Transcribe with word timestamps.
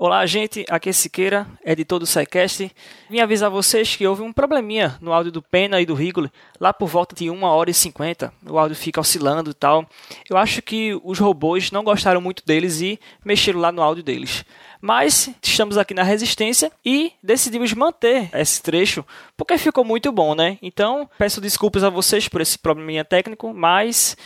Olá, 0.00 0.24
gente. 0.26 0.64
Aqui 0.70 0.90
é 0.90 0.92
Siqueira, 0.92 1.44
editor 1.64 1.98
do 1.98 2.06
SciCast. 2.06 2.70
Vim 3.10 3.18
avisar 3.18 3.50
vocês 3.50 3.96
que 3.96 4.06
houve 4.06 4.22
um 4.22 4.32
probleminha 4.32 4.96
no 5.00 5.12
áudio 5.12 5.32
do 5.32 5.42
Pena 5.42 5.80
e 5.80 5.86
do 5.86 5.92
Rigoli, 5.92 6.30
lá 6.60 6.72
por 6.72 6.86
volta 6.86 7.16
de 7.16 7.28
1 7.28 7.42
hora 7.42 7.68
e 7.68 7.74
50. 7.74 8.32
O 8.48 8.56
áudio 8.56 8.76
fica 8.76 9.00
oscilando 9.00 9.50
e 9.50 9.54
tal. 9.54 9.84
Eu 10.30 10.36
acho 10.36 10.62
que 10.62 10.96
os 11.02 11.18
robôs 11.18 11.72
não 11.72 11.82
gostaram 11.82 12.20
muito 12.20 12.46
deles 12.46 12.80
e 12.80 12.96
mexeram 13.24 13.58
lá 13.58 13.72
no 13.72 13.82
áudio 13.82 14.04
deles. 14.04 14.44
Mas 14.80 15.30
estamos 15.42 15.76
aqui 15.76 15.94
na 15.94 16.04
Resistência 16.04 16.70
e 16.84 17.12
decidimos 17.20 17.74
manter 17.74 18.30
esse 18.32 18.62
trecho 18.62 19.04
porque 19.36 19.58
ficou 19.58 19.82
muito 19.82 20.12
bom, 20.12 20.32
né? 20.32 20.58
Então, 20.62 21.10
peço 21.18 21.40
desculpas 21.40 21.82
a 21.82 21.90
vocês 21.90 22.28
por 22.28 22.40
esse 22.40 22.56
probleminha 22.56 23.04
técnico, 23.04 23.52
mas 23.52 24.16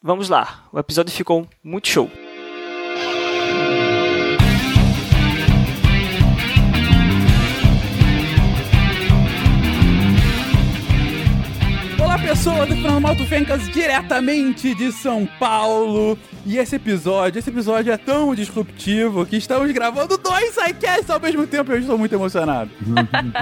vamos 0.00 0.28
lá. 0.28 0.68
O 0.72 0.78
episódio 0.78 1.12
ficou 1.12 1.48
muito 1.64 1.88
show. 1.88 2.08
Pessoas, 12.36 12.70
aqui 12.70 12.86
é 12.86 13.00
Malto 13.00 13.24
Fencas 13.24 13.66
diretamente 13.72 14.74
de 14.74 14.92
São 14.92 15.26
Paulo. 15.40 16.18
E 16.46 16.58
esse 16.58 16.76
episódio, 16.76 17.40
esse 17.40 17.50
episódio 17.50 17.92
é 17.92 17.96
tão 17.96 18.32
disruptivo 18.32 19.26
que 19.26 19.36
estamos 19.36 19.68
gravando 19.72 20.16
dois 20.16 20.54
sidecasts 20.54 21.10
ao 21.10 21.18
mesmo 21.18 21.44
tempo 21.44 21.72
e 21.72 21.74
eu 21.74 21.80
estou 21.80 21.98
muito 21.98 22.14
emocionado. 22.14 22.70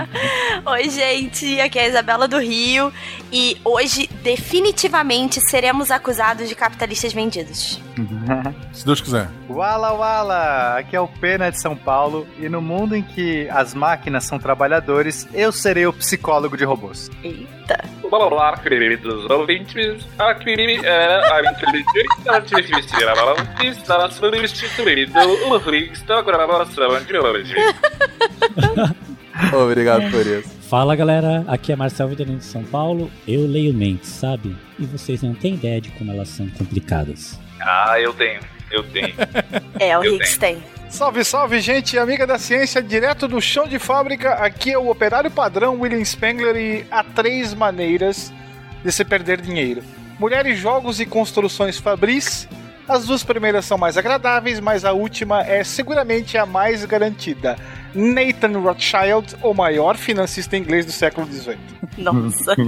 Oi 0.65 0.89
gente, 0.89 1.61
aqui 1.61 1.79
é 1.79 1.83
a 1.83 1.89
Isabela 1.89 2.27
do 2.27 2.39
Rio 2.39 2.91
e 3.31 3.59
hoje 3.63 4.09
definitivamente 4.23 5.39
seremos 5.39 5.91
acusados 5.91 6.49
de 6.49 6.55
capitalistas 6.55 7.13
vendidos. 7.13 7.79
Se 8.73 8.87
Deus 8.87 9.03
quiser. 9.03 9.29
Wala 9.51 9.93
Wala! 9.93 10.79
Aqui 10.79 10.97
é 10.97 11.01
o 11.01 11.07
Pena 11.07 11.51
de 11.51 11.61
São 11.61 11.77
Paulo 11.77 12.27
e 12.39 12.49
no 12.49 12.63
mundo 12.63 12.97
em 12.97 13.03
que 13.03 13.47
as 13.51 13.75
máquinas 13.75 14.25
são 14.25 14.39
trabalhadores, 14.39 15.29
eu 15.35 15.53
serei 15.53 15.87
o 15.87 15.93
psicólogo 15.93 16.57
de 16.57 16.65
robôs. 16.65 17.11
Eita. 17.23 17.85
Olá, 18.11 18.57
queridos 18.57 19.29
ouvintes. 19.31 20.07
Aqui 20.19 20.81
é 20.85 21.33
a 21.33 21.53
inteligência 21.53 22.33
artificial. 22.33 22.94
Obrigado 29.53 30.11
por 30.11 30.27
isso. 30.27 30.49
Fala 30.69 30.97
galera, 30.97 31.45
aqui 31.49 31.73
é 31.73 31.77
Marcel 31.77 32.09
Vitorino 32.09 32.39
de 32.39 32.45
São 32.45 32.63
Paulo. 32.65 33.11
Eu 33.27 33.47
leio 33.47 33.75
mentes, 33.75 34.09
sabe? 34.09 34.57
E 34.79 34.87
vocês 34.87 35.23
não 35.23 35.35
têm 35.35 35.55
ideia 35.55 35.81
de 35.81 35.91
como 35.91 36.11
elas 36.11 36.29
são 36.29 36.49
complicadas. 36.51 37.39
Ah, 37.61 38.01
eu 38.01 38.13
tenho. 38.13 38.41
Eu 38.71 38.83
tenho. 38.85 39.15
É, 39.79 39.97
o 39.99 40.05
Eu 40.05 40.15
Higgs 40.17 40.39
tem. 40.39 40.63
Salve, 40.89 41.25
salve, 41.25 41.61
gente, 41.61 41.99
amiga 41.99 42.27
da 42.27 42.39
ciência, 42.39 42.81
direto 42.83 43.27
do 43.27 43.41
chão 43.41 43.67
de 43.67 43.79
fábrica. 43.79 44.35
Aqui 44.35 44.73
é 44.73 44.79
o 44.79 44.89
operário 44.89 45.31
padrão 45.31 45.81
William 45.81 46.05
Spengler 46.05 46.57
e 46.57 46.87
há 46.91 47.03
três 47.03 47.53
maneiras 47.53 48.33
de 48.85 48.93
se 48.93 49.05
perder 49.05 49.41
dinheiro: 49.41 49.83
mulheres, 50.19 50.59
jogos 50.59 51.01
e 51.01 51.07
construções 51.07 51.79
fabris. 51.79 52.49
As 52.89 53.07
duas 53.07 53.23
primeiras 53.23 53.65
são 53.65 53.79
mais 53.79 53.97
agradáveis, 53.97 54.61
mas 54.61 54.85
a 54.85 54.93
última 54.93 55.43
é 55.43 55.65
seguramente 55.65 56.37
a 56.37 56.45
mais 56.45 56.85
garantida. 56.85 57.57
Nathan 57.95 58.59
Rothschild, 58.59 59.37
o 59.43 59.55
maior 59.55 59.97
financista 59.97 60.57
inglês 60.57 60.85
do 60.85 60.93
século 60.93 61.27
XVIII. 61.27 61.59
Nossa. 61.99 62.55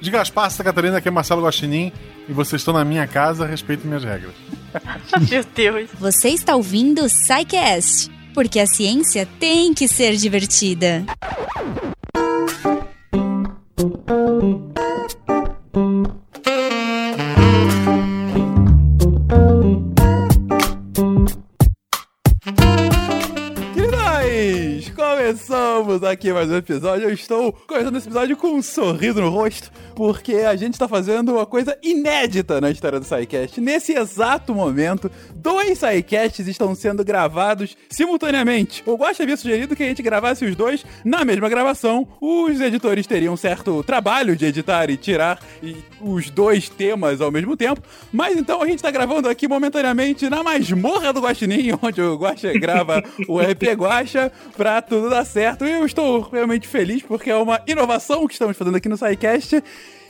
De 0.00 0.10
Gaspar, 0.10 0.50
Santa 0.50 0.64
Catarina, 0.64 0.98
aqui 0.98 1.08
é 1.08 1.10
Marcelo 1.10 1.42
Guaxinim 1.42 1.92
e 2.28 2.32
vocês 2.32 2.60
estão 2.60 2.74
na 2.74 2.84
minha 2.84 3.06
casa, 3.06 3.46
respeito 3.46 3.86
minhas 3.86 4.04
regras. 4.04 4.34
Meu 5.30 5.44
Deus. 5.54 5.90
Você 5.98 6.28
está 6.28 6.54
ouvindo 6.54 7.02
o 7.02 7.08
SciCast, 7.08 8.10
porque 8.34 8.60
a 8.60 8.66
ciência 8.66 9.26
tem 9.40 9.72
que 9.74 9.88
ser 9.88 10.14
divertida. 10.14 11.04
Começamos 25.26 26.04
aqui 26.04 26.32
mais 26.32 26.48
um 26.48 26.56
episódio. 26.56 27.08
Eu 27.08 27.12
estou 27.12 27.52
começando 27.52 27.96
esse 27.96 28.06
episódio 28.06 28.36
com 28.36 28.46
um 28.46 28.62
sorriso 28.62 29.20
no 29.20 29.28
rosto, 29.28 29.72
porque 29.96 30.36
a 30.36 30.54
gente 30.54 30.74
está 30.74 30.86
fazendo 30.86 31.32
uma 31.32 31.44
coisa 31.44 31.76
inédita 31.82 32.60
na 32.60 32.70
história 32.70 33.00
do 33.00 33.04
SciCast. 33.04 33.60
Nesse 33.60 33.92
exato 33.92 34.54
momento, 34.54 35.10
dois 35.34 35.80
SciCasts 35.80 36.46
estão 36.46 36.76
sendo 36.76 37.04
gravados 37.04 37.76
simultaneamente. 37.90 38.84
O 38.86 38.94
Guaxa 38.94 39.24
havia 39.24 39.36
sugerido 39.36 39.74
que 39.74 39.82
a 39.82 39.88
gente 39.88 40.00
gravasse 40.00 40.44
os 40.44 40.54
dois 40.54 40.86
na 41.04 41.24
mesma 41.24 41.48
gravação. 41.48 42.06
Os 42.20 42.60
editores 42.60 43.04
teriam 43.04 43.36
certo 43.36 43.82
trabalho 43.82 44.36
de 44.36 44.46
editar 44.46 44.88
e 44.90 44.96
tirar 44.96 45.40
os 46.00 46.30
dois 46.30 46.68
temas 46.68 47.20
ao 47.20 47.32
mesmo 47.32 47.56
tempo. 47.56 47.82
Mas 48.12 48.38
então 48.38 48.62
a 48.62 48.66
gente 48.66 48.76
está 48.76 48.92
gravando 48.92 49.28
aqui 49.28 49.48
momentaneamente 49.48 50.30
na 50.30 50.44
masmorra 50.44 51.12
do 51.12 51.20
Guaxinim, 51.20 51.76
onde 51.82 52.00
o 52.00 52.14
Guaxa 52.14 52.52
grava 52.52 53.02
o 53.26 53.40
RP 53.40 53.74
Guaxa 53.76 54.30
pra 54.56 54.80
tudo 54.80 55.15
dar 55.16 55.24
certo. 55.24 55.64
E 55.64 55.70
eu 55.70 55.86
estou 55.86 56.20
realmente 56.20 56.68
feliz 56.68 57.02
porque 57.02 57.30
é 57.30 57.36
uma 57.36 57.62
inovação 57.66 58.26
que 58.26 58.34
estamos 58.34 58.56
fazendo 58.56 58.76
aqui 58.76 58.88
no 58.88 58.96
SciCast. 58.96 59.62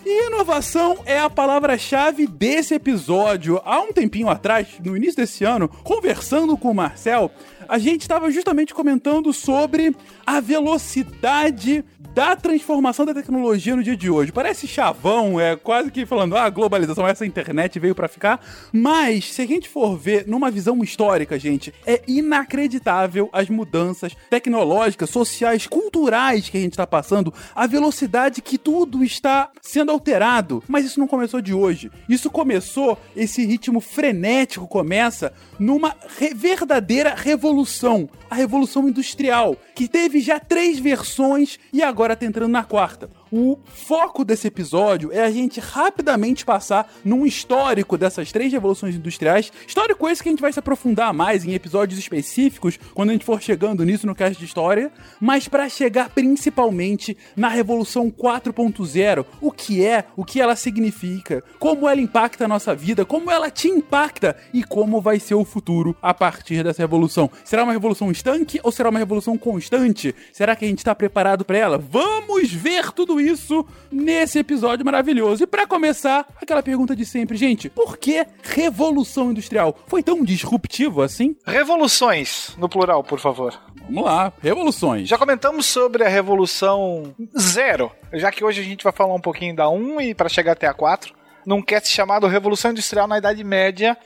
E 0.05 0.27
inovação 0.29 0.99
é 1.05 1.19
a 1.19 1.29
palavra-chave 1.29 2.27
desse 2.27 2.75
episódio. 2.75 3.61
Há 3.65 3.81
um 3.81 3.93
tempinho 3.93 4.29
atrás, 4.29 4.69
no 4.85 4.97
início 4.97 5.17
desse 5.17 5.45
ano, 5.45 5.69
conversando 5.69 6.57
com 6.57 6.71
o 6.71 6.75
Marcel, 6.75 7.31
a 7.69 7.77
gente 7.79 8.03
estava 8.03 8.31
justamente 8.31 8.73
comentando 8.73 9.33
sobre 9.33 9.95
a 10.25 10.41
velocidade 10.41 11.85
da 12.17 12.35
transformação 12.35 13.05
da 13.05 13.13
tecnologia 13.13 13.77
no 13.77 13.83
dia 13.83 13.95
de 13.95 14.09
hoje. 14.09 14.33
Parece 14.33 14.67
chavão, 14.67 15.39
é 15.39 15.55
quase 15.55 15.91
que 15.91 16.07
falando, 16.07 16.35
ah, 16.35 16.49
globalização, 16.49 17.07
essa 17.07 17.27
internet 17.27 17.79
veio 17.79 17.95
pra 17.95 18.09
ficar. 18.09 18.43
Mas, 18.73 19.35
se 19.35 19.43
a 19.43 19.47
gente 19.47 19.69
for 19.69 19.99
ver 19.99 20.27
numa 20.27 20.51
visão 20.51 20.83
histórica, 20.83 21.39
gente, 21.39 21.75
é 21.87 22.01
inacreditável 22.09 23.29
as 23.35 23.51
mudanças 23.51 24.17
tecnológicas, 24.31 25.11
sociais, 25.11 25.67
culturais 25.67 26.49
que 26.49 26.57
a 26.57 26.61
gente 26.61 26.75
tá 26.75 26.87
passando, 26.87 27.35
a 27.55 27.67
velocidade 27.67 28.41
que 28.41 28.57
tudo 28.57 29.05
está 29.05 29.51
sendo 29.61 29.93
alterado. 29.93 30.65
Mas 30.67 30.87
isso 30.87 30.99
não 30.99 31.07
começou 31.07 31.43
de 31.43 31.53
hoje. 31.53 31.91
Isso 32.09 32.31
começou, 32.31 32.99
esse 33.15 33.45
ritmo 33.45 33.79
frenético 33.79 34.67
começa 34.67 35.35
numa 35.59 35.95
re- 36.19 36.33
verdadeira 36.33 37.15
revolução. 37.15 38.09
A 38.29 38.35
Revolução 38.35 38.89
Industrial, 38.89 39.57
que 39.75 39.87
teve 39.87 40.19
já 40.21 40.41
três 40.41 40.81
versões 40.81 41.61
e 41.73 41.81
agora 41.81 42.06
tá 42.15 42.27
entrando 42.27 42.53
na 42.53 42.63
quarta. 42.63 43.09
O 43.31 43.59
foco 43.67 44.25
desse 44.25 44.47
episódio 44.47 45.11
é 45.13 45.21
a 45.21 45.31
gente 45.31 45.59
rapidamente 45.59 46.45
passar 46.45 46.93
num 47.05 47.27
histórico 47.27 47.99
dessas 47.99 48.31
três 48.31 48.53
revoluções 48.53 48.95
industriais. 48.95 49.53
Histórico 49.67 50.09
esse 50.09 50.23
que 50.23 50.29
a 50.29 50.33
gente 50.33 50.41
vai 50.41 50.53
se 50.53 50.61
aprofundar 50.61 51.13
mais 51.13 51.45
em 51.45 51.53
episódios 51.53 51.99
específicos 51.99 52.79
quando 52.95 53.11
a 53.11 53.13
gente 53.13 53.25
for 53.25 53.43
chegando 53.43 53.85
nisso 53.85 54.07
no 54.07 54.15
cast 54.15 54.39
de 54.39 54.45
história, 54.45 54.93
mas 55.21 55.49
para 55.49 55.69
chegar 55.69 56.11
principalmente 56.11 57.17
na 57.37 57.49
Revolução 57.49 58.11
4.0, 58.13 59.27
o 59.41 59.51
que 59.51 59.85
é, 59.85 60.05
o 60.17 60.25
que 60.25 60.41
ela 60.41 60.55
significa, 60.55 61.43
como 61.59 61.89
ela 61.89 62.01
impacta 62.01 62.45
a 62.45 62.49
nossa 62.49 62.77
vida, 62.77 63.05
como 63.05 63.31
ela 63.31 63.51
te 63.51 63.67
impacta 63.69 64.37
e 64.55 64.63
como 64.63 65.01
vai 65.01 65.19
ser 65.19 65.35
o 65.35 65.45
futuro 65.45 65.97
a 66.01 66.15
partir 66.15 66.63
dessa 66.63 66.83
revolução. 66.83 67.29
Será 67.45 67.65
uma 67.65 67.73
revolução 67.73 68.11
estanque 68.11 68.61
ou 68.63 68.71
será 68.71 68.89
uma 68.89 69.01
revolução 69.01 69.37
constante? 69.37 70.15
Será 70.33 70.55
que 70.55 70.65
a 70.65 70.69
gente 70.69 70.79
está 70.79 70.95
preparado 70.95 71.45
para 71.45 71.59
ela? 71.59 71.79
Vamos 71.79 72.53
ver 72.53 72.93
tudo 72.93 73.16
isso 73.21 73.67
nesse 73.91 74.39
episódio 74.39 74.85
maravilhoso. 74.85 75.45
E 75.45 75.47
para 75.47 75.67
começar, 75.67 76.27
aquela 76.41 76.63
pergunta 76.63 76.95
de 76.95 77.05
sempre, 77.05 77.37
gente, 77.37 77.69
por 77.69 77.97
que 77.97 78.27
revolução 78.43 79.31
industrial? 79.31 79.77
Foi 79.87 80.03
tão 80.03 80.25
disruptivo 80.25 81.03
assim? 81.03 81.37
Revoluções, 81.45 82.55
no 82.59 82.69
plural, 82.69 83.03
por 83.03 83.19
favor. 83.19 83.59
Vamos 83.89 84.05
lá, 84.05 84.33
revoluções. 84.43 85.09
Já 85.09 85.17
comentamos 85.17 85.67
sobre 85.67 86.05
a 86.05 86.09
Revolução 86.09 87.15
Zero, 87.39 87.93
já 88.13 88.33
que 88.33 88.45
hoje 88.45 88.61
a 88.61 88.65
gente 88.65 88.83
vai 88.83 88.93
falar 88.93 89.15
um 89.15 89.21
pouquinho 89.21 89.55
da 89.55 89.69
1 89.69 90.01
e 90.01 90.15
para 90.15 90.29
chegar 90.29 90.53
até 90.53 90.67
a 90.67 90.75
4, 90.75 91.15
num 91.47 91.63
cast 91.63 91.89
chamado 91.89 92.27
Revolução 92.27 92.73
Industrial 92.73 93.07
na 93.07 93.19
Idade 93.19 93.45
Média, 93.45 93.97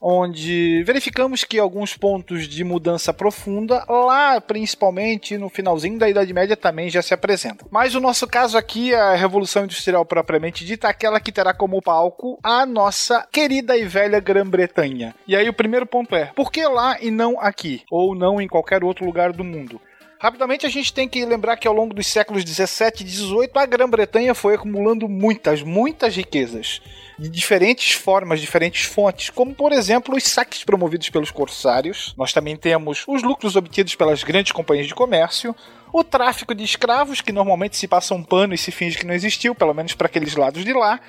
onde 0.00 0.82
verificamos 0.84 1.44
que 1.44 1.58
alguns 1.58 1.96
pontos 1.96 2.48
de 2.48 2.64
mudança 2.64 3.12
profunda, 3.12 3.84
lá 3.88 4.40
principalmente 4.40 5.36
no 5.36 5.48
finalzinho 5.48 5.98
da 5.98 6.08
Idade 6.08 6.32
Média, 6.32 6.56
também 6.56 6.88
já 6.88 7.02
se 7.02 7.12
apresentam. 7.12 7.68
Mas 7.70 7.94
o 7.94 8.00
nosso 8.00 8.26
caso 8.26 8.56
aqui, 8.56 8.94
a 8.94 9.14
Revolução 9.14 9.64
Industrial 9.64 10.04
propriamente 10.04 10.64
dita, 10.64 10.86
é 10.86 10.90
aquela 10.90 11.20
que 11.20 11.32
terá 11.32 11.52
como 11.52 11.82
palco 11.82 12.38
a 12.42 12.64
nossa 12.64 13.26
querida 13.30 13.76
e 13.76 13.84
velha 13.84 14.20
Grã-Bretanha. 14.20 15.14
E 15.26 15.36
aí 15.36 15.48
o 15.48 15.54
primeiro 15.54 15.86
ponto 15.86 16.14
é, 16.16 16.26
por 16.26 16.50
que 16.50 16.64
lá 16.66 16.96
e 17.00 17.10
não 17.10 17.38
aqui? 17.40 17.82
Ou 17.90 18.14
não 18.14 18.40
em 18.40 18.48
qualquer 18.48 18.82
outro 18.82 19.04
lugar 19.04 19.32
do 19.32 19.44
mundo? 19.44 19.80
Rapidamente 20.22 20.66
a 20.66 20.68
gente 20.68 20.92
tem 20.92 21.08
que 21.08 21.24
lembrar 21.24 21.56
que 21.56 21.66
ao 21.66 21.72
longo 21.72 21.94
dos 21.94 22.06
séculos 22.06 22.44
17 22.44 23.02
e 23.02 23.06
18 23.06 23.58
a 23.58 23.64
Grã-Bretanha 23.64 24.34
foi 24.34 24.54
acumulando 24.54 25.08
muitas, 25.08 25.62
muitas 25.62 26.14
riquezas 26.14 26.82
de 27.18 27.26
diferentes 27.30 27.92
formas, 27.92 28.38
diferentes 28.38 28.84
fontes, 28.84 29.30
como 29.30 29.54
por 29.54 29.72
exemplo 29.72 30.14
os 30.14 30.24
saques 30.24 30.62
promovidos 30.62 31.08
pelos 31.08 31.30
corsários. 31.30 32.14
Nós 32.18 32.34
também 32.34 32.54
temos 32.54 33.02
os 33.08 33.22
lucros 33.22 33.56
obtidos 33.56 33.94
pelas 33.94 34.22
grandes 34.22 34.52
companhias 34.52 34.86
de 34.86 34.94
comércio, 34.94 35.56
o 35.90 36.04
tráfico 36.04 36.54
de 36.54 36.64
escravos, 36.64 37.22
que 37.22 37.32
normalmente 37.32 37.78
se 37.78 37.88
passa 37.88 38.14
um 38.14 38.22
pano 38.22 38.52
e 38.52 38.58
se 38.58 38.70
finge 38.70 38.98
que 38.98 39.06
não 39.06 39.14
existiu, 39.14 39.54
pelo 39.54 39.72
menos 39.72 39.94
para 39.94 40.06
aqueles 40.06 40.36
lados 40.36 40.66
de 40.66 40.72
lá, 40.74 41.00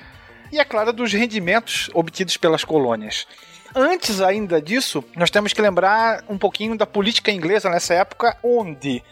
e 0.50 0.58
é 0.58 0.64
claro 0.64 0.90
dos 0.90 1.12
rendimentos 1.12 1.90
obtidos 1.92 2.38
pelas 2.38 2.64
colônias. 2.64 3.26
Antes 3.74 4.20
ainda 4.20 4.60
disso, 4.60 5.02
nós 5.16 5.30
temos 5.30 5.54
que 5.54 5.62
lembrar 5.62 6.22
um 6.28 6.36
pouquinho 6.36 6.76
da 6.76 6.86
política 6.86 7.30
inglesa 7.30 7.70
nessa 7.70 7.94
época, 7.94 8.36
onde 8.42 9.02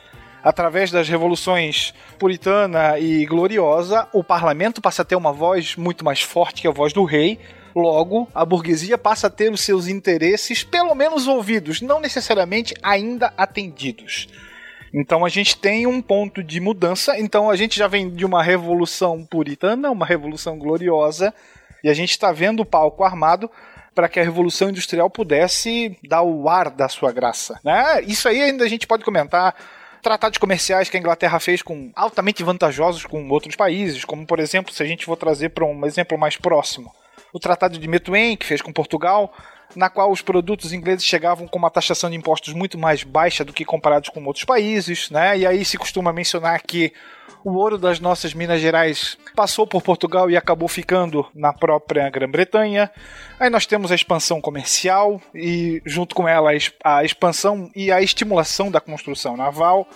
através 0.42 0.90
das 0.90 1.08
revoluções 1.08 1.94
puritana 2.18 2.98
e 2.98 3.24
gloriosa, 3.24 4.06
o 4.12 4.22
parlamento 4.22 4.80
passa 4.80 5.02
a 5.02 5.04
ter 5.04 5.16
uma 5.16 5.32
voz 5.32 5.76
muito 5.76 6.04
mais 6.04 6.20
forte 6.20 6.62
que 6.62 6.68
a 6.68 6.72
voz 6.72 6.92
do 6.92 7.04
rei. 7.04 7.38
Logo, 7.74 8.28
a 8.34 8.44
burguesia 8.44 8.98
passa 8.98 9.28
a 9.28 9.30
ter 9.30 9.50
os 9.52 9.60
seus 9.60 9.86
interesses, 9.86 10.64
pelo 10.64 10.94
menos 10.94 11.28
ouvidos, 11.28 11.80
não 11.80 12.00
necessariamente 12.00 12.74
ainda 12.82 13.32
atendidos. 13.36 14.28
Então 14.92 15.24
a 15.24 15.28
gente 15.28 15.56
tem 15.56 15.86
um 15.86 16.02
ponto 16.02 16.42
de 16.42 16.60
mudança. 16.60 17.18
Então 17.18 17.48
a 17.48 17.56
gente 17.56 17.78
já 17.78 17.86
vem 17.86 18.10
de 18.10 18.26
uma 18.26 18.42
revolução 18.42 19.24
puritana, 19.24 19.90
uma 19.90 20.04
revolução 20.04 20.58
gloriosa, 20.58 21.32
e 21.82 21.88
a 21.88 21.94
gente 21.94 22.10
está 22.10 22.32
vendo 22.32 22.60
o 22.60 22.66
palco 22.66 23.04
armado 23.04 23.50
para 23.94 24.08
que 24.08 24.20
a 24.20 24.22
revolução 24.22 24.70
industrial 24.70 25.10
pudesse 25.10 25.98
dar 26.06 26.22
o 26.22 26.48
ar 26.48 26.70
da 26.70 26.88
sua 26.88 27.12
graça. 27.12 27.58
Né? 27.64 28.02
Isso 28.02 28.28
aí 28.28 28.40
ainda 28.42 28.64
a 28.64 28.68
gente 28.68 28.86
pode 28.86 29.04
comentar 29.04 29.54
tratados 30.02 30.38
comerciais 30.38 30.88
que 30.88 30.96
a 30.96 31.00
Inglaterra 31.00 31.38
fez 31.38 31.62
com 31.62 31.90
altamente 31.94 32.42
vantajosos 32.42 33.04
com 33.04 33.28
outros 33.28 33.56
países, 33.56 34.04
como 34.04 34.26
por 34.26 34.38
exemplo, 34.38 34.72
se 34.72 34.82
a 34.82 34.86
gente 34.86 35.04
for 35.04 35.16
trazer 35.16 35.50
para 35.50 35.64
um 35.64 35.84
exemplo 35.84 36.16
mais 36.18 36.36
próximo, 36.36 36.92
o 37.32 37.38
Tratado 37.38 37.78
de 37.78 37.88
Methuen, 37.88 38.36
que 38.36 38.46
fez 38.46 38.62
com 38.62 38.72
Portugal, 38.72 39.32
na 39.74 39.88
qual 39.88 40.10
os 40.10 40.22
produtos 40.22 40.72
ingleses 40.72 41.04
chegavam 41.04 41.46
com 41.46 41.58
uma 41.58 41.70
taxação 41.70 42.10
de 42.10 42.16
impostos 42.16 42.52
muito 42.52 42.78
mais 42.78 43.02
baixa 43.02 43.44
do 43.44 43.52
que 43.52 43.64
comparados 43.64 44.08
com 44.08 44.24
outros 44.24 44.44
países, 44.44 45.10
né? 45.10 45.38
E 45.38 45.46
aí 45.46 45.64
se 45.64 45.78
costuma 45.78 46.12
mencionar 46.12 46.62
que 46.62 46.92
o 47.44 47.52
ouro 47.52 47.78
das 47.78 48.00
nossas 48.00 48.34
Minas 48.34 48.60
Gerais 48.60 49.16
passou 49.34 49.66
por 49.66 49.82
Portugal 49.82 50.30
e 50.30 50.36
acabou 50.36 50.68
ficando 50.68 51.26
na 51.34 51.52
própria 51.52 52.08
Grã-Bretanha. 52.10 52.90
Aí 53.38 53.48
nós 53.48 53.66
temos 53.66 53.90
a 53.90 53.94
expansão 53.94 54.40
comercial 54.40 55.20
e, 55.34 55.80
junto 55.86 56.14
com 56.14 56.28
ela, 56.28 56.50
a 56.84 57.04
expansão 57.04 57.70
e 57.74 57.90
a 57.90 58.02
estimulação 58.02 58.70
da 58.70 58.80
construção 58.80 59.36
naval. 59.36 59.88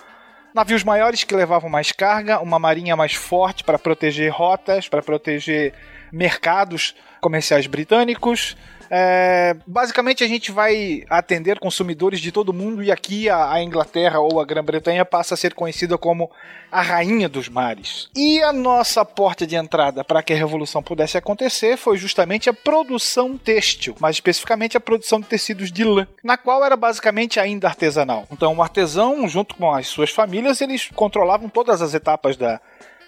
Navios 0.55 0.83
maiores 0.83 1.23
que 1.23 1.35
levavam 1.35 1.69
mais 1.69 1.91
carga, 1.91 2.39
uma 2.39 2.57
marinha 2.57 2.95
mais 2.95 3.13
forte 3.13 3.63
para 3.63 3.77
proteger 3.77 4.31
rotas, 4.31 4.87
para 4.87 5.03
proteger 5.03 5.73
mercados 6.11 6.95
comerciais 7.19 7.67
britânicos, 7.67 8.55
é, 8.89 9.55
basicamente 9.65 10.23
a 10.23 10.27
gente 10.27 10.51
vai 10.51 11.03
atender 11.09 11.59
consumidores 11.59 12.19
de 12.19 12.31
todo 12.31 12.53
mundo 12.53 12.83
e 12.83 12.91
aqui 12.91 13.29
a, 13.29 13.51
a 13.53 13.63
Inglaterra 13.63 14.19
ou 14.19 14.39
a 14.39 14.45
Grã-Bretanha 14.45 15.05
passa 15.05 15.33
a 15.33 15.37
ser 15.37 15.53
conhecida 15.53 15.97
como 15.97 16.29
a 16.71 16.81
rainha 16.81 17.29
dos 17.29 17.47
mares. 17.47 18.09
E 18.15 18.41
a 18.41 18.51
nossa 18.51 19.05
porta 19.05 19.45
de 19.47 19.55
entrada 19.55 20.03
para 20.03 20.21
que 20.21 20.33
a 20.33 20.35
revolução 20.35 20.83
pudesse 20.83 21.17
acontecer 21.17 21.77
foi 21.77 21.97
justamente 21.97 22.49
a 22.49 22.53
produção 22.53 23.37
têxtil, 23.37 23.95
mais 23.99 24.17
especificamente 24.17 24.77
a 24.77 24.81
produção 24.81 25.19
de 25.19 25.27
tecidos 25.27 25.71
de 25.71 25.83
lã, 25.83 26.07
na 26.23 26.37
qual 26.37 26.63
era 26.63 26.75
basicamente 26.75 27.39
ainda 27.39 27.67
artesanal. 27.67 28.25
Então 28.31 28.55
o 28.55 28.61
artesão, 28.61 29.27
junto 29.27 29.55
com 29.55 29.73
as 29.73 29.87
suas 29.87 30.09
famílias, 30.09 30.61
eles 30.61 30.89
controlavam 30.93 31.49
todas 31.49 31.81
as 31.81 31.93
etapas 31.93 32.37
da 32.37 32.59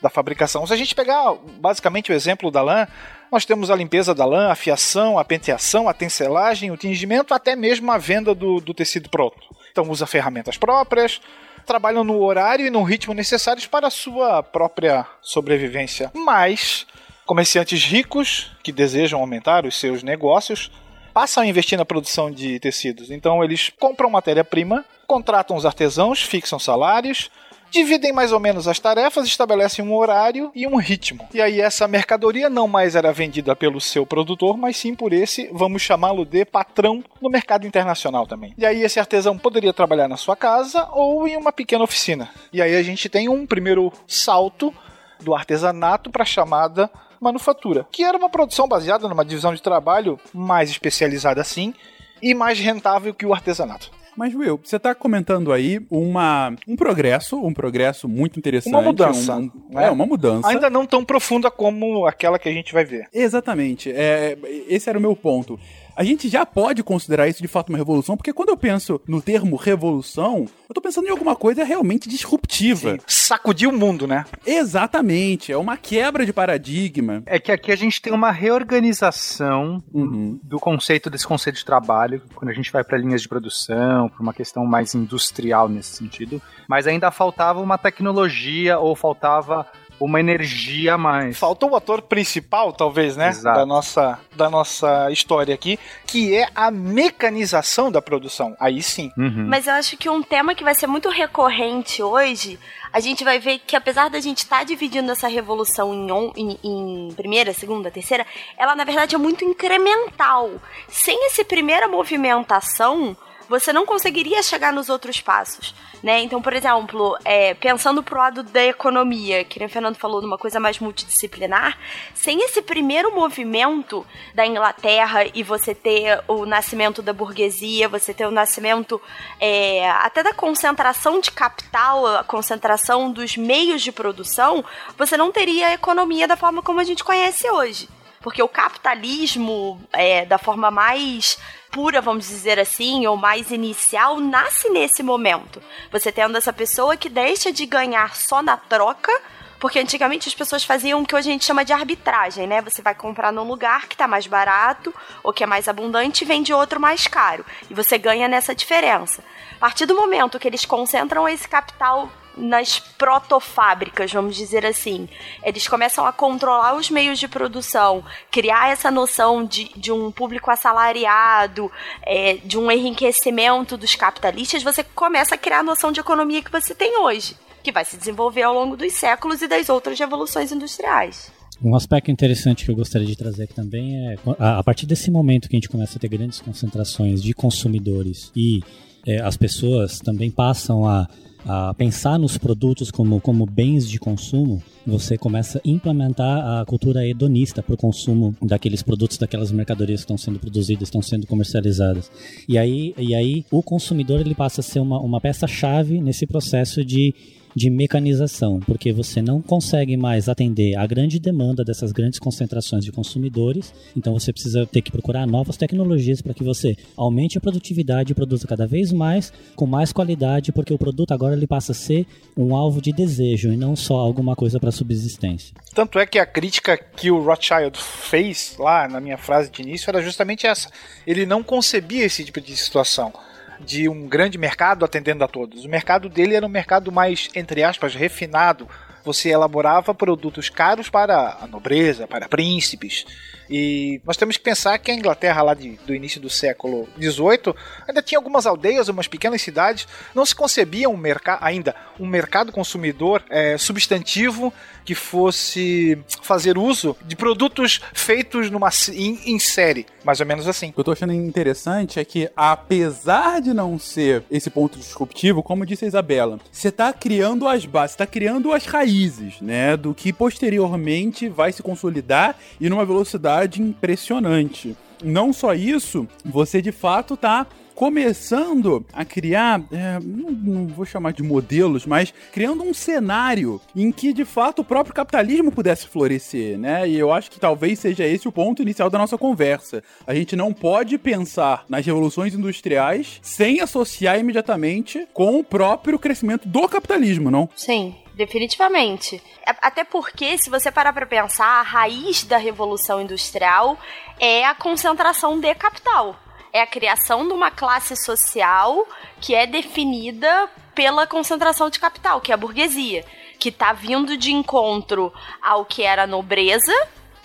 da 0.01 0.09
fabricação. 0.09 0.65
Se 0.65 0.73
a 0.73 0.77
gente 0.77 0.94
pegar 0.95 1.33
basicamente 1.59 2.12
o 2.12 2.13
exemplo 2.13 2.51
da 2.51 2.62
lã, 2.62 2.88
nós 3.31 3.45
temos 3.45 3.69
a 3.69 3.75
limpeza 3.75 4.13
da 4.13 4.25
lã, 4.25 4.50
a 4.50 4.56
fiação, 4.56 5.19
a 5.19 5.25
penteação, 5.25 5.89
a 5.89 5.94
tencelagem, 5.94 6.71
o 6.71 6.77
tingimento, 6.77 7.33
até 7.33 7.56
mesmo 7.56 7.91
a 7.91 7.97
venda 7.97 8.33
do, 8.33 8.59
do 8.59 8.74
tecido 8.74 9.09
pronto. 9.09 9.38
Então 9.71 9.89
usa 9.89 10.07
ferramentas 10.07 10.57
próprias, 10.57 11.21
trabalham 11.65 12.03
no 12.03 12.21
horário 12.24 12.65
e 12.65 12.69
no 12.69 12.83
ritmo 12.83 13.13
necessários 13.13 13.68
para 13.68 13.88
a 13.88 13.91
sua 13.91 14.41
própria 14.41 15.06
sobrevivência. 15.21 16.12
Mas 16.15 16.88
comerciantes 17.25 17.83
ricos 17.83 18.51
que 18.63 18.71
desejam 18.71 19.19
aumentar 19.19 19.65
os 19.65 19.77
seus 19.77 20.01
negócios 20.01 20.71
passam 21.13 21.44
a 21.44 21.47
investir 21.47 21.77
na 21.77 21.83
produção 21.83 22.31
de 22.31 22.59
tecidos. 22.59 23.12
Então 23.12 23.44
eles 23.44 23.71
compram 23.80 24.09
matéria-prima, 24.09 24.85
contratam 25.06 25.57
os 25.57 25.65
artesãos, 25.65 26.21
fixam 26.21 26.57
salários, 26.57 27.30
dividem 27.72 28.12
mais 28.12 28.31
ou 28.31 28.40
menos 28.40 28.68
as 28.68 28.80
tarefas, 28.80 29.28
estabelecem 29.28 29.84
um 29.84 29.96
horário 29.96 30.52
e 30.56 30.66
um 30.68 30.78
ritmo. 30.78 31.28
E 31.34 31.42
aí 31.42 31.62
essa 31.62 31.88
mercadoria 31.88 32.50
não 32.50 32.68
mais 32.68 32.96
era 32.96 33.12
vendida 33.12 33.56
pelo 33.56 33.80
seu 33.80 34.06
produtor, 34.06 34.58
mas 34.58 34.78
sim 34.78 34.96
por 34.96 35.14
esse, 35.14 35.50
vamos 35.52 35.81
chamá-lo 35.81 36.25
de 36.25 36.46
patrão 36.46 37.04
no 37.22 37.30
mercado 37.30 37.68
internacional 37.68 38.25
também. 38.25 38.54
E 38.58 38.66
aí 38.66 38.81
esse 38.81 39.00
artesão 39.00 39.38
poderia 39.38 39.74
trabalhar 39.74 40.08
na 40.08 40.18
sua 40.18 40.36
casa 40.36 40.88
ou 40.92 41.28
em 41.28 41.36
uma 41.36 41.52
pequena 41.52 41.84
oficina. 41.84 42.30
E 42.52 42.62
aí 42.62 42.75
a 42.75 42.84
gente 42.84 43.10
tem 43.10 43.30
um 43.30 43.46
primeiro 43.46 43.92
salto 44.08 44.74
do 45.19 45.34
artesanato 45.34 46.10
para 46.10 46.24
a 46.24 46.25
chamada 46.25 46.90
manufatura, 47.19 47.88
que 47.92 48.04
era 48.04 48.18
uma 48.18 48.30
produção 48.30 48.68
baseada 48.68 49.08
numa 49.08 49.25
divisão 49.25 49.54
de 49.54 49.62
trabalho 49.62 50.19
mais 50.34 50.69
especializada 50.69 51.42
assim 51.42 51.74
e 52.22 52.34
mais 52.34 52.60
rentável 52.60 53.14
que 53.14 53.25
o 53.25 53.34
artesanato. 53.34 53.92
Mas, 54.18 54.34
Will, 54.34 54.60
você 54.64 54.78
está 54.78 54.96
comentando 54.96 55.54
aí 55.54 55.80
uma, 55.92 56.52
um 56.68 56.75
progresso, 56.75 57.38
um 57.40 57.54
progresso 57.54 58.10
muito 58.10 58.40
interessante. 58.40 58.74
Uma 58.74 58.81
mudança. 58.81 59.36
Um, 59.36 59.52
um, 59.72 59.80
é, 59.80 59.92
uma 59.92 60.08
mudança. 60.08 60.48
Ainda 60.48 60.72
não 60.72 60.88
tão 60.88 61.06
profunda 61.06 61.52
como 61.52 62.08
aquela 62.08 62.40
que 62.40 62.50
a 62.50 62.52
gente 62.52 62.74
vai 62.74 62.84
ver. 62.84 63.08
Exatamente. 63.14 63.92
É, 63.92 64.36
esse 64.68 64.90
era 64.90 64.98
o 64.98 65.02
meu 65.02 65.16
ponto 65.16 65.60
a 65.97 66.03
gente 66.03 66.29
já 66.29 66.45
pode 66.45 66.83
considerar 66.83 67.27
isso 67.27 67.41
de 67.41 67.47
fato 67.47 67.69
uma 67.69 67.77
revolução, 67.77 68.15
porque 68.15 68.31
quando 68.31 68.49
eu 68.49 68.57
penso 68.57 69.01
no 69.07 69.19
termo 69.19 69.55
revolução, 69.55 70.45
eu 70.69 70.75
tô 70.75 70.79
pensando 70.79 71.07
em 71.07 71.09
alguma 71.09 71.35
coisa 71.35 71.63
realmente 71.63 72.07
disruptiva. 72.07 72.91
Sim. 72.91 72.99
Sacudir 73.07 73.67
o 73.67 73.73
mundo, 73.73 74.05
né? 74.05 74.23
Exatamente, 74.45 75.51
é 75.51 75.57
uma 75.57 75.75
quebra 75.75 76.23
de 76.23 76.31
paradigma. 76.31 77.23
É 77.25 77.39
que 77.39 77.51
aqui 77.51 77.71
a 77.71 77.75
gente 77.75 77.99
tem 77.99 78.13
uma 78.13 78.29
reorganização 78.29 79.81
uhum. 79.91 80.39
do 80.44 80.59
conceito 80.59 81.09
desse 81.09 81.25
conceito 81.25 81.55
de 81.55 81.65
trabalho, 81.65 82.21
quando 82.35 82.51
a 82.51 82.53
gente 82.53 82.71
vai 82.71 82.83
para 82.83 82.99
linhas 82.99 83.23
de 83.23 83.27
produção, 83.27 84.07
para 84.07 84.21
uma 84.21 84.33
questão 84.33 84.63
mais 84.67 84.94
industrial 84.94 85.67
nesse 85.67 85.95
sentido, 85.95 86.39
mas 86.69 86.85
ainda 86.85 87.09
faltava 87.09 87.59
uma 87.59 87.77
tecnologia 87.77 88.77
ou 88.77 88.95
faltava 88.95 89.65
uma 89.99 90.19
energia 90.19 90.94
a 90.94 90.97
mais. 90.97 91.38
Faltou 91.38 91.71
o 91.71 91.75
ator 91.75 92.01
principal, 92.01 92.71
talvez, 92.73 93.15
né? 93.15 93.29
Exato. 93.29 93.57
Da 93.57 93.65
nossa, 93.65 94.19
da 94.35 94.49
nossa 94.49 95.11
história 95.11 95.53
aqui, 95.53 95.79
que 96.05 96.35
é 96.35 96.47
a 96.55 96.69
mecanização 96.71 97.91
da 97.91 98.01
produção. 98.01 98.55
Aí 98.59 98.81
sim. 98.81 99.11
Uhum. 99.17 99.47
Mas 99.47 99.67
eu 99.67 99.73
acho 99.73 99.97
que 99.97 100.09
um 100.09 100.21
tema 100.21 100.55
que 100.55 100.63
vai 100.63 100.75
ser 100.75 100.88
muito 100.88 101.09
recorrente 101.09 102.01
hoje, 102.01 102.59
a 102.92 102.99
gente 102.99 103.23
vai 103.23 103.39
ver 103.39 103.59
que 103.59 103.75
apesar 103.75 104.09
da 104.09 104.19
gente 104.19 104.39
estar 104.39 104.59
tá 104.59 104.63
dividindo 104.63 105.11
essa 105.11 105.27
revolução 105.27 105.94
em, 105.94 106.11
on, 106.11 106.31
em, 106.35 106.59
em 106.63 107.13
primeira, 107.13 107.54
segunda, 107.54 107.92
terceira, 107.92 108.25
ela 108.57 108.75
na 108.75 108.83
verdade 108.83 109.16
é 109.16 109.18
muito 109.18 109.44
incremental. 109.44 110.51
Sem 110.87 111.25
essa 111.25 111.44
primeira 111.44 111.87
movimentação, 111.87 113.16
você 113.49 113.71
não 113.71 113.85
conseguiria 113.85 114.42
chegar 114.44 114.73
nos 114.73 114.89
outros 114.89 115.21
passos. 115.21 115.73
Né? 116.04 116.21
Então, 116.21 116.42
por 116.42 116.54
exemplo, 116.54 117.18
é, 117.25 117.54
pensando 117.56 118.04
pro 118.04 118.18
lado 118.18 118.44
da 118.44 118.63
economia, 118.63 119.44
que 119.44 119.63
o 119.63 119.69
Fernando 119.69 119.95
falou 119.95 120.21
numa 120.21 120.37
coisa 120.37 120.59
mais 120.59 120.80
multidisciplinar, 120.80 121.77
sem 122.13 122.44
esse 122.44 122.61
primeiro 122.61 123.13
movimento 123.16 124.06
da 124.33 124.45
Inglaterra 124.45 125.25
e 125.33 125.42
você 125.42 125.73
ter 125.73 126.21
o 126.27 126.45
nascimento 126.45 127.01
da 127.01 127.13
burguesia, 127.13 127.89
você 127.89 128.13
ter 128.13 128.27
o 128.27 128.31
nascimento 128.31 129.01
é, 129.39 129.89
até 129.89 130.21
da 130.21 130.33
concentração 130.33 131.19
de 131.19 131.31
capital, 131.31 132.06
a 132.06 132.23
concentração 132.23 133.11
dos 133.11 133.35
meios 133.35 133.81
de 133.81 133.92
produção, 133.92 134.63
você 134.97 135.18
não 135.18 135.31
teria 135.31 135.69
a 135.69 135.73
economia 135.73 136.27
da 136.27 136.35
forma 136.35 136.61
como 136.61 136.80
a 136.80 136.83
gente 136.83 137.04
conhece 137.04 137.49
hoje. 137.49 137.89
Porque 138.21 138.42
o 138.42 138.47
capitalismo, 138.47 139.81
é, 139.94 140.25
da 140.25 140.37
forma 140.37 140.69
mais 140.69 141.37
pura, 141.71 142.02
vamos 142.02 142.28
dizer 142.28 142.59
assim, 142.59 143.06
ou 143.07 143.16
mais 143.16 143.52
inicial, 143.52 144.19
nasce 144.19 144.69
nesse 144.69 145.04
momento. 145.04 145.62
Você 145.92 146.12
tendo 146.12 146.38
essa 146.38 146.54
pessoa 146.54 146.97
que 146.97 147.09
deixa 147.09 147.52
de 147.52 147.66
ganhar 147.66 148.16
só 148.16 148.42
na 148.42 148.57
troca 148.57 149.12
Porque 149.59 149.80
antigamente 149.80 150.28
as 150.28 150.35
pessoas 150.35 150.64
faziam 150.64 151.02
o 151.02 151.06
que 151.06 151.16
hoje 151.16 151.30
a 151.30 151.31
gente 151.31 151.45
chama 151.45 151.66
de 151.66 151.73
arbitragem, 151.73 152.47
né? 152.47 152.61
Você 152.61 152.81
vai 152.81 152.94
comprar 152.94 153.31
num 153.31 153.44
lugar 153.44 153.87
que 153.87 153.95
está 153.95 154.07
mais 154.07 154.28
barato 154.28 154.94
ou 155.23 155.33
que 155.33 155.44
é 155.44 155.47
mais 155.47 155.68
abundante 155.68 156.23
e 156.23 156.28
vende 156.28 156.54
outro 156.54 156.80
mais 156.80 157.07
caro. 157.07 157.45
E 157.69 157.73
você 157.73 157.97
ganha 157.97 158.28
nessa 158.28 158.54
diferença. 158.54 159.23
A 159.56 159.59
partir 159.59 159.85
do 159.85 159.95
momento 159.95 160.40
que 160.40 160.47
eles 160.47 160.66
concentram 160.66 161.28
esse 161.28 161.47
capital 161.47 162.09
nas 162.37 162.80
protofábricas, 162.80 164.14
vamos 164.14 164.35
dizer 164.35 164.66
assim. 164.66 165.09
Eles 165.44 165.68
começam 165.68 166.06
a 166.06 166.14
controlar 166.14 166.76
os 166.76 166.90
meios 166.90 167.18
de 167.18 167.28
produção, 167.28 168.06
criar 168.31 168.69
essa 168.69 168.92
noção 168.92 169.44
de, 169.44 169.69
de 169.76 169.92
um 169.92 170.11
público 170.11 170.52
assalariado, 170.52 171.71
é, 172.04 172.35
de 172.44 172.57
um 172.57 172.71
enriquecimento 172.71 173.76
dos 173.76 173.95
capitalistas, 173.95 174.61
você 174.61 174.83
começa 174.83 175.35
a 175.35 175.37
criar 175.37 175.59
a 175.59 175.64
noção 175.64 175.92
de 175.92 175.99
economia 175.99 176.44
que 176.44 176.52
você 176.52 176.76
tem 176.76 176.97
hoje, 176.97 177.35
que 177.68 177.71
vai 177.74 177.83
se 177.83 177.97
desenvolver 177.97 178.44
ao 178.44 178.54
longo 178.54 178.78
dos 178.78 178.94
séculos 178.94 179.42
e 179.42 179.47
das 179.47 179.68
outras 179.68 180.00
revoluções 180.00 180.54
industriais. 180.54 181.30
Um 181.62 181.76
aspecto 181.76 182.09
interessante 182.09 182.64
que 182.64 182.71
eu 182.71 182.76
gostaria 182.76 183.06
de 183.06 183.16
trazer 183.18 183.44
aqui 183.44 183.54
também 183.54 184.07
é 184.07 184.16
a 184.40 184.64
partir 184.64 184.86
desse 184.86 185.12
momento 185.12 185.50
que 185.50 185.56
a 185.57 185.59
gente 185.59 185.68
começa 185.68 185.97
a 185.97 186.00
ter 186.00 186.07
grandes 186.07 186.40
concentrações 186.40 187.21
de 187.21 187.33
consumidores 187.33 188.31
e 188.33 188.64
é, 189.06 189.19
as 189.19 189.36
pessoas 189.36 190.00
também 190.00 190.31
passam 190.31 190.88
a 190.88 191.09
a 191.47 191.74
pensar 191.74 192.19
nos 192.19 192.38
produtos 192.38 192.92
como, 192.92 193.21
como 193.21 193.45
bens 193.45 193.90
de 193.90 193.97
consumo, 193.97 194.62
você 194.86 195.18
começa 195.18 195.59
a 195.59 195.62
implementar 195.64 196.59
a 196.59 196.66
cultura 196.66 197.07
hedonista 197.07 197.64
para 197.64 197.74
o 197.74 197.78
consumo 197.78 198.36
daqueles 198.42 198.83
produtos, 198.83 199.18
daquelas 199.18 199.50
mercadorias 199.50 200.02
que 200.02 200.04
estão 200.04 200.18
sendo 200.18 200.40
produzidas, 200.40 200.90
estão 200.90 201.02
sendo 201.02 201.26
comercializadas. 201.26 202.12
E 202.50 202.57
aí, 202.57 202.94
e 202.97 203.16
aí 203.16 203.45
o 203.50 203.64
consumidor 203.64 204.19
ele 204.19 204.36
passa 204.36 204.59
a 204.59 204.64
ser 204.64 204.81
uma, 204.81 205.00
uma 205.00 205.21
peça-chave 205.21 206.02
nesse 206.02 206.28
processo 206.28 206.83
de 206.83 207.16
de 207.57 207.71
mecanização, 207.71 208.59
porque 208.59 208.94
você 208.94 209.19
não 209.19 209.42
consegue 209.42 209.97
mais 209.97 210.30
atender 210.30 210.78
a 210.78 210.85
grande 210.85 211.19
demanda 211.19 211.66
dessas 211.66 211.92
grandes 211.92 212.19
concentrações 212.19 212.85
de 212.85 212.92
consumidores, 212.92 213.73
então 213.95 214.14
você 214.14 214.31
precisa 214.31 214.68
ter 214.68 214.83
que 214.83 214.92
procurar 214.92 215.26
novas 215.26 215.57
tecnologias 215.57 216.21
para 216.21 216.35
que 216.35 216.44
você 216.44 216.78
aumente 216.95 217.35
a 217.35 217.42
produtividade 217.42 218.11
e 218.11 218.16
produza 218.16 218.45
cada 218.45 218.68
vez 218.68 218.94
mais, 218.94 219.33
com 219.56 219.66
mais 219.66 219.92
qualidade, 219.92 220.52
porque 220.52 220.71
o 220.71 220.78
produto 220.78 221.14
agora 221.14 221.35
ele 221.35 221.47
passa 221.47 221.71
a 221.71 221.76
ser 221.76 222.06
um 222.37 222.56
alvo 222.56 222.80
de 222.80 222.94
desejo 222.94 223.52
e 223.52 223.57
não 223.57 223.76
só 223.76 223.95
alguma 223.95 224.35
coisa 224.35 224.59
para 224.59 224.69
subsistência. 224.69 225.56
Tanto 225.73 225.97
é 225.97 226.06
que 226.06 226.19
a 226.19 226.28
crítica 226.28 226.78
que 226.78 227.09
o 227.09 227.23
Rothschild 227.23 227.76
fez 227.76 228.56
lá 228.59 228.87
na 228.87 229.02
minha 229.02 229.18
frase 229.18 229.49
de 229.49 229.64
início 229.64 229.90
era 229.90 230.04
justamente 230.04 230.45
essa. 230.45 230.69
Ele 231.07 231.26
não 231.26 231.42
concebia 231.42 232.06
esse 232.06 232.23
tipo 232.23 232.40
de 232.40 232.56
situação 232.56 233.11
de 233.59 233.90
um 233.90 234.07
grande 234.07 234.37
mercado 234.37 234.85
atendendo 234.85 235.23
a 235.23 235.28
todos. 235.28 235.66
O 235.66 235.69
mercado 235.69 236.09
dele 236.09 236.35
era 236.35 236.45
um 236.45 236.49
mercado 236.49 236.92
mais, 236.92 237.30
entre 237.35 237.64
aspas, 237.64 237.95
refinado. 237.95 238.68
Você 239.04 239.30
elaborava 239.30 239.94
produtos 239.94 240.49
caros 240.49 240.90
para 240.90 241.37
a 241.42 241.47
nobreza, 241.47 242.07
para 242.07 242.28
príncipes. 242.28 243.06
E 243.49 244.01
nós 244.06 244.18
temos 244.18 244.37
que 244.37 244.44
pensar 244.44 244.77
que 244.77 244.92
a 244.92 244.94
Inglaterra, 244.94 245.42
lá 245.42 245.54
de, 245.54 245.80
do 245.85 245.94
início 245.94 246.19
do 246.19 246.30
século 246.30 246.87
XVIII, 246.97 247.54
ainda 247.87 248.01
tinha 248.01 248.18
algumas 248.18 248.45
aldeias, 248.45 248.89
umas 248.89 249.07
pequenas 249.07 249.42
cidades, 249.42 249.87
não 250.13 250.25
se 250.25 250.35
concebia 250.35 250.89
um 250.89 250.97
ainda 251.42 251.75
um 251.99 252.06
mercado 252.06 252.51
consumidor 252.51 253.23
é, 253.30 253.57
substantivo 253.57 254.54
que 254.85 254.95
fosse 254.95 255.97
fazer 256.21 256.57
uso 256.57 256.95
de 257.06 257.16
produtos 257.16 257.81
feitos 257.94 258.49
numa, 258.49 258.69
em, 258.94 259.33
em, 259.33 259.39
série, 259.39 259.85
mais 260.04 260.19
ou 260.19 260.25
menos 260.25 260.47
assim. 260.47 260.69
O 260.69 260.73
que 260.73 260.80
eu 260.80 260.83
tô 260.83 260.92
achando 260.92 261.11
interessante 261.11 261.99
é 261.99 262.06
que, 262.06 262.30
apesar 262.35 263.42
de 263.42 263.54
não 263.54 263.77
ser 263.77 264.23
esse 264.31 264.49
ponto 264.49 264.77
disruptivo, 264.77 265.44
como 265.44 265.66
disse 265.66 265.85
a 265.85 265.87
Isabela, 265.87 266.39
você 266.51 266.71
tá 266.71 266.94
criando 266.94 267.47
as 267.47 267.66
bases, 267.66 267.94
está 267.94 268.07
criando 268.07 268.54
as 268.54 268.66
raízes, 268.66 269.42
né, 269.42 269.75
do 269.75 269.94
que 269.94 270.13
posteriormente 270.13 271.27
vai 271.27 271.51
se 271.51 271.61
consolidar 271.61 272.37
e 272.59 272.69
numa 272.69 272.85
velocidade 272.85 273.36
impressionante. 273.45 274.75
Não 275.03 275.31
só 275.31 275.53
isso, 275.53 276.07
você 276.25 276.61
de 276.61 276.71
fato 276.71 277.15
tá 277.15 277.45
começando 277.77 278.83
a 278.91 279.06
criar, 279.06 279.61
é, 279.71 279.99
não, 280.03 280.31
não, 280.31 280.65
vou 280.65 280.83
chamar 280.83 281.13
de 281.13 281.21
modelos, 281.21 281.85
mas 281.85 282.11
criando 282.33 282.63
um 282.63 282.73
cenário 282.73 283.61
em 283.75 283.91
que 283.91 284.11
de 284.11 284.25
fato 284.25 284.63
o 284.63 284.65
próprio 284.65 284.95
capitalismo 284.95 285.51
pudesse 285.51 285.87
florescer, 285.87 286.57
né? 286.57 286.89
E 286.89 286.97
eu 286.97 287.11
acho 287.11 287.29
que 287.29 287.39
talvez 287.39 287.77
seja 287.77 288.03
esse 288.03 288.27
o 288.27 288.31
ponto 288.31 288.63
inicial 288.63 288.89
da 288.89 288.97
nossa 288.97 289.15
conversa. 289.15 289.83
A 290.07 290.15
gente 290.15 290.35
não 290.35 290.51
pode 290.51 290.97
pensar 290.97 291.65
nas 291.69 291.85
revoluções 291.85 292.33
industriais 292.33 293.19
sem 293.21 293.61
associar 293.61 294.19
imediatamente 294.19 295.07
com 295.13 295.37
o 295.39 295.44
próprio 295.44 295.99
crescimento 295.99 296.47
do 296.47 296.67
capitalismo, 296.67 297.29
não? 297.29 297.47
Sim. 297.56 297.94
Definitivamente. 298.18 299.21
Até 299.45 299.83
porque, 299.83 300.40
se 300.40 300.50
você 300.50 300.71
parar 300.71 300.92
para 300.92 301.06
pensar, 301.06 301.59
a 301.59 301.62
raiz 301.62 302.24
da 302.24 302.38
Revolução 302.38 303.00
Industrial 303.00 303.78
é 304.19 304.44
a 304.44 304.56
concentração 304.56 305.40
de 305.40 305.54
capital 305.54 306.19
é 306.54 306.62
a 306.62 306.68
criação 306.68 307.28
de 307.28 307.33
uma 307.33 307.52
classe 307.52 307.95
social 307.95 308.88
que 309.21 309.36
é 309.36 309.45
definida 309.45 310.50
pela 310.74 311.06
concentração 311.06 311.69
de 311.69 311.80
capital, 311.80 312.19
que 312.19 312.31
é 312.31 312.33
a 312.33 312.38
burguesia, 312.38 313.06
que 313.38 313.50
está 313.50 313.74
vindo 313.74 314.18
de 314.18 314.31
encontro 314.31 315.14
ao 315.40 315.66
que 315.66 315.83
era 315.83 316.04
a 316.04 316.07
nobreza, 316.07 316.74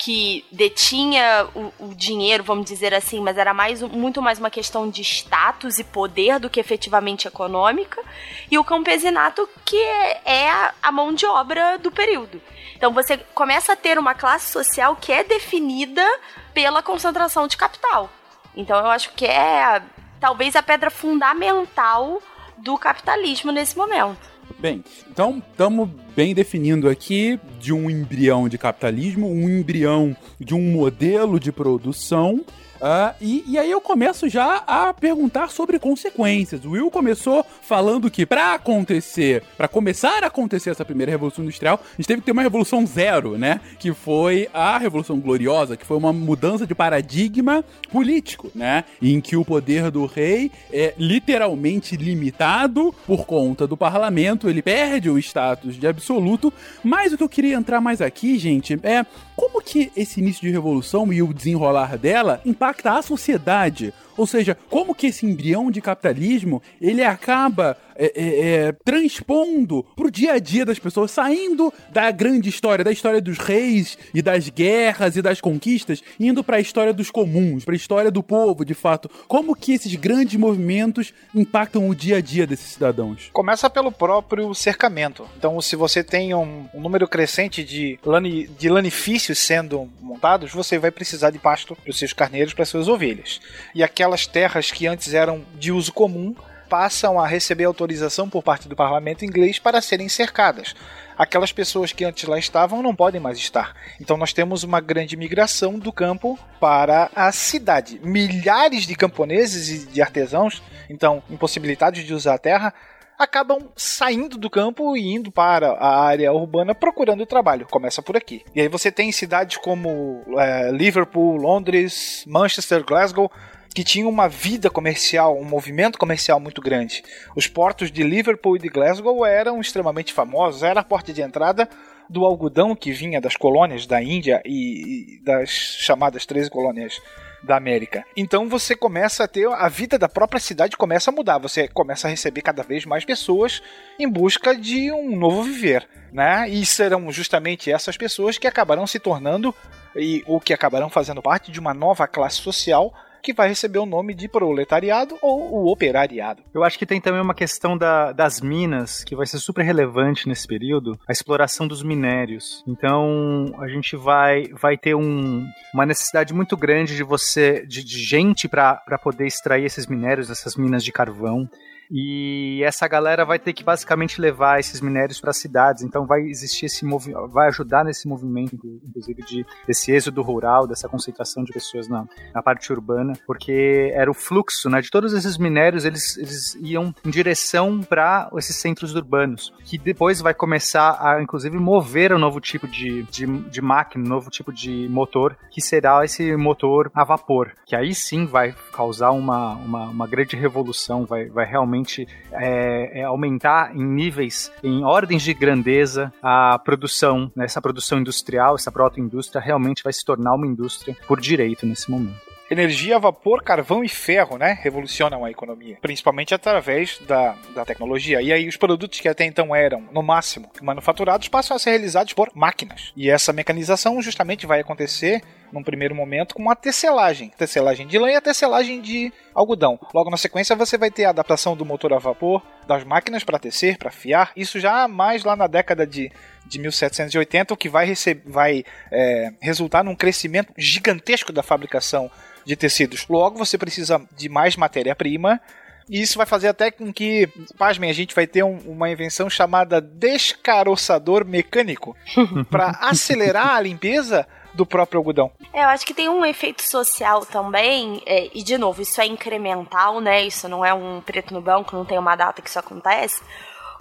que 0.02 0.44
detinha 0.50 1.46
o, 1.54 1.72
o, 1.78 1.94
dinheiro, 1.94 2.42
vamos 2.42 2.66
dizer 2.66 2.92
assim, 2.92 3.20
mas 3.20 3.38
era 3.38 3.54
mais, 3.54 3.80
muito 3.82 4.20
mais 4.20 4.36
uma 4.36 4.50
questão 4.50 4.90
de 4.90 5.00
status 5.00 5.78
e 5.78 5.84
poder 5.84 6.40
do 6.40 6.50
que 6.50 6.58
efetivamente 6.58 7.28
econômica, 7.28 8.02
e 8.50 8.58
o 8.58 8.64
campesinato, 8.64 9.48
que 9.64 9.80
é, 10.24 10.50
a 10.82 10.90
mão 10.90 11.14
de 11.14 11.24
obra 11.24 11.78
do 11.78 11.92
período. 11.92 12.42
Então 12.74 12.92
você 12.92 13.16
começa 13.16 13.74
a 13.74 13.76
ter 13.76 13.96
uma 13.96 14.12
classe 14.12 14.50
social 14.50 14.96
que 14.96 15.12
é 15.12 15.22
definida 15.22 16.04
pela 16.52 16.82
concentração 16.82 17.46
de 17.46 17.56
capital. 17.56 18.10
Então 18.56 18.76
eu 18.76 18.90
acho 18.90 19.12
que 19.12 19.24
é 19.24 19.80
talvez 20.18 20.56
a 20.56 20.64
pedra 20.64 20.90
fundamental 20.90 22.20
do 22.58 22.76
capitalismo 22.76 23.52
nesse 23.52 23.78
momento. 23.78 24.31
Bem, 24.58 24.84
então 25.10 25.42
estamos 25.50 25.88
bem 26.14 26.34
definindo 26.34 26.88
aqui 26.88 27.38
de 27.60 27.72
um 27.72 27.90
embrião 27.90 28.48
de 28.48 28.58
capitalismo, 28.58 29.28
um 29.28 29.48
embrião 29.48 30.16
de 30.38 30.54
um 30.54 30.60
modelo 30.60 31.40
de 31.40 31.50
produção 31.50 32.44
Uh, 32.82 33.14
e, 33.20 33.44
e, 33.46 33.58
aí 33.58 33.70
eu 33.70 33.80
começo 33.80 34.28
já 34.28 34.56
a 34.66 34.92
perguntar 34.92 35.50
sobre 35.50 35.78
consequências. 35.78 36.64
O 36.64 36.70
Will 36.70 36.90
começou 36.90 37.46
falando 37.62 38.10
que 38.10 38.26
para 38.26 38.54
acontecer, 38.54 39.44
para 39.56 39.68
começar 39.68 40.24
a 40.24 40.26
acontecer 40.26 40.70
essa 40.70 40.84
primeira 40.84 41.12
revolução 41.12 41.44
industrial, 41.44 41.80
a 41.80 41.96
gente 41.96 42.08
teve 42.08 42.20
que 42.20 42.26
ter 42.26 42.32
uma 42.32 42.42
revolução 42.42 42.84
zero, 42.84 43.38
né? 43.38 43.60
Que 43.78 43.94
foi 43.94 44.48
a 44.52 44.76
revolução 44.78 45.20
gloriosa, 45.20 45.76
que 45.76 45.86
foi 45.86 45.96
uma 45.96 46.12
mudança 46.12 46.66
de 46.66 46.74
paradigma 46.74 47.64
político, 47.88 48.50
né? 48.52 48.82
Em 49.00 49.20
que 49.20 49.36
o 49.36 49.44
poder 49.44 49.88
do 49.88 50.04
rei 50.04 50.50
é 50.72 50.92
literalmente 50.98 51.96
limitado 51.96 52.92
por 53.06 53.26
conta 53.26 53.64
do 53.64 53.76
parlamento, 53.76 54.50
ele 54.50 54.60
perde 54.60 55.08
o 55.08 55.18
status 55.20 55.76
de 55.76 55.86
absoluto. 55.86 56.52
Mas 56.82 57.12
o 57.12 57.16
que 57.16 57.22
eu 57.22 57.28
queria 57.28 57.54
entrar 57.54 57.80
mais 57.80 58.00
aqui, 58.00 58.36
gente, 58.40 58.76
é 58.82 59.06
como 59.36 59.62
que 59.62 59.92
esse 59.96 60.18
início 60.18 60.42
de 60.42 60.50
revolução 60.50 61.12
e 61.12 61.22
o 61.22 61.32
desenrolar 61.32 61.96
dela 61.96 62.40
impacta 62.44 62.71
impacta 62.72 62.98
a 62.98 63.02
sociedade. 63.02 63.92
Ou 64.16 64.26
seja, 64.26 64.56
como 64.68 64.94
que 64.94 65.08
esse 65.08 65.26
embrião 65.26 65.70
de 65.70 65.80
capitalismo 65.80 66.62
ele 66.80 67.02
acaba 67.02 67.76
é, 67.96 68.12
é, 68.16 68.66
é, 68.68 68.72
transpondo 68.84 69.84
pro 69.94 70.10
dia 70.10 70.32
a 70.32 70.38
dia 70.38 70.64
das 70.64 70.78
pessoas, 70.78 71.10
saindo 71.10 71.72
da 71.90 72.10
grande 72.10 72.48
história, 72.48 72.84
da 72.84 72.90
história 72.90 73.20
dos 73.20 73.38
reis 73.38 73.98
e 74.14 74.22
das 74.22 74.48
guerras 74.48 75.16
e 75.16 75.22
das 75.22 75.40
conquistas, 75.40 76.02
indo 76.18 76.42
para 76.42 76.56
a 76.56 76.60
história 76.60 76.92
dos 76.92 77.10
comuns, 77.10 77.64
para 77.64 77.74
a 77.74 77.76
história 77.76 78.10
do 78.10 78.22
povo, 78.22 78.64
de 78.64 78.74
fato. 78.74 79.10
Como 79.28 79.54
que 79.54 79.72
esses 79.72 79.94
grandes 79.94 80.38
movimentos 80.38 81.12
impactam 81.34 81.88
o 81.88 81.94
dia 81.94 82.16
a 82.16 82.20
dia 82.20 82.46
desses 82.46 82.72
cidadãos? 82.72 83.30
Começa 83.32 83.68
pelo 83.68 83.92
próprio 83.92 84.54
cercamento. 84.54 85.28
Então, 85.36 85.60
se 85.60 85.76
você 85.76 86.02
tem 86.02 86.34
um, 86.34 86.66
um 86.74 86.80
número 86.80 87.06
crescente 87.06 87.62
de, 87.62 87.98
lani, 88.04 88.48
de 88.58 88.68
lanifícios 88.68 89.38
sendo 89.38 89.88
montados, 90.00 90.52
você 90.52 90.78
vai 90.78 90.90
precisar 90.90 91.30
de 91.30 91.38
pasto 91.38 91.76
para 91.76 91.90
os 91.90 91.98
seus 91.98 92.12
carneiros, 92.12 92.54
para 92.54 92.64
suas 92.64 92.88
ovelhas. 92.88 93.40
E 93.74 93.82
aquelas 94.02 94.26
terras 94.26 94.72
que 94.72 94.88
antes 94.88 95.14
eram 95.14 95.44
de 95.54 95.70
uso 95.70 95.92
comum 95.92 96.34
passam 96.68 97.20
a 97.20 97.26
receber 97.26 97.64
autorização 97.64 98.28
por 98.28 98.42
parte 98.42 98.68
do 98.68 98.74
parlamento 98.74 99.24
inglês 99.24 99.60
para 99.60 99.80
serem 99.80 100.08
cercadas. 100.08 100.74
Aquelas 101.16 101.52
pessoas 101.52 101.92
que 101.92 102.04
antes 102.04 102.28
lá 102.28 102.36
estavam 102.36 102.82
não 102.82 102.96
podem 102.96 103.20
mais 103.20 103.38
estar. 103.38 103.76
Então 104.00 104.16
nós 104.16 104.32
temos 104.32 104.64
uma 104.64 104.80
grande 104.80 105.16
migração 105.16 105.78
do 105.78 105.92
campo 105.92 106.36
para 106.58 107.10
a 107.14 107.30
cidade. 107.30 108.00
Milhares 108.02 108.88
de 108.88 108.96
camponeses 108.96 109.68
e 109.68 109.86
de 109.86 110.02
artesãos, 110.02 110.60
então 110.90 111.22
impossibilitados 111.30 112.02
de 112.02 112.12
usar 112.12 112.34
a 112.34 112.38
terra, 112.38 112.74
acabam 113.16 113.68
saindo 113.76 114.36
do 114.36 114.50
campo 114.50 114.96
e 114.96 115.14
indo 115.14 115.30
para 115.30 115.72
a 115.74 116.02
área 116.02 116.32
urbana 116.32 116.74
procurando 116.74 117.24
trabalho. 117.24 117.68
Começa 117.70 118.02
por 118.02 118.16
aqui. 118.16 118.42
E 118.52 118.60
aí 118.60 118.68
você 118.68 118.90
tem 118.90 119.12
cidades 119.12 119.58
como 119.58 120.24
é, 120.38 120.72
Liverpool, 120.72 121.36
Londres, 121.36 122.24
Manchester, 122.26 122.84
Glasgow, 122.84 123.30
que 123.72 123.84
tinha 123.84 124.06
uma 124.06 124.28
vida 124.28 124.68
comercial, 124.68 125.38
um 125.38 125.44
movimento 125.44 125.98
comercial 125.98 126.38
muito 126.38 126.60
grande. 126.60 127.02
Os 127.34 127.46
portos 127.46 127.90
de 127.90 128.02
Liverpool 128.02 128.56
e 128.56 128.60
de 128.60 128.68
Glasgow 128.68 129.24
eram 129.24 129.60
extremamente 129.60 130.12
famosos, 130.12 130.62
era 130.62 130.80
a 130.80 130.84
porta 130.84 131.12
de 131.12 131.22
entrada 131.22 131.68
do 132.08 132.24
algodão 132.24 132.76
que 132.76 132.92
vinha 132.92 133.20
das 133.20 133.36
colônias 133.36 133.86
da 133.86 134.02
Índia 134.02 134.42
e, 134.44 135.16
e 135.16 135.24
das 135.24 135.50
chamadas 135.50 136.26
13 136.26 136.50
colônias 136.50 137.00
da 137.42 137.56
América. 137.56 138.04
Então 138.16 138.48
você 138.48 138.76
começa 138.76 139.24
a 139.24 139.28
ter 139.28 139.48
a 139.48 139.68
vida 139.68 139.98
da 139.98 140.08
própria 140.08 140.40
cidade 140.40 140.76
começa 140.76 141.10
a 141.10 141.14
mudar. 141.14 141.38
Você 141.38 141.66
começa 141.66 142.06
a 142.06 142.10
receber 142.10 142.42
cada 142.42 142.62
vez 142.62 142.84
mais 142.84 143.04
pessoas 143.04 143.62
em 143.98 144.08
busca 144.08 144.54
de 144.54 144.92
um 144.92 145.16
novo 145.16 145.42
viver, 145.42 145.88
né? 146.12 146.48
E 146.48 146.64
serão 146.64 147.10
justamente 147.10 147.72
essas 147.72 147.96
pessoas 147.96 148.38
que 148.38 148.46
acabarão 148.46 148.86
se 148.86 149.00
tornando 149.00 149.54
e 149.96 150.22
ou 150.26 150.40
que 150.40 150.52
acabarão 150.52 150.88
fazendo 150.88 151.22
parte 151.22 151.50
de 151.50 151.58
uma 151.58 151.74
nova 151.74 152.06
classe 152.06 152.36
social 152.36 152.94
que 153.22 153.32
vai 153.32 153.48
receber 153.48 153.78
o 153.78 153.86
nome 153.86 154.14
de 154.14 154.28
proletariado 154.28 155.16
ou 155.22 155.52
o 155.52 155.70
operariado. 155.70 156.42
Eu 156.52 156.64
acho 156.64 156.78
que 156.78 156.84
tem 156.84 157.00
também 157.00 157.20
uma 157.20 157.34
questão 157.34 157.78
da, 157.78 158.12
das 158.12 158.40
minas, 158.40 159.04
que 159.04 159.14
vai 159.14 159.26
ser 159.26 159.38
super 159.38 159.64
relevante 159.64 160.28
nesse 160.28 160.46
período, 160.46 160.98
a 161.08 161.12
exploração 161.12 161.68
dos 161.68 161.82
minérios. 161.82 162.64
Então, 162.66 163.54
a 163.58 163.68
gente 163.68 163.96
vai, 163.96 164.48
vai 164.48 164.76
ter 164.76 164.94
um, 164.94 165.46
uma 165.72 165.86
necessidade 165.86 166.34
muito 166.34 166.56
grande 166.56 166.96
de 166.96 167.02
você, 167.02 167.64
de, 167.66 167.84
de 167.84 168.02
gente 168.02 168.48
para 168.48 168.98
poder 169.02 169.26
extrair 169.26 169.64
esses 169.64 169.86
minérios, 169.86 170.30
essas 170.30 170.56
minas 170.56 170.82
de 170.82 170.90
carvão. 170.90 171.48
E 171.94 172.62
essa 172.64 172.88
galera 172.88 173.22
vai 173.22 173.38
ter 173.38 173.52
que 173.52 173.62
basicamente 173.62 174.18
levar 174.18 174.58
esses 174.58 174.80
minérios 174.80 175.20
para 175.20 175.32
cidades. 175.34 175.82
Então 175.82 176.06
vai 176.06 176.22
existir 176.22 176.66
esse 176.66 176.86
vai 177.30 177.48
ajudar 177.48 177.84
nesse 177.84 178.08
movimento, 178.08 178.54
inclusive, 178.82 179.22
de, 179.22 179.46
desse 179.66 179.92
êxodo 179.92 180.22
rural, 180.22 180.66
dessa 180.66 180.88
concentração 180.88 181.44
de 181.44 181.52
pessoas 181.52 181.88
na, 181.88 182.06
na 182.34 182.42
parte 182.42 182.72
urbana, 182.72 183.12
porque 183.26 183.90
era 183.92 184.10
o 184.10 184.14
fluxo, 184.14 184.70
né? 184.70 184.80
De 184.80 184.90
todos 184.90 185.12
esses 185.12 185.36
minérios, 185.36 185.84
eles, 185.84 186.16
eles 186.16 186.54
iam 186.62 186.94
em 187.04 187.10
direção 187.10 187.82
para 187.82 188.30
esses 188.38 188.56
centros 188.56 188.94
urbanos, 188.94 189.52
que 189.64 189.76
depois 189.76 190.20
vai 190.20 190.32
começar 190.32 190.96
a, 190.98 191.20
inclusive, 191.22 191.58
mover 191.58 192.14
um 192.14 192.18
novo 192.18 192.40
tipo 192.40 192.66
de, 192.66 193.02
de, 193.04 193.26
de 193.26 193.60
máquina, 193.60 194.04
um 194.04 194.08
novo 194.08 194.30
tipo 194.30 194.50
de 194.50 194.88
motor, 194.88 195.36
que 195.50 195.60
será 195.60 196.02
esse 196.04 196.34
motor 196.36 196.90
a 196.94 197.04
vapor, 197.04 197.52
que 197.66 197.76
aí 197.76 197.94
sim 197.94 198.24
vai 198.24 198.54
causar 198.72 199.10
uma, 199.10 199.54
uma, 199.56 199.84
uma 199.88 200.06
grande 200.06 200.36
revolução, 200.36 201.04
vai, 201.04 201.26
vai 201.26 201.44
realmente 201.44 201.81
realmente 201.82 202.08
é, 202.32 203.00
é 203.00 203.04
aumentar 203.04 203.74
em 203.74 203.84
níveis, 203.84 204.50
em 204.62 204.84
ordens 204.84 205.22
de 205.22 205.34
grandeza, 205.34 206.12
a 206.22 206.58
produção, 206.58 207.30
né, 207.34 207.44
essa 207.44 207.60
produção 207.60 207.98
industrial, 207.98 208.54
essa 208.54 208.70
proto-indústria 208.70 209.40
realmente 209.40 209.82
vai 209.82 209.92
se 209.92 210.04
tornar 210.04 210.34
uma 210.34 210.46
indústria 210.46 210.96
por 211.06 211.20
direito 211.20 211.66
nesse 211.66 211.90
momento 211.90 212.31
energia, 212.50 212.98
vapor, 212.98 213.42
carvão 213.42 213.82
e 213.82 213.88
ferro, 213.88 214.36
né? 214.36 214.58
Revolucionam 214.62 215.24
a 215.24 215.30
economia, 215.30 215.78
principalmente 215.80 216.34
através 216.34 216.98
da, 217.06 217.34
da 217.54 217.64
tecnologia. 217.64 218.20
E 218.20 218.32
aí 218.32 218.48
os 218.48 218.56
produtos 218.56 219.00
que 219.00 219.08
até 219.08 219.24
então 219.24 219.54
eram, 219.54 219.82
no 219.92 220.02
máximo, 220.02 220.50
manufaturados, 220.60 221.28
passam 221.28 221.56
a 221.56 221.60
ser 221.60 221.70
realizados 221.70 222.12
por 222.12 222.30
máquinas. 222.34 222.92
E 222.96 223.10
essa 223.10 223.32
mecanização 223.32 224.00
justamente 224.02 224.46
vai 224.46 224.60
acontecer 224.60 225.22
num 225.52 225.62
primeiro 225.62 225.94
momento 225.94 226.34
com 226.34 226.42
uma 226.42 226.56
tecelagem, 226.56 227.30
tecelagem 227.36 227.86
de 227.86 227.98
lã 227.98 228.10
e 228.10 228.16
a 228.16 228.20
tecelagem 228.20 228.80
de 228.80 229.12
algodão. 229.34 229.78
Logo 229.92 230.10
na 230.10 230.16
sequência 230.16 230.56
você 230.56 230.78
vai 230.78 230.90
ter 230.90 231.04
a 231.04 231.10
adaptação 231.10 231.54
do 231.54 231.64
motor 231.64 231.92
a 231.92 231.98
vapor, 231.98 232.42
das 232.66 232.84
máquinas 232.84 233.22
para 233.22 233.38
tecer, 233.38 233.76
para 233.76 233.90
fiar. 233.90 234.32
Isso 234.34 234.58
já 234.58 234.88
mais 234.88 235.24
lá 235.24 235.36
na 235.36 235.46
década 235.46 235.86
de 235.86 236.10
de 236.46 236.58
1780, 236.58 237.54
o 237.54 237.56
que 237.56 237.68
vai, 237.68 237.86
receber, 237.86 238.22
vai 238.26 238.64
é, 238.90 239.32
resultar 239.40 239.82
num 239.82 239.94
crescimento 239.94 240.52
gigantesco 240.56 241.32
da 241.32 241.42
fabricação 241.42 242.10
de 242.44 242.56
tecidos. 242.56 243.06
Logo, 243.08 243.38
você 243.38 243.56
precisa 243.56 244.00
de 244.16 244.28
mais 244.28 244.56
matéria-prima. 244.56 245.40
E 245.88 246.00
isso 246.00 246.16
vai 246.16 246.26
fazer 246.26 246.48
até 246.48 246.70
com 246.70 246.92
que, 246.92 247.28
pasmem, 247.58 247.90
a 247.90 247.92
gente 247.92 248.14
vai 248.14 248.26
ter 248.26 248.42
um, 248.44 248.56
uma 248.66 248.88
invenção 248.88 249.28
chamada 249.28 249.80
descaroçador 249.80 251.24
mecânico 251.24 251.96
para 252.48 252.70
acelerar 252.80 253.56
a 253.56 253.60
limpeza 253.60 254.26
do 254.54 254.66
próprio 254.66 254.98
algodão. 254.98 255.30
É, 255.52 255.64
eu 255.64 255.68
acho 255.68 255.84
que 255.84 255.94
tem 255.94 256.08
um 256.08 256.24
efeito 256.24 256.62
social 256.62 257.24
também, 257.26 258.02
é, 258.06 258.30
e 258.34 258.42
de 258.42 258.56
novo, 258.58 258.82
isso 258.82 259.00
é 259.00 259.06
incremental, 259.06 260.00
né? 260.00 260.22
Isso 260.22 260.48
não 260.48 260.64
é 260.64 260.72
um 260.72 261.00
preto 261.00 261.32
no 261.34 261.40
branco, 261.40 261.74
não 261.74 261.84
tem 261.84 261.98
uma 261.98 262.14
data 262.14 262.42
que 262.42 262.48
isso 262.48 262.58
acontece. 262.58 263.22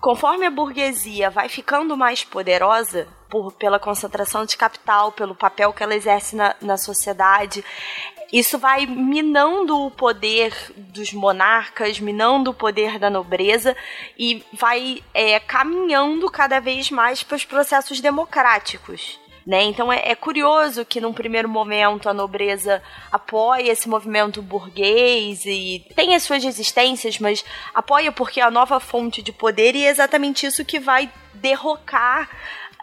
Conforme 0.01 0.48
a 0.48 0.50
burguesia 0.50 1.29
vai 1.29 1.48
ficando 1.48 1.96
mais 1.96 2.24
poderosa, 2.24 3.08
por, 3.29 3.53
pela 3.53 3.79
concentração 3.79 4.46
de 4.46 4.58
capital, 4.58 5.12
pelo 5.12 5.36
papel 5.36 5.72
que 5.72 5.84
ela 5.84 5.96
exerce 5.96 6.36
na, 6.36 6.55
na 6.60 6.75
sociedade, 6.75 7.63
isso 8.34 8.58
vai 8.58 8.88
minando 8.88 9.77
o 9.77 9.91
poder 9.91 10.53
dos 10.75 11.13
monarcas, 11.13 12.00
minando 12.00 12.50
o 12.50 12.53
poder 12.53 12.98
da 12.98 13.12
nobreza 13.12 13.77
e 14.17 14.43
vai 14.53 15.03
é, 15.13 15.39
caminhando 15.39 16.31
cada 16.31 16.60
vez 16.60 16.89
mais 16.89 17.22
para 17.22 17.36
os 17.36 17.46
processos 17.46 18.01
democráticos. 18.01 19.21
Né? 19.45 19.63
Então 19.63 19.91
é, 19.91 20.12
é, 20.12 20.15
curioso 20.15 20.86
que 20.86 21.01
num 21.01 21.13
primeiro 21.13 21.50
momento 21.50 22.07
a 22.07 22.13
nobreza 22.13 22.81
apoia 23.12 23.71
esse 23.71 23.89
movimento 23.89 24.39
burguês 24.39 25.43
e 25.45 25.83
tem 25.95 26.13
as 26.13 26.21
suas 26.21 26.43
resistências, 26.43 27.17
mas 27.17 27.43
apoia 27.74 28.12
porque 28.12 28.39
é 28.39 28.43
a 28.43 28.51
nova 28.51 28.79
fonte 28.79 29.21
de 29.24 29.31
poder 29.31 29.75
e 29.75 29.83
é 29.83 29.89
exatamente 29.89 30.45
isso 30.45 30.63
que 30.63 30.79
vai 30.79 31.12
derrocar 31.33 32.29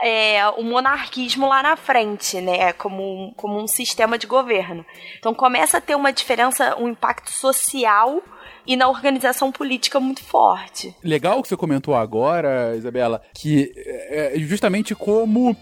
é, 0.00 0.48
o 0.56 0.62
monarquismo 0.62 1.48
lá 1.48 1.62
na 1.62 1.76
frente, 1.76 2.40
né? 2.40 2.72
Como, 2.72 3.33
como 3.37 3.61
um 3.61 3.66
sistema 3.66 4.16
de 4.16 4.26
governo. 4.26 4.85
Então 5.18 5.35
começa 5.35 5.78
a 5.78 5.80
ter 5.80 5.94
uma 5.94 6.12
diferença, 6.12 6.76
um 6.76 6.88
impacto 6.88 7.30
social 7.30 8.22
e 8.68 8.76
na 8.76 8.87
organização 8.87 9.50
política 9.50 9.98
muito 9.98 10.22
forte. 10.22 10.94
Legal 11.02 11.42
que 11.42 11.48
você 11.48 11.57
comentou 11.57 11.94
agora, 11.94 12.76
Isabela, 12.76 13.22
que 13.33 13.72
é, 13.74 14.37
é 14.37 14.38
justamente 14.40 14.94
como 14.94 15.52
uh, 15.52 15.57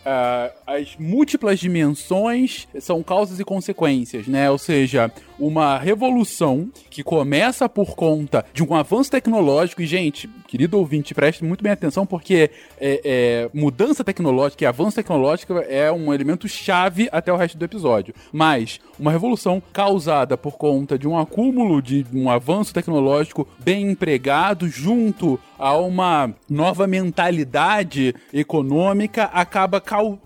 as 0.66 0.96
múltiplas 0.98 1.60
dimensões 1.60 2.66
são 2.80 3.04
causas 3.04 3.38
e 3.38 3.44
consequências, 3.44 4.26
né? 4.26 4.50
Ou 4.50 4.58
seja, 4.58 5.12
uma 5.38 5.78
revolução 5.78 6.68
que 6.90 7.04
começa 7.04 7.68
por 7.68 7.94
conta 7.94 8.44
de 8.52 8.64
um 8.64 8.74
avanço 8.74 9.10
tecnológico. 9.10 9.82
E, 9.82 9.86
gente, 9.86 10.28
querido 10.56 10.78
ouvinte, 10.78 11.12
preste 11.12 11.44
muito 11.44 11.62
bem 11.62 11.70
atenção, 11.70 12.06
porque 12.06 12.50
é, 12.80 13.00
é, 13.04 13.50
mudança 13.52 14.02
tecnológica 14.02 14.64
e 14.64 14.66
avanço 14.66 14.96
tecnológico 14.96 15.58
é 15.58 15.92
um 15.92 16.14
elemento 16.14 16.48
chave 16.48 17.10
até 17.12 17.30
o 17.30 17.36
resto 17.36 17.58
do 17.58 17.64
episódio. 17.66 18.14
Mas 18.32 18.80
uma 18.98 19.12
revolução 19.12 19.62
causada 19.70 20.34
por 20.38 20.56
conta 20.56 20.98
de 20.98 21.06
um 21.06 21.18
acúmulo 21.18 21.82
de 21.82 22.06
um 22.10 22.30
avanço 22.30 22.72
tecnológico 22.72 23.46
bem 23.58 23.90
empregado 23.90 24.66
junto 24.66 25.38
a 25.58 25.76
uma 25.76 26.34
nova 26.48 26.86
mentalidade 26.86 28.14
econômica 28.32 29.24
acaba 29.24 29.82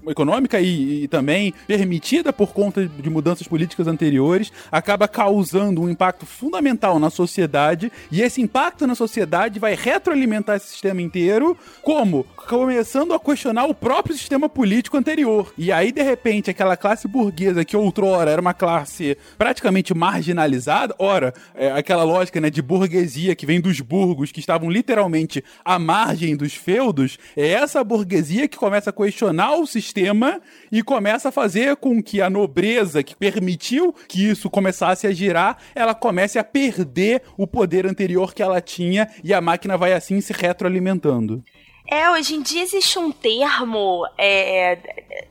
econômica 0.09 0.61
e, 0.61 1.05
e 1.05 1.09
também 1.09 1.55
permitida 1.66 2.33
por 2.33 2.53
conta 2.53 2.87
de 2.87 3.11
mudanças 3.11 3.47
políticas 3.47 3.87
anteriores 3.87 4.53
acaba 4.71 5.07
causando 5.07 5.83
um 5.83 5.88
impacto 5.88 6.27
fundamental 6.27 6.99
na 6.99 7.11
sociedade 7.11 7.93
e 8.11 8.23
esse 8.23 8.40
impacto 8.40 8.87
na 8.87 8.95
sociedade 8.95 9.61
vai 9.61 9.75
retroalimentar 9.75 10.20
esse 10.57 10.67
sistema 10.67 11.01
inteiro 11.03 11.57
como? 11.83 12.25
Começando 12.49 13.15
a 13.15 13.21
questionar 13.21 13.67
o 13.67 13.75
próprio 13.75 14.17
sistema 14.17 14.49
político 14.49 14.97
anterior. 14.97 15.53
E 15.57 15.71
aí 15.71 15.93
de 15.93 16.03
repente 16.03 16.51
aquela 16.51 16.77
classe 16.77 17.07
burguesa 17.07 17.65
que 17.65 17.77
outrora 17.77 18.31
era 18.31 18.41
uma 18.41 18.55
classe 18.55 19.17
praticamente 19.39 19.95
marginalizada 19.95 20.95
ora 20.99 21.33
é 21.55 21.71
aquela 21.71 22.05
lógica 22.05 22.41
né 22.41 22.51
de 22.51 22.63
burguesia 22.63 23.35
que 23.35 23.47
vem 23.47 23.61
dos 23.61 23.81
burgos 23.81 24.33
que 24.33 24.41
estavam 24.41 24.71
literalmente 24.71 25.43
à 25.65 25.79
margem 25.79 26.37
dos 26.37 26.55
feudos, 26.55 27.19
é 27.37 27.49
essa 27.49 27.83
burguesia 27.83 28.49
que 28.49 28.57
começa 28.57 28.91
a 28.91 28.93
questionar 28.93 29.57
o 29.57 29.67
sistema 29.67 30.41
e 30.71 30.83
começa 30.83 31.29
a 31.29 31.33
fazer 31.33 31.77
com 31.77 32.03
que 32.03 32.21
a 32.21 32.31
nobreza 32.31 33.03
que 33.03 33.15
permitiu 33.15 33.95
que 34.09 34.29
isso 34.29 34.49
começasse 34.49 35.07
a 35.07 35.13
girar, 35.13 35.59
ela 35.75 35.95
comece 35.95 36.39
a 36.39 36.45
perder 36.45 37.23
o 37.37 37.47
poder 37.47 37.87
anterior 37.87 38.35
que 38.35 38.43
ela 38.43 38.61
tinha 38.61 39.09
e 39.23 39.33
a 39.33 39.41
máquina 39.41 39.77
vai 39.77 39.93
assim 40.01 40.21
se 40.21 40.33
retroalimentando. 40.33 41.43
É, 41.87 42.11
hoje 42.11 42.35
em 42.35 42.43
dia 42.43 42.63
existe 42.63 42.99
um 42.99 43.11
termo 43.11 44.07
é, 44.17 44.79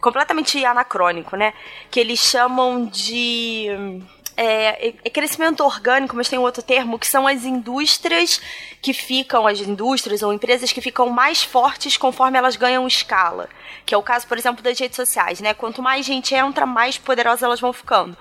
completamente 0.02 0.64
anacrônico, 0.66 1.36
né? 1.36 1.54
Que 1.90 2.00
eles 2.00 2.20
chamam 2.20 2.86
de 2.86 3.68
é, 4.42 4.94
é, 5.04 5.10
crescimento 5.10 5.66
orgânico, 5.66 6.16
mas 6.16 6.30
tem 6.30 6.40
um 6.40 6.44
outro 6.44 6.64
termo, 6.64 6.98
que 6.98 7.06
são 7.06 7.28
as 7.28 7.44
indústrias 7.44 8.40
que 8.82 8.94
ficam, 8.94 9.46
as 9.46 9.60
indústrias 9.60 10.24
ou 10.24 10.32
empresas 10.32 10.72
que 10.72 10.80
ficam 10.80 11.10
mais 11.10 11.44
fortes 11.44 11.98
conforme 11.98 12.38
elas 12.38 12.56
ganham 12.56 12.88
escala. 12.88 13.50
Que 13.86 13.94
é 13.94 13.98
o 13.98 14.02
caso, 14.02 14.26
por 14.28 14.38
exemplo, 14.38 14.64
das 14.64 14.80
redes 14.80 14.96
sociais, 14.96 15.42
né? 15.42 15.54
Quanto 15.54 15.82
mais 15.82 16.06
gente 16.06 16.34
entra, 16.34 16.66
mais 16.66 16.98
poderosas 16.98 17.44
elas 17.44 17.60
vão 17.60 17.74
ficando. 17.74 18.18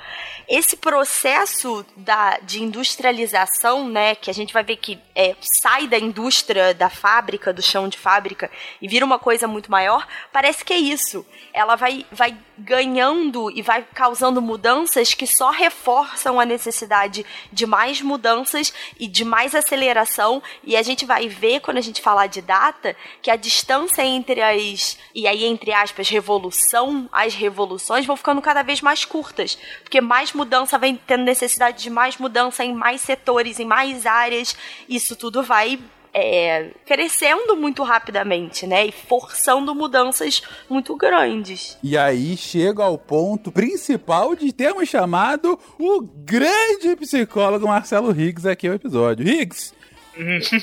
Esse 0.48 0.76
processo 0.76 1.86
da, 1.96 2.38
de 2.38 2.64
industrialização, 2.64 3.88
né? 3.88 4.16
Que 4.16 4.28
a 4.28 4.34
gente 4.34 4.52
vai 4.52 4.64
ver 4.64 4.76
que 4.76 4.98
é, 5.14 5.36
sai 5.40 5.86
da 5.86 6.00
indústria, 6.00 6.74
da 6.74 6.90
fábrica, 6.90 7.52
do 7.52 7.62
chão 7.62 7.86
de 7.86 7.96
fábrica, 7.96 8.50
e 8.82 8.88
vira 8.88 9.06
uma 9.06 9.20
coisa 9.20 9.46
muito 9.46 9.70
maior, 9.70 10.04
parece 10.32 10.64
que 10.64 10.72
é 10.72 10.78
isso. 10.78 11.24
Ela 11.54 11.76
vai, 11.76 12.04
vai 12.10 12.36
ganhando 12.58 13.50
e 13.50 13.62
vai 13.62 13.86
causando 13.94 14.42
mudanças 14.42 15.14
que 15.14 15.26
só 15.26 15.50
reforçam 15.50 16.40
a 16.40 16.44
necessidade 16.44 17.24
de 17.52 17.66
mais 17.66 18.02
mudanças 18.02 18.72
e 18.98 19.06
de 19.06 19.24
mais 19.24 19.54
aceleração. 19.54 20.42
E 20.64 20.76
a 20.76 20.82
gente 20.82 21.06
vai 21.06 21.28
ver, 21.28 21.60
quando 21.60 21.78
a 21.78 21.82
gente 21.82 22.02
falar 22.02 22.26
de 22.26 22.42
data, 22.42 22.96
que 23.22 23.30
a 23.30 23.36
distância 23.36 24.04
entre 24.04 24.42
as, 24.42 24.98
e 25.14 25.26
aí 25.26 25.44
entre 25.44 25.72
aspas, 25.72 26.08
revolução, 26.08 27.08
as 27.12 27.34
revoluções 27.34 28.06
vão 28.06 28.16
ficando 28.16 28.42
cada 28.42 28.62
vez 28.62 28.80
mais 28.80 29.04
curtas. 29.04 29.58
Porque 29.82 30.00
mais 30.00 30.32
mudança 30.32 30.78
vem 30.78 30.96
tendo 30.96 31.24
necessidade 31.24 31.82
de 31.82 31.90
mais 31.90 32.16
mudança 32.16 32.64
em 32.64 32.74
mais 32.74 33.00
setores, 33.00 33.60
em 33.60 33.64
mais 33.64 34.06
áreas. 34.06 34.56
Isso 34.88 35.14
tudo 35.14 35.42
vai 35.42 35.78
é, 36.12 36.70
crescendo 36.86 37.56
muito 37.56 37.82
rapidamente, 37.82 38.66
né? 38.66 38.86
E 38.86 38.92
forçando 38.92 39.74
mudanças 39.74 40.42
muito 40.68 40.96
grandes. 40.96 41.78
E 41.82 41.96
aí 41.96 42.36
chega 42.36 42.82
ao 42.82 42.98
ponto 42.98 43.52
principal 43.52 44.34
de 44.34 44.52
termos 44.52 44.88
chamado 44.88 45.58
o 45.78 46.00
grande 46.02 46.96
psicólogo 46.96 47.66
Marcelo 47.66 48.10
Higgs 48.10 48.48
aqui 48.48 48.68
ao 48.68 48.74
episódio. 48.74 49.26
Higgs, 49.26 49.72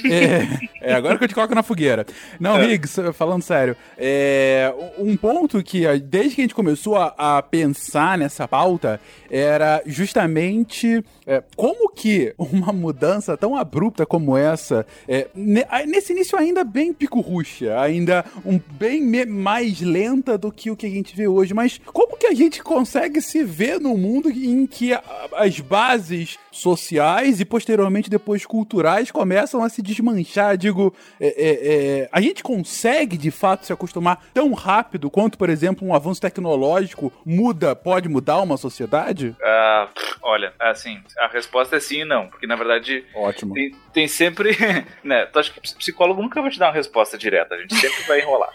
é, 0.09 0.91
é, 0.91 0.93
agora 0.93 1.17
que 1.17 1.23
eu 1.23 1.27
te 1.27 1.33
coloco 1.33 1.55
na 1.55 1.63
fogueira. 1.63 2.05
Não, 2.39 2.57
é. 2.57 2.73
Higgs, 2.73 3.13
falando 3.13 3.41
sério, 3.41 3.75
é, 3.97 4.73
um 4.97 5.15
ponto 5.15 5.63
que, 5.63 5.87
desde 5.99 6.35
que 6.35 6.41
a 6.41 6.43
gente 6.43 6.55
começou 6.55 6.97
a, 6.97 7.37
a 7.37 7.41
pensar 7.41 8.17
nessa 8.17 8.47
pauta, 8.47 8.99
era 9.35 9.81
justamente 9.85 11.03
é, 11.27 11.43
como 11.57 11.89
que 11.89 12.33
uma 12.37 12.71
mudança 12.71 13.35
tão 13.35 13.57
abrupta 13.57 14.05
como 14.05 14.37
essa, 14.37 14.85
é, 15.07 15.27
nesse 15.85 16.13
início 16.13 16.37
ainda 16.37 16.63
bem 16.63 16.93
pico-ruxa, 16.93 17.77
ainda 17.79 18.23
um 18.45 18.57
bem 18.57 19.25
mais 19.25 19.81
lenta 19.81 20.37
do 20.37 20.51
que 20.51 20.71
o 20.71 20.75
que 20.75 20.85
a 20.85 20.89
gente 20.89 21.15
vê 21.15 21.27
hoje, 21.27 21.53
mas 21.53 21.81
como 21.87 22.15
que 22.15 22.27
a 22.27 22.33
gente 22.33 22.63
consegue 22.63 23.21
se 23.21 23.43
ver 23.43 23.79
num 23.79 23.97
mundo 23.97 24.29
em 24.29 24.65
que 24.65 24.91
as 25.33 25.59
bases 25.59 26.37
sociais 26.51 27.39
e 27.41 27.45
posteriormente 27.45 28.09
depois 28.09 28.45
culturais 28.45 29.11
começam 29.11 29.61
a 29.61 29.69
se 29.69 29.81
desmanchar. 29.81 30.57
Digo, 30.57 30.93
é, 31.19 31.27
é, 31.27 31.49
é, 31.49 32.09
a 32.11 32.21
gente 32.21 32.41
consegue 32.41 33.17
de 33.17 33.31
fato 33.31 33.65
se 33.65 33.73
acostumar 33.73 34.23
tão 34.33 34.53
rápido 34.53 35.09
quanto, 35.09 35.37
por 35.37 35.49
exemplo, 35.49 35.85
um 35.85 35.93
avanço 35.93 36.21
tecnológico 36.21 37.11
muda, 37.25 37.75
pode 37.75 38.07
mudar 38.07 38.41
uma 38.41 38.57
sociedade? 38.57 39.24
Uh, 39.29 39.89
olha, 40.21 40.53
assim, 40.59 41.01
a 41.17 41.27
resposta 41.27 41.75
é 41.75 41.79
sim 41.79 42.01
e 42.01 42.05
não, 42.05 42.27
porque 42.27 42.47
na 42.47 42.55
verdade 42.55 43.05
Ótimo. 43.13 43.53
Tem, 43.53 43.75
tem 43.93 44.07
sempre, 44.07 44.51
né? 45.03 45.25
Tu 45.25 45.39
acha 45.39 45.51
que 45.51 45.59
psicólogo 45.75 46.21
nunca 46.21 46.41
vai 46.41 46.51
te 46.51 46.59
dar 46.59 46.67
uma 46.67 46.73
resposta 46.73 47.17
direta, 47.17 47.55
a 47.55 47.57
gente 47.59 47.75
sempre 47.75 48.03
vai 48.03 48.21
enrolar. 48.21 48.49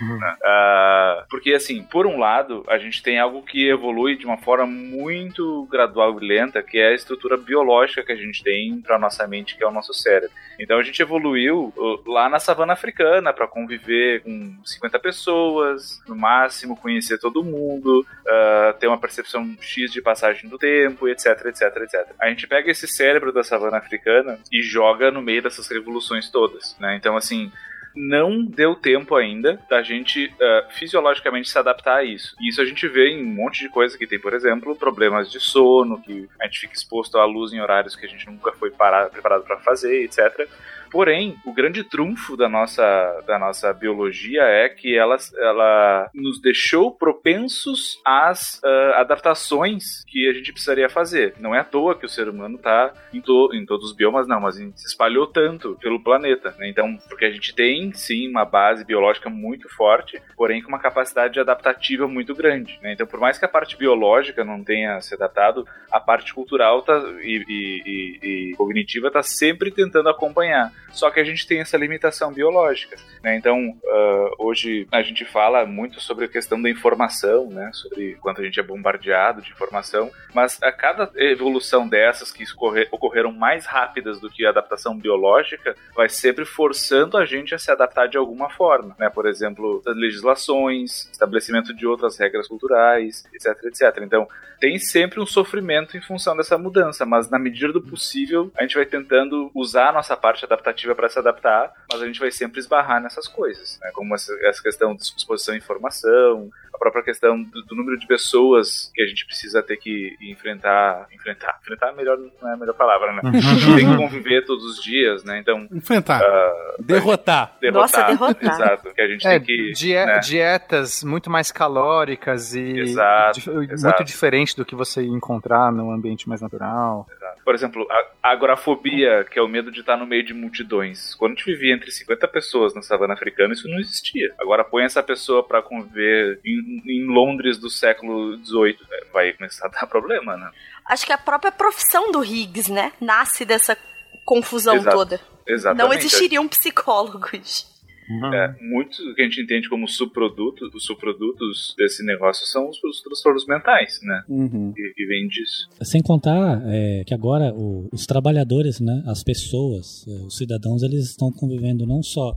Uh, 0.00 1.24
porque, 1.30 1.52
assim, 1.52 1.82
por 1.82 2.06
um 2.06 2.18
lado, 2.18 2.64
a 2.68 2.78
gente 2.78 3.02
tem 3.02 3.18
algo 3.18 3.42
que 3.42 3.68
evolui 3.68 4.16
de 4.16 4.26
uma 4.26 4.36
forma 4.36 4.66
muito 4.66 5.66
gradual 5.70 6.20
e 6.20 6.26
lenta, 6.26 6.62
que 6.62 6.78
é 6.78 6.88
a 6.88 6.94
estrutura 6.94 7.36
biológica 7.36 8.02
que 8.02 8.12
a 8.12 8.16
gente 8.16 8.42
tem 8.42 8.80
para 8.80 8.98
nossa 8.98 9.26
mente, 9.26 9.56
que 9.56 9.62
é 9.62 9.66
o 9.66 9.72
nosso 9.72 9.92
cérebro. 9.92 10.34
Então 10.58 10.78
a 10.78 10.82
gente 10.82 11.00
evoluiu 11.00 11.72
uh, 11.76 12.10
lá 12.10 12.28
na 12.28 12.38
savana 12.38 12.72
africana 12.72 13.32
para 13.32 13.46
conviver 13.46 14.22
com 14.22 14.56
50 14.64 14.98
pessoas, 14.98 16.00
no 16.08 16.16
máximo 16.16 16.76
conhecer 16.76 17.18
todo 17.18 17.44
mundo, 17.44 18.06
uh, 18.22 18.72
ter 18.78 18.86
uma 18.86 18.98
percepção 18.98 19.56
X 19.60 19.92
de 19.92 20.00
passagem 20.06 20.48
do 20.48 20.56
tempo, 20.56 21.08
etc, 21.08 21.26
etc, 21.46 21.62
etc. 21.82 22.06
A 22.20 22.28
gente 22.28 22.46
pega 22.46 22.70
esse 22.70 22.86
cérebro 22.86 23.32
da 23.32 23.42
savana 23.42 23.78
africana 23.78 24.38
e 24.52 24.62
joga 24.62 25.10
no 25.10 25.20
meio 25.20 25.42
dessas 25.42 25.68
revoluções 25.68 26.30
todas, 26.30 26.76
né? 26.78 26.94
Então, 26.94 27.16
assim, 27.16 27.50
não 27.92 28.44
deu 28.44 28.76
tempo 28.76 29.16
ainda 29.16 29.58
da 29.68 29.82
gente 29.82 30.26
uh, 30.26 30.70
fisiologicamente 30.70 31.50
se 31.50 31.58
adaptar 31.58 31.96
a 31.96 32.04
isso. 32.04 32.36
E 32.40 32.48
isso 32.48 32.60
a 32.60 32.64
gente 32.64 32.86
vê 32.86 33.08
em 33.08 33.24
um 33.24 33.34
monte 33.34 33.64
de 33.64 33.68
coisa 33.68 33.98
que 33.98 34.06
tem, 34.06 34.20
por 34.20 34.32
exemplo, 34.32 34.76
problemas 34.76 35.28
de 35.28 35.40
sono, 35.40 36.00
que 36.00 36.28
a 36.40 36.44
gente 36.44 36.60
fica 36.60 36.74
exposto 36.74 37.18
à 37.18 37.24
luz 37.24 37.52
em 37.52 37.60
horários 37.60 37.96
que 37.96 38.06
a 38.06 38.08
gente 38.08 38.26
nunca 38.26 38.52
foi 38.52 38.70
parar, 38.70 39.08
preparado 39.08 39.42
para 39.42 39.58
fazer, 39.58 40.04
etc. 40.04 40.48
Porém, 40.90 41.36
o 41.44 41.52
grande 41.52 41.84
trunfo 41.84 42.36
da 42.36 42.48
nossa, 42.48 43.22
da 43.26 43.38
nossa 43.38 43.72
biologia 43.72 44.42
é 44.42 44.68
que 44.68 44.96
ela, 44.96 45.16
ela 45.38 46.10
nos 46.14 46.40
deixou 46.40 46.90
propensos 46.90 48.00
às 48.04 48.60
uh, 48.64 48.94
adaptações 48.94 50.04
que 50.06 50.28
a 50.28 50.32
gente 50.32 50.52
precisaria 50.52 50.88
fazer. 50.88 51.34
Não 51.38 51.54
é 51.54 51.60
à 51.60 51.64
toa 51.64 51.96
que 51.96 52.06
o 52.06 52.08
ser 52.08 52.28
humano 52.28 52.56
está 52.56 52.92
em, 53.12 53.20
to, 53.20 53.50
em 53.52 53.64
todos 53.64 53.86
os 53.86 53.96
biomas, 53.96 54.26
não, 54.26 54.40
mas 54.40 54.56
se 54.56 54.86
espalhou 54.86 55.26
tanto 55.26 55.76
pelo 55.80 56.02
planeta. 56.02 56.54
Né? 56.58 56.68
Então, 56.68 56.96
porque 57.08 57.24
a 57.24 57.30
gente 57.30 57.54
tem, 57.54 57.92
sim, 57.92 58.28
uma 58.28 58.44
base 58.44 58.84
biológica 58.84 59.28
muito 59.28 59.68
forte, 59.68 60.20
porém 60.36 60.62
com 60.62 60.68
uma 60.68 60.78
capacidade 60.78 61.38
adaptativa 61.38 62.06
muito 62.06 62.34
grande. 62.34 62.78
Né? 62.82 62.92
Então, 62.92 63.06
por 63.06 63.20
mais 63.20 63.38
que 63.38 63.44
a 63.44 63.48
parte 63.48 63.76
biológica 63.76 64.44
não 64.44 64.62
tenha 64.62 65.00
se 65.00 65.14
adaptado, 65.14 65.66
a 65.90 66.00
parte 66.00 66.32
cultural 66.32 66.82
tá, 66.82 66.98
e, 67.22 67.44
e, 67.48 67.82
e, 67.86 68.50
e 68.52 68.56
cognitiva 68.56 69.08
está 69.08 69.22
sempre 69.22 69.70
tentando 69.70 70.08
acompanhar. 70.08 70.72
Só 70.96 71.10
que 71.10 71.20
a 71.20 71.24
gente 71.24 71.46
tem 71.46 71.60
essa 71.60 71.76
limitação 71.76 72.32
biológica. 72.32 72.96
Né? 73.22 73.36
Então, 73.36 73.68
uh, 73.68 74.30
hoje 74.38 74.86
a 74.90 75.02
gente 75.02 75.24
fala 75.24 75.66
muito 75.66 76.00
sobre 76.00 76.24
a 76.24 76.28
questão 76.28 76.60
da 76.60 76.70
informação, 76.70 77.50
né? 77.50 77.70
sobre 77.72 78.14
quanto 78.14 78.40
a 78.40 78.44
gente 78.44 78.58
é 78.58 78.62
bombardeado 78.62 79.42
de 79.42 79.50
informação, 79.50 80.10
mas 80.32 80.62
a 80.62 80.72
cada 80.72 81.10
evolução 81.16 81.88
dessas 81.88 82.30
que 82.30 82.44
ocorreram 82.90 83.32
mais 83.32 83.66
rápidas 83.66 84.20
do 84.20 84.30
que 84.30 84.46
a 84.46 84.50
adaptação 84.50 84.96
biológica, 84.96 85.74
vai 85.94 86.08
sempre 86.08 86.44
forçando 86.44 87.18
a 87.18 87.24
gente 87.24 87.54
a 87.54 87.58
se 87.58 87.70
adaptar 87.70 88.06
de 88.06 88.16
alguma 88.16 88.48
forma. 88.50 88.96
Né? 88.98 89.10
Por 89.10 89.26
exemplo, 89.26 89.82
legislações, 89.86 91.10
estabelecimento 91.12 91.74
de 91.74 91.86
outras 91.86 92.18
regras 92.18 92.48
culturais, 92.48 93.24
etc, 93.34 93.64
etc. 93.64 93.98
Então, 94.02 94.26
tem 94.58 94.78
sempre 94.78 95.20
um 95.20 95.26
sofrimento 95.26 95.96
em 95.96 96.00
função 96.00 96.34
dessa 96.34 96.56
mudança, 96.56 97.04
mas 97.04 97.28
na 97.28 97.38
medida 97.38 97.72
do 97.72 97.82
possível, 97.82 98.50
a 98.56 98.62
gente 98.62 98.76
vai 98.76 98.86
tentando 98.86 99.50
usar 99.54 99.90
a 99.90 99.92
nossa 99.92 100.16
parte 100.16 100.44
adaptativa 100.44 100.65
para 100.94 101.08
se 101.08 101.18
adaptar, 101.18 101.72
mas 101.90 102.02
a 102.02 102.06
gente 102.06 102.20
vai 102.20 102.30
sempre 102.30 102.60
esbarrar 102.60 103.02
nessas 103.02 103.28
coisas, 103.28 103.78
né? 103.82 103.90
como 103.94 104.14
essa, 104.14 104.32
essa 104.42 104.62
questão 104.62 104.94
de 104.94 105.02
exposição 105.02 105.54
à 105.54 105.58
informação, 105.58 106.50
a 106.76 106.78
própria 106.78 107.02
questão 107.02 107.42
do, 107.42 107.62
do, 107.62 107.74
número 107.74 107.98
de 107.98 108.06
pessoas 108.06 108.90
que 108.94 109.02
a 109.02 109.06
gente 109.06 109.26
precisa 109.26 109.62
ter 109.62 109.78
que 109.78 110.14
enfrentar. 110.20 111.08
Enfrentar. 111.12 111.58
Enfrentar 111.62 111.88
é 111.88 111.92
melhor, 111.92 112.18
não 112.18 112.50
é 112.50 112.52
a 112.52 112.56
melhor 112.56 112.74
palavra, 112.74 113.12
né? 113.12 113.22
tem 113.32 113.90
que 113.90 113.96
conviver 113.96 114.44
todos 114.44 114.64
os 114.64 114.82
dias, 114.82 115.24
né? 115.24 115.38
Então. 115.38 115.66
Enfrentar. 115.72 116.20
Uh, 116.20 116.82
derrotar. 116.82 117.56
derrotar. 117.60 117.82
Nossa, 117.82 118.02
derrotar. 118.04 118.54
Exato. 118.54 118.94
Que 118.94 119.00
a 119.00 119.08
gente 119.08 119.26
é, 119.26 119.40
tem 119.40 119.42
que. 119.42 119.94
né? 119.94 120.18
Dietas 120.20 121.02
muito 121.02 121.30
mais 121.30 121.50
calóricas 121.50 122.54
e. 122.54 122.80
Exato, 122.80 123.40
di 123.40 123.50
muito 123.50 123.72
exato. 123.72 124.04
diferente 124.04 124.54
do 124.54 124.64
que 124.64 124.74
você 124.74 125.02
encontrar 125.02 125.72
num 125.72 125.90
ambiente 125.90 126.28
mais 126.28 126.42
natural. 126.42 127.06
Exato. 127.10 127.25
Por 127.46 127.54
exemplo, 127.54 127.86
a 128.20 128.32
agorafobia, 128.32 129.24
que 129.30 129.38
é 129.38 129.42
o 129.42 129.46
medo 129.46 129.70
de 129.70 129.78
estar 129.78 129.96
no 129.96 130.04
meio 130.04 130.24
de 130.24 130.34
multidões. 130.34 131.14
Quando 131.14 131.32
a 131.32 131.34
gente 131.36 131.46
vivia 131.46 131.72
entre 131.72 131.92
50 131.92 132.26
pessoas 132.26 132.74
na 132.74 132.82
savana 132.82 133.14
africana, 133.14 133.54
isso 133.54 133.68
não 133.68 133.78
existia. 133.78 134.34
Agora 134.40 134.64
põe 134.64 134.82
essa 134.82 135.00
pessoa 135.00 135.46
para 135.46 135.62
conviver 135.62 136.40
em 136.44 136.82
em 136.84 137.06
Londres 137.06 137.58
do 137.58 137.70
século 137.70 138.36
XVIII, 138.44 138.78
é, 138.90 139.04
vai 139.12 139.32
começar 139.32 139.66
a 139.66 139.70
dar 139.70 139.86
problema, 139.86 140.36
né? 140.36 140.50
Acho 140.84 141.06
que 141.06 141.12
a 141.12 141.18
própria 141.18 141.52
profissão 141.52 142.10
do 142.10 142.24
Higgs, 142.24 142.72
né, 142.72 142.92
nasce 143.00 143.44
dessa 143.44 143.78
confusão 144.24 144.76
Exato. 144.76 144.96
toda. 144.96 145.20
Exatamente. 145.46 145.86
Não 145.86 145.92
existiriam 145.92 146.48
psicólogos. 146.48 147.74
Uhum. 148.08 148.34
É, 148.34 148.56
muito 148.60 149.02
do 149.02 149.14
que 149.14 149.22
a 149.22 149.24
gente 149.24 149.40
entende 149.40 149.68
como 149.68 149.88
subprodutos, 149.88 150.72
os 150.74 150.84
subprodutos 150.84 151.74
desse 151.76 152.04
negócio 152.04 152.46
são 152.46 152.68
os, 152.68 152.82
os 152.84 153.02
transtornos 153.02 153.46
mentais, 153.46 153.98
né? 154.02 154.22
Uhum. 154.28 154.72
Que, 154.74 154.92
que 154.94 155.06
vem 155.06 155.26
disso. 155.28 155.68
Sem 155.82 156.02
contar 156.02 156.62
é, 156.66 157.02
que 157.04 157.14
agora 157.14 157.52
o, 157.54 157.88
os 157.92 158.06
trabalhadores, 158.06 158.80
né, 158.80 159.02
as 159.06 159.22
pessoas, 159.22 160.06
é, 160.08 160.26
os 160.26 160.36
cidadãos, 160.36 160.82
eles 160.82 161.10
estão 161.10 161.30
convivendo 161.32 161.86
não 161.86 162.02
só 162.02 162.32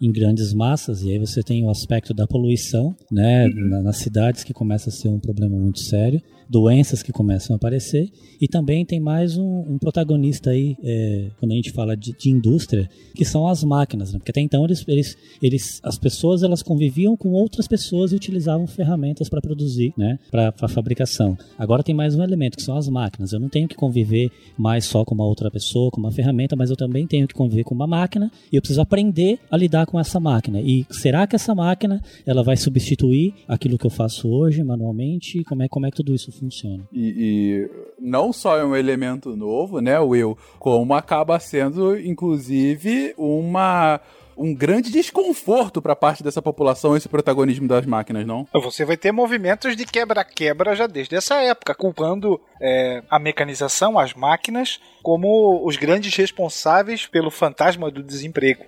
em 0.00 0.12
grandes 0.12 0.52
massas, 0.52 1.02
e 1.02 1.10
aí 1.10 1.18
você 1.18 1.42
tem 1.42 1.64
o 1.64 1.70
aspecto 1.70 2.12
da 2.12 2.26
poluição, 2.26 2.94
né, 3.10 3.46
uhum. 3.46 3.68
na, 3.68 3.82
nas 3.82 3.96
cidades 3.96 4.44
que 4.44 4.52
começa 4.52 4.90
a 4.90 4.92
ser 4.92 5.08
um 5.08 5.18
problema 5.18 5.56
muito 5.56 5.80
sério, 5.80 6.20
doenças 6.48 7.02
que 7.02 7.12
começam 7.12 7.54
a 7.54 7.56
aparecer. 7.56 8.10
E 8.40 8.46
também 8.46 8.84
tem 8.84 9.00
mais 9.00 9.36
um, 9.36 9.64
um 9.68 9.78
protagonista 9.78 10.50
aí, 10.50 10.76
é, 10.82 11.30
quando 11.38 11.52
a 11.52 11.54
gente 11.54 11.72
fala 11.72 11.96
de, 11.96 12.12
de, 12.12 12.30
indústria, 12.30 12.88
que 13.14 13.24
são 13.24 13.46
as 13.48 13.64
máquinas. 13.64 14.12
Né? 14.12 14.18
Porque 14.18 14.30
até 14.30 14.40
então 14.40 14.64
eles, 14.64 14.84
eles, 14.86 15.16
eles, 15.42 15.80
as 15.82 15.98
pessoas 15.98 16.42
elas 16.42 16.62
conviviam 16.62 17.16
com 17.16 17.30
outras 17.30 17.66
pessoas 17.66 18.12
e 18.12 18.16
utilizavam 18.16 18.66
ferramentas 18.66 19.28
para 19.28 19.40
produzir, 19.40 19.92
né? 19.96 20.18
para 20.30 20.68
fabricação. 20.68 21.36
Agora 21.58 21.82
tem 21.82 21.94
mais 21.94 22.14
um 22.14 22.22
elemento, 22.22 22.56
que 22.56 22.62
são 22.62 22.76
as 22.76 22.88
máquinas. 22.88 23.32
Eu 23.32 23.40
não 23.40 23.48
tenho 23.48 23.68
que 23.68 23.74
conviver 23.74 24.30
mais 24.56 24.84
só 24.84 25.04
com 25.04 25.14
uma 25.14 25.26
outra 25.26 25.50
pessoa, 25.50 25.90
com 25.90 26.00
uma 26.00 26.12
ferramenta, 26.12 26.54
mas 26.56 26.70
eu 26.70 26.76
também 26.76 27.06
tenho 27.06 27.26
que 27.26 27.34
conviver 27.34 27.64
com 27.64 27.74
uma 27.74 27.86
máquina 27.86 28.30
e 28.52 28.56
eu 28.56 28.62
preciso 28.62 28.80
aprender 28.80 29.38
a 29.50 29.56
lidar 29.56 29.86
com 29.86 29.98
essa 29.98 30.20
máquina. 30.20 30.60
E 30.60 30.86
será 30.90 31.26
que 31.26 31.36
essa 31.36 31.54
máquina 31.54 32.02
ela 32.26 32.42
vai 32.42 32.56
substituir 32.56 33.34
aquilo 33.48 33.78
que 33.78 33.86
eu 33.86 33.90
faço 33.90 34.28
hoje 34.28 34.62
manualmente? 34.62 35.42
Como 35.44 35.62
é, 35.62 35.68
como 35.68 35.86
é 35.86 35.90
que 35.90 35.96
tudo 35.96 36.14
isso 36.14 36.30
funciona. 36.38 36.84
E, 36.92 37.14
e, 37.18 37.70
não 37.98 38.32
só 38.32 38.56
é 38.58 38.64
um 38.64 38.76
elemento 38.76 39.36
novo, 39.36 39.80
né, 39.80 39.98
Will, 39.98 40.36
como 40.58 40.94
acaba 40.94 41.38
sendo, 41.38 41.98
inclusive, 41.98 43.14
uma 43.16 44.00
um 44.36 44.54
grande 44.54 44.90
desconforto 44.90 45.80
para 45.80 45.96
parte 45.96 46.22
dessa 46.22 46.42
população 46.42 46.96
esse 46.96 47.08
protagonismo 47.08 47.66
das 47.66 47.86
máquinas, 47.86 48.26
não? 48.26 48.46
Você 48.52 48.84
vai 48.84 48.96
ter 48.96 49.10
movimentos 49.10 49.74
de 49.74 49.86
quebra-quebra 49.86 50.76
já 50.76 50.86
desde 50.86 51.16
essa 51.16 51.36
época, 51.36 51.74
culpando 51.74 52.40
é, 52.60 53.02
a 53.08 53.18
mecanização, 53.18 53.98
as 53.98 54.12
máquinas, 54.12 54.78
como 55.02 55.66
os 55.66 55.76
grandes 55.76 56.14
responsáveis 56.14 57.06
pelo 57.06 57.30
fantasma 57.30 57.90
do 57.90 58.02
desemprego 58.02 58.66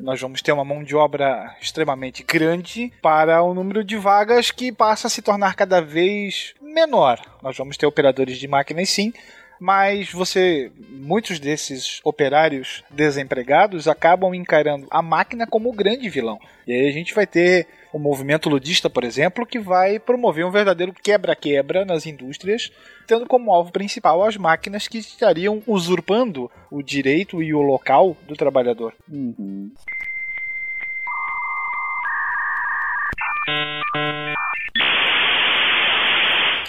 nós 0.00 0.20
vamos 0.20 0.40
ter 0.40 0.52
uma 0.52 0.64
mão 0.64 0.82
de 0.84 0.94
obra 0.94 1.56
extremamente 1.60 2.22
grande 2.22 2.92
para 3.02 3.42
o 3.42 3.52
número 3.52 3.82
de 3.82 3.96
vagas 3.96 4.50
que 4.50 4.70
passa 4.70 5.08
a 5.08 5.10
se 5.10 5.20
tornar 5.20 5.54
cada 5.56 5.80
vez 5.80 6.54
menor. 6.72 7.20
Nós 7.42 7.56
vamos 7.56 7.76
ter 7.76 7.86
operadores 7.86 8.38
de 8.38 8.46
máquinas 8.46 8.90
sim, 8.90 9.12
mas 9.60 10.12
você 10.12 10.70
muitos 10.90 11.40
desses 11.40 12.00
operários 12.04 12.84
desempregados 12.90 13.88
acabam 13.88 14.34
encarando 14.34 14.86
a 14.90 15.02
máquina 15.02 15.46
como 15.46 15.68
o 15.68 15.72
grande 15.72 16.08
vilão. 16.08 16.38
E 16.66 16.72
aí 16.72 16.88
a 16.88 16.92
gente 16.92 17.14
vai 17.14 17.26
ter 17.26 17.66
o 17.92 17.98
movimento 17.98 18.48
ludista, 18.48 18.90
por 18.90 19.02
exemplo, 19.02 19.46
que 19.46 19.58
vai 19.58 19.98
promover 19.98 20.44
um 20.44 20.50
verdadeiro 20.50 20.92
quebra-quebra 20.92 21.84
nas 21.84 22.06
indústrias, 22.06 22.70
tendo 23.06 23.26
como 23.26 23.52
alvo 23.52 23.72
principal 23.72 24.22
as 24.22 24.36
máquinas 24.36 24.86
que 24.86 24.98
estariam 24.98 25.62
usurpando 25.66 26.50
o 26.70 26.82
direito 26.82 27.42
e 27.42 27.54
o 27.54 27.62
local 27.62 28.16
do 28.26 28.36
trabalhador. 28.36 28.94
Uhum. 29.10 29.70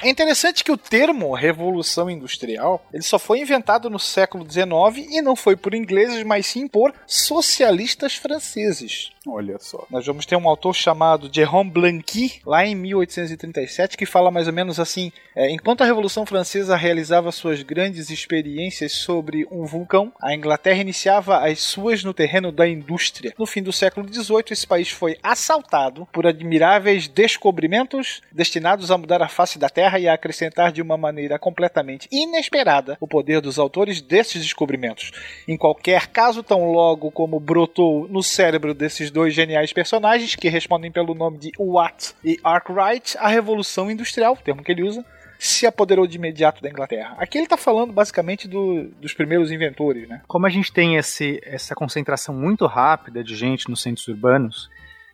É 0.01 0.09
interessante 0.09 0.63
que 0.63 0.71
o 0.71 0.77
termo 0.77 1.33
Revolução 1.33 2.09
Industrial 2.09 2.81
ele 2.93 3.03
só 3.03 3.19
foi 3.19 3.39
inventado 3.39 3.89
no 3.89 3.99
século 3.99 4.49
XIX 4.49 5.07
e 5.12 5.21
não 5.21 5.35
foi 5.35 5.57
por 5.57 5.73
ingleses, 5.73 6.23
mas 6.23 6.45
sim 6.45 6.67
por 6.67 6.93
socialistas 7.05 8.15
franceses. 8.15 9.12
Olha 9.27 9.57
só. 9.59 9.85
Nós 9.89 10.05
vamos 10.05 10.25
ter 10.25 10.35
um 10.35 10.47
autor 10.47 10.73
chamado 10.73 11.29
Jérôme 11.31 11.69
Blanqui, 11.69 12.41
lá 12.45 12.65
em 12.65 12.73
1837, 12.73 13.97
que 13.97 14.05
fala 14.05 14.31
mais 14.31 14.47
ou 14.47 14.53
menos 14.53 14.79
assim: 14.79 15.12
é, 15.35 15.51
enquanto 15.51 15.81
a 15.81 15.85
Revolução 15.85 16.25
Francesa 16.25 16.75
realizava 16.75 17.31
suas 17.31 17.62
grandes 17.62 18.09
experiências 18.09 18.93
sobre 18.93 19.45
um 19.51 19.65
vulcão, 19.65 20.12
a 20.21 20.33
Inglaterra 20.33 20.79
iniciava 20.79 21.39
as 21.39 21.59
suas 21.59 22.03
no 22.03 22.13
terreno 22.13 22.51
da 22.51 22.67
indústria. 22.67 23.33
No 23.38 23.45
fim 23.45 23.62
do 23.62 23.73
século 23.73 24.07
XVIII, 24.07 24.45
esse 24.51 24.65
país 24.65 24.89
foi 24.89 25.17
assaltado 25.21 26.07
por 26.12 26.25
admiráveis 26.25 27.07
descobrimentos 27.07 28.21
destinados 28.31 28.89
a 28.89 28.97
mudar 28.97 29.21
a 29.21 29.27
face 29.27 29.59
da 29.59 29.69
Terra 29.69 29.88
e 29.97 30.08
a 30.08 30.13
acrescentar 30.13 30.71
de 30.71 30.82
uma 30.82 30.97
maneira 30.97 31.39
completamente 31.39 32.08
inesperada 32.12 32.97
o 32.99 33.08
poder 33.08 33.39
dos 33.39 33.58
autores 33.58 34.02
desses 34.02 34.43
descobrimentos. 34.43 35.12
Em 35.47 35.56
qualquer 35.56 36.08
caso, 36.08 36.43
tão 36.43 36.71
logo 36.71 37.10
como 37.12 37.39
brotou 37.39 38.08
no 38.10 38.21
cérebro 38.21 38.73
desses 38.73 39.10
dois 39.10 39.34
geniais 39.34 39.71
personagens 39.71 40.36
que 40.36 40.49
respondem 40.49 40.91
pelo 40.91 41.15
nome 41.15 41.38
de 41.38 41.52
Watt 41.58 42.13
e 42.23 42.38
Arkwright, 42.43 43.17
a 43.17 43.30
Revolução 43.30 43.89
Industrial, 43.89 44.36
termo 44.36 44.63
que 44.63 44.71
ele 44.71 44.84
usa, 44.84 45.06
se 45.39 45.65
apoderou 45.65 46.06
de 46.06 46.17
imediato 46.17 46.62
da 46.62 46.69
Inglaterra. 46.69 47.15
Aqui 47.17 47.38
ele 47.38 47.45
está 47.45 47.56
falando 47.56 47.93
basicamente 47.93 48.45
do, 48.45 48.89
dos 48.99 49.13
primeiros 49.13 49.52
inventores, 49.52 50.08
né? 50.08 50.21
Como 50.28 50.45
a 50.45 50.49
gente 50.49 50.71
tem 50.71 50.97
esse, 50.97 51.39
essa 51.45 51.73
concentração 51.73 52.36
muito 52.36 52.65
rápida 52.65 53.23
de 53.23 53.36
gente 53.36 53.69
nos 53.69 53.82
centros 53.82 54.06
urbanos, 54.10 54.69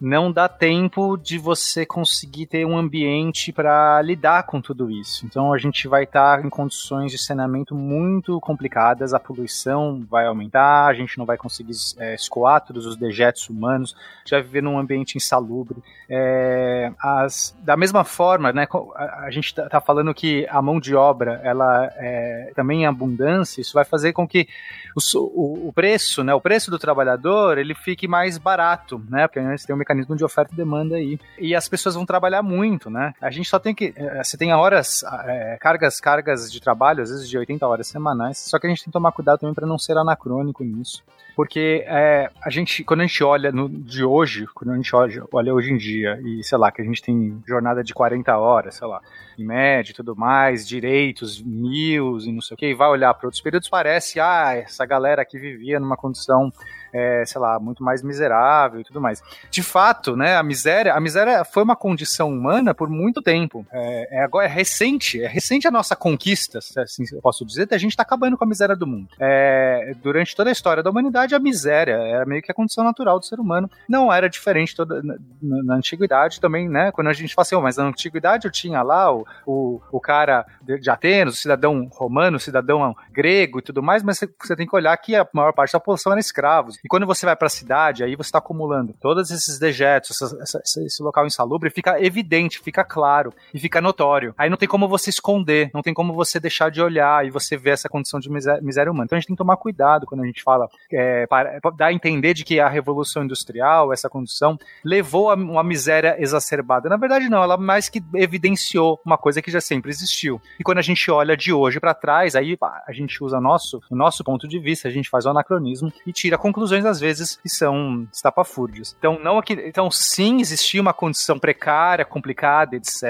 não 0.05 0.31
dá 0.31 0.47
tempo 0.47 1.17
de 1.17 1.39
você 1.39 1.83
conseguir 1.83 2.45
ter 2.45 2.63
um 2.63 2.77
ambiente 2.77 3.51
para 3.51 3.99
lidar 4.03 4.43
com 4.43 4.61
tudo 4.61 4.91
isso. 4.91 5.25
Então 5.25 5.51
a 5.51 5.57
gente 5.57 5.87
vai 5.87 6.03
estar 6.03 6.39
tá 6.39 6.45
em 6.45 6.49
condições 6.49 7.11
de 7.11 7.17
saneamento 7.17 7.73
muito 7.73 8.39
complicadas, 8.39 9.15
a 9.15 9.19
poluição 9.19 10.05
vai 10.07 10.27
aumentar, 10.27 10.85
a 10.85 10.93
gente 10.93 11.17
não 11.17 11.25
vai 11.25 11.37
conseguir 11.37 11.73
é, 11.97 12.13
escoar 12.13 12.61
todos 12.61 12.85
os 12.85 12.95
dejetos 12.95 13.49
humanos, 13.49 13.95
já 14.23 14.39
viver 14.39 14.61
num 14.61 14.77
ambiente 14.77 15.17
insalubre. 15.17 15.81
É, 16.07 16.91
as, 16.99 17.57
da 17.61 17.75
mesma 17.75 18.03
forma, 18.03 18.53
né, 18.53 18.67
a, 18.93 19.25
a 19.25 19.31
gente 19.31 19.47
está 19.47 19.67
tá 19.67 19.81
falando 19.81 20.13
que 20.13 20.45
a 20.51 20.61
mão 20.61 20.79
de 20.79 20.93
obra 20.93 21.41
ela 21.43 21.91
é 21.95 22.51
também 22.55 22.83
em 22.83 22.85
abundância, 22.85 23.59
isso 23.59 23.73
vai 23.73 23.83
fazer 23.83 24.13
com 24.13 24.27
que 24.27 24.47
o, 24.95 25.17
o, 25.17 25.69
o 25.69 25.73
preço, 25.73 26.23
né, 26.23 26.31
o 26.31 26.39
preço 26.39 26.69
do 26.69 26.77
trabalhador, 26.77 27.57
ele 27.57 27.73
fique 27.73 28.07
mais 28.07 28.37
barato, 28.37 29.01
né, 29.09 29.27
porque 29.27 29.39
a 29.39 29.49
gente 29.49 29.65
tem 29.65 29.75
um 29.75 29.79
mecanismo 29.79 29.94
de 29.95 30.25
oferta 30.25 30.53
e 30.53 30.57
demanda 30.57 30.95
aí. 30.95 31.19
E 31.39 31.55
as 31.55 31.67
pessoas 31.67 31.95
vão 31.95 32.05
trabalhar 32.05 32.41
muito, 32.41 32.89
né? 32.89 33.13
A 33.21 33.29
gente 33.29 33.49
só 33.49 33.59
tem 33.59 33.73
que. 33.73 33.93
Eh, 33.95 34.23
você 34.23 34.37
tem 34.37 34.53
horas, 34.53 35.03
é, 35.25 35.57
cargas, 35.59 35.99
cargas 35.99 36.51
de 36.51 36.59
trabalho, 36.59 37.03
às 37.03 37.09
vezes 37.09 37.29
de 37.29 37.37
80 37.37 37.65
horas 37.67 37.87
semanais, 37.87 38.37
só 38.37 38.59
que 38.59 38.67
a 38.67 38.69
gente 38.69 38.79
tem 38.79 38.85
que 38.85 38.91
tomar 38.91 39.11
cuidado 39.11 39.39
também 39.39 39.53
para 39.53 39.67
não 39.67 39.77
ser 39.77 39.97
anacrônico 39.97 40.63
nisso. 40.63 41.03
Porque 41.35 41.83
é, 41.85 42.29
a 42.41 42.49
gente, 42.49 42.83
quando 42.83 43.01
a 43.01 43.05
gente 43.05 43.23
olha 43.23 43.51
no, 43.51 43.67
de 43.67 44.03
hoje, 44.03 44.47
quando 44.53 44.71
a 44.71 44.75
gente 44.75 44.95
olha, 44.95 45.23
olha 45.31 45.53
hoje 45.53 45.71
em 45.71 45.77
dia, 45.77 46.19
e 46.23 46.43
sei 46.43 46.57
lá, 46.57 46.71
que 46.71 46.81
a 46.81 46.85
gente 46.85 47.01
tem 47.01 47.41
jornada 47.45 47.83
de 47.83 47.93
40 47.93 48.37
horas, 48.37 48.75
sei 48.75 48.87
lá, 48.87 49.01
média 49.43 49.91
e 49.91 49.95
tudo 49.95 50.15
mais, 50.15 50.67
direitos, 50.67 51.41
mil 51.41 52.19
e 52.19 52.31
não 52.31 52.41
sei 52.41 52.55
o 52.55 52.57
que, 52.57 52.67
e 52.67 52.73
vai 52.73 52.87
olhar 52.87 53.13
para 53.13 53.27
outros 53.27 53.41
períodos, 53.41 53.69
parece, 53.69 54.19
ah, 54.19 54.53
essa 54.55 54.85
galera 54.85 55.21
aqui 55.21 55.37
vivia 55.37 55.79
numa 55.79 55.97
condição 55.97 56.51
é, 56.95 57.25
sei 57.25 57.41
lá, 57.41 57.59
muito 57.59 57.83
mais 57.83 58.01
miserável 58.01 58.79
e 58.79 58.83
tudo 58.85 59.01
mais. 59.01 59.21
De 59.51 59.61
fato, 59.61 60.15
né, 60.15 60.37
a 60.37 60.43
miséria, 60.43 60.93
a 60.93 60.99
miséria 61.01 61.43
foi 61.43 61.61
uma 61.61 61.75
condição 61.75 62.29
humana 62.29 62.73
por 62.73 62.89
muito 62.89 63.21
tempo. 63.21 63.67
É, 63.69 64.19
é 64.19 64.23
agora 64.23 64.45
é 64.45 64.49
recente, 64.49 65.21
é 65.21 65.27
recente 65.27 65.67
a 65.67 65.71
nossa 65.71 65.93
conquista, 65.93 66.61
se 66.61 66.79
assim 66.79 67.03
eu 67.11 67.21
posso 67.21 67.45
dizer, 67.45 67.67
a 67.71 67.77
gente 67.77 67.91
está 67.91 68.03
acabando 68.03 68.37
com 68.37 68.45
a 68.45 68.47
miséria 68.47 68.77
do 68.77 68.87
mundo. 68.87 69.09
É, 69.19 69.93
durante 70.01 70.33
toda 70.33 70.49
a 70.49 70.53
história 70.53 70.81
da 70.81 70.89
humanidade, 70.89 71.35
a 71.35 71.39
miséria 71.39 71.95
era 71.95 72.25
meio 72.25 72.41
que 72.41 72.51
a 72.51 72.55
condição 72.55 72.85
natural 72.85 73.19
do 73.19 73.25
ser 73.25 73.41
humano. 73.41 73.69
Não 73.89 74.11
era 74.11 74.29
diferente 74.29 74.73
toda, 74.73 75.03
na, 75.03 75.17
na 75.41 75.75
antiguidade 75.75 76.39
também, 76.39 76.69
né? 76.69 76.93
Quando 76.93 77.07
a 77.07 77.13
gente 77.13 77.35
fala 77.35 77.43
assim, 77.43 77.55
oh, 77.55 77.61
mas 77.61 77.75
na 77.75 77.83
antiguidade 77.83 78.45
eu 78.45 78.51
tinha 78.51 78.81
lá 78.81 79.13
o, 79.13 79.24
o, 79.45 79.81
o 79.91 79.99
cara 79.99 80.45
de, 80.61 80.89
Atenas, 80.89 81.35
o 81.35 81.37
cidadão 81.37 81.87
romano, 81.91 82.37
o 82.37 82.39
cidadão 82.39 82.95
grego 83.11 83.59
e 83.59 83.61
tudo 83.61 83.81
mais, 83.81 84.03
mas 84.03 84.19
você, 84.19 84.55
tem 84.55 84.67
que 84.67 84.75
olhar 84.75 84.95
que 84.97 85.15
a 85.15 85.27
maior 85.33 85.53
parte 85.53 85.73
da 85.73 85.79
população 85.79 86.11
era 86.11 86.19
escravos. 86.19 86.77
E 86.83 86.87
quando 86.87 87.05
você 87.05 87.25
vai 87.25 87.35
para 87.35 87.47
a 87.47 87.49
cidade, 87.49 88.03
aí 88.03 88.15
você 88.15 88.27
está 88.27 88.39
acumulando 88.39 88.93
todos 88.99 89.31
esses 89.31 89.59
dejetos, 89.59 90.21
essa, 90.21 90.37
essa, 90.41 90.83
esse 90.83 91.03
local 91.03 91.25
insalubre, 91.25 91.69
fica 91.69 92.01
evidente, 92.03 92.59
fica 92.59 92.83
claro 92.83 93.33
e 93.53 93.59
fica 93.59 93.81
notório. 93.81 94.33
Aí 94.37 94.49
não 94.49 94.57
tem 94.57 94.67
como 94.67 94.87
você 94.87 95.09
esconder, 95.09 95.69
não 95.73 95.81
tem 95.81 95.93
como 95.93 96.13
você 96.13 96.39
deixar 96.39 96.69
de 96.69 96.81
olhar 96.81 97.25
e 97.25 97.29
você 97.29 97.57
ver 97.57 97.71
essa 97.71 97.89
condição 97.89 98.19
de 98.19 98.29
miséria, 98.29 98.61
miséria 98.61 98.91
humana. 98.91 99.05
Então 99.05 99.17
a 99.17 99.19
gente 99.19 99.27
tem 99.27 99.35
que 99.35 99.41
tomar 99.41 99.57
cuidado 99.57 100.05
quando 100.05 100.23
a 100.23 100.27
gente 100.27 100.43
fala, 100.43 100.67
é, 100.91 101.27
para, 101.27 101.59
para 101.61 101.71
dar 101.71 101.87
a 101.87 101.93
entender 101.93 102.33
de 102.33 102.43
que 102.43 102.59
a 102.59 102.67
revolução 102.67 103.23
industrial, 103.23 103.91
essa 103.93 104.09
condição, 104.09 104.57
levou 104.83 105.29
a 105.29 105.35
uma 105.35 105.63
miséria 105.63 106.15
exacerbada. 106.19 106.89
Na 106.89 106.97
verdade, 106.97 107.29
não, 107.29 107.43
ela 107.43 107.57
mais 107.57 107.89
que 107.89 108.03
evidenciou 108.13 108.99
uma 109.05 109.14
coisa 109.17 109.41
que 109.41 109.51
já 109.51 109.61
sempre 109.61 109.89
existiu. 109.89 110.41
E 110.59 110.63
quando 110.63 110.77
a 110.77 110.81
gente 110.81 111.09
olha 111.09 111.35
de 111.35 111.53
hoje 111.53 111.79
para 111.79 111.93
trás, 111.93 112.35
aí 112.35 112.57
a 112.87 112.91
gente 112.91 113.23
usa 113.23 113.39
nosso, 113.39 113.81
o 113.89 113.95
nosso 113.95 114.23
ponto 114.23 114.47
de 114.47 114.59
vista, 114.59 114.87
a 114.87 114.91
gente 114.91 115.09
faz 115.09 115.25
o 115.25 115.29
anacronismo 115.29 115.91
e 116.05 116.13
tira 116.13 116.37
conclusões 116.37 116.85
às 116.85 116.99
vezes 116.99 117.37
que 117.41 117.49
são 117.49 118.07
estapafúrdias. 118.11 118.95
Então, 118.97 119.19
não 119.21 119.37
aqui, 119.37 119.53
então 119.53 119.89
sim, 119.91 120.39
existia 120.41 120.81
uma 120.81 120.93
condição 120.93 121.39
precária, 121.39 122.05
complicada, 122.05 122.75
etc. 122.75 123.03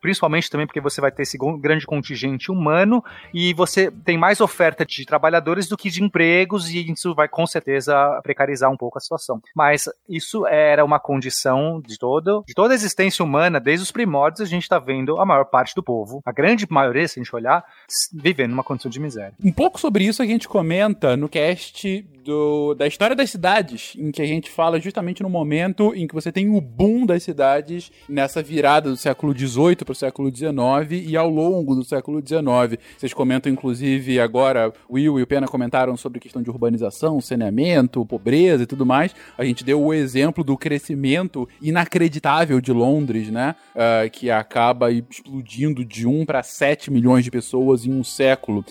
Principalmente 0.00 0.50
também 0.50 0.66
porque 0.66 0.80
você 0.80 1.00
vai 1.00 1.10
ter 1.10 1.22
esse 1.22 1.38
grande 1.58 1.86
contingente 1.86 2.50
humano 2.50 3.02
e 3.32 3.52
você 3.54 3.90
tem 3.90 4.16
mais 4.16 4.40
oferta 4.40 4.84
de 4.84 5.04
trabalhadores 5.04 5.68
do 5.68 5.76
que 5.76 5.90
de 5.90 6.02
empregos 6.02 6.70
e 6.70 6.90
isso 6.90 7.14
vai 7.14 7.28
com 7.28 7.46
certeza 7.46 8.20
precarizar 8.22 8.70
um 8.70 8.76
pouco 8.76 8.98
a 8.98 9.00
situação. 9.00 9.40
Mas 9.54 9.88
isso 10.08 10.46
era 10.46 10.84
uma 10.84 10.98
condição 10.98 11.80
de 11.80 11.98
toda, 11.98 12.42
de 12.46 12.54
toda 12.54 12.72
a 12.72 12.74
existência 12.74 13.24
humana, 13.24 13.60
desde 13.60 13.82
os 13.82 13.92
primórdios 13.92 14.40
a 14.40 14.50
gente 14.50 14.62
está 14.62 14.78
vendo 14.78 15.18
a 15.20 15.26
maior 15.26 15.43
parte 15.44 15.74
do 15.74 15.82
povo, 15.82 16.20
a 16.24 16.32
grande 16.32 16.66
maioria, 16.70 17.06
se 17.06 17.18
a 17.18 17.22
gente 17.22 17.34
olhar, 17.34 17.64
vivendo 18.12 18.50
numa 18.50 18.64
condição 18.64 18.90
de 18.90 19.00
miséria. 19.00 19.34
Um 19.42 19.52
pouco 19.52 19.80
sobre 19.80 20.04
isso 20.04 20.22
a 20.22 20.26
gente 20.26 20.48
comenta 20.48 21.16
no 21.16 21.28
cast 21.28 22.04
do, 22.24 22.74
da 22.74 22.86
história 22.86 23.14
das 23.14 23.30
cidades, 23.30 23.94
em 23.96 24.10
que 24.10 24.22
a 24.22 24.26
gente 24.26 24.50
fala 24.50 24.80
justamente 24.80 25.22
no 25.22 25.28
momento 25.28 25.92
em 25.94 26.06
que 26.06 26.14
você 26.14 26.32
tem 26.32 26.48
o 26.48 26.60
boom 26.60 27.04
das 27.06 27.22
cidades 27.22 27.92
nessa 28.08 28.42
virada 28.42 28.90
do 28.90 28.96
século 28.96 29.36
XVIII 29.36 29.76
para 29.76 29.92
o 29.92 29.94
século 29.94 30.34
XIX 30.34 31.06
e 31.06 31.16
ao 31.16 31.28
longo 31.28 31.74
do 31.74 31.84
século 31.84 32.20
XIX. 32.26 32.80
Vocês 32.96 33.12
comentam, 33.12 33.52
inclusive, 33.52 34.18
agora, 34.18 34.72
Will 34.90 35.18
e 35.18 35.22
o 35.22 35.26
Pena 35.26 35.46
comentaram 35.46 35.96
sobre 35.96 36.18
questão 36.18 36.42
de 36.42 36.50
urbanização, 36.50 37.20
saneamento, 37.20 38.04
pobreza 38.06 38.62
e 38.62 38.66
tudo 38.66 38.86
mais. 38.86 39.14
A 39.36 39.44
gente 39.44 39.62
deu 39.62 39.82
o 39.82 39.92
exemplo 39.92 40.42
do 40.42 40.56
crescimento 40.56 41.48
inacreditável 41.60 42.60
de 42.60 42.72
Londres, 42.72 43.30
né? 43.30 43.54
Uh, 43.74 44.10
que 44.10 44.30
acaba 44.30 44.90
explodindo 44.90 45.33
de 45.42 46.06
1 46.06 46.24
para 46.24 46.42
7 46.42 46.90
milhões 46.90 47.24
de 47.24 47.30
pessoas 47.30 47.86
em 47.86 47.92
um 47.92 48.04
século. 48.04 48.64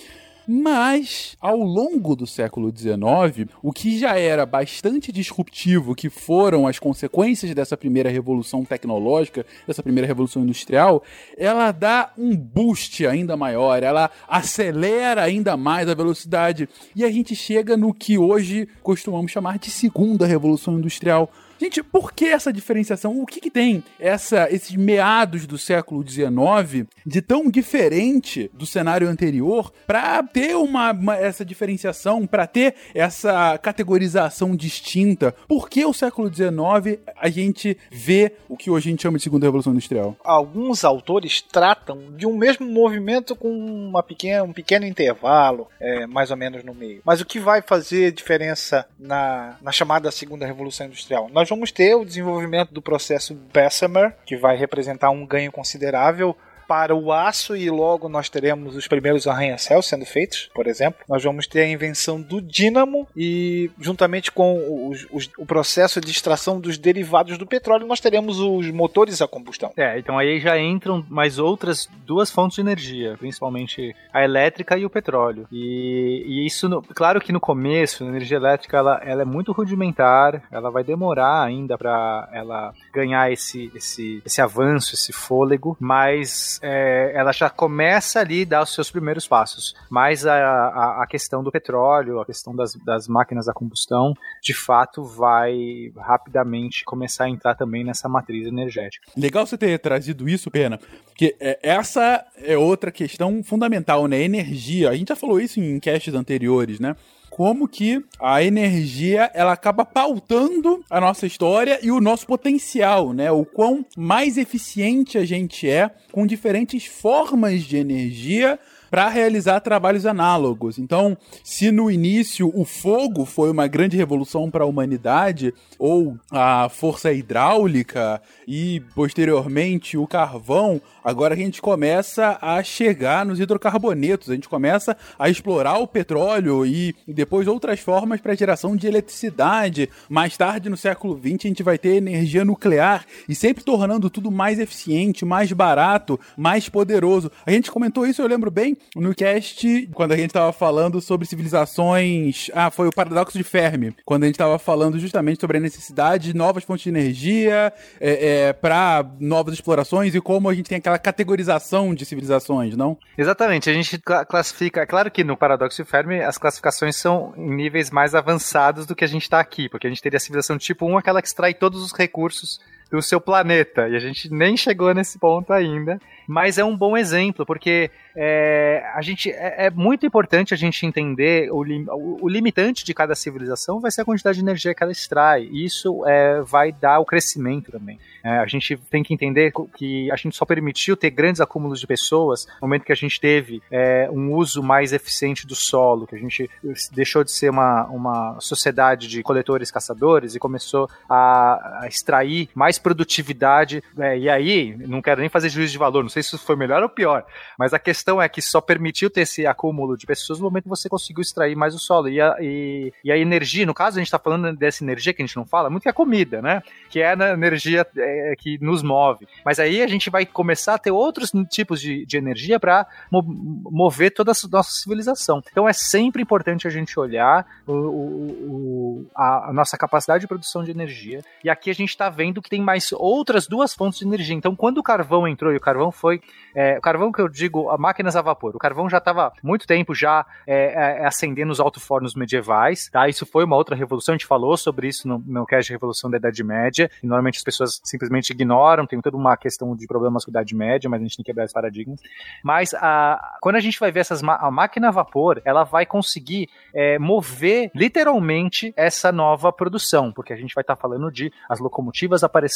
Mas, 0.46 1.38
ao 1.40 1.58
longo 1.58 2.16
do 2.16 2.28
século 2.28 2.72
XIX, 2.76 3.50
o 3.62 3.72
que 3.72 3.98
já 3.98 4.18
era 4.18 4.46
bastante 4.46 5.12
disruptivo, 5.12 5.96
que 5.96 6.10
foram 6.10 6.68
as 6.68 6.80
consequências 6.80 7.54
dessa 7.56 7.78
primeira 7.78 8.10
revolução 8.10 8.66
tecnológica, 8.66 9.46
dessa 9.66 9.82
primeira 9.82 10.06
revolução 10.06 10.44
industrial, 10.44 11.02
ela 11.38 11.72
dá 11.72 12.12
um 12.18 12.36
boost 12.36 13.08
ainda 13.08 13.38
maior, 13.38 13.82
ela 13.82 14.12
acelera 14.28 15.24
ainda 15.24 15.56
mais 15.56 15.88
a 15.88 15.94
velocidade. 15.94 16.68
E 16.94 17.06
a 17.06 17.12
gente 17.12 17.36
chega 17.36 17.78
no 17.78 17.94
que 17.94 18.18
hoje 18.18 18.68
costumamos 18.82 19.32
chamar 19.32 19.58
de 19.58 19.70
segunda 19.72 20.26
revolução 20.26 20.78
industrial 20.78 21.32
Gente, 21.60 21.84
por 21.84 22.12
que 22.12 22.26
essa 22.26 22.52
diferenciação? 22.52 23.20
O 23.20 23.26
que, 23.26 23.40
que 23.40 23.50
tem 23.50 23.84
essa, 24.00 24.48
esses 24.52 24.76
meados 24.76 25.46
do 25.46 25.58
século 25.58 26.08
XIX 26.08 26.88
de 27.06 27.22
tão 27.22 27.50
diferente 27.50 28.50
do 28.54 28.66
cenário 28.66 29.08
anterior 29.08 29.72
para 29.86 30.22
ter 30.24 30.56
uma, 30.56 30.92
uma, 30.92 31.16
essa 31.16 31.46
diferenciação, 31.46 32.26
para 32.26 32.48
ter 32.48 32.76
essa 32.94 33.58
categorização 33.58 34.56
distinta? 34.56 35.34
Por 35.48 35.70
que 35.70 35.86
o 35.86 35.94
século 35.94 36.34
XIX 36.34 37.00
a 37.16 37.30
gente 37.30 37.78
vê 37.92 38.34
o 38.50 38.58
que 38.58 38.70
hoje 38.70 38.90
a 38.90 38.92
gente 38.92 39.04
chama 39.04 39.18
de 39.18 39.24
segunda 39.24 39.46
revolução 39.46 39.74
industrial? 39.74 40.18
Alguns 40.24 40.84
autores 40.84 41.42
tratam 41.42 42.12
de 42.16 42.26
um 42.26 42.36
mesmo 42.36 42.66
movimento 42.66 43.36
com 43.36 43.50
uma 43.50 44.04
pequena, 44.04 44.44
um 44.44 44.54
pequeno 44.54 44.86
intervalo, 44.86 45.68
é, 45.80 46.06
mais 46.08 46.32
ou 46.32 46.38
menos 46.38 46.64
no 46.64 46.74
meio. 46.74 47.02
Mas 47.06 47.22
o 47.22 47.26
que 47.26 47.40
vai 47.40 47.62
fazer 47.62 48.12
diferença 48.12 48.86
na, 49.00 49.58
na 49.62 49.72
chamada 49.72 50.12
segunda 50.12 50.46
revolução 50.46 50.88
industrial? 50.88 51.30
Nós 51.32 51.43
vamos 51.50 51.72
ter 51.72 51.96
o 51.96 52.06
desenvolvimento 52.06 52.74
do 52.74 52.82
processo 52.82 53.34
Bessemer, 53.34 54.16
que 54.26 54.36
vai 54.38 54.56
representar 54.56 55.10
um 55.10 55.26
ganho 55.26 55.52
considerável 55.52 56.36
para 56.68 56.96
o 56.96 57.12
aço 57.12 57.56
e 57.56 57.70
logo 57.70 58.10
nós 58.10 58.30
teremos 58.30 58.76
os 58.76 58.88
primeiros 58.88 59.28
arranha-céus 59.28 59.88
sendo 59.88 60.06
feitos, 60.06 60.50
por 60.54 60.68
exemplo. 60.68 61.04
Nós 61.08 61.24
vamos 61.24 61.48
ter 61.48 61.62
a 61.62 61.68
invenção 61.68 62.22
do 62.22 62.42
dínamo 62.42 63.08
e 63.16 63.72
juntamente 63.80 64.32
com 64.32 64.90
os, 64.90 65.08
os, 65.12 65.30
o 65.38 65.46
processo 65.46 66.00
de 66.00 66.12
extração 66.12 66.60
dos 66.60 66.78
derivados 66.78 67.38
do 67.38 67.46
petróleo 67.46 67.88
nós 67.88 68.00
teremos 68.00 68.40
os 68.40 68.70
motores 68.72 69.22
a 69.22 69.28
combustão. 69.28 69.72
É, 69.78 69.98
então 70.00 70.18
aí 70.18 70.40
já 70.40 70.58
entram 70.60 71.06
mais 71.10 71.40
outras 71.40 71.88
duas 72.06 72.32
fontes 72.32 72.56
de 72.56 72.62
energia, 72.62 73.16
principalmente 73.18 73.96
a 74.12 74.24
elétrica 74.24 74.78
e 74.78 74.86
o 74.86 74.90
petróleo. 74.90 75.48
E, 75.52 76.24
e 76.26 76.46
isso, 76.46 76.70
no, 76.70 76.82
claro 76.82 77.20
que 77.22 77.32
no 77.32 77.40
começo 77.40 78.04
a 78.04 78.08
energia 78.08 78.38
elétrica 78.38 78.78
ela, 78.78 79.02
ela 79.04 79.22
é 79.22 79.26
muito 79.26 79.52
rudimentar, 79.52 80.44
ela 80.52 80.70
vai 80.70 80.84
demorar 80.84 81.44
ainda 81.44 81.78
para 81.78 82.30
ela 82.32 82.74
ganhar 82.94 83.32
esse, 83.32 83.72
esse, 83.76 84.22
esse 84.26 84.42
avanço, 84.42 84.96
esse 84.96 85.12
fôlego, 85.12 85.78
mas 85.80 86.53
é, 86.62 87.12
ela 87.16 87.32
já 87.32 87.50
começa 87.50 88.20
ali 88.20 88.44
a 88.44 88.46
dar 88.46 88.64
os 88.64 88.74
seus 88.74 88.92
primeiros 88.92 89.28
passos. 89.28 89.76
Mas 89.90 90.26
a, 90.26 90.36
a, 90.36 91.04
a 91.04 91.08
questão 91.08 91.44
do 91.44 91.52
petróleo, 91.52 92.20
a 92.20 92.26
questão 92.26 92.56
das, 92.56 92.76
das 92.76 93.08
máquinas 93.08 93.48
a 93.48 93.54
combustão, 93.54 94.14
de 94.42 94.54
fato 94.54 95.04
vai 95.04 95.92
rapidamente 95.98 96.84
começar 96.84 97.26
a 97.26 97.30
entrar 97.30 97.56
também 97.56 97.84
nessa 97.84 98.10
matriz 98.10 98.48
energética. 98.48 99.08
Legal 99.18 99.46
você 99.46 99.58
ter 99.58 99.80
trazido 99.80 100.28
isso, 100.28 100.52
Pena, 100.52 100.80
porque 101.06 101.36
é, 101.40 101.60
essa 101.62 102.26
é 102.38 102.58
outra 102.58 102.92
questão 102.92 103.44
fundamental, 103.44 104.08
né? 104.08 104.22
Energia. 104.22 104.90
A 104.90 104.96
gente 104.96 105.10
já 105.10 105.16
falou 105.16 105.40
isso 105.40 105.60
em 105.60 105.80
castes 105.80 106.14
anteriores, 106.14 106.80
né? 106.80 106.96
Como 107.36 107.68
que 107.68 108.00
a 108.20 108.44
energia 108.44 109.32
ela 109.34 109.54
acaba 109.54 109.84
pautando 109.84 110.86
a 110.88 111.02
nossa 111.02 111.26
história 111.26 111.80
e 111.82 111.90
o 111.90 112.00
nosso 112.00 112.28
potencial, 112.28 113.12
né? 113.12 113.32
O 113.32 113.44
quão 113.44 113.84
mais 113.98 114.38
eficiente 114.38 115.18
a 115.18 115.26
gente 115.26 115.68
é 115.68 115.90
com 116.12 116.28
diferentes 116.28 116.86
formas 116.86 117.64
de 117.64 117.76
energia 117.76 118.60
para 118.94 119.10
realizar 119.10 119.60
trabalhos 119.60 120.06
análogos. 120.06 120.78
Então, 120.78 121.18
se 121.44 121.72
no 121.72 121.90
início 121.90 122.52
o 122.54 122.64
fogo 122.64 123.26
foi 123.26 123.50
uma 123.50 123.66
grande 123.66 123.98
revolução 123.98 124.52
para 124.52 124.66
a 124.66 124.68
humanidade, 124.68 125.52
ou 125.80 126.16
a 126.30 126.70
força 126.70 127.12
hidráulica 127.12 128.22
e 128.48 128.84
posteriormente 128.94 129.98
o 129.98 130.06
carvão, 130.06 130.80
agora 131.04 131.34
a 131.34 131.38
gente 131.38 131.62
começa 131.62 132.38
a 132.42 132.62
chegar 132.64 133.26
nos 133.26 133.40
hidrocarbonetos, 133.40 134.30
a 134.30 134.36
gente 134.36 134.50
começa 134.50 134.96
a 135.18 135.30
explorar 135.30 135.78
o 135.78 135.88
petróleo 135.88 136.66
e 136.66 136.96
depois 137.08 137.48
outras 137.48 137.80
formas 137.80 138.22
para 138.22 138.36
geração 138.36 138.76
de 138.76 138.88
eletricidade. 138.88 139.90
Mais 140.10 140.38
tarde, 140.38 140.70
no 140.70 140.78
século 140.78 141.18
XX, 141.18 141.46
a 141.46 141.48
gente 141.48 141.64
vai 141.64 141.78
ter 141.78 141.96
energia 141.96 142.46
nuclear 142.46 143.06
e 143.28 143.36
sempre 143.36 143.64
tornando 143.64 144.10
tudo 144.10 144.32
mais 144.32 144.60
eficiente, 144.60 145.26
mais 145.26 145.52
barato, 145.52 146.20
mais 146.38 146.70
poderoso. 146.70 147.32
A 147.46 147.52
gente 147.52 147.72
comentou 147.72 148.06
isso, 148.06 148.22
eu 148.22 148.28
lembro 148.28 148.50
bem, 148.50 148.78
no 148.96 149.14
cast, 149.14 149.90
quando 149.94 150.14
a 150.14 150.18
gente 150.18 150.32
tava 150.32 150.52
falando 150.52 151.02
sobre 151.02 151.28
civilizações. 151.28 152.50
Ah, 152.54 152.72
foi 152.72 152.88
o 152.88 152.92
paradoxo 152.92 153.38
de 153.38 153.44
Fermi. 153.44 153.96
Quando 154.06 154.24
a 154.24 154.28
gente 154.28 154.38
tava 154.38 154.58
falando 154.60 155.00
justamente 155.00 155.42
sobre 155.42 155.58
a 155.58 155.62
necessidade 155.62 156.32
de 156.32 156.36
novas 156.36 156.64
fontes 156.64 156.84
de 156.84 156.90
energia 156.90 157.74
é, 158.00 158.48
é, 158.48 158.54
para 158.54 159.06
novas 159.20 159.54
explorações 159.54 160.16
e 160.16 160.22
como 160.22 160.50
a 160.50 160.54
gente 160.54 160.70
tem 160.70 160.78
aquela 160.78 160.93
categorização 161.00 161.94
de 161.94 162.06
civilizações, 162.06 162.76
não? 162.76 162.98
Exatamente. 163.18 163.70
A 163.70 163.74
gente 163.74 164.00
classifica. 164.28 164.82
É 164.82 164.86
claro 164.86 165.12
que 165.12 165.24
no 165.24 165.38
paradoxo 165.38 165.84
de 165.84 165.90
Fermi 165.90 166.22
as 166.22 166.38
classificações 166.38 166.96
são 166.96 167.34
em 167.38 167.54
níveis 167.54 167.90
mais 167.90 168.16
avançados 168.16 168.86
do 168.86 168.96
que 168.96 169.04
a 169.04 169.08
gente 169.08 169.24
está 169.24 169.40
aqui, 169.40 169.70
porque 169.70 169.88
a 169.88 169.90
gente 169.90 170.02
teria 170.02 170.18
a 170.18 170.20
civilização 170.20 170.58
tipo 170.58 170.86
1, 170.86 170.98
aquela 170.98 171.22
que 171.22 171.28
extrai 171.28 171.54
todos 171.54 171.82
os 171.82 171.92
recursos 171.92 172.60
do 172.94 173.02
seu 173.02 173.20
planeta. 173.20 173.90
E 173.90 173.96
a 173.96 174.00
gente 174.00 174.32
nem 174.32 174.56
chegou 174.56 174.94
nesse 174.94 175.18
ponto 175.18 175.52
ainda. 175.52 176.00
Mas 176.28 176.58
é 176.58 176.64
um 176.64 176.78
bom 176.78 176.96
exemplo, 176.96 177.46
porque 177.46 177.90
é, 178.16 178.84
a 178.94 179.02
gente, 179.02 179.30
é, 179.32 179.66
é, 179.66 179.70
muito 179.70 180.06
importante 180.06 180.54
a 180.54 180.58
gente 180.58 180.86
entender 180.86 181.52
o, 181.52 181.64
lim, 181.64 181.86
o, 181.90 182.20
o, 182.22 182.30
limitante 182.30 182.86
de 182.86 182.94
cada 182.94 183.16
civilização 183.16 183.80
vai 183.80 183.92
ser 183.92 184.02
a 184.02 184.06
quantidade 184.06 184.38
de 184.38 184.44
energia 184.44 184.74
que 184.74 184.84
ela 184.84 184.92
extrai. 184.92 185.50
E 185.52 185.66
isso 185.66 186.06
é, 186.06 186.42
vai 186.42 186.72
dar 186.72 187.00
o 187.00 187.06
crescimento 187.06 187.72
também. 187.72 188.00
É, 188.24 188.38
a 188.38 188.46
gente 188.46 188.78
tem 188.90 189.04
que 189.04 189.14
entender 189.14 189.52
que 189.76 190.10
a 190.12 190.16
gente 190.16 190.36
só 190.36 190.46
permitiu 190.46 190.96
ter 190.96 191.10
grandes 191.10 191.42
acúmulos 191.42 191.80
de 191.80 191.88
pessoas 191.88 192.46
no 192.62 192.68
momento 192.68 192.86
que 192.86 192.92
a 192.92 192.96
gente 192.96 193.20
teve 193.20 193.62
é, 193.70 194.08
um 194.12 194.34
uso 194.34 194.64
mais 194.64 194.94
eficiente 194.94 195.46
do 195.46 195.56
solo, 195.56 196.08
que 196.08 196.16
a 196.16 196.20
gente 196.20 196.50
deixou 196.94 197.24
de 197.24 197.32
ser 197.32 197.50
uma, 197.50 197.86
uma 197.88 198.40
sociedade 198.40 199.08
de 199.08 199.22
coletores 199.24 199.72
caçadores 199.72 200.36
e 200.36 200.40
começou 200.40 200.90
a, 201.10 201.82
a 201.82 201.88
extrair 201.88 202.50
mais 202.56 202.78
produtividade. 202.84 203.84
É, 203.98 204.18
e 204.18 204.30
aí, 204.30 204.76
não 204.78 205.02
quero 205.02 205.22
nem 205.22 205.30
fazer 205.30 205.50
juízo 205.50 205.72
de 205.72 205.78
valor, 205.78 206.04
não 206.04 206.10
sei 206.10 206.22
se 206.22 206.38
foi 206.38 206.56
melhor 206.56 206.84
ou 206.84 206.90
pior, 206.90 207.26
mas 207.58 207.74
a 207.74 207.80
questão 207.80 208.22
é 208.22 208.28
que 208.28 208.42
só 208.42 208.60
permitiu 208.62 209.10
ter 209.10 209.22
esse 209.22 209.48
acúmulo 209.48 209.98
de 209.98 210.06
pessoas 210.06 210.40
no 210.40 210.46
momento 210.46 210.64
que 210.64 210.70
você 210.70 210.90
conseguiu 210.90 211.22
extrair 211.22 211.56
mais 211.56 211.74
o 211.74 211.80
solo. 211.80 212.10
E 212.10 212.20
a, 212.20 212.36
e, 212.40 212.94
e 213.04 213.12
a 213.12 213.18
energia, 213.18 213.66
no 213.66 213.74
caso, 213.74 213.98
a 213.98 214.00
gente 214.00 214.08
está 214.08 214.20
falando 214.20 214.56
dessa 214.56 214.84
energia 214.84 215.14
que 215.14 215.22
a 215.22 215.26
gente 215.26 215.36
não 215.36 215.46
fala, 215.46 215.70
muito 215.70 215.84
que 215.84 215.90
é 215.90 215.94
comida, 215.94 216.42
né? 216.42 216.62
Que 216.90 217.00
é 217.00 217.14
a 217.14 217.34
energia 217.34 217.88
é, 217.98 218.36
que 218.38 218.58
nos 218.62 218.84
move. 218.84 219.28
Mas 219.46 219.60
aí 219.60 219.82
a 219.82 219.88
gente 219.88 220.10
vai 220.10 220.26
começar 220.26 220.76
a 220.76 220.78
ter 220.78 220.92
outros 220.92 221.32
tipos 221.50 221.80
de, 221.80 222.06
de 222.06 222.18
energia 222.18 222.60
para 222.60 222.86
mo 223.10 223.24
mover 223.24 224.12
toda 224.12 224.32
a 224.32 224.36
nossa 224.52 224.72
civilização. 224.72 225.42
Então 225.52 225.68
é 225.68 225.74
sempre 225.74 226.22
importante 226.22 226.68
a 226.68 226.70
gente 226.70 227.00
olhar 227.00 227.46
o, 227.66 227.74
o, 227.74 229.06
a, 229.16 229.50
a 229.50 229.54
nossa 229.54 229.78
capacidade 229.78 230.22
de 230.22 230.28
produção 230.28 230.64
de 230.64 230.72
energia. 230.72 231.22
E 231.44 231.50
aqui 231.50 231.70
a 231.70 231.76
gente 231.76 231.90
está 231.90 232.10
vendo 232.10 232.42
que 232.42 232.50
tem 232.50 232.62
mais 232.62 232.73
outras 232.94 233.48
duas 233.48 233.74
fontes 233.74 234.00
de 234.00 234.06
energia. 234.06 234.36
Então, 234.36 234.56
quando 234.56 234.78
o 234.78 234.84
carvão 234.84 235.28
entrou, 235.28 235.54
e 235.54 235.58
o 235.58 235.62
carvão 235.62 235.92
foi. 235.92 236.22
É, 236.56 236.78
o 236.78 236.82
carvão 236.82 237.12
que 237.12 237.22
eu 237.22 237.28
digo, 237.28 237.70
a 237.70 237.78
máquinas 237.78 238.16
a 238.16 238.22
vapor. 238.22 238.56
O 238.56 238.60
carvão 238.60 238.90
já 238.90 238.98
estava 238.98 239.34
muito 239.42 239.66
tempo 239.66 239.94
já 239.96 240.26
é, 240.46 241.02
é, 241.02 241.06
acendendo 241.06 241.52
os 241.52 241.60
alto-fornos 241.60 242.16
medievais, 242.16 242.90
tá? 242.92 243.08
Isso 243.08 243.26
foi 243.26 243.44
uma 243.44 243.56
outra 243.56 243.76
revolução, 243.76 244.14
a 244.14 244.18
gente 244.18 244.28
falou 244.28 244.56
sobre 244.56 244.88
isso 244.88 245.08
no, 245.08 245.24
no 245.26 245.46
cast 245.46 245.68
de 245.68 245.74
Revolução 245.74 246.10
da 246.10 246.18
Idade 246.18 246.44
Média, 246.44 246.90
e 247.02 247.08
normalmente 247.08 247.38
as 247.38 247.44
pessoas 247.44 247.82
simplesmente 247.84 248.32
ignoram, 248.32 248.86
tem 248.86 249.02
toda 249.02 249.18
uma 249.18 249.36
questão 249.36 249.76
de 249.76 249.88
problemas 249.88 250.24
com 250.24 250.32
a 250.32 250.34
Idade 250.34 250.56
Média, 250.56 250.90
mas 250.90 251.00
a 251.00 251.04
gente 251.04 251.18
tem 251.18 251.24
que 251.24 251.32
quebrar 251.32 251.46
esse 251.46 251.54
paradigma. 251.54 251.96
Mas 252.44 252.74
a, 252.74 253.38
quando 253.42 253.56
a 253.56 253.60
gente 253.60 253.80
vai 253.80 253.92
ver 253.92 254.02
essas, 254.02 254.22
a 254.24 254.52
máquina 254.52 254.90
a 254.90 254.92
vapor, 254.92 255.42
ela 255.46 255.64
vai 255.64 255.86
conseguir 255.86 256.50
é, 256.74 257.00
mover 257.00 257.72
literalmente 257.74 258.74
essa 258.76 259.12
nova 259.12 259.52
produção, 259.52 260.12
porque 260.12 260.34
a 260.34 260.36
gente 260.36 260.54
vai 260.54 260.62
estar 260.62 260.76
tá 260.76 260.82
falando 260.82 261.12
de 261.12 261.32
as 261.50 261.60
locomotivas 261.60 262.24
aparecendo, 262.24 262.53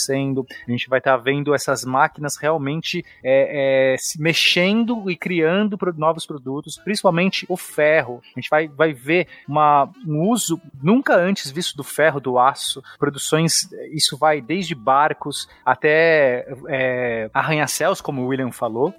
a 0.68 0.72
gente 0.72 0.90
vai 0.90 1.00
estar 1.00 1.18
tá 1.18 1.24
vendo 1.24 1.54
essas 1.54 1.84
máquinas 1.84 2.38
realmente 2.38 3.04
é, 3.24 3.94
é, 3.94 3.98
se 3.98 4.22
mexendo 4.22 5.10
e 5.10 5.16
criando 5.16 5.78
novos 5.98 6.26
produtos, 6.26 6.78
principalmente 6.78 7.46
o 7.50 7.58
ferro. 7.58 8.22
A 8.36 8.40
gente 8.40 8.50
vai, 8.50 8.68
vai 8.68 8.94
ver 8.94 9.28
uma, 9.48 9.90
um 10.06 10.30
uso 10.30 10.62
nunca 10.82 11.16
antes 11.16 11.52
visto 11.52 11.76
do 11.76 11.84
ferro, 11.84 12.20
do 12.20 12.38
aço, 12.38 12.84
produções, 13.00 13.70
isso 13.92 14.18
vai 14.18 14.42
desde 14.42 14.76
barcos 14.76 15.48
até 15.66 16.48
é, 16.68 17.30
arranha-céus, 17.34 18.02
como 18.02 18.22
o 18.22 18.28
William 18.28 18.52
falou. 18.52 18.94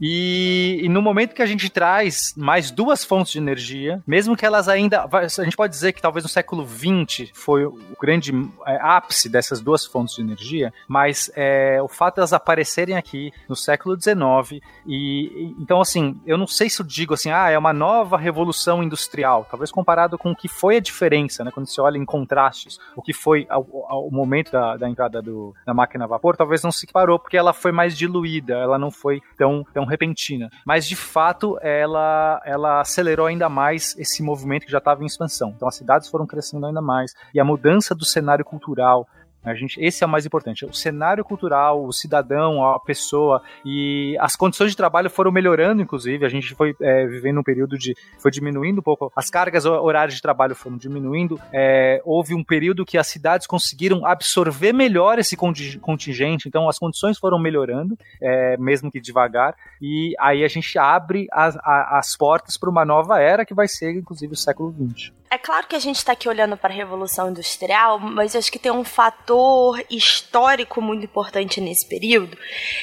E, 0.00 0.80
e, 0.82 0.88
no 0.88 1.02
momento 1.02 1.34
que 1.34 1.42
a 1.42 1.46
gente 1.46 1.68
traz 1.68 2.32
mais 2.36 2.70
duas 2.70 3.04
fontes 3.04 3.32
de 3.32 3.38
energia, 3.38 4.02
mesmo 4.06 4.36
que 4.36 4.46
elas 4.46 4.68
ainda. 4.68 5.06
A 5.12 5.44
gente 5.44 5.56
pode 5.56 5.72
dizer 5.72 5.92
que 5.92 6.00
talvez 6.00 6.24
no 6.24 6.28
século 6.28 6.66
XX 6.66 7.30
foi 7.34 7.66
o 7.66 7.78
grande 8.00 8.32
é, 8.66 8.78
ápice 8.80 9.28
dessas 9.28 9.60
duas 9.60 9.84
fontes 9.84 10.14
de 10.14 10.22
energia, 10.22 10.72
mas 10.88 11.30
é, 11.36 11.80
o 11.82 11.88
fato 11.88 12.14
de 12.14 12.20
elas 12.20 12.32
aparecerem 12.32 12.96
aqui 12.96 13.32
no 13.48 13.56
século 13.56 13.96
XIX, 14.00 14.62
e 14.86 15.54
então, 15.58 15.80
assim, 15.80 16.20
eu 16.26 16.38
não 16.38 16.46
sei 16.46 16.70
se 16.70 16.80
eu 16.80 16.86
digo 16.86 17.14
assim, 17.14 17.30
ah, 17.30 17.50
é 17.50 17.58
uma 17.58 17.72
nova 17.72 18.16
revolução 18.16 18.82
industrial, 18.82 19.46
talvez 19.50 19.70
comparado 19.70 20.16
com 20.16 20.30
o 20.30 20.36
que 20.36 20.48
foi 20.48 20.76
a 20.76 20.80
diferença, 20.80 21.44
né, 21.44 21.50
quando 21.50 21.66
você 21.66 21.80
olha 21.80 21.98
em 21.98 22.04
contrastes, 22.04 22.78
o 22.96 23.02
que 23.02 23.12
foi 23.12 23.46
ao 23.50 24.10
momento 24.10 24.52
da, 24.52 24.76
da 24.76 24.88
entrada 24.88 25.20
do, 25.20 25.54
da 25.66 25.74
máquina 25.74 26.04
a 26.04 26.08
vapor, 26.08 26.36
talvez 26.36 26.62
não 26.62 26.72
se 26.72 26.86
parou, 26.86 27.18
porque 27.18 27.36
ela 27.36 27.52
foi 27.52 27.72
mais 27.72 27.96
diluída, 27.96 28.54
ela 28.54 28.78
não 28.78 28.90
foi 28.90 29.20
tão, 29.36 29.64
tão 29.72 29.84
repentina. 29.90 30.50
Mas 30.64 30.86
de 30.86 30.96
fato, 30.96 31.58
ela, 31.60 32.40
ela 32.44 32.80
acelerou 32.80 33.26
ainda 33.26 33.48
mais 33.48 33.94
esse 33.98 34.22
movimento 34.22 34.64
que 34.64 34.72
já 34.72 34.78
estava 34.78 35.02
em 35.02 35.06
expansão. 35.06 35.52
Então 35.54 35.68
as 35.68 35.74
cidades 35.74 36.08
foram 36.08 36.26
crescendo 36.26 36.66
ainda 36.66 36.80
mais 36.80 37.14
e 37.34 37.40
a 37.40 37.44
mudança 37.44 37.94
do 37.94 38.04
cenário 38.04 38.44
cultural, 38.44 39.06
a 39.42 39.54
gente, 39.54 39.80
esse 39.80 40.04
é 40.04 40.06
o 40.06 40.10
mais 40.10 40.26
importante. 40.26 40.66
O 40.66 40.74
cenário 40.74 41.24
cultural, 41.24 41.84
o 41.84 41.92
cidadão, 41.92 42.62
a 42.64 42.78
pessoa 42.78 43.42
e 43.64 44.14
as 44.20 44.36
condições 44.36 44.70
de 44.70 44.76
trabalho 44.76 45.08
foram 45.08 45.32
melhorando, 45.32 45.80
inclusive. 45.80 46.26
A 46.26 46.28
gente 46.28 46.54
foi 46.54 46.76
é, 46.80 47.06
vivendo 47.06 47.40
um 47.40 47.42
período 47.42 47.78
de. 47.78 47.96
foi 48.18 48.30
diminuindo 48.30 48.80
um 48.80 48.82
pouco. 48.82 49.10
As 49.16 49.30
cargas 49.30 49.64
horárias 49.64 50.14
de 50.14 50.22
trabalho 50.22 50.54
foram 50.54 50.76
diminuindo. 50.76 51.40
É, 51.52 52.02
houve 52.04 52.34
um 52.34 52.44
período 52.44 52.84
que 52.84 52.98
as 52.98 53.06
cidades 53.06 53.46
conseguiram 53.46 54.04
absorver 54.04 54.72
melhor 54.72 55.18
esse 55.18 55.36
contingente, 55.36 56.46
então 56.46 56.68
as 56.68 56.78
condições 56.78 57.18
foram 57.18 57.38
melhorando, 57.38 57.98
é, 58.20 58.56
mesmo 58.58 58.90
que 58.90 59.00
devagar. 59.00 59.54
E 59.80 60.14
aí 60.20 60.44
a 60.44 60.48
gente 60.48 60.78
abre 60.78 61.26
as, 61.32 61.56
as 61.64 62.14
portas 62.16 62.58
para 62.58 62.68
uma 62.68 62.84
nova 62.84 63.20
era 63.20 63.46
que 63.46 63.54
vai 63.54 63.68
ser, 63.68 63.96
inclusive, 63.96 64.34
o 64.34 64.36
século 64.36 64.72
XX. 64.72 65.19
É 65.32 65.38
claro 65.38 65.68
que 65.68 65.76
a 65.76 65.78
gente 65.78 65.94
está 65.94 66.10
aqui 66.10 66.28
olhando 66.28 66.56
para 66.56 66.72
a 66.72 66.76
Revolução 66.76 67.30
Industrial, 67.30 68.00
mas 68.00 68.34
acho 68.34 68.50
que 68.50 68.58
tem 68.58 68.72
um 68.72 68.82
fator 68.82 69.80
histórico 69.88 70.82
muito 70.82 71.04
importante 71.04 71.60
nesse 71.60 71.88
período, 71.88 72.36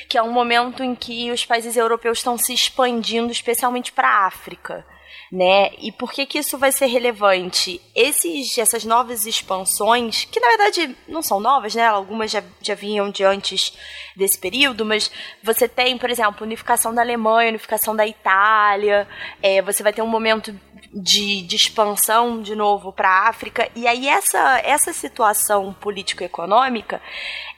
que 0.08 0.18
é 0.18 0.24
um 0.24 0.32
momento 0.32 0.82
em 0.82 0.95
que 0.95 1.30
os 1.30 1.45
países 1.45 1.76
europeus 1.76 2.20
estão 2.20 2.38
se 2.38 2.54
expandindo, 2.54 3.34
especialmente 3.34 3.91
para 3.91 4.08
a 4.08 4.28
África. 4.28 4.86
Né? 5.30 5.72
E 5.80 5.91
por 5.91 6.14
que, 6.14 6.26
que 6.26 6.39
isso 6.39 6.58
vai 6.58 6.72
ser 6.72 6.86
relevante? 6.86 7.82
Esses, 7.93 8.58
essas 8.58 8.86
novas 8.86 9.26
expansões, 9.26 10.24
que 10.24 10.39
na 10.39 10.48
verdade 10.48 10.95
não 11.06 11.22
são 11.22 11.41
novas, 11.41 11.76
né? 11.76 11.86
Algumas 11.86 12.32
já, 12.32 12.41
já 12.62 12.76
vinham 12.76 13.10
de 13.12 13.26
antes 13.26 13.74
desse 14.16 14.38
período, 14.38 14.86
mas 14.86 15.12
você 15.43 15.68
tem, 15.68 15.98
por 15.98 16.10
exemplo, 16.10 16.45
unificação 16.45 16.95
da 16.95 17.02
Alemanha, 17.02 17.50
unificação 17.50 17.93
da 17.93 18.08
Itália, 18.08 19.06
é, 19.41 19.62
você 19.62 19.84
vai 19.84 19.91
ter 19.91 20.02
um 20.02 20.08
momento 20.08 20.58
de, 20.94 21.42
de 21.42 21.56
expansão 21.56 22.42
de 22.42 22.56
novo 22.56 22.92
para 22.92 23.10
a 23.10 23.30
África. 23.30 23.70
E 23.76 23.88
aí 23.88 24.08
essa, 24.08 24.60
essa 24.60 24.94
situação 24.94 25.74
político-econômica 25.74 27.02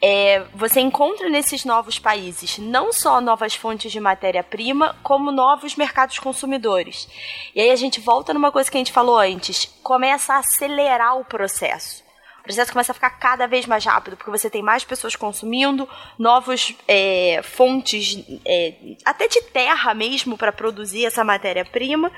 é, 0.01 0.45
você 0.53 0.79
encontra 0.79 1.29
nesses 1.29 1.65
novos 1.65 1.99
países 1.99 2.57
não 2.57 2.91
só 2.91 3.21
novas 3.21 3.55
fontes 3.55 3.91
de 3.91 3.99
matéria-prima, 3.99 4.95
como 5.03 5.31
novos 5.31 5.75
mercados 5.75 6.19
consumidores. 6.19 7.07
E 7.55 7.61
aí 7.61 7.71
a 7.71 7.75
gente 7.75 7.99
volta 7.99 8.33
numa 8.33 8.51
coisa 8.51 8.69
que 8.69 8.77
a 8.77 8.79
gente 8.79 8.91
falou 8.91 9.17
antes, 9.17 9.65
começa 9.83 10.33
a 10.33 10.39
acelerar 10.39 11.17
o 11.17 11.25
processo 11.25 12.08
processo 12.49 12.71
começa 12.71 12.91
a 12.91 12.95
ficar 12.95 13.11
cada 13.11 13.45
vez 13.45 13.67
mais 13.67 13.85
rápido, 13.85 14.17
porque 14.17 14.31
você 14.31 14.49
tem 14.49 14.63
mais 14.63 14.83
pessoas 14.83 15.15
consumindo, 15.15 15.87
novas 16.17 16.73
é, 16.87 17.41
fontes, 17.43 18.23
é, 18.43 18.73
até 19.05 19.27
de 19.27 19.39
terra 19.43 19.93
mesmo, 19.93 20.35
para 20.35 20.51
produzir 20.51 21.05
essa 21.05 21.23
matéria-prima, 21.23 22.11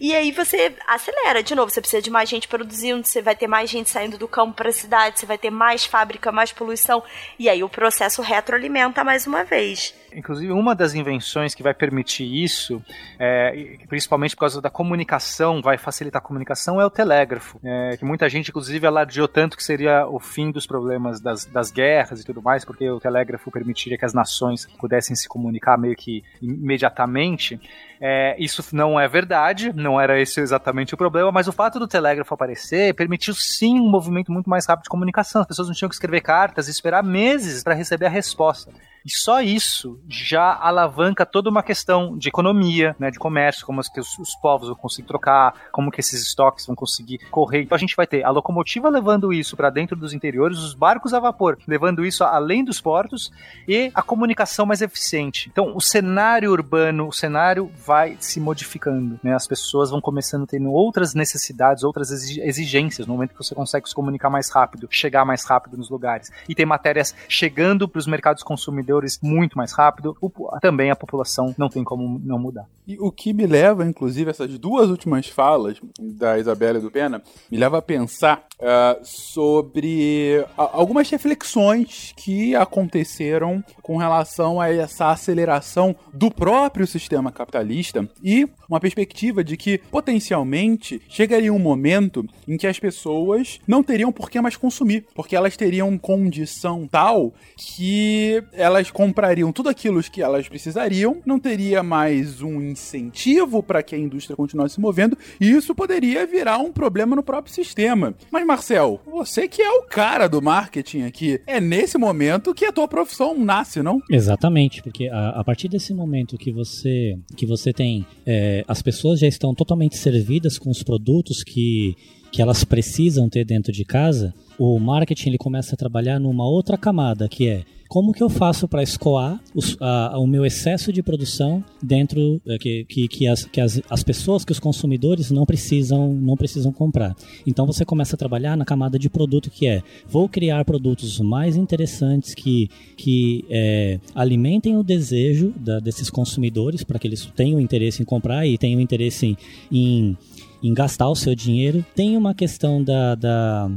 e 0.00 0.14
aí 0.14 0.32
você 0.32 0.74
acelera. 0.86 1.42
De 1.42 1.54
novo, 1.54 1.70
você 1.70 1.82
precisa 1.82 2.00
de 2.00 2.10
mais 2.10 2.30
gente 2.30 2.48
produzindo, 2.48 3.06
você 3.06 3.20
vai 3.20 3.36
ter 3.36 3.46
mais 3.46 3.68
gente 3.68 3.90
saindo 3.90 4.16
do 4.16 4.26
campo 4.26 4.54
para 4.54 4.70
a 4.70 4.72
cidade, 4.72 5.20
você 5.20 5.26
vai 5.26 5.36
ter 5.36 5.50
mais 5.50 5.84
fábrica, 5.84 6.32
mais 6.32 6.50
poluição, 6.50 7.02
e 7.38 7.46
aí 7.46 7.62
o 7.62 7.68
processo 7.68 8.22
retroalimenta 8.22 9.04
mais 9.04 9.26
uma 9.26 9.44
vez. 9.44 9.94
Inclusive, 10.14 10.52
uma 10.52 10.74
das 10.74 10.94
invenções 10.94 11.54
que 11.54 11.62
vai 11.62 11.74
permitir 11.74 12.24
isso, 12.24 12.82
é, 13.18 13.76
principalmente 13.88 14.34
por 14.36 14.40
causa 14.40 14.60
da 14.60 14.70
comunicação, 14.70 15.60
vai 15.60 15.76
facilitar 15.76 16.22
a 16.22 16.24
comunicação, 16.24 16.80
é 16.80 16.86
o 16.86 16.90
telégrafo. 16.90 17.58
É, 17.62 17.96
que 17.96 18.04
muita 18.04 18.28
gente, 18.28 18.48
inclusive, 18.48 18.86
alardeou 18.86 19.26
tanto 19.26 19.56
que 19.56 19.64
seria 19.64 20.06
o 20.06 20.20
fim 20.20 20.50
dos 20.50 20.66
problemas 20.66 21.20
das, 21.20 21.44
das 21.44 21.70
guerras 21.70 22.20
e 22.20 22.24
tudo 22.24 22.40
mais, 22.40 22.64
porque 22.64 22.88
o 22.88 23.00
telégrafo 23.00 23.50
permitiria 23.50 23.98
que 23.98 24.04
as 24.04 24.14
nações 24.14 24.66
pudessem 24.78 25.16
se 25.16 25.28
comunicar 25.28 25.76
meio 25.76 25.96
que 25.96 26.22
imediatamente. 26.40 27.60
É, 28.00 28.36
isso 28.38 28.62
não 28.72 28.98
é 28.98 29.08
verdade, 29.08 29.72
não 29.74 30.00
era 30.00 30.20
esse 30.20 30.40
exatamente 30.40 30.94
o 30.94 30.96
problema, 30.96 31.32
mas 31.32 31.48
o 31.48 31.52
fato 31.52 31.78
do 31.78 31.88
telégrafo 31.88 32.34
aparecer 32.34 32.94
permitiu 32.94 33.34
sim 33.34 33.80
um 33.80 33.90
movimento 33.90 34.30
muito 34.30 34.48
mais 34.48 34.66
rápido 34.66 34.84
de 34.84 34.90
comunicação. 34.90 35.42
As 35.42 35.48
pessoas 35.48 35.68
não 35.68 35.74
tinham 35.74 35.88
que 35.88 35.94
escrever 35.94 36.20
cartas 36.20 36.68
e 36.68 36.70
esperar 36.70 37.02
meses 37.02 37.62
para 37.62 37.74
receber 37.74 38.06
a 38.06 38.10
resposta. 38.10 38.72
E 39.04 39.10
só 39.10 39.42
isso 39.42 40.00
já 40.08 40.54
alavanca 40.54 41.26
toda 41.26 41.50
uma 41.50 41.62
questão 41.62 42.16
de 42.16 42.28
economia, 42.30 42.96
né, 42.98 43.10
de 43.10 43.18
comércio, 43.18 43.66
como 43.66 43.82
que 43.82 44.00
os, 44.00 44.18
os, 44.18 44.34
povos 44.36 44.68
vão 44.68 44.76
conseguir 44.76 45.06
trocar, 45.06 45.54
como 45.70 45.90
que 45.90 46.00
esses 46.00 46.22
estoques 46.22 46.66
vão 46.66 46.74
conseguir 46.74 47.18
correr. 47.30 47.62
Então 47.62 47.76
a 47.76 47.78
gente 47.78 47.94
vai 47.94 48.06
ter 48.06 48.24
a 48.24 48.30
locomotiva 48.30 48.88
levando 48.88 49.30
isso 49.30 49.58
para 49.58 49.68
dentro 49.68 49.94
dos 49.94 50.14
interiores, 50.14 50.56
os 50.58 50.72
barcos 50.72 51.12
a 51.12 51.20
vapor 51.20 51.58
levando 51.68 52.04
isso 52.04 52.24
além 52.24 52.64
dos 52.64 52.80
portos 52.80 53.30
e 53.68 53.90
a 53.94 54.00
comunicação 54.00 54.64
mais 54.64 54.80
eficiente. 54.80 55.50
Então 55.52 55.76
o 55.76 55.82
cenário 55.82 56.50
urbano, 56.50 57.06
o 57.06 57.12
cenário 57.12 57.70
vai 57.84 58.16
se 58.18 58.40
modificando, 58.40 59.20
né? 59.22 59.34
As 59.34 59.46
pessoas 59.46 59.90
vão 59.90 60.00
começando 60.00 60.44
a 60.44 60.46
ter 60.46 60.62
outras 60.62 61.14
necessidades, 61.14 61.84
outras 61.84 62.10
exigências 62.10 63.06
no 63.06 63.12
momento 63.12 63.32
que 63.32 63.44
você 63.44 63.54
consegue 63.54 63.86
se 63.86 63.94
comunicar 63.94 64.30
mais 64.30 64.48
rápido, 64.50 64.88
chegar 64.90 65.26
mais 65.26 65.44
rápido 65.44 65.76
nos 65.76 65.90
lugares 65.90 66.32
e 66.48 66.54
tem 66.54 66.64
matérias 66.64 67.14
chegando 67.28 67.86
para 67.86 67.98
os 67.98 68.06
mercados 68.06 68.42
consumidores 68.42 68.93
muito 69.22 69.56
mais 69.56 69.72
rápido, 69.72 70.16
também 70.60 70.90
a 70.90 70.96
população 70.96 71.54
não 71.58 71.68
tem 71.68 71.84
como 71.84 72.20
não 72.24 72.38
mudar. 72.38 72.66
E 72.86 72.98
o 73.00 73.10
que 73.10 73.32
me 73.32 73.46
leva, 73.46 73.86
inclusive, 73.86 74.30
essas 74.30 74.58
duas 74.58 74.90
últimas 74.90 75.26
falas 75.26 75.80
da 75.98 76.38
Isabela 76.38 76.78
e 76.78 76.82
do 76.82 76.90
Pena, 76.90 77.22
me 77.50 77.56
leva 77.56 77.78
a 77.78 77.82
pensar 77.82 78.46
uh, 78.60 79.00
sobre 79.02 80.44
algumas 80.56 81.08
reflexões 81.08 82.12
que 82.14 82.54
aconteceram 82.54 83.64
com 83.82 83.96
relação 83.96 84.60
a 84.60 84.70
essa 84.70 85.10
aceleração 85.10 85.96
do 86.12 86.30
próprio 86.30 86.86
sistema 86.86 87.32
capitalista 87.32 88.06
e 88.22 88.46
uma 88.68 88.80
perspectiva 88.80 89.42
de 89.42 89.56
que 89.56 89.78
potencialmente 89.78 91.00
chegaria 91.08 91.52
um 91.52 91.58
momento 91.58 92.26
em 92.46 92.58
que 92.58 92.66
as 92.66 92.78
pessoas 92.78 93.60
não 93.66 93.82
teriam 93.82 94.12
por 94.12 94.28
que 94.28 94.40
mais 94.40 94.56
consumir, 94.56 95.06
porque 95.14 95.36
elas 95.36 95.56
teriam 95.56 95.96
condição 95.96 96.86
tal 96.86 97.32
que 97.56 98.42
elas 98.52 98.83
comprariam 98.90 99.52
tudo 99.52 99.68
aquilo 99.68 100.02
que 100.02 100.22
elas 100.22 100.48
precisariam, 100.48 101.18
não 101.24 101.38
teria 101.38 101.82
mais 101.82 102.42
um 102.42 102.60
incentivo 102.60 103.62
para 103.62 103.82
que 103.82 103.94
a 103.94 103.98
indústria 103.98 104.36
continuasse 104.36 104.74
se 104.74 104.80
movendo, 104.80 105.16
e 105.40 105.50
isso 105.50 105.74
poderia 105.74 106.26
virar 106.26 106.58
um 106.58 106.72
problema 106.72 107.16
no 107.16 107.22
próprio 107.22 107.54
sistema. 107.54 108.14
Mas 108.30 108.46
Marcel, 108.46 109.00
você 109.06 109.48
que 109.48 109.62
é 109.62 109.70
o 109.70 109.82
cara 109.82 110.28
do 110.28 110.42
marketing 110.42 111.02
aqui, 111.02 111.40
é 111.46 111.60
nesse 111.60 111.96
momento 111.96 112.54
que 112.54 112.64
a 112.64 112.72
tua 112.72 112.88
profissão 112.88 113.38
nasce, 113.38 113.82
não? 113.82 114.00
Exatamente, 114.10 114.82
porque 114.82 115.08
a, 115.08 115.40
a 115.40 115.44
partir 115.44 115.68
desse 115.68 115.94
momento 115.94 116.36
que 116.36 116.52
você 116.52 117.16
que 117.36 117.46
você 117.46 117.72
tem 117.72 118.06
é, 118.26 118.64
as 118.66 118.82
pessoas 118.82 119.20
já 119.20 119.26
estão 119.26 119.54
totalmente 119.54 119.96
servidas 119.96 120.58
com 120.58 120.70
os 120.70 120.82
produtos 120.82 121.42
que 121.42 121.94
que 122.34 122.42
elas 122.42 122.64
precisam 122.64 123.28
ter 123.28 123.44
dentro 123.44 123.72
de 123.72 123.84
casa, 123.84 124.34
o 124.58 124.80
marketing 124.80 125.28
ele 125.28 125.38
começa 125.38 125.76
a 125.76 125.78
trabalhar 125.78 126.18
numa 126.18 126.44
outra 126.44 126.76
camada, 126.76 127.28
que 127.28 127.48
é 127.48 127.62
como 127.94 128.12
que 128.12 128.24
eu 128.24 128.28
faço 128.28 128.66
para 128.66 128.82
escoar 128.82 129.40
a, 129.80 130.18
o 130.18 130.26
meu 130.26 130.44
excesso 130.44 130.92
de 130.92 131.00
produção 131.00 131.64
dentro 131.80 132.42
é, 132.44 132.58
que, 132.58 132.84
que, 132.86 133.06
que, 133.06 133.28
as, 133.28 133.44
que 133.44 133.60
as, 133.60 133.80
as 133.88 134.02
pessoas, 134.02 134.44
que 134.44 134.50
os 134.50 134.58
consumidores 134.58 135.30
não 135.30 135.46
precisam 135.46 136.12
não 136.12 136.36
precisam 136.36 136.72
comprar. 136.72 137.14
Então 137.46 137.64
você 137.64 137.84
começa 137.84 138.16
a 138.16 138.18
trabalhar 138.18 138.56
na 138.56 138.64
camada 138.64 138.98
de 138.98 139.08
produto 139.08 139.48
que 139.48 139.68
é 139.68 139.80
vou 140.08 140.28
criar 140.28 140.64
produtos 140.64 141.20
mais 141.20 141.54
interessantes 141.54 142.34
que, 142.34 142.68
que 142.96 143.44
é, 143.48 144.00
alimentem 144.12 144.76
o 144.76 144.82
desejo 144.82 145.54
da, 145.56 145.78
desses 145.78 146.10
consumidores 146.10 146.82
para 146.82 146.98
que 146.98 147.06
eles 147.06 147.24
tenham 147.36 147.60
interesse 147.60 148.02
em 148.02 148.04
comprar 148.04 148.44
e 148.44 148.58
tenham 148.58 148.80
interesse 148.80 149.24
em, 149.24 149.36
em, 149.70 150.18
em 150.64 150.74
gastar 150.74 151.08
o 151.08 151.14
seu 151.14 151.32
dinheiro. 151.32 151.86
Tem 151.94 152.16
uma 152.16 152.34
questão 152.34 152.82
da, 152.82 153.14
da 153.14 153.70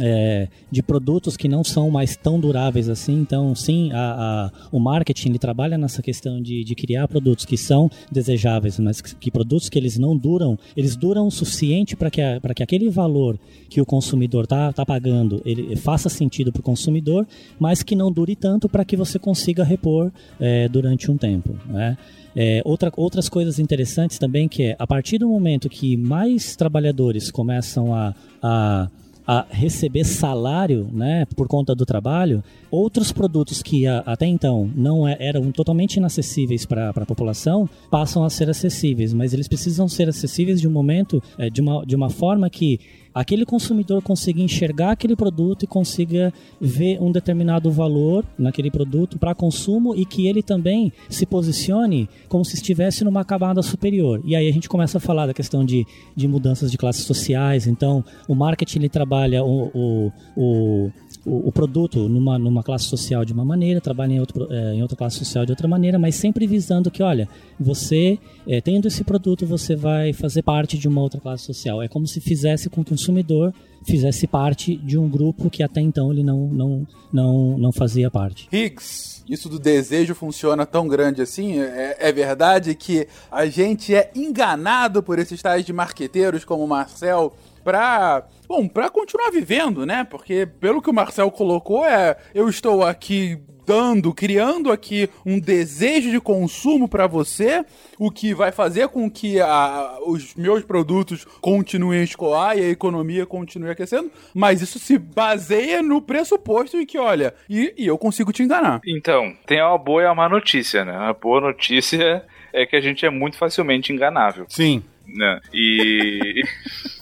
é, 0.00 0.48
de 0.70 0.82
produtos 0.82 1.36
que 1.36 1.48
não 1.48 1.62
são 1.62 1.90
mais 1.90 2.16
tão 2.16 2.40
duráveis 2.40 2.88
assim. 2.88 3.14
Então, 3.20 3.54
sim, 3.54 3.90
a, 3.92 3.96
a, 3.96 4.52
o 4.70 4.80
marketing 4.80 5.30
ele 5.30 5.38
trabalha 5.38 5.76
nessa 5.76 6.02
questão 6.02 6.40
de, 6.40 6.64
de 6.64 6.74
criar 6.74 7.06
produtos 7.08 7.44
que 7.44 7.56
são 7.56 7.90
desejáveis, 8.10 8.78
mas 8.78 9.00
que, 9.00 9.14
que 9.14 9.30
produtos 9.30 9.68
que 9.68 9.78
eles 9.78 9.98
não 9.98 10.16
duram, 10.16 10.58
eles 10.76 10.96
duram 10.96 11.26
o 11.26 11.30
suficiente 11.30 11.94
para 11.96 12.10
que, 12.10 12.22
que 12.54 12.62
aquele 12.62 12.88
valor 12.88 13.38
que 13.68 13.80
o 13.80 13.86
consumidor 13.86 14.44
está 14.44 14.72
tá 14.72 14.84
pagando 14.84 15.42
ele 15.44 15.76
faça 15.76 16.08
sentido 16.08 16.52
para 16.52 16.60
o 16.60 16.62
consumidor, 16.62 17.26
mas 17.58 17.82
que 17.82 17.94
não 17.94 18.10
dure 18.10 18.36
tanto 18.36 18.68
para 18.68 18.84
que 18.84 18.96
você 18.96 19.18
consiga 19.18 19.64
repor 19.64 20.10
é, 20.40 20.68
durante 20.68 21.10
um 21.10 21.16
tempo. 21.16 21.56
Né? 21.66 21.96
É, 22.34 22.62
outra, 22.64 22.90
outras 22.96 23.28
coisas 23.28 23.58
interessantes 23.58 24.18
também 24.18 24.48
que 24.48 24.62
é 24.64 24.76
a 24.78 24.86
partir 24.86 25.18
do 25.18 25.28
momento 25.28 25.68
que 25.68 25.96
mais 25.96 26.56
trabalhadores 26.56 27.30
começam 27.30 27.94
a, 27.94 28.14
a 28.42 28.88
a 29.26 29.46
receber 29.50 30.04
salário 30.04 30.88
né, 30.92 31.26
por 31.36 31.46
conta 31.46 31.74
do 31.74 31.86
trabalho, 31.86 32.42
outros 32.70 33.12
produtos 33.12 33.62
que 33.62 33.86
até 33.86 34.26
então 34.26 34.70
não 34.74 35.06
é, 35.06 35.16
eram 35.20 35.52
totalmente 35.52 35.96
inacessíveis 35.96 36.66
para 36.66 36.90
a 36.90 37.06
população 37.06 37.68
passam 37.90 38.24
a 38.24 38.30
ser 38.30 38.50
acessíveis, 38.50 39.12
mas 39.12 39.32
eles 39.32 39.48
precisam 39.48 39.88
ser 39.88 40.08
acessíveis 40.08 40.60
de 40.60 40.66
um 40.66 40.72
momento, 40.72 41.22
é, 41.38 41.48
de, 41.48 41.60
uma, 41.60 41.84
de 41.84 41.94
uma 41.94 42.10
forma 42.10 42.48
que 42.50 42.80
aquele 43.14 43.44
consumidor 43.44 44.02
consiga 44.02 44.40
enxergar 44.40 44.92
aquele 44.92 45.16
produto 45.16 45.64
e 45.64 45.66
consiga 45.66 46.32
ver 46.60 47.00
um 47.00 47.10
determinado 47.10 47.70
valor 47.70 48.24
naquele 48.38 48.70
produto 48.70 49.18
para 49.18 49.34
consumo 49.34 49.94
e 49.94 50.04
que 50.04 50.26
ele 50.26 50.42
também 50.42 50.92
se 51.08 51.26
posicione 51.26 52.08
como 52.28 52.44
se 52.44 52.54
estivesse 52.54 53.04
numa 53.04 53.24
camada 53.24 53.62
superior. 53.62 54.20
E 54.24 54.34
aí 54.34 54.48
a 54.48 54.52
gente 54.52 54.68
começa 54.68 54.98
a 54.98 55.00
falar 55.00 55.26
da 55.26 55.34
questão 55.34 55.64
de, 55.64 55.86
de 56.14 56.26
mudanças 56.26 56.70
de 56.70 56.78
classes 56.78 57.04
sociais. 57.04 57.66
Então, 57.66 58.04
o 58.26 58.34
marketing 58.34 58.78
ele 58.80 58.88
trabalha 58.88 59.44
o, 59.44 59.70
o, 59.74 60.12
o 60.36 60.90
o, 61.24 61.48
o, 61.48 61.52
produto 61.52 62.08
numa, 62.08 62.38
numa 62.38 62.62
classe 62.62 62.84
social 62.84 63.24
de 63.24 63.32
uma 63.32 63.44
maneira, 63.44 63.80
trabalha 63.80 64.14
em, 64.14 64.20
outro, 64.20 64.48
é, 64.50 64.74
em 64.74 64.82
outra 64.82 64.96
classe 64.96 65.18
social 65.18 65.44
de 65.46 65.52
outra 65.52 65.68
maneira, 65.68 65.98
mas 65.98 66.16
sempre 66.16 66.46
visando 66.46 66.90
que, 66.90 67.02
olha, 67.02 67.28
você, 67.58 68.18
é, 68.46 68.60
tendo 68.60 68.88
esse 68.88 69.04
produto, 69.04 69.46
você 69.46 69.76
vai 69.76 70.12
fazer 70.12 70.42
parte 70.42 70.76
de 70.76 70.88
uma 70.88 71.00
outra 71.00 71.20
classe 71.20 71.44
social. 71.44 71.82
É 71.82 71.88
como 71.88 72.06
se 72.06 72.20
fizesse 72.20 72.68
com 72.68 72.80
o 72.80 72.84
consumidor 72.84 73.52
fizesse 73.84 74.26
parte 74.26 74.76
de 74.76 74.96
um 74.96 75.08
grupo 75.08 75.50
que 75.50 75.62
até 75.62 75.80
então 75.80 76.12
ele 76.12 76.22
não, 76.22 76.46
não, 76.48 76.86
não, 77.12 77.58
não 77.58 77.72
fazia 77.72 78.10
parte. 78.10 78.48
Higgs, 78.52 79.24
isso 79.28 79.48
do 79.48 79.58
desejo 79.58 80.14
funciona 80.14 80.64
tão 80.64 80.86
grande 80.86 81.22
assim? 81.22 81.60
É, 81.60 81.96
é, 81.98 82.12
verdade 82.12 82.74
que 82.74 83.06
a 83.30 83.46
gente 83.46 83.94
é 83.94 84.10
enganado 84.14 85.02
por 85.02 85.18
esses 85.18 85.40
tais 85.40 85.64
de 85.64 85.72
marqueteiros 85.72 86.44
como 86.44 86.64
o 86.64 86.68
Marcel 86.68 87.32
pra. 87.62 88.26
Bom, 88.46 88.68
pra 88.68 88.90
continuar 88.90 89.30
vivendo, 89.30 89.86
né? 89.86 90.04
Porque 90.04 90.46
pelo 90.46 90.82
que 90.82 90.90
o 90.90 90.94
Marcel 90.94 91.30
colocou, 91.30 91.84
é. 91.84 92.16
Eu 92.34 92.48
estou 92.48 92.84
aqui 92.84 93.40
dando, 93.66 94.12
criando 94.12 94.70
aqui 94.70 95.08
um 95.24 95.38
desejo 95.38 96.10
de 96.10 96.20
consumo 96.20 96.88
para 96.88 97.06
você, 97.06 97.64
o 97.98 98.10
que 98.10 98.34
vai 98.34 98.52
fazer 98.52 98.88
com 98.88 99.10
que 99.10 99.40
a, 99.40 99.98
os 100.06 100.34
meus 100.34 100.64
produtos 100.64 101.24
continuem 101.40 102.00
a 102.00 102.04
escoar 102.04 102.58
e 102.58 102.60
a 102.60 102.68
economia 102.68 103.24
continue 103.24 103.70
aquecendo, 103.70 104.10
mas 104.34 104.60
isso 104.60 104.78
se 104.78 104.98
baseia 104.98 105.82
no 105.82 106.02
pressuposto 106.02 106.76
em 106.76 106.86
que, 106.86 106.98
olha, 106.98 107.34
e, 107.48 107.72
e 107.76 107.86
eu 107.86 107.96
consigo 107.96 108.32
te 108.32 108.42
enganar. 108.42 108.80
Então, 108.86 109.34
tem 109.46 109.62
uma 109.62 109.78
boa 109.78 110.02
e 110.02 110.06
uma 110.06 110.14
má 110.14 110.28
notícia, 110.28 110.84
né? 110.84 110.96
A 110.96 111.12
boa 111.12 111.40
notícia 111.40 112.24
é 112.52 112.66
que 112.66 112.76
a 112.76 112.80
gente 112.80 113.06
é 113.06 113.10
muito 113.10 113.36
facilmente 113.36 113.92
enganável. 113.92 114.46
Sim. 114.48 114.82
Né? 115.06 115.40
E. 115.52 116.42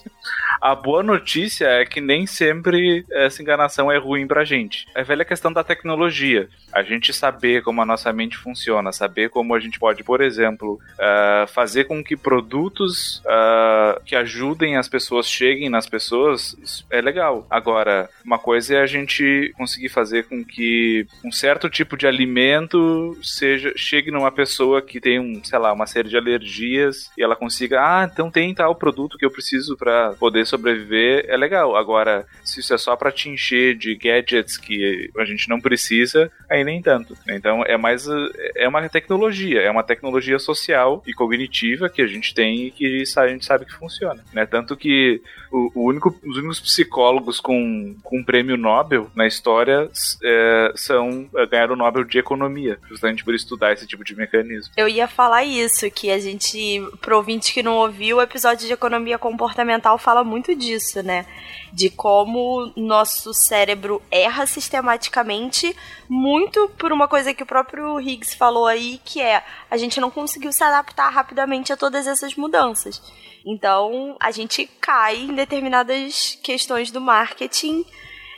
A 0.60 0.74
boa 0.74 1.02
notícia 1.02 1.64
é 1.66 1.86
que 1.86 2.02
nem 2.02 2.26
sempre 2.26 3.06
essa 3.10 3.40
enganação 3.40 3.90
é 3.90 3.96
ruim 3.96 4.26
pra 4.26 4.44
gente. 4.44 4.86
É 4.94 5.02
velha 5.02 5.24
questão 5.24 5.50
da 5.50 5.64
tecnologia. 5.64 6.50
A 6.70 6.82
gente 6.82 7.14
saber 7.14 7.62
como 7.62 7.80
a 7.80 7.86
nossa 7.86 8.12
mente 8.12 8.36
funciona, 8.36 8.92
saber 8.92 9.30
como 9.30 9.54
a 9.54 9.60
gente 9.60 9.78
pode, 9.78 10.04
por 10.04 10.20
exemplo, 10.20 10.78
uh, 10.94 11.46
fazer 11.48 11.84
com 11.84 12.04
que 12.04 12.14
produtos 12.14 13.22
uh, 13.24 14.00
que 14.04 14.14
ajudem 14.14 14.76
as 14.76 14.86
pessoas 14.86 15.28
cheguem 15.28 15.70
nas 15.70 15.88
pessoas, 15.88 16.54
isso 16.62 16.86
é 16.90 17.00
legal. 17.00 17.46
Agora, 17.48 18.10
uma 18.22 18.38
coisa 18.38 18.76
é 18.76 18.82
a 18.82 18.86
gente 18.86 19.52
conseguir 19.56 19.88
fazer 19.88 20.24
com 20.24 20.44
que 20.44 21.06
um 21.24 21.32
certo 21.32 21.70
tipo 21.70 21.96
de 21.96 22.06
alimento 22.06 23.16
seja 23.22 23.72
chegue 23.74 24.10
numa 24.10 24.30
pessoa 24.30 24.82
que 24.82 25.00
tem 25.00 25.18
um, 25.18 25.42
sei 25.42 25.58
lá, 25.58 25.72
uma 25.72 25.86
série 25.86 26.08
de 26.08 26.16
alergias 26.18 27.10
e 27.16 27.22
ela 27.22 27.34
consiga, 27.34 27.80
ah, 27.80 28.08
então 28.10 28.30
tem 28.30 28.54
tal 28.54 28.74
produto 28.74 29.16
que 29.16 29.24
eu 29.24 29.30
preciso 29.30 29.76
para 29.76 30.12
poder 30.12 30.49
sobreviver, 30.50 31.24
é 31.28 31.36
legal. 31.36 31.76
Agora, 31.76 32.26
se 32.44 32.60
isso 32.60 32.74
é 32.74 32.78
só 32.78 32.96
para 32.96 33.12
te 33.12 33.28
encher 33.28 33.74
de 33.76 33.94
gadgets 33.94 34.56
que 34.56 35.10
a 35.16 35.24
gente 35.24 35.48
não 35.48 35.60
precisa, 35.60 36.30
aí 36.48 36.64
nem 36.64 36.82
tanto. 36.82 37.16
Então 37.28 37.62
é 37.64 37.76
mais 37.76 38.06
é 38.54 38.68
uma 38.68 38.88
tecnologia, 38.88 39.60
é 39.60 39.70
uma 39.70 39.82
tecnologia 39.82 40.38
social 40.38 41.02
e 41.06 41.12
cognitiva 41.12 41.88
que 41.88 42.02
a 42.02 42.06
gente 42.06 42.34
tem 42.34 42.66
e 42.66 42.70
que 42.70 43.04
a 43.16 43.28
gente 43.28 43.44
sabe 43.44 43.64
que 43.64 43.74
funciona. 43.74 44.22
Né? 44.32 44.46
Tanto 44.46 44.76
que 44.76 45.22
o, 45.50 45.70
o 45.74 45.88
único, 45.88 46.14
os 46.24 46.36
únicos 46.36 46.60
psicólogos 46.60 47.40
com, 47.40 47.96
com 48.02 48.18
um 48.18 48.24
prêmio 48.24 48.56
Nobel 48.56 49.10
na 49.14 49.26
história 49.26 49.88
é, 50.22 50.72
são 50.74 51.28
é, 51.36 51.46
ganharam 51.46 51.74
o 51.74 51.76
Nobel 51.76 52.04
de 52.04 52.18
Economia, 52.18 52.78
justamente 52.88 53.24
por 53.24 53.34
estudar 53.34 53.72
esse 53.72 53.86
tipo 53.86 54.04
de 54.04 54.14
mecanismo. 54.16 54.72
Eu 54.76 54.88
ia 54.88 55.08
falar 55.08 55.44
isso, 55.44 55.90
que 55.90 56.10
a 56.10 56.18
gente, 56.18 56.80
pro 57.00 57.16
ouvinte 57.16 57.52
que 57.52 57.62
não 57.62 57.74
ouviu, 57.74 58.18
o 58.18 58.22
episódio 58.22 58.66
de 58.66 58.72
economia 58.72 59.18
comportamental 59.18 59.98
fala 59.98 60.22
muito 60.22 60.39
disso, 60.54 61.02
né? 61.02 61.26
De 61.72 61.90
como 61.90 62.72
nosso 62.76 63.32
cérebro 63.32 64.02
erra 64.10 64.46
sistematicamente, 64.46 65.74
muito 66.08 66.68
por 66.78 66.92
uma 66.92 67.06
coisa 67.06 67.32
que 67.32 67.42
o 67.42 67.46
próprio 67.46 68.00
Higgs 68.00 68.36
falou 68.36 68.66
aí, 68.66 69.00
que 69.04 69.20
é 69.20 69.44
a 69.70 69.76
gente 69.76 70.00
não 70.00 70.10
conseguiu 70.10 70.52
se 70.52 70.64
adaptar 70.64 71.10
rapidamente 71.10 71.72
a 71.72 71.76
todas 71.76 72.06
essas 72.06 72.34
mudanças. 72.34 73.00
Então, 73.46 74.16
a 74.20 74.30
gente 74.30 74.66
cai 74.80 75.16
em 75.16 75.34
determinadas 75.34 76.38
questões 76.42 76.90
do 76.90 77.00
marketing 77.00 77.84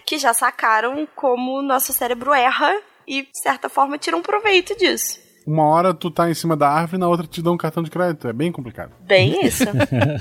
que 0.07 0.19
já 0.19 0.35
sacaram 0.35 1.07
como 1.15 1.63
nosso 1.63 1.93
cérebro 1.93 2.33
erra 2.33 2.73
e, 3.07 3.23
de 3.23 3.39
certa 3.41 3.69
forma, 3.69 3.99
tiram 3.99 4.23
proveito 4.23 4.77
disso. 4.77 5.22
Uma 5.47 5.65
hora 5.65 5.93
tu 5.93 6.11
tá 6.11 6.31
em 6.31 6.35
cima 6.35 6.57
da 6.57 6.69
árvore, 6.69 6.99
na 6.99 7.09
outra 7.09 7.27
te 7.27 7.43
dá 7.43 7.51
um 7.51 7.57
cartão 7.57 7.83
de 7.83 7.91
crédito. 7.91 8.29
É 8.29 8.33
bem 8.33 8.53
complicado. 8.53 8.93
Bem 9.07 9.45
isso. 9.45 9.65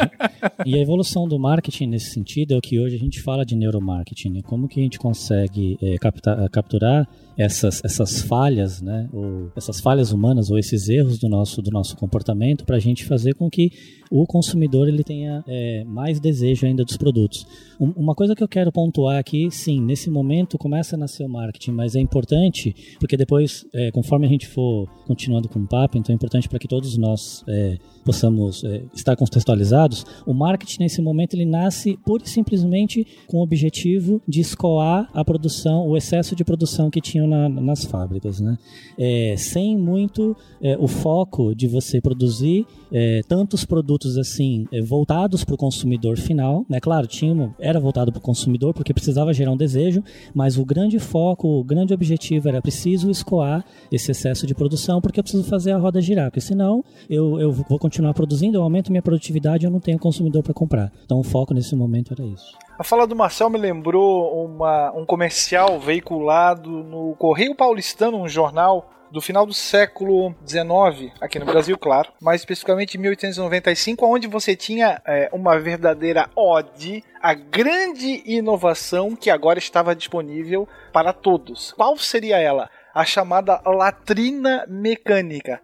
e 0.65 0.75
a 0.75 0.81
evolução 0.81 1.27
do 1.27 1.39
marketing 1.39 1.87
nesse 1.87 2.11
sentido 2.11 2.53
é 2.53 2.57
o 2.57 2.61
que 2.61 2.79
hoje 2.79 2.95
a 2.95 2.99
gente 2.99 3.21
fala 3.21 3.45
de 3.45 3.55
neuromarketing. 3.55 4.29
Né? 4.29 4.41
Como 4.43 4.67
que 4.67 4.79
a 4.79 4.83
gente 4.83 4.97
consegue 4.97 5.77
é, 5.81 5.97
captar, 5.97 6.49
capturar 6.49 7.07
essas, 7.41 7.81
essas 7.83 8.21
falhas, 8.21 8.81
né? 8.81 9.09
Ou 9.11 9.51
essas 9.55 9.79
falhas 9.79 10.11
humanas 10.11 10.49
ou 10.49 10.57
esses 10.57 10.89
erros 10.89 11.17
do 11.19 11.27
nosso, 11.27 11.61
do 11.61 11.71
nosso 11.71 11.95
comportamento 11.95 12.65
para 12.65 12.77
a 12.77 12.79
gente 12.79 13.05
fazer 13.05 13.33
com 13.33 13.49
que 13.49 13.71
o 14.11 14.25
consumidor 14.25 14.89
ele 14.89 15.03
tenha 15.03 15.43
é, 15.47 15.83
mais 15.85 16.19
desejo 16.19 16.65
ainda 16.65 16.83
dos 16.83 16.97
produtos. 16.97 17.47
Um, 17.79 17.91
uma 17.95 18.13
coisa 18.13 18.35
que 18.35 18.43
eu 18.43 18.47
quero 18.47 18.71
pontuar 18.71 19.17
aqui, 19.17 19.49
sim, 19.49 19.81
nesse 19.81 20.09
momento 20.09 20.57
começa 20.57 20.95
a 20.95 20.99
nascer 20.99 21.23
o 21.23 21.29
marketing, 21.29 21.71
mas 21.71 21.95
é 21.95 21.99
importante 21.99 22.75
porque 22.99 23.15
depois, 23.15 23.65
é, 23.73 23.89
conforme 23.91 24.25
a 24.25 24.29
gente 24.29 24.47
for 24.47 24.87
continuando 25.07 25.47
com 25.47 25.59
o 25.59 25.67
papo, 25.67 25.97
então 25.97 26.13
é 26.13 26.15
importante 26.15 26.49
para 26.49 26.59
que 26.59 26.67
todos 26.67 26.97
nós 26.97 27.43
é, 27.47 27.77
possamos 28.03 28.63
é, 28.63 28.83
estar 28.93 29.15
contextualizados, 29.15 30.05
o 30.25 30.33
marketing 30.33 30.83
nesse 30.83 31.01
momento 31.01 31.33
ele 31.33 31.45
nasce 31.45 31.97
pura 32.05 32.23
e 32.23 32.29
simplesmente 32.29 33.05
com 33.27 33.37
o 33.37 33.43
objetivo 33.43 34.21
de 34.27 34.41
escoar 34.41 35.09
a 35.13 35.23
produção, 35.23 35.87
o 35.87 35.97
excesso 35.97 36.35
de 36.35 36.43
produção 36.43 36.89
que 36.89 37.01
tinham 37.01 37.27
na, 37.27 37.49
nas 37.49 37.85
fábricas, 37.85 38.39
né? 38.39 38.57
É, 38.97 39.35
sem 39.37 39.77
muito 39.77 40.35
é, 40.61 40.77
o 40.77 40.87
foco 40.87 41.55
de 41.55 41.67
você 41.67 42.01
produzir 42.01 42.65
é, 42.91 43.21
tantos 43.27 43.65
produtos 43.65 44.17
assim 44.17 44.65
voltados 44.83 45.43
para 45.43 45.55
o 45.55 45.57
consumidor 45.57 46.17
final, 46.17 46.65
né? 46.69 46.79
Claro, 46.79 47.07
tinha 47.07 47.31
era 47.59 47.79
voltado 47.79 48.11
para 48.11 48.19
o 48.19 48.21
consumidor 48.21 48.73
porque 48.73 48.93
precisava 48.93 49.33
gerar 49.33 49.51
um 49.51 49.57
desejo, 49.57 50.03
mas 50.33 50.57
o 50.57 50.65
grande 50.65 50.99
foco, 50.99 51.47
o 51.47 51.63
grande 51.63 51.93
objetivo 51.93 52.49
era 52.49 52.61
preciso 52.61 53.09
escoar 53.09 53.63
esse 53.91 54.11
excesso 54.11 54.45
de 54.45 54.53
produção 54.53 54.99
porque 54.99 55.19
eu 55.19 55.23
preciso 55.23 55.43
fazer 55.43 55.71
a 55.71 55.77
roda 55.77 56.01
girar, 56.01 56.29
porque 56.29 56.41
senão 56.41 56.83
eu, 57.09 57.39
eu 57.39 57.51
vou 57.51 57.79
continuar 57.79 57.90
produzindo, 58.13 58.57
eu 58.57 58.63
aumento 58.63 58.91
minha 58.91 59.01
produtividade 59.01 59.65
e 59.65 59.67
eu 59.67 59.71
não 59.71 59.79
tenho 59.79 59.99
consumidor 59.99 60.43
para 60.43 60.53
comprar. 60.53 60.91
Então 61.03 61.19
o 61.19 61.23
foco 61.23 61.53
nesse 61.53 61.75
momento 61.75 62.13
era 62.13 62.23
isso. 62.23 62.57
A 62.77 62.83
fala 62.83 63.05
do 63.05 63.15
Marcel 63.15 63.49
me 63.49 63.59
lembrou 63.59 64.45
uma, 64.45 64.91
um 64.93 65.05
comercial 65.05 65.79
veiculado 65.79 66.69
no 66.69 67.15
Correio 67.15 67.55
Paulistano, 67.55 68.17
um 68.17 68.27
jornal 68.27 68.89
do 69.11 69.19
final 69.19 69.45
do 69.45 69.53
século 69.53 70.33
XIX, 70.47 71.11
aqui 71.19 71.37
no 71.37 71.45
Brasil, 71.45 71.77
claro, 71.77 72.11
mais 72.21 72.41
especificamente 72.41 72.95
em 72.95 73.01
1895, 73.01 74.05
onde 74.05 74.25
você 74.25 74.55
tinha 74.55 75.01
é, 75.05 75.29
uma 75.33 75.59
verdadeira 75.59 76.29
ode 76.35 77.03
à 77.21 77.33
grande 77.33 78.23
inovação 78.25 79.15
que 79.15 79.29
agora 79.29 79.59
estava 79.59 79.95
disponível 79.95 80.67
para 80.93 81.11
todos. 81.11 81.73
Qual 81.73 81.97
seria 81.97 82.39
ela? 82.39 82.69
A 82.95 83.03
chamada 83.03 83.61
latrina 83.65 84.65
mecânica. 84.67 85.61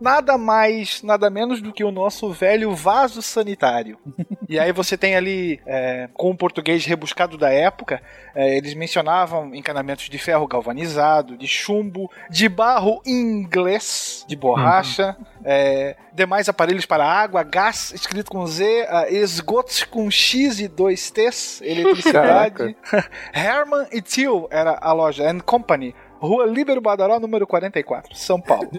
Nada 0.00 0.38
mais, 0.38 1.02
nada 1.02 1.28
menos 1.28 1.60
do 1.60 1.72
que 1.72 1.84
o 1.84 1.90
nosso 1.90 2.32
velho 2.32 2.74
vaso 2.74 3.20
sanitário. 3.20 3.98
e 4.48 4.58
aí 4.58 4.72
você 4.72 4.96
tem 4.96 5.14
ali, 5.14 5.60
é, 5.66 6.08
com 6.14 6.30
o 6.30 6.36
português 6.36 6.84
rebuscado 6.84 7.36
da 7.36 7.50
época, 7.50 8.02
é, 8.34 8.56
eles 8.56 8.74
mencionavam 8.74 9.54
encanamentos 9.54 10.08
de 10.08 10.18
ferro 10.18 10.46
galvanizado, 10.46 11.36
de 11.36 11.46
chumbo, 11.46 12.10
de 12.30 12.48
barro 12.48 13.02
inglês, 13.04 14.24
de 14.26 14.36
borracha, 14.36 15.16
uhum. 15.18 15.26
é, 15.44 15.96
demais 16.12 16.48
aparelhos 16.48 16.86
para 16.86 17.04
água, 17.04 17.42
gás 17.42 17.92
escrito 17.92 18.30
com 18.30 18.46
Z, 18.46 18.86
esgotos 19.10 19.84
com 19.84 20.10
X 20.10 20.60
e 20.60 20.68
dois 20.68 21.10
T's, 21.10 21.60
eletricidade. 21.64 22.76
Herman 23.32 23.86
e 23.92 24.00
Till 24.00 24.48
era 24.50 24.78
a 24.80 24.92
loja, 24.92 25.30
and 25.30 25.40
Company. 25.40 25.94
Rua 26.20 26.46
Líbero 26.46 26.80
Badaró, 26.80 27.18
número 27.18 27.46
44, 27.46 28.14
São 28.14 28.40
Paulo. 28.40 28.70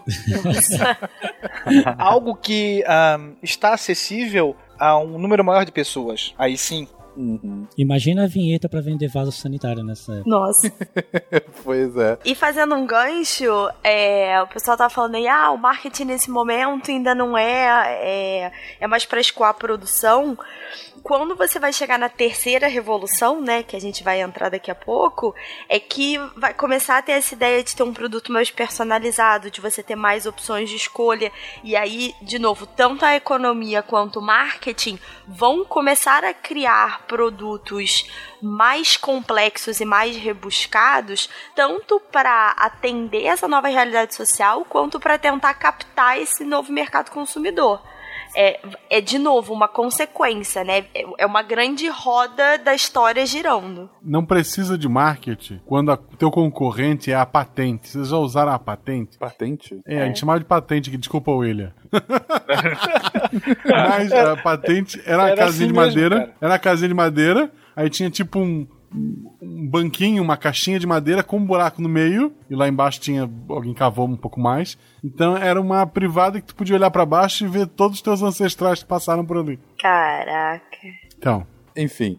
Algo 1.97 2.35
que 2.35 2.83
um, 2.83 3.35
está 3.41 3.73
acessível 3.73 4.55
a 4.79 4.97
um 4.97 5.17
número 5.17 5.43
maior 5.43 5.65
de 5.65 5.71
pessoas. 5.71 6.33
Aí 6.37 6.57
sim, 6.57 6.87
Uhum. 7.15 7.67
Imagina 7.77 8.23
a 8.23 8.27
vinheta 8.27 8.69
para 8.69 8.81
vender 8.81 9.07
vaso 9.09 9.31
sanitário 9.31 9.83
nessa 9.83 10.13
época. 10.13 10.29
Nossa. 10.29 10.71
pois 11.63 11.95
é. 11.97 12.17
E 12.23 12.33
fazendo 12.33 12.73
um 12.75 12.85
gancho, 12.85 13.69
é, 13.83 14.41
o 14.41 14.47
pessoal 14.47 14.77
tava 14.77 14.89
falando 14.89 15.15
aí, 15.15 15.27
ah, 15.27 15.51
o 15.51 15.57
marketing 15.57 16.05
nesse 16.05 16.31
momento 16.31 16.89
ainda 16.89 17.13
não 17.13 17.37
é, 17.37 17.97
é, 18.01 18.51
é 18.79 18.87
mais 18.87 19.05
para 19.05 19.19
escoar 19.19 19.49
a 19.49 19.53
produção 19.53 20.37
quando 21.03 21.35
você 21.35 21.59
vai 21.59 21.73
chegar 21.73 21.97
na 21.97 22.09
terceira 22.09 22.67
revolução, 22.67 23.41
né, 23.41 23.63
que 23.63 23.75
a 23.75 23.81
gente 23.81 24.03
vai 24.03 24.21
entrar 24.21 24.49
daqui 24.49 24.69
a 24.69 24.75
pouco, 24.75 25.33
é 25.67 25.79
que 25.79 26.17
vai 26.37 26.53
começar 26.53 26.97
a 26.97 27.01
ter 27.01 27.13
essa 27.13 27.33
ideia 27.33 27.63
de 27.63 27.75
ter 27.75 27.83
um 27.83 27.93
produto 27.93 28.31
mais 28.31 28.51
personalizado, 28.51 29.49
de 29.49 29.61
você 29.61 29.81
ter 29.81 29.95
mais 29.95 30.25
opções 30.25 30.69
de 30.69 30.75
escolha. 30.75 31.31
E 31.63 31.75
aí, 31.75 32.15
de 32.21 32.37
novo, 32.37 32.65
tanto 32.65 33.03
a 33.03 33.15
economia 33.15 33.81
quanto 33.81 34.19
o 34.19 34.21
marketing 34.21 34.99
vão 35.27 35.65
começar 35.65 36.23
a 36.23 36.33
criar 36.33 37.05
produtos 37.07 38.09
mais 38.41 38.95
complexos 38.95 39.79
e 39.79 39.85
mais 39.85 40.15
rebuscados, 40.15 41.29
tanto 41.55 41.99
para 42.11 42.51
atender 42.57 43.25
essa 43.25 43.47
nova 43.47 43.67
realidade 43.67 44.15
social, 44.15 44.65
quanto 44.65 44.99
para 44.99 45.17
tentar 45.17 45.53
captar 45.55 46.19
esse 46.19 46.43
novo 46.43 46.71
mercado 46.71 47.11
consumidor 47.11 47.81
é, 48.35 48.59
é 48.89 49.01
de 49.01 49.17
novo 49.17 49.53
uma 49.53 49.67
consequência, 49.67 50.63
né? 50.63 50.85
É 51.17 51.25
uma 51.25 51.41
grande 51.41 51.87
roda 51.89 52.57
da 52.57 52.73
história 52.73 53.25
girando. 53.25 53.89
Não 54.01 54.25
precisa 54.25 54.77
de 54.77 54.87
marketing 54.87 55.61
quando 55.65 55.91
o 55.91 55.97
teu 55.97 56.31
concorrente 56.31 57.11
é 57.11 57.15
a 57.15 57.25
patente. 57.25 57.89
Vocês 57.89 58.09
já 58.09 58.17
usaram 58.17 58.51
a 58.51 58.59
patente? 58.59 59.17
Patente? 59.17 59.81
É, 59.85 59.95
é. 59.95 60.03
a 60.03 60.05
gente 60.05 60.19
chamava 60.19 60.39
de 60.39 60.45
patente, 60.45 60.89
que 60.89 60.97
desculpa, 60.97 61.31
William. 61.31 61.73
Mas 63.65 64.11
a 64.11 64.35
patente 64.37 65.01
era, 65.05 65.23
era 65.23 65.33
a 65.33 65.37
casinha 65.37 65.49
assim 65.49 65.67
de 65.67 65.73
madeira. 65.73 66.19
Mesmo, 66.19 66.33
era 66.41 66.53
a 66.55 66.59
casinha 66.59 66.87
de 66.87 66.93
madeira. 66.93 67.51
Aí 67.75 67.89
tinha 67.89 68.09
tipo 68.09 68.39
um, 68.39 68.67
um 68.93 69.67
banquinho, 69.67 70.21
uma 70.21 70.37
caixinha 70.37 70.79
de 70.79 70.85
madeira 70.85 71.23
com 71.23 71.37
um 71.37 71.45
buraco 71.45 71.81
no 71.81 71.89
meio, 71.89 72.33
e 72.49 72.55
lá 72.55 72.67
embaixo 72.67 72.99
tinha 72.99 73.29
alguém 73.49 73.73
cavou 73.73 74.07
um 74.07 74.17
pouco 74.17 74.39
mais. 74.39 74.77
Então 75.03 75.37
era 75.37 75.59
uma 75.59 75.85
privada 75.87 76.39
que 76.39 76.47
tu 76.47 76.55
podia 76.55 76.75
olhar 76.75 76.91
para 76.91 77.05
baixo 77.05 77.45
e 77.45 77.47
ver 77.47 77.67
todos 77.67 77.97
os 77.97 78.01
teus 78.01 78.21
ancestrais 78.21 78.83
que 78.83 78.89
passaram 78.89 79.25
por 79.25 79.37
ali. 79.37 79.59
Caraca. 79.79 80.61
Então, 81.17 81.45
enfim. 81.75 82.17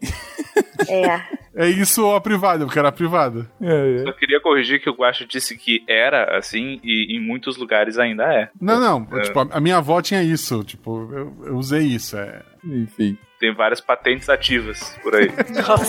É. 0.87 1.43
É 1.55 1.69
isso 1.69 2.03
ou 2.03 2.15
a 2.15 2.21
privada, 2.21 2.65
porque 2.65 2.79
era 2.79 2.87
a 2.87 2.91
privada. 2.91 3.47
É, 3.61 3.67
é. 3.67 4.09
Eu 4.09 4.13
queria 4.15 4.41
corrigir 4.41 4.81
que 4.81 4.89
o 4.89 4.93
Guacho 4.93 5.27
disse 5.27 5.55
que 5.55 5.83
era 5.87 6.35
assim 6.35 6.79
e 6.83 7.15
em 7.15 7.21
muitos 7.21 7.57
lugares 7.57 7.99
ainda 7.99 8.23
é. 8.23 8.49
Não, 8.59 8.79
não. 8.79 9.19
É. 9.19 9.21
Tipo, 9.21 9.47
a 9.51 9.61
minha 9.61 9.77
avó 9.77 10.01
tinha 10.01 10.23
isso. 10.23 10.63
Tipo, 10.63 11.13
eu, 11.13 11.37
eu 11.45 11.55
usei 11.55 11.83
isso. 11.83 12.17
É. 12.17 12.41
Enfim. 12.65 13.17
Tem 13.43 13.53
várias 13.53 13.81
patentes 13.81 14.29
ativas 14.29 14.97
por 15.03 15.13
aí. 15.13 15.27
Nossa. 15.53 15.83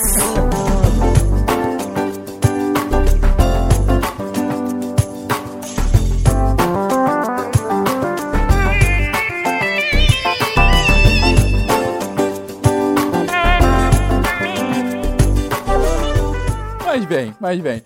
Mas 16.84 17.04
bem, 17.04 17.34
mas 17.40 17.60
bem. 17.60 17.84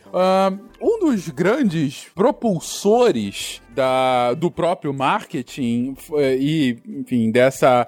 Um 0.80 1.00
dos 1.00 1.28
grandes 1.28 2.06
propulsores 2.14 3.60
da, 3.74 4.32
do 4.32 4.50
próprio 4.50 4.94
marketing 4.94 5.94
eh, 6.14 6.36
e, 6.40 6.78
enfim, 6.86 7.30
dessa 7.30 7.86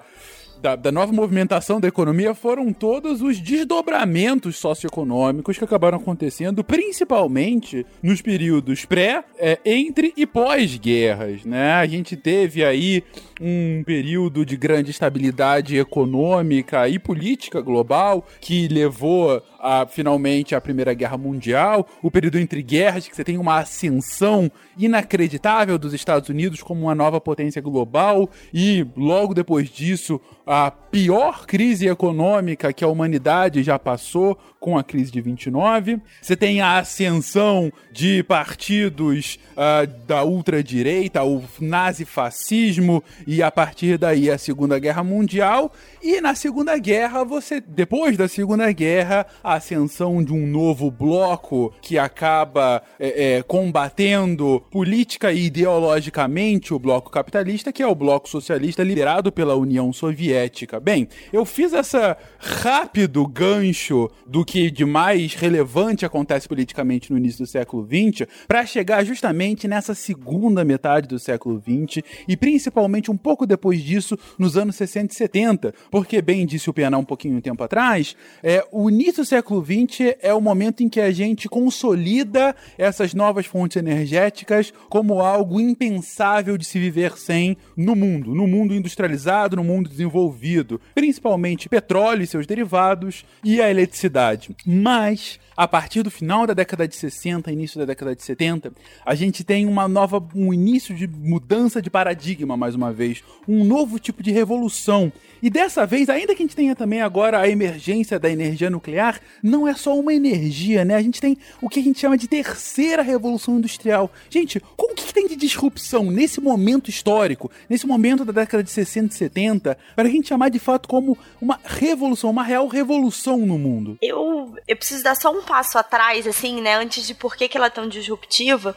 da, 0.61 0.75
da, 0.75 0.91
nova 0.91 1.11
movimentação 1.11 1.79
da 1.79 1.87
economia 1.87 2.35
foram 2.35 2.71
todos 2.71 3.21
os 3.21 3.39
desdobramentos 3.39 4.57
socioeconômicos 4.57 5.57
que 5.57 5.63
acabaram 5.63 5.97
acontecendo, 5.97 6.63
principalmente 6.63 7.85
nos 8.01 8.21
períodos 8.21 8.85
pré, 8.85 9.23
é, 9.39 9.59
entre 9.65 10.13
e 10.15 10.25
pós-guerras, 10.25 11.43
né? 11.43 11.73
A 11.73 11.87
gente 11.87 12.15
teve 12.15 12.63
aí 12.63 13.03
um 13.39 13.83
período 13.83 14.45
de 14.45 14.55
grande 14.55 14.91
estabilidade 14.91 15.77
econômica 15.77 16.87
e 16.87 16.99
política 16.99 17.59
global 17.59 18.25
que 18.39 18.67
levou 18.67 19.41
a, 19.61 19.85
finalmente 19.85 20.55
à 20.55 20.61
Primeira 20.61 20.93
Guerra 20.93 21.17
Mundial, 21.17 21.87
o 22.01 22.09
período 22.09 22.39
entre 22.39 22.61
guerras, 22.61 23.07
que 23.07 23.15
você 23.15 23.23
tem 23.23 23.37
uma 23.37 23.59
ascensão 23.59 24.51
inacreditável 24.77 25.77
dos 25.77 25.93
Estados 25.93 26.29
Unidos 26.29 26.61
como 26.61 26.81
uma 26.81 26.95
nova 26.95 27.21
potência 27.21 27.61
global, 27.61 28.29
e 28.53 28.85
logo 28.97 29.33
depois 29.33 29.69
disso, 29.69 30.19
a 30.45 30.71
pior 30.71 31.45
crise 31.45 31.87
econômica 31.87 32.73
que 32.73 32.83
a 32.83 32.87
humanidade 32.87 33.63
já 33.63 33.77
passou 33.77 34.37
com 34.61 34.77
a 34.77 34.83
crise 34.83 35.11
de 35.11 35.19
29. 35.19 35.99
Você 36.21 36.35
tem 36.35 36.61
a 36.61 36.77
ascensão 36.77 37.73
de 37.91 38.21
partidos 38.21 39.39
uh, 39.53 39.87
da 40.05 40.23
ultradireita, 40.23 41.23
o 41.23 41.43
nazifascismo, 41.59 43.03
e 43.25 43.41
a 43.41 43.49
partir 43.49 43.97
daí 43.97 44.29
a 44.29 44.37
Segunda 44.37 44.77
Guerra 44.77 45.03
Mundial. 45.03 45.73
E 46.01 46.21
na 46.21 46.35
Segunda 46.35 46.77
Guerra, 46.77 47.25
você, 47.25 47.59
depois 47.59 48.15
da 48.15 48.27
Segunda 48.27 48.71
Guerra, 48.71 49.25
a 49.43 49.55
ascensão 49.55 50.23
de 50.23 50.31
um 50.31 50.45
novo 50.45 50.91
bloco 50.91 51.73
que 51.81 51.97
acaba 51.97 52.83
é, 52.99 53.37
é, 53.37 53.43
combatendo 53.43 54.63
política 54.69 55.33
e 55.33 55.45
ideologicamente 55.45 56.71
o 56.71 56.77
bloco 56.77 57.09
capitalista, 57.09 57.73
que 57.73 57.81
é 57.81 57.87
o 57.87 57.95
bloco 57.95 58.29
socialista 58.29 58.83
liderado 58.83 59.31
pela 59.31 59.55
União 59.55 59.91
Soviética. 59.91 60.79
Bem, 60.79 61.07
eu 61.33 61.45
fiz 61.45 61.73
essa 61.73 62.15
rápido 62.37 63.25
gancho 63.25 64.07
do 64.27 64.45
que 64.51 64.69
de 64.69 64.83
mais 64.83 65.33
relevante 65.33 66.05
acontece 66.05 66.45
politicamente 66.45 67.09
no 67.09 67.17
início 67.17 67.45
do 67.45 67.47
século 67.47 67.87
XX, 67.87 68.27
para 68.49 68.65
chegar 68.65 69.01
justamente 69.05 69.65
nessa 69.65 69.95
segunda 69.95 70.65
metade 70.65 71.07
do 71.07 71.17
século 71.17 71.57
XX 71.57 72.03
e 72.27 72.35
principalmente 72.35 73.09
um 73.09 73.15
pouco 73.15 73.47
depois 73.47 73.81
disso, 73.81 74.19
nos 74.37 74.57
anos 74.57 74.75
60 74.75 75.13
e 75.13 75.15
70, 75.15 75.73
porque, 75.89 76.21
bem 76.21 76.45
disse 76.45 76.69
o 76.69 76.73
Pena 76.73 76.97
um 76.97 77.05
pouquinho 77.05 77.37
um 77.37 77.39
tempo 77.39 77.63
atrás, 77.63 78.13
é, 78.43 78.61
o 78.73 78.89
início 78.89 79.23
do 79.23 79.25
século 79.25 79.63
XX 79.63 80.17
é 80.21 80.33
o 80.33 80.41
momento 80.41 80.83
em 80.83 80.89
que 80.89 80.99
a 80.99 81.11
gente 81.11 81.47
consolida 81.47 82.53
essas 82.77 83.13
novas 83.13 83.45
fontes 83.45 83.77
energéticas 83.77 84.73
como 84.89 85.21
algo 85.21 85.61
impensável 85.61 86.57
de 86.57 86.65
se 86.65 86.77
viver 86.77 87.17
sem 87.17 87.55
no 87.77 87.95
mundo, 87.95 88.35
no 88.35 88.47
mundo 88.47 88.75
industrializado, 88.75 89.55
no 89.55 89.63
mundo 89.63 89.89
desenvolvido, 89.89 90.81
principalmente 90.93 91.69
petróleo 91.69 92.23
e 92.23 92.27
seus 92.27 92.45
derivados 92.45 93.23
e 93.45 93.61
a 93.61 93.71
eletricidade. 93.71 94.40
Mas 94.65 95.39
a 95.55 95.67
partir 95.67 96.03
do 96.03 96.11
final 96.11 96.47
da 96.47 96.53
década 96.53 96.87
de 96.87 96.95
60, 96.95 97.51
início 97.51 97.79
da 97.79 97.85
década 97.85 98.15
de 98.15 98.23
70, 98.23 98.71
a 99.05 99.15
gente 99.15 99.43
tem 99.43 99.67
uma 99.67 99.87
nova, 99.87 100.23
um 100.33 100.53
início 100.53 100.95
de 100.95 101.07
mudança 101.07 101.81
de 101.81 101.89
paradigma, 101.89 102.55
mais 102.55 102.75
uma 102.75 102.91
vez, 102.91 103.23
um 103.47 103.63
novo 103.63 103.99
tipo 103.99 104.23
de 104.23 104.31
revolução. 104.31 105.11
E 105.41 105.49
dessa 105.49 105.85
vez, 105.85 106.07
ainda 106.07 106.35
que 106.35 106.43
a 106.43 106.45
gente 106.45 106.55
tenha 106.55 106.75
também 106.75 107.01
agora 107.01 107.39
a 107.39 107.49
emergência 107.49 108.19
da 108.19 108.29
energia 108.29 108.69
nuclear, 108.69 109.19
não 109.41 109.67
é 109.67 109.73
só 109.73 109.97
uma 109.97 110.13
energia, 110.13 110.85
né? 110.85 110.95
A 110.95 111.01
gente 111.01 111.19
tem 111.19 111.37
o 111.59 111.67
que 111.67 111.79
a 111.79 111.83
gente 111.83 111.99
chama 111.99 112.17
de 112.17 112.27
terceira 112.27 113.01
revolução 113.01 113.57
industrial. 113.57 114.11
Gente, 114.29 114.61
o 114.77 114.87
que, 114.89 115.05
que 115.05 115.13
tem 115.13 115.27
de 115.27 115.35
disrupção 115.35 116.11
nesse 116.11 116.39
momento 116.39 116.89
histórico, 116.89 117.49
nesse 117.67 117.87
momento 117.87 118.23
da 118.23 118.31
década 118.31 118.63
de 118.63 118.69
60 118.69 119.13
e 119.13 119.17
70, 119.17 119.77
para 119.95 120.07
a 120.07 120.11
gente 120.11 120.27
chamar 120.27 120.49
de 120.49 120.59
fato 120.59 120.87
como 120.87 121.17
uma 121.41 121.59
revolução, 121.63 122.29
uma 122.29 122.43
real 122.43 122.67
revolução 122.67 123.39
no 123.39 123.57
mundo? 123.57 123.97
Eu, 124.01 124.53
eu 124.67 124.77
preciso 124.77 125.03
dar 125.03 125.15
só 125.15 125.31
um 125.31 125.40
passo 125.41 125.77
atrás, 125.77 126.25
assim, 126.27 126.61
né, 126.61 126.75
antes 126.75 127.05
de 127.05 127.13
por 127.13 127.35
que, 127.35 127.47
que 127.47 127.57
ela 127.57 127.67
é 127.67 127.69
tão 127.69 127.87
disruptiva. 127.87 128.75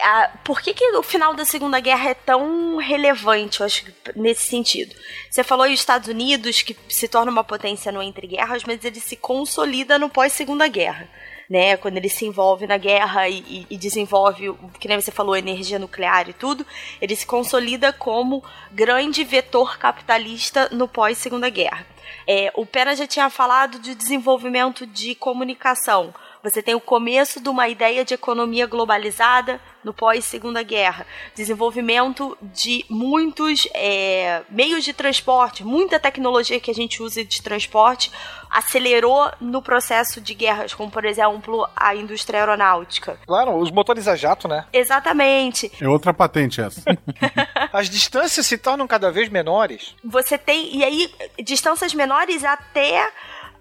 A, 0.00 0.30
por 0.44 0.60
que, 0.60 0.74
que 0.74 0.84
o 0.96 1.02
final 1.02 1.34
da 1.34 1.44
Segunda 1.44 1.80
Guerra 1.80 2.10
é 2.10 2.14
tão 2.14 2.76
relevante, 2.76 3.60
eu 3.60 3.66
acho, 3.66 3.84
nesse 4.14 4.46
sentido? 4.46 4.94
Você 5.30 5.42
falou 5.42 5.66
os 5.66 5.72
Estados 5.72 6.08
Unidos, 6.08 6.62
que 6.62 6.76
se 6.88 7.08
torna 7.08 7.30
uma 7.30 7.44
potência 7.44 7.90
no 7.90 8.02
entre 8.02 8.26
guerras, 8.26 8.64
mas 8.64 8.84
ele 8.84 9.00
se 9.00 9.16
consolida 9.16 9.98
no 9.98 10.08
pós-Segunda 10.08 10.68
Guerra. 10.68 11.08
Né? 11.54 11.76
Quando 11.76 11.96
ele 11.98 12.08
se 12.08 12.26
envolve 12.26 12.66
na 12.66 12.76
guerra 12.76 13.28
e, 13.28 13.64
e, 13.70 13.76
desenvolve, 13.76 14.52
que 14.80 14.88
nem 14.88 15.00
você 15.00 15.12
falou, 15.12 15.36
energia 15.36 15.78
nuclear 15.78 16.28
e 16.28 16.32
tudo, 16.32 16.66
ele 17.00 17.14
se 17.14 17.24
consolida 17.24 17.92
como 17.92 18.42
grande 18.72 19.22
vetor 19.22 19.78
capitalista 19.78 20.68
no 20.72 20.88
pós-segunda 20.88 21.48
guerra. 21.48 21.86
É, 22.26 22.50
o 22.56 22.66
Pena 22.66 22.96
já 22.96 23.06
tinha 23.06 23.30
falado 23.30 23.78
de 23.78 23.94
desenvolvimento 23.94 24.84
de 24.84 25.14
comunicação. 25.14 26.12
Você 26.44 26.62
tem 26.62 26.74
o 26.74 26.80
começo 26.80 27.40
de 27.40 27.48
uma 27.48 27.68
ideia 27.70 28.04
de 28.04 28.12
economia 28.12 28.66
globalizada 28.66 29.58
no 29.82 29.94
pós-segunda 29.94 30.62
guerra, 30.62 31.06
desenvolvimento 31.34 32.36
de 32.42 32.84
muitos 32.88 33.66
é, 33.72 34.42
meios 34.50 34.84
de 34.84 34.92
transporte, 34.92 35.64
muita 35.64 35.98
tecnologia 35.98 36.60
que 36.60 36.70
a 36.70 36.74
gente 36.74 37.02
usa 37.02 37.24
de 37.24 37.40
transporte 37.40 38.12
acelerou 38.50 39.32
no 39.40 39.62
processo 39.62 40.20
de 40.20 40.34
guerras, 40.34 40.74
como 40.74 40.90
por 40.90 41.04
exemplo 41.06 41.66
a 41.74 41.96
indústria 41.96 42.40
aeronáutica. 42.40 43.18
Claro, 43.26 43.56
os 43.56 43.70
motores 43.70 44.06
a 44.06 44.14
jato, 44.14 44.46
né? 44.46 44.66
Exatamente. 44.72 45.72
É 45.80 45.88
outra 45.88 46.12
patente 46.12 46.60
essa. 46.60 46.82
As 47.72 47.90
distâncias 47.90 48.46
se 48.46 48.56
tornam 48.56 48.86
cada 48.86 49.10
vez 49.10 49.28
menores. 49.28 49.96
Você 50.04 50.38
tem 50.38 50.76
e 50.76 50.84
aí 50.84 51.10
distâncias 51.42 51.94
menores 51.94 52.44
até 52.44 53.10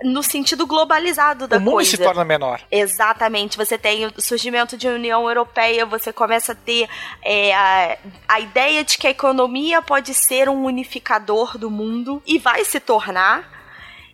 no 0.03 0.21
sentido 0.21 0.65
globalizado 0.67 1.47
da 1.47 1.57
o 1.57 1.59
mundo 1.59 1.73
coisa. 1.73 1.91
se 1.91 1.97
torna 1.97 2.23
menor. 2.23 2.61
Exatamente. 2.69 3.57
Você 3.57 3.77
tem 3.77 4.05
o 4.05 4.21
surgimento 4.21 4.77
de 4.77 4.87
União 4.87 5.27
Europeia, 5.27 5.85
você 5.85 6.11
começa 6.11 6.51
a 6.51 6.55
ter 6.55 6.87
é, 7.23 7.53
a, 7.53 7.97
a 8.27 8.39
ideia 8.39 8.83
de 8.83 8.97
que 8.97 9.07
a 9.07 9.09
economia 9.09 9.81
pode 9.81 10.13
ser 10.13 10.49
um 10.49 10.65
unificador 10.65 11.57
do 11.57 11.69
mundo 11.69 12.21
e 12.25 12.37
vai 12.37 12.63
se 12.65 12.79
tornar. 12.79 13.62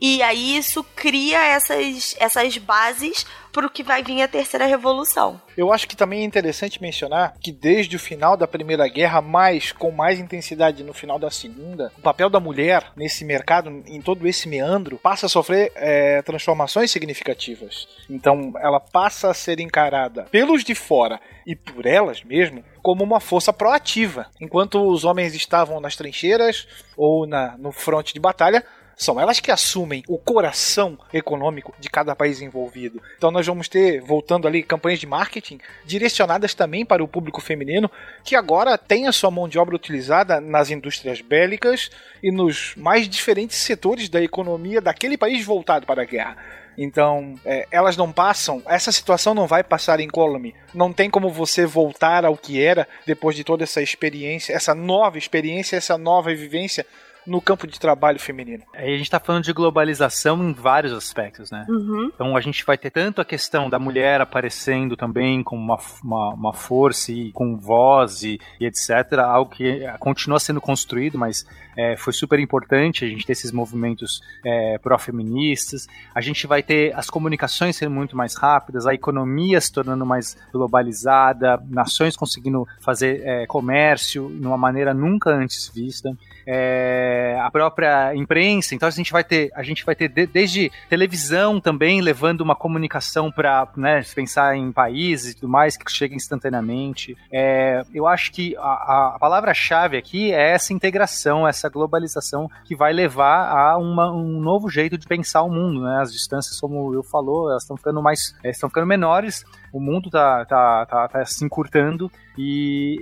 E 0.01 0.21
aí 0.21 0.57
isso 0.57 0.83
cria 0.95 1.43
essas, 1.45 2.15
essas 2.19 2.57
bases 2.57 3.25
para 3.51 3.65
o 3.65 3.69
que 3.69 3.83
vai 3.83 4.03
vir 4.03 4.21
a 4.21 4.27
terceira 4.27 4.65
revolução. 4.65 5.41
Eu 5.57 5.73
acho 5.73 5.87
que 5.87 5.95
também 5.95 6.21
é 6.21 6.23
interessante 6.23 6.81
mencionar 6.81 7.33
que 7.41 7.51
desde 7.51 7.95
o 7.95 7.99
final 7.99 8.37
da 8.37 8.47
Primeira 8.47 8.87
Guerra, 8.87 9.21
mais 9.21 9.71
com 9.71 9.91
mais 9.91 10.19
intensidade 10.19 10.83
no 10.83 10.93
final 10.93 11.19
da 11.19 11.29
Segunda, 11.31 11.91
o 11.97 12.01
papel 12.01 12.29
da 12.29 12.39
mulher 12.39 12.91
nesse 12.95 13.25
mercado, 13.25 13.83
em 13.87 14.01
todo 14.01 14.27
esse 14.27 14.47
meandro, 14.47 14.97
passa 14.97 15.25
a 15.25 15.29
sofrer 15.29 15.71
é, 15.75 16.21
transformações 16.21 16.91
significativas. 16.91 17.87
Então, 18.09 18.53
ela 18.61 18.79
passa 18.79 19.29
a 19.29 19.33
ser 19.33 19.59
encarada 19.59 20.23
pelos 20.31 20.63
de 20.63 20.75
fora 20.75 21.19
e 21.45 21.55
por 21.55 21.85
elas 21.85 22.23
mesmo 22.23 22.63
como 22.81 23.03
uma 23.03 23.19
força 23.19 23.51
proativa. 23.51 24.27
Enquanto 24.39 24.81
os 24.81 25.03
homens 25.03 25.33
estavam 25.33 25.81
nas 25.81 25.95
trincheiras 25.95 26.67
ou 26.95 27.27
na, 27.27 27.57
no 27.57 27.71
fronte 27.71 28.13
de 28.13 28.19
batalha, 28.19 28.63
são 28.99 29.17
elas 29.17 29.39
que 29.39 29.49
assumem 29.49 30.03
o 30.09 30.17
coração 30.17 30.99
econômico 31.13 31.73
de 31.79 31.89
cada 31.89 32.13
país 32.13 32.41
envolvido. 32.41 33.01
Então 33.17 33.31
nós 33.31 33.47
vamos 33.47 33.69
ter, 33.69 34.01
voltando 34.01 34.45
ali, 34.45 34.61
campanhas 34.61 34.99
de 34.99 35.07
marketing 35.07 35.57
direcionadas 35.85 36.53
também 36.53 36.85
para 36.85 37.01
o 37.01 37.07
público 37.07 37.39
feminino, 37.39 37.89
que 38.25 38.35
agora 38.35 38.77
tem 38.77 39.07
a 39.07 39.13
sua 39.13 39.31
mão 39.31 39.47
de 39.47 39.57
obra 39.57 39.73
utilizada 39.73 40.41
nas 40.41 40.69
indústrias 40.69 41.21
bélicas 41.21 41.89
e 42.21 42.29
nos 42.29 42.75
mais 42.75 43.07
diferentes 43.07 43.55
setores 43.55 44.09
da 44.09 44.21
economia 44.21 44.81
daquele 44.81 45.17
país 45.17 45.45
voltado 45.45 45.85
para 45.85 46.01
a 46.01 46.05
guerra. 46.05 46.35
Então, 46.77 47.35
é, 47.45 47.67
elas 47.71 47.97
não 47.97 48.09
passam, 48.09 48.63
essa 48.65 48.89
situação 48.91 49.33
não 49.33 49.45
vai 49.45 49.63
passar 49.63 49.99
incólume. 49.99 50.55
Não 50.73 50.93
tem 50.93 51.09
como 51.09 51.29
você 51.29 51.65
voltar 51.65 52.23
ao 52.23 52.37
que 52.37 52.61
era 52.61 52.87
depois 53.05 53.35
de 53.35 53.43
toda 53.43 53.63
essa 53.63 53.81
experiência, 53.81 54.53
essa 54.53 54.73
nova 54.73 55.17
experiência, 55.17 55.75
essa 55.75 55.97
nova 55.97 56.33
vivência 56.33 56.85
no 57.29 57.41
campo 57.41 57.67
de 57.67 57.79
trabalho 57.79 58.19
feminino. 58.19 58.63
Aí 58.73 58.93
a 58.93 58.97
gente 58.97 59.03
está 59.03 59.19
falando 59.19 59.43
de 59.43 59.53
globalização 59.53 60.43
em 60.43 60.53
vários 60.53 60.91
aspectos, 60.91 61.51
né? 61.51 61.65
Uhum. 61.69 62.11
Então 62.13 62.35
a 62.35 62.41
gente 62.41 62.65
vai 62.65 62.77
ter 62.77 62.89
tanto 62.89 63.21
a 63.21 63.25
questão 63.25 63.69
da 63.69 63.79
mulher 63.79 64.19
aparecendo 64.19 64.97
também 64.97 65.43
com 65.43 65.55
uma, 65.55 65.77
uma, 66.03 66.33
uma 66.33 66.53
força 66.53 67.11
e 67.11 67.31
com 67.31 67.57
voz 67.57 68.23
e, 68.23 68.39
e, 68.59 68.65
etc. 68.65 69.19
Algo 69.19 69.51
que 69.51 69.85
continua 69.99 70.39
sendo 70.39 70.59
construído, 70.59 71.17
mas 71.17 71.45
é, 71.79 71.95
foi 71.95 72.11
super 72.11 72.37
importante 72.39 73.05
a 73.05 73.07
gente 73.07 73.25
ter 73.25 73.31
esses 73.31 73.53
movimentos 73.53 74.21
é, 74.45 74.77
pró-feministas. 74.79 75.87
A 76.13 76.19
gente 76.19 76.45
vai 76.45 76.61
ter 76.61 76.93
as 76.93 77.09
comunicações 77.09 77.77
sendo 77.77 77.91
muito 77.91 78.17
mais 78.17 78.35
rápidas, 78.35 78.85
a 78.85 78.93
economia 78.93 79.61
se 79.61 79.71
tornando 79.71 80.05
mais 80.05 80.35
globalizada, 80.51 81.61
nações 81.69 82.17
conseguindo 82.17 82.67
fazer 82.81 83.21
é, 83.23 83.45
comércio 83.47 84.29
de 84.29 84.45
uma 84.45 84.57
maneira 84.57 84.93
nunca 84.93 85.29
antes 85.29 85.71
vista 85.73 86.13
é, 86.51 87.39
a 87.39 87.51
própria 87.51 88.15
imprensa. 88.15 88.73
Então 88.73 88.87
a 88.87 88.91
gente 88.91 89.11
vai 89.11 89.23
ter, 89.23 89.51
a 89.53 89.61
gente 89.61 89.85
vai 89.85 89.93
ter 89.93 90.07
de, 90.07 90.25
desde 90.25 90.71
televisão 90.89 91.61
também 91.61 92.01
levando 92.01 92.41
uma 92.41 92.55
comunicação 92.55 93.31
para 93.31 93.67
né, 93.77 94.01
pensar 94.15 94.57
em 94.57 94.71
países 94.71 95.33
e 95.33 95.35
tudo 95.35 95.47
mais 95.47 95.77
que 95.77 95.91
chega 95.91 96.15
instantaneamente. 96.15 97.15
É, 97.31 97.83
eu 97.93 98.07
acho 98.07 98.31
que 98.31 98.55
a, 98.57 99.13
a 99.13 99.17
palavra-chave 99.19 99.95
aqui 99.95 100.31
é 100.31 100.53
essa 100.53 100.73
integração, 100.73 101.47
essa 101.47 101.68
globalização 101.69 102.49
que 102.65 102.75
vai 102.75 102.93
levar 102.93 103.49
a 103.49 103.77
uma, 103.77 104.11
um 104.11 104.39
novo 104.39 104.69
jeito 104.69 104.97
de 104.97 105.07
pensar 105.07 105.43
o 105.43 105.49
mundo. 105.49 105.81
Né? 105.81 105.99
As 106.01 106.11
distâncias, 106.11 106.59
como 106.59 106.93
eu 106.93 107.03
falou, 107.03 107.49
elas 107.49 107.63
estão 107.63 107.77
ficando 107.77 108.01
mais, 108.01 108.35
estão 108.43 108.69
ficando 108.69 108.87
menores 108.87 109.43
o 109.71 109.79
mundo 109.79 110.09
tá, 110.09 110.45
tá, 110.45 110.85
tá, 110.85 111.07
tá 111.07 111.25
se 111.25 111.43
encurtando 111.43 112.11
e, 112.41 113.01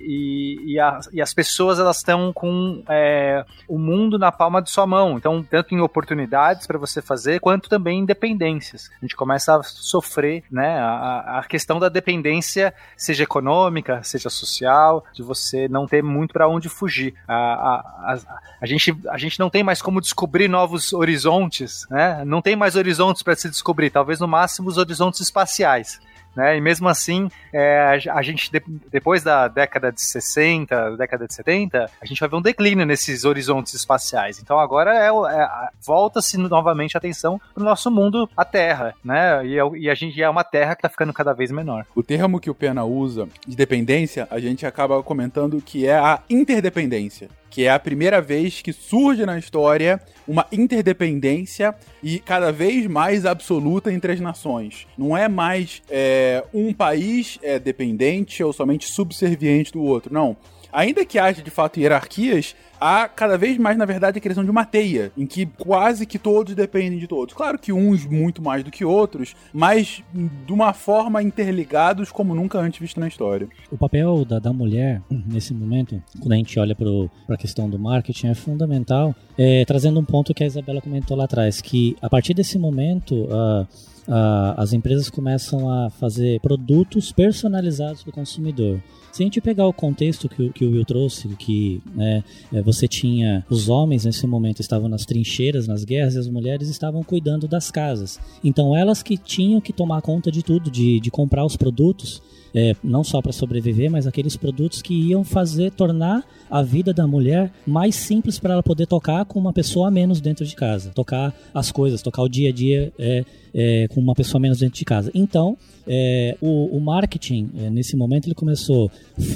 e, 0.65 0.74
e, 0.74 0.80
a, 0.80 0.99
e 1.13 1.22
as 1.22 1.32
pessoas 1.32 1.78
elas 1.78 1.97
estão 1.97 2.34
com 2.34 2.84
é, 2.89 3.45
o 3.68 3.78
mundo 3.78 4.18
na 4.18 4.32
palma 4.32 4.59
de 4.63 4.72
sua 4.72 4.88
mão. 4.88 5.15
Então, 5.15 5.43
tanto 5.43 5.76
em 5.76 5.80
oportunidades 5.80 6.65
para 6.65 6.80
você 6.80 7.03
fazer, 7.03 7.39
quanto 7.39 7.70
também 7.70 7.99
em 7.99 8.05
dependências. 8.05 8.89
A 8.99 9.05
gente 9.05 9.15
começa 9.15 9.55
a 9.55 9.61
sofrer 9.61 10.43
né, 10.51 10.80
a, 10.80 11.39
a 11.39 11.43
questão 11.43 11.78
da 11.78 11.88
dependência, 11.88 12.74
seja 12.95 13.24
econômica, 13.24 14.01
seja 14.01 14.28
social, 14.28 15.05
de 15.13 15.22
você 15.22 15.68
não 15.68 15.86
ter 15.86 16.01
muito 16.01 16.34
para 16.34 16.49
onde 16.49 16.68
fugir. 16.68 17.13
A, 17.28 17.36
a, 17.36 18.13
a, 18.13 18.20
a, 18.59 18.65
gente, 18.65 18.97
a 19.07 19.20
gente 19.20 19.39
não 19.39 19.51
tem 19.51 19.61
mais 19.61 19.84
como 19.84 20.01
descobrir 20.01 20.47
novos 20.47 20.93
horizontes, 20.93 21.86
né? 21.91 22.24
não 22.26 22.41
tem 22.41 22.55
mais 22.55 22.76
horizontes 22.76 23.22
para 23.22 23.36
se 23.36 23.49
descobrir, 23.49 23.91
talvez 23.91 24.20
no 24.20 24.28
máximo 24.28 24.68
os 24.68 24.80
horizontes 24.80 25.20
espaciais. 25.20 25.99
Né? 26.38 26.56
E 26.56 26.62
mesmo 26.62 26.88
assim, 26.88 27.32
é, 27.52 28.00
a 28.12 28.22
gente, 28.22 28.52
depois 28.92 29.24
da 29.24 29.48
década 29.48 29.92
de 29.92 30.00
60, 30.00 30.96
década 30.96 31.26
de 31.26 31.34
70, 31.34 31.90
a 32.00 32.06
gente 32.06 32.20
vai 32.20 32.30
ver 32.30 32.36
um 32.36 32.42
declínio 32.44 32.86
nesses 32.86 33.26
horizontes 33.26 33.74
espaciais. 33.74 34.40
Então 34.40 34.60
agora 34.60 34.96
é, 34.96 35.08
é 35.08 35.50
volta-se 35.84 36.38
novamente 36.38 36.96
a 36.96 37.00
atenção 37.00 37.42
para 37.56 37.64
o 37.64 37.66
nosso 37.66 37.90
mundo, 37.90 38.30
a 38.38 38.46
Terra, 38.46 38.94
né? 39.04 39.44
E, 39.48 39.58
é 39.58 39.64
e 39.78 39.90
a 39.90 39.96
gente 39.96 40.22
é 40.22 40.30
uma 40.30 40.44
Terra 40.44 40.76
que 40.76 40.82
está 40.82 40.90
ficando 40.90 41.12
cada 41.12 41.34
vez 41.34 41.52
menor. 41.52 41.88
O 41.96 42.04
termo 42.04 42.40
que 42.40 42.52
o 42.52 42.56
Pena 42.56 42.84
usa 42.84 43.28
de 43.48 43.56
dependência, 43.56 44.28
a 44.30 44.40
gente 44.40 44.64
acaba 44.64 45.02
comentando 45.02 45.60
que 45.60 45.88
é 45.88 45.98
a 45.98 46.22
interdependência 46.30 47.30
que 47.50 47.64
é 47.64 47.72
a 47.72 47.80
primeira 47.80 48.22
vez 48.22 48.62
que 48.62 48.72
surge 48.72 49.26
na 49.26 49.40
história 49.40 50.00
uma 50.28 50.45
interdependência 50.51 51.73
e 52.03 52.19
cada 52.19 52.51
vez 52.51 52.86
mais 52.88 53.25
absoluta 53.25 53.91
entre 53.91 54.11
as 54.11 54.19
nações. 54.19 54.88
Não 54.97 55.15
é 55.15 55.28
mais 55.28 55.82
é, 55.89 56.43
um 56.53 56.73
país 56.73 57.39
é, 57.41 57.57
dependente 57.57 58.43
ou 58.43 58.51
somente 58.51 58.88
subserviente 58.88 59.71
do 59.71 59.82
outro, 59.82 60.13
não. 60.13 60.36
Ainda 60.72 61.05
que 61.05 61.20
haja 61.20 61.41
de 61.41 61.49
fato 61.49 61.80
hierarquias, 61.80 62.55
há 62.80 63.07
cada 63.07 63.38
vez 63.38 63.57
mais, 63.57 63.78
na 63.78 63.86
verdade, 63.86 64.18
a 64.18 64.22
criação 64.22 64.43
de 64.43 64.51
uma 64.51 64.65
teia, 64.65 65.11
em 65.18 65.26
que 65.26 65.45
quase 65.45 66.05
que 66.05 66.20
todos 66.20 66.55
dependem 66.55 66.99
de 66.99 67.07
todos. 67.07 67.34
Claro 67.34 67.57
que 67.59 67.74
uns 67.74 68.05
muito 68.05 68.41
mais 68.41 68.63
do 68.63 68.72
que 68.72 68.86
outros, 68.86 69.36
mas 69.53 70.03
de 70.13 70.53
uma 70.53 70.74
forma 70.74 71.22
interligados 71.22 72.11
como 72.11 72.36
nunca 72.36 72.59
antes 72.59 72.80
visto 72.80 72.99
na 72.99 73.07
história. 73.07 73.47
O 73.72 73.78
papel 73.78 74.26
da, 74.26 74.39
da 74.39 74.53
mulher, 74.53 75.01
nesse 75.09 75.53
momento, 75.53 76.01
quando 76.20 76.34
a 76.34 76.38
gente 76.38 76.59
olha 76.59 76.76
para 76.76 77.36
a 77.36 77.38
questão 77.38 77.70
do 77.70 77.80
marketing, 77.80 78.28
é 78.28 78.36
fundamental, 78.36 79.15
é, 79.38 79.65
trazendo 79.65 79.99
um 79.99 80.05
ponto 80.05 80.34
que 80.34 80.43
a 80.43 80.47
Isabela 80.47 80.82
comentou 80.82 81.18
lá 81.18 81.26
atrás, 81.26 81.61
que 81.61 81.95
a 82.01 82.09
partir 82.09 82.34
desse 82.34 82.57
momento. 82.57 83.15
Uh, 83.26 83.68
Uh, 84.08 84.55
as 84.55 84.72
empresas 84.72 85.10
começam 85.10 85.70
a 85.70 85.89
fazer 85.89 86.39
produtos 86.39 87.12
personalizados 87.12 88.03
para 88.03 88.12
o 88.12 88.14
consumidor. 88.14 88.82
Se 89.12 89.24
a 89.24 89.26
gente 89.26 89.41
pegar 89.41 89.68
o 89.68 89.74
contexto 89.74 90.30
que, 90.30 90.49
que 90.51 90.64
o 90.64 90.72
Will 90.72 90.86
trouxe, 90.86 91.28
que 91.30 91.82
né, 91.95 92.24
é, 92.53 92.62
você 92.62 92.88
tinha 92.88 93.43
os 93.49 93.68
homens 93.68 94.05
nesse 94.05 94.28
momento 94.28 94.62
estavam 94.62 94.88
nas 94.88 95.05
trincheiras, 95.05 95.68
nas 95.68 95.84
guerras, 95.84 96.14
e 96.14 96.20
as 96.20 96.28
mulheres 96.28 96.70
estavam 96.70 97.03
cuidando 97.03 97.47
das 97.47 97.72
casas. 97.72 98.20
Então 98.43 98.78
elas 98.78 99.01
que 99.01 99.18
tinham 99.18 99.60
que 99.60 99.74
tomar 99.74 100.01
conta 100.01 100.32
de 100.32 100.43
tudo, 100.43 100.70
de, 100.70 100.99
de 100.99 101.10
comprar 101.10 101.43
os 101.43 101.58
produtos 101.58 102.22
é, 102.58 102.76
não 102.84 103.03
só 103.03 103.22
para 103.22 103.32
sobreviver, 103.32 103.91
mas 103.91 104.08
aqueles 104.08 104.36
produtos 104.36 104.82
que 104.82 104.91
iam 104.95 105.24
fazer 105.24 105.70
tornar 105.72 106.24
a 106.49 106.64
vida 106.64 106.91
da 106.91 107.05
mulher 107.05 107.51
mais 107.68 107.93
simples 107.93 108.39
para 108.39 108.53
ela 108.53 108.64
poder 108.64 108.88
tocar 108.88 109.26
com 109.26 109.38
uma 109.38 109.53
pessoa 109.53 109.89
a 109.89 109.91
menos 109.91 110.20
dentro 110.20 110.43
de 110.43 110.55
casa, 110.55 110.89
tocar 110.89 111.36
as 111.53 111.72
coisas, 111.72 112.01
tocar 112.01 112.24
o 112.24 112.28
dia 112.28 112.49
a 112.49 112.51
dia 112.51 112.91
é, 112.97 113.24
é, 113.53 113.88
com 113.89 114.01
uma 114.01 114.16
pessoa 114.16 114.41
menos 114.41 114.58
dentro 114.58 114.76
de 114.76 114.86
casa. 114.86 115.12
Então, 115.14 115.55
é, 115.86 116.36
o, 116.41 116.76
o, 116.76 116.82
marketing, 116.82 117.51
é, 117.60 117.70
nesse 117.70 117.95
momento, 117.95 118.26
ele 118.26 118.34
começou 118.34 118.89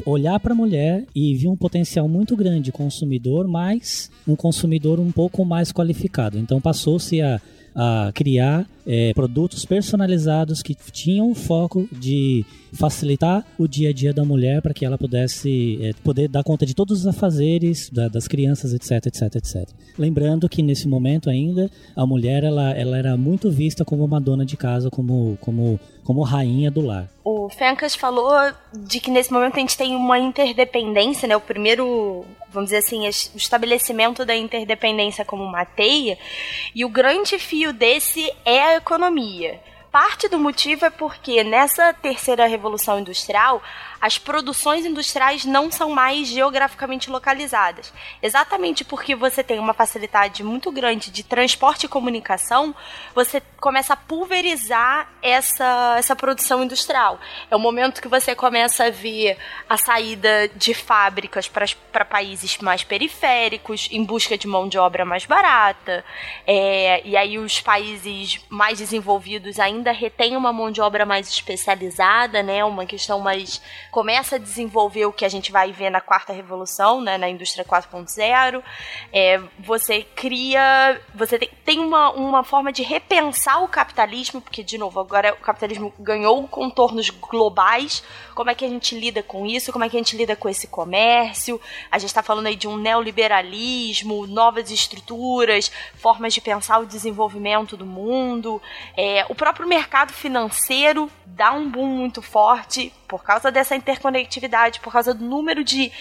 a 0.03 0.09
olhar 0.09 0.39
para 0.39 0.53
a 0.53 0.55
mulher 0.55 1.05
e 1.15 1.35
viu 1.35 1.51
um 1.51 1.55
potencial 1.55 2.09
muito 2.09 2.35
grande 2.35 2.61
de 2.61 2.71
consumidor, 2.71 3.47
mas 3.47 4.09
um 4.27 4.35
consumidor 4.35 4.99
um 4.99 5.11
pouco 5.11 5.45
mais 5.45 5.71
qualificado. 5.71 6.39
Então, 6.39 6.59
passou-se 6.59 7.21
a 7.21 7.39
a 7.75 8.11
criar 8.13 8.65
é, 8.85 9.13
produtos 9.13 9.65
personalizados 9.65 10.61
que 10.61 10.75
tinham 10.75 11.31
o 11.31 11.35
foco 11.35 11.87
de 11.91 12.45
facilitar 12.73 13.45
o 13.57 13.67
dia 13.67 13.89
a 13.89 13.93
dia 13.93 14.13
da 14.13 14.23
mulher 14.23 14.61
para 14.61 14.73
que 14.73 14.85
ela 14.85 14.97
pudesse 14.97 15.79
é, 15.81 15.93
poder 16.03 16.27
dar 16.27 16.43
conta 16.43 16.65
de 16.65 16.73
todos 16.73 17.01
os 17.01 17.07
afazeres 17.07 17.89
da, 17.89 18.07
das 18.07 18.27
crianças, 18.27 18.73
etc, 18.73 19.05
etc, 19.07 19.35
etc. 19.35 19.69
Lembrando 19.97 20.47
que 20.47 20.63
nesse 20.63 20.87
momento 20.87 21.29
ainda 21.29 21.69
a 21.95 22.05
mulher 22.05 22.43
ela, 22.43 22.71
ela 22.71 22.97
era 22.97 23.17
muito 23.17 23.51
vista 23.51 23.83
como 23.85 24.03
uma 24.03 24.19
dona 24.19 24.45
de 24.45 24.57
casa, 24.57 24.89
como, 24.89 25.37
como, 25.41 25.79
como 26.03 26.21
rainha 26.23 26.71
do 26.71 26.81
lar. 26.81 27.09
O 27.23 27.49
Fencas 27.49 27.95
falou 27.95 28.31
de 28.73 28.99
que 28.99 29.11
nesse 29.11 29.31
momento 29.31 29.57
a 29.57 29.59
gente 29.59 29.77
tem 29.77 29.95
uma 29.95 30.17
interdependência, 30.17 31.27
né? 31.27 31.35
O 31.35 31.41
primeiro, 31.41 32.25
vamos 32.51 32.69
dizer 32.69 32.77
assim, 32.77 33.07
o 33.33 33.37
estabelecimento 33.37 34.25
da 34.25 34.35
interdependência 34.35 35.25
como 35.25 35.43
uma 35.43 35.65
teia, 35.65 36.17
e 36.75 36.83
o 36.85 36.89
grande 36.89 37.39
fio 37.39 37.73
desse 37.73 38.31
é 38.45 38.61
a 38.61 38.75
economia. 38.75 39.59
Parte 39.91 40.29
do 40.29 40.39
motivo 40.39 40.85
é 40.85 40.89
porque 40.89 41.43
nessa 41.43 41.93
terceira 41.93 42.45
revolução 42.47 42.99
industrial, 42.99 43.61
as 44.01 44.17
produções 44.17 44.83
industriais 44.83 45.45
não 45.45 45.69
são 45.69 45.91
mais 45.91 46.27
geograficamente 46.27 47.09
localizadas. 47.09 47.93
Exatamente 48.21 48.83
porque 48.83 49.15
você 49.15 49.43
tem 49.43 49.59
uma 49.59 49.75
facilidade 49.75 50.43
muito 50.43 50.71
grande 50.71 51.11
de 51.11 51.23
transporte 51.23 51.85
e 51.85 51.89
comunicação, 51.89 52.75
você 53.13 53.41
começa 53.59 53.93
a 53.93 53.95
pulverizar 53.95 55.07
essa, 55.21 55.95
essa 55.99 56.15
produção 56.15 56.63
industrial. 56.63 57.19
É 57.49 57.55
o 57.55 57.59
momento 57.59 58.01
que 58.01 58.07
você 58.07 58.33
começa 58.33 58.85
a 58.85 58.89
ver 58.89 59.37
a 59.69 59.77
saída 59.77 60.49
de 60.55 60.73
fábricas 60.73 61.47
para 61.47 62.03
países 62.03 62.57
mais 62.57 62.83
periféricos, 62.83 63.87
em 63.91 64.03
busca 64.03 64.35
de 64.35 64.47
mão 64.47 64.67
de 64.67 64.79
obra 64.79 65.05
mais 65.05 65.25
barata. 65.27 66.03
É, 66.47 67.05
e 67.05 67.15
aí 67.15 67.37
os 67.37 67.61
países 67.61 68.43
mais 68.49 68.79
desenvolvidos 68.79 69.59
ainda 69.59 69.91
retêm 69.91 70.35
uma 70.35 70.51
mão 70.51 70.71
de 70.71 70.81
obra 70.81 71.05
mais 71.05 71.29
especializada, 71.29 72.41
né? 72.41 72.65
Uma 72.65 72.85
questão 72.87 73.19
mais 73.19 73.61
começa 73.91 74.37
a 74.37 74.39
desenvolver 74.39 75.05
o 75.05 75.11
que 75.11 75.25
a 75.25 75.29
gente 75.29 75.51
vai 75.51 75.73
ver 75.73 75.89
na 75.89 75.99
quarta 75.99 76.31
revolução, 76.31 77.01
né, 77.01 77.17
na 77.17 77.29
indústria 77.29 77.65
4.0. 77.65 78.63
É, 79.11 79.39
você 79.59 80.03
cria, 80.15 80.99
você 81.13 81.37
tem, 81.37 81.79
uma, 81.79 82.11
uma 82.11 82.43
forma 82.43 82.71
de 82.71 82.83
repensar 82.83 83.61
o 83.61 83.67
capitalismo, 83.67 84.39
porque 84.39 84.63
de 84.63 84.77
novo 84.77 84.99
agora 84.99 85.33
o 85.33 85.43
capitalismo 85.43 85.93
ganhou 85.99 86.47
contornos 86.47 87.09
globais. 87.09 88.01
Como 88.33 88.49
é 88.49 88.55
que 88.55 88.63
a 88.63 88.69
gente 88.69 88.97
lida 88.97 89.21
com 89.21 89.45
isso? 89.45 89.73
Como 89.73 89.83
é 89.83 89.89
que 89.89 89.97
a 89.97 89.99
gente 89.99 90.15
lida 90.15 90.37
com 90.37 90.47
esse 90.47 90.67
comércio? 90.67 91.59
A 91.91 91.99
gente 91.99 92.09
está 92.09 92.23
falando 92.23 92.47
aí 92.47 92.55
de 92.55 92.69
um 92.69 92.77
neoliberalismo, 92.77 94.25
novas 94.25 94.71
estruturas, 94.71 95.69
formas 95.95 96.33
de 96.33 96.39
pensar 96.39 96.79
o 96.79 96.85
desenvolvimento 96.85 97.75
do 97.75 97.85
mundo. 97.85 98.61
É, 98.95 99.25
o 99.27 99.35
próprio 99.35 99.67
mercado 99.67 100.13
financeiro 100.13 101.11
dá 101.25 101.51
um 101.51 101.69
boom 101.69 101.87
muito 101.87 102.21
forte 102.21 102.93
por 103.11 103.25
causa 103.25 103.51
dessa 103.51 103.75
interconectividade, 103.75 104.79
por 104.79 104.93
causa 104.93 105.13
do 105.13 105.25
número 105.25 105.65
de 105.65 105.91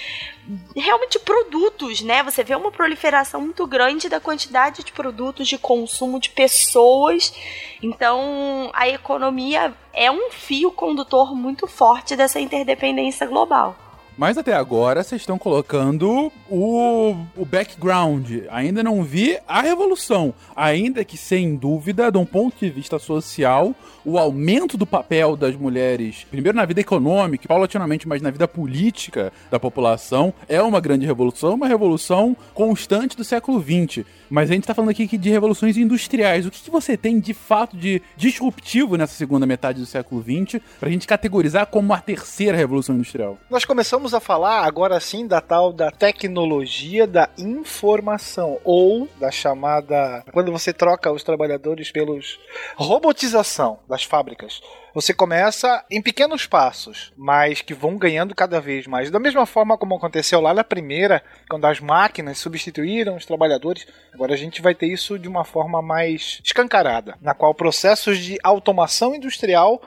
realmente 0.76 1.18
produtos, 1.18 2.02
né? 2.02 2.22
Você 2.22 2.44
vê 2.44 2.54
uma 2.54 2.70
proliferação 2.70 3.40
muito 3.40 3.66
grande 3.66 4.08
da 4.08 4.20
quantidade 4.20 4.84
de 4.84 4.92
produtos 4.92 5.48
de 5.48 5.58
consumo 5.58 6.20
de 6.20 6.30
pessoas. 6.30 7.34
Então, 7.82 8.70
a 8.72 8.88
economia 8.88 9.74
é 9.92 10.08
um 10.08 10.30
fio 10.30 10.70
condutor 10.70 11.34
muito 11.34 11.66
forte 11.66 12.14
dessa 12.14 12.38
interdependência 12.38 13.26
global. 13.26 13.89
Mas 14.16 14.36
até 14.36 14.52
agora 14.52 15.02
vocês 15.02 15.22
estão 15.22 15.38
colocando 15.38 16.32
o, 16.48 17.16
o 17.36 17.44
background. 17.44 18.30
Ainda 18.50 18.82
não 18.82 19.02
vi 19.02 19.38
a 19.48 19.62
revolução. 19.62 20.34
Ainda 20.54 21.04
que, 21.04 21.16
sem 21.16 21.56
dúvida, 21.56 22.10
de 22.10 22.18
um 22.18 22.26
ponto 22.26 22.58
de 22.58 22.70
vista 22.70 22.98
social, 22.98 23.74
o 24.04 24.18
aumento 24.18 24.76
do 24.76 24.86
papel 24.86 25.36
das 25.36 25.56
mulheres, 25.56 26.26
primeiro 26.30 26.56
na 26.56 26.64
vida 26.64 26.80
econômica, 26.80 27.48
paulatinamente, 27.48 28.06
mas 28.06 28.22
na 28.22 28.30
vida 28.30 28.46
política 28.46 29.32
da 29.50 29.58
população, 29.58 30.32
é 30.48 30.60
uma 30.62 30.80
grande 30.80 31.06
revolução, 31.06 31.54
uma 31.54 31.68
revolução 31.68 32.36
constante 32.54 33.16
do 33.16 33.24
século 33.24 33.62
XX. 33.62 34.04
Mas 34.30 34.48
a 34.48 34.54
gente 34.54 34.62
está 34.62 34.74
falando 34.74 34.90
aqui 34.90 35.18
de 35.18 35.28
revoluções 35.28 35.76
industriais. 35.76 36.46
O 36.46 36.50
que, 36.50 36.62
que, 36.62 36.70
você 36.70 36.96
tem 36.96 37.18
de 37.18 37.34
fato 37.34 37.76
de 37.76 38.00
disruptivo 38.16 38.96
nessa 38.96 39.14
segunda 39.14 39.44
metade 39.44 39.80
do 39.80 39.86
século 39.86 40.22
XX 40.22 40.62
para 40.78 40.88
a 40.88 40.92
gente 40.92 41.06
categorizar 41.06 41.66
como 41.66 41.92
a 41.92 41.98
terceira 41.98 42.56
revolução 42.56 42.94
industrial? 42.94 43.38
Nós 43.50 43.64
começamos 43.64 44.09
a 44.14 44.20
falar 44.20 44.64
agora 44.64 44.98
sim 45.00 45.26
da 45.26 45.40
tal 45.40 45.72
da 45.72 45.90
tecnologia 45.90 47.06
da 47.06 47.28
informação 47.38 48.58
ou 48.64 49.08
da 49.18 49.30
chamada 49.30 50.24
quando 50.32 50.52
você 50.52 50.72
troca 50.72 51.12
os 51.12 51.22
trabalhadores 51.22 51.90
pelos 51.90 52.38
robotização 52.76 53.78
das 53.88 54.04
fábricas. 54.04 54.60
Você 54.92 55.14
começa 55.14 55.84
em 55.88 56.02
pequenos 56.02 56.46
passos, 56.46 57.12
mas 57.16 57.62
que 57.62 57.72
vão 57.72 57.96
ganhando 57.96 58.34
cada 58.34 58.60
vez 58.60 58.86
mais. 58.86 59.10
Da 59.10 59.20
mesma 59.20 59.46
forma 59.46 59.78
como 59.78 59.94
aconteceu 59.94 60.40
lá 60.40 60.52
na 60.52 60.64
primeira, 60.64 61.22
quando 61.48 61.64
as 61.66 61.78
máquinas 61.78 62.38
substituíram 62.38 63.16
os 63.16 63.24
trabalhadores, 63.24 63.86
agora 64.12 64.34
a 64.34 64.36
gente 64.36 64.60
vai 64.60 64.74
ter 64.74 64.86
isso 64.86 65.18
de 65.18 65.28
uma 65.28 65.44
forma 65.44 65.80
mais 65.80 66.40
escancarada, 66.44 67.16
na 67.20 67.34
qual 67.34 67.54
processos 67.54 68.18
de 68.18 68.38
automação 68.42 69.14
industrial 69.14 69.80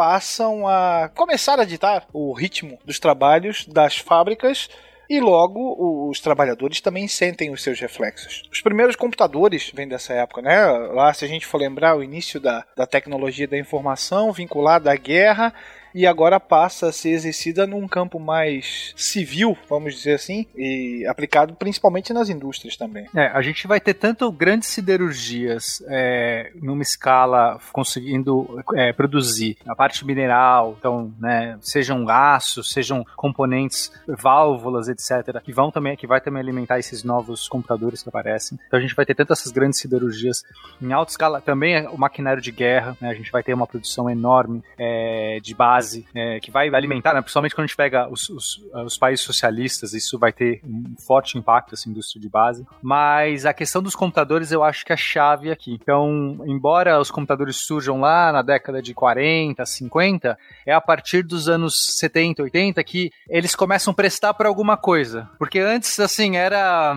passam 0.00 0.66
a 0.66 1.10
começar 1.14 1.60
a 1.60 1.64
ditar 1.66 2.06
o 2.10 2.32
ritmo 2.32 2.78
dos 2.86 2.98
trabalhos 2.98 3.66
das 3.66 3.98
fábricas 3.98 4.70
e 5.10 5.20
logo 5.20 6.08
os 6.08 6.20
trabalhadores 6.20 6.80
também 6.80 7.06
sentem 7.06 7.50
os 7.50 7.62
seus 7.62 7.78
reflexos. 7.78 8.48
Os 8.50 8.62
primeiros 8.62 8.96
computadores 8.96 9.70
vêm 9.74 9.86
dessa 9.86 10.14
época, 10.14 10.40
né? 10.40 10.66
Lá, 10.94 11.12
se 11.12 11.26
a 11.26 11.28
gente 11.28 11.46
for 11.46 11.58
lembrar, 11.58 11.98
o 11.98 12.02
início 12.02 12.40
da, 12.40 12.64
da 12.74 12.86
tecnologia 12.86 13.46
da 13.46 13.58
informação 13.58 14.32
vinculada 14.32 14.90
à 14.90 14.96
guerra 14.96 15.52
e 15.94 16.06
agora 16.06 16.38
passa 16.38 16.88
a 16.88 16.92
ser 16.92 17.10
exercida 17.10 17.66
num 17.66 17.86
campo 17.88 18.18
mais 18.18 18.92
civil, 18.96 19.56
vamos 19.68 19.94
dizer 19.94 20.14
assim, 20.14 20.46
e 20.56 21.06
aplicado 21.06 21.54
principalmente 21.54 22.12
nas 22.12 22.28
indústrias 22.28 22.76
também. 22.76 23.06
É, 23.14 23.26
a 23.26 23.42
gente 23.42 23.66
vai 23.66 23.80
ter 23.80 23.94
tanto 23.94 24.30
grandes 24.30 24.68
siderurgias 24.68 25.82
é, 25.88 26.52
numa 26.54 26.82
escala 26.82 27.58
conseguindo 27.72 28.62
é, 28.74 28.92
produzir 28.92 29.56
a 29.66 29.74
parte 29.74 30.06
mineral, 30.06 30.76
então, 30.78 31.12
né, 31.18 31.58
sejam 31.60 32.08
aços, 32.08 32.72
sejam 32.72 33.04
componentes, 33.16 33.92
válvulas, 34.06 34.88
etc., 34.88 35.40
que 35.42 35.52
vão 35.52 35.70
também, 35.70 35.96
que 35.96 36.06
vai 36.06 36.20
também 36.20 36.40
alimentar 36.40 36.78
esses 36.78 37.02
novos 37.04 37.48
computadores 37.48 38.02
que 38.02 38.08
aparecem. 38.08 38.58
Então 38.66 38.78
a 38.78 38.82
gente 38.82 38.94
vai 38.94 39.04
ter 39.04 39.14
tanto 39.14 39.32
essas 39.32 39.52
grandes 39.52 39.80
siderurgias 39.80 40.42
em 40.80 40.92
alta 40.92 41.12
escala, 41.12 41.40
também 41.40 41.86
o 41.88 41.98
maquinário 41.98 42.40
de 42.40 42.52
guerra, 42.52 42.96
né, 43.00 43.10
a 43.10 43.14
gente 43.14 43.30
vai 43.30 43.42
ter 43.42 43.54
uma 43.54 43.66
produção 43.66 44.08
enorme 44.08 44.62
é, 44.78 45.38
de 45.42 45.54
base 45.54 45.79
base 45.80 46.06
é, 46.14 46.38
que 46.40 46.50
vai 46.50 46.68
alimentar, 46.68 47.14
né, 47.14 47.20
principalmente 47.20 47.54
quando 47.54 47.64
a 47.64 47.66
gente 47.66 47.76
pega 47.76 48.08
os, 48.08 48.28
os, 48.28 48.62
os, 48.86 48.98
países 48.98 49.24
socialistas, 49.24 49.92
isso 49.92 50.18
vai 50.18 50.32
ter 50.32 50.60
um 50.64 50.94
forte 50.98 51.38
impacto 51.38 51.74
essa 51.74 51.88
indústria 51.88 52.20
de 52.20 52.28
base. 52.28 52.66
Mas 52.82 53.46
a 53.46 53.52
questão 53.52 53.82
dos 53.82 53.94
computadores 53.94 54.52
eu 54.52 54.62
acho 54.62 54.84
que 54.84 54.92
é 54.92 54.94
a 54.94 54.96
chave 54.96 55.50
aqui. 55.50 55.78
Então, 55.80 56.38
embora 56.46 57.00
os 57.00 57.10
computadores 57.10 57.56
surjam 57.56 58.00
lá 58.00 58.32
na 58.32 58.42
década 58.42 58.82
de 58.82 58.94
40, 58.94 59.64
50, 59.64 60.38
é 60.66 60.72
a 60.72 60.80
partir 60.80 61.22
dos 61.22 61.48
anos 61.48 61.96
70, 61.98 62.42
80 62.42 62.84
que 62.84 63.10
eles 63.28 63.54
começam 63.54 63.92
a 63.92 63.94
prestar 63.94 64.34
para 64.34 64.48
alguma 64.48 64.76
coisa. 64.76 65.28
Porque 65.38 65.58
antes, 65.58 65.98
assim, 65.98 66.36
era 66.36 66.96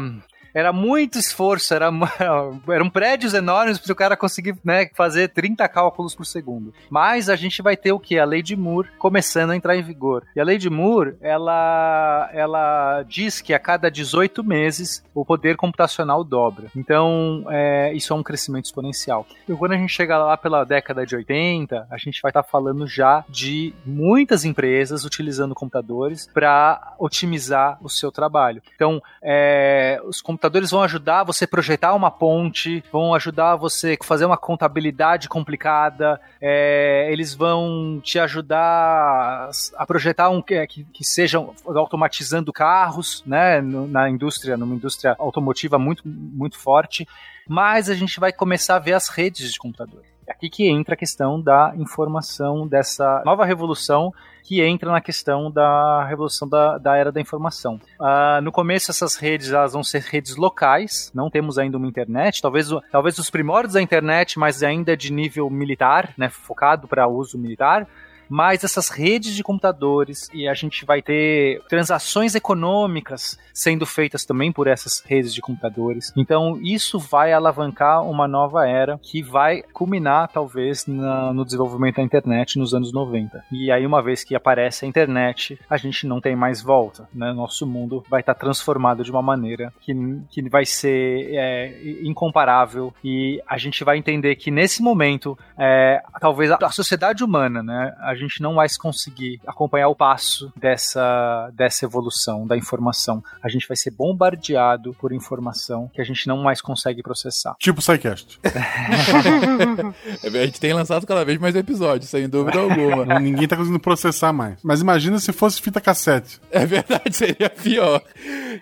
era 0.54 0.72
muito 0.72 1.18
esforço, 1.18 1.74
era, 1.74 1.90
eram 2.70 2.90
prédios 2.90 3.34
enormes 3.34 3.80
para 3.80 3.92
o 3.92 3.96
cara 3.96 4.18
conseguir 4.18 4.56
né, 4.64 4.90
fazer 4.94 5.30
30 5.30 5.68
cálculos 5.68 6.14
por 6.14 6.26
segundo. 6.26 6.74
Mas 6.90 7.30
a 7.30 7.36
gente 7.36 7.62
vai 7.62 7.76
ter 7.76 7.92
o 7.92 8.00
que? 8.00 8.20
A 8.20 8.26
lei 8.26 8.42
de 8.42 8.56
Moore 8.56 8.90
começando 8.98 9.52
a 9.52 9.56
entrar 9.56 9.76
em 9.76 9.82
vigor. 9.82 10.24
E 10.36 10.40
a 10.40 10.44
lei 10.44 10.58
de 10.58 10.70
Moore, 10.70 11.16
ela, 11.22 12.30
ela 12.34 13.04
diz 13.04 13.42
que 13.42 13.54
a 13.54 13.60
cada 13.60 13.90
18 13.90 14.44
meses 14.44 15.04
o 15.14 15.26
poder 15.26 15.56
computacional 15.56 16.24
dobra. 16.24 16.68
Então, 16.76 17.46
é, 17.50 17.94
isso 17.94 18.14
é 18.14 18.16
um 18.16 18.24
crescimento 18.24 18.66
exponencial. 18.66 19.26
E 19.48 19.54
quando 19.54 19.74
a 19.74 19.78
gente 19.78 19.92
chega 19.92 20.18
lá 20.18 20.38
pela 20.38 20.64
década 20.64 21.06
de 21.06 21.16
80, 21.16 21.88
a 21.90 21.98
gente 21.98 22.22
vai 22.22 22.30
estar 22.30 22.44
tá 22.44 22.50
falando 22.50 22.86
já 22.88 23.24
de 23.30 23.74
muitas 23.86 24.46
empresas 24.46 25.06
utilizando 25.06 25.56
computadores 25.56 26.28
para 26.34 26.94
otimizar 27.00 27.78
o 27.82 27.90
seu 27.90 28.12
trabalho. 28.12 28.62
Então, 28.76 29.02
é, 29.22 30.02
os 30.06 30.22
computadores 30.22 30.43
computadores 30.44 30.72
vão 30.72 30.84
ajudar 30.84 31.24
você 31.24 31.46
a 31.46 31.48
projetar 31.48 31.94
uma 31.94 32.12
ponte, 32.12 32.84
vão 32.92 33.16
ajudar 33.16 33.56
você 33.56 33.98
a 34.00 34.04
fazer 34.04 34.26
uma 34.26 34.38
contabilidade 34.38 35.30
complicada, 35.30 36.20
é, 36.42 37.08
eles 37.12 37.34
vão 37.34 38.02
te 38.04 38.20
ajudar 38.20 39.50
a 39.78 39.86
projetar 39.86 40.30
um 40.30 40.42
que, 40.42 40.68
que 40.68 41.04
sejam 41.04 41.54
automatizando 41.66 42.52
carros, 42.52 43.24
né, 43.26 43.62
na 43.62 44.10
indústria, 44.10 44.58
numa 44.58 44.76
indústria 44.76 45.16
automotiva 45.18 45.80
muito, 45.80 46.04
muito 46.06 46.58
forte 46.58 47.08
mas 47.46 47.90
a 47.90 47.94
gente 47.94 48.22
vai 48.22 48.32
começar 48.32 48.78
a 48.78 48.80
ver 48.80 48.94
as 48.94 49.10
redes 49.10 49.52
de 49.52 49.60
computador. 49.60 50.02
É 50.26 50.32
aqui 50.32 50.50
que 50.50 50.70
entra 50.70 50.94
a 50.94 50.98
questão 50.98 51.42
da 51.42 51.74
informação, 51.76 52.66
dessa 52.66 53.22
nova 53.26 53.44
revolução 53.44 54.14
que 54.44 54.62
entra 54.62 54.92
na 54.92 55.02
questão 55.02 55.50
da 55.50 56.06
revolução 56.06 56.48
da, 56.48 56.78
da 56.78 56.96
era 56.98 57.12
da 57.12 57.22
informação. 57.22 57.80
Uh, 58.00 58.42
no 58.44 58.52
começo, 58.52 58.92
essas 58.92 59.16
redes 59.16 59.52
elas 59.52 59.74
vão 59.74 59.84
ser 59.84 60.02
redes 60.02 60.36
locais, 60.36 61.12
não 61.16 61.30
temos 61.30 61.58
ainda 61.58 61.78
uma 61.78 61.88
internet, 61.88 62.42
talvez, 62.42 62.70
talvez 62.92 63.18
os 63.18 63.30
primórdios 63.30 63.74
da 63.74 63.82
internet, 63.82 64.38
mas 64.38 64.62
ainda 64.62 64.96
de 64.98 65.12
nível 65.12 65.50
militar, 65.50 66.14
né, 66.18 66.30
focado 66.30 66.88
para 66.88 67.08
uso 67.08 67.38
militar 67.38 67.88
mas 68.30 68.64
essas 68.64 68.90
redes 68.90 69.36
de 69.36 69.44
computadores 69.44 70.30
e 70.34 70.48
a 70.48 70.54
gente 70.54 70.86
vai 70.86 71.02
ter 71.02 71.62
transações 71.68 72.36
econômicas 72.36 73.38
sendo 73.54 73.86
feitas 73.86 74.26
também 74.26 74.52
por 74.52 74.68
essas 74.68 75.02
redes 75.06 75.34
de 75.34 75.42
computadores. 75.42 76.12
Então 76.16 76.60
isso 76.62 77.00
vai 77.00 77.34
alavancar 77.34 78.04
uma 78.04 78.28
nova 78.28 78.68
era 78.68 79.00
que 79.02 79.22
vai 79.22 79.62
culminar 79.74 80.30
talvez 80.30 80.86
na, 80.88 81.34
no 81.34 81.46
desenvolvimento 81.46 81.98
da 81.98 82.04
internet 82.04 82.58
nos 82.58 82.74
anos 82.74 82.92
90. 82.92 83.44
E 83.52 83.72
aí 83.72 83.86
uma 83.86 84.02
vez 84.02 84.24
que 84.24 84.36
aparece 84.36 84.86
a 84.86 84.88
internet, 84.88 85.60
a 85.70 85.78
gente 85.78 86.08
não 86.08 86.20
tem 86.20 86.36
mais 86.36 86.62
volta, 86.62 87.08
né? 87.14 87.32
Nosso 87.34 87.66
mundo 87.68 88.04
vai 88.10 88.22
estar 88.22 88.34
transformado 88.34 89.04
de 89.04 89.12
uma 89.12 89.22
maneira 89.22 89.74
que, 89.82 89.94
que 90.30 90.50
vai 90.50 90.66
ser 90.66 91.30
é, 91.34 92.00
incomparável 92.04 92.94
e 93.04 93.42
a 93.48 93.58
gente 93.58 93.84
vai 93.84 93.98
entender 93.98 94.36
que 94.36 94.52
nesse 94.52 94.82
momento 94.82 95.38
é, 95.58 96.02
talvez 96.20 96.52
a, 96.52 96.58
a 96.62 96.70
sociedade 96.70 97.24
humana, 97.24 97.62
né? 97.62 97.96
A 98.00 98.13
gente 98.16 98.42
não 98.42 98.56
vai 98.56 98.68
conseguir 98.80 99.40
acompanhar 99.46 99.90
o 99.90 99.96
passo 99.96 100.52
dessa, 100.56 101.50
dessa 101.54 101.86
evolução 101.86 102.48
da 102.48 102.58
informação. 102.58 103.24
A 103.42 103.50
gente 103.50 103.68
vai 103.68 103.78
ser 103.78 103.92
bombardeado 103.92 104.94
por 105.00 105.12
informação 105.12 105.90
que 105.94 106.02
a 106.02 106.04
gente 106.04 106.28
não 106.28 106.42
mais 106.44 106.62
consegue 106.62 107.04
processar. 107.04 107.56
Tipo 107.60 107.80
o 107.80 107.82
SciCast. 107.82 108.40
a 110.24 110.46
gente 110.46 110.60
tem 110.60 110.74
lançado 110.74 111.06
cada 111.06 111.24
vez 111.24 111.40
mais 111.40 111.56
episódios, 111.56 112.10
sem 112.10 112.28
dúvida 112.28 112.60
alguma. 112.60 113.20
Ninguém 113.20 113.48
tá 113.48 113.56
conseguindo 113.56 113.80
processar 113.80 114.34
mais. 114.34 114.60
Mas 114.64 114.82
imagina 114.82 115.20
se 115.20 115.32
fosse 115.32 115.62
fita 115.62 115.82
cassete. 115.82 116.40
É 116.52 116.66
verdade, 116.66 117.04
seria 117.16 117.50
pior. 117.50 118.02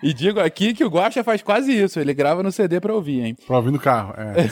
E 0.02 0.12
digo 0.12 0.40
aqui 0.40 0.74
que 0.74 0.84
o 0.84 0.88
Guacha 0.88 1.24
faz 1.24 1.42
quase 1.42 1.72
isso, 1.72 1.98
ele 1.98 2.14
grava 2.14 2.42
no 2.42 2.52
CD 2.52 2.80
pra 2.80 2.94
ouvir, 2.94 3.20
hein? 3.20 3.36
Pra 3.46 3.56
ouvir 3.56 3.70
no 3.70 3.78
carro, 3.78 4.14
é. 4.16 4.50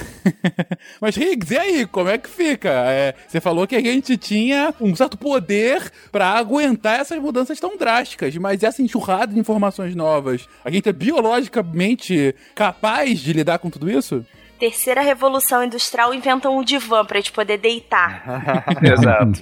Mas, 1.00 1.16
Riggs, 1.16 1.52
e 1.52 1.58
aí, 1.58 1.86
como 1.86 2.08
é 2.08 2.18
que 2.18 2.28
fica? 2.28 2.68
É, 2.68 3.14
você 3.26 3.40
falou 3.40 3.66
que 3.66 3.76
a 3.76 3.80
gente 3.80 4.16
tinha 4.16 4.74
um 4.80 4.89
certo 4.96 5.18
poder 5.18 5.90
para 6.10 6.30
aguentar 6.30 7.00
essas 7.00 7.18
mudanças 7.18 7.58
tão 7.60 7.76
drásticas, 7.76 8.36
mas 8.36 8.62
essa 8.62 8.82
enxurrada 8.82 9.32
de 9.32 9.38
informações 9.38 9.94
novas, 9.94 10.48
a 10.64 10.70
gente 10.70 10.88
é 10.88 10.92
biologicamente 10.92 12.34
capaz 12.54 13.20
de 13.20 13.32
lidar 13.32 13.58
com 13.58 13.70
tudo 13.70 13.90
isso? 13.90 14.24
Terceira 14.58 15.00
revolução 15.00 15.64
industrial 15.64 16.12
inventam 16.12 16.58
um 16.58 16.62
divã 16.62 17.04
pra 17.04 17.18
gente 17.18 17.32
poder 17.32 17.56
deitar. 17.56 18.22
Exato. 18.84 19.40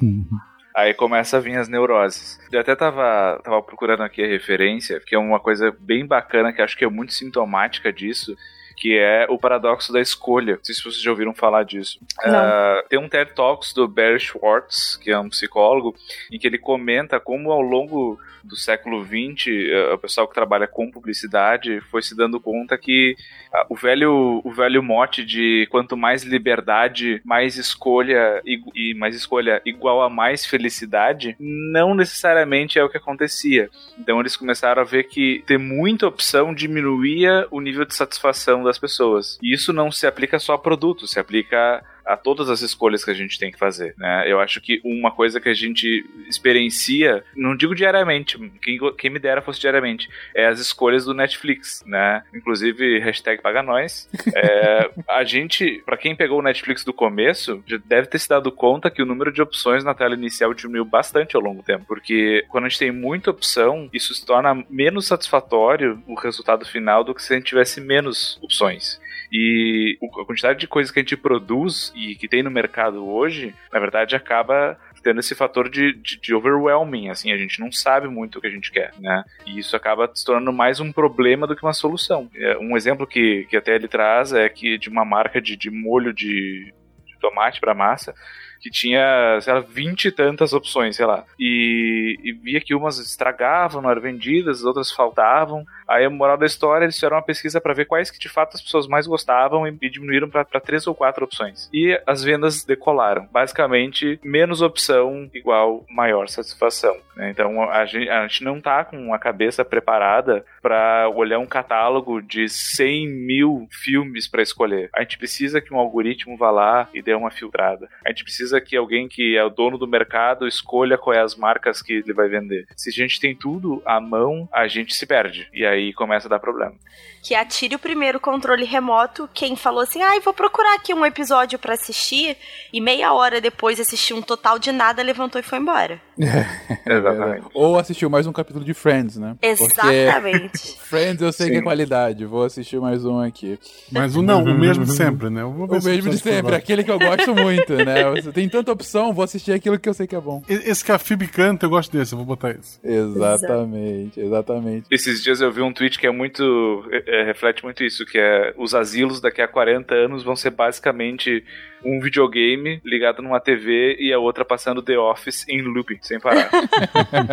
Aí 0.76 0.94
começa 0.94 1.36
a 1.36 1.40
vir 1.40 1.56
as 1.56 1.68
neuroses. 1.68 2.38
Eu 2.52 2.60
até 2.60 2.76
tava, 2.76 3.40
tava 3.42 3.60
procurando 3.60 4.04
aqui 4.04 4.22
a 4.22 4.28
referência, 4.28 5.00
que 5.04 5.16
é 5.16 5.18
uma 5.18 5.40
coisa 5.40 5.74
bem 5.80 6.06
bacana, 6.06 6.52
que 6.52 6.62
acho 6.62 6.78
que 6.78 6.84
é 6.84 6.88
muito 6.88 7.12
sintomática 7.12 7.92
disso, 7.92 8.36
que 8.78 8.96
é 8.96 9.26
o 9.28 9.38
paradoxo 9.38 9.92
da 9.92 10.00
escolha. 10.00 10.56
Não 10.56 10.64
sei 10.64 10.74
se 10.74 10.82
vocês 10.82 11.02
já 11.02 11.10
ouviram 11.10 11.34
falar 11.34 11.64
disso. 11.64 11.98
Uh, 12.20 12.88
tem 12.88 12.98
um 12.98 13.08
TED 13.08 13.32
Talks 13.34 13.72
do 13.72 13.88
Barry 13.88 14.20
Schwartz, 14.20 14.96
que 14.96 15.10
é 15.10 15.18
um 15.18 15.28
psicólogo, 15.28 15.94
em 16.30 16.38
que 16.38 16.46
ele 16.46 16.58
comenta 16.58 17.18
como 17.18 17.50
ao 17.50 17.60
longo 17.60 18.18
do 18.44 18.56
século 18.56 19.04
XX, 19.04 19.46
eh, 19.48 19.92
o 19.92 19.98
pessoal 19.98 20.28
que 20.28 20.34
trabalha 20.34 20.66
com 20.66 20.90
publicidade 20.90 21.80
foi 21.90 22.02
se 22.02 22.16
dando 22.16 22.40
conta 22.40 22.76
que 22.76 23.16
ah, 23.52 23.66
o 23.68 23.74
velho, 23.74 24.40
o 24.44 24.50
velho 24.50 24.82
mote 24.82 25.24
de 25.24 25.66
quanto 25.70 25.96
mais 25.96 26.22
liberdade, 26.22 27.20
mais 27.24 27.56
escolha 27.56 28.40
e, 28.44 28.60
e 28.74 28.94
mais 28.94 29.14
escolha 29.14 29.60
igual 29.64 30.02
a 30.02 30.10
mais 30.10 30.44
felicidade, 30.44 31.36
não 31.38 31.94
necessariamente 31.94 32.78
é 32.78 32.84
o 32.84 32.88
que 32.88 32.98
acontecia. 32.98 33.70
Então 33.98 34.20
eles 34.20 34.36
começaram 34.36 34.82
a 34.82 34.84
ver 34.84 35.04
que 35.04 35.42
ter 35.46 35.58
muita 35.58 36.06
opção 36.06 36.54
diminuía 36.54 37.46
o 37.50 37.60
nível 37.60 37.84
de 37.84 37.94
satisfação 37.94 38.62
das 38.62 38.78
pessoas. 38.78 39.38
E 39.42 39.54
isso 39.54 39.72
não 39.72 39.90
se 39.90 40.06
aplica 40.06 40.38
só 40.38 40.54
a 40.54 40.58
produtos, 40.58 41.10
se 41.10 41.20
aplica 41.20 41.82
a 41.97 41.97
todas 42.16 42.48
as 42.48 42.60
escolhas 42.60 43.04
que 43.04 43.10
a 43.10 43.14
gente 43.14 43.38
tem 43.38 43.50
que 43.50 43.58
fazer, 43.58 43.94
né? 43.96 44.24
Eu 44.30 44.40
acho 44.40 44.60
que 44.60 44.80
uma 44.84 45.10
coisa 45.10 45.40
que 45.40 45.48
a 45.48 45.54
gente 45.54 46.04
experiencia, 46.28 47.24
não 47.36 47.56
digo 47.56 47.74
diariamente, 47.74 48.38
quem, 48.62 48.78
quem 48.96 49.10
me 49.10 49.18
dera 49.18 49.42
fosse 49.42 49.60
diariamente, 49.60 50.08
é 50.34 50.46
as 50.46 50.60
escolhas 50.60 51.04
do 51.04 51.14
Netflix, 51.14 51.82
né? 51.86 52.22
Inclusive, 52.34 52.98
hashtag 52.98 53.42
paga 53.42 53.62
nós. 53.62 54.08
É, 54.34 54.90
a 55.08 55.24
gente, 55.24 55.82
para 55.84 55.96
quem 55.96 56.16
pegou 56.16 56.38
o 56.38 56.42
Netflix 56.42 56.84
do 56.84 56.92
começo, 56.92 57.62
já 57.66 57.78
deve 57.84 58.08
ter 58.08 58.18
se 58.18 58.28
dado 58.28 58.50
conta 58.50 58.90
que 58.90 59.02
o 59.02 59.06
número 59.06 59.32
de 59.32 59.42
opções 59.42 59.84
na 59.84 59.94
tela 59.94 60.14
inicial 60.14 60.54
diminuiu 60.54 60.84
bastante 60.84 61.36
ao 61.36 61.42
longo 61.42 61.62
do 61.62 61.64
tempo, 61.64 61.84
porque 61.86 62.44
quando 62.48 62.64
a 62.64 62.68
gente 62.68 62.78
tem 62.78 62.92
muita 62.92 63.30
opção, 63.30 63.88
isso 63.92 64.14
se 64.14 64.24
torna 64.24 64.64
menos 64.68 65.06
satisfatório 65.06 66.02
o 66.06 66.14
resultado 66.14 66.64
final 66.64 67.04
do 67.04 67.14
que 67.14 67.22
se 67.22 67.32
a 67.32 67.36
gente 67.36 67.46
tivesse 67.46 67.80
menos 67.80 68.38
opções. 68.42 69.00
E 69.30 69.98
a 70.20 70.24
quantidade 70.24 70.58
de 70.58 70.66
coisas 70.66 70.90
que 70.90 70.98
a 70.98 71.02
gente 71.02 71.16
produz 71.16 71.92
e 71.94 72.14
que 72.14 72.28
tem 72.28 72.42
no 72.42 72.50
mercado 72.50 73.06
hoje, 73.06 73.54
na 73.72 73.78
verdade, 73.78 74.16
acaba 74.16 74.78
tendo 75.02 75.20
esse 75.20 75.34
fator 75.34 75.68
de, 75.68 75.92
de, 75.92 76.20
de, 76.20 76.34
overwhelming, 76.34 77.08
assim, 77.08 77.32
a 77.32 77.36
gente 77.36 77.60
não 77.60 77.70
sabe 77.70 78.08
muito 78.08 78.38
o 78.38 78.40
que 78.40 78.46
a 78.46 78.50
gente 78.50 78.70
quer, 78.70 78.92
né? 78.98 79.24
E 79.46 79.58
isso 79.58 79.76
acaba 79.76 80.10
se 80.12 80.24
tornando 80.24 80.52
mais 80.52 80.80
um 80.80 80.92
problema 80.92 81.46
do 81.46 81.54
que 81.54 81.62
uma 81.62 81.72
solução. 81.72 82.28
É, 82.34 82.58
um 82.58 82.76
exemplo 82.76 83.06
que, 83.06 83.46
que 83.48 83.56
até 83.56 83.74
ele 83.74 83.88
traz 83.88 84.32
é 84.32 84.48
que 84.48 84.76
de 84.76 84.88
uma 84.88 85.04
marca 85.04 85.40
de, 85.40 85.56
de 85.56 85.70
molho 85.70 86.12
de, 86.12 86.74
de 87.06 87.18
tomate 87.20 87.60
para 87.60 87.74
massa, 87.74 88.14
que 88.60 88.70
tinha, 88.70 89.38
sei 89.40 89.52
lá, 89.52 89.60
vinte 89.60 90.06
e 90.06 90.12
tantas 90.12 90.52
opções, 90.52 90.96
sei 90.96 91.06
lá. 91.06 91.24
E, 91.38 92.18
e 92.22 92.32
via 92.32 92.60
que 92.60 92.74
umas 92.74 92.98
estragavam, 92.98 93.80
não 93.80 93.90
eram 93.90 94.02
vendidas, 94.02 94.58
as 94.58 94.64
outras 94.64 94.90
faltavam. 94.90 95.64
Aí 95.88 96.04
a 96.04 96.10
moral 96.10 96.36
da 96.36 96.44
história, 96.44 96.84
eles 96.84 96.96
fizeram 96.96 97.16
uma 97.16 97.22
pesquisa 97.22 97.60
para 97.60 97.72
ver 97.72 97.86
quais 97.86 98.10
que 98.10 98.18
de 98.18 98.28
fato 98.28 98.54
as 98.54 98.60
pessoas 98.60 98.86
mais 98.86 99.06
gostavam 99.06 99.66
e, 99.66 99.88
diminuíram 99.88 100.28
para 100.28 100.60
três 100.60 100.86
ou 100.86 100.94
quatro 100.94 101.24
opções. 101.24 101.70
E 101.72 101.98
as 102.06 102.22
vendas 102.22 102.64
decolaram. 102.64 103.26
Basicamente, 103.32 104.20
menos 104.22 104.60
opção 104.60 105.30
igual 105.32 105.86
maior 105.88 106.28
satisfação. 106.28 106.94
Né? 107.16 107.30
Então 107.30 107.62
a 107.70 107.86
gente, 107.86 108.08
a 108.10 108.26
gente 108.26 108.44
não 108.44 108.60
tá 108.60 108.84
com 108.84 109.14
a 109.14 109.18
cabeça 109.18 109.64
preparada 109.64 110.44
para 110.60 111.08
olhar 111.08 111.38
um 111.38 111.46
catálogo 111.46 112.20
de 112.20 112.48
100 112.48 113.08
mil 113.08 113.66
filmes 113.70 114.28
para 114.28 114.42
escolher. 114.42 114.90
A 114.94 115.00
gente 115.00 115.16
precisa 115.16 115.60
que 115.60 115.72
um 115.72 115.78
algoritmo 115.78 116.36
vá 116.36 116.50
lá 116.50 116.88
e 116.92 117.00
dê 117.00 117.14
uma 117.14 117.30
filtrada. 117.30 117.88
A 118.04 118.10
gente 118.10 118.24
precisa 118.24 118.60
que 118.60 118.76
alguém 118.76 119.08
que 119.08 119.36
é 119.36 119.44
o 119.44 119.50
dono 119.50 119.78
do 119.78 119.88
mercado 119.88 120.46
escolha 120.46 120.98
quais 120.98 121.18
as 121.18 121.34
marcas 121.34 121.80
que 121.80 121.94
ele 121.94 122.12
vai 122.12 122.28
vender. 122.28 122.66
Se 122.76 122.90
a 122.90 122.92
gente 122.92 123.18
tem 123.18 123.34
tudo 123.34 123.82
à 123.84 124.00
mão, 124.00 124.48
a 124.52 124.68
gente 124.68 124.94
se 124.94 125.06
perde. 125.06 125.48
E 125.52 125.64
aí 125.64 125.77
aí 125.78 125.92
começa 125.92 126.28
a 126.28 126.30
dar 126.30 126.38
problema. 126.38 126.74
Que 127.22 127.34
atire 127.34 127.74
o 127.74 127.78
primeiro 127.78 128.20
controle 128.20 128.64
remoto 128.64 129.28
quem 129.32 129.56
falou 129.56 129.80
assim: 129.80 130.02
ah, 130.02 130.18
vou 130.22 130.34
procurar 130.34 130.74
aqui 130.74 130.94
um 130.94 131.04
episódio 131.04 131.58
para 131.58 131.74
assistir, 131.74 132.36
e 132.72 132.80
meia 132.80 133.12
hora 133.12 133.40
depois 133.40 133.80
assistiu 133.80 134.16
um 134.16 134.22
total 134.22 134.58
de 134.58 134.72
nada, 134.72 135.02
levantou 135.02 135.40
e 135.40 135.44
foi 135.44 135.58
embora. 135.58 136.00
É, 136.20 136.94
Exatamente. 136.96 137.46
Ou 137.54 137.78
assistiu 137.78 138.10
mais 138.10 138.26
um 138.26 138.32
capítulo 138.32 138.64
de 138.64 138.74
Friends, 138.74 139.16
né? 139.16 139.36
Exatamente. 139.40 140.76
Friends 140.82 141.22
eu 141.22 141.32
sei 141.32 141.46
Sim. 141.46 141.52
que 141.52 141.58
é 141.58 141.62
qualidade, 141.62 142.24
vou 142.24 142.44
assistir 142.44 142.80
mais 142.80 143.04
um 143.04 143.20
aqui. 143.20 143.58
Mais 143.90 144.16
um 144.16 144.22
não, 144.22 144.42
o 144.42 144.58
mesmo 144.58 144.84
de 144.84 144.92
sempre, 144.92 145.30
né? 145.30 145.44
o 145.44 145.68
mesmo 145.68 146.10
de 146.10 146.18
sempre, 146.18 146.54
aquele 146.54 146.82
que 146.82 146.90
eu 146.90 146.98
gosto 146.98 147.34
muito, 147.34 147.72
né? 147.76 148.10
Você 148.10 148.32
tem 148.32 148.48
tanta 148.48 148.72
opção, 148.72 149.12
vou 149.12 149.24
assistir 149.24 149.52
aquilo 149.52 149.78
que 149.78 149.88
eu 149.88 149.94
sei 149.94 150.06
que 150.06 150.16
é 150.16 150.20
bom. 150.20 150.42
Esse 150.48 150.84
que 150.84 150.90
a 150.90 150.98
Phoebe 150.98 151.28
canta, 151.28 151.66
eu 151.66 151.70
gosto 151.70 151.96
desse, 151.96 152.12
eu 152.12 152.16
vou 152.16 152.26
botar 152.26 152.50
isso. 152.50 152.80
Exatamente, 152.82 154.20
exatamente. 154.20 154.86
Esses 154.90 155.22
dias 155.22 155.40
eu 155.40 155.52
vi 155.52 155.62
um 155.62 155.67
tweet 155.72 155.98
que 155.98 156.06
é 156.06 156.10
muito. 156.10 156.88
É, 157.06 157.22
reflete 157.24 157.62
muito 157.64 157.82
isso, 157.84 158.04
que 158.04 158.18
é 158.18 158.52
os 158.56 158.74
asilos 158.74 159.20
daqui 159.20 159.42
a 159.42 159.48
40 159.48 159.94
anos 159.94 160.22
vão 160.22 160.36
ser 160.36 160.50
basicamente 160.50 161.44
um 161.84 162.00
videogame 162.00 162.80
ligado 162.84 163.22
numa 163.22 163.40
TV 163.40 163.96
e 163.98 164.12
a 164.12 164.18
outra 164.18 164.44
passando 164.44 164.82
The 164.82 164.98
Office 164.98 165.46
em 165.48 165.62
loop, 165.62 165.98
sem 166.02 166.18
parar. 166.18 166.50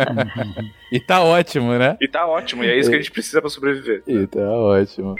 e 0.90 1.00
tá 1.00 1.22
ótimo, 1.22 1.72
né? 1.74 1.96
E 2.00 2.08
tá 2.08 2.26
ótimo, 2.26 2.64
e 2.64 2.70
é 2.70 2.78
isso 2.78 2.88
que 2.88 2.96
a 2.96 2.98
gente 3.00 3.10
precisa 3.10 3.40
para 3.40 3.50
sobreviver. 3.50 4.02
E 4.06 4.26
tá 4.26 4.40
ótimo. 4.40 5.16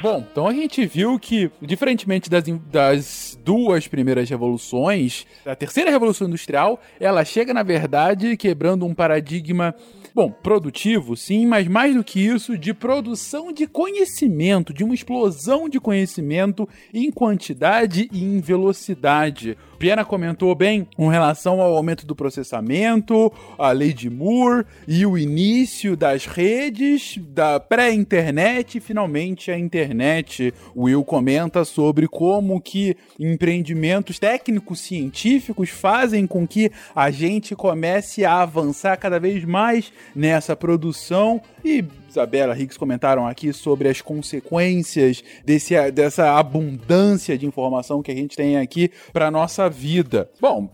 Bom, 0.00 0.24
então 0.30 0.46
a 0.46 0.52
gente 0.52 0.84
viu 0.84 1.18
que, 1.18 1.50
diferentemente 1.60 2.28
das, 2.28 2.44
das 2.70 3.38
duas 3.42 3.88
primeiras 3.88 4.28
revoluções, 4.28 5.26
a 5.44 5.56
terceira 5.56 5.90
revolução 5.90 6.26
industrial, 6.26 6.80
ela 7.00 7.24
chega, 7.24 7.54
na 7.54 7.62
verdade, 7.62 8.36
quebrando 8.36 8.84
um 8.84 8.94
paradigma 8.94 9.74
bom, 10.16 10.30
produtivo, 10.30 11.14
sim, 11.14 11.44
mas 11.44 11.68
mais 11.68 11.94
do 11.94 12.02
que 12.02 12.18
isso, 12.18 12.56
de 12.56 12.72
produção 12.72 13.52
de 13.52 13.66
conhecimento, 13.66 14.72
de 14.72 14.82
uma 14.82 14.94
explosão 14.94 15.68
de 15.68 15.78
conhecimento 15.78 16.66
em 16.94 17.10
quantidade 17.10 18.08
e 18.10 18.24
em 18.24 18.40
velocidade. 18.40 19.58
Piena 19.78 20.06
comentou 20.06 20.54
bem 20.54 20.88
com 20.96 21.08
relação 21.08 21.60
ao 21.60 21.76
aumento 21.76 22.06
do 22.06 22.16
processamento, 22.16 23.30
a 23.58 23.72
lei 23.72 23.92
de 23.92 24.08
Moore 24.08 24.64
e 24.88 25.04
o 25.04 25.18
início 25.18 25.94
das 25.94 26.24
redes, 26.24 27.18
da 27.28 27.60
pré-internet 27.60 28.78
e 28.78 28.80
finalmente 28.80 29.50
a 29.50 29.58
internet. 29.58 30.54
Will 30.74 31.04
comenta 31.04 31.62
sobre 31.62 32.08
como 32.08 32.58
que 32.58 32.96
empreendimentos 33.20 34.18
técnicos 34.18 34.80
científicos 34.80 35.68
fazem 35.68 36.26
com 36.26 36.46
que 36.46 36.72
a 36.94 37.10
gente 37.10 37.54
comece 37.54 38.24
a 38.24 38.40
avançar 38.40 38.96
cada 38.96 39.20
vez 39.20 39.44
mais 39.44 39.92
nessa 40.14 40.56
produção 40.56 41.40
e 41.64 41.84
Isabela, 42.16 42.58
Higgs 42.58 42.78
comentaram 42.78 43.26
aqui 43.26 43.52
sobre 43.52 43.88
as 43.88 44.00
consequências 44.00 45.22
desse, 45.44 45.90
dessa 45.90 46.38
abundância 46.38 47.36
de 47.36 47.44
informação 47.46 48.02
que 48.02 48.10
a 48.10 48.14
gente 48.14 48.36
tem 48.36 48.56
aqui 48.56 48.90
para 49.12 49.30
nossa 49.30 49.68
vida. 49.68 50.30
Bom, 50.40 50.70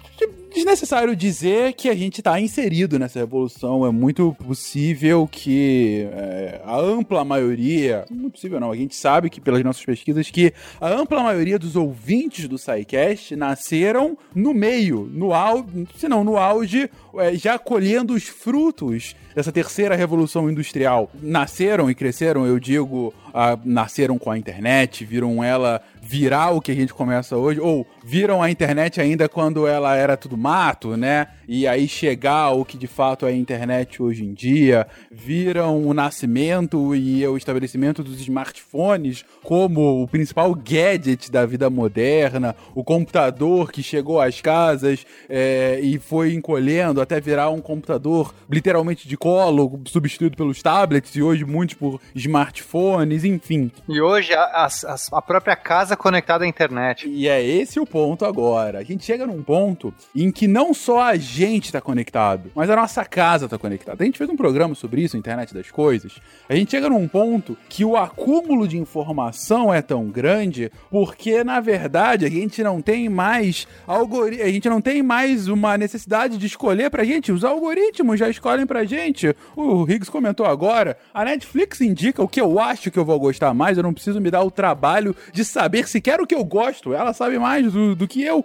desnecessário 0.54 1.16
dizer 1.16 1.72
que 1.72 1.88
a 1.88 1.94
gente 1.94 2.20
está 2.20 2.38
inserido 2.40 2.98
nessa 2.98 3.18
revolução. 3.18 3.86
É 3.86 3.90
muito 3.90 4.36
possível 4.46 5.26
que 5.30 6.06
é, 6.12 6.60
a 6.64 6.78
ampla 6.78 7.24
maioria, 7.24 8.04
não 8.10 8.26
é 8.28 8.30
possível 8.30 8.60
não, 8.60 8.70
a 8.70 8.76
gente 8.76 8.94
sabe 8.94 9.30
que 9.30 9.40
pelas 9.40 9.62
nossas 9.64 9.84
pesquisas 9.84 10.30
que 10.30 10.52
a 10.80 10.88
ampla 10.88 11.22
maioria 11.22 11.58
dos 11.58 11.76
ouvintes 11.76 12.46
do 12.46 12.58
SciCast 12.58 13.34
nasceram 13.34 14.16
no 14.34 14.52
meio, 14.52 15.08
no 15.12 15.32
auge, 15.32 15.86
se 15.96 16.08
não 16.08 16.22
no 16.22 16.36
auge, 16.36 16.90
é, 17.16 17.34
já 17.34 17.58
colhendo 17.58 18.14
os 18.14 18.24
frutos 18.24 19.16
dessa 19.34 19.52
terceira 19.52 19.96
revolução 19.96 20.50
industrial. 20.50 21.10
Nasceram 21.32 21.90
e 21.90 21.94
cresceram, 21.94 22.46
eu 22.46 22.60
digo, 22.60 23.14
a, 23.32 23.58
nasceram 23.64 24.18
com 24.18 24.30
a 24.30 24.36
internet, 24.36 25.02
viram 25.02 25.42
ela 25.42 25.82
virar 26.04 26.50
o 26.50 26.60
que 26.60 26.72
a 26.72 26.74
gente 26.74 26.92
começa 26.92 27.36
hoje, 27.36 27.60
ou 27.60 27.86
viram 28.04 28.42
a 28.42 28.50
internet 28.50 29.00
ainda 29.00 29.28
quando 29.28 29.68
ela 29.68 29.94
era 29.94 30.16
tudo 30.16 30.36
mato, 30.36 30.96
né? 30.96 31.28
E 31.46 31.66
aí 31.66 31.86
chegar 31.86 32.46
ao 32.46 32.64
que 32.64 32.76
de 32.76 32.88
fato 32.88 33.24
é 33.24 33.30
a 33.30 33.36
internet 33.36 34.02
hoje 34.02 34.24
em 34.24 34.34
dia, 34.34 34.86
viram 35.10 35.86
o 35.86 35.94
nascimento 35.94 36.94
e 36.94 37.24
o 37.26 37.36
estabelecimento 37.36 38.02
dos 38.02 38.20
smartphones 38.20 39.24
como 39.44 40.02
o 40.02 40.08
principal 40.08 40.52
gadget 40.54 41.30
da 41.30 41.46
vida 41.46 41.70
moderna, 41.70 42.56
o 42.74 42.82
computador 42.82 43.70
que 43.70 43.82
chegou 43.82 44.20
às 44.20 44.40
casas 44.40 45.06
é, 45.28 45.78
e 45.80 45.98
foi 45.98 46.34
encolhendo 46.34 47.00
até 47.00 47.20
virar 47.20 47.50
um 47.50 47.60
computador 47.60 48.34
literalmente 48.50 49.06
de 49.06 49.16
colo, 49.16 49.80
substituído 49.86 50.36
pelos 50.36 50.60
tablets 50.62 51.14
e 51.14 51.22
hoje 51.22 51.44
muitos 51.44 51.76
por 51.76 52.00
smartphones, 52.14 53.24
enfim. 53.24 53.70
E 53.88 54.00
hoje 54.00 54.32
a, 54.34 54.66
a, 54.66 54.96
a 55.12 55.22
própria 55.22 55.54
casa 55.54 55.91
conectada 55.96 56.44
à 56.44 56.46
internet. 56.46 57.08
E 57.08 57.28
é 57.28 57.42
esse 57.42 57.78
o 57.80 57.86
ponto 57.86 58.24
agora. 58.24 58.78
A 58.78 58.84
gente 58.84 59.04
chega 59.04 59.26
num 59.26 59.42
ponto 59.42 59.92
em 60.14 60.30
que 60.30 60.46
não 60.46 60.72
só 60.74 61.02
a 61.02 61.16
gente 61.16 61.66
está 61.66 61.80
conectado, 61.80 62.50
mas 62.54 62.70
a 62.70 62.76
nossa 62.76 63.04
casa 63.04 63.46
está 63.46 63.58
conectada. 63.58 64.02
A 64.02 64.06
gente 64.06 64.18
fez 64.18 64.28
um 64.28 64.36
programa 64.36 64.74
sobre 64.74 65.02
isso, 65.02 65.16
Internet 65.16 65.54
das 65.54 65.70
Coisas. 65.70 66.20
A 66.48 66.54
gente 66.54 66.70
chega 66.70 66.88
num 66.88 67.06
ponto 67.08 67.56
que 67.68 67.84
o 67.84 67.96
acúmulo 67.96 68.66
de 68.66 68.78
informação 68.78 69.72
é 69.72 69.82
tão 69.82 70.08
grande 70.08 70.70
porque, 70.90 71.44
na 71.44 71.60
verdade, 71.60 72.24
a 72.24 72.30
gente 72.30 72.62
não 72.62 72.80
tem 72.80 73.08
mais 73.08 73.66
algoritmo, 73.86 74.44
a 74.44 74.48
gente 74.48 74.68
não 74.68 74.80
tem 74.80 75.02
mais 75.02 75.48
uma 75.48 75.76
necessidade 75.76 76.38
de 76.38 76.46
escolher 76.46 76.90
pra 76.90 77.04
gente. 77.04 77.32
Os 77.32 77.44
algoritmos 77.44 78.18
já 78.18 78.28
escolhem 78.28 78.66
pra 78.66 78.84
gente. 78.84 79.34
O 79.56 79.84
Higgs 79.84 80.10
comentou 80.10 80.46
agora. 80.46 80.96
A 81.12 81.24
Netflix 81.24 81.80
indica 81.80 82.22
o 82.22 82.28
que 82.28 82.40
eu 82.40 82.58
acho 82.58 82.90
que 82.90 82.98
eu 82.98 83.04
vou 83.04 83.18
gostar 83.18 83.54
mais. 83.54 83.76
Eu 83.76 83.82
não 83.82 83.94
preciso 83.94 84.20
me 84.20 84.30
dar 84.30 84.42
o 84.42 84.50
trabalho 84.50 85.14
de 85.32 85.44
saber 85.44 85.81
sequer 85.88 86.20
o 86.20 86.26
que 86.26 86.34
eu 86.34 86.44
gosto. 86.44 86.92
Ela 86.92 87.12
sabe 87.12 87.38
mais 87.38 87.72
do, 87.72 87.94
do 87.94 88.08
que 88.08 88.22
eu 88.22 88.44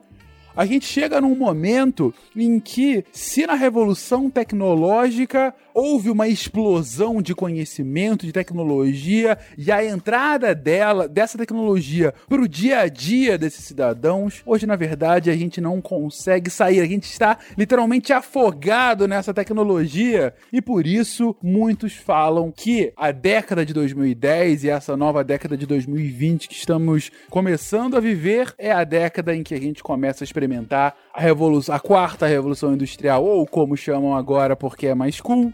a 0.58 0.66
gente 0.66 0.88
chega 0.88 1.22
num 1.22 1.36
momento 1.36 2.12
em 2.36 2.60
que, 2.60 3.06
se 3.12 3.46
na 3.46 3.54
revolução 3.54 4.28
tecnológica 4.28 5.54
houve 5.78 6.10
uma 6.10 6.28
explosão 6.28 7.22
de 7.22 7.36
conhecimento, 7.36 8.26
de 8.26 8.32
tecnologia, 8.32 9.38
e 9.56 9.72
a 9.72 9.86
entrada 9.86 10.56
dela, 10.56 11.08
dessa 11.08 11.38
tecnologia, 11.38 12.16
para 12.28 12.42
o 12.42 12.48
dia 12.48 12.80
a 12.80 12.88
dia 12.88 13.38
desses 13.38 13.64
cidadãos, 13.64 14.42
hoje, 14.44 14.66
na 14.66 14.76
verdade, 14.76 15.30
a 15.30 15.36
gente 15.36 15.62
não 15.62 15.80
consegue 15.80 16.50
sair. 16.50 16.80
A 16.80 16.86
gente 16.88 17.04
está 17.04 17.38
literalmente 17.56 18.12
afogado 18.12 19.08
nessa 19.08 19.36
tecnologia, 19.36 20.34
e 20.52 20.64
por 20.64 20.88
isso 20.88 21.36
muitos 21.44 21.94
falam 21.94 22.52
que 22.52 22.92
a 22.98 23.12
década 23.12 23.64
de 23.64 23.72
2010 23.72 24.64
e 24.64 24.70
essa 24.72 24.98
nova 24.98 25.24
década 25.24 25.56
de 25.56 25.68
2020 25.68 26.50
que 26.50 26.56
estamos 26.56 27.12
começando 27.30 27.96
a 27.96 28.00
viver 28.00 28.52
é 28.58 28.72
a 28.72 28.84
década 28.84 29.36
em 29.36 29.44
que 29.44 29.54
a 29.54 29.62
gente 29.62 29.84
começa 29.84 30.24
a 30.24 30.26
experimentar 30.26 30.96
a 31.14 31.22
revolução, 31.22 31.76
a 31.76 31.80
quarta 31.80 32.26
revolução 32.26 32.74
industrial, 32.74 33.24
ou 33.24 33.46
como 33.46 33.78
chamam 33.78 34.18
agora 34.18 34.56
porque 34.56 34.88
é 34.88 34.96
mais 34.96 35.22
cool, 35.22 35.54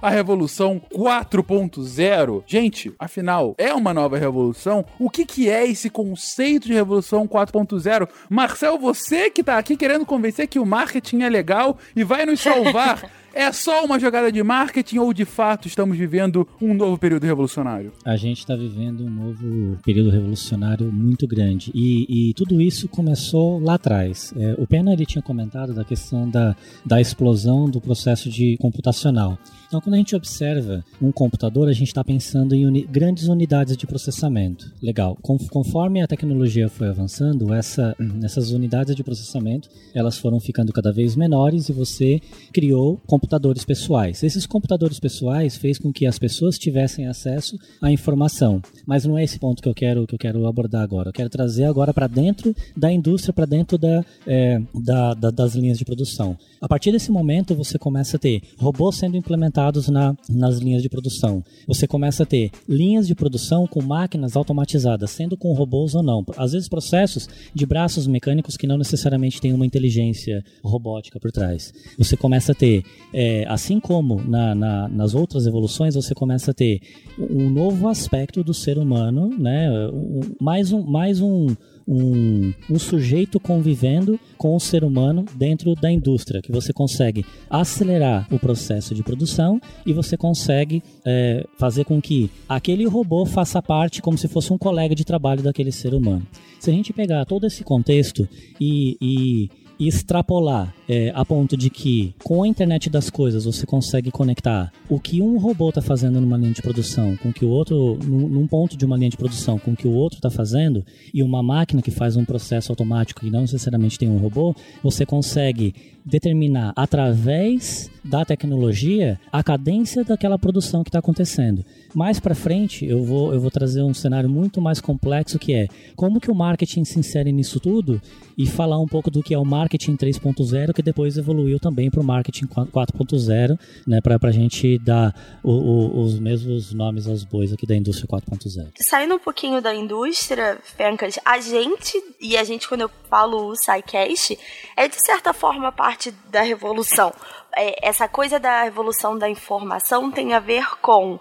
a 0.00 0.10
revolução 0.10 0.80
4.0. 0.92 2.42
Gente, 2.46 2.92
afinal, 2.98 3.54
é 3.58 3.72
uma 3.72 3.92
nova 3.94 4.18
revolução? 4.18 4.84
O 4.98 5.10
que, 5.10 5.24
que 5.24 5.48
é 5.48 5.66
esse 5.66 5.90
conceito 5.90 6.66
de 6.66 6.74
revolução 6.74 7.26
4.0? 7.26 8.08
Marcel, 8.28 8.78
você 8.78 9.30
que 9.30 9.42
tá 9.42 9.58
aqui 9.58 9.76
querendo 9.76 10.06
convencer 10.06 10.46
que 10.46 10.58
o 10.58 10.66
marketing 10.66 11.22
é 11.22 11.28
legal 11.28 11.78
e 11.94 12.04
vai 12.04 12.26
nos 12.26 12.40
salvar. 12.40 13.10
É 13.36 13.52
só 13.52 13.84
uma 13.84 14.00
jogada 14.00 14.32
de 14.32 14.42
marketing 14.42 14.96
ou 14.96 15.12
de 15.12 15.26
fato 15.26 15.68
estamos 15.68 15.98
vivendo 15.98 16.48
um 16.58 16.72
novo 16.72 16.96
período 16.96 17.24
revolucionário? 17.24 17.92
A 18.02 18.16
gente 18.16 18.38
está 18.38 18.56
vivendo 18.56 19.04
um 19.04 19.10
novo 19.10 19.76
período 19.84 20.08
revolucionário 20.08 20.90
muito 20.90 21.26
grande 21.26 21.70
e, 21.74 22.30
e 22.30 22.32
tudo 22.32 22.62
isso 22.62 22.88
começou 22.88 23.58
lá 23.58 23.74
atrás. 23.74 24.32
É, 24.38 24.54
o 24.56 24.66
Pena 24.66 24.94
ele 24.94 25.04
tinha 25.04 25.20
comentado 25.20 25.74
da 25.74 25.84
questão 25.84 26.26
da, 26.30 26.56
da 26.82 26.98
explosão 26.98 27.68
do 27.68 27.78
processo 27.78 28.30
de 28.30 28.56
computacional. 28.56 29.38
Então, 29.66 29.82
quando 29.82 29.95
a 29.96 29.98
gente 29.98 30.14
observa 30.14 30.84
um 31.00 31.10
computador, 31.10 31.68
a 31.68 31.72
gente 31.72 31.88
está 31.88 32.04
pensando 32.04 32.54
em 32.54 32.66
uni 32.66 32.82
grandes 32.82 33.28
unidades 33.28 33.76
de 33.76 33.86
processamento. 33.86 34.72
Legal. 34.82 35.16
Com 35.22 35.38
conforme 35.38 36.02
a 36.02 36.06
tecnologia 36.06 36.68
foi 36.68 36.88
avançando, 36.88 37.52
essa, 37.52 37.96
essas 38.22 38.50
unidades 38.50 38.94
de 38.94 39.02
processamento 39.02 39.68
elas 39.94 40.18
foram 40.18 40.38
ficando 40.38 40.72
cada 40.72 40.92
vez 40.92 41.16
menores 41.16 41.68
e 41.68 41.72
você 41.72 42.20
criou 42.52 43.00
computadores 43.06 43.64
pessoais. 43.64 44.22
Esses 44.22 44.46
computadores 44.46 45.00
pessoais 45.00 45.56
fez 45.56 45.78
com 45.78 45.92
que 45.92 46.06
as 46.06 46.18
pessoas 46.18 46.58
tivessem 46.58 47.06
acesso 47.06 47.58
à 47.80 47.90
informação. 47.90 48.60
Mas 48.86 49.04
não 49.04 49.16
é 49.16 49.24
esse 49.24 49.38
ponto 49.38 49.62
que 49.62 49.68
eu 49.68 49.74
quero 49.74 50.06
que 50.06 50.14
eu 50.14 50.18
quero 50.18 50.46
abordar 50.46 50.82
agora. 50.82 51.08
Eu 51.08 51.12
quero 51.12 51.30
trazer 51.30 51.64
agora 51.64 51.94
para 51.94 52.06
dentro 52.06 52.54
da 52.76 52.92
indústria, 52.92 53.32
para 53.32 53.46
dentro 53.46 53.78
da, 53.78 54.04
é, 54.26 54.60
da, 54.74 55.14
da, 55.14 55.30
das 55.30 55.54
linhas 55.54 55.78
de 55.78 55.84
produção. 55.84 56.36
A 56.60 56.68
partir 56.68 56.92
desse 56.92 57.10
momento, 57.10 57.54
você 57.54 57.78
começa 57.78 58.16
a 58.16 58.20
ter 58.20 58.42
robôs 58.58 58.96
sendo 58.96 59.16
implementados 59.16 59.75
na, 59.88 60.14
nas 60.28 60.58
linhas 60.58 60.82
de 60.82 60.88
produção. 60.88 61.44
Você 61.66 61.86
começa 61.86 62.22
a 62.22 62.26
ter 62.26 62.50
linhas 62.68 63.06
de 63.06 63.14
produção 63.14 63.66
com 63.66 63.82
máquinas 63.82 64.36
automatizadas, 64.36 65.10
sendo 65.10 65.36
com 65.36 65.52
robôs 65.52 65.94
ou 65.94 66.02
não. 66.02 66.24
Às 66.36 66.52
vezes, 66.52 66.68
processos 66.68 67.28
de 67.54 67.66
braços 67.66 68.06
mecânicos 68.06 68.56
que 68.56 68.66
não 68.66 68.78
necessariamente 68.78 69.40
têm 69.40 69.52
uma 69.52 69.66
inteligência 69.66 70.42
robótica 70.64 71.20
por 71.20 71.30
trás. 71.30 71.72
Você 71.98 72.16
começa 72.16 72.52
a 72.52 72.54
ter, 72.54 72.82
é, 73.12 73.44
assim 73.48 73.78
como 73.78 74.22
na, 74.22 74.54
na, 74.54 74.88
nas 74.88 75.14
outras 75.14 75.46
evoluções, 75.46 75.94
você 75.94 76.14
começa 76.14 76.50
a 76.50 76.54
ter 76.54 76.80
um 77.18 77.50
novo 77.50 77.88
aspecto 77.88 78.42
do 78.42 78.54
ser 78.54 78.78
humano, 78.78 79.28
né? 79.38 79.70
Um, 79.92 80.20
mais 80.40 80.72
um. 80.72 80.82
Mais 80.82 81.20
um 81.20 81.54
um, 81.86 82.52
um 82.70 82.78
sujeito 82.78 83.38
convivendo 83.38 84.18
com 84.36 84.56
o 84.56 84.60
ser 84.60 84.84
humano 84.84 85.24
dentro 85.34 85.74
da 85.74 85.90
indústria, 85.90 86.42
que 86.42 86.52
você 86.52 86.72
consegue 86.72 87.24
acelerar 87.48 88.26
o 88.30 88.38
processo 88.38 88.94
de 88.94 89.02
produção 89.02 89.60
e 89.84 89.92
você 89.92 90.16
consegue 90.16 90.82
é, 91.04 91.46
fazer 91.58 91.84
com 91.84 92.00
que 92.00 92.30
aquele 92.48 92.86
robô 92.86 93.24
faça 93.24 93.62
parte 93.62 94.02
como 94.02 94.18
se 94.18 94.28
fosse 94.28 94.52
um 94.52 94.58
colega 94.58 94.94
de 94.94 95.04
trabalho 95.04 95.42
daquele 95.42 95.72
ser 95.72 95.94
humano. 95.94 96.26
Se 96.58 96.70
a 96.70 96.72
gente 96.72 96.92
pegar 96.92 97.24
todo 97.24 97.46
esse 97.46 97.62
contexto 97.62 98.28
e, 98.60 98.96
e 99.00 99.50
e 99.78 99.88
extrapolar 99.88 100.74
é, 100.88 101.12
a 101.14 101.24
ponto 101.24 101.56
de 101.56 101.70
que 101.70 102.14
com 102.22 102.42
a 102.42 102.48
internet 102.48 102.88
das 102.88 103.10
coisas 103.10 103.44
você 103.44 103.66
consegue 103.66 104.10
conectar 104.10 104.72
o 104.88 105.00
que 105.00 105.20
um 105.20 105.38
robô 105.38 105.68
está 105.68 105.82
fazendo 105.82 106.20
numa 106.20 106.36
linha 106.36 106.52
de 106.52 106.62
produção 106.62 107.16
com 107.16 107.30
o 107.30 107.32
que 107.32 107.44
o 107.44 107.48
outro, 107.48 107.98
num, 108.04 108.28
num, 108.28 108.46
ponto 108.46 108.76
de 108.76 108.84
uma 108.84 108.96
linha 108.96 109.10
de 109.10 109.16
produção, 109.16 109.58
com 109.58 109.72
o 109.72 109.76
que 109.76 109.86
o 109.86 109.92
outro 109.92 110.18
está 110.18 110.30
fazendo, 110.30 110.84
e 111.12 111.22
uma 111.22 111.42
máquina 111.42 111.82
que 111.82 111.90
faz 111.90 112.16
um 112.16 112.24
processo 112.24 112.72
automático 112.72 113.20
que 113.20 113.30
não 113.30 113.42
necessariamente 113.42 113.98
tem 113.98 114.08
um 114.08 114.18
robô, 114.18 114.54
você 114.82 115.04
consegue 115.04 115.74
determinar 116.04 116.72
através 116.76 117.90
da 118.04 118.24
tecnologia 118.24 119.18
a 119.32 119.42
cadência 119.42 120.04
daquela 120.04 120.38
produção 120.38 120.84
que 120.84 120.88
está 120.88 121.00
acontecendo. 121.00 121.64
Mais 121.92 122.20
para 122.20 122.34
frente 122.34 122.86
eu 122.86 123.02
vou, 123.02 123.34
eu 123.34 123.40
vou 123.40 123.50
trazer 123.50 123.82
um 123.82 123.92
cenário 123.92 124.28
muito 124.28 124.60
mais 124.60 124.80
complexo 124.80 125.38
que 125.38 125.52
é 125.52 125.66
como 125.96 126.20
que 126.20 126.30
o 126.30 126.34
marketing 126.34 126.84
se 126.84 127.00
insere 127.00 127.32
nisso 127.32 127.58
tudo 127.58 128.00
e 128.38 128.46
falar 128.46 128.78
um 128.78 128.86
pouco 128.86 129.10
do 129.10 129.22
que 129.22 129.34
é 129.34 129.38
o 129.38 129.44
marketing 129.44 129.96
3.0 129.96 130.72
que 130.76 130.82
depois 130.82 131.16
evoluiu 131.16 131.58
também 131.58 131.90
para 131.90 132.00
o 132.00 132.04
marketing 132.04 132.46
4.0, 132.46 133.58
né, 133.86 134.00
para 134.02 134.18
a 134.22 134.30
gente 134.30 134.78
dar 134.78 135.14
o, 135.42 135.50
o, 135.50 136.02
os 136.02 136.18
mesmos 136.18 136.72
nomes 136.72 137.08
aos 137.08 137.24
bois 137.24 137.52
aqui 137.52 137.66
da 137.66 137.74
indústria 137.74 138.06
4.0. 138.06 138.72
Saindo 138.78 139.14
um 139.14 139.18
pouquinho 139.18 139.62
da 139.62 139.74
indústria, 139.74 140.58
Fencas, 140.62 141.18
a 141.24 141.40
gente, 141.40 142.00
e 142.20 142.36
a 142.36 142.44
gente 142.44 142.68
quando 142.68 142.82
eu 142.82 142.90
falo 143.08 143.48
o 143.48 143.56
SciCast, 143.56 144.38
é 144.76 144.86
de 144.86 145.00
certa 145.00 145.32
forma 145.32 145.72
parte 145.72 146.12
da 146.30 146.42
revolução. 146.42 147.12
É, 147.56 147.88
essa 147.88 148.06
coisa 148.06 148.38
da 148.38 148.64
revolução 148.64 149.16
da 149.16 149.28
informação 149.30 150.10
tem 150.10 150.34
a 150.34 150.40
ver 150.40 150.78
com 150.82 151.18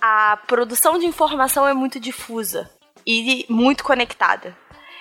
a 0.00 0.36
produção 0.48 0.98
de 0.98 1.06
informação 1.06 1.66
é 1.66 1.72
muito 1.72 2.00
difusa 2.00 2.68
e 3.06 3.46
muito 3.48 3.84
conectada. 3.84 4.56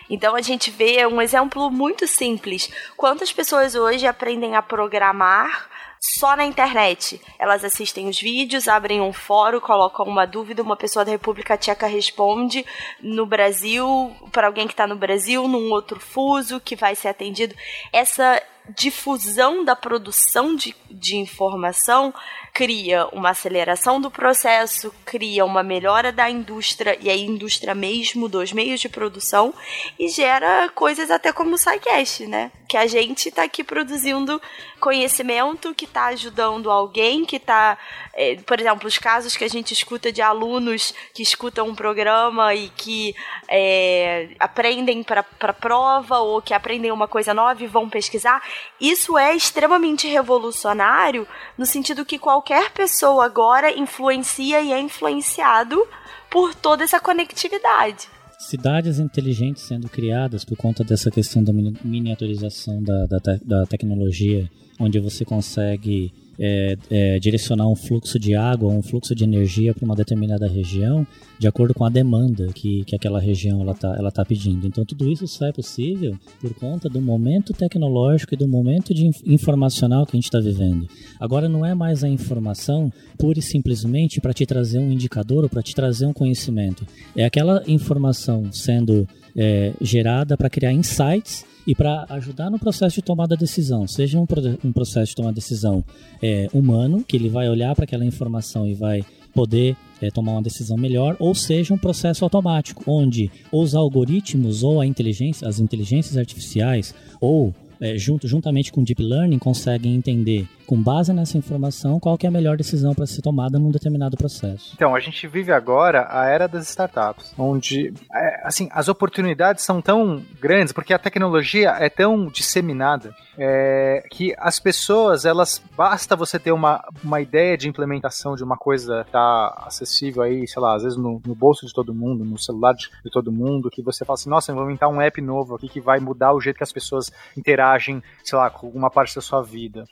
Então 0.10 0.36
a 0.36 0.42
gente 0.42 0.72
vê 0.72 1.06
um 1.06 1.22
exemplo 1.22 1.70
muito 1.70 2.08
simples. 2.08 2.72
Quantas 2.96 3.32
pessoas 3.32 3.76
hoje 3.76 4.08
aprendem 4.08 4.56
a 4.56 4.62
programar 4.62 5.70
só 6.00 6.36
na 6.36 6.46
internet? 6.46 7.22
Elas 7.38 7.64
assistem 7.64 8.08
os 8.08 8.20
vídeos, 8.20 8.68
abrem 8.68 9.02
um 9.02 9.12
fórum, 9.12 9.60
colocam 9.60 10.06
uma 10.06 10.26
dúvida, 10.26 10.62
uma 10.62 10.78
pessoa 10.78 11.04
da 11.04 11.12
República 11.12 11.58
Tcheca 11.58 11.88
responde 11.88 12.66
no 13.02 13.26
Brasil, 13.26 14.16
para 14.32 14.48
alguém 14.48 14.68
que 14.68 14.74
está 14.74 14.88
no 14.88 14.96
Brasil, 14.96 15.48
num 15.48 15.72
outro 15.72 16.00
fuso, 16.00 16.60
que 16.60 16.76
vai 16.76 16.96
ser 16.96 17.10
atendido. 17.10 17.56
Essa 17.92 18.42
difusão 18.76 19.64
da 19.64 19.76
produção 19.76 20.56
de, 20.56 20.76
de 20.90 21.16
informação 21.16 22.14
cria 22.58 23.08
uma 23.12 23.30
aceleração 23.30 24.02
do 24.02 24.10
processo, 24.10 24.92
cria 25.06 25.46
uma 25.46 25.62
melhora 25.62 26.12
da 26.12 26.28
indústria 26.28 26.98
e 27.00 27.08
a 27.08 27.16
indústria 27.16 27.76
mesmo 27.76 28.28
dos 28.28 28.52
meios 28.52 28.80
de 28.80 28.90
produção 28.90 29.54
e 30.00 30.10
gera 30.10 30.68
coisas 30.70 31.12
até 31.12 31.32
como 31.32 31.54
o 31.54 31.58
SciCast, 31.58 32.26
né? 32.26 32.52
Que 32.68 32.76
a 32.76 32.88
gente 32.88 33.30
está 33.30 33.44
aqui 33.44 33.64
produzindo 33.64 34.42
conhecimento 34.80 35.74
que 35.76 35.86
está 35.86 36.08
ajudando 36.08 36.72
alguém, 36.72 37.26
que 37.26 37.36
está, 37.36 37.78
é, 38.16 38.36
por 38.38 38.60
exemplo, 38.60 38.88
os 38.88 38.98
casos 38.98 39.38
que 39.38 39.44
a 39.44 39.48
gente 39.48 39.72
escuta 39.72 40.12
de 40.12 40.24
alunos 40.24 40.96
que 41.14 41.22
escutam 41.22 41.68
um 41.68 41.76
programa 41.76 42.56
e 42.56 42.70
que 42.70 43.16
é, 43.48 44.30
aprendem 44.40 45.04
para 45.04 45.24
prova 45.54 46.18
ou 46.20 46.42
que 46.42 46.56
aprendem 46.56 46.92
uma 46.92 47.08
coisa 47.08 47.36
nova 47.36 47.64
e 47.64 47.68
vão 47.68 47.88
pesquisar, 47.88 48.42
isso 48.80 49.18
é 49.18 49.36
extremamente 49.36 50.08
revolucionário 50.08 51.28
no 51.58 51.66
sentido 51.66 52.06
que 52.06 52.20
qualquer 52.20 52.72
pessoa 52.72 53.26
agora 53.26 53.78
influencia 53.78 54.62
e 54.62 54.72
é 54.72 54.80
influenciado 54.80 55.88
por 56.30 56.54
toda 56.54 56.84
essa 56.84 57.00
conectividade. 57.00 58.08
Cidades 58.40 59.00
inteligentes 59.00 59.64
sendo 59.64 59.90
criadas 59.90 60.46
por 60.46 60.56
conta 60.56 60.84
dessa 60.84 61.10
questão 61.10 61.44
da 61.44 61.52
miniaturização 61.52 62.84
da, 62.84 63.06
da, 63.08 63.20
da 63.44 63.66
tecnologia, 63.66 64.50
onde 64.80 65.00
você 65.00 65.26
consegue 65.26 66.14
é, 66.40 66.78
é, 66.90 67.20
direcionar 67.20 67.68
um 67.68 67.76
fluxo 67.76 68.20
de 68.20 68.36
água, 68.36 68.72
um 68.72 68.82
fluxo 68.82 69.16
de 69.16 69.24
energia 69.24 69.74
para 69.74 69.86
uma 69.86 69.96
determinada 69.96 70.48
região, 70.48 71.06
de 71.40 71.48
acordo 71.48 71.74
com 71.74 71.86
a 71.86 71.90
demanda 71.90 72.48
que, 72.54 72.84
que 72.86 72.96
aquela 72.96 73.20
região 73.20 73.62
ela 73.62 73.74
está 73.74 73.96
ela 73.98 74.12
tá 74.12 74.24
pedindo. 74.24 74.68
Então 74.68 74.86
tudo 74.86 75.10
isso 75.10 75.28
só 75.28 75.48
é 75.48 75.52
possível 75.52 76.18
por 76.40 76.54
conta 76.54 76.90
do 76.90 77.02
momento 77.02 77.54
tecnológico 77.54 78.34
e 78.34 78.38
do 78.38 78.48
momento 78.48 78.94
de 78.94 79.10
informacional 79.26 80.06
que 80.06 80.16
a 80.16 80.18
gente 80.18 80.26
está 80.26 80.40
vivendo. 80.40 80.88
Agora 81.20 81.50
não 81.50 81.66
é 81.66 81.74
mais 81.74 82.04
a 82.04 82.10
informação 82.10 82.92
pura 83.18 83.40
e 83.40 83.42
simplesmente 83.42 84.22
para 84.22 84.34
te 84.34 84.46
trazer 84.46 84.80
um 84.80 84.92
indicador 84.92 85.44
ou 85.44 85.50
para 85.50 85.62
te 85.62 85.74
trazer 85.74 86.06
um 86.06 86.14
conhecimento. 86.14 86.86
É 87.16 87.26
aquela 87.26 87.64
informação 87.68 88.52
sendo 88.52 89.08
é, 89.36 89.74
gerada 89.82 90.36
para 90.36 90.50
criar 90.50 90.74
insights 90.74 91.46
e 91.68 91.76
para 91.76 92.06
ajudar 92.10 92.50
no 92.50 92.58
processo 92.58 92.96
de 92.96 93.02
tomada 93.02 93.36
de 93.36 93.42
decisão, 93.42 93.86
seja 93.86 94.18
um, 94.18 94.26
um 94.64 94.72
processo 94.72 95.10
de 95.10 95.16
tomada 95.16 95.34
de 95.34 95.42
decisão 95.42 95.84
é, 96.24 96.48
humano, 96.54 97.04
que 97.06 97.18
ele 97.18 97.28
vai 97.28 97.50
olhar 97.50 97.76
para 97.76 97.84
aquela 97.84 98.06
informação 98.06 98.66
e 98.66 98.74
vai 98.74 99.04
poder 99.34 99.76
é, 100.02 100.10
tomar 100.10 100.32
uma 100.32 100.42
decisão 100.42 100.78
melhor, 100.78 101.18
ou 101.20 101.36
seja 101.36 101.74
um 101.74 101.78
processo 101.78 102.24
automático, 102.24 102.84
onde 102.88 103.30
os 103.52 103.76
algoritmos 103.76 104.64
ou 104.64 104.80
a 104.80 104.86
inteligência, 104.86 105.48
as 105.48 105.60
inteligências 105.60 106.18
artificiais 106.18 106.96
ou 107.20 107.54
é, 107.80 107.98
junto, 107.98 108.28
juntamente 108.28 108.72
com 108.72 108.82
o 108.82 108.84
Deep 108.84 109.04
Learning, 109.04 109.38
conseguem 109.38 109.94
entender, 109.94 110.48
com 110.68 110.82
base 110.82 111.14
nessa 111.14 111.38
informação, 111.38 112.00
qual 112.00 112.18
é 112.22 112.28
a 112.28 112.32
melhor 112.32 112.58
decisão 112.58 112.94
para 112.94 113.06
ser 113.06 113.22
tomada 113.22 113.58
num 113.58 113.72
determinado 113.72 114.18
processo. 114.18 114.74
Então, 114.76 114.94
a 114.94 115.00
gente 115.00 115.28
vive 115.28 115.52
agora 115.52 116.08
a 116.10 116.28
era 116.28 116.48
das 116.48 116.68
startups, 116.70 117.34
onde 117.38 117.94
é, 118.14 118.42
assim, 118.46 118.68
as 118.72 118.88
oportunidades 118.88 119.64
são 119.64 119.82
tão 119.82 120.22
grandes, 120.40 120.74
porque 120.74 120.94
a 120.94 121.00
tecnologia 121.00 121.70
é 121.80 121.90
tão 121.90 122.28
disseminada, 122.28 123.16
é, 123.38 124.04
que 124.12 124.34
as 124.38 124.60
pessoas, 124.60 125.24
elas, 125.24 125.62
basta 125.76 126.16
você 126.16 126.40
ter 126.40 126.52
uma, 126.52 126.84
uma 127.04 127.22
ideia 127.22 127.58
de 127.58 127.70
implementação 127.70 128.36
de 128.36 128.44
uma 128.44 128.58
coisa 128.58 129.06
tá 129.12 129.64
acessível 129.66 130.24
aí, 130.24 130.48
sei 130.48 130.62
lá, 130.62 130.76
às 130.76 130.84
vezes 130.84 130.98
no, 130.98 131.22
no 131.26 131.36
bolso 131.36 131.66
de 131.66 131.74
todo 131.74 131.94
mundo, 131.94 132.26
no 132.26 132.38
celular 132.38 132.74
de, 132.74 132.90
de 133.04 133.12
todo 133.12 133.32
mundo, 133.32 133.70
que 133.70 133.82
você 133.82 134.04
fala 134.04 134.16
assim, 134.16 134.30
nossa, 134.30 134.52
eu 134.52 134.56
vou 134.56 134.66
inventar 134.66 134.90
um 134.90 135.02
app 135.02 135.22
novo 135.22 135.56
aqui 135.56 135.70
que 135.70 135.80
vai 135.80 136.00
mudar 136.00 136.34
o 136.34 136.42
jeito 136.42 136.58
que 136.58 136.64
as 136.64 136.74
pessoas 136.74 137.12
interagem 137.38 138.02
sei 138.24 138.38
lá, 138.38 138.50
com 138.50 138.68
alguma 138.68 138.90
parte 138.90 139.16
da 139.16 139.22
sua 139.22 139.42
vida. 139.42 139.86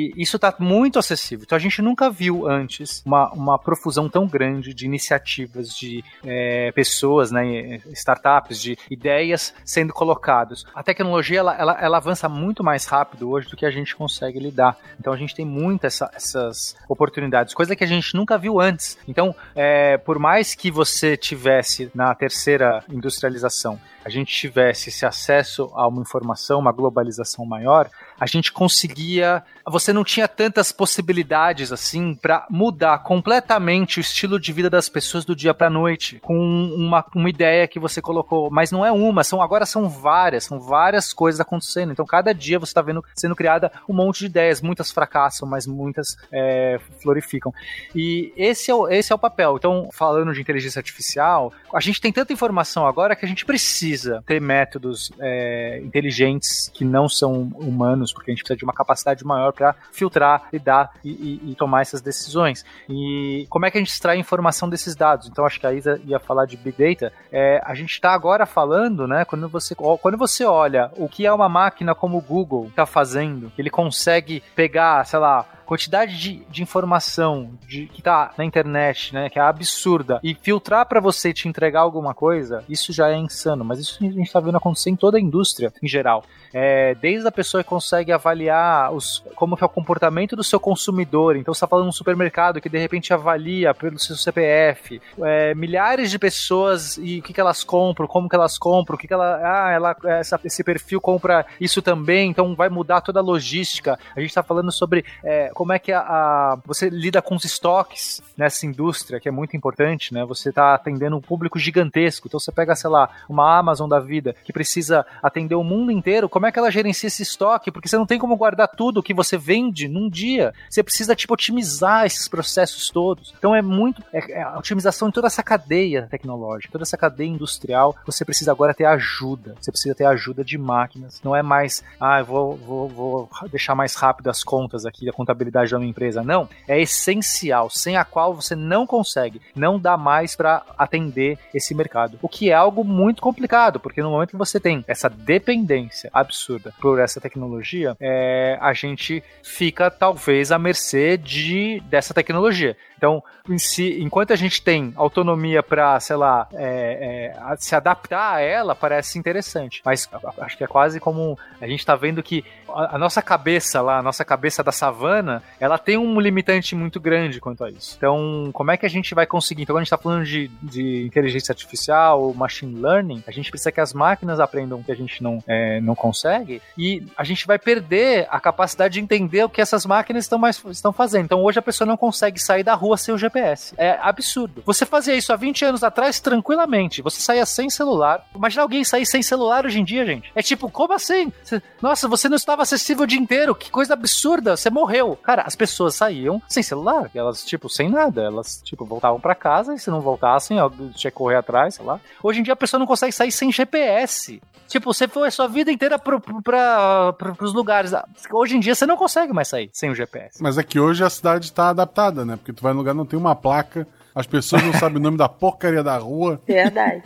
E 0.00 0.22
isso 0.22 0.36
está 0.36 0.54
muito 0.58 0.98
acessível. 0.98 1.44
Então 1.44 1.56
a 1.56 1.60
gente 1.60 1.82
nunca 1.82 2.08
viu 2.08 2.48
antes 2.48 3.02
uma, 3.04 3.30
uma 3.32 3.58
profusão 3.58 4.08
tão 4.08 4.26
grande 4.26 4.72
de 4.72 4.86
iniciativas, 4.86 5.76
de 5.76 6.02
é, 6.24 6.72
pessoas, 6.72 7.30
né, 7.30 7.80
startups, 7.92 8.60
de 8.60 8.78
ideias 8.90 9.54
sendo 9.64 9.92
colocadas. 9.92 10.64
A 10.74 10.82
tecnologia 10.82 11.40
ela, 11.40 11.54
ela, 11.54 11.78
ela, 11.80 11.96
avança 11.98 12.28
muito 12.28 12.64
mais 12.64 12.86
rápido 12.86 13.28
hoje 13.28 13.48
do 13.48 13.56
que 13.56 13.66
a 13.66 13.70
gente 13.70 13.94
consegue 13.94 14.38
lidar. 14.38 14.76
Então 14.98 15.12
a 15.12 15.16
gente 15.16 15.34
tem 15.34 15.44
muitas 15.44 15.90
essa, 15.90 16.10
essas 16.14 16.76
oportunidades, 16.88 17.52
coisa 17.52 17.74
que 17.74 17.84
a 17.84 17.86
gente 17.86 18.14
nunca 18.14 18.38
viu 18.38 18.60
antes. 18.60 18.96
Então, 19.06 19.34
é, 19.54 19.98
por 19.98 20.18
mais 20.18 20.54
que 20.54 20.70
você 20.70 21.16
tivesse 21.16 21.90
na 21.94 22.14
terceira 22.14 22.82
industrialização 22.88 23.78
a 24.04 24.08
gente 24.08 24.34
tivesse 24.34 24.88
esse 24.88 25.04
acesso 25.04 25.70
a 25.74 25.86
uma 25.86 26.00
informação, 26.00 26.58
uma 26.58 26.72
globalização 26.72 27.44
maior, 27.44 27.90
a 28.18 28.26
gente 28.26 28.52
conseguia. 28.52 29.42
Você 29.70 29.92
não 29.92 30.02
tinha 30.02 30.26
tantas 30.26 30.72
possibilidades 30.72 31.70
assim 31.70 32.14
para 32.14 32.44
mudar 32.50 32.98
completamente 32.98 33.98
o 33.98 34.00
estilo 34.00 34.38
de 34.40 34.52
vida 34.52 34.68
das 34.68 34.88
pessoas 34.88 35.24
do 35.24 35.36
dia 35.36 35.54
para 35.54 35.70
noite 35.70 36.18
com 36.20 36.36
uma, 36.36 37.04
uma 37.14 37.30
ideia 37.30 37.68
que 37.68 37.78
você 37.78 38.02
colocou. 38.02 38.50
Mas 38.50 38.72
não 38.72 38.84
é 38.84 38.90
uma, 38.90 39.22
são 39.22 39.40
agora 39.40 39.64
são 39.64 39.88
várias, 39.88 40.44
são 40.44 40.60
várias 40.60 41.12
coisas 41.12 41.40
acontecendo. 41.40 41.92
Então 41.92 42.04
cada 42.04 42.34
dia 42.34 42.58
você 42.58 42.70
está 42.70 42.82
vendo 42.82 43.04
sendo 43.14 43.36
criada 43.36 43.70
um 43.88 43.94
monte 43.94 44.20
de 44.20 44.26
ideias, 44.26 44.60
muitas 44.60 44.90
fracassam, 44.90 45.48
mas 45.48 45.66
muitas 45.66 46.16
é, 46.32 46.80
florificam. 47.00 47.52
E 47.94 48.32
esse 48.36 48.70
é, 48.70 48.74
o, 48.74 48.88
esse 48.88 49.12
é 49.12 49.14
o 49.14 49.18
papel. 49.18 49.56
Então 49.56 49.88
falando 49.92 50.32
de 50.32 50.40
inteligência 50.40 50.80
artificial, 50.80 51.52
a 51.72 51.80
gente 51.80 52.00
tem 52.00 52.12
tanta 52.12 52.32
informação 52.32 52.86
agora 52.86 53.14
que 53.14 53.24
a 53.24 53.28
gente 53.28 53.46
precisa 53.46 54.22
ter 54.26 54.40
métodos 54.40 55.12
é, 55.20 55.80
inteligentes 55.84 56.68
que 56.74 56.84
não 56.84 57.08
são 57.08 57.42
humanos 57.54 58.12
porque 58.12 58.30
a 58.30 58.34
gente 58.34 58.42
precisa 58.42 58.58
de 58.58 58.64
uma 58.64 58.72
capacidade 58.72 59.24
maior 59.24 59.52
para 59.60 59.74
filtrar, 59.92 60.44
lidar 60.50 60.92
e, 61.04 61.10
e, 61.10 61.50
e, 61.50 61.54
tomar 61.54 61.82
essas 61.82 62.00
decisões. 62.00 62.64
E 62.88 63.46
como 63.50 63.66
é 63.66 63.70
que 63.70 63.76
a 63.76 63.80
gente 63.80 63.90
extrai 63.90 64.16
informação 64.16 64.70
desses 64.70 64.96
dados? 64.96 65.28
Então, 65.28 65.44
acho 65.44 65.60
que 65.60 65.66
a 65.66 65.74
Isa 65.74 66.00
ia 66.06 66.18
falar 66.18 66.46
de 66.46 66.56
Big 66.56 66.78
Data. 66.78 67.12
É, 67.30 67.60
a 67.62 67.74
gente 67.74 67.90
está 67.90 68.12
agora 68.14 68.46
falando, 68.46 69.06
né, 69.06 69.26
quando 69.26 69.48
você, 69.50 69.74
quando 69.74 70.16
você 70.16 70.44
olha 70.46 70.90
o 70.96 71.08
que 71.08 71.26
é 71.26 71.32
uma 71.32 71.48
máquina 71.48 71.94
como 71.94 72.16
o 72.16 72.22
Google 72.22 72.68
está 72.68 72.86
fazendo, 72.86 73.52
ele 73.58 73.68
consegue 73.68 74.42
pegar, 74.54 75.04
sei 75.04 75.18
lá, 75.18 75.44
quantidade 75.70 76.18
de, 76.18 76.42
de 76.50 76.64
informação 76.64 77.52
de, 77.68 77.86
que 77.86 78.02
tá 78.02 78.32
na 78.36 78.44
internet, 78.44 79.14
né, 79.14 79.30
que 79.30 79.38
é 79.38 79.42
absurda, 79.42 80.18
e 80.20 80.34
filtrar 80.34 80.84
para 80.84 80.98
você 80.98 81.32
te 81.32 81.46
entregar 81.46 81.82
alguma 81.82 82.12
coisa, 82.12 82.64
isso 82.68 82.92
já 82.92 83.08
é 83.08 83.16
insano. 83.16 83.64
Mas 83.64 83.78
isso 83.78 84.04
a 84.04 84.10
gente 84.10 84.32
tá 84.32 84.40
vendo 84.40 84.56
acontecer 84.56 84.90
em 84.90 84.96
toda 84.96 85.16
a 85.16 85.20
indústria 85.20 85.72
em 85.80 85.86
geral. 85.86 86.24
É, 86.52 86.96
desde 86.96 87.28
a 87.28 87.30
pessoa 87.30 87.62
que 87.62 87.70
consegue 87.70 88.10
avaliar 88.10 88.92
os, 88.92 89.22
como 89.36 89.56
que 89.56 89.62
é 89.62 89.66
o 89.66 89.68
comportamento 89.68 90.34
do 90.34 90.42
seu 90.42 90.58
consumidor. 90.58 91.36
Então 91.36 91.54
você 91.54 91.60
tá 91.60 91.68
falando 91.68 91.84
de 91.84 91.90
um 91.90 91.92
supermercado 91.92 92.60
que 92.60 92.68
de 92.68 92.78
repente 92.78 93.14
avalia 93.14 93.72
pelo 93.72 93.96
seu 93.96 94.16
CPF, 94.16 95.00
é, 95.22 95.54
milhares 95.54 96.10
de 96.10 96.18
pessoas 96.18 96.96
e 96.96 97.20
o 97.20 97.22
que, 97.22 97.32
que 97.32 97.40
elas 97.40 97.62
compram, 97.62 98.08
como 98.08 98.28
que 98.28 98.34
elas 98.34 98.58
compram, 98.58 98.96
o 98.96 98.98
que, 98.98 99.06
que 99.06 99.14
ela. 99.14 99.38
Ah, 99.40 99.70
ela, 99.70 99.96
essa, 100.18 100.40
esse 100.44 100.64
perfil 100.64 101.00
compra 101.00 101.46
isso 101.60 101.80
também, 101.80 102.28
então 102.28 102.56
vai 102.56 102.68
mudar 102.68 103.02
toda 103.02 103.20
a 103.20 103.22
logística. 103.22 103.96
A 104.16 104.20
gente 104.20 104.30
está 104.30 104.42
falando 104.42 104.72
sobre 104.72 105.04
é, 105.22 105.52
como 105.60 105.74
é 105.74 105.78
que 105.78 105.92
a, 105.92 106.00
a, 106.00 106.58
você 106.64 106.88
lida 106.88 107.20
com 107.20 107.34
os 107.34 107.44
estoques 107.44 108.22
nessa 108.34 108.64
indústria, 108.64 109.20
que 109.20 109.28
é 109.28 109.30
muito 109.30 109.54
importante, 109.54 110.14
né? 110.14 110.24
Você 110.24 110.48
está 110.48 110.72
atendendo 110.72 111.18
um 111.18 111.20
público 111.20 111.58
gigantesco. 111.58 112.26
Então 112.26 112.40
você 112.40 112.50
pega, 112.50 112.74
sei 112.74 112.88
lá, 112.88 113.10
uma 113.28 113.58
Amazon 113.58 113.86
da 113.86 114.00
vida 114.00 114.34
que 114.42 114.54
precisa 114.54 115.04
atender 115.22 115.54
o 115.54 115.62
mundo 115.62 115.92
inteiro, 115.92 116.30
como 116.30 116.46
é 116.46 116.50
que 116.50 116.58
ela 116.58 116.70
gerencia 116.70 117.08
esse 117.08 117.22
estoque? 117.22 117.70
Porque 117.70 117.90
você 117.90 117.98
não 117.98 118.06
tem 118.06 118.18
como 118.18 118.38
guardar 118.38 118.68
tudo 118.68 119.02
que 119.02 119.12
você 119.12 119.36
vende 119.36 119.86
num 119.86 120.08
dia. 120.08 120.54
Você 120.66 120.82
precisa, 120.82 121.14
tipo, 121.14 121.34
otimizar 121.34 122.06
esses 122.06 122.26
processos 122.26 122.88
todos. 122.88 123.34
Então 123.36 123.54
é 123.54 123.60
muito. 123.60 124.02
É, 124.14 124.32
é 124.32 124.42
a 124.42 124.56
otimização 124.56 125.08
em 125.08 125.12
toda 125.12 125.26
essa 125.26 125.42
cadeia 125.42 126.08
tecnológica, 126.10 126.72
toda 126.72 126.84
essa 126.84 126.96
cadeia 126.96 127.28
industrial. 127.28 127.94
Você 128.06 128.24
precisa 128.24 128.50
agora 128.50 128.72
ter 128.72 128.86
ajuda. 128.86 129.56
Você 129.60 129.70
precisa 129.70 129.94
ter 129.94 130.06
ajuda 130.06 130.42
de 130.42 130.56
máquinas. 130.56 131.20
Não 131.22 131.36
é 131.36 131.42
mais, 131.42 131.84
ah, 132.00 132.20
eu 132.20 132.24
vou, 132.24 132.56
vou, 132.56 132.88
vou 132.88 133.28
deixar 133.50 133.74
mais 133.74 133.94
rápido 133.94 134.30
as 134.30 134.42
contas 134.42 134.86
aqui, 134.86 135.06
a 135.06 135.12
contabilidade 135.12 135.49
da 135.50 135.78
minha 135.78 135.90
empresa. 135.90 136.22
Não. 136.22 136.48
É 136.66 136.80
essencial, 136.80 137.70
sem 137.70 137.96
a 137.96 138.04
qual 138.04 138.34
você 138.34 138.54
não 138.54 138.86
consegue, 138.86 139.40
não 139.54 139.78
dá 139.78 139.96
mais 139.96 140.36
para 140.36 140.62
atender 140.78 141.38
esse 141.54 141.74
mercado. 141.74 142.18
O 142.22 142.28
que 142.28 142.50
é 142.50 142.54
algo 142.54 142.84
muito 142.84 143.22
complicado, 143.22 143.80
porque 143.80 144.02
no 144.02 144.10
momento 144.10 144.30
que 144.30 144.36
você 144.36 144.58
tem 144.58 144.84
essa 144.86 145.08
dependência 145.08 146.10
absurda 146.12 146.72
por 146.80 146.98
essa 146.98 147.20
tecnologia, 147.20 147.96
é, 148.00 148.58
a 148.60 148.72
gente 148.72 149.22
fica 149.42 149.90
talvez 149.90 150.52
à 150.52 150.58
mercê 150.58 151.16
de, 151.16 151.80
dessa 151.86 152.14
tecnologia. 152.14 152.76
Então, 153.00 153.24
si, 153.56 153.98
enquanto 154.02 154.34
a 154.34 154.36
gente 154.36 154.62
tem 154.62 154.92
autonomia 154.94 155.62
para, 155.62 155.98
sei 156.00 156.16
lá, 156.16 156.46
é, 156.52 157.32
é, 157.34 157.56
se 157.56 157.74
adaptar 157.74 158.34
a 158.34 158.40
ela, 158.40 158.74
parece 158.74 159.18
interessante. 159.18 159.80
Mas 159.82 160.06
acho 160.38 160.58
que 160.58 160.64
é 160.64 160.66
quase 160.66 161.00
como 161.00 161.38
a 161.60 161.66
gente 161.66 161.80
está 161.80 161.96
vendo 161.96 162.22
que 162.22 162.44
a, 162.68 162.96
a, 162.96 162.98
nossa 162.98 163.22
cabeça 163.22 163.80
lá, 163.80 163.98
a 163.98 164.02
nossa 164.02 164.22
cabeça 164.22 164.62
da 164.62 164.70
savana, 164.70 165.39
ela 165.58 165.78
tem 165.78 165.96
um 165.96 166.20
limitante 166.20 166.74
muito 166.74 167.00
grande 167.00 167.40
quanto 167.40 167.64
a 167.64 167.70
isso. 167.70 167.94
Então, 167.96 168.50
como 168.52 168.70
é 168.70 168.76
que 168.76 168.86
a 168.86 168.90
gente 168.90 169.14
vai 169.14 169.26
conseguir? 169.26 169.62
Então, 169.62 169.74
quando 169.74 169.80
a 169.80 169.84
gente 169.84 169.92
está 169.92 169.98
falando 169.98 170.24
de, 170.24 170.48
de 170.62 171.04
inteligência 171.06 171.52
artificial, 171.52 172.32
machine 172.34 172.80
learning, 172.80 173.22
a 173.26 173.30
gente 173.30 173.50
precisa 173.50 173.72
que 173.72 173.80
as 173.80 173.92
máquinas 173.92 174.40
aprendam 174.40 174.80
o 174.80 174.84
que 174.84 174.92
a 174.92 174.96
gente 174.96 175.22
não, 175.22 175.42
é, 175.46 175.80
não 175.80 175.94
consegue 175.94 176.62
e 176.76 177.02
a 177.16 177.24
gente 177.24 177.46
vai 177.46 177.58
perder 177.58 178.26
a 178.30 178.40
capacidade 178.40 178.94
de 178.94 179.00
entender 179.00 179.44
o 179.44 179.48
que 179.48 179.60
essas 179.60 179.84
máquinas 179.86 180.24
estão, 180.24 180.38
mais, 180.38 180.62
estão 180.70 180.92
fazendo. 180.92 181.24
Então, 181.24 181.42
hoje 181.42 181.58
a 181.58 181.62
pessoa 181.62 181.86
não 181.86 181.96
consegue 181.96 182.40
sair 182.40 182.62
da 182.62 182.74
rua 182.74 182.96
sem 182.96 183.14
o 183.14 183.18
GPS. 183.18 183.74
É 183.76 183.98
absurdo. 184.00 184.62
Você 184.64 184.86
fazia 184.86 185.14
isso 185.14 185.32
há 185.32 185.36
20 185.36 185.64
anos 185.64 185.84
atrás 185.84 186.20
tranquilamente. 186.20 187.02
Você 187.02 187.20
saía 187.20 187.46
sem 187.46 187.70
celular. 187.70 188.26
Imagina 188.34 188.62
alguém 188.62 188.84
sair 188.84 189.06
sem 189.06 189.22
celular 189.22 189.66
hoje 189.66 189.80
em 189.80 189.84
dia, 189.84 190.04
gente. 190.04 190.30
É 190.34 190.42
tipo, 190.42 190.70
como 190.70 190.92
assim? 190.92 191.32
Nossa, 191.80 192.08
você 192.08 192.28
não 192.28 192.36
estava 192.36 192.62
acessível 192.62 193.04
o 193.04 193.06
dia 193.06 193.18
inteiro. 193.18 193.54
Que 193.54 193.70
coisa 193.70 193.94
absurda. 193.94 194.56
Você 194.56 194.70
morreu. 194.70 195.18
Cara, 195.22 195.42
as 195.42 195.54
pessoas 195.54 195.94
saíam 195.94 196.40
sem 196.48 196.62
celular. 196.62 197.10
Elas, 197.14 197.44
tipo, 197.44 197.68
sem 197.68 197.88
nada. 197.88 198.22
Elas, 198.22 198.60
tipo, 198.64 198.84
voltavam 198.84 199.20
para 199.20 199.34
casa 199.34 199.74
e 199.74 199.78
se 199.78 199.90
não 199.90 200.00
voltassem, 200.00 200.58
tinha 200.94 201.10
que 201.10 201.16
correr 201.16 201.36
atrás, 201.36 201.74
sei 201.74 201.84
lá. 201.84 202.00
Hoje 202.22 202.40
em 202.40 202.42
dia 202.42 202.54
a 202.54 202.56
pessoa 202.56 202.78
não 202.78 202.86
consegue 202.86 203.12
sair 203.12 203.32
sem 203.32 203.52
GPS. 203.52 204.40
Tipo, 204.66 204.94
você 204.94 205.08
foi 205.08 205.28
a 205.28 205.30
sua 205.32 205.48
vida 205.48 205.72
inteira 205.72 205.98
pro, 205.98 206.20
pro, 206.20 206.40
pra, 206.40 207.12
pro, 207.14 207.34
pros 207.34 207.52
lugares. 207.52 207.92
Hoje 208.32 208.56
em 208.56 208.60
dia 208.60 208.74
você 208.74 208.86
não 208.86 208.96
consegue 208.96 209.32
mais 209.32 209.48
sair 209.48 209.68
sem 209.72 209.90
o 209.90 209.94
GPS. 209.94 210.40
Mas 210.40 210.58
é 210.58 210.62
que 210.62 210.78
hoje 210.78 211.04
a 211.04 211.10
cidade 211.10 211.52
tá 211.52 211.70
adaptada, 211.70 212.24
né? 212.24 212.36
Porque 212.36 212.52
tu 212.52 212.62
vai 212.62 212.72
no 212.72 212.78
lugar 212.78 212.94
não 212.94 213.04
tem 213.04 213.18
uma 213.18 213.34
placa, 213.34 213.86
as 214.14 214.26
pessoas 214.26 214.62
não 214.62 214.72
sabem 214.72 214.98
o 214.98 215.02
nome 215.02 215.16
da 215.16 215.28
porcaria 215.28 215.82
da 215.82 215.96
rua. 215.96 216.40
Verdade. 216.46 217.02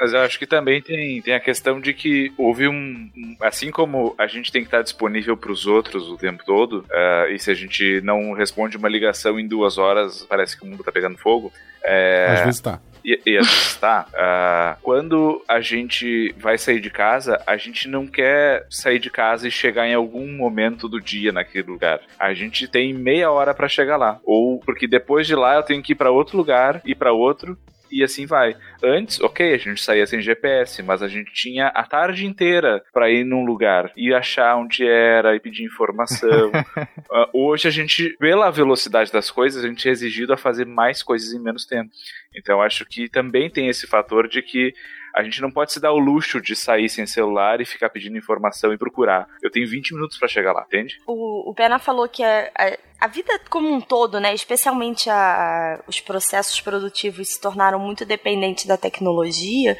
Mas 0.00 0.12
eu 0.12 0.20
acho 0.20 0.38
que 0.38 0.46
também 0.46 0.80
tem, 0.80 1.20
tem 1.20 1.34
a 1.34 1.40
questão 1.40 1.80
de 1.80 1.92
que 1.92 2.32
houve 2.38 2.68
um. 2.68 3.10
Assim 3.40 3.70
como 3.70 4.14
a 4.16 4.26
gente 4.28 4.52
tem 4.52 4.62
que 4.62 4.68
estar 4.68 4.82
disponível 4.82 5.36
para 5.36 5.50
os 5.50 5.66
outros 5.66 6.08
o 6.08 6.16
tempo 6.16 6.44
todo, 6.44 6.84
uh, 6.88 7.30
e 7.32 7.38
se 7.38 7.50
a 7.50 7.54
gente 7.54 8.00
não 8.02 8.32
responde 8.32 8.76
uma 8.76 8.88
ligação 8.88 9.40
em 9.40 9.48
duas 9.48 9.76
horas, 9.76 10.24
parece 10.28 10.56
que 10.56 10.64
o 10.64 10.66
mundo 10.66 10.80
está 10.80 10.92
pegando 10.92 11.18
fogo. 11.18 11.52
É, 11.82 12.26
Às 12.30 12.40
vezes 12.40 12.56
está 12.56 12.80
e, 13.04 13.20
e 13.26 13.38
está, 13.38 14.06
uh, 14.08 14.80
quando 14.82 15.42
a 15.48 15.60
gente 15.60 16.34
vai 16.38 16.58
sair 16.58 16.80
de 16.80 16.90
casa, 16.90 17.42
a 17.46 17.56
gente 17.56 17.88
não 17.88 18.06
quer 18.06 18.66
sair 18.70 18.98
de 18.98 19.10
casa 19.10 19.46
e 19.46 19.50
chegar 19.50 19.86
em 19.86 19.94
algum 19.94 20.26
momento 20.32 20.88
do 20.88 21.00
dia 21.00 21.32
naquele 21.32 21.68
lugar. 21.68 22.00
A 22.18 22.34
gente 22.34 22.66
tem 22.68 22.92
meia 22.92 23.30
hora 23.30 23.54
para 23.54 23.68
chegar 23.68 23.96
lá. 23.96 24.18
Ou 24.24 24.58
porque 24.60 24.86
depois 24.86 25.26
de 25.26 25.34
lá 25.34 25.56
eu 25.56 25.62
tenho 25.62 25.82
que 25.82 25.92
ir 25.92 25.96
para 25.96 26.10
outro 26.10 26.36
lugar, 26.36 26.80
ir 26.84 26.94
para 26.94 27.12
outro, 27.12 27.58
e 27.90 28.02
assim 28.02 28.26
vai. 28.26 28.56
Antes, 28.82 29.20
ok, 29.20 29.54
a 29.54 29.58
gente 29.58 29.82
saía 29.82 30.06
sem 30.06 30.20
GPS, 30.20 30.82
mas 30.82 31.02
a 31.02 31.08
gente 31.08 31.32
tinha 31.32 31.68
a 31.68 31.84
tarde 31.84 32.26
inteira 32.26 32.82
para 32.92 33.10
ir 33.10 33.24
num 33.24 33.44
lugar 33.44 33.92
e 33.96 34.12
achar 34.12 34.56
onde 34.56 34.86
era 34.86 35.34
e 35.34 35.40
pedir 35.40 35.64
informação. 35.64 36.50
uh, 36.50 37.28
hoje 37.32 37.68
a 37.68 37.70
gente, 37.70 38.16
pela 38.18 38.50
velocidade 38.50 39.12
das 39.12 39.30
coisas, 39.30 39.64
a 39.64 39.68
gente 39.68 39.88
é 39.88 39.92
exigido 39.92 40.32
a 40.32 40.36
fazer 40.36 40.66
mais 40.66 41.02
coisas 41.02 41.32
em 41.32 41.40
menos 41.40 41.66
tempo. 41.66 41.90
Então 42.34 42.62
acho 42.62 42.84
que 42.84 43.08
também 43.08 43.50
tem 43.50 43.68
esse 43.68 43.86
fator 43.86 44.28
de 44.28 44.42
que 44.42 44.74
a 45.14 45.22
gente 45.22 45.40
não 45.40 45.50
pode 45.50 45.72
se 45.72 45.80
dar 45.80 45.92
o 45.92 45.98
luxo 45.98 46.40
de 46.40 46.54
sair 46.54 46.88
sem 46.88 47.06
celular 47.06 47.60
e 47.60 47.64
ficar 47.64 47.90
pedindo 47.90 48.16
informação 48.16 48.72
e 48.72 48.78
procurar. 48.78 49.28
Eu 49.42 49.50
tenho 49.50 49.68
20 49.68 49.94
minutos 49.94 50.18
para 50.18 50.28
chegar 50.28 50.52
lá, 50.52 50.62
entende? 50.66 50.98
O, 51.06 51.50
o 51.50 51.54
Pena 51.54 51.78
falou 51.78 52.08
que 52.08 52.22
a, 52.22 52.50
a, 52.56 52.78
a, 53.00 53.06
vida 53.06 53.38
como 53.50 53.72
um 53.72 53.80
todo, 53.80 54.20
né, 54.20 54.34
especialmente 54.34 55.08
a, 55.10 55.80
os 55.86 56.00
processos 56.00 56.60
produtivos 56.60 57.28
se 57.28 57.40
tornaram 57.40 57.78
muito 57.78 58.04
dependentes 58.04 58.66
da 58.66 58.76
tecnologia. 58.76 59.76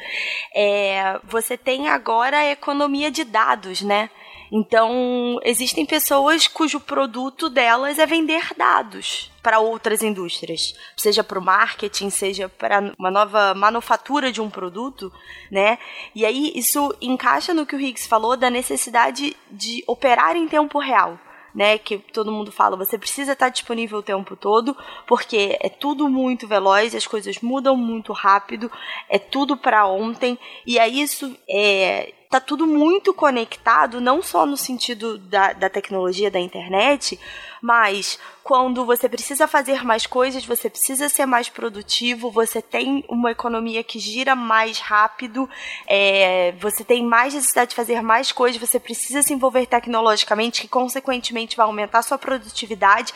É, 0.55 1.19
você 1.23 1.57
tem 1.57 1.89
agora 1.89 2.37
a 2.37 2.51
economia 2.51 3.11
de 3.11 3.23
dados, 3.23 3.81
né? 3.81 4.09
Então, 4.51 5.39
existem 5.43 5.85
pessoas 5.85 6.47
cujo 6.47 6.79
produto 6.79 7.49
delas 7.49 7.99
é 7.99 8.05
vender 8.05 8.53
dados 8.57 9.31
para 9.43 9.59
outras 9.59 10.01
indústrias, 10.01 10.75
seja 10.97 11.23
para 11.23 11.39
o 11.39 11.43
marketing, 11.43 12.09
seja 12.09 12.49
para 12.49 12.93
uma 12.97 13.11
nova 13.11 13.53
manufatura 13.53 14.31
de 14.31 14.41
um 14.41 14.49
produto, 14.49 15.13
né? 15.51 15.77
E 16.15 16.25
aí 16.25 16.51
isso 16.55 16.93
encaixa 16.99 17.53
no 17.53 17.65
que 17.65 17.75
o 17.75 17.79
Higgs 17.79 18.07
falou 18.07 18.35
da 18.35 18.49
necessidade 18.49 19.35
de 19.51 19.83
operar 19.87 20.35
em 20.35 20.47
tempo 20.47 20.79
real. 20.79 21.19
Né, 21.51 21.79
que 21.79 21.97
todo 21.97 22.31
mundo 22.31 22.51
fala, 22.51 22.77
você 22.77 22.95
precisa 22.95 23.31
estar 23.33 23.49
disponível 23.49 23.97
o 23.97 24.03
tempo 24.03 24.35
todo, 24.35 24.77
porque 25.07 25.57
é 25.59 25.67
tudo 25.67 26.07
muito 26.07 26.47
veloz, 26.47 26.93
as 26.93 27.07
coisas 27.07 27.41
mudam 27.41 27.75
muito 27.75 28.13
rápido, 28.13 28.71
é 29.09 29.17
tudo 29.17 29.57
para 29.57 29.87
ontem, 29.87 30.37
e 30.63 30.77
aí 30.77 31.01
isso 31.01 31.35
é, 31.49 32.13
tá 32.29 32.39
tudo 32.39 32.67
muito 32.67 33.11
conectado, 33.11 33.99
não 33.99 34.21
só 34.21 34.45
no 34.45 34.55
sentido 34.55 35.17
da, 35.17 35.51
da 35.51 35.67
tecnologia 35.67 36.29
da 36.29 36.39
internet, 36.39 37.19
mas 37.59 38.19
quando 38.43 38.85
você 38.85 39.09
precisa 39.09 39.47
fazer 39.47 39.83
mais 39.83 40.05
coisas, 40.05 40.45
você 40.45 40.69
precisa 40.69 41.09
ser 41.09 41.25
mais 41.25 41.49
produtivo, 41.49 42.29
você 42.29 42.61
tem 42.61 43.03
uma 43.09 43.31
economia 43.31 43.83
que 43.83 43.97
gira 43.97 44.35
mais 44.35 44.77
rápido, 44.77 45.49
é, 45.87 46.51
você 46.59 46.83
tem 46.83 47.03
mais 47.03 47.33
necessidade 47.33 47.71
de 47.71 47.75
fazer 47.75 48.03
mais 48.03 48.31
coisas, 48.31 48.61
você 48.61 48.79
precisa 48.79 49.23
se 49.23 49.33
envolver 49.33 49.65
tecnologicamente, 49.65 50.61
que 50.61 50.67
consequentemente 50.67 51.57
vai 51.57 51.65
aumentar 51.65 51.97
a 51.97 52.03
sua 52.03 52.19
produtividade. 52.19 53.11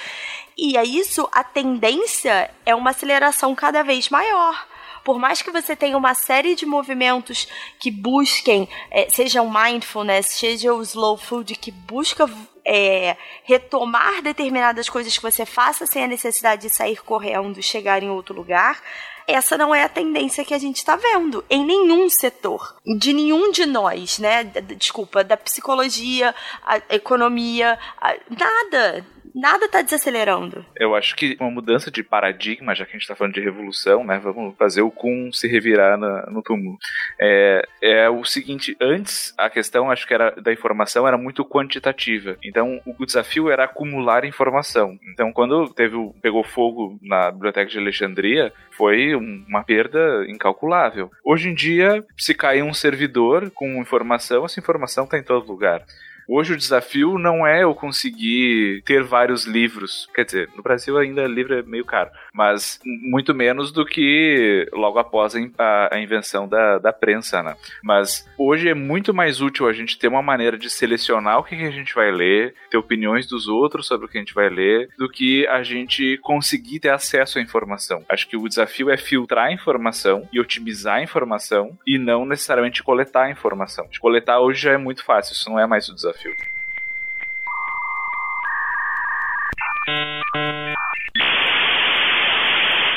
E 0.57 0.75
é 0.75 0.83
isso, 0.83 1.29
a 1.31 1.43
tendência 1.43 2.49
é 2.65 2.73
uma 2.73 2.89
aceleração 2.89 3.53
cada 3.53 3.83
vez 3.83 4.09
maior 4.09 4.72
por 5.03 5.19
mais 5.19 5.41
que 5.41 5.51
você 5.51 5.75
tenha 5.75 5.97
uma 5.97 6.13
série 6.13 6.55
de 6.55 6.65
movimentos 6.65 7.47
que 7.79 7.91
busquem, 7.91 8.67
é, 8.89 9.09
seja 9.09 9.41
o 9.41 9.51
mindfulness, 9.51 10.27
seja 10.27 10.73
o 10.73 10.81
slow 10.81 11.17
food, 11.17 11.55
que 11.55 11.71
busca 11.71 12.29
é, 12.65 13.17
retomar 13.43 14.21
determinadas 14.21 14.89
coisas 14.89 15.15
que 15.15 15.23
você 15.23 15.45
faça 15.45 15.85
sem 15.85 16.03
a 16.03 16.07
necessidade 16.07 16.63
de 16.63 16.69
sair 16.69 17.03
correndo 17.03 17.59
e 17.59 17.63
chegar 17.63 18.01
em 18.01 18.09
outro 18.09 18.33
lugar, 18.33 18.81
essa 19.27 19.57
não 19.57 19.73
é 19.73 19.83
a 19.83 19.89
tendência 19.89 20.43
que 20.43 20.53
a 20.53 20.57
gente 20.57 20.77
está 20.77 20.95
vendo 20.95 21.43
em 21.49 21.65
nenhum 21.65 22.09
setor, 22.09 22.75
de 22.99 23.13
nenhum 23.13 23.51
de 23.51 23.65
nós, 23.65 24.19
né? 24.19 24.43
Desculpa, 24.43 25.23
da 25.23 25.37
psicologia, 25.37 26.35
a 26.61 26.77
economia, 26.89 27.79
a, 28.01 28.15
nada 28.29 29.05
nada 29.33 29.67
tá 29.67 29.81
desacelerando. 29.81 30.65
Eu 30.75 30.95
acho 30.95 31.15
que 31.15 31.35
uma 31.39 31.49
mudança 31.49 31.89
de 31.89 32.03
paradigma, 32.03 32.75
já 32.75 32.85
que 32.85 32.91
a 32.95 32.99
gente 32.99 33.07
tá 33.07 33.15
falando 33.15 33.33
de 33.33 33.41
revolução, 33.41 34.03
né? 34.03 34.19
Vamos 34.19 34.55
fazer 34.57 34.81
o 34.81 34.91
Kun 34.91 35.31
se 35.31 35.47
revirar 35.47 35.97
na, 35.97 36.27
no 36.29 36.41
túmulo. 36.41 36.77
É, 37.19 37.67
é 37.81 38.09
o 38.09 38.23
seguinte, 38.23 38.75
antes 38.79 39.33
a 39.37 39.49
questão, 39.49 39.89
acho 39.89 40.07
que 40.07 40.13
era 40.13 40.31
da 40.31 40.53
informação, 40.53 41.07
era 41.07 41.17
muito 41.17 41.43
quantitativa. 41.43 42.37
Então, 42.43 42.81
o 42.85 43.05
desafio 43.05 43.49
era 43.49 43.65
acumular 43.65 44.25
informação. 44.25 44.97
Então, 45.11 45.31
quando 45.31 45.69
teve 45.73 45.95
o, 45.95 46.13
pegou 46.21 46.43
fogo 46.43 46.97
na 47.01 47.31
biblioteca 47.31 47.69
de 47.69 47.77
Alexandria, 47.77 48.53
foi 48.71 49.15
uma 49.15 49.63
perda 49.63 50.25
incalculável. 50.27 51.11
Hoje 51.23 51.49
em 51.49 51.53
dia, 51.53 52.03
se 52.17 52.33
cair 52.33 52.63
um 52.63 52.73
servidor 52.73 53.51
com 53.51 53.81
informação, 53.81 54.45
essa 54.45 54.59
informação 54.59 55.05
está 55.05 55.17
em 55.17 55.23
todo 55.23 55.47
lugar. 55.47 55.83
Hoje 56.27 56.53
o 56.53 56.57
desafio 56.57 57.17
não 57.17 57.45
é 57.45 57.63
eu 57.63 57.75
conseguir 57.75 58.81
ter 58.85 59.03
vários 59.03 59.45
livros. 59.45 60.09
Quer 60.13 60.25
dizer, 60.25 60.49
no 60.55 60.63
Brasil 60.63 60.97
ainda 60.97 61.27
livro 61.27 61.53
é 61.53 61.61
meio 61.61 61.85
caro, 61.85 62.09
mas 62.33 62.79
muito 62.85 63.33
menos 63.33 63.71
do 63.71 63.85
que 63.85 64.69
logo 64.73 64.99
após 64.99 65.35
a, 65.57 65.99
invenção 65.99 66.47
da, 66.47 66.77
da 66.77 66.93
prensa, 66.93 67.43
né? 67.43 67.55
Mas 67.83 68.27
hoje 68.37 68.69
é 68.69 68.73
muito 68.73 69.13
mais 69.13 69.41
útil 69.41 69.67
a 69.67 69.73
gente 69.73 69.97
ter 69.97 70.07
uma 70.07 70.21
maneira 70.21 70.57
de 70.57 70.69
selecionar 70.69 71.39
o 71.39 71.43
que, 71.43 71.55
que 71.55 71.65
a 71.65 71.71
gente 71.71 71.93
vai 71.93 72.11
ler, 72.11 72.55
ter 72.69 72.77
opiniões 72.77 73.27
dos 73.27 73.47
outros 73.47 73.87
sobre 73.87 74.05
o 74.05 74.09
que 74.09 74.17
a 74.17 74.21
gente 74.21 74.33
vai 74.33 74.49
ler, 74.49 74.89
do 74.97 75.09
que 75.09 75.45
a 75.47 75.63
gente 75.63 76.17
conseguir 76.21 76.79
ter 76.79 76.89
acesso 76.89 77.37
à 77.37 77.41
informação. 77.41 78.03
Acho 78.09 78.27
que 78.27 78.37
o 78.37 78.47
desafio 78.47 78.89
é 78.89 78.97
filtrar 78.97 79.47
a 79.47 79.53
informação 79.53 80.27
e 80.31 80.39
otimizar 80.39 80.95
a 80.95 81.03
informação 81.03 81.77
e 81.85 81.97
não 81.97 82.25
necessariamente 82.25 82.83
coletar 82.83 83.23
a 83.23 83.31
informação. 83.31 83.87
De 83.91 83.99
coletar 83.99 84.39
hoje 84.39 84.61
já 84.61 84.71
é 84.71 84.77
muito 84.77 85.03
fácil, 85.03 85.33
isso 85.33 85.49
não 85.49 85.59
é 85.59 85.67
mais 85.67 85.89
o 85.89 85.95
desafio. 85.95 86.12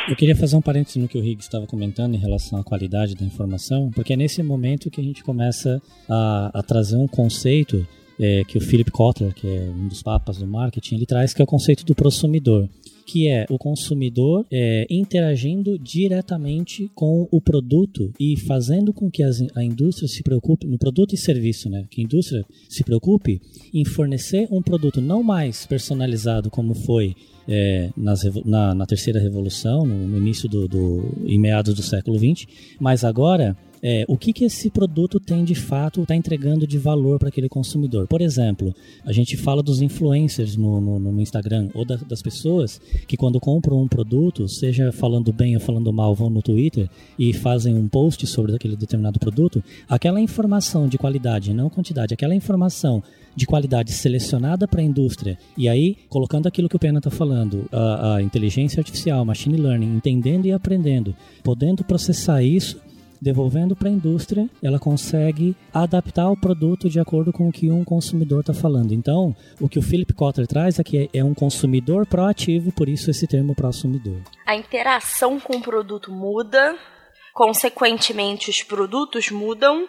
Eu 0.09 0.15
queria 0.15 0.37
fazer 0.37 0.55
um 0.55 0.63
parênteses 0.63 0.97
no 0.97 1.09
que 1.09 1.19
o 1.19 1.25
Higgs 1.25 1.47
estava 1.47 1.67
comentando 1.67 2.15
em 2.15 2.19
relação 2.19 2.61
à 2.61 2.65
qualidade 2.65 3.17
da 3.17 3.25
informação, 3.25 3.91
porque 3.91 4.13
é 4.13 4.17
nesse 4.17 4.41
momento 4.41 4.89
que 4.89 5.01
a 5.01 5.05
gente 5.05 5.25
começa 5.25 5.83
a, 6.09 6.61
a 6.61 6.63
trazer 6.63 6.97
um 6.97 7.09
conceito 7.09 7.87
é, 8.19 8.45
que 8.45 8.57
o 8.57 8.61
Philip 8.61 8.91
Kotler, 8.91 9.35
que 9.35 9.47
é 9.47 9.61
um 9.63 9.89
dos 9.89 10.03
papas 10.03 10.39
do 10.39 10.47
marketing, 10.47 10.95
ele 10.95 11.07
traz, 11.07 11.35
que 11.35 11.43
é 11.43 11.45
o 11.45 11.47
conceito 11.47 11.85
do 11.85 11.95
prosumidor 11.95 12.69
que 13.07 13.29
é 13.29 13.47
o 13.49 13.57
consumidor 13.57 14.45
é, 14.51 14.87
interagindo 14.91 15.79
diretamente 15.79 16.91
com 16.95 17.29
o 17.31 17.41
produto 17.41 18.13
e 18.19 18.37
fazendo 18.41 18.93
com 18.93 19.11
que 19.11 19.23
as, 19.23 19.41
a 19.55 19.63
indústria 19.63 20.09
se 20.09 20.23
preocupe 20.23 20.67
no 20.67 20.77
produto 20.77 21.15
e 21.15 21.17
serviço, 21.17 21.71
né? 21.71 21.87
Que 21.89 22.01
a 22.01 22.05
indústria 22.05 22.45
se 22.69 22.83
preocupe 22.83 23.41
em 23.73 23.85
fornecer 23.85 24.49
um 24.51 24.61
produto 24.61 25.01
não 25.01 25.23
mais 25.23 25.65
personalizado 25.65 26.51
como 26.51 26.75
foi 26.75 27.15
é, 27.49 27.91
nas, 27.97 28.25
na, 28.45 28.75
na, 28.75 28.87
terceira 28.87 29.21
revolução, 29.21 29.87
no, 29.87 30.07
no 30.09 30.17
início 30.17 30.49
do, 30.49 30.67
do, 30.67 31.15
meados 31.39 31.75
do 31.75 31.83
século 31.83 32.19
XX, 32.19 32.47
mas 32.81 33.05
agora 33.05 33.57
é, 33.89 34.05
o 34.09 34.19
que, 34.19 34.33
que 34.33 34.45
esse 34.45 34.69
produto 34.69 35.21
tem 35.21 35.45
de 35.45 35.55
fato, 35.55 36.03
está 36.03 36.17
entregando 36.17 36.67
de 36.67 36.77
valor 36.77 37.21
para 37.21 37.29
aquele 37.29 37.49
consumidor. 37.49 38.09
Por 38.09 38.21
exemplo, 38.21 38.75
a 39.05 39.13
gente 39.13 39.37
fala 39.37 39.63
dos 39.63 39.81
influencers 39.81 40.57
no, 40.57 40.81
no, 40.81 40.99
no 40.99 41.21
Instagram 41.21 41.69
ou 41.73 41.85
da, 41.85 41.95
das 41.95 42.21
pessoas 42.21 42.81
que 43.07 43.17
quando 43.17 43.39
compram 43.39 43.81
um 43.81 43.87
produto, 43.87 44.49
seja 44.49 44.91
falando 44.91 45.33
bem 45.33 45.55
ou 45.55 45.61
falando 45.61 45.93
mal, 45.93 46.17
vão 46.17 46.29
no 46.29 46.43
Twitter 46.43 46.91
e 47.17 47.33
fazem 47.33 47.77
um 47.77 47.87
post 47.87 48.27
sobre 48.27 48.57
aquele 48.57 48.75
determinado 48.75 49.21
produto, 49.21 49.63
aquela 49.89 50.21
informação 50.21 50.89
de 50.89 50.99
qualidade, 50.99 51.55
não 51.55 51.71
quantidade, 51.71 52.13
aquela 52.13 52.35
informação 52.35 53.05
de 53.37 53.47
qualidade 53.47 53.93
selecionada 53.93 54.67
para 54.67 54.81
a 54.81 54.85
indústria 54.85 55.39
e 55.57 55.69
aí 55.69 55.97
colocando 56.09 56.49
aquilo 56.49 56.69
que 56.69 56.75
o 56.75 56.81
Pena 56.81 56.99
está 56.99 57.11
falando, 57.11 57.69
a, 57.71 58.17
a 58.17 58.23
inteligência 58.23 58.81
artificial, 58.81 59.25
machine 59.25 59.57
learning, 59.57 59.95
entendendo 59.95 60.47
e 60.47 60.53
aprendendo, 60.53 61.15
podendo 61.45 61.85
processar 61.85 62.43
isso 62.43 62.85
devolvendo 63.21 63.75
para 63.75 63.89
a 63.89 63.93
indústria, 63.93 64.49
ela 64.63 64.79
consegue 64.79 65.57
adaptar 65.73 66.31
o 66.31 66.37
produto 66.37 66.89
de 66.89 67.01
acordo 67.01 67.33
com 67.33 67.49
o 67.49 67.53
que 67.53 67.71
um 67.71 67.85
consumidor 67.85 68.41
está 68.41 68.55
falando. 68.55 68.93
Então, 68.93 69.35
o 69.61 69.69
que 69.69 69.79
o 69.79 69.83
Philip 69.83 70.13
Kotler 70.13 70.47
traz 70.47 70.79
aqui 70.79 71.09
é, 71.13 71.19
é 71.19 71.25
um 71.25 71.35
consumidor 71.35 72.07
proativo, 72.07 72.73
por 72.73 72.89
isso 72.89 73.11
esse 73.11 73.27
termo 73.27 73.55
prosumidor. 73.55 74.19
A 74.47 74.55
interação 74.55 75.39
com 75.41 75.57
o 75.57 75.63
produto 75.63 76.11
muda, 76.13 76.77
consequentemente 77.33 78.51
os 78.51 78.63
produtos 78.63 79.31
mudam 79.31 79.89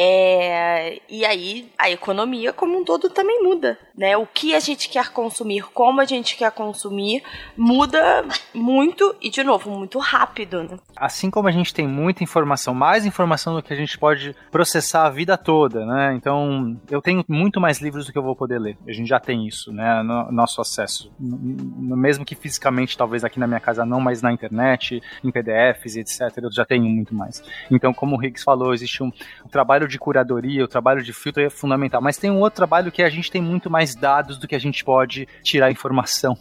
é, 0.00 1.00
e 1.08 1.24
aí 1.24 1.72
a 1.76 1.90
economia 1.90 2.52
como 2.52 2.78
um 2.78 2.84
todo 2.84 3.10
também 3.10 3.42
muda, 3.42 3.78
né? 3.98 4.16
O 4.16 4.26
que 4.26 4.54
a 4.54 4.60
gente 4.60 4.88
quer 4.88 5.10
consumir, 5.10 5.64
como 5.74 6.00
a 6.00 6.04
gente 6.04 6.36
quer 6.36 6.52
consumir, 6.52 7.22
muda 7.56 8.24
muito 8.54 9.14
e 9.20 9.28
de 9.28 9.42
novo 9.42 9.70
muito 9.70 9.98
rápido. 9.98 10.62
Né? 10.62 10.78
Assim 10.96 11.30
como 11.30 11.48
a 11.48 11.50
gente 11.50 11.74
tem 11.74 11.86
muita 11.86 12.22
informação, 12.22 12.72
mais 12.72 13.04
informação 13.04 13.56
do 13.56 13.62
que 13.62 13.72
a 13.72 13.76
gente 13.76 13.98
pode 13.98 14.36
processar 14.52 15.06
a 15.06 15.10
vida 15.10 15.36
toda, 15.36 15.84
né? 15.84 16.14
Então 16.14 16.80
eu 16.88 17.02
tenho 17.02 17.24
muito 17.28 17.60
mais 17.60 17.80
livros 17.80 18.06
do 18.06 18.12
que 18.12 18.18
eu 18.18 18.22
vou 18.22 18.36
poder 18.36 18.60
ler. 18.60 18.78
A 18.86 18.92
gente 18.92 19.08
já 19.08 19.18
tem 19.18 19.46
isso, 19.48 19.72
né? 19.72 20.00
No, 20.02 20.30
nosso 20.30 20.60
acesso, 20.60 21.10
mesmo 21.18 22.24
que 22.24 22.36
fisicamente, 22.36 22.96
talvez 22.96 23.24
aqui 23.24 23.40
na 23.40 23.46
minha 23.46 23.58
casa 23.58 23.84
não, 23.84 23.98
mas 23.98 24.22
na 24.22 24.30
internet, 24.30 25.02
em 25.24 25.30
PDFs 25.32 25.96
e 25.96 26.00
etc. 26.00 26.20
Eu 26.40 26.52
já 26.52 26.64
tenho 26.64 26.84
muito 26.84 27.12
mais. 27.12 27.42
Então, 27.68 27.92
como 27.92 28.16
o 28.16 28.24
Higgs 28.24 28.44
falou, 28.44 28.72
existe 28.72 29.02
um, 29.02 29.10
um 29.44 29.48
trabalho 29.48 29.88
de 29.88 29.98
curadoria, 29.98 30.64
o 30.64 30.68
trabalho 30.68 31.02
de 31.02 31.12
filtro 31.12 31.42
é 31.42 31.50
fundamental. 31.50 32.00
Mas 32.00 32.16
tem 32.16 32.30
um 32.30 32.38
outro 32.38 32.56
trabalho 32.56 32.92
que 32.92 33.02
a 33.02 33.10
gente 33.10 33.30
tem 33.30 33.42
muito 33.42 33.68
mais 33.68 33.87
dados 33.94 34.38
do 34.38 34.46
que 34.46 34.54
a 34.54 34.58
gente 34.58 34.84
pode 34.84 35.28
tirar 35.42 35.70
informação. 35.70 36.36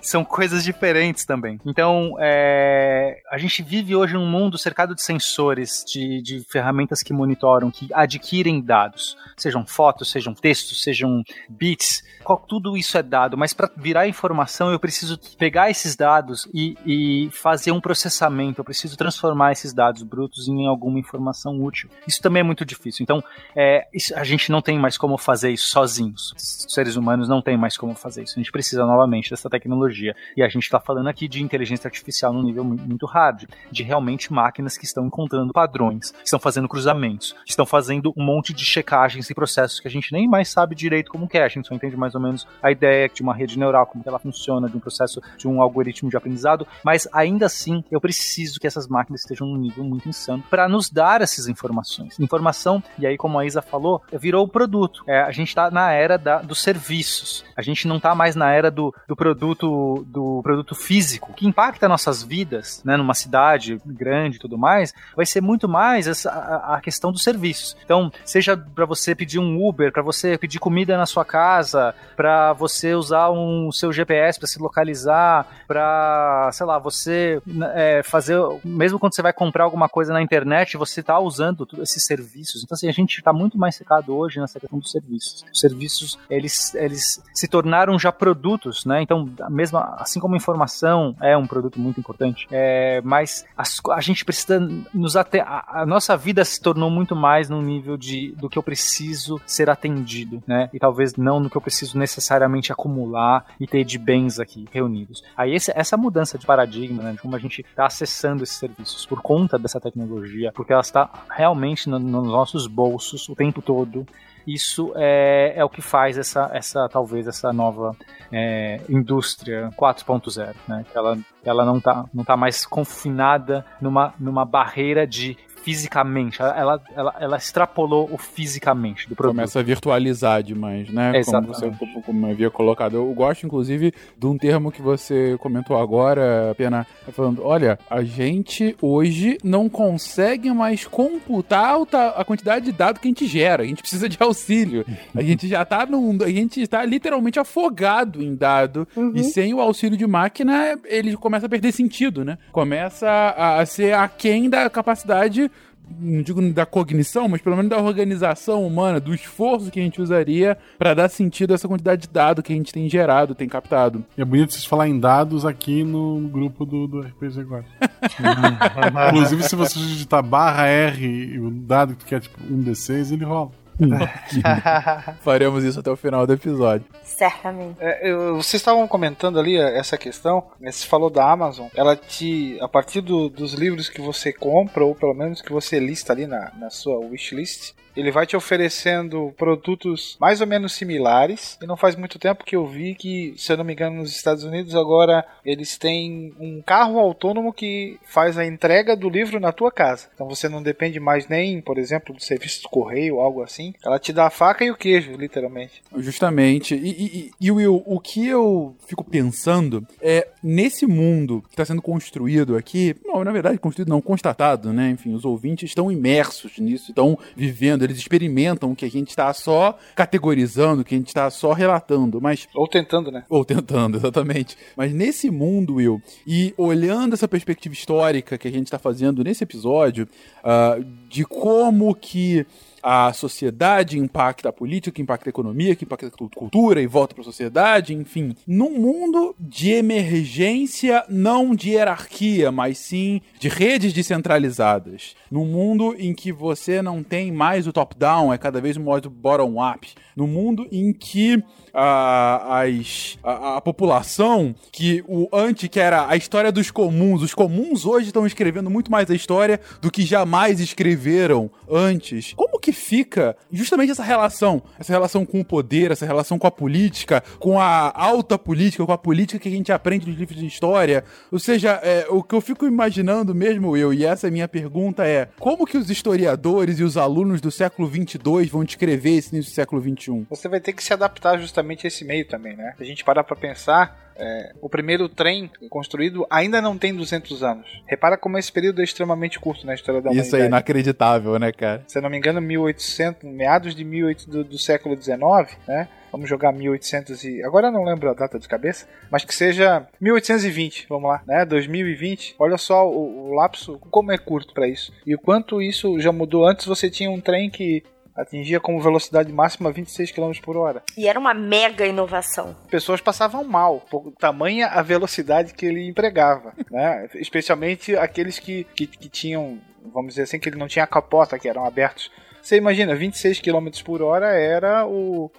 São 0.00 0.24
coisas 0.24 0.64
diferentes 0.64 1.24
também. 1.24 1.60
Então, 1.64 2.16
é, 2.18 3.20
a 3.30 3.38
gente 3.38 3.62
vive 3.62 3.94
hoje 3.94 4.14
num 4.14 4.26
mundo 4.26 4.58
cercado 4.58 4.94
de 4.94 5.02
sensores, 5.02 5.84
de, 5.86 6.22
de 6.22 6.44
ferramentas 6.48 7.02
que 7.02 7.12
monitoram, 7.12 7.70
que 7.70 7.88
adquirem 7.92 8.60
dados, 8.60 9.16
sejam 9.36 9.66
fotos, 9.66 10.10
sejam 10.10 10.34
textos, 10.34 10.82
sejam 10.82 11.22
bits, 11.48 12.02
qual, 12.22 12.38
tudo 12.38 12.76
isso 12.76 12.96
é 12.98 13.02
dado. 13.02 13.36
Mas 13.36 13.52
para 13.52 13.70
virar 13.76 14.06
informação, 14.06 14.70
eu 14.70 14.78
preciso 14.78 15.18
pegar 15.38 15.70
esses 15.70 15.96
dados 15.96 16.48
e, 16.52 16.76
e 16.84 17.30
fazer 17.30 17.72
um 17.72 17.80
processamento. 17.80 18.60
Eu 18.60 18.64
preciso 18.64 18.96
transformar 18.96 19.52
esses 19.52 19.72
dados 19.72 20.02
brutos 20.02 20.48
em 20.48 20.66
alguma 20.66 20.98
informação 20.98 21.62
útil. 21.62 21.88
Isso 22.06 22.20
também 22.20 22.40
é 22.40 22.44
muito 22.44 22.64
difícil. 22.64 23.02
Então, 23.02 23.22
é, 23.54 23.86
isso, 23.92 24.14
a 24.16 24.24
gente 24.24 24.50
não 24.50 24.60
tem 24.60 24.78
mais 24.78 24.98
como 24.98 25.16
fazer 25.16 25.50
isso 25.50 25.68
sozinhos. 25.68 26.32
Os 26.36 26.66
seres 26.86 26.96
humanos 26.96 27.28
não 27.28 27.42
tem 27.42 27.56
mais 27.56 27.76
como 27.76 27.94
fazer 27.94 28.22
isso. 28.22 28.34
A 28.36 28.40
gente 28.40 28.52
precisa 28.52 28.86
novamente 28.86 29.30
dessa 29.30 29.50
tecnologia. 29.50 30.14
E 30.36 30.42
a 30.42 30.48
gente 30.48 30.62
está 30.62 30.78
falando 30.78 31.08
aqui 31.08 31.26
de 31.26 31.42
inteligência 31.42 31.88
artificial 31.88 32.32
num 32.32 32.42
nível 32.42 32.64
muito 32.64 33.06
hard, 33.06 33.44
de 33.70 33.82
realmente 33.82 34.32
máquinas 34.32 34.78
que 34.78 34.84
estão 34.84 35.06
encontrando 35.06 35.52
padrões, 35.52 36.12
que 36.12 36.24
estão 36.24 36.38
fazendo 36.38 36.68
cruzamentos, 36.68 37.34
que 37.44 37.50
estão 37.50 37.66
fazendo 37.66 38.12
um 38.16 38.24
monte 38.24 38.52
de 38.52 38.64
checagens 38.64 39.28
e 39.28 39.34
processos 39.34 39.80
que 39.80 39.88
a 39.88 39.90
gente 39.90 40.12
nem 40.12 40.28
mais 40.28 40.48
sabe 40.48 40.74
direito 40.74 41.10
como 41.10 41.28
é. 41.32 41.42
A 41.42 41.48
gente 41.48 41.66
só 41.66 41.74
entende 41.74 41.96
mais 41.96 42.14
ou 42.14 42.20
menos 42.20 42.46
a 42.62 42.70
ideia 42.70 43.08
de 43.08 43.22
uma 43.22 43.34
rede 43.34 43.58
neural, 43.58 43.86
como 43.86 44.02
ela 44.06 44.18
funciona, 44.18 44.68
de 44.68 44.76
um 44.76 44.80
processo, 44.80 45.20
de 45.36 45.48
um 45.48 45.60
algoritmo 45.60 46.08
de 46.08 46.16
aprendizado, 46.16 46.66
mas 46.84 47.08
ainda 47.12 47.46
assim 47.46 47.84
eu 47.90 48.00
preciso 48.00 48.60
que 48.60 48.66
essas 48.66 48.86
máquinas 48.86 49.20
estejam 49.20 49.46
num 49.46 49.56
nível 49.56 49.84
muito 49.84 50.08
insano 50.08 50.42
para 50.48 50.68
nos 50.68 50.88
dar 50.88 51.20
essas 51.20 51.48
informações. 51.48 52.18
Informação 52.20 52.82
e 52.98 53.06
aí, 53.06 53.16
como 53.16 53.38
a 53.38 53.44
Isa 53.44 53.60
falou, 53.60 54.02
virou 54.12 54.44
o 54.44 54.48
produto. 54.48 55.02
É, 55.06 55.20
a 55.20 55.30
gente 55.30 55.48
está 55.48 55.70
na 55.70 55.92
era 55.92 56.16
da, 56.16 56.38
dos 56.38 56.62
serviços. 56.76 57.44
A 57.56 57.62
gente 57.62 57.88
não 57.88 57.96
está 57.96 58.14
mais 58.14 58.36
na 58.36 58.52
era 58.52 58.70
do, 58.70 58.94
do 59.08 59.16
produto 59.16 60.04
do 60.06 60.40
produto 60.42 60.74
físico, 60.74 61.32
que 61.34 61.46
impacta 61.46 61.88
nossas 61.88 62.22
vidas, 62.22 62.82
né, 62.84 62.96
numa 62.96 63.14
cidade 63.14 63.80
grande 63.84 64.36
e 64.36 64.38
tudo 64.38 64.58
mais, 64.58 64.92
vai 65.14 65.24
ser 65.24 65.40
muito 65.40 65.68
mais 65.68 66.06
essa, 66.06 66.30
a, 66.30 66.76
a 66.76 66.80
questão 66.80 67.10
dos 67.10 67.22
serviços. 67.22 67.76
Então, 67.84 68.12
seja 68.24 68.56
para 68.56 68.84
você 68.84 69.14
pedir 69.14 69.38
um 69.38 69.66
Uber, 69.66 69.90
para 69.90 70.02
você 70.02 70.36
pedir 70.36 70.58
comida 70.58 70.96
na 70.96 71.06
sua 71.06 71.24
casa, 71.24 71.94
para 72.14 72.52
você 72.52 72.94
usar 72.94 73.30
um 73.30 73.72
seu 73.72 73.92
GPS 73.92 74.38
para 74.38 74.48
se 74.48 74.58
localizar, 74.58 75.46
para, 75.66 76.50
sei 76.52 76.66
lá, 76.66 76.78
você 76.78 77.40
é, 77.74 78.02
fazer, 78.02 78.38
mesmo 78.64 78.98
quando 78.98 79.14
você 79.14 79.22
vai 79.22 79.32
comprar 79.32 79.64
alguma 79.64 79.88
coisa 79.88 80.12
na 80.12 80.22
internet, 80.22 80.76
você 80.76 81.00
está 81.00 81.18
usando 81.18 81.66
esses 81.80 82.04
serviços. 82.04 82.62
Então, 82.62 82.74
assim, 82.74 82.88
a 82.88 82.92
gente 82.92 83.18
está 83.18 83.32
muito 83.32 83.58
mais 83.58 83.74
secado 83.74 84.14
hoje 84.14 84.40
nessa 84.40 84.60
questão 84.60 84.78
dos 84.78 84.90
serviços. 84.90 85.44
Os 85.52 85.60
serviços, 85.60 86.18
eles, 86.28 86.65
eles 86.74 87.22
se 87.32 87.46
tornaram 87.46 87.98
já 87.98 88.10
produtos, 88.10 88.84
né? 88.84 89.02
Então, 89.02 89.28
mesmo, 89.48 89.78
assim 89.78 90.18
como 90.18 90.34
a 90.34 90.36
informação 90.36 91.14
é 91.20 91.36
um 91.36 91.46
produto 91.46 91.78
muito 91.78 92.00
importante, 92.00 92.46
é, 92.50 93.00
mas 93.04 93.44
as, 93.56 93.80
a 93.90 94.00
gente 94.00 94.24
precisa 94.24 94.60
nos 94.92 95.16
até 95.16 95.40
a, 95.40 95.82
a, 95.82 95.86
nossa 95.86 96.16
vida 96.16 96.44
se 96.44 96.60
tornou 96.60 96.90
muito 96.90 97.14
mais 97.14 97.48
no 97.48 97.62
nível 97.62 97.96
de 97.96 98.32
do 98.32 98.48
que 98.48 98.58
eu 98.58 98.62
preciso 98.62 99.40
ser 99.46 99.70
atendido, 99.70 100.42
né? 100.46 100.68
E 100.72 100.78
talvez 100.78 101.16
não 101.16 101.38
no 101.38 101.50
que 101.50 101.56
eu 101.56 101.60
preciso 101.60 101.98
necessariamente 101.98 102.72
acumular 102.72 103.46
e 103.60 103.66
ter 103.66 103.84
de 103.84 103.98
bens 103.98 104.40
aqui 104.40 104.66
reunidos. 104.72 105.22
Aí 105.36 105.54
esse, 105.54 105.72
essa 105.74 105.96
mudança 105.96 106.38
de 106.38 106.46
paradigma, 106.46 107.02
né, 107.02 107.12
de 107.12 107.18
como 107.18 107.36
a 107.36 107.38
gente 107.38 107.60
está 107.60 107.86
acessando 107.86 108.42
esses 108.42 108.56
serviços 108.56 109.06
por 109.06 109.22
conta 109.22 109.58
dessa 109.58 109.80
tecnologia, 109.80 110.52
porque 110.52 110.72
ela 110.72 110.82
está 110.82 111.08
realmente 111.30 111.88
no, 111.88 111.98
nos 111.98 112.26
nossos 112.26 112.56
nossos 112.56 112.66
bolsos 112.66 113.28
o 113.28 113.34
tempo 113.34 113.60
todo. 113.60 114.06
Isso 114.46 114.92
é, 114.94 115.54
é 115.56 115.64
o 115.64 115.68
que 115.68 115.82
faz 115.82 116.16
essa, 116.16 116.50
essa 116.52 116.88
talvez 116.88 117.26
essa 117.26 117.52
nova 117.52 117.96
é, 118.32 118.80
indústria 118.88 119.70
4.0, 119.76 120.54
né? 120.68 120.84
Ela, 120.94 121.18
ela 121.44 121.64
não 121.64 121.78
está 121.78 122.04
não 122.14 122.24
tá 122.24 122.36
mais 122.36 122.64
confinada 122.64 123.64
numa, 123.80 124.14
numa 124.18 124.44
barreira 124.44 125.06
de 125.06 125.36
fisicamente. 125.66 126.40
Ela, 126.40 126.80
ela, 126.94 127.14
ela 127.18 127.36
extrapolou 127.36 128.08
o 128.12 128.16
fisicamente 128.16 129.08
do 129.08 129.16
produto. 129.16 129.34
Começa 129.34 129.58
a 129.58 129.62
virtualizar 129.64 130.40
demais, 130.40 130.88
né? 130.90 131.24
Como 131.24 131.48
você 131.48 131.72
como 132.04 132.30
havia 132.30 132.48
colocado. 132.48 132.94
Eu 132.94 133.12
gosto, 133.12 133.44
inclusive, 133.44 133.92
de 134.16 134.26
um 134.26 134.38
termo 134.38 134.70
que 134.70 134.80
você 134.80 135.36
comentou 135.40 135.76
agora, 135.76 136.54
Pena, 136.56 136.86
falando: 137.10 137.42
olha, 137.44 137.80
a 137.90 138.04
gente 138.04 138.76
hoje 138.80 139.38
não 139.42 139.68
consegue 139.68 140.52
mais 140.52 140.86
computar 140.86 141.74
a 142.14 142.24
quantidade 142.24 142.66
de 142.66 142.72
dados 142.72 143.02
que 143.02 143.08
a 143.08 143.10
gente 143.10 143.26
gera. 143.26 143.64
A 143.64 143.66
gente 143.66 143.82
precisa 143.82 144.08
de 144.08 144.16
auxílio. 144.20 144.86
A 145.16 145.22
gente 145.22 145.48
já 145.48 145.64
tá 145.64 145.84
num. 145.84 146.16
A 146.22 146.30
gente 146.30 146.60
está 146.60 146.84
literalmente 146.84 147.40
afogado 147.40 148.22
em 148.22 148.36
dado. 148.36 148.86
Uhum. 148.94 149.10
E 149.16 149.24
sem 149.24 149.52
o 149.52 149.60
auxílio 149.60 149.98
de 149.98 150.06
máquina, 150.06 150.78
ele 150.84 151.16
começa 151.16 151.46
a 151.46 151.48
perder 151.48 151.72
sentido, 151.72 152.24
né? 152.24 152.38
Começa 152.52 153.08
a, 153.08 153.58
a 153.58 153.66
ser 153.66 153.94
aquém 153.94 154.48
da 154.48 154.70
capacidade 154.70 155.50
não 155.98 156.22
digo 156.22 156.42
da 156.52 156.66
cognição, 156.66 157.28
mas 157.28 157.40
pelo 157.40 157.56
menos 157.56 157.70
da 157.70 157.78
organização 157.78 158.66
humana, 158.66 159.00
do 159.00 159.14
esforço 159.14 159.70
que 159.70 159.80
a 159.80 159.82
gente 159.82 160.00
usaria 160.00 160.56
para 160.78 160.94
dar 160.94 161.08
sentido 161.08 161.52
a 161.52 161.54
essa 161.54 161.68
quantidade 161.68 162.02
de 162.02 162.08
dados 162.08 162.42
que 162.42 162.52
a 162.52 162.56
gente 162.56 162.72
tem 162.72 162.88
gerado, 162.88 163.34
tem 163.34 163.48
captado. 163.48 164.04
E 164.16 164.22
é 164.22 164.24
bonito 164.24 164.52
vocês 164.52 164.64
falar 164.64 164.88
em 164.88 164.98
dados 164.98 165.46
aqui 165.46 165.84
no 165.84 166.20
grupo 166.28 166.64
do, 166.64 166.86
do 166.86 167.00
RPG 167.00 167.40
agora. 167.40 167.64
Inclusive, 169.12 169.42
se 169.44 169.56
você 169.56 169.78
digitar 169.78 170.22
barra 170.22 170.66
R 170.66 171.38
o 171.38 171.50
dado 171.50 171.94
que 171.94 172.04
quer 172.04 172.20
tipo 172.20 172.38
1D6, 172.42 173.12
ele 173.12 173.24
rola. 173.24 173.50
Faremos 175.20 175.64
isso 175.64 175.80
até 175.80 175.90
o 175.90 175.96
final 175.96 176.26
do 176.26 176.32
episódio. 176.32 176.86
Certamente. 177.02 177.76
É, 177.80 178.10
eu, 178.10 178.36
vocês 178.36 178.60
estavam 178.60 178.86
comentando 178.88 179.38
ali 179.38 179.56
é, 179.56 179.78
essa 179.78 179.96
questão, 179.96 180.44
né, 180.60 180.70
você 180.70 180.86
falou 180.86 181.10
da 181.10 181.30
Amazon, 181.30 181.68
ela 181.74 181.96
te, 181.96 182.58
a 182.60 182.68
partir 182.68 183.00
do, 183.00 183.28
dos 183.28 183.52
livros 183.54 183.88
que 183.88 184.00
você 184.00 184.32
compra, 184.32 184.84
ou 184.84 184.94
pelo 184.94 185.14
menos 185.14 185.40
que 185.40 185.52
você 185.52 185.78
lista 185.78 186.12
ali 186.12 186.26
na, 186.26 186.52
na 186.58 186.70
sua 186.70 186.98
wishlist, 186.98 187.74
ele 187.96 188.10
vai 188.10 188.26
te 188.26 188.36
oferecendo 188.36 189.32
produtos 189.36 190.16
mais 190.20 190.40
ou 190.40 190.46
menos 190.46 190.72
similares. 190.72 191.56
E 191.62 191.66
não 191.66 191.76
faz 191.76 191.96
muito 191.96 192.18
tempo 192.18 192.44
que 192.44 192.54
eu 192.54 192.66
vi 192.66 192.94
que, 192.94 193.34
se 193.36 193.52
eu 193.52 193.56
não 193.56 193.64
me 193.64 193.72
engano, 193.72 193.96
nos 193.96 194.14
Estados 194.14 194.44
Unidos 194.44 194.74
agora 194.74 195.24
eles 195.44 195.78
têm 195.78 196.34
um 196.38 196.62
carro 196.62 196.98
autônomo 196.98 197.52
que 197.52 197.98
faz 198.04 198.36
a 198.36 198.44
entrega 198.44 198.96
do 198.96 199.08
livro 199.08 199.40
na 199.40 199.52
tua 199.52 199.72
casa. 199.72 200.08
Então 200.14 200.28
você 200.28 200.48
não 200.48 200.62
depende 200.62 201.00
mais 201.00 201.28
nem, 201.28 201.60
por 201.60 201.78
exemplo, 201.78 202.14
do 202.14 202.22
serviço 202.22 202.62
de 202.62 202.68
correio 202.68 203.16
ou 203.16 203.20
algo 203.20 203.42
assim. 203.42 203.72
Ela 203.84 203.98
te 203.98 204.12
dá 204.12 204.26
a 204.26 204.30
faca 204.30 204.64
e 204.64 204.70
o 204.70 204.76
queijo, 204.76 205.12
literalmente. 205.12 205.82
Justamente. 205.96 206.74
E, 206.74 206.90
e, 206.90 207.30
e 207.40 207.50
Will, 207.50 207.82
o 207.86 207.98
que 208.00 208.26
eu 208.26 208.76
fico 208.86 209.04
pensando 209.04 209.86
é 210.00 210.28
nesse 210.42 210.86
mundo 210.86 211.42
que 211.48 211.54
está 211.54 211.64
sendo 211.64 211.80
construído 211.80 212.56
aqui, 212.56 212.94
não, 213.04 213.24
na 213.24 213.32
verdade, 213.32 213.58
construído 213.58 213.88
não, 213.88 214.00
constatado, 214.00 214.72
né? 214.72 214.90
Enfim, 214.90 215.14
os 215.14 215.24
ouvintes 215.24 215.70
estão 215.70 215.90
imersos 215.90 216.58
nisso, 216.58 216.90
estão 216.90 217.18
vivendo 217.34 217.85
eles 217.86 217.98
experimentam 217.98 218.72
o 218.72 218.76
que 218.76 218.84
a 218.84 218.90
gente 218.90 219.08
está 219.08 219.32
só 219.32 219.78
categorizando, 219.94 220.84
que 220.84 220.94
a 220.94 220.98
gente 220.98 221.08
está 221.08 221.30
só 221.30 221.52
relatando, 221.52 222.20
mas... 222.20 222.48
Ou 222.54 222.68
tentando, 222.68 223.10
né? 223.10 223.24
Ou 223.28 223.44
tentando, 223.44 223.96
exatamente. 223.98 224.56
Mas 224.76 224.92
nesse 224.92 225.30
mundo, 225.30 225.76
Will, 225.76 226.02
e 226.26 226.52
olhando 226.56 227.14
essa 227.14 227.28
perspectiva 227.28 227.74
histórica 227.74 228.36
que 228.36 228.48
a 228.48 228.50
gente 228.50 228.66
está 228.66 228.78
fazendo 228.78 229.24
nesse 229.24 229.44
episódio, 229.44 230.08
uh, 230.44 230.84
de 231.08 231.24
como 231.24 231.94
que 231.94 232.46
a 232.88 233.12
sociedade 233.12 233.98
impacta 233.98 234.48
a 234.48 234.52
política, 234.52 235.02
impacta 235.02 235.28
a 235.28 235.30
economia, 235.30 235.74
que 235.74 235.84
impacta 235.84 236.06
a 236.06 236.10
cultura 236.32 236.80
e 236.80 236.86
volta 236.86 237.16
para 237.16 237.22
a 237.22 237.24
sociedade, 237.24 237.92
enfim. 237.92 238.36
Num 238.46 238.78
mundo 238.78 239.34
de 239.40 239.72
emergência, 239.72 241.04
não 241.08 241.52
de 241.52 241.70
hierarquia, 241.70 242.52
mas 242.52 242.78
sim 242.78 243.20
de 243.40 243.48
redes 243.48 243.92
descentralizadas. 243.92 245.16
Num 245.28 245.44
mundo 245.44 245.96
em 245.98 246.14
que 246.14 246.30
você 246.30 246.80
não 246.80 247.02
tem 247.02 247.32
mais 247.32 247.66
o 247.66 247.72
top-down, 247.72 248.32
é 248.32 248.38
cada 248.38 248.60
vez 248.60 248.76
mais 248.76 249.04
o 249.04 249.10
bottom-up. 249.10 249.92
Num 250.14 250.28
mundo 250.28 250.64
em 250.70 250.92
que 250.92 251.42
a, 251.76 252.62
as, 252.62 253.18
a, 253.22 253.56
a, 253.56 253.60
população 253.60 254.54
que 254.72 255.04
o 255.06 255.28
antes 255.30 255.68
que 255.68 255.78
era 255.78 256.08
a 256.08 256.16
história 256.16 256.50
dos 256.50 256.70
comuns. 256.70 257.20
Os 257.20 257.34
comuns 257.34 257.84
hoje 257.84 258.06
estão 258.06 258.26
escrevendo 258.26 258.70
muito 258.70 258.90
mais 258.90 259.10
a 259.10 259.14
história 259.14 259.60
do 259.82 259.90
que 259.90 260.02
jamais 260.06 260.58
escreveram 260.58 261.50
antes. 261.68 262.32
Como 262.34 262.58
que 262.58 262.72
fica 262.76 263.36
justamente 263.50 263.92
essa 263.92 264.02
relação? 264.02 264.62
Essa 264.78 264.92
relação 264.92 265.26
com 265.26 265.40
o 265.40 265.44
poder, 265.44 265.90
essa 265.90 266.06
relação 266.06 266.38
com 266.38 266.46
a 266.46 266.50
política, 266.50 267.22
com 267.38 267.60
a 267.60 267.92
alta 267.94 268.38
política, 268.38 268.84
com 268.84 268.92
a 268.92 268.98
política 268.98 269.38
que 269.38 269.48
a 269.48 269.52
gente 269.52 269.72
aprende 269.72 270.06
nos 270.06 270.16
livros 270.16 270.38
de 270.38 270.46
história. 270.46 271.04
Ou 271.30 271.38
seja, 271.38 271.80
é, 271.82 272.06
o 272.08 272.22
que 272.22 272.34
eu 272.34 272.40
fico 272.40 272.66
imaginando 272.66 273.34
mesmo 273.34 273.76
eu, 273.76 273.92
e 273.92 274.04
essa 274.04 274.26
é 274.26 274.28
a 274.28 274.32
minha 274.32 274.48
pergunta 274.48 275.06
é, 275.06 275.28
como 275.38 275.66
que 275.66 275.76
os 275.76 275.90
historiadores 275.90 276.78
e 276.78 276.84
os 276.84 276.96
alunos 276.96 277.40
do 277.40 277.50
século 277.50 277.86
22 277.86 278.48
vão 278.48 278.64
descrever 278.64 279.16
esse 279.16 279.34
início 279.34 279.52
do 279.52 279.54
século 279.54 279.80
21? 279.80 280.26
Você 280.30 280.48
vai 280.48 280.60
ter 280.60 280.72
que 280.72 280.82
se 280.82 280.92
adaptar 280.92 281.38
justamente 281.38 281.66
exatamente 281.76 281.86
esse 281.86 282.04
meio 282.04 282.26
também, 282.26 282.56
né? 282.56 282.74
Se 282.76 282.82
a 282.82 282.86
gente 282.86 283.04
parar 283.04 283.24
para 283.24 283.36
pensar, 283.36 284.05
é, 284.18 284.52
o 284.60 284.68
primeiro 284.68 285.08
trem 285.08 285.50
construído 285.68 286.26
ainda 286.30 286.60
não 286.60 286.76
tem 286.76 286.94
200 286.94 287.42
anos. 287.42 287.66
Repara 287.86 288.16
como 288.16 288.38
esse 288.38 288.50
período 288.50 288.80
é 288.80 288.84
extremamente 288.84 289.38
curto 289.38 289.66
na 289.66 289.74
história 289.74 290.00
da 290.00 290.10
humanidade. 290.10 290.26
Isso 290.28 290.36
é 290.36 290.46
inacreditável, 290.46 291.38
né, 291.38 291.52
cara? 291.52 291.84
Se 291.86 291.98
eu 291.98 292.02
não 292.02 292.10
me 292.10 292.16
engano, 292.16 292.40
1800, 292.40 293.30
meados 293.30 293.74
de 293.74 293.84
1800 293.84 294.26
do, 294.26 294.44
do 294.44 294.58
século 294.58 294.96
19, 294.96 295.56
né? 295.66 295.88
Vamos 296.10 296.30
jogar 296.30 296.52
1800 296.52 297.24
e 297.24 297.42
agora 297.44 297.66
eu 297.68 297.72
não 297.72 297.84
lembro 297.84 298.08
a 298.08 298.14
data 298.14 298.38
de 298.38 298.48
cabeça, 298.48 298.86
mas 299.10 299.24
que 299.24 299.34
seja 299.34 299.86
1820, 300.00 300.86
vamos 300.88 301.10
lá, 301.10 301.22
né? 301.26 301.44
2020. 301.44 302.36
Olha 302.38 302.56
só 302.56 302.88
o, 302.88 303.28
o 303.28 303.34
lapso 303.34 303.78
como 303.90 304.12
é 304.12 304.16
curto 304.16 304.54
para 304.54 304.66
isso. 304.66 304.92
E 305.04 305.14
o 305.14 305.18
quanto 305.18 305.60
isso 305.60 306.00
já 306.00 306.12
mudou. 306.12 306.46
Antes 306.46 306.64
você 306.66 306.88
tinha 306.88 307.10
um 307.10 307.20
trem 307.20 307.50
que 307.50 307.82
atingia 308.16 308.58
como 308.58 308.80
velocidade 308.80 309.32
máxima 309.32 309.70
26 309.70 310.10
km 310.10 310.32
por 310.42 310.56
hora. 310.56 310.82
E 310.96 311.06
era 311.06 311.18
uma 311.18 311.34
mega 311.34 311.86
inovação. 311.86 312.56
Pessoas 312.70 313.00
passavam 313.00 313.44
mal, 313.44 313.80
por 313.90 314.12
tamanha 314.18 314.68
a 314.68 314.82
velocidade 314.82 315.54
que 315.54 315.66
ele 315.66 315.86
empregava, 315.86 316.52
né? 316.70 317.08
Especialmente 317.14 317.96
aqueles 317.96 318.38
que, 318.38 318.64
que, 318.74 318.86
que 318.86 319.08
tinham, 319.08 319.58
vamos 319.92 320.14
dizer 320.14 320.22
assim, 320.22 320.38
que 320.38 320.48
ele 320.48 320.58
não 320.58 320.68
tinha 320.68 320.86
capota, 320.86 321.38
que 321.38 321.48
eram 321.48 321.64
abertos. 321.64 322.10
Você 322.40 322.56
imagina, 322.56 322.94
26 322.94 323.40
km 323.40 323.68
por 323.84 324.00
hora 324.00 324.28
era 324.28 324.86
o, 324.86 325.30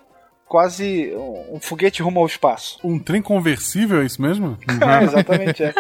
quase 0.48 1.14
um 1.49 1.60
foguete 1.60 2.02
rumo 2.02 2.20
ao 2.20 2.26
espaço. 2.26 2.80
Um 2.84 2.98
trem 2.98 3.22
conversível, 3.22 4.02
é 4.02 4.06
isso 4.06 4.22
mesmo? 4.22 4.58
é, 4.68 5.04
exatamente. 5.04 5.64
É. 5.64 5.74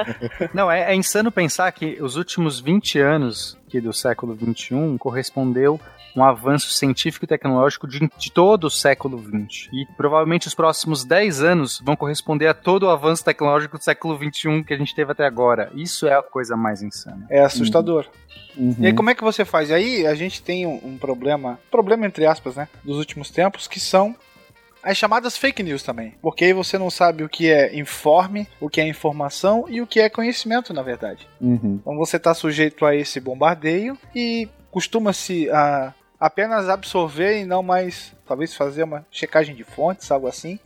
Não, 0.52 0.70
é, 0.70 0.92
é, 0.92 0.94
insano 0.94 1.30
pensar 1.30 1.70
que 1.72 1.98
os 2.00 2.16
últimos 2.16 2.58
20 2.60 2.98
anos 2.98 3.58
aqui 3.66 3.80
do 3.80 3.92
século 3.92 4.34
21 4.34 4.96
correspondeu 4.96 5.80
um 6.16 6.24
avanço 6.24 6.70
científico 6.70 7.24
e 7.24 7.28
tecnológico 7.28 7.86
de, 7.86 8.08
de, 8.16 8.32
todo 8.32 8.64
o 8.64 8.70
século 8.70 9.18
20. 9.18 9.70
E 9.72 9.86
provavelmente 9.96 10.48
os 10.48 10.54
próximos 10.54 11.04
10 11.04 11.42
anos 11.42 11.82
vão 11.84 11.94
corresponder 11.94 12.46
a 12.46 12.54
todo 12.54 12.84
o 12.84 12.90
avanço 12.90 13.24
tecnológico 13.24 13.76
do 13.76 13.84
século 13.84 14.16
21 14.16 14.62
que 14.64 14.72
a 14.72 14.78
gente 14.78 14.94
teve 14.94 15.12
até 15.12 15.26
agora. 15.26 15.70
Isso 15.74 16.06
é 16.06 16.14
a 16.14 16.22
coisa 16.22 16.56
mais 16.56 16.82
insana. 16.82 17.26
É 17.28 17.40
assustador. 17.40 18.06
Uhum. 18.56 18.74
E 18.78 18.86
aí 18.86 18.92
como 18.94 19.10
é 19.10 19.14
que 19.14 19.22
você 19.22 19.44
faz? 19.44 19.70
Aí 19.70 20.06
a 20.06 20.14
gente 20.14 20.42
tem 20.42 20.66
um, 20.66 20.80
um 20.82 20.98
problema, 20.98 21.58
problema 21.70 22.06
entre 22.06 22.24
aspas, 22.24 22.56
né, 22.56 22.68
dos 22.82 22.96
últimos 22.96 23.30
tempos, 23.30 23.68
que 23.68 23.78
são 23.78 24.16
as 24.86 24.96
chamadas 24.96 25.36
fake 25.36 25.62
news 25.64 25.82
também. 25.82 26.14
Porque 26.22 26.44
aí 26.44 26.52
você 26.52 26.78
não 26.78 26.90
sabe 26.90 27.24
o 27.24 27.28
que 27.28 27.50
é 27.50 27.76
informe, 27.76 28.46
o 28.60 28.70
que 28.70 28.80
é 28.80 28.86
informação 28.86 29.64
e 29.68 29.82
o 29.82 29.86
que 29.86 30.00
é 30.00 30.08
conhecimento, 30.08 30.72
na 30.72 30.80
verdade. 30.80 31.28
Uhum. 31.40 31.80
Então 31.80 31.96
você 31.96 32.16
está 32.16 32.32
sujeito 32.32 32.86
a 32.86 32.94
esse 32.94 33.18
bombardeio 33.18 33.98
e 34.14 34.48
costuma-se 34.70 35.50
a 35.50 35.92
apenas 36.26 36.68
absorver 36.68 37.40
e 37.40 37.46
não 37.46 37.62
mais, 37.62 38.12
talvez 38.26 38.54
fazer 38.54 38.82
uma 38.82 39.06
checagem 39.10 39.54
de 39.54 39.62
fontes, 39.62 40.10
algo 40.10 40.26
assim. 40.26 40.58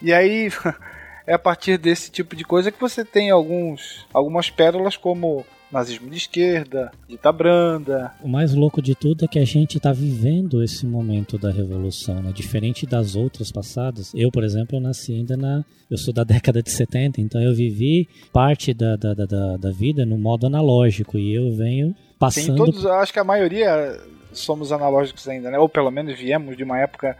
E 0.00 0.12
aí 0.12 0.50
é 1.26 1.34
a 1.34 1.38
partir 1.38 1.76
desse 1.78 2.10
tipo 2.10 2.34
de 2.34 2.44
coisa 2.44 2.72
que 2.72 2.80
você 2.80 3.04
tem 3.04 3.30
alguns, 3.30 4.06
algumas 4.12 4.48
pérolas 4.48 4.96
como 4.96 5.44
nazismo 5.70 6.08
de 6.08 6.16
esquerda, 6.16 6.92
dita 7.08 7.32
branda. 7.32 8.12
O 8.22 8.28
mais 8.28 8.54
louco 8.54 8.80
de 8.80 8.94
tudo 8.94 9.24
é 9.24 9.28
que 9.28 9.38
a 9.38 9.44
gente 9.44 9.76
está 9.76 9.92
vivendo 9.92 10.62
esse 10.62 10.86
momento 10.86 11.36
da 11.36 11.50
revolução, 11.50 12.22
né? 12.22 12.32
Diferente 12.32 12.86
das 12.86 13.16
outras 13.16 13.50
passadas. 13.50 14.12
Eu, 14.14 14.30
por 14.30 14.44
exemplo, 14.44 14.76
eu 14.76 14.80
nasci 14.80 15.12
ainda 15.12 15.36
na. 15.36 15.64
Eu 15.90 15.98
sou 15.98 16.14
da 16.14 16.22
década 16.24 16.62
de 16.62 16.70
70, 16.70 17.20
então 17.20 17.42
eu 17.42 17.52
vivi 17.52 18.08
parte 18.32 18.72
da, 18.72 18.96
da, 18.96 19.14
da, 19.14 19.56
da 19.56 19.70
vida 19.70 20.06
no 20.06 20.16
modo 20.16 20.46
analógico 20.46 21.18
e 21.18 21.34
eu 21.34 21.52
venho 21.52 21.94
passando. 22.18 22.56
Todos, 22.56 22.86
acho 22.86 23.12
que 23.12 23.18
a 23.18 23.24
maioria 23.24 24.00
somos 24.34 24.72
analógicos 24.72 25.28
ainda, 25.28 25.50
né? 25.50 25.58
Ou 25.58 25.68
pelo 25.68 25.90
menos 25.90 26.18
viemos 26.18 26.56
de 26.56 26.64
uma 26.64 26.78
época 26.78 27.16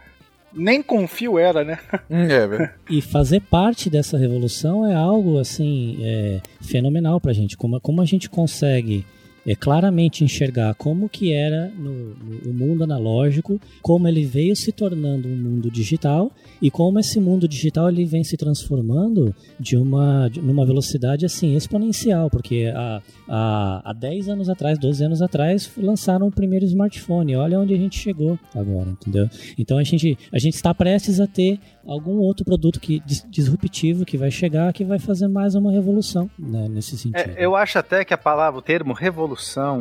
nem 0.53 0.81
com 0.81 1.07
fio 1.07 1.37
era, 1.37 1.63
né? 1.63 1.79
Hum, 2.09 2.23
é, 2.23 2.47
velho. 2.47 2.69
e 2.89 3.01
fazer 3.01 3.41
parte 3.41 3.89
dessa 3.89 4.17
revolução 4.17 4.85
é 4.89 4.93
algo 4.95 5.39
assim 5.39 5.97
é, 6.01 6.41
fenomenal 6.61 7.19
pra 7.19 7.33
gente. 7.33 7.57
Como, 7.57 7.79
como 7.81 8.01
a 8.01 8.05
gente 8.05 8.29
consegue 8.29 9.05
é 9.45 9.55
claramente 9.55 10.23
enxergar 10.23 10.73
como 10.75 11.07
que 11.07 11.31
era 11.31 11.69
no, 11.77 12.15
no, 12.15 12.49
o 12.49 12.53
mundo 12.53 12.83
analógico, 12.83 13.59
como 13.81 14.07
ele 14.07 14.25
veio 14.25 14.55
se 14.55 14.71
tornando 14.71 15.27
um 15.27 15.35
mundo 15.35 15.69
digital 15.69 16.31
e 16.61 16.71
como 16.71 16.99
esse 16.99 17.19
mundo 17.19 17.47
digital 17.47 17.89
ele 17.89 18.05
vem 18.05 18.23
se 18.23 18.37
transformando 18.37 19.33
de 19.59 19.77
uma 19.77 20.27
de, 20.29 20.41
numa 20.41 20.65
velocidade 20.65 21.25
assim 21.25 21.55
exponencial, 21.55 22.29
porque 22.29 22.71
há, 22.75 23.01
há, 23.27 23.81
há 23.89 23.93
10 23.93 24.29
anos 24.29 24.49
atrás, 24.49 24.79
12 24.79 25.03
anos 25.03 25.21
atrás, 25.21 25.71
lançaram 25.77 26.27
o 26.27 26.31
primeiro 26.31 26.65
smartphone. 26.65 27.35
Olha 27.35 27.59
onde 27.59 27.73
a 27.73 27.77
gente 27.77 27.97
chegou 27.97 28.39
agora, 28.53 28.89
entendeu? 28.89 29.29
Então 29.57 29.77
a 29.77 29.83
gente, 29.83 30.17
a 30.31 30.39
gente 30.39 30.55
está 30.55 30.73
prestes 30.73 31.19
a 31.19 31.27
ter 31.27 31.59
algum 31.85 32.17
outro 32.17 32.43
produto 32.43 32.79
que 32.79 33.01
disruptivo 33.29 34.05
que 34.05 34.17
vai 34.17 34.31
chegar, 34.31 34.73
que 34.73 34.83
vai 34.83 34.97
fazer 34.97 35.27
mais 35.27 35.55
uma 35.55 35.71
revolução 35.71 36.29
né, 36.37 36.67
nesse 36.67 36.97
sentido. 36.97 37.17
É, 37.17 37.35
eu 37.37 37.55
acho 37.55 37.77
até 37.77 38.03
que 38.03 38.13
a 38.13 38.17
palavra, 38.17 38.59
o 38.59 38.61
termo 38.61 38.93
revolução, 38.93 39.34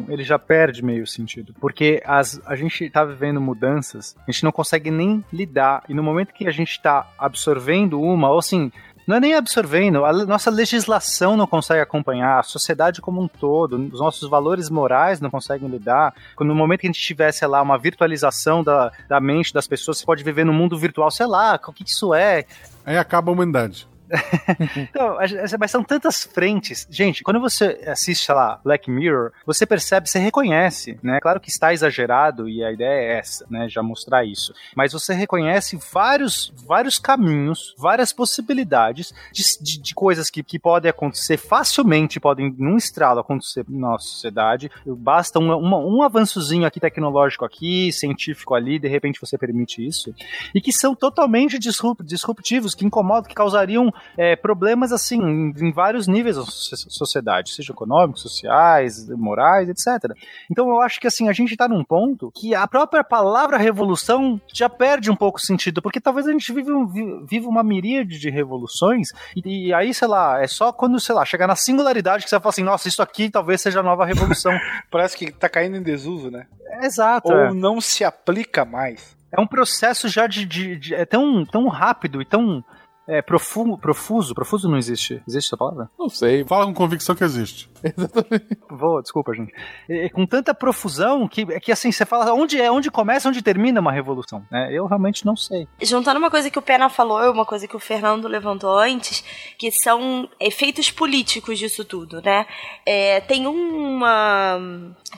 ele 0.08 0.24
já 0.24 0.38
perde 0.38 0.84
meio 0.84 1.06
sentido, 1.06 1.54
porque 1.60 2.02
as, 2.04 2.40
a 2.46 2.56
gente 2.56 2.84
está 2.84 3.04
vivendo 3.04 3.40
mudanças, 3.40 4.16
a 4.26 4.30
gente 4.30 4.44
não 4.44 4.52
consegue 4.52 4.90
nem 4.90 5.24
lidar, 5.32 5.82
e 5.88 5.94
no 5.94 6.02
momento 6.02 6.34
que 6.34 6.46
a 6.46 6.52
gente 6.52 6.70
está 6.70 7.08
absorvendo 7.18 8.00
uma, 8.00 8.30
ou 8.30 8.38
assim, 8.38 8.70
não 9.06 9.16
é 9.16 9.20
nem 9.20 9.34
absorvendo, 9.34 10.04
a 10.04 10.12
nossa 10.12 10.50
legislação 10.50 11.36
não 11.36 11.46
consegue 11.46 11.80
acompanhar, 11.80 12.38
a 12.38 12.42
sociedade 12.42 13.02
como 13.02 13.20
um 13.20 13.28
todo, 13.28 13.76
os 13.92 14.00
nossos 14.00 14.28
valores 14.28 14.70
morais 14.70 15.20
não 15.20 15.30
conseguem 15.30 15.68
lidar. 15.68 16.14
Quando 16.34 16.48
no 16.48 16.54
momento 16.54 16.80
que 16.80 16.86
a 16.86 16.90
gente 16.90 17.02
tivesse 17.02 17.46
lá 17.46 17.60
uma 17.60 17.76
virtualização 17.76 18.64
da, 18.64 18.90
da 19.06 19.20
mente 19.20 19.52
das 19.52 19.66
pessoas, 19.66 19.98
você 19.98 20.06
pode 20.06 20.24
viver 20.24 20.44
no 20.44 20.54
mundo 20.54 20.78
virtual, 20.78 21.10
sei 21.10 21.26
lá, 21.26 21.60
o 21.66 21.72
que 21.72 21.84
isso 21.84 22.14
é? 22.14 22.46
Aí 22.86 22.96
acaba 22.96 23.30
a 23.30 23.34
humanidade. 23.34 23.86
então, 24.76 25.16
mas 25.58 25.70
são 25.70 25.82
tantas 25.82 26.24
frentes. 26.24 26.86
Gente, 26.90 27.22
quando 27.22 27.40
você 27.40 27.80
assiste, 27.86 28.26
sei 28.26 28.34
lá, 28.34 28.60
Black 28.62 28.90
Mirror, 28.90 29.32
você 29.46 29.64
percebe, 29.64 30.08
você 30.08 30.18
reconhece, 30.18 30.98
né? 31.02 31.18
Claro 31.20 31.40
que 31.40 31.48
está 31.48 31.72
exagerado 31.72 32.48
e 32.48 32.62
a 32.64 32.72
ideia 32.72 33.14
é 33.14 33.18
essa, 33.18 33.46
né? 33.50 33.68
Já 33.68 33.82
mostrar 33.82 34.24
isso. 34.24 34.52
Mas 34.76 34.92
você 34.92 35.14
reconhece 35.14 35.78
vários, 35.92 36.52
vários 36.66 36.98
caminhos, 36.98 37.74
várias 37.78 38.12
possibilidades 38.12 39.12
de, 39.32 39.42
de, 39.60 39.80
de 39.80 39.94
coisas 39.94 40.30
que, 40.30 40.42
que 40.42 40.58
podem 40.58 40.90
acontecer 40.90 41.36
facilmente, 41.36 42.20
podem 42.20 42.54
num 42.58 42.76
estralo 42.76 43.20
acontecer 43.20 43.64
na 43.68 43.90
nossa 43.90 44.06
sociedade. 44.06 44.70
Basta 44.86 45.38
uma, 45.38 45.56
uma, 45.56 45.78
um 45.78 46.02
avançozinho 46.02 46.66
aqui 46.66 46.80
tecnológico 46.80 47.44
aqui, 47.44 47.92
científico 47.92 48.54
ali, 48.54 48.78
de 48.78 48.88
repente 48.88 49.20
você 49.20 49.38
permite 49.38 49.84
isso. 49.84 50.14
E 50.54 50.60
que 50.60 50.72
são 50.72 50.94
totalmente 50.94 51.58
disruptivos, 51.58 52.74
que 52.74 52.84
incomodam, 52.84 53.28
que 53.28 53.34
causariam 53.34 53.92
é, 54.16 54.36
problemas 54.36 54.92
assim 54.92 55.18
em, 55.20 55.72
vários 55.72 56.06
níveis 56.06 56.36
da 56.36 56.44
sociedade, 56.44 57.52
seja 57.52 57.72
econômicos, 57.72 58.22
sociais, 58.22 59.08
morais, 59.10 59.68
etc. 59.68 60.12
Então 60.50 60.68
eu 60.68 60.80
acho 60.80 61.00
que 61.00 61.06
assim 61.06 61.28
a 61.28 61.32
gente 61.32 61.52
está 61.52 61.68
num 61.68 61.84
ponto 61.84 62.30
que 62.34 62.54
a 62.54 62.66
própria 62.66 63.02
palavra 63.02 63.56
revolução 63.56 64.40
já 64.52 64.68
perde 64.68 65.10
um 65.10 65.16
pouco 65.16 65.38
o 65.38 65.42
sentido, 65.42 65.82
porque 65.82 66.00
talvez 66.00 66.26
a 66.26 66.32
gente 66.32 66.52
vive, 66.52 66.72
um, 66.72 67.24
vive 67.24 67.46
uma 67.46 67.62
miríade 67.62 68.18
de 68.18 68.30
revoluções 68.30 69.08
e, 69.36 69.68
e, 69.68 69.74
aí, 69.74 69.92
sei 69.94 70.08
lá, 70.08 70.42
é 70.42 70.46
só 70.46 70.72
quando, 70.72 71.00
sei 71.00 71.14
lá, 71.14 71.24
chegar 71.24 71.46
na 71.46 71.56
singularidade 71.56 72.24
que 72.24 72.30
você 72.30 72.38
fala 72.38 72.50
assim, 72.50 72.62
nossa, 72.62 72.88
isso 72.88 73.02
aqui 73.02 73.30
talvez 73.30 73.60
seja 73.60 73.80
a 73.80 73.82
nova 73.82 74.04
revolução. 74.04 74.52
Parece 74.90 75.16
que 75.16 75.32
tá 75.32 75.48
caindo 75.48 75.76
em 75.76 75.82
desuso, 75.82 76.30
né? 76.30 76.46
exato. 76.82 77.32
Ou 77.32 77.38
é. 77.38 77.54
não 77.54 77.80
se 77.80 78.04
aplica 78.04 78.64
mais. 78.64 79.16
É 79.32 79.40
um 79.40 79.46
processo 79.46 80.08
já 80.08 80.26
de, 80.26 80.44
de, 80.44 80.76
de, 80.76 80.94
é 80.94 81.04
tão, 81.04 81.44
tão 81.44 81.66
rápido 81.68 82.22
e 82.22 82.24
tão 82.24 82.64
é, 83.06 83.20
profuso, 83.20 83.76
profuso, 83.78 84.34
profuso 84.34 84.68
não 84.68 84.78
existe. 84.78 85.22
Existe 85.26 85.48
essa 85.48 85.56
palavra? 85.56 85.90
Não 85.98 86.08
sei. 86.08 86.44
Fala 86.44 86.66
com 86.66 86.74
convicção 86.74 87.14
que 87.14 87.24
existe. 87.24 87.70
Exatamente. 87.84 88.58
Vou, 88.70 89.02
desculpa, 89.02 89.34
gente. 89.34 89.52
É, 89.88 90.08
com 90.08 90.26
tanta 90.26 90.54
profusão 90.54 91.28
que, 91.28 91.44
que 91.60 91.70
assim, 91.70 91.92
você 91.92 92.06
fala 92.06 92.32
onde 92.32 92.60
é, 92.60 92.70
onde 92.70 92.90
começa, 92.90 93.28
onde 93.28 93.42
termina 93.42 93.80
uma 93.80 93.92
revolução, 93.92 94.44
né? 94.50 94.68
Eu 94.72 94.86
realmente 94.86 95.26
não 95.26 95.36
sei. 95.36 95.68
Juntando 95.82 96.18
uma 96.18 96.30
coisa 96.30 96.50
que 96.50 96.58
o 96.58 96.62
Pena 96.62 96.88
falou 96.88 97.22
e 97.22 97.28
uma 97.28 97.44
coisa 97.44 97.68
que 97.68 97.76
o 97.76 97.80
Fernando 97.80 98.26
levantou 98.26 98.76
antes, 98.76 99.22
que 99.58 99.70
são 99.70 100.28
efeitos 100.40 100.90
políticos 100.90 101.58
disso 101.58 101.84
tudo, 101.84 102.22
né? 102.22 102.46
É, 102.86 103.20
tem 103.20 103.46
uma 103.46 104.58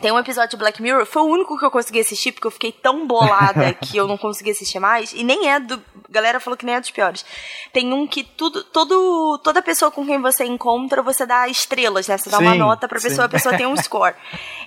tem 0.00 0.12
um 0.12 0.18
episódio 0.18 0.50
de 0.50 0.56
Black 0.56 0.82
Mirror, 0.82 1.06
foi 1.06 1.22
o 1.22 1.26
único 1.26 1.58
que 1.58 1.64
eu 1.64 1.70
consegui 1.70 2.00
assistir, 2.00 2.32
porque 2.32 2.46
eu 2.46 2.50
fiquei 2.50 2.72
tão 2.72 3.06
bolada 3.06 3.72
que 3.80 3.96
eu 3.96 4.06
não 4.06 4.18
consegui 4.18 4.50
assistir 4.50 4.78
mais. 4.78 5.12
E 5.12 5.22
nem 5.22 5.48
é 5.48 5.58
do. 5.58 5.74
A 5.74 6.12
galera 6.12 6.40
falou 6.40 6.56
que 6.56 6.66
nem 6.66 6.74
é 6.74 6.80
dos 6.80 6.90
piores. 6.90 7.24
Tem 7.76 7.92
um 7.92 8.06
que 8.06 8.24
tudo, 8.24 8.64
todo, 8.64 9.38
toda 9.44 9.60
pessoa 9.60 9.90
com 9.90 10.06
quem 10.06 10.18
você 10.18 10.46
encontra, 10.46 11.02
você 11.02 11.26
dá 11.26 11.46
estrelas, 11.46 12.08
né? 12.08 12.16
Você 12.16 12.30
dá 12.30 12.38
sim, 12.38 12.44
uma 12.44 12.54
nota 12.54 12.88
pra 12.88 12.98
pessoa, 12.98 13.24
sim. 13.24 13.26
a 13.26 13.28
pessoa 13.28 13.54
tem 13.54 13.66
um 13.66 13.76
score. 13.76 14.14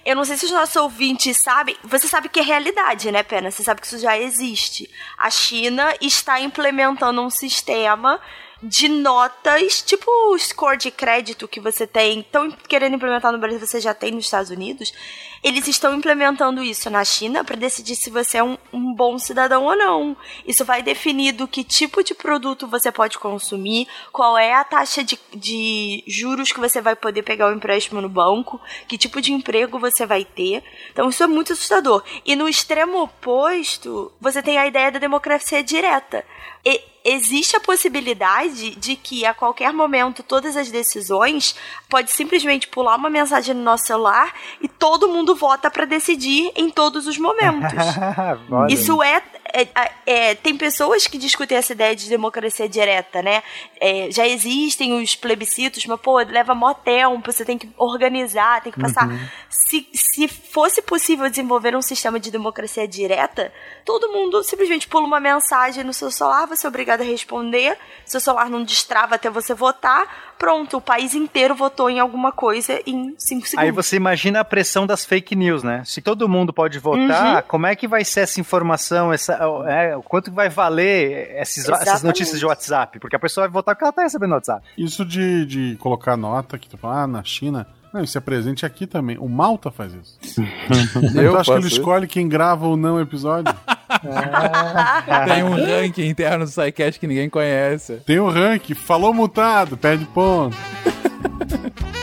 Eu 0.06 0.16
não 0.16 0.24
sei 0.24 0.38
se 0.38 0.46
os 0.46 0.52
nossos 0.52 0.76
ouvintes 0.76 1.42
sabem. 1.42 1.76
Você 1.84 2.08
sabe 2.08 2.30
que 2.30 2.40
é 2.40 2.44
realidade, 2.44 3.12
né, 3.12 3.24
Pena? 3.24 3.50
Você 3.50 3.64
sabe 3.64 3.82
que 3.82 3.88
isso 3.88 3.98
já 3.98 4.16
existe. 4.16 4.88
A 5.18 5.32
China 5.32 5.92
está 6.00 6.40
implementando 6.40 7.20
um 7.20 7.32
sistema 7.32 8.22
de 8.62 8.90
notas, 8.90 9.82
tipo 9.82 10.12
o 10.32 10.38
score 10.38 10.78
de 10.78 10.92
crédito 10.92 11.48
que 11.48 11.60
você 11.60 11.88
tem, 11.88 12.20
estão 12.20 12.52
querendo 12.68 12.96
implementar 12.96 13.32
no 13.32 13.38
Brasil, 13.38 13.60
você 13.60 13.80
já 13.80 13.94
tem 13.94 14.12
nos 14.12 14.26
Estados 14.26 14.52
Unidos. 14.52 14.94
Eles 15.42 15.66
estão 15.68 15.96
implementando 15.96 16.62
isso 16.62 16.90
na 16.90 17.04
China 17.06 17.46
para 17.46 17.56
decidir 17.56 17.96
se 17.96 18.10
você 18.10 18.40
é 18.40 18.44
um, 18.44 18.58
um, 18.74 18.94
bom 18.94 19.18
cidadão 19.18 19.64
ou 19.64 19.76
não. 19.78 20.18
Isso 20.46 20.66
vai 20.66 20.84
definir 20.84 21.32
do 21.32 21.48
que 21.48 21.64
tipo 21.64 22.04
de 22.04 22.14
produto 22.14 22.68
você 22.68 22.92
pode 22.92 23.18
consumir, 23.18 23.88
qual 24.12 24.38
é 24.38 24.54
a 24.54 24.66
taxa 24.66 25.02
de, 25.02 25.18
de 25.34 26.04
juros 26.06 26.52
que 26.52 26.60
você 26.60 26.82
vai 26.82 26.96
poder 26.96 27.24
pegar 27.24 27.48
o 27.48 27.56
empréstimo 27.56 28.02
no 28.02 28.10
banco, 28.10 28.60
que 28.88 28.98
tipo 28.98 29.22
de 29.22 29.32
emprego 29.32 29.80
você 29.80 30.06
vai 30.06 30.26
ter. 30.26 30.62
Então 30.92 31.10
isso 31.10 31.24
é 31.24 31.28
muito 31.28 31.54
assustador. 31.54 32.04
E 32.26 32.36
no 32.36 32.50
extremo 32.50 33.02
oposto, 33.04 34.12
você 34.20 34.44
tem 34.44 34.58
a 34.58 34.68
ideia 34.68 34.92
da 34.92 35.00
democracia 35.00 35.64
direta. 35.64 36.26
E 36.66 36.82
existe 37.04 37.56
a 37.56 37.60
possibilidade 37.60 38.76
de 38.76 38.96
que 38.96 39.26
a 39.26 39.34
qualquer 39.34 39.74
momento 39.74 40.24
todas 40.24 40.56
as 40.56 40.70
decisões 40.70 41.56
pode 41.90 42.12
simplesmente 42.12 42.68
pular 42.68 42.96
uma 42.96 43.10
mensagem 43.10 43.56
no 43.56 43.64
nosso 43.64 43.86
celular 43.86 44.34
e 44.62 44.68
todo 44.68 45.08
mundo 45.08 45.36
vota 45.36 45.70
para 45.70 45.86
decidir 45.86 46.52
em 46.56 46.70
todos 46.70 47.08
os 47.08 47.18
momentos. 47.18 47.74
Isso 48.70 49.02
é 49.02 49.22
é, 49.54 49.92
é, 50.06 50.36
tem 50.36 50.56
pessoas 50.56 51.08
que 51.08 51.18
discutem 51.18 51.58
essa 51.58 51.74
ideia 51.74 51.96
de 51.96 52.08
democracia 52.08 52.70
direta, 52.70 53.22
né? 53.22 53.42
É, 53.80 54.10
já 54.12 54.28
existem 54.28 54.94
os 55.02 55.16
plebiscitos, 55.16 55.86
mas, 55.86 56.00
pô, 56.00 56.18
leva 56.18 56.54
mó 56.54 56.74
tempo, 56.74 57.32
você 57.32 57.44
tem 57.44 57.58
que 57.58 57.70
organizar, 57.78 58.62
tem 58.62 58.72
que 58.72 58.80
passar. 58.80 59.08
Uhum. 59.08 59.20
Se, 59.50 59.88
se 59.94 60.28
fosse 60.28 60.82
possível 60.82 61.30
desenvolver 61.30 61.76
um 61.76 61.82
sistema 61.82 62.20
de 62.20 62.32
democracia 62.32 62.88
direta, 62.88 63.52
todo 63.84 64.12
mundo 64.12 64.44
simplesmente 64.44 64.88
pula 64.88 65.06
uma 65.06 65.20
mensagem 65.20 65.84
no 65.84 65.94
seu 65.94 66.12
celular, 66.12 66.46
você 66.46 66.66
é 66.66 66.70
obrigado 66.70 66.89
a 66.94 67.06
responder, 67.06 67.78
seu 68.06 68.20
celular 68.20 68.50
não 68.50 68.64
destrava 68.64 69.16
até 69.16 69.30
você 69.30 69.54
votar, 69.54 70.34
pronto, 70.38 70.78
o 70.78 70.82
país 70.82 71.14
inteiro 71.14 71.54
votou 71.54 71.90
em 71.90 72.00
alguma 72.00 72.32
coisa 72.32 72.82
em 72.86 73.14
5 73.18 73.48
segundos. 73.48 73.54
Aí 73.58 73.72
você 73.72 73.96
imagina 73.98 74.40
a 74.40 74.46
pressão 74.46 74.88
das 74.88 75.06
fake 75.06 75.36
news, 75.36 75.64
né? 75.64 75.84
Se 75.86 76.02
todo 76.02 76.28
mundo 76.30 76.54
pode 76.54 76.80
votar, 76.80 77.38
uhum. 77.38 77.42
como 77.48 77.68
é 77.68 77.76
que 77.76 77.88
vai 77.88 78.06
ser 78.06 78.22
essa 78.22 78.40
informação, 78.40 79.12
essa, 79.12 79.38
é, 79.68 79.98
quanto 80.06 80.32
vai 80.32 80.50
valer 80.50 81.36
esses, 81.42 81.68
essas 81.68 82.04
notícias 82.04 82.40
de 82.40 82.46
WhatsApp? 82.46 83.00
Porque 83.00 83.16
a 83.16 83.20
pessoa 83.20 83.48
vai 83.48 83.54
votar 83.54 83.76
porque 83.76 83.84
ela 83.84 83.94
tá 83.94 84.04
recebendo 84.04 84.32
WhatsApp. 84.32 84.66
Isso 84.78 85.06
de, 85.06 85.46
de 85.46 85.76
colocar 85.78 86.16
nota 86.16 86.58
que 86.58 86.70
tu 86.70 86.78
fala, 86.78 87.04
ah, 87.04 87.08
na 87.08 87.24
China. 87.24 87.68
Não, 87.94 88.04
isso 88.04 88.18
é 88.18 88.22
presente 88.22 88.66
aqui 88.66 88.86
também. 88.86 89.18
O 89.18 89.28
Malta 89.28 89.72
faz 89.72 89.94
isso. 89.94 90.42
Eu 91.16 91.38
acho 91.38 91.52
que 91.52 91.58
ele 91.58 91.68
escolhe 91.68 92.08
quem 92.08 92.28
grava 92.28 92.68
ou 92.68 92.78
não 92.78 92.96
o 92.96 93.02
episódio. 93.02 93.54
Tem 95.28 95.44
um 95.44 95.56
ranking 95.56 96.08
interno 96.08 96.46
do 96.46 96.52
SciCast 96.52 97.00
que 97.00 97.08
ninguém 97.08 97.30
conhece. 97.30 97.98
Tem 98.06 98.20
um 98.20 98.30
ranking. 98.30 98.76
Falou 98.76 99.14
mutado, 99.14 99.76
perde 99.76 100.06
ponto. 100.06 100.56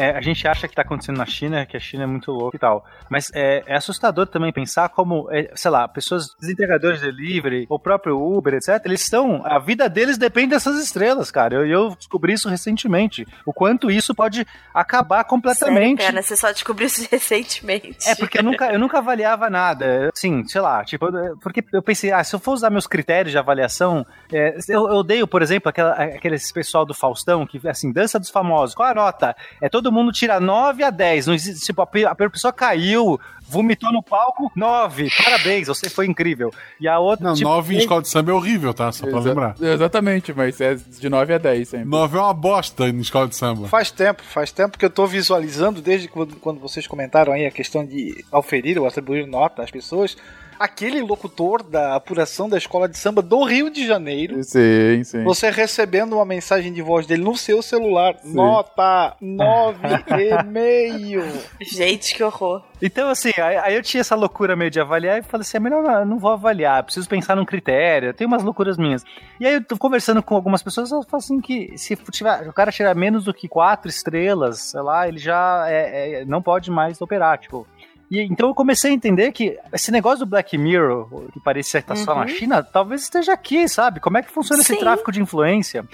é 0.00 0.09
a 0.20 0.22
gente 0.22 0.46
acha 0.46 0.68
que 0.68 0.74
tá 0.74 0.82
acontecendo 0.82 1.16
na 1.16 1.24
China, 1.24 1.64
que 1.64 1.76
a 1.76 1.80
China 1.80 2.04
é 2.04 2.06
muito 2.06 2.30
louca 2.30 2.56
e 2.56 2.60
tal. 2.60 2.84
Mas 3.08 3.30
é, 3.34 3.64
é 3.66 3.74
assustador 3.74 4.26
também 4.26 4.52
pensar 4.52 4.90
como, 4.90 5.26
é, 5.30 5.50
sei 5.54 5.70
lá, 5.70 5.88
pessoas, 5.88 6.36
entregadores 6.42 7.00
de 7.00 7.06
delivery, 7.10 7.66
o 7.70 7.78
próprio 7.78 8.20
Uber, 8.20 8.54
etc., 8.54 8.82
eles 8.84 9.00
estão. 9.00 9.42
A 9.46 9.58
vida 9.58 9.88
deles 9.88 10.18
depende 10.18 10.50
dessas 10.50 10.78
estrelas, 10.78 11.30
cara. 11.30 11.54
Eu, 11.54 11.66
eu 11.66 11.96
descobri 11.96 12.34
isso 12.34 12.50
recentemente. 12.50 13.26
O 13.46 13.52
quanto 13.52 13.90
isso 13.90 14.14
pode 14.14 14.46
acabar 14.74 15.24
completamente. 15.24 16.02
Sério, 16.02 16.14
pena, 16.14 16.22
você 16.22 16.36
só 16.36 16.52
descobriu 16.52 16.86
isso 16.86 17.06
recentemente. 17.10 18.06
É, 18.06 18.14
porque 18.14 18.38
eu 18.38 18.42
nunca, 18.42 18.70
eu 18.70 18.78
nunca 18.78 18.98
avaliava 18.98 19.48
nada. 19.48 20.10
Assim, 20.14 20.46
sei 20.46 20.60
lá, 20.60 20.84
tipo, 20.84 21.06
porque 21.42 21.64
eu 21.72 21.82
pensei, 21.82 22.12
ah, 22.12 22.22
se 22.22 22.34
eu 22.34 22.38
for 22.38 22.52
usar 22.52 22.68
meus 22.68 22.86
critérios 22.86 23.32
de 23.32 23.38
avaliação, 23.38 24.06
é, 24.30 24.58
eu, 24.68 24.86
eu 24.86 24.96
odeio, 24.96 25.26
por 25.26 25.40
exemplo, 25.40 25.70
aquela, 25.70 25.92
aqueles 25.92 26.52
pessoal 26.52 26.84
do 26.84 26.92
Faustão 26.92 27.46
que, 27.46 27.66
assim, 27.66 27.90
dança 27.90 28.18
dos 28.18 28.28
famosos. 28.28 28.74
Qual 28.74 28.86
a 28.86 28.94
nota? 28.94 29.34
É 29.62 29.68
todo 29.68 29.90
mundo 29.90 30.09
tira 30.12 30.40
9 30.40 30.82
a 30.82 30.90
10. 30.90 31.26
Não 31.26 31.34
existe, 31.34 31.66
tipo, 31.66 31.82
a, 31.82 31.88
a 32.10 32.14
pessoa 32.14 32.52
caiu, 32.52 33.20
vomitou 33.48 33.92
no 33.92 34.02
palco, 34.02 34.50
9. 34.54 35.10
Parabéns, 35.22 35.68
você 35.68 35.90
foi 35.90 36.06
incrível. 36.06 36.52
E 36.80 36.86
a 36.86 36.98
outra. 36.98 37.28
Não, 37.28 37.34
tipo, 37.34 37.48
9 37.48 37.74
em 37.74 37.78
escola 37.78 38.02
de 38.02 38.08
samba 38.08 38.30
é 38.30 38.34
horrível, 38.34 38.72
tá? 38.72 38.92
Só 38.92 39.06
pra 39.06 39.18
Exa 39.18 39.28
lembrar. 39.28 39.54
Exatamente, 39.60 40.32
mas 40.32 40.60
é 40.60 40.74
de 40.74 41.08
9 41.08 41.34
a 41.34 41.38
10 41.38 41.68
sempre. 41.68 41.88
9 41.88 42.16
é 42.16 42.20
uma 42.20 42.34
bosta 42.34 42.88
em 42.88 43.00
escola 43.00 43.28
de 43.28 43.36
samba. 43.36 43.68
Faz 43.68 43.90
tempo, 43.90 44.22
faz 44.22 44.52
tempo 44.52 44.78
que 44.78 44.84
eu 44.84 44.90
tô 44.90 45.06
visualizando, 45.06 45.82
desde 45.82 46.08
quando, 46.08 46.36
quando 46.36 46.60
vocês 46.60 46.86
comentaram 46.86 47.32
aí 47.32 47.46
a 47.46 47.50
questão 47.50 47.84
de 47.84 48.24
auferir 48.30 48.78
ou 48.78 48.86
atribuir 48.86 49.26
nota 49.26 49.62
às 49.62 49.70
pessoas 49.70 50.16
aquele 50.60 51.00
locutor 51.00 51.62
da 51.62 51.94
apuração 51.94 52.46
da 52.46 52.58
escola 52.58 52.86
de 52.86 52.98
samba 52.98 53.22
do 53.22 53.42
Rio 53.44 53.70
de 53.70 53.86
Janeiro. 53.86 54.44
Sim, 54.44 55.02
sim. 55.04 55.24
Você 55.24 55.50
recebendo 55.50 56.12
uma 56.12 56.26
mensagem 56.26 56.70
de 56.70 56.82
voz 56.82 57.06
dele 57.06 57.24
no 57.24 57.34
seu 57.34 57.62
celular. 57.62 58.16
Sim. 58.22 58.34
Nota 58.34 59.16
9,5. 59.22 61.22
Gente, 61.64 62.14
que 62.14 62.22
horror. 62.22 62.62
Então, 62.82 63.08
assim, 63.08 63.32
aí 63.38 63.74
eu 63.74 63.82
tinha 63.82 64.02
essa 64.02 64.14
loucura 64.14 64.54
meio 64.54 64.70
de 64.70 64.80
avaliar 64.80 65.18
e 65.18 65.22
falei 65.22 65.42
assim: 65.42 65.56
é 65.56 65.60
melhor 65.60 65.82
não, 65.82 66.04
não 66.04 66.18
vou 66.18 66.30
avaliar, 66.30 66.82
preciso 66.82 67.08
pensar 67.08 67.36
num 67.36 67.44
critério, 67.44 68.12
tem 68.12 68.26
umas 68.26 68.42
loucuras 68.42 68.76
minhas. 68.76 69.04
E 69.38 69.46
aí 69.46 69.54
eu 69.54 69.64
tô 69.64 69.78
conversando 69.78 70.22
com 70.22 70.34
algumas 70.34 70.62
pessoas, 70.62 70.90
eu 70.90 71.02
falo 71.02 71.22
assim 71.22 71.40
que 71.40 71.76
se 71.78 71.96
tiver, 72.10 72.48
o 72.48 72.52
cara 72.52 72.72
tirar 72.72 72.94
menos 72.94 73.24
do 73.24 73.32
que 73.32 73.48
quatro 73.48 73.88
estrelas, 73.88 74.70
sei 74.70 74.80
lá, 74.80 75.08
ele 75.08 75.18
já 75.18 75.66
é, 75.68 76.20
é, 76.20 76.24
não 76.24 76.42
pode 76.42 76.70
mais 76.70 77.00
operar, 77.00 77.38
tipo. 77.38 77.66
E 78.10 78.22
então 78.22 78.48
eu 78.48 78.54
comecei 78.54 78.90
a 78.90 78.94
entender 78.94 79.30
que 79.30 79.56
esse 79.72 79.92
negócio 79.92 80.20
do 80.20 80.26
Black 80.26 80.58
Mirror, 80.58 81.30
que 81.32 81.38
parecia 81.38 81.78
estar 81.78 81.96
uhum. 81.96 82.04
só 82.04 82.14
na 82.14 82.22
uhum. 82.22 82.28
China, 82.28 82.62
talvez 82.62 83.02
esteja 83.02 83.32
aqui, 83.32 83.68
sabe? 83.68 84.00
Como 84.00 84.18
é 84.18 84.22
que 84.22 84.30
funciona 84.30 84.62
Sim. 84.62 84.72
esse 84.72 84.80
tráfico 84.80 85.12
de 85.12 85.22
influência? 85.22 85.86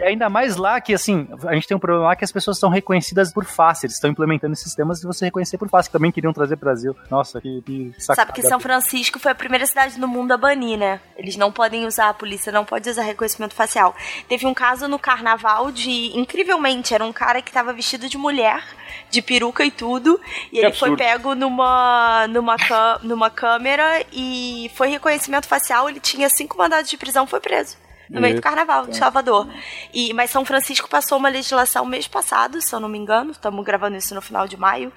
E 0.00 0.02
ainda 0.02 0.30
mais 0.30 0.56
lá 0.56 0.80
que, 0.80 0.94
assim, 0.94 1.28
a 1.46 1.52
gente 1.52 1.68
tem 1.68 1.76
um 1.76 1.80
problema 1.80 2.06
lá 2.06 2.16
que 2.16 2.24
as 2.24 2.32
pessoas 2.32 2.58
são 2.58 2.70
reconhecidas 2.70 3.30
por 3.34 3.44
face. 3.44 3.84
Eles 3.84 3.96
estão 3.96 4.10
implementando 4.10 4.56
sistemas 4.56 4.98
de 4.98 5.06
você 5.06 5.26
reconhecer 5.26 5.58
por 5.58 5.68
face, 5.68 5.90
que 5.90 5.92
também 5.92 6.10
queriam 6.10 6.32
trazer 6.32 6.56
Brasil. 6.56 6.96
Nossa, 7.10 7.38
que, 7.38 7.60
que 7.60 7.94
Sabe 7.98 8.32
que 8.32 8.42
São 8.42 8.58
Francisco 8.58 9.18
foi 9.18 9.32
a 9.32 9.34
primeira 9.34 9.66
cidade 9.66 10.00
no 10.00 10.08
mundo 10.08 10.32
a 10.32 10.38
banir, 10.38 10.78
né? 10.78 11.00
Eles 11.18 11.36
não 11.36 11.52
podem 11.52 11.86
usar, 11.86 12.08
a 12.08 12.14
polícia 12.14 12.50
não 12.50 12.64
pode 12.64 12.88
usar 12.88 13.02
reconhecimento 13.02 13.54
facial. 13.54 13.94
Teve 14.26 14.46
um 14.46 14.54
caso 14.54 14.88
no 14.88 14.98
carnaval 14.98 15.70
de, 15.70 16.18
incrivelmente, 16.18 16.94
era 16.94 17.04
um 17.04 17.12
cara 17.12 17.42
que 17.42 17.50
estava 17.50 17.70
vestido 17.70 18.08
de 18.08 18.16
mulher, 18.16 18.64
de 19.10 19.20
peruca 19.20 19.66
e 19.66 19.70
tudo, 19.70 20.18
e 20.46 20.50
que 20.50 20.56
ele 20.56 20.66
absurdo. 20.68 20.96
foi 20.96 21.04
pego 21.04 21.34
numa, 21.34 22.26
numa, 22.28 22.56
numa 23.02 23.28
câmera 23.28 24.02
e 24.10 24.70
foi 24.74 24.88
reconhecimento 24.88 25.46
facial, 25.46 25.90
ele 25.90 26.00
tinha 26.00 26.30
cinco 26.30 26.56
mandados 26.56 26.88
de 26.88 26.96
prisão, 26.96 27.26
foi 27.26 27.40
preso 27.40 27.76
no 28.10 28.20
meio 28.20 28.34
do 28.34 28.42
carnaval 28.42 28.86
de 28.86 28.96
Salvador. 28.96 29.48
E, 29.94 30.12
mas 30.12 30.30
São 30.30 30.44
Francisco 30.44 30.88
passou 30.88 31.16
uma 31.16 31.28
legislação 31.28 31.84
mês 31.84 32.08
passado, 32.08 32.60
se 32.60 32.74
eu 32.74 32.80
não 32.80 32.88
me 32.88 32.98
engano, 32.98 33.30
estamos 33.30 33.64
gravando 33.64 33.96
isso 33.96 34.14
no 34.14 34.20
final 34.20 34.48
de 34.48 34.56
maio. 34.56 34.92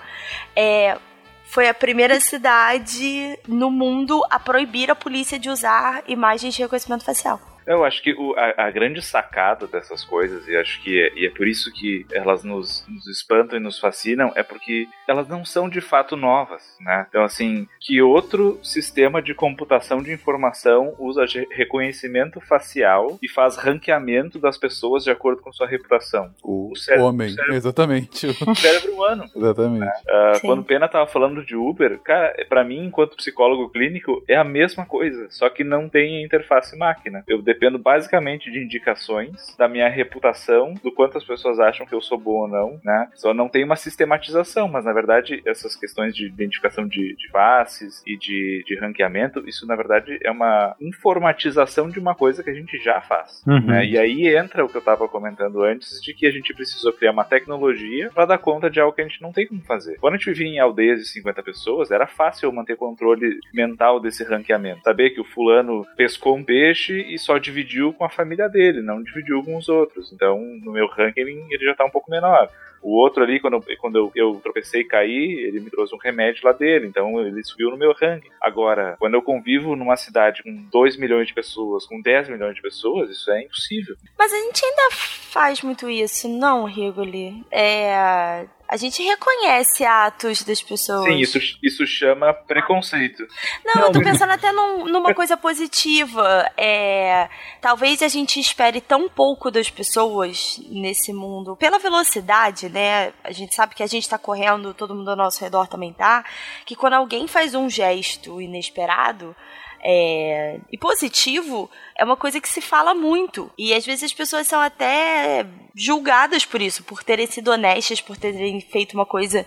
É, 0.55 0.97
foi 1.45 1.69
a 1.69 1.73
primeira 1.73 2.19
cidade 2.19 3.37
no 3.47 3.69
mundo 3.69 4.23
a 4.29 4.39
proibir 4.39 4.89
a 4.89 4.95
polícia 4.95 5.37
de 5.37 5.49
usar 5.49 6.03
imagens 6.07 6.55
de 6.55 6.61
reconhecimento 6.63 7.05
facial. 7.05 7.39
Eu 7.65 7.83
acho 7.83 8.01
que 8.01 8.13
o, 8.13 8.33
a, 8.37 8.67
a, 8.67 8.71
grande 8.71 9.01
sacada 9.01 9.67
dessas 9.67 10.03
coisas, 10.03 10.47
e 10.47 10.55
acho 10.55 10.81
que 10.81 10.99
é, 10.99 11.13
e 11.15 11.25
é 11.25 11.29
por 11.29 11.47
isso 11.47 11.71
que 11.71 12.05
elas 12.11 12.43
nos, 12.43 12.85
nos, 12.87 13.07
espantam 13.07 13.57
e 13.57 13.61
nos 13.61 13.79
fascinam, 13.79 14.31
é 14.35 14.43
porque 14.43 14.87
elas 15.07 15.27
não 15.27 15.45
são 15.45 15.69
de 15.69 15.81
fato 15.81 16.15
novas, 16.15 16.63
né? 16.79 17.05
Então, 17.09 17.23
assim, 17.23 17.67
que 17.79 18.01
outro 18.01 18.59
sistema 18.63 19.21
de 19.21 19.33
computação 19.33 20.01
de 20.01 20.11
informação 20.11 20.95
usa 20.99 21.25
reconhecimento 21.51 22.39
facial 22.41 23.17
e 23.21 23.29
faz 23.29 23.55
ranqueamento 23.55 24.39
das 24.39 24.57
pessoas 24.57 25.03
de 25.03 25.11
acordo 25.11 25.41
com 25.41 25.51
sua 25.51 25.67
reputação? 25.67 26.33
O, 26.43 26.71
o 26.71 26.75
cérebro, 26.75 27.07
homem, 27.07 27.27
o 27.27 27.31
cérebro, 27.31 27.55
exatamente. 27.55 28.27
O 28.27 28.55
cérebro 28.55 28.93
humano. 28.93 29.25
exatamente. 29.35 29.79
Né? 29.79 29.93
Uh, 30.07 30.41
quando 30.41 30.63
Pena 30.63 30.87
tava 30.87 31.07
falando 31.07 31.45
de 31.45 31.55
Uber, 31.55 31.99
cara, 31.99 32.33
para 32.47 32.63
mim, 32.63 32.85
enquanto 32.85 33.15
psicólogo 33.15 33.69
clínico, 33.69 34.23
é 34.27 34.35
a 34.35 34.43
mesma 34.43 34.85
coisa, 34.85 35.27
só 35.29 35.49
que 35.49 35.63
não 35.63 35.89
tem 35.89 36.23
interface 36.23 36.77
máquina. 36.77 37.23
Eu 37.27 37.41
dependo 37.53 37.77
basicamente 37.77 38.51
de 38.51 38.59
indicações 38.59 39.55
da 39.57 39.67
minha 39.67 39.87
reputação, 39.87 40.73
do 40.83 40.91
quanto 40.91 41.17
as 41.17 41.23
pessoas 41.23 41.59
acham 41.59 41.85
que 41.85 41.93
eu 41.93 42.01
sou 42.01 42.17
bom 42.17 42.41
ou 42.41 42.47
não, 42.47 42.79
né? 42.83 43.09
Só 43.13 43.33
não 43.33 43.47
tem 43.47 43.63
uma 43.63 43.75
sistematização, 43.75 44.67
mas 44.67 44.85
na 44.85 44.91
verdade 44.91 45.41
essas 45.45 45.75
questões 45.75 46.15
de 46.15 46.25
identificação 46.25 46.87
de, 46.87 47.15
de 47.15 47.29
faces 47.29 48.01
e 48.07 48.17
de, 48.17 48.63
de 48.65 48.75
ranqueamento, 48.79 49.47
isso 49.47 49.67
na 49.67 49.75
verdade 49.75 50.17
é 50.23 50.31
uma 50.31 50.75
informatização 50.81 51.89
de 51.89 51.99
uma 51.99 52.15
coisa 52.15 52.43
que 52.43 52.49
a 52.49 52.53
gente 52.53 52.77
já 52.79 52.99
faz. 53.01 53.43
Uhum. 53.45 53.67
Né? 53.67 53.85
E 53.85 53.97
aí 53.97 54.35
entra 54.35 54.65
o 54.65 54.69
que 54.69 54.75
eu 54.75 54.79
estava 54.79 55.07
comentando 55.07 55.63
antes, 55.63 56.01
de 56.01 56.13
que 56.13 56.25
a 56.25 56.31
gente 56.31 56.53
precisou 56.53 56.91
criar 56.91 57.11
uma 57.11 57.23
tecnologia 57.23 58.09
para 58.13 58.25
dar 58.25 58.37
conta 58.39 58.69
de 58.69 58.79
algo 58.79 58.95
que 58.95 59.01
a 59.01 59.07
gente 59.07 59.21
não 59.21 59.31
tem 59.31 59.45
como 59.45 59.61
fazer. 59.61 59.97
Quando 59.99 60.15
a 60.15 60.17
gente 60.17 60.31
vivia 60.31 60.47
em 60.47 60.59
aldeias 60.59 60.99
de 60.99 61.07
50 61.07 61.43
pessoas, 61.43 61.91
era 61.91 62.07
fácil 62.07 62.51
manter 62.51 62.75
controle 62.75 63.39
mental 63.53 63.99
desse 63.99 64.23
ranqueamento. 64.23 64.81
Saber 64.83 65.11
que 65.11 65.21
o 65.21 65.25
fulano 65.25 65.85
pescou 65.95 66.35
um 66.35 66.43
peixe 66.43 66.99
e 67.13 67.19
só 67.19 67.37
dividiu 67.43 67.93
com 67.93 68.05
a 68.05 68.09
família 68.09 68.47
dele, 68.47 68.81
não 68.81 69.03
dividiu 69.03 69.43
com 69.43 69.57
os 69.57 69.69
outros. 69.69 70.11
Então, 70.11 70.39
no 70.63 70.71
meu 70.71 70.87
ranking, 70.87 71.21
ele 71.21 71.65
já 71.65 71.71
está 71.71 71.85
um 71.85 71.89
pouco 71.89 72.09
menor. 72.09 72.49
O 72.81 72.99
outro 72.99 73.23
ali, 73.23 73.39
quando, 73.39 73.53
eu, 73.53 73.77
quando 73.79 73.95
eu, 73.95 74.11
eu, 74.13 74.41
tropecei 74.43 74.81
e 74.81 74.85
caí, 74.85 75.31
ele 75.47 75.61
me 75.61 75.69
trouxe 75.69 75.95
um 75.95 75.97
remédio 75.97 76.41
lá 76.43 76.51
dele, 76.51 76.85
então 76.85 77.17
ele 77.25 77.41
subiu 77.43 77.69
no 77.69 77.77
meu 77.77 77.93
ranking. 77.93 78.29
Agora, 78.41 78.97
quando 78.99 79.13
eu 79.13 79.21
convivo 79.21 79.73
numa 79.73 79.95
cidade 79.95 80.43
com 80.43 80.53
2 80.69 80.97
milhões 80.97 81.27
de 81.27 81.33
pessoas, 81.33 81.85
com 81.85 82.01
10 82.01 82.27
milhões 82.27 82.55
de 82.55 82.61
pessoas, 82.61 83.09
isso 83.09 83.31
é 83.31 83.43
impossível. 83.43 83.95
Mas 84.19 84.33
a 84.33 84.37
gente 84.37 84.65
ainda 84.65 84.89
faz 84.91 85.61
muito 85.61 85.89
isso, 85.89 86.27
não, 86.27 86.65
Rigoli? 86.65 87.45
É 87.49 88.45
a 88.73 88.75
gente 88.75 89.03
reconhece 89.03 89.85
atos 89.85 90.41
das 90.41 90.59
pessoas. 90.63 91.03
Sim, 91.03 91.19
isso, 91.19 91.37
isso 91.61 91.85
chama 91.85 92.33
preconceito. 92.33 93.23
Não, 93.63 93.75
Não 93.75 93.81
eu 93.83 93.91
tô 93.91 94.01
pensando 94.01 94.31
até 94.31 94.51
num, 94.51 94.85
numa 94.85 95.13
coisa 95.13 95.37
positiva. 95.37 96.51
É, 96.57 97.29
talvez 97.61 98.01
a 98.01 98.07
gente 98.07 98.39
espere 98.39 98.81
tão 98.81 99.07
pouco 99.07 99.51
das 99.51 99.69
pessoas 99.69 100.59
nesse 100.71 101.13
mundo. 101.13 101.55
Pela 101.55 101.77
velocidade, 101.77 102.67
né? 102.67 103.13
A 103.23 103.31
gente 103.31 103.53
sabe 103.53 103.75
que 103.75 103.83
a 103.83 103.87
gente 103.87 104.09
tá 104.09 104.17
correndo, 104.17 104.73
todo 104.73 104.95
mundo 104.95 105.11
ao 105.11 105.17
nosso 105.17 105.43
redor 105.43 105.67
também 105.67 105.93
tá. 105.93 106.25
Que 106.65 106.75
quando 106.75 106.93
alguém 106.93 107.27
faz 107.27 107.53
um 107.53 107.69
gesto 107.69 108.41
inesperado, 108.41 109.35
é, 109.83 110.59
e 110.71 110.77
positivo 110.77 111.69
é 111.97 112.05
uma 112.05 112.15
coisa 112.15 112.39
que 112.39 112.47
se 112.47 112.61
fala 112.61 112.93
muito. 112.93 113.51
E 113.57 113.73
às 113.73 113.85
vezes 113.85 114.03
as 114.03 114.13
pessoas 114.13 114.47
são 114.47 114.61
até 114.61 115.45
julgadas 115.75 116.45
por 116.45 116.61
isso, 116.61 116.83
por 116.83 117.03
terem 117.03 117.27
sido 117.27 117.51
honestas, 117.51 117.99
por 117.99 118.15
terem 118.15 118.61
feito 118.61 118.93
uma 118.93 119.05
coisa 119.05 119.45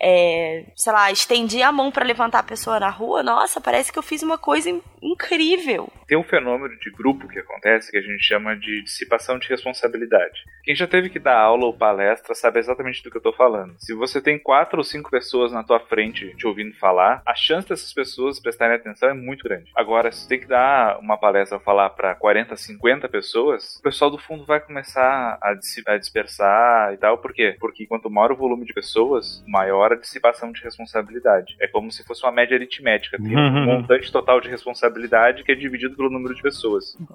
é, 0.00 0.64
sei 0.74 0.92
lá, 0.92 1.10
estendi 1.10 1.62
a 1.62 1.72
mão 1.72 1.90
para 1.90 2.04
levantar 2.04 2.40
a 2.40 2.44
pessoa 2.44 2.78
na 2.78 2.90
rua, 2.90 3.22
nossa, 3.22 3.60
parece 3.60 3.92
que 3.92 3.98
eu 3.98 4.02
fiz 4.02 4.22
uma 4.22 4.38
coisa 4.38 4.70
incrível. 5.02 5.90
Tem 6.06 6.16
um 6.16 6.24
fenômeno 6.24 6.76
de 6.78 6.90
grupo 6.90 7.28
que 7.28 7.38
acontece 7.38 7.90
que 7.90 7.98
a 7.98 8.02
gente 8.02 8.22
chama 8.22 8.56
de 8.56 8.82
dissipação 8.82 9.38
de 9.38 9.48
responsabilidade. 9.48 10.44
Quem 10.62 10.74
já 10.74 10.86
teve 10.86 11.08
que 11.08 11.18
dar 11.18 11.38
aula 11.38 11.66
ou 11.66 11.76
palestra 11.76 12.34
sabe 12.34 12.58
exatamente 12.58 13.02
do 13.02 13.10
que 13.10 13.16
eu 13.16 13.22
tô 13.22 13.32
falando. 13.32 13.74
Se 13.78 13.94
você 13.94 14.20
tem 14.20 14.38
quatro 14.38 14.78
ou 14.78 14.84
cinco 14.84 15.10
pessoas 15.10 15.52
na 15.52 15.64
tua 15.64 15.80
frente 15.80 16.34
te 16.36 16.46
ouvindo 16.46 16.76
falar, 16.76 17.22
a 17.26 17.34
chance 17.34 17.68
dessas 17.68 17.92
pessoas 17.92 18.40
prestarem 18.40 18.76
atenção 18.76 19.08
é 19.08 19.14
muito 19.14 19.44
grande. 19.44 19.70
Agora, 19.74 20.12
se 20.12 20.28
tem 20.28 20.40
que 20.40 20.46
dar 20.46 20.98
uma 20.98 21.18
palestra 21.18 21.58
falar 21.58 21.90
para 21.90 22.14
40, 22.14 22.56
50 22.56 23.08
pessoas, 23.08 23.76
o 23.76 23.82
pessoal 23.82 24.10
do 24.10 24.18
fundo 24.18 24.44
vai 24.44 24.60
começar 24.60 25.38
a, 25.40 25.54
a 25.88 25.98
dispersar 25.98 26.92
e 26.92 26.96
tal. 26.96 27.18
Por 27.18 27.32
quê? 27.32 27.56
Porque 27.58 27.86
quanto 27.86 28.10
maior 28.10 28.32
o 28.32 28.36
volume 28.36 28.64
de 28.64 28.72
pessoas, 28.72 29.42
maior 29.46 29.85
maior 29.86 29.92
a 29.92 29.96
dissipação 29.96 30.50
de 30.52 30.62
responsabilidade. 30.62 31.56
É 31.60 31.68
como 31.68 31.90
se 31.90 32.04
fosse 32.04 32.24
uma 32.24 32.32
média 32.32 32.56
aritmética. 32.56 33.16
Tem 33.16 33.36
um 33.36 33.40
uhum. 33.40 33.64
montante 33.64 34.10
total 34.10 34.40
de 34.40 34.48
responsabilidade 34.48 35.44
que 35.44 35.52
é 35.52 35.54
dividido 35.54 35.96
pelo 35.96 36.10
número 36.10 36.34
de 36.34 36.42
pessoas. 36.42 36.96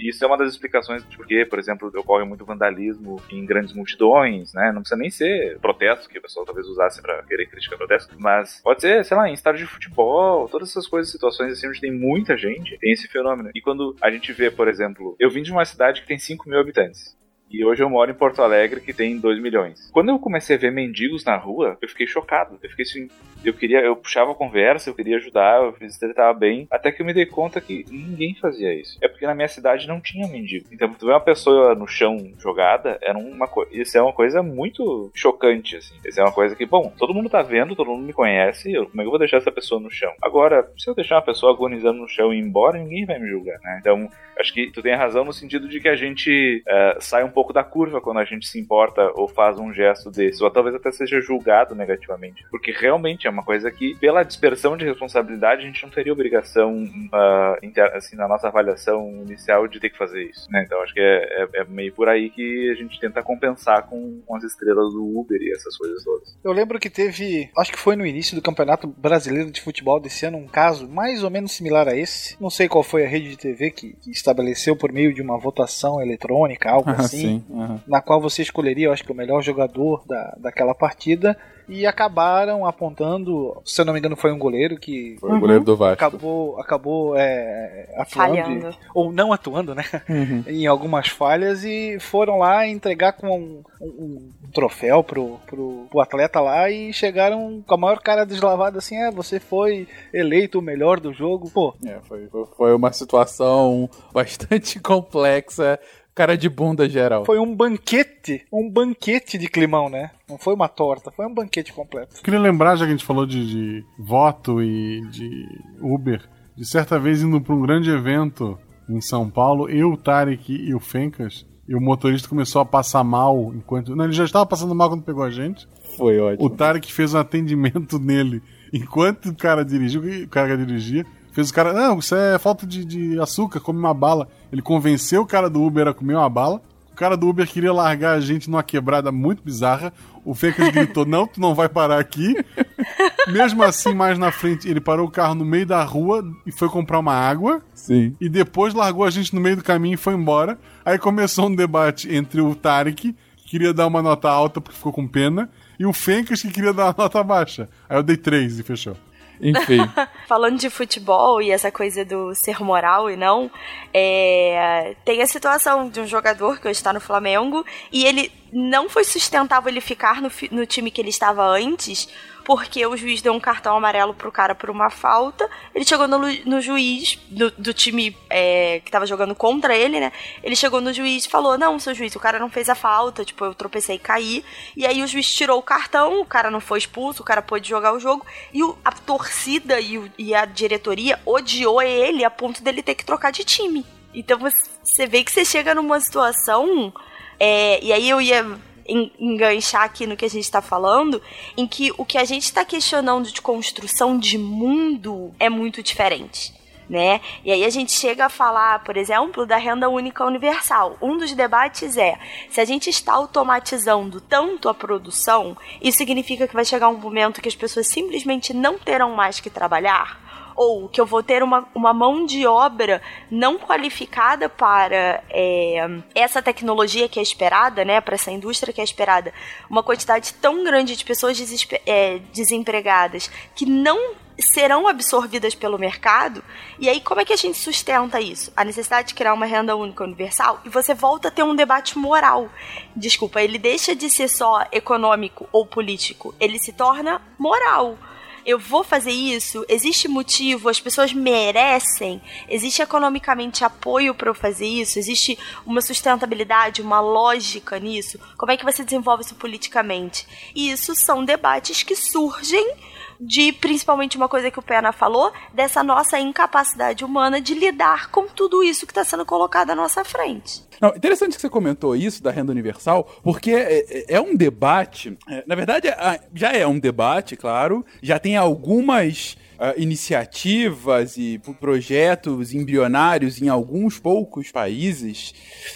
E 0.00 0.08
isso 0.08 0.24
é 0.24 0.26
uma 0.26 0.38
das 0.38 0.54
explicações 0.54 1.06
de 1.06 1.14
por 1.14 1.26
que, 1.26 1.44
por 1.44 1.58
exemplo, 1.58 1.92
ocorre 1.94 2.24
muito 2.24 2.42
vandalismo 2.42 3.20
em 3.30 3.44
grandes 3.44 3.74
multidões, 3.74 4.50
né? 4.54 4.72
Não 4.72 4.80
precisa 4.80 4.98
nem 4.98 5.10
ser 5.10 5.58
protesto, 5.58 6.08
que 6.08 6.18
o 6.18 6.22
pessoal 6.22 6.46
talvez 6.46 6.66
usasse 6.66 7.02
para 7.02 7.22
querer 7.24 7.44
criticar 7.44 7.76
protesto, 7.76 8.16
mas 8.18 8.62
pode 8.62 8.80
ser, 8.80 9.04
sei 9.04 9.14
lá, 9.14 9.28
em 9.28 9.34
estádio 9.34 9.66
de 9.66 9.70
futebol, 9.70 10.48
todas 10.48 10.70
essas 10.70 10.86
coisas, 10.86 11.12
situações 11.12 11.52
assim, 11.52 11.68
onde 11.68 11.82
tem 11.82 11.92
muita 11.92 12.34
gente, 12.34 12.78
tem 12.78 12.92
esse 12.92 13.08
fenômeno. 13.08 13.50
E 13.54 13.60
quando 13.60 13.94
a 14.00 14.10
gente 14.10 14.32
vê, 14.32 14.50
por 14.50 14.68
exemplo, 14.68 15.16
eu 15.20 15.28
vim 15.28 15.42
de 15.42 15.52
uma 15.52 15.66
cidade 15.66 16.00
que 16.00 16.08
tem 16.08 16.18
5 16.18 16.48
mil 16.48 16.58
habitantes. 16.58 17.14
E 17.50 17.64
hoje 17.64 17.82
eu 17.82 17.90
moro 17.90 18.10
em 18.10 18.14
Porto 18.14 18.42
Alegre, 18.42 18.80
que 18.80 18.92
tem 18.92 19.18
2 19.18 19.42
milhões. 19.42 19.90
Quando 19.92 20.10
eu 20.10 20.18
comecei 20.20 20.54
a 20.54 20.58
ver 20.58 20.70
mendigos 20.70 21.24
na 21.24 21.36
rua, 21.36 21.76
eu 21.82 21.88
fiquei 21.88 22.06
chocado. 22.06 22.56
Eu 22.62 22.70
fiquei 22.70 22.84
assim, 22.84 23.08
eu 23.44 23.54
queria, 23.54 23.80
eu 23.80 23.96
puxava 23.96 24.32
a 24.32 24.34
conversa, 24.34 24.90
eu 24.90 24.94
queria 24.94 25.16
ajudar, 25.16 25.62
eu 25.62 25.72
fiz 25.72 25.98
tava 26.14 26.32
bem, 26.38 26.66
até 26.70 26.90
que 26.90 27.02
eu 27.02 27.06
me 27.06 27.12
dei 27.12 27.26
conta 27.26 27.60
que 27.60 27.84
ninguém 27.90 28.34
fazia 28.34 28.72
isso. 28.74 28.98
É 29.00 29.08
porque 29.08 29.26
na 29.26 29.34
minha 29.34 29.48
cidade 29.48 29.86
não 29.86 30.00
tinha 30.00 30.26
mendigo. 30.26 30.66
Então, 30.72 30.92
tu 30.94 31.06
vê 31.06 31.12
uma 31.12 31.20
pessoa 31.20 31.74
no 31.74 31.86
chão 31.86 32.32
jogada, 32.38 32.98
era 33.02 33.18
uma 33.18 33.46
coisa, 33.46 33.70
isso 33.74 33.96
é 33.96 34.02
uma 34.02 34.12
coisa 34.12 34.42
muito 34.42 35.10
chocante 35.14 35.76
assim. 35.76 35.94
Isso 36.04 36.20
é 36.20 36.24
uma 36.24 36.32
coisa 36.32 36.54
que, 36.54 36.66
bom, 36.66 36.92
todo 36.98 37.14
mundo 37.14 37.28
tá 37.28 37.42
vendo, 37.42 37.76
todo 37.76 37.90
mundo 37.90 38.04
me 38.04 38.12
conhece, 38.12 38.72
eu, 38.72 38.86
como 38.86 39.00
é 39.00 39.04
que 39.04 39.06
eu 39.06 39.10
vou 39.10 39.18
deixar 39.18 39.38
essa 39.38 39.52
pessoa 39.52 39.80
no 39.80 39.90
chão? 39.90 40.12
Agora, 40.22 40.68
se 40.76 40.88
eu 40.88 40.94
deixar 40.94 41.16
uma 41.16 41.22
pessoa 41.22 41.52
agonizando 41.52 42.00
no 42.00 42.08
chão 42.08 42.32
e 42.32 42.38
ir 42.38 42.40
embora, 42.40 42.78
ninguém 42.78 43.04
vai 43.04 43.18
me 43.18 43.28
julgar, 43.28 43.58
né? 43.60 43.78
Então, 43.80 44.08
acho 44.38 44.52
que 44.52 44.70
tu 44.70 44.82
tem 44.82 44.94
razão 44.94 45.24
no 45.24 45.32
sentido 45.32 45.68
de 45.68 45.80
que 45.80 45.88
a 45.88 45.96
gente 45.96 46.62
uh, 46.66 47.00
sai 47.00 47.22
um 47.24 47.30
pouco 47.30 47.52
da 47.52 47.62
curva 47.62 48.00
quando 48.00 48.18
a 48.18 48.24
gente 48.24 48.46
se 48.46 48.58
importa 48.58 49.12
ou 49.14 49.28
faz 49.28 49.58
um 49.58 49.72
gesto 49.72 50.10
desse, 50.10 50.42
ou 50.42 50.50
talvez 50.50 50.74
até 50.74 50.90
seja 50.90 51.20
julgado 51.20 51.74
negativamente, 51.74 52.44
porque 52.50 52.72
realmente 52.72 53.26
é 53.26 53.29
uma 53.30 53.42
coisa 53.42 53.70
que, 53.70 53.94
pela 53.96 54.22
dispersão 54.22 54.76
de 54.76 54.84
responsabilidade, 54.84 55.62
a 55.62 55.66
gente 55.66 55.82
não 55.82 55.90
teria 55.90 56.12
obrigação, 56.12 56.84
uh, 56.84 57.96
assim, 57.96 58.16
na 58.16 58.28
nossa 58.28 58.48
avaliação 58.48 59.08
inicial 59.24 59.66
de 59.66 59.80
ter 59.80 59.90
que 59.90 59.98
fazer 59.98 60.24
isso, 60.24 60.50
né? 60.50 60.62
Então, 60.64 60.80
acho 60.82 60.92
que 60.92 61.00
é, 61.00 61.42
é, 61.42 61.60
é 61.60 61.64
meio 61.64 61.92
por 61.92 62.08
aí 62.08 62.30
que 62.30 62.70
a 62.70 62.74
gente 62.74 62.98
tenta 63.00 63.22
compensar 63.22 63.86
com, 63.86 64.20
com 64.26 64.36
as 64.36 64.44
estrelas 64.44 64.92
do 64.92 65.18
Uber 65.18 65.40
e 65.40 65.52
essas 65.52 65.76
coisas 65.76 66.02
todas. 66.04 66.38
Eu 66.42 66.52
lembro 66.52 66.78
que 66.78 66.90
teve, 66.90 67.50
acho 67.56 67.72
que 67.72 67.78
foi 67.78 67.96
no 67.96 68.06
início 68.06 68.34
do 68.34 68.42
Campeonato 68.42 68.86
Brasileiro 68.86 69.50
de 69.50 69.60
Futebol 69.60 70.00
desse 70.00 70.26
ano, 70.26 70.38
um 70.38 70.46
caso 70.46 70.88
mais 70.88 71.22
ou 71.22 71.30
menos 71.30 71.52
similar 71.52 71.88
a 71.88 71.96
esse. 71.96 72.36
Não 72.40 72.50
sei 72.50 72.68
qual 72.68 72.82
foi 72.82 73.04
a 73.04 73.08
rede 73.08 73.30
de 73.30 73.36
TV 73.36 73.70
que, 73.70 73.94
que 73.94 74.10
estabeleceu 74.10 74.76
por 74.76 74.92
meio 74.92 75.14
de 75.14 75.22
uma 75.22 75.38
votação 75.38 76.00
eletrônica, 76.00 76.70
algo 76.70 76.90
assim, 76.98 77.44
uhum. 77.48 77.80
na 77.86 78.00
qual 78.00 78.20
você 78.20 78.42
escolheria, 78.42 78.86
eu 78.86 78.92
acho 78.92 79.04
que 79.04 79.12
o 79.12 79.14
melhor 79.14 79.42
jogador 79.42 80.04
da, 80.06 80.36
daquela 80.38 80.74
partida 80.74 81.36
e 81.70 81.86
acabaram 81.86 82.66
apontando, 82.66 83.56
se 83.64 83.80
eu 83.80 83.84
não 83.84 83.92
me 83.92 84.00
engano, 84.00 84.16
foi 84.16 84.32
um 84.32 84.38
goleiro 84.38 84.76
que. 84.76 85.16
Foi 85.20 85.30
o 85.30 85.38
goleiro 85.38 85.62
do 85.62 85.76
Vasco. 85.76 86.04
Acabou, 86.04 86.60
acabou 86.60 87.16
é, 87.16 87.88
atuando. 87.96 88.34
Falhando. 88.36 88.76
Ou 88.92 89.12
não 89.12 89.32
atuando, 89.32 89.74
né? 89.74 89.84
Uhum. 90.08 90.44
em 90.50 90.66
algumas 90.66 91.08
falhas 91.08 91.64
e 91.64 91.98
foram 92.00 92.38
lá 92.38 92.66
entregar 92.66 93.12
com 93.12 93.28
um, 93.28 93.62
um, 93.80 93.86
um, 93.86 94.50
troféu 94.52 95.04
pro, 95.04 95.38
pro, 95.46 95.86
pro 95.88 96.00
atleta 96.00 96.40
lá 96.40 96.68
e 96.68 96.92
chegaram 96.92 97.62
com 97.64 97.74
a 97.74 97.78
maior 97.78 98.00
cara 98.00 98.26
deslavada 98.26 98.78
assim: 98.78 98.96
é, 98.96 99.10
você 99.10 99.38
foi 99.38 99.86
eleito 100.12 100.58
o 100.58 100.62
melhor 100.62 100.98
do 100.98 101.12
jogo. 101.12 101.48
Pô. 101.50 101.74
É, 101.86 102.00
foi, 102.02 102.28
foi 102.56 102.74
uma 102.74 102.92
situação 102.92 103.88
bastante 104.12 104.80
complexa 104.80 105.78
cara 106.14 106.36
de 106.36 106.48
bunda 106.48 106.88
geral. 106.88 107.24
Foi 107.24 107.38
um 107.38 107.54
banquete, 107.54 108.44
um 108.52 108.70
banquete 108.70 109.38
de 109.38 109.48
climão, 109.48 109.88
né? 109.88 110.10
Não 110.28 110.38
foi 110.38 110.54
uma 110.54 110.68
torta, 110.68 111.10
foi 111.10 111.26
um 111.26 111.34
banquete 111.34 111.72
completo. 111.72 112.22
queria 112.22 112.40
lembrar, 112.40 112.76
já 112.76 112.84
que 112.84 112.92
a 112.92 112.96
gente 112.96 113.04
falou 113.04 113.26
de, 113.26 113.46
de 113.46 113.84
voto 113.98 114.62
e 114.62 115.00
de 115.10 115.46
Uber, 115.80 116.22
de 116.56 116.68
certa 116.68 116.98
vez 116.98 117.22
indo 117.22 117.40
para 117.40 117.54
um 117.54 117.62
grande 117.62 117.90
evento 117.90 118.58
em 118.88 119.00
São 119.00 119.30
Paulo, 119.30 119.68
eu, 119.68 119.92
o 119.92 119.96
Tarek 119.96 120.52
e 120.52 120.74
o 120.74 120.80
Fencas, 120.80 121.46
e 121.68 121.74
o 121.74 121.80
motorista 121.80 122.28
começou 122.28 122.60
a 122.60 122.64
passar 122.64 123.04
mal 123.04 123.52
enquanto. 123.54 123.94
Não, 123.94 124.04
ele 124.04 124.12
já 124.12 124.24
estava 124.24 124.44
passando 124.44 124.74
mal 124.74 124.88
quando 124.88 125.04
pegou 125.04 125.22
a 125.22 125.30
gente. 125.30 125.68
Foi 125.96 126.18
ótimo. 126.18 126.44
O 126.44 126.50
Tarek 126.50 126.92
fez 126.92 127.14
um 127.14 127.18
atendimento 127.18 127.98
nele 128.02 128.42
enquanto 128.72 129.26
o 129.26 129.36
cara 129.36 129.64
dirigiu, 129.64 130.02
o 130.02 130.28
cara 130.28 130.56
dirigia. 130.56 131.04
Fez 131.32 131.50
o 131.50 131.54
cara, 131.54 131.72
não, 131.72 131.98
isso 131.98 132.14
é 132.14 132.38
falta 132.38 132.66
de, 132.66 132.84
de 132.84 133.20
açúcar, 133.20 133.60
come 133.60 133.78
uma 133.78 133.94
bala. 133.94 134.28
Ele 134.52 134.62
convenceu 134.62 135.22
o 135.22 135.26
cara 135.26 135.48
do 135.48 135.62
Uber 135.62 135.88
a 135.88 135.94
comer 135.94 136.14
uma 136.14 136.28
bala. 136.28 136.60
O 136.92 136.96
cara 136.96 137.16
do 137.16 137.28
Uber 137.28 137.46
queria 137.46 137.72
largar 137.72 138.14
a 138.14 138.20
gente 138.20 138.50
numa 138.50 138.62
quebrada 138.62 139.12
muito 139.12 139.42
bizarra. 139.42 139.92
O 140.24 140.34
Fencas 140.34 140.68
gritou: 140.70 141.06
Não, 141.06 141.26
tu 141.26 141.40
não 141.40 141.54
vai 141.54 141.68
parar 141.68 141.98
aqui. 141.98 142.34
Mesmo 143.28 143.62
assim, 143.62 143.94
mais 143.94 144.18
na 144.18 144.30
frente, 144.30 144.68
ele 144.68 144.80
parou 144.80 145.06
o 145.06 145.10
carro 145.10 145.34
no 145.34 145.44
meio 145.44 145.64
da 145.64 145.82
rua 145.82 146.24
e 146.44 146.52
foi 146.52 146.68
comprar 146.68 146.98
uma 146.98 147.14
água. 147.14 147.62
Sim. 147.74 148.14
E 148.20 148.28
depois 148.28 148.74
largou 148.74 149.04
a 149.04 149.10
gente 149.10 149.34
no 149.34 149.40
meio 149.40 149.56
do 149.56 149.62
caminho 149.62 149.94
e 149.94 149.98
foi 149.98 150.14
embora. 150.14 150.58
Aí 150.84 150.98
começou 150.98 151.46
um 151.46 151.54
debate 151.54 152.12
entre 152.12 152.40
o 152.40 152.54
Tarek, 152.54 153.14
que 153.36 153.48
queria 153.48 153.72
dar 153.72 153.86
uma 153.86 154.02
nota 154.02 154.28
alta 154.28 154.60
porque 154.60 154.76
ficou 154.76 154.92
com 154.92 155.06
pena, 155.06 155.48
e 155.78 155.86
o 155.86 155.92
Fencas, 155.92 156.42
que 156.42 156.50
queria 156.50 156.72
dar 156.72 156.86
uma 156.86 156.94
nota 156.98 157.22
baixa. 157.22 157.68
Aí 157.88 157.96
eu 157.96 158.02
dei 158.02 158.16
três 158.16 158.58
e 158.58 158.62
fechou. 158.62 158.96
Enfim. 159.40 159.78
Falando 160.28 160.58
de 160.58 160.68
futebol 160.68 161.40
e 161.40 161.50
essa 161.50 161.70
coisa 161.70 162.04
do 162.04 162.34
ser 162.34 162.60
moral 162.60 163.10
e 163.10 163.16
não, 163.16 163.50
é... 163.92 164.94
tem 165.04 165.22
a 165.22 165.26
situação 165.26 165.88
de 165.88 166.00
um 166.00 166.06
jogador 166.06 166.60
que 166.60 166.68
hoje 166.68 166.78
está 166.78 166.92
no 166.92 167.00
Flamengo 167.00 167.64
e 167.90 168.04
ele 168.04 168.30
não 168.52 168.88
foi 168.88 169.04
sustentável 169.04 169.70
ele 169.70 169.80
ficar 169.80 170.20
no, 170.20 170.30
no 170.50 170.66
time 170.66 170.90
que 170.90 171.00
ele 171.00 171.10
estava 171.10 171.44
antes 171.44 172.08
porque 172.44 172.84
o 172.86 172.96
juiz 172.96 173.22
deu 173.22 173.32
um 173.32 173.40
cartão 173.40 173.76
amarelo 173.76 174.14
pro 174.14 174.32
cara 174.32 174.54
por 174.54 174.70
uma 174.70 174.90
falta. 174.90 175.48
Ele 175.74 175.84
chegou 175.84 176.08
no, 176.08 176.18
no 176.18 176.60
juiz 176.60 177.18
do, 177.28 177.50
do 177.52 177.72
time 177.72 178.16
é, 178.28 178.80
que 178.84 178.90
tava 178.90 179.06
jogando 179.06 179.34
contra 179.34 179.76
ele, 179.76 180.00
né? 180.00 180.12
Ele 180.42 180.56
chegou 180.56 180.80
no 180.80 180.92
juiz 180.92 181.24
e 181.24 181.28
falou: 181.28 181.58
Não, 181.58 181.78
seu 181.78 181.94
juiz, 181.94 182.14
o 182.16 182.20
cara 182.20 182.38
não 182.38 182.50
fez 182.50 182.68
a 182.68 182.74
falta. 182.74 183.24
Tipo, 183.24 183.44
eu 183.44 183.54
tropecei 183.54 183.96
e 183.96 183.98
caí. 183.98 184.44
E 184.76 184.86
aí 184.86 185.02
o 185.02 185.06
juiz 185.06 185.32
tirou 185.32 185.58
o 185.58 185.62
cartão, 185.62 186.20
o 186.20 186.24
cara 186.24 186.50
não 186.50 186.60
foi 186.60 186.78
expulso, 186.78 187.22
o 187.22 187.26
cara 187.26 187.42
pôde 187.42 187.68
jogar 187.68 187.92
o 187.92 188.00
jogo. 188.00 188.26
E 188.52 188.62
o, 188.62 188.76
a 188.84 188.92
torcida 188.92 189.80
e, 189.80 189.98
o, 189.98 190.10
e 190.18 190.34
a 190.34 190.44
diretoria 190.44 191.20
odiou 191.24 191.80
ele 191.82 192.24
a 192.24 192.30
ponto 192.30 192.62
dele 192.62 192.82
ter 192.82 192.94
que 192.94 193.04
trocar 193.04 193.30
de 193.30 193.44
time. 193.44 193.84
Então 194.14 194.38
você 194.82 195.06
vê 195.06 195.22
que 195.22 195.30
você 195.30 195.44
chega 195.44 195.74
numa 195.74 196.00
situação. 196.00 196.92
É, 197.38 197.82
e 197.82 197.92
aí 197.92 198.08
eu 198.08 198.20
ia 198.20 198.44
enganchar 198.86 199.82
aqui 199.82 200.06
no 200.06 200.16
que 200.16 200.24
a 200.24 200.30
gente 200.30 200.44
está 200.44 200.60
falando, 200.60 201.22
em 201.56 201.66
que 201.66 201.92
o 201.96 202.04
que 202.04 202.18
a 202.18 202.24
gente 202.24 202.44
está 202.44 202.64
questionando 202.64 203.30
de 203.30 203.40
construção 203.40 204.18
de 204.18 204.38
mundo 204.38 205.32
é 205.38 205.48
muito 205.48 205.82
diferente. 205.82 206.58
Né? 206.88 207.20
E 207.44 207.52
aí 207.52 207.64
a 207.64 207.70
gente 207.70 207.92
chega 207.92 208.26
a 208.26 208.28
falar, 208.28 208.82
por 208.82 208.96
exemplo, 208.96 209.46
da 209.46 209.56
renda 209.56 209.88
única 209.88 210.24
universal. 210.24 210.98
Um 211.00 211.16
dos 211.16 211.32
debates 211.32 211.96
é: 211.96 212.18
se 212.50 212.60
a 212.60 212.64
gente 212.64 212.90
está 212.90 213.12
automatizando 213.12 214.20
tanto 214.20 214.68
a 214.68 214.74
produção, 214.74 215.56
isso 215.80 215.98
significa 215.98 216.48
que 216.48 216.54
vai 216.54 216.64
chegar 216.64 216.88
um 216.88 216.98
momento 216.98 217.40
que 217.40 217.48
as 217.48 217.54
pessoas 217.54 217.86
simplesmente 217.86 218.52
não 218.52 218.76
terão 218.76 219.14
mais 219.14 219.38
que 219.38 219.48
trabalhar? 219.48 220.29
Ou 220.60 220.90
que 220.90 221.00
eu 221.00 221.06
vou 221.06 221.22
ter 221.22 221.42
uma, 221.42 221.66
uma 221.74 221.94
mão 221.94 222.26
de 222.26 222.46
obra 222.46 223.00
não 223.30 223.58
qualificada 223.58 224.46
para 224.46 225.24
é, 225.30 225.88
essa 226.14 226.42
tecnologia 226.42 227.08
que 227.08 227.18
é 227.18 227.22
esperada, 227.22 227.82
né, 227.82 227.98
para 227.98 228.14
essa 228.14 228.30
indústria 228.30 228.70
que 228.70 228.78
é 228.78 228.84
esperada, 228.84 229.32
uma 229.70 229.82
quantidade 229.82 230.34
tão 230.34 230.62
grande 230.62 230.96
de 230.96 231.02
pessoas 231.02 231.40
é, 231.86 232.18
desempregadas 232.30 233.30
que 233.56 233.64
não 233.64 234.12
serão 234.38 234.86
absorvidas 234.86 235.54
pelo 235.54 235.78
mercado. 235.78 236.44
E 236.78 236.90
aí, 236.90 237.00
como 237.00 237.22
é 237.22 237.24
que 237.24 237.32
a 237.32 237.36
gente 237.36 237.56
sustenta 237.56 238.20
isso? 238.20 238.52
A 238.54 238.62
necessidade 238.62 239.08
de 239.08 239.14
criar 239.14 239.32
uma 239.32 239.46
renda 239.46 239.74
única 239.74 240.04
universal 240.04 240.60
e 240.62 240.68
você 240.68 240.92
volta 240.92 241.28
a 241.28 241.30
ter 241.30 241.42
um 241.42 241.56
debate 241.56 241.96
moral. 241.96 242.50
Desculpa, 242.94 243.40
ele 243.40 243.56
deixa 243.56 243.96
de 243.96 244.10
ser 244.10 244.28
só 244.28 244.66
econômico 244.70 245.48
ou 245.50 245.64
político, 245.64 246.34
ele 246.38 246.58
se 246.58 246.74
torna 246.74 247.22
moral 247.38 247.96
eu 248.44 248.58
vou 248.58 248.82
fazer 248.82 249.10
isso? 249.10 249.64
Existe 249.68 250.08
motivo? 250.08 250.68
As 250.68 250.80
pessoas 250.80 251.12
merecem? 251.12 252.20
Existe 252.48 252.82
economicamente 252.82 253.64
apoio 253.64 254.14
para 254.14 254.30
eu 254.30 254.34
fazer 254.34 254.66
isso? 254.66 254.98
Existe 254.98 255.38
uma 255.66 255.80
sustentabilidade, 255.80 256.82
uma 256.82 257.00
lógica 257.00 257.78
nisso? 257.78 258.18
Como 258.36 258.52
é 258.52 258.56
que 258.56 258.64
você 258.64 258.84
desenvolve 258.84 259.24
isso 259.24 259.34
politicamente? 259.34 260.26
E 260.54 260.70
isso 260.70 260.94
são 260.94 261.24
debates 261.24 261.82
que 261.82 261.96
surgem 261.96 262.74
de 263.20 263.52
principalmente 263.52 264.16
uma 264.16 264.28
coisa 264.28 264.50
que 264.50 264.58
o 264.58 264.62
Pena 264.62 264.92
falou, 264.92 265.32
dessa 265.52 265.82
nossa 265.82 266.18
incapacidade 266.18 267.04
humana 267.04 267.40
de 267.40 267.54
lidar 267.54 268.10
com 268.10 268.26
tudo 268.26 268.62
isso 268.64 268.86
que 268.86 268.92
está 268.92 269.04
sendo 269.04 269.26
colocado 269.26 269.70
à 269.70 269.74
nossa 269.74 270.04
frente. 270.04 270.64
Não, 270.80 270.96
interessante 270.96 271.34
que 271.34 271.40
você 271.40 271.50
comentou 271.50 271.94
isso 271.94 272.22
da 272.22 272.30
renda 272.30 272.50
universal, 272.50 273.04
porque 273.22 273.50
é, 273.50 273.84
é, 273.88 274.14
é 274.14 274.20
um 274.20 274.34
debate. 274.34 275.18
É, 275.28 275.44
na 275.46 275.54
verdade, 275.54 275.88
é, 275.88 276.20
já 276.34 276.52
é 276.52 276.66
um 276.66 276.78
debate, 276.78 277.36
claro. 277.36 277.84
Já 278.02 278.18
tem 278.18 278.36
algumas 278.36 279.36
Uh, 279.60 279.78
iniciativas 279.78 281.18
e 281.18 281.38
projetos 281.60 282.54
embrionários 282.54 283.42
em 283.42 283.50
alguns 283.50 283.98
poucos 283.98 284.50
países, 284.50 285.34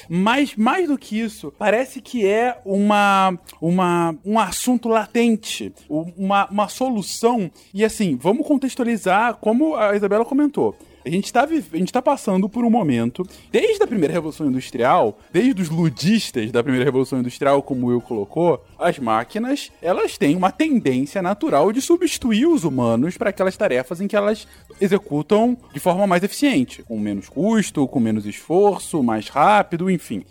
mas 0.08 0.56
mais 0.56 0.88
do 0.88 0.96
que 0.96 1.20
isso, 1.20 1.52
parece 1.58 2.00
que 2.00 2.26
é 2.26 2.58
uma, 2.64 3.38
uma, 3.60 4.16
um 4.24 4.38
assunto 4.38 4.88
latente, 4.88 5.70
uma, 5.86 6.48
uma 6.48 6.66
solução. 6.66 7.50
E 7.74 7.84
assim, 7.84 8.16
vamos 8.16 8.46
contextualizar 8.46 9.36
como 9.36 9.76
a 9.76 9.94
Isabela 9.94 10.24
comentou. 10.24 10.74
A 11.04 11.10
gente 11.10 11.26
está 11.26 11.44
a 11.44 11.76
gente 11.76 11.92
tá 11.92 12.00
passando 12.00 12.48
por 12.48 12.64
um 12.64 12.70
momento, 12.70 13.28
desde 13.52 13.82
a 13.82 13.86
primeira 13.86 14.14
revolução 14.14 14.46
industrial, 14.46 15.18
desde 15.30 15.60
os 15.60 15.68
ludistas 15.68 16.50
da 16.50 16.62
primeira 16.62 16.84
revolução 16.84 17.20
industrial, 17.20 17.62
como 17.62 17.88
Will 17.88 18.00
colocou, 18.00 18.64
as 18.78 18.98
máquinas, 18.98 19.70
elas 19.82 20.16
têm 20.16 20.34
uma 20.34 20.50
tendência 20.50 21.20
natural 21.20 21.72
de 21.72 21.82
substituir 21.82 22.46
os 22.46 22.64
humanos 22.64 23.18
para 23.18 23.30
aquelas 23.30 23.56
tarefas 23.56 24.00
em 24.00 24.08
que 24.08 24.16
elas 24.16 24.48
executam 24.80 25.58
de 25.74 25.80
forma 25.80 26.06
mais 26.06 26.22
eficiente, 26.22 26.82
com 26.82 26.98
menos 26.98 27.28
custo, 27.28 27.86
com 27.86 28.00
menos 28.00 28.24
esforço, 28.24 29.02
mais 29.02 29.28
rápido, 29.28 29.90
enfim. 29.90 30.24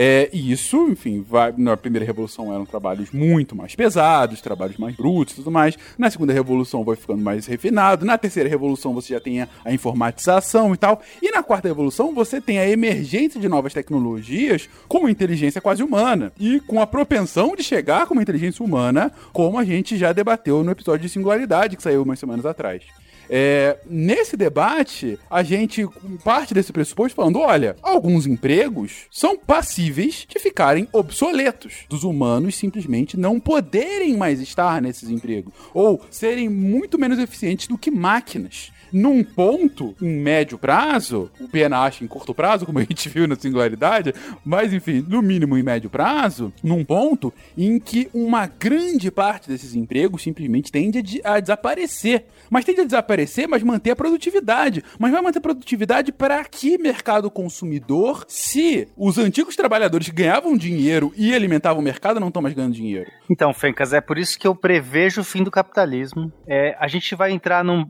É, 0.00 0.30
e 0.32 0.52
isso, 0.52 0.88
enfim, 0.88 1.26
vai, 1.28 1.52
na 1.58 1.76
primeira 1.76 2.06
revolução 2.06 2.54
eram 2.54 2.64
trabalhos 2.64 3.10
muito 3.10 3.56
mais 3.56 3.74
pesados, 3.74 4.40
trabalhos 4.40 4.76
mais 4.76 4.94
brutos 4.94 5.32
e 5.34 5.36
tudo 5.38 5.50
mais. 5.50 5.76
Na 5.98 6.08
segunda 6.08 6.32
revolução 6.32 6.84
vai 6.84 6.94
ficando 6.94 7.20
mais 7.20 7.46
refinado. 7.46 8.06
Na 8.06 8.16
terceira 8.16 8.48
revolução 8.48 8.94
você 8.94 9.14
já 9.14 9.20
tem 9.20 9.42
a, 9.42 9.48
a 9.64 9.72
informatização 9.72 10.72
e 10.72 10.76
tal. 10.76 11.02
E 11.20 11.32
na 11.32 11.42
quarta 11.42 11.66
revolução 11.66 12.14
você 12.14 12.40
tem 12.40 12.60
a 12.60 12.70
emergência 12.70 13.40
de 13.40 13.48
novas 13.48 13.74
tecnologias 13.74 14.68
com 14.86 15.08
inteligência 15.08 15.60
quase 15.60 15.82
humana 15.82 16.32
e 16.38 16.60
com 16.60 16.80
a 16.80 16.86
propensão 16.86 17.56
de 17.56 17.64
chegar 17.64 18.06
com 18.06 18.14
uma 18.14 18.22
inteligência 18.22 18.64
humana, 18.64 19.10
como 19.32 19.58
a 19.58 19.64
gente 19.64 19.98
já 19.98 20.12
debateu 20.12 20.62
no 20.62 20.70
episódio 20.70 21.02
de 21.02 21.08
singularidade 21.08 21.76
que 21.76 21.82
saiu 21.82 22.04
umas 22.04 22.20
semanas 22.20 22.46
atrás. 22.46 22.84
É, 23.30 23.78
nesse 23.86 24.36
debate, 24.36 25.18
a 25.28 25.42
gente 25.42 25.86
parte 26.24 26.54
desse 26.54 26.72
pressuposto 26.72 27.16
falando: 27.16 27.38
olha, 27.40 27.76
alguns 27.82 28.26
empregos 28.26 29.06
são 29.10 29.36
passíveis 29.36 30.26
de 30.28 30.38
ficarem 30.38 30.88
obsoletos, 30.92 31.84
dos 31.88 32.04
humanos 32.04 32.56
simplesmente 32.56 33.16
não 33.16 33.38
poderem 33.38 34.16
mais 34.16 34.40
estar 34.40 34.80
nesses 34.80 35.10
empregos, 35.10 35.52
ou 35.74 36.00
serem 36.10 36.48
muito 36.48 36.98
menos 36.98 37.18
eficientes 37.18 37.66
do 37.66 37.78
que 37.78 37.90
máquinas 37.90 38.72
num 38.92 39.22
ponto, 39.22 39.94
em 40.00 40.20
médio 40.20 40.58
prazo, 40.58 41.30
o 41.40 41.48
Pena 41.48 41.80
acha 41.80 42.04
em 42.04 42.06
curto 42.06 42.34
prazo, 42.34 42.66
como 42.66 42.78
a 42.78 42.82
gente 42.82 43.08
viu 43.08 43.26
na 43.26 43.36
singularidade, 43.36 44.14
mas 44.44 44.72
enfim, 44.72 45.04
no 45.06 45.22
mínimo 45.22 45.56
em 45.56 45.62
médio 45.62 45.90
prazo, 45.90 46.52
num 46.62 46.84
ponto 46.84 47.32
em 47.56 47.78
que 47.78 48.08
uma 48.12 48.46
grande 48.46 49.10
parte 49.10 49.48
desses 49.48 49.74
empregos 49.74 50.22
simplesmente 50.22 50.70
tende 50.72 51.20
a, 51.24 51.40
desaparecer. 51.40 52.26
Mas 52.50 52.64
tende 52.64 52.80
a 52.80 52.84
desaparecer, 52.84 53.48
mas 53.48 53.62
manter 53.62 53.90
a 53.90 53.96
produtividade. 53.96 54.82
Mas 54.98 55.12
vai 55.12 55.20
manter 55.20 55.38
a 55.38 55.42
produtividade 55.42 56.12
para 56.12 56.44
que 56.44 56.78
mercado 56.78 57.30
consumidor 57.30 58.24
se 58.28 58.88
os 58.96 59.18
antigos 59.18 59.56
trabalhadores 59.56 60.08
que 60.08 60.14
ganhavam 60.14 60.56
dinheiro 60.56 61.12
e 61.16 61.34
alimentavam 61.34 61.80
o 61.80 61.84
mercado 61.84 62.20
não 62.20 62.28
estão 62.28 62.42
mais 62.42 62.54
ganhando 62.54 62.74
dinheiro? 62.74 63.10
Então, 63.30 63.52
Fencas, 63.52 63.92
é 63.92 64.00
por 64.00 64.18
isso 64.18 64.38
que 64.38 64.46
eu 64.46 64.54
prevejo 64.54 65.20
o 65.20 65.24
fim 65.24 65.42
do 65.42 65.50
capitalismo. 65.50 66.32
É, 66.46 66.76
a 66.78 66.88
gente 66.88 67.14
vai 67.14 67.32
entrar 67.32 67.62
num. 67.62 67.84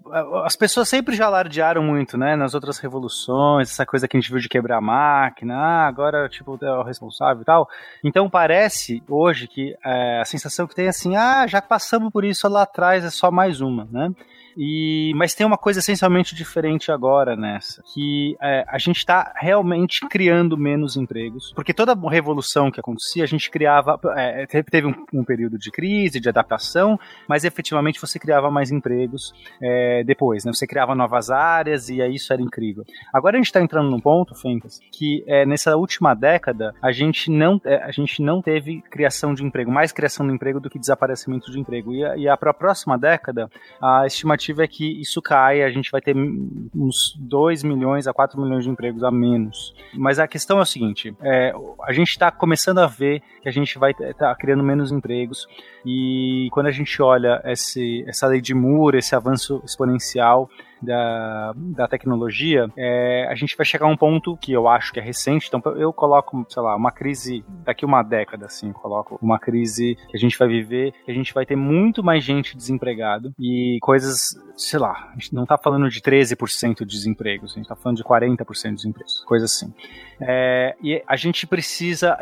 As 0.45 0.57
pessoas 0.57 0.88
sempre 0.89 1.15
já 1.15 1.27
alardearam 1.27 1.83
muito, 1.83 2.17
né? 2.17 2.35
Nas 2.35 2.55
outras 2.55 2.79
revoluções, 2.79 3.71
essa 3.71 3.85
coisa 3.85 4.09
que 4.09 4.17
a 4.17 4.21
gente 4.21 4.31
viu 4.31 4.41
de 4.41 4.49
quebrar 4.49 4.79
a 4.79 4.81
máquina, 4.81 5.55
ah, 5.55 5.87
agora, 5.87 6.29
tipo, 6.29 6.59
é 6.63 6.73
o 6.73 6.83
responsável 6.83 7.43
e 7.43 7.45
tal. 7.45 7.69
Então 8.03 8.29
parece 8.31 9.03
hoje 9.09 9.47
que 9.47 9.77
é, 9.85 10.21
a 10.21 10.25
sensação 10.25 10.67
que 10.67 10.75
tem 10.75 10.87
é 10.87 10.89
assim, 10.89 11.17
ah, 11.17 11.47
já 11.47 11.61
passamos 11.61 12.11
por 12.11 12.25
isso 12.25 12.49
lá 12.49 12.63
atrás, 12.63 13.05
é 13.05 13.11
só 13.11 13.31
mais 13.31 13.61
uma, 13.61 13.87
né? 13.91 14.11
E, 14.59 15.13
mas 15.15 15.37
tem 15.37 15.47
uma 15.47 15.57
coisa 15.57 15.79
essencialmente 15.79 16.35
diferente 16.35 16.91
agora 16.91 17.37
nessa, 17.37 17.81
que 17.95 18.37
é, 18.43 18.65
a 18.67 18.77
gente 18.77 18.97
está 18.97 19.33
realmente 19.37 20.01
criando 20.09 20.59
menos 20.59 20.97
empregos, 20.97 21.53
porque 21.55 21.73
toda 21.73 21.97
revolução 22.11 22.69
que 22.69 22.81
acontecia, 22.81 23.23
a 23.23 23.27
gente 23.27 23.49
criava, 23.51 24.01
é, 24.17 24.47
teve 24.47 24.89
um, 24.89 24.95
um, 25.15 25.25
período 25.25 25.57
de 25.57 25.71
crise, 25.71 26.19
de 26.19 26.29
adaptação, 26.29 26.99
mas 27.29 27.45
efetivamente 27.45 28.01
você 28.01 28.19
criava 28.19 28.51
mais 28.51 28.73
empregos 28.73 29.33
é, 29.63 30.03
depois, 30.03 30.45
né? 30.45 30.53
Você 30.53 30.67
criava 30.67 30.93
novas 30.93 31.31
áreas 31.31 31.89
e 31.89 32.03
aí 32.03 32.17
isso 32.17 32.33
era 32.33 32.43
incrível. 32.43 32.85
Agora 33.15 33.37
a 33.37 33.39
gente 33.39 33.47
está 33.47 33.61
entrando 33.61 33.89
num 33.89 34.01
ponto, 34.01 34.35
Fencas, 34.35 34.81
que 34.91 35.23
é, 35.29 35.47
nessa 35.47 35.77
última 35.77 36.15
década 36.15 36.75
a 36.83 36.91
gente 36.91 37.31
não 37.31 37.61
é, 37.65 37.77
a 37.77 37.93
gente 37.93 38.21
não 38.21 38.43
teve 38.43 38.83
criação 38.91 39.35
de 39.35 39.45
emprego, 39.45 39.71
mais 39.71 39.93
criação 39.93 40.27
de 40.27 40.35
emprego 40.35 40.59
do 40.59 40.69
que 40.69 40.81
desaparecimento 40.81 41.53
de 41.53 41.61
emprego. 41.61 41.95
E, 41.95 42.23
e 42.23 42.29
a, 42.29 42.37
para 42.37 42.51
a 42.51 42.55
próxima 42.55 42.99
década 42.99 43.49
a 43.81 44.05
estimativa 44.05 44.48
é 44.59 44.67
que 44.67 45.01
isso 45.01 45.21
cai, 45.21 45.63
a 45.63 45.71
gente 45.71 45.91
vai 45.91 46.01
ter 46.01 46.17
uns 46.17 47.15
2 47.19 47.63
milhões 47.63 48.07
a 48.07 48.13
4 48.13 48.41
milhões 48.41 48.65
de 48.65 48.71
empregos 48.71 49.03
a 49.03 49.11
menos. 49.11 49.75
Mas 49.95 50.19
a 50.19 50.27
questão 50.27 50.59
é 50.59 50.63
o 50.63 50.67
seguinte: 50.67 51.15
é, 51.23 51.53
a 51.83 51.93
gente 51.93 52.11
está 52.11 52.31
começando 52.31 52.79
a 52.79 52.87
ver 52.87 53.23
que 53.43 53.49
a 53.49 53.53
gente 53.53 53.79
vai 53.79 53.93
estar 53.93 54.15
tá 54.15 54.35
criando 54.35 54.63
menos 54.63 54.91
empregos, 54.93 55.47
e 55.85 56.49
quando 56.53 56.67
a 56.67 56.71
gente 56.73 57.01
olha 57.03 57.41
esse, 57.45 58.05
essa 58.07 58.27
lei 58.27 58.41
de 58.41 58.55
Moore, 58.55 58.99
esse 58.99 59.15
avanço 59.15 59.61
exponencial, 59.65 60.49
da, 60.83 61.53
da 61.57 61.89
tecnologia, 61.89 62.69
é, 62.77 63.27
a 63.31 63.35
gente 63.35 63.57
vai 63.57 63.67
chegar 63.67 63.87
a 63.87 63.89
um 63.89 63.97
ponto 63.97 64.37
que 64.37 64.53
eu 64.53 64.69
acho 64.69 64.93
que 64.93 65.01
é 65.01 65.03
recente, 65.03 65.49
então 65.49 65.61
eu 65.77 65.93
coloco, 65.93 66.47
sei 66.49 66.63
lá, 66.63 66.77
uma 66.77 66.93
crise 66.93 67.45
daqui 67.65 67.85
uma 67.85 68.03
década, 68.03 68.47
assim, 68.47 68.73
coloco 68.73 69.19
uma 69.21 69.39
crise 69.39 69.97
que 70.09 70.17
a 70.17 70.21
gente 70.21 70.39
vai 70.39 70.49
viver, 70.49 70.93
que 71.05 71.11
a 71.11 71.15
gente 71.15 71.33
vai 71.35 71.45
ter 71.45 71.57
muito 71.57 72.03
mais 72.03 72.23
gente 72.25 72.57
desempregado 72.57 73.33
e 73.39 73.79
coisas, 73.81 74.31
sei 74.57 74.79
lá, 74.79 75.11
a 75.11 75.15
gente 75.15 75.35
não 75.35 75.47
tá 75.47 75.57
falando 75.59 75.89
de 75.89 76.01
13% 76.01 76.79
de 76.79 76.87
desemprego, 76.87 77.45
a 77.45 77.49
gente 77.49 77.69
tá 77.69 77.77
falando 77.77 77.97
de 77.97 78.05
40% 78.05 78.69
de 78.71 78.75
desemprego, 78.75 79.09
coisa 79.27 79.45
assim. 79.45 79.73
É, 80.21 80.77
e 80.83 81.03
a 81.07 81.17
gente 81.17 81.47
precisa, 81.47 82.19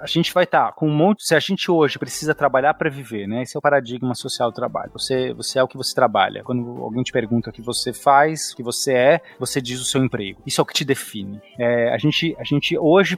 a, 0.00 0.06
gente 0.06 0.32
vai 0.32 0.44
estar 0.44 0.66
tá 0.66 0.72
com 0.72 0.88
um 0.88 0.94
monte, 0.94 1.24
se 1.24 1.34
a 1.34 1.40
gente 1.40 1.70
hoje 1.70 1.98
precisa 1.98 2.34
trabalhar 2.34 2.74
para 2.74 2.88
viver, 2.88 3.26
né? 3.26 3.42
Esse 3.42 3.56
é 3.56 3.58
o 3.58 3.62
paradigma 3.62 4.14
social 4.14 4.50
do 4.50 4.54
trabalho. 4.54 4.90
Você, 4.92 5.32
você 5.34 5.58
é 5.58 5.62
o 5.62 5.68
que 5.68 5.76
você 5.76 5.94
trabalha. 5.94 6.42
Quando 6.42 6.82
alguém 6.82 7.02
te 7.02 7.12
pergunta 7.12 7.50
o 7.50 7.52
que 7.52 7.62
você 7.62 7.92
faz, 7.94 8.52
o 8.52 8.56
que 8.56 8.62
você 8.62 8.92
é, 8.92 9.20
você 9.38 9.60
diz 9.60 9.80
o 9.80 9.84
seu 9.84 10.02
emprego. 10.02 10.40
Isso 10.46 10.60
é 10.60 10.62
o 10.62 10.66
que 10.66 10.74
te 10.74 10.84
define. 10.84 11.40
É, 11.58 11.92
a 11.92 11.98
gente, 11.98 12.36
a 12.38 12.44
gente 12.44 12.76
hoje, 12.78 13.16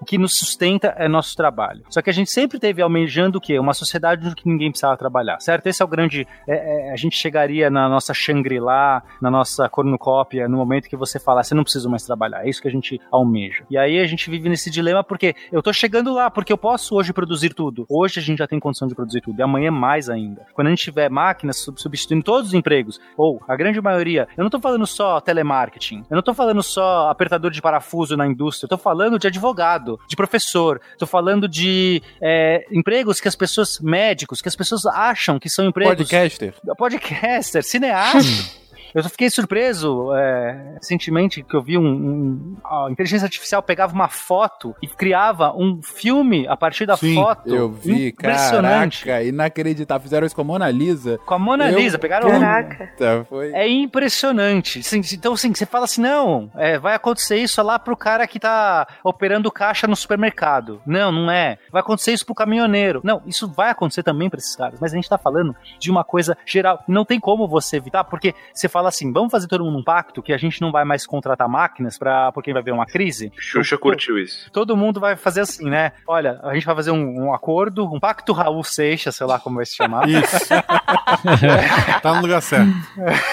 o 0.00 0.04
que 0.04 0.18
nos 0.18 0.38
sustenta 0.38 0.94
é 0.98 1.08
nosso 1.08 1.36
trabalho. 1.36 1.84
Só 1.88 2.02
que 2.02 2.10
a 2.10 2.12
gente 2.12 2.30
sempre 2.30 2.58
teve 2.58 2.82
almejando 2.82 3.38
o 3.38 3.40
quê? 3.40 3.58
Uma 3.58 3.74
sociedade 3.74 4.26
onde 4.26 4.42
ninguém 4.44 4.70
precisava 4.70 4.96
trabalhar, 4.96 5.40
certo? 5.40 5.66
Esse 5.66 5.82
é 5.82 5.84
o 5.84 5.88
grande. 5.88 6.26
É, 6.46 6.88
é, 6.88 6.92
a 6.92 6.96
gente 6.96 7.16
chegaria 7.16 7.70
na 7.70 7.88
nossa 7.88 8.12
Shangri-La, 8.12 9.02
na 9.20 9.30
nossa 9.30 9.68
cornucópia, 9.68 10.48
no 10.48 10.56
momento 10.56 10.88
que 10.88 10.96
você 10.96 11.18
falar, 11.18 11.42
você 11.42 11.54
não 11.54 11.62
precisa 11.62 11.88
mais 11.88 12.04
trabalhar. 12.04 12.44
É 12.44 12.48
isso 12.48 12.60
que 12.60 12.68
a 12.68 12.70
gente 12.70 13.00
almeja. 13.10 13.64
E 13.70 13.78
aí 13.78 13.98
a 13.98 14.06
gente 14.06 14.30
vive 14.30 14.48
nesse 14.48 14.70
dilema 14.70 15.02
porque 15.02 15.34
eu 15.52 15.62
tô 15.62 15.72
chegando 15.72 16.12
lá, 16.12 16.30
porque 16.30 16.52
eu 16.52 16.58
posso 16.58 16.94
hoje 16.94 17.12
produzir 17.12 17.54
tudo. 17.54 17.86
Hoje 17.88 18.20
a 18.20 18.22
gente 18.22 18.38
já 18.38 18.46
tem 18.46 18.60
condição 18.60 18.88
de 18.88 18.94
produzir 18.94 19.20
tudo, 19.20 19.38
e 19.38 19.42
amanhã 19.42 19.70
mais 19.70 20.08
ainda. 20.08 20.46
Quando 20.54 20.68
a 20.68 20.70
gente 20.70 20.84
tiver 20.84 21.10
máquinas 21.10 21.58
substituindo 21.76 22.24
todos 22.24 22.48
os 22.48 22.54
empregos, 22.54 23.00
ou 23.16 23.40
a 23.46 23.56
grande 23.56 23.80
maioria, 23.80 24.15
eu 24.18 24.42
não 24.42 24.50
tô 24.50 24.60
falando 24.60 24.86
só 24.86 25.20
telemarketing, 25.20 26.04
eu 26.10 26.14
não 26.14 26.22
tô 26.22 26.34
falando 26.34 26.62
só 26.62 27.08
apertador 27.10 27.50
de 27.50 27.60
parafuso 27.60 28.16
na 28.16 28.26
indústria, 28.26 28.66
eu 28.66 28.70
tô 28.70 28.78
falando 28.78 29.18
de 29.18 29.26
advogado, 29.26 29.98
de 30.08 30.16
professor, 30.16 30.80
tô 30.98 31.06
falando 31.06 31.48
de 31.48 32.02
é, 32.20 32.66
empregos 32.70 33.20
que 33.20 33.28
as 33.28 33.36
pessoas, 33.36 33.78
médicos, 33.80 34.40
que 34.40 34.48
as 34.48 34.56
pessoas 34.56 34.86
acham 34.86 35.38
que 35.38 35.48
são 35.48 35.66
empregos. 35.66 35.96
Podcaster. 35.96 36.54
Podcaster, 36.76 37.62
cineasta. 37.62 38.56
Eu 38.96 39.04
fiquei 39.10 39.28
surpreso 39.28 40.10
é, 40.14 40.72
recentemente 40.76 41.42
que 41.42 41.54
eu 41.54 41.62
vi 41.62 41.76
um, 41.76 41.84
um, 41.84 42.56
A 42.64 42.90
inteligência 42.90 43.26
artificial 43.26 43.62
pegava 43.62 43.92
uma 43.92 44.08
foto 44.08 44.74
e 44.82 44.88
criava 44.88 45.52
um 45.54 45.82
filme 45.82 46.48
a 46.48 46.56
partir 46.56 46.86
da 46.86 46.96
Sim, 46.96 47.14
foto. 47.14 47.54
Eu 47.54 47.70
vi, 47.70 48.08
impressionante. 48.08 49.04
Caraca, 49.04 49.22
inacreditável. 49.22 50.02
Fizeram 50.02 50.26
isso 50.26 50.34
com 50.34 50.40
a 50.40 50.44
Mona 50.44 50.70
Lisa. 50.70 51.18
Com 51.26 51.34
a 51.34 51.38
Mona 51.38 51.70
eu... 51.70 51.78
Lisa, 51.78 51.98
pegaram 51.98 52.30
Caraca. 52.30 52.90
Um... 52.98 53.24
Foi... 53.26 53.52
É 53.52 53.68
impressionante. 53.68 54.80
Então, 55.12 55.34
assim, 55.34 55.52
você 55.54 55.66
fala 55.66 55.84
assim: 55.84 56.00
não, 56.00 56.50
é, 56.54 56.78
vai 56.78 56.94
acontecer 56.94 57.36
isso 57.36 57.62
lá 57.62 57.78
pro 57.78 57.98
cara 57.98 58.26
que 58.26 58.40
tá 58.40 58.88
operando 59.04 59.52
caixa 59.52 59.86
no 59.86 59.94
supermercado. 59.94 60.80
Não, 60.86 61.12
não 61.12 61.30
é. 61.30 61.58
Vai 61.70 61.80
acontecer 61.80 62.12
isso 62.12 62.24
pro 62.24 62.34
caminhoneiro. 62.34 63.02
Não, 63.04 63.20
isso 63.26 63.46
vai 63.46 63.68
acontecer 63.68 64.02
também 64.02 64.30
pra 64.30 64.38
esses 64.38 64.56
caras. 64.56 64.80
Mas 64.80 64.94
a 64.94 64.96
gente 64.96 65.06
tá 65.06 65.18
falando 65.18 65.54
de 65.78 65.90
uma 65.90 66.02
coisa 66.02 66.34
geral. 66.46 66.82
Não 66.88 67.04
tem 67.04 67.20
como 67.20 67.46
você 67.46 67.76
evitar, 67.76 68.02
porque 68.04 68.34
você 68.54 68.70
fala 68.70 68.85
fala 68.86 68.88
assim: 68.88 69.12
vamos 69.12 69.30
fazer 69.30 69.46
todo 69.48 69.64
mundo 69.64 69.78
um 69.78 69.84
pacto 69.84 70.22
que 70.22 70.32
a 70.32 70.36
gente 70.36 70.60
não 70.60 70.70
vai 70.70 70.84
mais 70.84 71.06
contratar 71.06 71.48
máquinas 71.48 71.98
para 71.98 72.30
porque 72.32 72.52
vai 72.52 72.62
haver 72.62 72.72
uma 72.72 72.86
crise. 72.86 73.32
Xuxa 73.36 73.76
curtiu 73.76 74.18
isso. 74.18 74.50
Todo 74.52 74.76
mundo 74.76 75.00
vai 75.00 75.16
fazer 75.16 75.40
assim, 75.40 75.68
né? 75.68 75.92
Olha, 76.06 76.40
a 76.42 76.54
gente 76.54 76.66
vai 76.66 76.74
fazer 76.74 76.90
um, 76.90 77.26
um 77.26 77.34
acordo, 77.34 77.84
um 77.92 78.00
pacto 78.00 78.32
Raul 78.32 78.62
Seixas, 78.64 79.16
sei 79.16 79.26
lá 79.26 79.38
como 79.38 79.56
vai 79.56 79.66
se 79.66 79.74
chamar. 79.74 80.06
Isso. 80.08 80.48
tá 82.02 82.14
no 82.14 82.22
lugar 82.22 82.40
certo. 82.40 82.70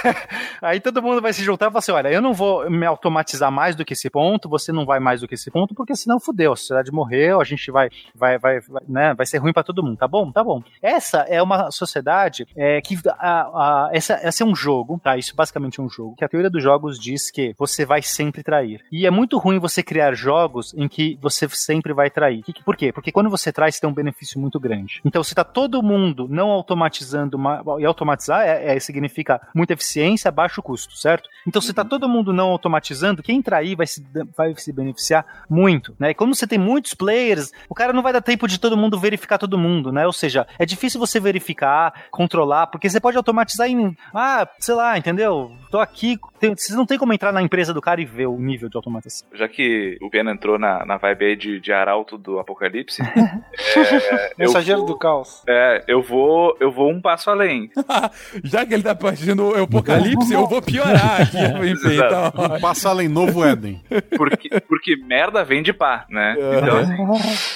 Aí 0.62 0.80
todo 0.80 1.02
mundo 1.02 1.22
vai 1.22 1.34
se 1.34 1.44
juntar 1.44 1.68
e 1.68 1.70
falar 1.70 1.80
assim: 1.80 1.92
olha, 1.92 2.10
eu 2.10 2.22
não 2.22 2.34
vou 2.34 2.70
me 2.70 2.86
automatizar 2.86 3.52
mais 3.52 3.76
do 3.76 3.86
que 3.86 3.94
esse 3.94 4.10
ponto, 4.10 4.50
você 4.50 4.72
não 4.72 4.86
vai 4.86 5.00
mais 5.00 5.22
do 5.22 5.28
que 5.28 5.36
esse 5.36 5.52
ponto, 5.52 5.76
porque 5.76 5.96
senão 5.96 6.20
fudeu, 6.20 6.54
a 6.54 6.56
sociedade 6.56 6.92
morreu, 6.92 7.42
a 7.42 7.44
gente 7.44 7.72
vai, 7.72 7.90
vai, 8.16 8.38
vai, 8.38 8.60
vai 8.62 8.84
né? 8.88 9.14
Vai 9.14 9.26
ser 9.26 9.38
ruim 9.38 9.54
para 9.54 9.64
todo 9.64 9.84
mundo, 9.84 9.98
tá 9.98 10.08
bom? 10.08 10.32
Tá 10.32 10.44
bom. 10.44 10.62
Essa 10.82 11.20
é 11.22 11.42
uma 11.42 11.72
sociedade 11.72 12.48
é, 12.56 12.82
que 12.82 12.98
a, 13.08 13.42
a, 13.42 13.90
essa, 13.92 14.14
essa 14.14 14.44
é 14.44 14.48
um 14.48 14.56
jogo, 14.56 15.00
tá? 15.04 15.18
Isso 15.18 15.36
basicamente 15.44 15.82
um 15.82 15.90
jogo, 15.90 16.16
que 16.16 16.24
a 16.24 16.30
teoria 16.30 16.50
dos 16.50 16.64
jogos 16.64 16.98
diz 16.98 17.30
que 17.30 17.54
você 17.58 17.86
vai 17.86 18.02
sempre 18.02 18.42
trair. 18.42 18.82
E 18.90 19.06
é 19.06 19.12
muito 19.12 19.38
ruim 19.38 19.60
você 19.60 19.84
criar 19.84 20.14
jogos 20.14 20.74
em 20.74 20.88
que 20.88 21.18
você 21.22 21.50
sempre 21.50 21.94
vai 21.94 22.10
trair. 22.10 22.44
Por 22.64 22.78
quê? 22.78 22.94
Porque 22.94 23.12
quando 23.12 23.30
você 23.30 23.52
traz, 23.52 23.76
você 23.76 23.82
tem 23.82 23.90
um 23.90 23.94
benefício 23.94 24.40
muito 24.40 24.58
grande. 24.60 25.02
Então, 25.04 25.22
se 25.22 25.36
tá 25.36 25.44
todo 25.44 25.84
mundo 25.84 26.28
não 26.30 26.50
automatizando, 26.50 27.36
uma, 27.36 27.62
e 27.78 27.86
automatizar 27.86 28.42
é, 28.42 28.76
é, 28.76 28.80
significa 28.80 29.42
muita 29.54 29.74
eficiência, 29.74 30.32
baixo 30.32 30.62
custo, 30.62 30.96
certo? 30.96 31.30
Então, 31.46 31.62
se 31.62 31.74
tá 31.74 31.82
uhum. 31.82 31.90
todo 31.90 32.08
mundo 32.08 32.32
não 32.32 32.50
automatizando, 32.50 33.22
quem 33.22 33.42
trair 33.42 33.76
vai 33.76 33.88
se, 33.88 34.02
vai 34.36 34.56
se 34.56 34.72
beneficiar 34.72 35.44
muito, 35.50 35.94
né? 36.00 36.12
E 36.12 36.14
quando 36.14 36.34
você 36.34 36.48
tem 36.48 36.58
muitos 36.58 36.94
players, 36.94 37.52
o 37.68 37.76
cara 37.76 37.92
não 37.92 38.02
vai 38.02 38.14
dar 38.14 38.22
tempo 38.22 38.48
de 38.48 38.60
todo 38.60 38.78
mundo 38.78 38.98
verificar 38.98 39.38
todo 39.38 39.58
mundo, 39.58 39.92
né? 39.92 40.06
Ou 40.06 40.14
seja, 40.14 40.48
é 40.58 40.66
difícil 40.66 41.00
você 41.00 41.20
verificar, 41.20 42.06
controlar, 42.10 42.68
porque 42.68 42.90
você 42.90 43.00
pode 43.00 43.18
automatizar 43.18 43.68
em, 43.68 43.96
ah, 44.14 44.48
sei 44.60 44.76
lá, 44.76 44.98
entendeu? 44.98 45.33
Meu, 45.34 45.63
tô 45.74 45.80
aqui, 45.80 46.20
tem, 46.40 46.56
vocês 46.56 46.78
não 46.78 46.86
tem 46.86 47.00
como 47.00 47.14
entrar 47.14 47.32
na 47.32 47.42
empresa 47.42 47.74
do 47.74 47.82
cara 47.82 48.00
e 48.00 48.06
ver 48.06 48.28
o 48.28 48.38
nível 48.38 48.70
de 48.70 48.78
automatização. 48.78 49.28
Já 49.34 49.48
que 49.48 49.98
o 50.04 50.08
Pena 50.08 50.32
entrou 50.32 50.60
na, 50.60 50.86
na 50.86 50.98
vibe 50.98 51.26
aí 51.26 51.36
de, 51.36 51.60
de 51.60 51.74
arauto 51.74 52.16
do 52.16 52.38
apocalipse, 52.38 53.02
é, 53.02 54.34
Mensageiro 54.38 54.82
vou, 54.82 54.90
do 54.90 55.00
caos. 55.00 55.42
É, 55.50 55.84
eu 55.88 56.04
vou, 56.04 56.56
eu 56.60 56.72
vou 56.72 56.92
um 56.92 57.02
passo 57.02 57.32
além. 57.32 57.72
Já 58.44 58.64
que 58.64 58.76
ele 58.76 58.84
tá 58.84 58.94
partindo 58.94 59.50
o 59.50 59.64
apocalipse, 59.64 60.32
eu 60.32 60.46
vou 60.46 60.62
piorar 60.62 61.24
aqui. 61.24 61.38
Então... 61.40 62.56
Um 62.56 62.62
passo 62.62 62.88
além, 62.88 63.08
novo 63.08 63.44
Éden. 63.44 63.82
Porque, 64.16 64.50
porque 64.62 64.96
merda 64.96 65.44
vem 65.44 65.64
de 65.64 65.74
pá, 65.74 66.06
né? 66.08 66.36
Então, 66.38 66.78
assim, 66.78 67.02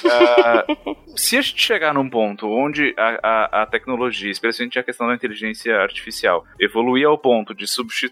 uh, 0.08 0.96
se 1.16 1.36
a 1.36 1.40
gente 1.40 1.62
chegar 1.62 1.94
num 1.94 2.10
ponto 2.10 2.48
onde 2.48 2.92
a, 2.98 3.20
a, 3.22 3.62
a 3.62 3.66
tecnologia, 3.66 4.32
especialmente 4.32 4.76
a 4.76 4.82
questão 4.82 5.06
da 5.06 5.14
inteligência 5.14 5.76
artificial, 5.76 6.44
evoluir 6.58 7.06
ao 7.06 7.16
ponto 7.16 7.54
de 7.54 7.68
substituir 7.68 8.07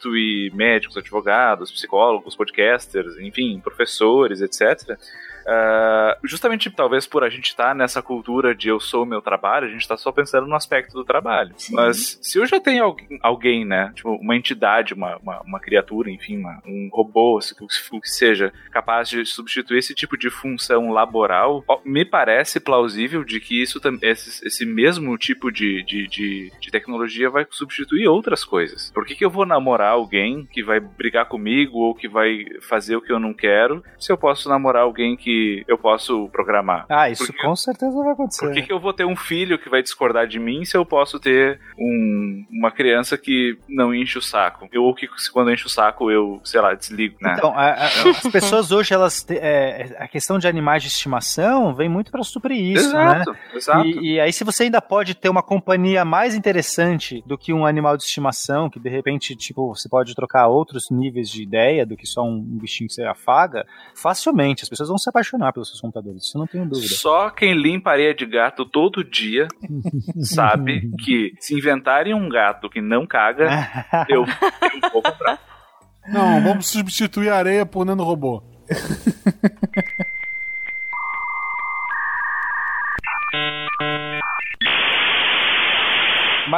médicos, 0.52 0.96
advogados, 0.96 1.70
psicólogos, 1.70 2.36
podcasters, 2.36 3.18
enfim, 3.18 3.60
professores, 3.60 4.40
etc., 4.40 4.98
Uh, 5.46 6.26
justamente 6.26 6.68
talvez 6.70 7.06
por 7.06 7.22
a 7.22 7.30
gente 7.30 7.46
estar 7.46 7.68
tá 7.68 7.74
nessa 7.74 8.02
cultura 8.02 8.52
de 8.52 8.68
eu 8.68 8.80
sou 8.80 9.04
o 9.04 9.06
meu 9.06 9.22
trabalho, 9.22 9.66
a 9.66 9.70
gente 9.70 9.82
está 9.82 9.96
só 9.96 10.10
pensando 10.10 10.46
no 10.46 10.56
aspecto 10.56 10.92
do 10.92 11.04
trabalho. 11.04 11.54
Sim. 11.56 11.74
Mas 11.74 12.18
se 12.20 12.38
eu 12.38 12.46
já 12.46 12.58
tenho 12.58 12.82
alguém, 12.82 13.18
alguém 13.22 13.64
né, 13.64 13.92
tipo 13.94 14.12
uma 14.16 14.34
entidade, 14.34 14.92
uma, 14.92 15.16
uma, 15.18 15.40
uma 15.42 15.60
criatura, 15.60 16.10
enfim, 16.10 16.38
uma, 16.38 16.60
um 16.66 16.88
robô, 16.92 17.38
o 17.92 18.00
que 18.00 18.10
seja, 18.10 18.52
capaz 18.72 19.08
de 19.08 19.24
substituir 19.24 19.78
esse 19.78 19.94
tipo 19.94 20.18
de 20.18 20.30
função 20.30 20.90
laboral, 20.90 21.64
me 21.84 22.04
parece 22.04 22.58
plausível 22.58 23.22
de 23.22 23.38
que 23.38 23.62
isso 23.62 23.80
esse, 24.02 24.44
esse 24.44 24.66
mesmo 24.66 25.16
tipo 25.16 25.52
de, 25.52 25.82
de, 25.84 26.08
de, 26.08 26.52
de, 26.60 26.70
tecnologia 26.70 27.30
vai 27.30 27.46
substituir 27.50 28.08
outras 28.08 28.44
coisas. 28.44 28.90
Por 28.92 29.06
que, 29.06 29.14
que 29.14 29.24
eu 29.24 29.30
vou 29.30 29.46
namorar 29.46 29.92
alguém 29.92 30.44
que 30.46 30.62
vai 30.62 30.80
brigar 30.80 31.26
comigo 31.26 31.78
ou 31.78 31.94
que 31.94 32.08
vai 32.08 32.44
fazer 32.62 32.96
o 32.96 33.00
que 33.00 33.12
eu 33.12 33.20
não 33.20 33.32
quero, 33.32 33.84
se 33.98 34.10
eu 34.10 34.18
posso 34.18 34.48
namorar 34.48 34.82
alguém 34.82 35.16
que 35.16 35.35
eu 35.66 35.78
posso 35.78 36.28
programar. 36.30 36.86
Ah, 36.88 37.10
isso 37.10 37.26
Porque, 37.26 37.42
com 37.42 37.56
certeza 37.56 37.96
vai 38.02 38.12
acontecer. 38.12 38.46
Por 38.46 38.54
que, 38.54 38.62
que 38.62 38.72
eu 38.72 38.80
vou 38.80 38.92
ter 38.92 39.04
um 39.04 39.16
filho 39.16 39.58
que 39.58 39.68
vai 39.68 39.82
discordar 39.82 40.26
de 40.26 40.38
mim 40.38 40.64
se 40.64 40.76
eu 40.76 40.84
posso 40.84 41.18
ter 41.18 41.60
um, 41.78 42.44
uma 42.50 42.70
criança 42.70 43.16
que 43.16 43.58
não 43.68 43.94
enche 43.94 44.18
o 44.18 44.22
saco? 44.22 44.68
Ou 44.76 44.94
que 44.94 45.08
quando 45.32 45.52
enche 45.52 45.66
o 45.66 45.70
saco 45.70 46.10
eu, 46.10 46.40
sei 46.44 46.60
lá, 46.60 46.74
desligo, 46.74 47.16
né? 47.20 47.34
Então, 47.36 47.52
a, 47.54 47.70
a, 47.72 47.86
as 47.86 48.26
pessoas 48.32 48.72
hoje, 48.72 48.94
elas. 48.94 49.24
É, 49.30 49.96
a 49.98 50.08
questão 50.08 50.38
de 50.38 50.48
animais 50.48 50.82
de 50.82 50.88
estimação 50.88 51.74
vem 51.74 51.88
muito 51.88 52.10
para 52.10 52.22
suprir 52.22 52.58
isso, 52.58 52.88
exato, 52.88 53.32
né? 53.32 53.38
Exato. 53.54 53.86
E, 53.86 54.14
e 54.14 54.20
aí, 54.20 54.32
se 54.32 54.44
você 54.44 54.64
ainda 54.64 54.80
pode 54.80 55.14
ter 55.14 55.28
uma 55.28 55.42
companhia 55.42 56.04
mais 56.04 56.34
interessante 56.34 57.22
do 57.26 57.36
que 57.36 57.52
um 57.52 57.66
animal 57.66 57.96
de 57.96 58.04
estimação, 58.04 58.70
que 58.70 58.80
de 58.80 58.88
repente, 58.88 59.34
tipo, 59.36 59.74
você 59.74 59.88
pode 59.88 60.14
trocar 60.14 60.48
outros 60.48 60.90
níveis 60.90 61.28
de 61.28 61.42
ideia 61.42 61.84
do 61.84 61.96
que 61.96 62.06
só 62.06 62.22
um 62.22 62.40
bichinho 62.40 62.88
que 62.88 62.94
você 62.94 63.04
afaga, 63.04 63.66
facilmente. 63.94 64.62
As 64.62 64.68
pessoas 64.68 64.88
vão 64.88 64.98
se 64.98 65.08
apaixonar 65.08 65.25
apaixonar 65.26 65.52
pelos 65.52 65.68
seus 65.68 65.80
computadores, 65.80 66.24
isso 66.24 66.36
eu 66.36 66.40
não 66.40 66.46
tenho 66.46 66.66
dúvida. 66.66 66.94
Só 66.94 67.30
quem 67.30 67.54
limpa 67.54 67.90
areia 67.90 68.14
de 68.14 68.24
gato 68.24 68.64
todo 68.64 69.04
dia 69.04 69.48
sabe 70.22 70.90
que 71.04 71.32
se 71.40 71.54
inventarem 71.54 72.14
um 72.14 72.28
gato 72.28 72.70
que 72.70 72.80
não 72.80 73.06
caga, 73.06 73.48
eu, 74.08 74.24
eu 74.24 74.90
vou 74.92 75.02
comprar. 75.02 75.40
Não, 76.08 76.42
vamos 76.42 76.68
substituir 76.68 77.30
a 77.30 77.36
areia 77.36 77.66
por 77.66 77.84
robô. 78.04 78.42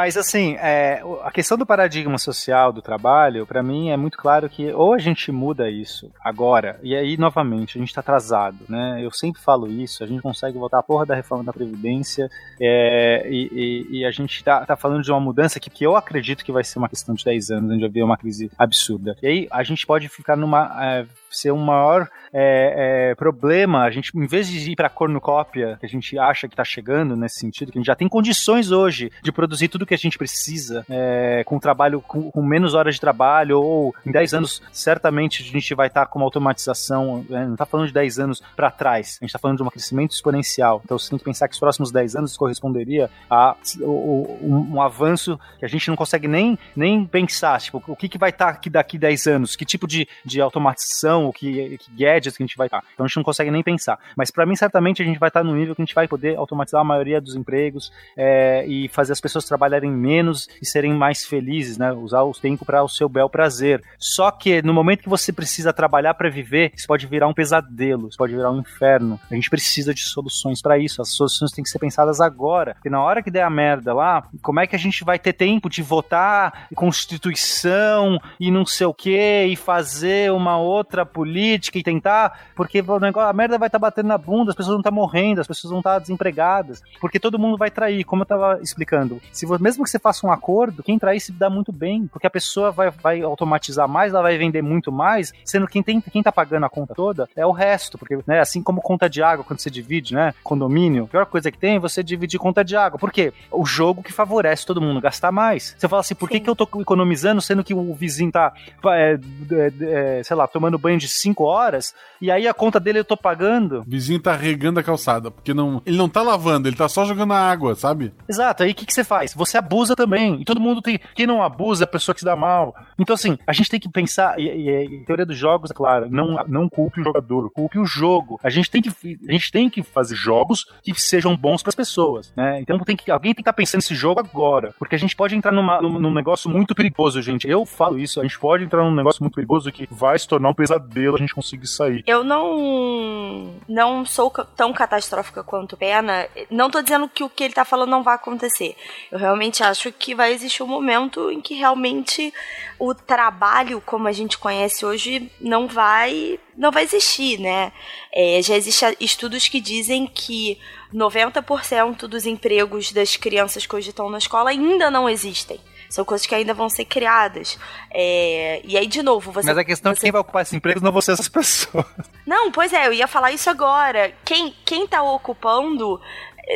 Mas, 0.00 0.16
assim, 0.16 0.54
é, 0.60 1.02
a 1.24 1.30
questão 1.32 1.58
do 1.58 1.66
paradigma 1.66 2.18
social 2.18 2.72
do 2.72 2.80
trabalho, 2.80 3.44
para 3.44 3.64
mim, 3.64 3.90
é 3.90 3.96
muito 3.96 4.16
claro 4.16 4.48
que 4.48 4.72
ou 4.72 4.94
a 4.94 4.98
gente 4.98 5.32
muda 5.32 5.68
isso 5.68 6.08
agora, 6.20 6.78
e 6.84 6.94
aí, 6.94 7.16
novamente, 7.16 7.76
a 7.76 7.80
gente 7.80 7.92
tá 7.92 8.00
atrasado, 8.00 8.58
né? 8.68 9.00
Eu 9.02 9.10
sempre 9.10 9.42
falo 9.42 9.66
isso, 9.66 10.04
a 10.04 10.06
gente 10.06 10.22
consegue 10.22 10.56
votar 10.56 10.78
a 10.78 10.84
porra 10.84 11.04
da 11.04 11.16
reforma 11.16 11.42
da 11.42 11.52
Previdência, 11.52 12.30
é, 12.60 13.26
e, 13.28 13.50
e, 13.52 13.98
e, 13.98 14.04
a 14.04 14.12
gente 14.12 14.44
tá, 14.44 14.64
tá, 14.64 14.76
falando 14.76 15.02
de 15.02 15.10
uma 15.10 15.18
mudança 15.18 15.58
que, 15.58 15.68
que 15.68 15.84
eu 15.84 15.96
acredito 15.96 16.44
que 16.44 16.52
vai 16.52 16.62
ser 16.62 16.78
uma 16.78 16.88
questão 16.88 17.12
de 17.12 17.24
10 17.24 17.50
anos, 17.50 17.70
onde 17.72 17.80
vai 17.80 17.88
haver 17.88 18.04
uma 18.04 18.16
crise 18.16 18.52
absurda. 18.56 19.16
E 19.20 19.26
aí, 19.26 19.48
a 19.50 19.64
gente 19.64 19.84
pode 19.84 20.08
ficar 20.08 20.36
numa. 20.36 20.76
É, 20.80 21.06
ser 21.30 21.52
um 21.52 21.58
maior 21.58 22.08
é, 22.32 23.10
é, 23.10 23.14
problema, 23.14 23.82
a 23.82 23.90
gente, 23.90 24.10
em 24.14 24.26
vez 24.26 24.48
de 24.48 24.72
ir 24.72 24.76
para 24.76 24.86
a 24.86 24.90
cornucópia 24.90 25.76
que 25.80 25.86
a 25.86 25.88
gente 25.88 26.18
acha 26.18 26.48
que 26.48 26.54
está 26.54 26.64
chegando 26.64 27.16
nesse 27.16 27.40
sentido, 27.40 27.72
que 27.72 27.78
a 27.78 27.80
gente 27.80 27.86
já 27.86 27.94
tem 27.94 28.08
condições 28.08 28.70
hoje 28.70 29.10
de 29.22 29.32
produzir 29.32 29.68
tudo 29.68 29.86
que 29.86 29.94
a 29.94 29.98
gente 29.98 30.18
precisa, 30.18 30.84
é, 30.88 31.42
com 31.44 31.58
trabalho, 31.58 32.00
com, 32.00 32.30
com, 32.30 32.42
menos 32.42 32.74
horas 32.74 32.94
de 32.94 33.00
trabalho, 33.00 33.60
ou 33.60 33.94
em 34.04 34.10
10 34.10 34.34
anos, 34.34 34.62
certamente 34.72 35.42
a 35.42 35.46
gente 35.46 35.74
vai 35.74 35.88
estar 35.88 36.06
tá 36.06 36.06
com 36.06 36.18
uma 36.18 36.26
automatização, 36.26 37.24
né, 37.28 37.44
não 37.44 37.52
está 37.52 37.66
falando 37.66 37.86
de 37.86 37.92
10 37.92 38.18
anos 38.18 38.42
para 38.56 38.70
trás, 38.70 39.18
a 39.20 39.24
gente 39.24 39.30
está 39.30 39.38
falando 39.38 39.58
de 39.58 39.62
um 39.62 39.70
crescimento 39.70 40.12
exponencial. 40.12 40.80
Então 40.84 40.98
você 40.98 41.10
tem 41.10 41.18
que 41.18 41.24
pensar 41.24 41.48
que 41.48 41.54
os 41.54 41.60
próximos 41.60 41.90
10 41.90 42.16
anos 42.16 42.36
corresponderia 42.36 43.10
a 43.30 43.56
um, 43.80 44.74
um 44.74 44.82
avanço 44.82 45.38
que 45.58 45.64
a 45.64 45.68
gente 45.68 45.88
não 45.88 45.96
consegue 45.96 46.28
nem, 46.28 46.58
nem 46.74 47.04
pensar, 47.04 47.60
tipo, 47.60 47.82
o 47.86 47.96
que, 47.96 48.08
que 48.08 48.18
vai 48.18 48.30
estar 48.30 48.46
tá 48.46 48.50
aqui 48.52 48.70
daqui 48.70 48.98
10 48.98 49.26
anos, 49.26 49.56
que 49.56 49.64
tipo 49.64 49.86
de, 49.86 50.06
de 50.24 50.40
automatização, 50.40 51.17
ou 51.24 51.32
que, 51.32 51.78
que 51.78 51.90
gadgets 51.92 52.36
que 52.36 52.42
a 52.42 52.46
gente 52.46 52.56
vai 52.56 52.66
estar. 52.66 52.82
Então 52.94 53.04
a 53.04 53.08
gente 53.08 53.16
não 53.16 53.22
consegue 53.22 53.50
nem 53.50 53.62
pensar. 53.62 53.98
Mas 54.16 54.30
para 54.30 54.46
mim, 54.46 54.56
certamente, 54.56 55.02
a 55.02 55.04
gente 55.04 55.18
vai 55.18 55.28
estar 55.28 55.44
no 55.44 55.54
nível 55.54 55.74
que 55.74 55.82
a 55.82 55.84
gente 55.84 55.94
vai 55.94 56.08
poder 56.08 56.36
automatizar 56.36 56.80
a 56.80 56.84
maioria 56.84 57.20
dos 57.20 57.34
empregos 57.34 57.92
é, 58.16 58.64
e 58.66 58.88
fazer 58.88 59.12
as 59.12 59.20
pessoas 59.20 59.44
trabalharem 59.44 59.90
menos 59.90 60.48
e 60.60 60.66
serem 60.66 60.92
mais 60.92 61.24
felizes, 61.24 61.78
né? 61.78 61.92
Usar 61.92 62.22
o 62.22 62.32
tempo 62.32 62.64
para 62.64 62.82
o 62.82 62.88
seu 62.88 63.08
bel 63.08 63.28
prazer. 63.28 63.82
Só 63.98 64.30
que 64.30 64.62
no 64.62 64.74
momento 64.74 65.02
que 65.02 65.08
você 65.08 65.32
precisa 65.32 65.72
trabalhar 65.72 66.14
para 66.14 66.28
viver, 66.28 66.72
isso 66.74 66.86
pode 66.86 67.06
virar 67.06 67.28
um 67.28 67.34
pesadelo, 67.34 68.08
isso 68.08 68.18
pode 68.18 68.34
virar 68.34 68.50
um 68.50 68.60
inferno. 68.60 69.18
A 69.30 69.34
gente 69.34 69.50
precisa 69.50 69.94
de 69.94 70.02
soluções 70.02 70.60
para 70.60 70.78
isso. 70.78 71.00
As 71.02 71.10
soluções 71.10 71.52
têm 71.52 71.62
que 71.62 71.70
ser 71.70 71.78
pensadas 71.78 72.20
agora. 72.20 72.74
Porque 72.74 72.90
na 72.90 73.02
hora 73.02 73.22
que 73.22 73.30
der 73.30 73.42
a 73.42 73.50
merda 73.50 73.92
lá, 73.92 74.28
como 74.42 74.60
é 74.60 74.66
que 74.66 74.76
a 74.76 74.78
gente 74.78 75.04
vai 75.04 75.18
ter 75.18 75.32
tempo 75.32 75.68
de 75.68 75.82
votar 75.82 76.68
Constituição 76.74 78.20
e 78.38 78.50
não 78.50 78.64
sei 78.64 78.86
o 78.86 78.94
que 78.94 79.44
e 79.44 79.56
fazer 79.56 80.32
uma 80.32 80.58
outra 80.58 81.04
política 81.08 81.78
e 81.78 81.82
tentar, 81.82 82.40
porque 82.54 82.80
o 82.80 83.00
negócio, 83.00 83.28
a 83.28 83.32
merda 83.32 83.58
vai 83.58 83.68
estar 83.68 83.78
tá 83.78 83.86
batendo 83.86 84.08
na 84.08 84.18
bunda, 84.18 84.50
as 84.50 84.56
pessoas 84.56 84.74
vão 84.74 84.80
estar 84.80 84.90
tá 84.90 84.94
morrendo, 84.94 85.40
as 85.40 85.46
pessoas 85.46 85.70
vão 85.70 85.80
estar 85.80 85.94
tá 85.94 85.98
desempregadas, 85.98 86.82
porque 87.00 87.18
todo 87.18 87.38
mundo 87.38 87.56
vai 87.56 87.70
trair, 87.70 88.04
como 88.04 88.22
eu 88.22 88.24
estava 88.24 88.60
explicando. 88.62 89.20
Se 89.32 89.46
mesmo 89.60 89.84
que 89.84 89.90
você 89.90 89.98
faça 89.98 90.26
um 90.26 90.30
acordo, 90.30 90.82
quem 90.82 90.98
trair 90.98 91.20
se 91.20 91.32
dá 91.32 91.48
muito 91.48 91.72
bem, 91.72 92.06
porque 92.06 92.26
a 92.26 92.30
pessoa 92.30 92.70
vai, 92.70 92.90
vai 92.90 93.22
automatizar 93.22 93.88
mais, 93.88 94.12
ela 94.12 94.22
vai 94.22 94.36
vender 94.36 94.62
muito 94.62 94.92
mais, 94.92 95.32
sendo 95.44 95.66
que 95.66 95.78
quem, 95.82 95.82
tem, 95.82 96.00
quem 96.00 96.22
tá 96.22 96.32
pagando 96.32 96.66
a 96.66 96.68
conta 96.68 96.94
toda 96.94 97.28
é 97.36 97.46
o 97.46 97.52
resto, 97.52 97.98
porque, 97.98 98.18
né, 98.26 98.40
assim 98.40 98.62
como 98.62 98.80
conta 98.80 99.08
de 99.08 99.22
água, 99.22 99.44
quando 99.44 99.60
você 99.60 99.70
divide, 99.70 100.14
né, 100.14 100.34
condomínio, 100.42 101.04
a 101.04 101.08
pior 101.08 101.26
coisa 101.26 101.50
que 101.50 101.58
tem 101.58 101.76
é 101.76 101.78
você 101.78 102.02
dividir 102.02 102.38
conta 102.38 102.64
de 102.64 102.76
água. 102.76 102.98
Por 102.98 103.12
quê? 103.12 103.32
O 103.50 103.64
jogo 103.64 104.02
que 104.02 104.12
favorece 104.12 104.66
todo 104.66 104.80
mundo 104.80 105.00
gastar 105.00 105.30
mais. 105.32 105.74
Você 105.78 105.88
fala 105.88 106.00
assim, 106.00 106.14
por 106.14 106.28
que, 106.28 106.40
que 106.40 106.50
eu 106.50 106.56
tô 106.56 106.68
economizando, 106.80 107.40
sendo 107.40 107.62
que 107.62 107.74
o 107.74 107.94
vizinho 107.94 108.32
tá, 108.32 108.52
é, 108.86 109.18
é, 109.50 110.18
é, 110.18 110.22
sei 110.22 110.36
lá, 110.36 110.46
tomando 110.46 110.78
banho 110.78 110.97
de 110.98 111.08
5 111.08 111.44
horas, 111.44 111.94
e 112.20 112.30
aí 112.30 112.46
a 112.48 112.54
conta 112.54 112.80
dele 112.80 112.98
eu 112.98 113.04
tô 113.04 113.16
pagando. 113.16 113.80
O 113.80 113.84
vizinho 113.90 114.20
tá 114.20 114.34
regando 114.34 114.80
a 114.80 114.82
calçada, 114.82 115.30
porque 115.30 115.54
não, 115.54 115.80
ele 115.86 115.96
não 115.96 116.08
tá 116.08 116.22
lavando, 116.22 116.68
ele 116.68 116.76
tá 116.76 116.88
só 116.88 117.04
jogando 117.04 117.32
a 117.32 117.38
água, 117.38 117.74
sabe? 117.74 118.12
Exato, 118.28 118.62
aí 118.62 118.72
o 118.72 118.74
que, 118.74 118.86
que 118.86 118.92
você 118.92 119.04
faz? 119.04 119.34
Você 119.34 119.56
abusa 119.56 119.94
também. 119.94 120.40
E 120.40 120.44
todo 120.44 120.60
mundo 120.60 120.82
tem. 120.82 120.98
Quem 121.14 121.26
não 121.26 121.42
abusa 121.42 121.84
é 121.84 121.86
a 121.86 121.88
pessoa 121.88 122.14
que 122.14 122.20
se 122.20 122.24
dá 122.24 122.36
mal. 122.36 122.74
Então, 122.98 123.14
assim, 123.14 123.38
a 123.46 123.52
gente 123.52 123.70
tem 123.70 123.80
que 123.80 123.88
pensar. 123.88 124.38
E, 124.38 124.48
e, 124.48 124.84
e 124.84 125.04
teoria 125.04 125.26
dos 125.26 125.36
jogos, 125.36 125.70
é 125.70 125.74
claro, 125.74 126.08
não, 126.10 126.44
não 126.46 126.68
culpe 126.68 127.00
o 127.00 127.04
jogador, 127.04 127.50
culpe 127.50 127.78
o 127.78 127.86
jogo. 127.86 128.38
A 128.42 128.50
gente 128.50 128.70
tem 128.70 128.82
que, 128.82 128.90
a 129.28 129.32
gente 129.32 129.50
tem 129.52 129.70
que 129.70 129.82
fazer 129.82 130.16
jogos 130.16 130.66
que 130.82 130.94
sejam 131.00 131.36
bons 131.36 131.62
para 131.62 131.70
as 131.70 131.74
pessoas, 131.74 132.32
né? 132.36 132.60
Então 132.60 132.78
tem 132.80 132.96
que, 132.96 133.10
alguém 133.10 133.32
tem 133.32 133.36
que 133.36 133.42
estar 133.42 133.52
tá 133.52 133.56
pensando 133.56 133.78
nesse 133.78 133.94
jogo 133.94 134.20
agora. 134.20 134.74
Porque 134.78 134.94
a 134.94 134.98
gente 134.98 135.14
pode 135.14 135.34
entrar 135.34 135.52
numa, 135.52 135.80
num, 135.80 135.98
num 135.98 136.12
negócio 136.12 136.50
muito 136.50 136.74
perigoso, 136.74 137.22
gente. 137.22 137.48
Eu 137.48 137.64
falo 137.64 137.98
isso, 137.98 138.20
a 138.20 138.22
gente 138.22 138.38
pode 138.38 138.64
entrar 138.64 138.82
num 138.82 138.94
negócio 138.94 139.22
muito 139.22 139.34
perigoso 139.34 139.70
que 139.70 139.86
vai 139.90 140.18
se 140.18 140.26
tornar 140.26 140.50
um 140.50 140.54
pesadelo 140.54 140.87
a 141.14 141.18
gente 141.18 141.34
conseguir 141.34 141.66
sair. 141.66 142.02
Eu 142.06 142.24
não 142.24 143.54
não 143.68 144.04
sou 144.04 144.30
tão 144.30 144.72
catastrófica 144.72 145.42
quanto 145.42 145.76
Pena. 145.76 146.28
Não 146.50 146.70
tô 146.70 146.80
dizendo 146.82 147.08
que 147.08 147.22
o 147.22 147.28
que 147.28 147.44
ele 147.44 147.54
tá 147.54 147.64
falando 147.64 147.90
não 147.90 148.02
vai 148.02 148.14
acontecer. 148.14 148.74
Eu 149.10 149.18
realmente 149.18 149.62
acho 149.62 149.92
que 149.92 150.14
vai 150.14 150.32
existir 150.32 150.62
um 150.62 150.66
momento 150.66 151.30
em 151.30 151.40
que 151.40 151.54
realmente 151.54 152.32
o 152.78 152.94
trabalho 152.94 153.82
como 153.84 154.08
a 154.08 154.12
gente 154.12 154.38
conhece 154.38 154.84
hoje 154.84 155.30
não 155.40 155.66
vai 155.66 156.38
não 156.56 156.72
vai 156.72 156.82
existir, 156.82 157.38
né? 157.38 157.72
É, 158.12 158.40
já 158.42 158.56
existem 158.56 158.96
estudos 158.98 159.48
que 159.48 159.60
dizem 159.60 160.06
que 160.06 160.58
90% 160.92 162.08
dos 162.08 162.26
empregos 162.26 162.92
das 162.92 163.16
crianças 163.16 163.64
que 163.64 163.76
hoje 163.76 163.90
estão 163.90 164.10
na 164.10 164.18
escola 164.18 164.50
ainda 164.50 164.90
não 164.90 165.08
existem. 165.08 165.60
São 165.88 166.04
coisas 166.04 166.26
que 166.26 166.34
ainda 166.34 166.52
vão 166.52 166.68
ser 166.68 166.84
criadas. 166.84 167.58
É, 167.90 168.60
e 168.64 168.76
aí, 168.76 168.86
de 168.86 169.02
novo, 169.02 169.32
você. 169.32 169.48
Mas 169.48 169.58
a 169.58 169.64
questão 169.64 169.94
você... 169.94 170.00
é 170.00 170.02
quem 170.02 170.12
vai 170.12 170.20
ocupar 170.20 170.42
esses 170.42 170.54
empregos 170.54 170.82
não 170.82 170.92
vão 170.92 171.00
ser 171.00 171.12
essas 171.12 171.28
pessoas. 171.30 171.86
Não, 172.26 172.50
pois 172.52 172.72
é, 172.72 172.86
eu 172.86 172.92
ia 172.92 173.06
falar 173.06 173.32
isso 173.32 173.48
agora. 173.48 174.12
Quem, 174.24 174.54
quem 174.64 174.86
tá 174.86 175.02
ocupando 175.02 176.00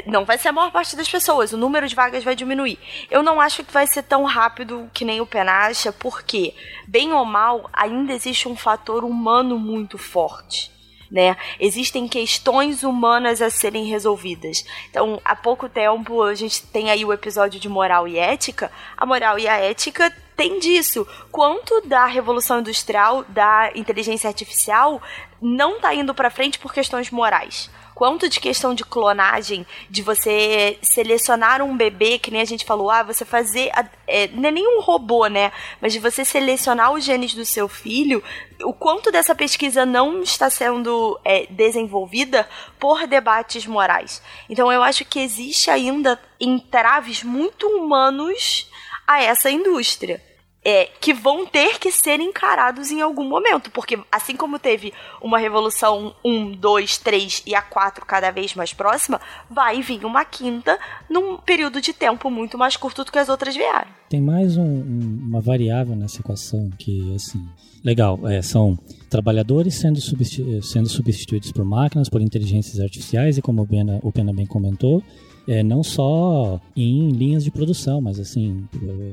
Não 0.06 0.24
vai 0.24 0.38
ser 0.38 0.48
a 0.48 0.52
maior 0.52 0.70
parte 0.70 0.96
das 0.96 1.08
pessoas, 1.08 1.52
o 1.52 1.56
número 1.56 1.86
de 1.86 1.94
vagas 1.94 2.24
vai 2.24 2.34
diminuir. 2.34 2.78
Eu 3.10 3.22
não 3.22 3.40
acho 3.40 3.64
que 3.64 3.72
vai 3.72 3.86
ser 3.86 4.02
tão 4.02 4.24
rápido 4.24 4.88
que 4.92 5.04
nem 5.04 5.20
o 5.20 5.26
Pena 5.26 5.66
acha, 5.66 5.92
porque, 5.92 6.54
bem 6.86 7.12
ou 7.12 7.24
mal, 7.24 7.68
ainda 7.72 8.12
existe 8.12 8.48
um 8.48 8.56
fator 8.56 9.04
humano 9.04 9.58
muito 9.58 9.98
forte. 9.98 10.70
Né? 11.12 11.36
Existem 11.60 12.08
questões 12.08 12.82
humanas 12.82 13.42
a 13.42 13.50
serem 13.50 13.84
resolvidas. 13.84 14.64
Então, 14.88 15.20
há 15.22 15.36
pouco 15.36 15.68
tempo 15.68 16.22
a 16.22 16.34
gente 16.34 16.62
tem 16.68 16.90
aí 16.90 17.04
o 17.04 17.12
episódio 17.12 17.60
de 17.60 17.68
moral 17.68 18.08
e 18.08 18.18
ética. 18.18 18.72
A 18.96 19.04
moral 19.04 19.38
e 19.38 19.46
a 19.46 19.58
ética 19.58 20.10
tem 20.34 20.58
disso. 20.58 21.06
Quanto 21.30 21.82
da 21.82 22.06
revolução 22.06 22.60
industrial, 22.60 23.24
da 23.28 23.70
inteligência 23.74 24.26
artificial, 24.26 25.02
não 25.38 25.76
está 25.76 25.94
indo 25.94 26.14
para 26.14 26.30
frente 26.30 26.58
por 26.58 26.72
questões 26.72 27.10
morais 27.10 27.70
quanto 27.94 28.28
de 28.28 28.40
questão 28.40 28.74
de 28.74 28.84
clonagem, 28.84 29.66
de 29.88 30.02
você 30.02 30.78
selecionar 30.82 31.62
um 31.62 31.76
bebê, 31.76 32.18
que 32.18 32.30
nem 32.30 32.40
a 32.40 32.44
gente 32.44 32.64
falou, 32.64 32.90
ah, 32.90 33.02
você 33.02 33.24
fazer. 33.24 33.70
É, 34.06 34.28
não 34.28 34.48
é 34.48 34.52
nem 34.52 34.66
um 34.66 34.80
robô, 34.80 35.26
né? 35.26 35.52
Mas 35.80 35.92
de 35.92 35.98
você 35.98 36.24
selecionar 36.24 36.92
os 36.92 37.04
genes 37.04 37.34
do 37.34 37.44
seu 37.44 37.68
filho, 37.68 38.22
o 38.64 38.72
quanto 38.72 39.10
dessa 39.10 39.34
pesquisa 39.34 39.86
não 39.86 40.22
está 40.22 40.50
sendo 40.50 41.18
é, 41.24 41.46
desenvolvida 41.46 42.48
por 42.78 43.06
debates 43.06 43.66
morais. 43.66 44.22
Então 44.48 44.72
eu 44.72 44.82
acho 44.82 45.04
que 45.04 45.20
existe 45.20 45.70
ainda 45.70 46.20
entraves 46.40 47.22
muito 47.22 47.66
humanos 47.66 48.70
a 49.06 49.22
essa 49.22 49.50
indústria 49.50 50.20
é, 50.64 50.88
que 51.00 51.12
vão 51.12 51.44
ter 51.44 51.78
que 51.78 51.90
ser 51.90 52.20
encarados 52.20 52.90
em 52.90 53.00
algum 53.00 53.28
momento. 53.28 53.70
Porque 53.70 53.98
assim 54.10 54.36
como 54.36 54.58
teve 54.58 54.92
uma 55.20 55.38
revolução 55.38 56.14
1, 56.24 56.52
2, 56.52 56.98
3 56.98 57.42
e 57.46 57.54
a 57.54 57.62
4 57.62 58.06
cada 58.06 58.30
vez 58.30 58.54
mais 58.54 58.72
próxima, 58.72 59.20
vai 59.50 59.82
vir 59.82 60.04
uma 60.04 60.24
quinta 60.24 60.78
num 61.10 61.36
período 61.36 61.80
de 61.80 61.92
tempo 61.92 62.30
muito 62.30 62.56
mais 62.56 62.76
curto 62.76 63.04
do 63.04 63.12
que 63.12 63.18
as 63.18 63.28
outras 63.28 63.56
vieram. 63.56 63.88
Tem 64.08 64.20
mais 64.20 64.56
um, 64.56 64.62
um, 64.62 65.20
uma 65.28 65.40
variável 65.40 65.96
nessa 65.96 66.20
equação 66.20 66.70
que, 66.78 67.14
assim, 67.14 67.42
legal, 67.82 68.20
é, 68.28 68.40
são 68.42 68.78
trabalhadores 69.10 69.74
sendo, 69.74 70.00
substitu 70.00 70.62
sendo 70.62 70.88
substituídos 70.88 71.50
por 71.50 71.64
máquinas, 71.64 72.08
por 72.08 72.20
inteligências 72.20 72.78
artificiais, 72.78 73.38
e 73.38 73.42
como 73.42 73.62
o 73.62 73.66
Pena, 73.66 73.98
o 74.02 74.12
Pena 74.12 74.32
bem 74.32 74.46
comentou, 74.46 75.02
é, 75.48 75.62
não 75.62 75.82
só 75.82 76.60
em 76.76 77.10
linhas 77.10 77.42
de 77.42 77.50
produção, 77.50 78.00
mas 78.00 78.20
assim, 78.20 78.68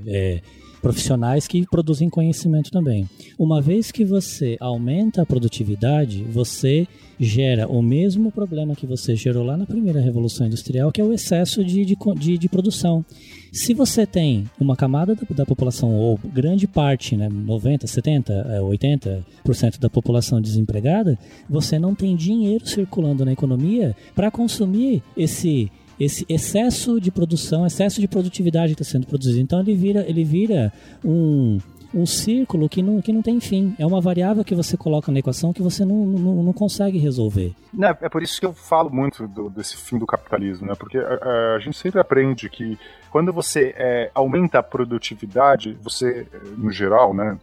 é, 0.05 0.41
profissionais 0.81 1.47
que 1.47 1.65
produzem 1.68 2.10
conhecimento 2.10 2.72
também. 2.72 3.07
Uma 3.38 3.61
vez 3.61 3.91
que 3.91 4.06
você 4.06 4.57
aumenta 4.60 5.22
a 5.22 5.26
produtividade, 5.26 6.23
você 6.23 6.88
gera 7.19 7.68
o 7.68 7.81
mesmo 7.81 8.31
problema 8.31 8.76
que 8.76 8.88
você 8.88 9.15
gerou 9.15 9.43
lá 9.43 9.57
na 9.57 9.65
primeira 9.65 9.99
revolução 9.99 10.47
industrial, 10.47 10.91
que 10.91 11.01
é 11.01 11.03
o 11.03 11.11
excesso 11.11 11.64
de, 11.64 11.84
de, 11.84 11.97
de, 12.18 12.38
de 12.38 12.49
produção. 12.49 13.03
Se 13.51 13.73
você 13.73 14.06
tem 14.06 14.49
uma 14.60 14.76
camada 14.76 15.15
da, 15.15 15.22
da, 15.30 15.45
população, 15.45 15.93
ou 15.95 16.19
grande 16.23 16.68
parte, 16.68 17.18
né, 17.18 17.27
90, 17.27 17.88
70, 17.88 18.61
80% 18.61 19.80
da 19.80 19.89
população 19.89 20.39
desempregada, 20.39 21.18
você 21.49 21.77
não 21.77 21.93
tem 21.93 22.15
dinheiro 22.15 22.65
circulando 22.65 23.26
na 23.26 23.34
economia 23.34 23.95
para 24.15 24.31
consumir 24.31 25.03
esse 25.18 25.69
esse 25.99 26.26
excesso 26.30 26.99
de 26.99 27.11
produção, 27.11 27.65
excesso 27.65 27.99
de 27.99 28.07
produtividade 28.07 28.76
que 28.76 28.81
está 28.81 28.91
sendo 28.91 29.07
produzido. 29.07 29.39
Então 29.39 29.59
ele 29.59 29.76
vira, 29.76 30.05
ele 30.07 30.23
vira 30.23 30.71
um, 31.03 31.59
um 31.93 32.05
círculo 32.05 32.69
que 32.69 32.81
não, 32.81 33.01
que 33.01 33.11
não 33.11 33.21
tem 33.21 33.39
fim. 33.39 33.76
É 33.77 33.85
uma 33.85 33.99
variável 33.99 34.43
que 34.43 34.55
você 34.55 34.77
coloca 34.77 35.11
na 35.11 35.19
equação 35.19 35.51
que 35.51 35.61
você 35.61 35.84
não, 35.84 36.05
não, 36.05 36.43
não 36.43 36.53
consegue 36.53 36.97
resolver. 36.97 37.53
Não, 37.73 37.89
é 37.89 38.09
por 38.09 38.23
isso 38.23 38.39
que 38.39 38.45
eu 38.45 38.53
falo 38.53 38.89
muito 38.89 39.27
do, 39.27 39.49
desse 39.49 39.76
fim 39.76 39.97
do 39.97 40.05
capitalismo, 40.05 40.67
né? 40.67 40.76
Porque 40.76 40.97
a, 40.97 41.01
a, 41.01 41.55
a 41.55 41.59
gente 41.59 41.77
sempre 41.77 41.99
aprende 41.99 42.49
que 42.49 42.77
quando 43.10 43.34
você 43.34 43.73
é, 43.77 44.11
aumenta 44.14 44.60
a 44.60 44.64
produtividade, 44.64 45.77
você, 45.81 46.27
no 46.57 46.72
geral, 46.72 47.14
né, 47.14 47.38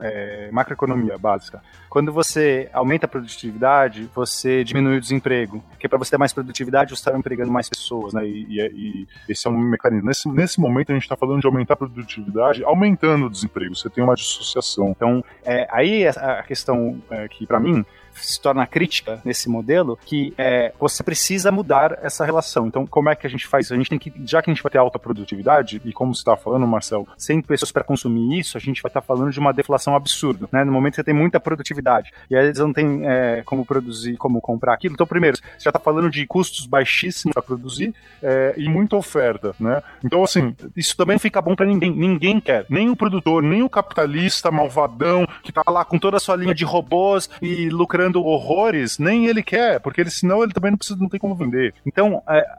é, 0.00 0.48
macroeconomia 0.52 1.18
básica, 1.18 1.62
quando 1.88 2.12
você 2.12 2.68
aumenta 2.72 3.06
a 3.06 3.08
produtividade, 3.08 4.08
você 4.14 4.64
diminui 4.64 4.96
o 4.96 5.00
desemprego, 5.00 5.62
porque 5.70 5.88
para 5.88 5.98
você 5.98 6.12
ter 6.12 6.18
mais 6.18 6.32
produtividade, 6.32 6.90
você 6.90 7.00
está 7.00 7.16
empregando 7.16 7.50
mais 7.50 7.68
pessoas, 7.68 8.12
né, 8.12 8.26
e, 8.26 8.46
e, 8.48 8.60
e, 8.60 9.08
esse 9.28 9.46
é 9.46 9.50
um 9.50 9.58
mecanismo. 9.58 10.06
Nesse, 10.06 10.28
nesse 10.28 10.60
momento, 10.60 10.90
a 10.90 10.94
gente 10.94 11.04
está 11.04 11.16
falando 11.16 11.40
de 11.40 11.46
aumentar 11.46 11.74
a 11.74 11.76
produtividade, 11.76 12.64
aumentando 12.64 13.26
o 13.26 13.30
desemprego, 13.30 13.74
você 13.74 13.90
tem 13.90 14.02
uma 14.02 14.14
dissociação. 14.14 14.90
Então, 14.90 15.24
é, 15.44 15.66
aí 15.70 16.06
a 16.06 16.42
questão 16.42 17.00
é, 17.10 17.28
que, 17.28 17.46
para 17.46 17.60
mim, 17.60 17.84
se 18.14 18.40
torna 18.40 18.66
crítica 18.66 19.20
nesse 19.24 19.48
modelo, 19.48 19.98
que 20.04 20.34
é, 20.38 20.72
você 20.78 21.02
precisa 21.02 21.50
mudar 21.50 21.98
essa 22.02 22.24
relação. 22.24 22.66
Então, 22.66 22.86
como 22.86 23.08
é 23.08 23.16
que 23.16 23.26
a 23.26 23.30
gente 23.30 23.46
faz? 23.46 23.70
A 23.70 23.76
gente 23.76 23.90
tem 23.90 23.98
que, 23.98 24.12
já 24.24 24.42
que 24.42 24.50
a 24.50 24.54
gente 24.54 24.62
vai 24.62 24.70
ter 24.70 24.78
alta 24.78 24.98
produtividade, 24.98 25.80
e 25.84 25.92
como 25.92 26.14
você 26.14 26.20
estava 26.20 26.36
falando, 26.36 26.66
Marcel, 26.66 27.06
sem 27.16 27.40
pessoas 27.40 27.72
para 27.72 27.84
consumir 27.84 28.38
isso, 28.38 28.56
a 28.56 28.60
gente 28.60 28.82
vai 28.82 28.90
estar 28.90 29.00
tá 29.00 29.06
falando 29.06 29.30
de 29.30 29.38
uma 29.38 29.52
deflação 29.52 29.94
absurda, 29.94 30.48
né? 30.52 30.64
No 30.64 30.72
momento 30.72 30.96
você 30.96 31.04
tem 31.04 31.14
muita 31.14 31.40
produtividade, 31.40 32.12
e 32.30 32.36
aí 32.36 32.46
eles 32.46 32.58
não 32.58 32.72
têm 32.72 33.02
é, 33.04 33.42
como 33.44 33.64
produzir, 33.64 34.16
como 34.16 34.40
comprar 34.40 34.74
aquilo. 34.74 34.94
Então, 34.94 35.06
primeiro, 35.06 35.36
você 35.36 35.64
já 35.64 35.70
está 35.70 35.80
falando 35.80 36.10
de 36.10 36.26
custos 36.26 36.66
baixíssimos 36.66 37.34
para 37.34 37.42
produzir 37.42 37.94
é, 38.22 38.54
e 38.56 38.68
muita 38.68 38.96
oferta, 38.96 39.54
né? 39.58 39.82
Então, 40.04 40.22
assim, 40.22 40.54
isso 40.76 40.96
também 40.96 41.18
fica 41.18 41.40
bom 41.40 41.54
para 41.54 41.66
ninguém. 41.66 41.90
Ninguém 41.90 42.40
quer, 42.40 42.66
nem 42.68 42.90
o 42.90 42.96
produtor, 42.96 43.42
nem 43.42 43.62
o 43.62 43.68
capitalista 43.68 44.50
malvadão 44.50 45.26
que 45.42 45.50
está 45.50 45.62
lá 45.66 45.84
com 45.84 45.98
toda 45.98 46.16
a 46.16 46.20
sua 46.20 46.36
linha 46.36 46.54
de 46.54 46.64
robôs 46.64 47.28
e 47.40 47.68
lucrando 47.68 48.03
horrores, 48.12 48.98
nem 48.98 49.26
ele 49.26 49.42
quer, 49.42 49.80
porque 49.80 50.00
ele, 50.00 50.10
senão 50.10 50.42
ele 50.42 50.52
também 50.52 50.70
não 50.70 50.78
precisa, 50.78 50.98
não 50.98 51.08
tem 51.08 51.20
como 51.20 51.34
vender. 51.34 51.74
Então, 51.86 52.22
é, 52.28 52.56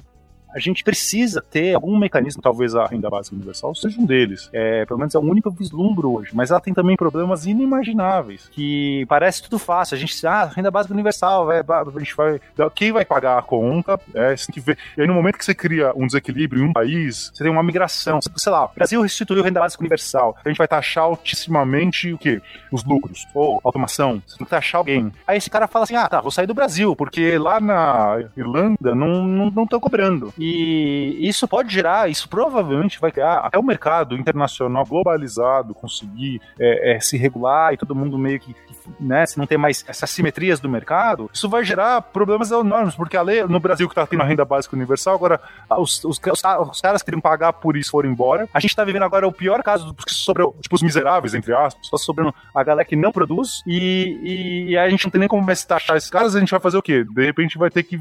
a 0.56 0.60
gente 0.60 0.84
precisa 0.84 1.42
ter 1.42 1.76
algum 1.76 1.98
mecanismo, 1.98 2.42
talvez 2.42 2.74
a 2.76 2.86
renda 2.86 3.10
básica 3.10 3.36
universal 3.36 3.76
seja 3.76 4.00
um 4.00 4.06
deles. 4.06 4.50
É, 4.54 4.86
pelo 4.86 4.98
menos 4.98 5.14
é 5.14 5.20
o 5.20 5.22
único 5.22 5.52
vislumbro 5.52 6.14
hoje, 6.14 6.32
mas 6.34 6.50
ela 6.50 6.62
tem 6.62 6.74
também 6.74 6.96
problemas 6.96 7.46
inimagináveis, 7.46 8.48
que 8.52 9.06
parece 9.10 9.44
tudo 9.44 9.60
fácil. 9.60 9.96
A 9.96 10.00
gente, 10.00 10.26
ah, 10.26 10.46
renda 10.46 10.72
básica 10.72 10.94
universal, 10.94 11.50
a 11.52 12.00
gente 12.00 12.16
vai, 12.16 12.40
quem 12.74 12.94
vai 12.94 13.04
pagar 13.04 13.38
a 13.38 13.42
conta? 13.42 14.00
É, 14.14 14.36
você 14.36 14.46
tem 14.46 14.54
que 14.54 14.62
ver. 14.62 14.78
E 14.98 15.02
aí 15.02 15.08
no 15.08 15.14
momento 15.14 15.38
que 15.38 15.44
você 15.44 15.54
cria 15.54 15.92
um 15.94 16.06
desequilíbrio 16.06 16.64
em 16.64 16.70
um 16.70 16.74
país, 16.74 17.32
você 17.34 17.44
tem 17.44 17.52
uma 17.52 17.64
migração. 17.64 18.20
Sei 18.22 18.52
lá, 18.52 18.66
o 18.66 18.72
Brasil 18.74 19.02
restituiu 19.02 19.44
renda 19.44 19.60
básica 19.60 19.82
universal, 19.84 20.38
a 20.44 20.48
gente 20.48 20.58
vai 20.58 20.68
taxar 20.68 21.04
altissimamente 21.04 22.14
o 22.14 22.18
quê? 22.18 22.42
Os 22.72 22.86
lucros, 22.86 23.28
ou 23.34 23.60
automação, 23.62 24.22
você 24.26 24.38
tem 24.38 24.46
que 24.46 24.50
taxar 24.50 24.80
alguém. 24.80 25.12
Aí 25.28 25.38
esse 25.38 25.50
cara 25.50 25.68
fala 25.68 25.84
assim, 25.84 25.96
ah, 25.96 26.08
tá, 26.08 26.22
vou 26.22 26.32
sair 26.32 26.48
do 26.48 26.54
Brasil, 26.54 26.96
porque 26.96 27.38
lá 27.38 27.60
na 27.60 28.24
Irlanda 28.38 28.96
não 28.96 29.48
estão 29.50 29.68
não, 29.72 29.80
cobrando. 29.80 30.34
E 30.38 30.45
e 30.48 31.28
isso 31.28 31.48
pode 31.48 31.74
gerar, 31.74 32.08
isso 32.08 32.30
provavelmente 32.30 33.00
vai 33.00 33.12
criar 33.12 33.38
até 33.38 33.58
o 33.58 33.64
mercado 33.64 34.16
internacional 34.16 34.86
globalizado 34.86 35.74
conseguir 35.74 36.40
é, 36.60 36.96
é, 36.96 37.00
se 37.00 37.18
regular 37.18 37.74
e 37.74 37.78
todo 37.78 37.96
mundo 37.96 38.16
meio 38.16 38.40
que, 38.40 38.56
né, 39.00 39.26
se 39.26 39.40
não 39.40 39.48
tem 39.48 39.58
mais 39.58 39.84
essas 39.88 40.08
simetrias 40.12 40.60
do 40.60 40.70
mercado, 40.70 41.32
isso 41.34 41.50
vai 41.50 41.64
gerar 41.64 42.00
problemas 42.00 42.52
enormes, 42.52 42.94
porque 42.94 43.18
a 43.18 43.24
lei 43.24 43.44
no 43.44 43.60
Brasil 43.60 43.88
que 43.88 43.94
está 43.94 44.06
tendo 44.06 44.22
a 44.22 44.26
renda 44.26 44.46
básica 44.46 44.76
universal, 44.76 45.16
agora 45.16 45.42
os, 45.80 46.04
os, 46.04 46.20
os, 46.20 46.42
os 46.70 46.82
caras 46.82 47.02
queriam 47.02 47.22
pagar 47.22 47.54
por 47.54 47.76
isso 47.76 47.90
foram 47.90 48.12
embora. 48.12 48.48
A 48.54 48.60
gente 48.60 48.70
está 48.70 48.84
vivendo 48.84 49.04
agora 49.04 49.28
o 49.28 49.32
pior 49.32 49.64
caso 49.64 49.96
que 49.96 50.14
sobrou, 50.14 50.56
tipo, 50.62 50.76
os 50.76 50.84
miseráveis, 50.84 51.34
entre 51.34 51.56
aspas, 51.56 51.86
está 51.86 51.98
sobrando 51.98 52.34
a 52.54 52.64
galera 52.64 52.86
que 52.86 52.96
não 52.96 53.12
produz 53.12 53.64
e, 53.66 54.20
e, 54.22 54.72
e, 54.72 54.78
a 54.78 54.88
gente 54.90 55.06
não 55.06 55.12
tem 55.12 55.20
nem 55.20 55.28
como 55.28 55.44
mais 55.44 55.66
taxar 55.66 55.98
esses 55.98 56.10
caras, 56.10 56.36
a 56.36 56.40
gente 56.40 56.52
vai 56.52 56.60
fazer 56.60 56.78
o 56.78 56.84
quê? 56.84 57.04
De 57.04 57.26
repente 57.26 57.58
vai 57.58 57.72
ter 57.72 57.82
que 57.82 58.00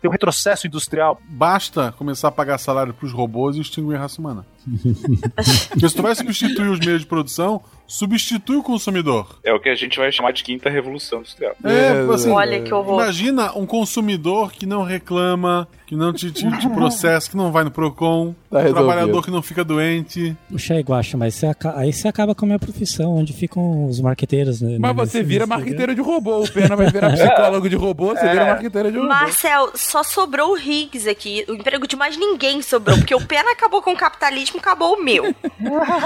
tem 0.00 0.08
um 0.08 0.12
retrocesso 0.12 0.66
industrial. 0.66 1.20
Basta 1.28 1.92
começar 1.92 2.28
a 2.28 2.32
pagar 2.32 2.58
salário 2.58 2.94
para 2.94 3.06
os 3.06 3.12
robôs 3.12 3.56
e 3.56 3.60
extinguir 3.60 3.96
a 3.96 4.00
raça 4.00 4.20
humana. 4.20 4.46
Porque 5.70 5.88
se 5.88 5.94
tu 5.94 6.02
vai 6.02 6.14
substituir 6.14 6.68
os 6.68 6.78
meios 6.80 7.00
de 7.00 7.06
produção, 7.06 7.62
substitui 7.86 8.56
o 8.56 8.62
consumidor. 8.62 9.38
É 9.44 9.52
o 9.52 9.58
que 9.58 9.68
a 9.68 9.74
gente 9.74 9.98
vai 9.98 10.12
chamar 10.12 10.32
de 10.32 10.44
quinta 10.44 10.70
revolução 10.70 11.18
industrial. 11.18 11.56
É, 11.64 12.12
assim, 12.14 12.30
Olha 12.30 12.62
que 12.62 12.72
horror. 12.72 13.02
Imagina 13.02 13.52
um 13.58 13.66
consumidor 13.66 14.52
que 14.52 14.64
não 14.64 14.84
reclama, 14.84 15.68
que 15.86 15.96
não 15.96 16.12
te, 16.12 16.30
te, 16.30 16.48
te 16.58 16.68
processa, 16.68 17.28
que 17.28 17.36
não 17.36 17.50
vai 17.50 17.64
no 17.64 17.70
Procon, 17.70 18.32
tá 18.48 18.60
um 18.60 18.72
trabalhador 18.72 19.24
que 19.24 19.30
não 19.30 19.42
fica 19.42 19.64
doente. 19.64 20.36
Puxa, 20.48 20.78
Guacha, 20.80 21.16
mas 21.16 21.34
você 21.34 21.50
aí 21.74 21.92
você 21.92 22.06
acaba 22.06 22.32
com 22.32 22.44
a 22.44 22.46
minha 22.46 22.58
profissão, 22.60 23.16
onde 23.16 23.32
ficam 23.32 23.86
os 23.86 24.00
marqueteiros. 24.00 24.62
Né, 24.62 24.76
mas 24.78 24.94
você 24.94 25.22
vira 25.22 25.46
marqueteiro 25.46 25.92
de 25.92 26.00
robô, 26.00 26.44
o 26.44 26.52
Pena 26.52 26.76
vai 26.76 26.88
virar 26.90 27.10
psicólogo 27.10 27.68
de 27.68 27.74
robô, 27.74 28.14
você 28.14 28.24
é. 28.24 28.30
vira 28.30 28.44
marqueteiro 28.44 28.92
de 28.92 28.98
robô. 28.98 29.08
Marcel, 29.08 29.72
só 29.74 30.04
sobrou 30.04 30.52
o 30.52 30.58
Higgs 30.58 31.08
aqui, 31.08 31.44
o 31.48 31.54
emprego 31.54 31.88
de 31.88 31.96
mais 31.96 32.16
ninguém 32.16 32.62
sobrou, 32.62 32.96
porque 32.96 33.14
o 33.14 33.26
Pena 33.26 33.50
acabou 33.50 33.82
com 33.82 33.92
o 33.92 33.96
capitalismo 33.96 34.49
capitalismo, 34.50 34.58
acabou 34.58 34.94
o 34.94 35.02
meu. 35.02 35.24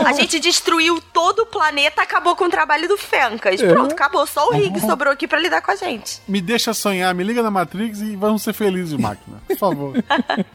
a 0.05 0.12
gente 0.12 0.39
destruiu 0.39 1.01
todo 1.12 1.41
o 1.41 1.47
planeta, 1.47 2.03
acabou 2.03 2.37
com 2.37 2.45
o 2.45 2.51
trabalho 2.51 2.89
do 2.89 2.97
Fencas. 2.97 3.62
É. 3.62 3.69
Pronto, 3.69 3.93
acabou. 3.93 4.27
Só 4.27 4.49
o 4.49 4.53
Rick 4.53 4.81
sobrou 4.81 5.12
aqui 5.12 5.27
para 5.27 5.39
lidar 5.39 5.62
com 5.62 5.71
a 5.71 5.77
gente. 5.77 6.21
Me 6.29 6.41
deixa 6.41 6.75
sonhar, 6.75 7.15
me 7.15 7.25
liga 7.25 7.43
na 7.43 7.51
Matrix 7.51 8.01
e 8.01 8.16
vamos 8.16 8.43
ser 8.43 8.53
felizes, 8.53 8.95
máquina. 8.95 9.41
Por 9.47 9.57
favor. 9.57 9.95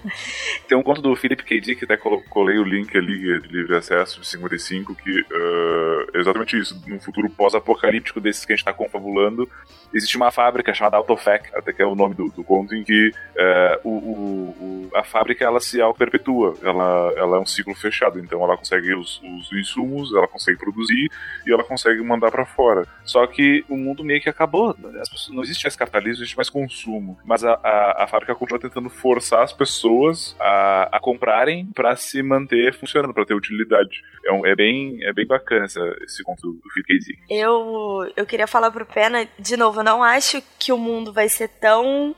Tem 0.68 0.78
um 0.78 0.84
conto 0.84 1.02
do 1.02 1.16
Philip 1.16 1.44
K. 1.44 1.60
Dick, 1.60 1.84
até 1.84 1.98
colei 1.98 2.58
o 2.58 2.64
link 2.64 2.96
ali 2.98 3.40
de 3.42 3.48
livre 3.48 3.76
acesso 3.76 4.22
de 4.22 4.28
55, 4.28 4.96
que 4.96 5.22
uh, 5.22 6.08
é 6.14 6.20
exatamente 6.20 6.58
isso. 6.58 6.82
Num 6.88 7.00
futuro 7.00 7.30
pós-apocalíptico 7.30 8.20
desses 8.20 8.46
que 8.46 8.54
a 8.54 8.56
gente 8.56 8.62
está 8.62 8.74
confabulando, 8.74 9.50
existe 9.94 10.18
uma 10.18 10.32
fábrica 10.32 10.74
chamada 10.74 10.98
Autofac, 10.98 11.50
até 11.56 11.74
que 11.74 11.82
é 11.82 11.86
o 11.86 11.96
nome 11.96 12.16
do, 12.16 12.30
do 12.30 12.44
conto, 12.44 12.76
em 12.76 12.84
que 12.84 13.10
uh, 13.10 13.80
o, 13.84 13.90
o, 13.90 14.90
o, 14.92 14.92
a 14.96 15.04
fábrica 15.04 15.46
ela 15.46 15.60
se 15.60 15.82
auto-perpetua, 15.82 16.56
ela, 16.64 17.14
ela 17.16 17.38
é 17.38 17.40
um 17.40 17.46
ciclo 17.46 17.76
fechado, 17.76 18.20
então 18.20 18.44
ela 18.44 18.58
consegue 18.58 18.94
os, 18.94 19.22
os 19.22 19.52
insumos, 19.54 20.14
ela 20.14 20.28
consegue 20.28 20.58
produzir 20.58 21.10
e 21.46 21.52
ela 21.52 21.64
consegue 21.64 22.02
mandar 22.02 22.32
para 22.32 22.46
fora. 22.46 22.88
Só 23.04 23.26
que 23.28 23.64
o 23.70 23.78
mundo 23.78 24.04
meio 24.04 24.22
que 24.22 24.30
acabou, 24.30 24.74
pessoas, 24.74 25.30
não 25.30 25.44
existe 25.44 25.66
mais 25.66 25.76
capitalismo, 25.76 26.24
existe 26.24 26.38
mais 26.38 26.50
consumo, 26.50 27.18
mas 27.24 27.44
a, 27.44 27.54
a, 27.64 28.04
a 28.04 28.08
fábrica 28.08 28.36
continua 28.36 28.60
tentando 28.60 28.90
forçar 28.90 29.44
as 29.44 29.54
pessoas 29.54 30.36
a, 30.40 30.98
a 30.98 31.00
comprarem 31.00 31.66
para 31.74 31.96
se 31.96 32.22
manter 32.22 32.74
funcionando, 32.74 33.14
para 33.14 33.26
ter 33.26 33.34
utilidade. 33.34 34.02
É, 34.26 34.32
um, 34.32 34.46
é, 34.46 34.56
bem, 34.56 35.04
é 35.04 35.14
bem 35.14 35.26
bacana 35.26 35.66
essa, 35.66 35.82
esse 36.04 36.24
conto 36.24 36.54
do 36.54 36.70
Phil 36.74 36.84
Eu, 37.30 38.12
eu 38.16 38.26
queria 38.26 38.48
falar 38.48 38.72
pro 38.72 38.86
Pena, 38.86 39.28
de 39.38 39.58
novo, 39.58 39.79
eu 39.80 39.84
não 39.84 40.04
acho 40.04 40.42
que 40.58 40.72
o 40.72 40.78
mundo 40.78 41.12
vai 41.14 41.30
ser 41.30 41.48
tão 41.48 42.16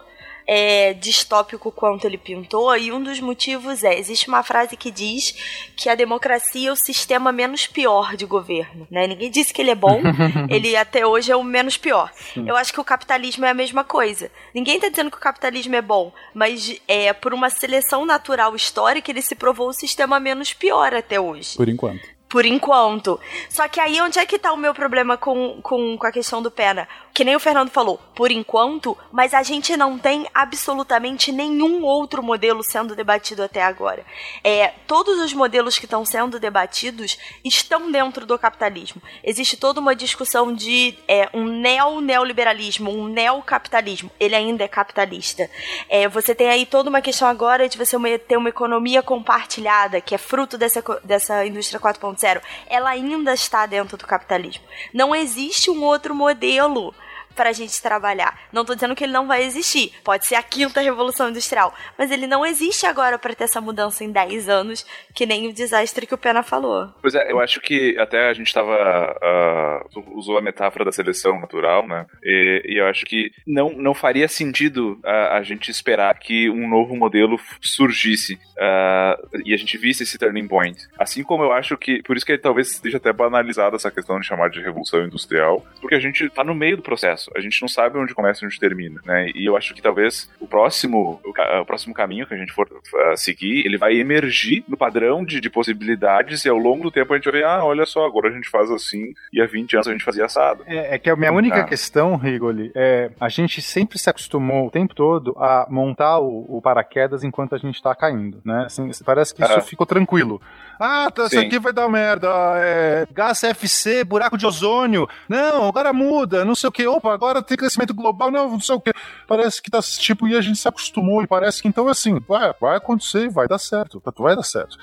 é, 0.47 0.93
distópico 0.93 1.71
quanto 1.71 2.05
ele 2.05 2.17
pintou, 2.17 2.75
e 2.75 2.91
um 2.91 3.01
dos 3.01 3.19
motivos 3.19 3.83
é: 3.83 3.97
existe 3.97 4.27
uma 4.27 4.43
frase 4.43 4.75
que 4.75 4.91
diz 4.91 5.33
que 5.75 5.89
a 5.89 5.95
democracia 5.95 6.69
é 6.69 6.71
o 6.71 6.75
sistema 6.75 7.31
menos 7.31 7.67
pior 7.67 8.15
de 8.15 8.25
governo. 8.25 8.87
Né? 8.89 9.07
Ninguém 9.07 9.31
disse 9.31 9.53
que 9.53 9.61
ele 9.61 9.71
é 9.71 9.75
bom, 9.75 10.01
ele 10.49 10.75
até 10.75 11.05
hoje 11.05 11.31
é 11.31 11.35
o 11.35 11.43
menos 11.43 11.77
pior. 11.77 12.11
Sim. 12.33 12.47
Eu 12.47 12.55
acho 12.55 12.73
que 12.73 12.81
o 12.81 12.83
capitalismo 12.83 13.45
é 13.45 13.49
a 13.49 13.53
mesma 13.53 13.83
coisa. 13.83 14.29
Ninguém 14.53 14.75
está 14.75 14.89
dizendo 14.89 15.11
que 15.11 15.17
o 15.17 15.21
capitalismo 15.21 15.75
é 15.75 15.81
bom, 15.81 16.11
mas 16.33 16.75
é 16.87 17.13
por 17.13 17.33
uma 17.33 17.49
seleção 17.49 18.05
natural 18.05 18.55
histórica 18.55 19.11
ele 19.11 19.21
se 19.21 19.35
provou 19.35 19.69
o 19.69 19.73
sistema 19.73 20.19
menos 20.19 20.53
pior 20.53 20.93
até 20.93 21.19
hoje. 21.19 21.55
Por 21.55 21.69
enquanto 21.69 22.21
por 22.31 22.45
enquanto. 22.45 23.19
Só 23.49 23.67
que 23.67 23.79
aí 23.79 23.99
onde 23.99 24.17
é 24.17 24.25
que 24.25 24.39
tá 24.39 24.53
o 24.53 24.57
meu 24.57 24.73
problema 24.73 25.17
com, 25.17 25.59
com, 25.61 25.97
com 25.97 26.07
a 26.07 26.11
questão 26.11 26.41
do 26.41 26.49
Pena? 26.49 26.87
Que 27.13 27.23
nem 27.23 27.35
o 27.35 27.39
Fernando 27.39 27.69
falou, 27.69 27.99
por 28.15 28.31
enquanto, 28.31 28.97
mas 29.11 29.33
a 29.33 29.43
gente 29.43 29.75
não 29.75 29.97
tem 29.97 30.27
absolutamente 30.33 31.31
nenhum 31.31 31.83
outro 31.83 32.23
modelo 32.23 32.63
sendo 32.63 32.95
debatido 32.95 33.43
até 33.43 33.63
agora. 33.63 34.05
É, 34.43 34.69
todos 34.87 35.19
os 35.19 35.33
modelos 35.33 35.77
que 35.77 35.85
estão 35.85 36.05
sendo 36.05 36.39
debatidos 36.39 37.17
estão 37.43 37.91
dentro 37.91 38.25
do 38.25 38.39
capitalismo. 38.39 39.01
Existe 39.23 39.57
toda 39.57 39.79
uma 39.79 39.95
discussão 39.95 40.53
de 40.53 40.95
é, 41.07 41.29
um 41.33 41.45
neo-neoliberalismo, 41.45 42.89
um 42.89 43.07
neocapitalismo. 43.07 44.09
Ele 44.19 44.35
ainda 44.35 44.63
é 44.63 44.67
capitalista. 44.67 45.49
É, 45.89 46.07
você 46.07 46.33
tem 46.33 46.49
aí 46.49 46.65
toda 46.65 46.89
uma 46.89 47.01
questão 47.01 47.27
agora 47.27 47.67
de 47.67 47.77
você 47.77 47.97
ter 48.19 48.37
uma 48.37 48.49
economia 48.49 49.01
compartilhada, 49.01 49.99
que 49.99 50.15
é 50.15 50.17
fruto 50.17 50.57
dessa, 50.57 50.83
dessa 51.03 51.45
indústria 51.45 51.79
4.0 51.79 52.41
ela 52.67 52.89
ainda 52.89 53.33
está 53.33 53.65
dentro 53.65 53.97
do 53.97 54.07
capitalismo. 54.07 54.63
Não 54.93 55.13
existe 55.15 55.69
um 55.69 55.83
outro 55.83 56.13
modelo 56.15 56.93
pra 57.35 57.51
gente 57.51 57.81
trabalhar. 57.81 58.37
Não 58.51 58.65
tô 58.65 58.75
dizendo 58.75 58.95
que 58.95 59.03
ele 59.03 59.13
não 59.13 59.27
vai 59.27 59.43
existir. 59.43 59.93
Pode 60.03 60.25
ser 60.25 60.35
a 60.35 60.43
quinta 60.43 60.81
revolução 60.81 61.29
industrial. 61.29 61.73
Mas 61.97 62.11
ele 62.11 62.27
não 62.27 62.45
existe 62.45 62.85
agora 62.85 63.17
para 63.17 63.33
ter 63.33 63.45
essa 63.45 63.61
mudança 63.61 64.03
em 64.03 64.11
10 64.11 64.49
anos, 64.49 64.85
que 65.13 65.25
nem 65.25 65.47
o 65.47 65.53
desastre 65.53 66.05
que 66.05 66.13
o 66.13 66.17
Pena 66.17 66.43
falou. 66.43 66.89
Pois 67.01 67.15
é, 67.15 67.31
eu 67.31 67.39
acho 67.39 67.59
que 67.61 67.97
até 67.99 68.29
a 68.29 68.33
gente 68.33 68.53
tava. 68.53 69.15
Uh, 69.21 70.17
usou 70.17 70.37
a 70.37 70.41
metáfora 70.41 70.85
da 70.85 70.91
seleção 70.91 71.39
natural, 71.39 71.87
né? 71.87 72.05
E, 72.23 72.63
e, 72.65 72.77
eu 72.77 72.87
acho 72.87 73.05
que 73.05 73.31
não, 73.45 73.71
não 73.71 73.93
faria 73.93 74.27
sentido 74.27 74.99
a, 75.03 75.37
a 75.37 75.43
gente 75.43 75.69
esperar 75.69 76.17
que 76.17 76.49
um 76.49 76.67
novo 76.67 76.95
modelo 76.95 77.39
surgisse 77.61 78.35
uh, 78.57 79.41
e 79.45 79.53
a 79.53 79.57
gente 79.57 79.77
visse 79.77 80.03
esse 80.03 80.17
turning 80.17 80.47
point. 80.47 80.87
Assim 80.97 81.23
como 81.23 81.43
eu 81.43 81.51
acho 81.51 81.77
que. 81.77 82.01
Por 82.03 82.17
isso 82.17 82.25
que 82.25 82.37
talvez 82.37 82.71
esteja 82.71 82.97
até 82.97 83.11
banalizada 83.13 83.75
essa 83.75 83.91
questão 83.91 84.19
de 84.19 84.25
chamar 84.25 84.49
de 84.49 84.61
revolução 84.61 85.03
industrial, 85.03 85.65
porque 85.79 85.95
a 85.95 85.99
gente 85.99 86.29
tá 86.29 86.43
no 86.43 86.55
meio 86.55 86.77
do 86.77 86.83
processo. 86.83 87.30
A 87.35 87.41
gente 87.41 87.61
não 87.61 87.67
sabe 87.67 87.97
onde 87.97 88.13
começa 88.13 88.43
e 88.43 88.47
onde 88.47 88.59
termina, 88.59 89.01
né? 89.05 89.29
E 89.33 89.45
eu 89.45 89.55
acho 89.55 89.73
que 89.73 89.81
talvez 89.81 90.29
o 90.39 90.47
próximo, 90.47 91.19
o, 91.23 91.61
o 91.61 91.65
próximo 91.65 91.93
caminho 91.93 92.27
que 92.27 92.33
a 92.33 92.37
gente 92.37 92.51
for 92.51 92.67
uh, 92.67 93.17
seguir, 93.17 93.65
ele 93.65 93.77
vai 93.77 93.95
emergir 93.95 94.63
no 94.67 94.77
padrão 94.77 95.23
de, 95.23 95.39
de, 95.39 95.49
possibilidades 95.49 96.45
e 96.45 96.49
ao 96.49 96.57
longo 96.57 96.83
do 96.83 96.91
tempo 96.91 97.13
a 97.13 97.17
gente 97.17 97.25
vai 97.25 97.41
ver, 97.41 97.45
ah, 97.45 97.63
olha 97.63 97.85
só, 97.85 98.05
agora 98.05 98.29
a 98.29 98.31
gente 98.31 98.49
faz 98.49 98.69
assim 98.71 99.13
e 99.33 99.41
há 99.41 99.45
20 99.45 99.75
anos 99.75 99.87
a 99.87 99.91
gente 99.91 100.03
fazia 100.03 100.25
assado. 100.25 100.63
É, 100.65 100.95
é 100.95 100.99
que 100.99 101.09
a 101.09 101.15
minha 101.15 101.31
única 101.31 101.61
ah. 101.61 101.63
questão, 101.63 102.15
Rigoli, 102.15 102.71
é 102.75 103.11
a 103.19 103.29
gente 103.29 103.61
sempre 103.61 103.97
se 103.97 104.09
acostumou 104.09 104.67
o 104.67 104.71
tempo 104.71 104.95
todo 104.95 105.35
a 105.37 105.67
montar 105.69 106.19
o, 106.19 106.57
o 106.57 106.61
paraquedas 106.61 107.23
enquanto 107.23 107.55
a 107.55 107.57
gente 107.57 107.75
está 107.75 107.93
caindo, 107.93 108.41
né? 108.43 108.63
Assim, 108.65 108.89
parece 109.05 109.33
que 109.33 109.43
isso 109.43 109.53
ah. 109.53 109.61
ficou 109.61 109.85
tranquilo. 109.85 110.41
Ah, 110.79 111.11
tá, 111.11 111.25
isso 111.25 111.39
aqui 111.39 111.59
vai 111.59 111.71
dar 111.71 111.87
merda. 111.87 112.27
É, 112.57 113.07
gás 113.13 113.39
CFC, 113.39 114.03
buraco 114.03 114.35
de 114.35 114.47
ozônio. 114.47 115.07
Não, 115.29 115.67
agora 115.67 115.93
muda, 115.93 116.43
não 116.43 116.55
sei 116.55 116.69
o 116.69 116.71
que. 116.71 116.87
Opa, 116.87 117.10
agora 117.11 117.41
tem 117.41 117.57
crescimento 117.57 117.93
global, 117.93 118.31
não, 118.31 118.51
não 118.51 118.59
sei 118.59 118.75
o 118.75 118.81
que. 118.81 118.91
Parece 119.27 119.61
que 119.61 119.69
tá 119.69 119.81
tipo, 119.81 120.27
e 120.27 120.35
a 120.35 120.41
gente 120.41 120.59
se 120.59 120.67
acostumou, 120.67 121.23
e 121.23 121.27
parece 121.27 121.61
que 121.61 121.67
então 121.67 121.87
é 121.87 121.91
assim, 121.91 122.19
vai, 122.27 122.53
vai 122.59 122.77
acontecer, 122.77 123.29
vai 123.29 123.47
dar 123.47 123.59
certo, 123.59 123.99
tá, 123.99 124.11
vai 124.17 124.35
dar 124.35 124.43
certo. 124.43 124.77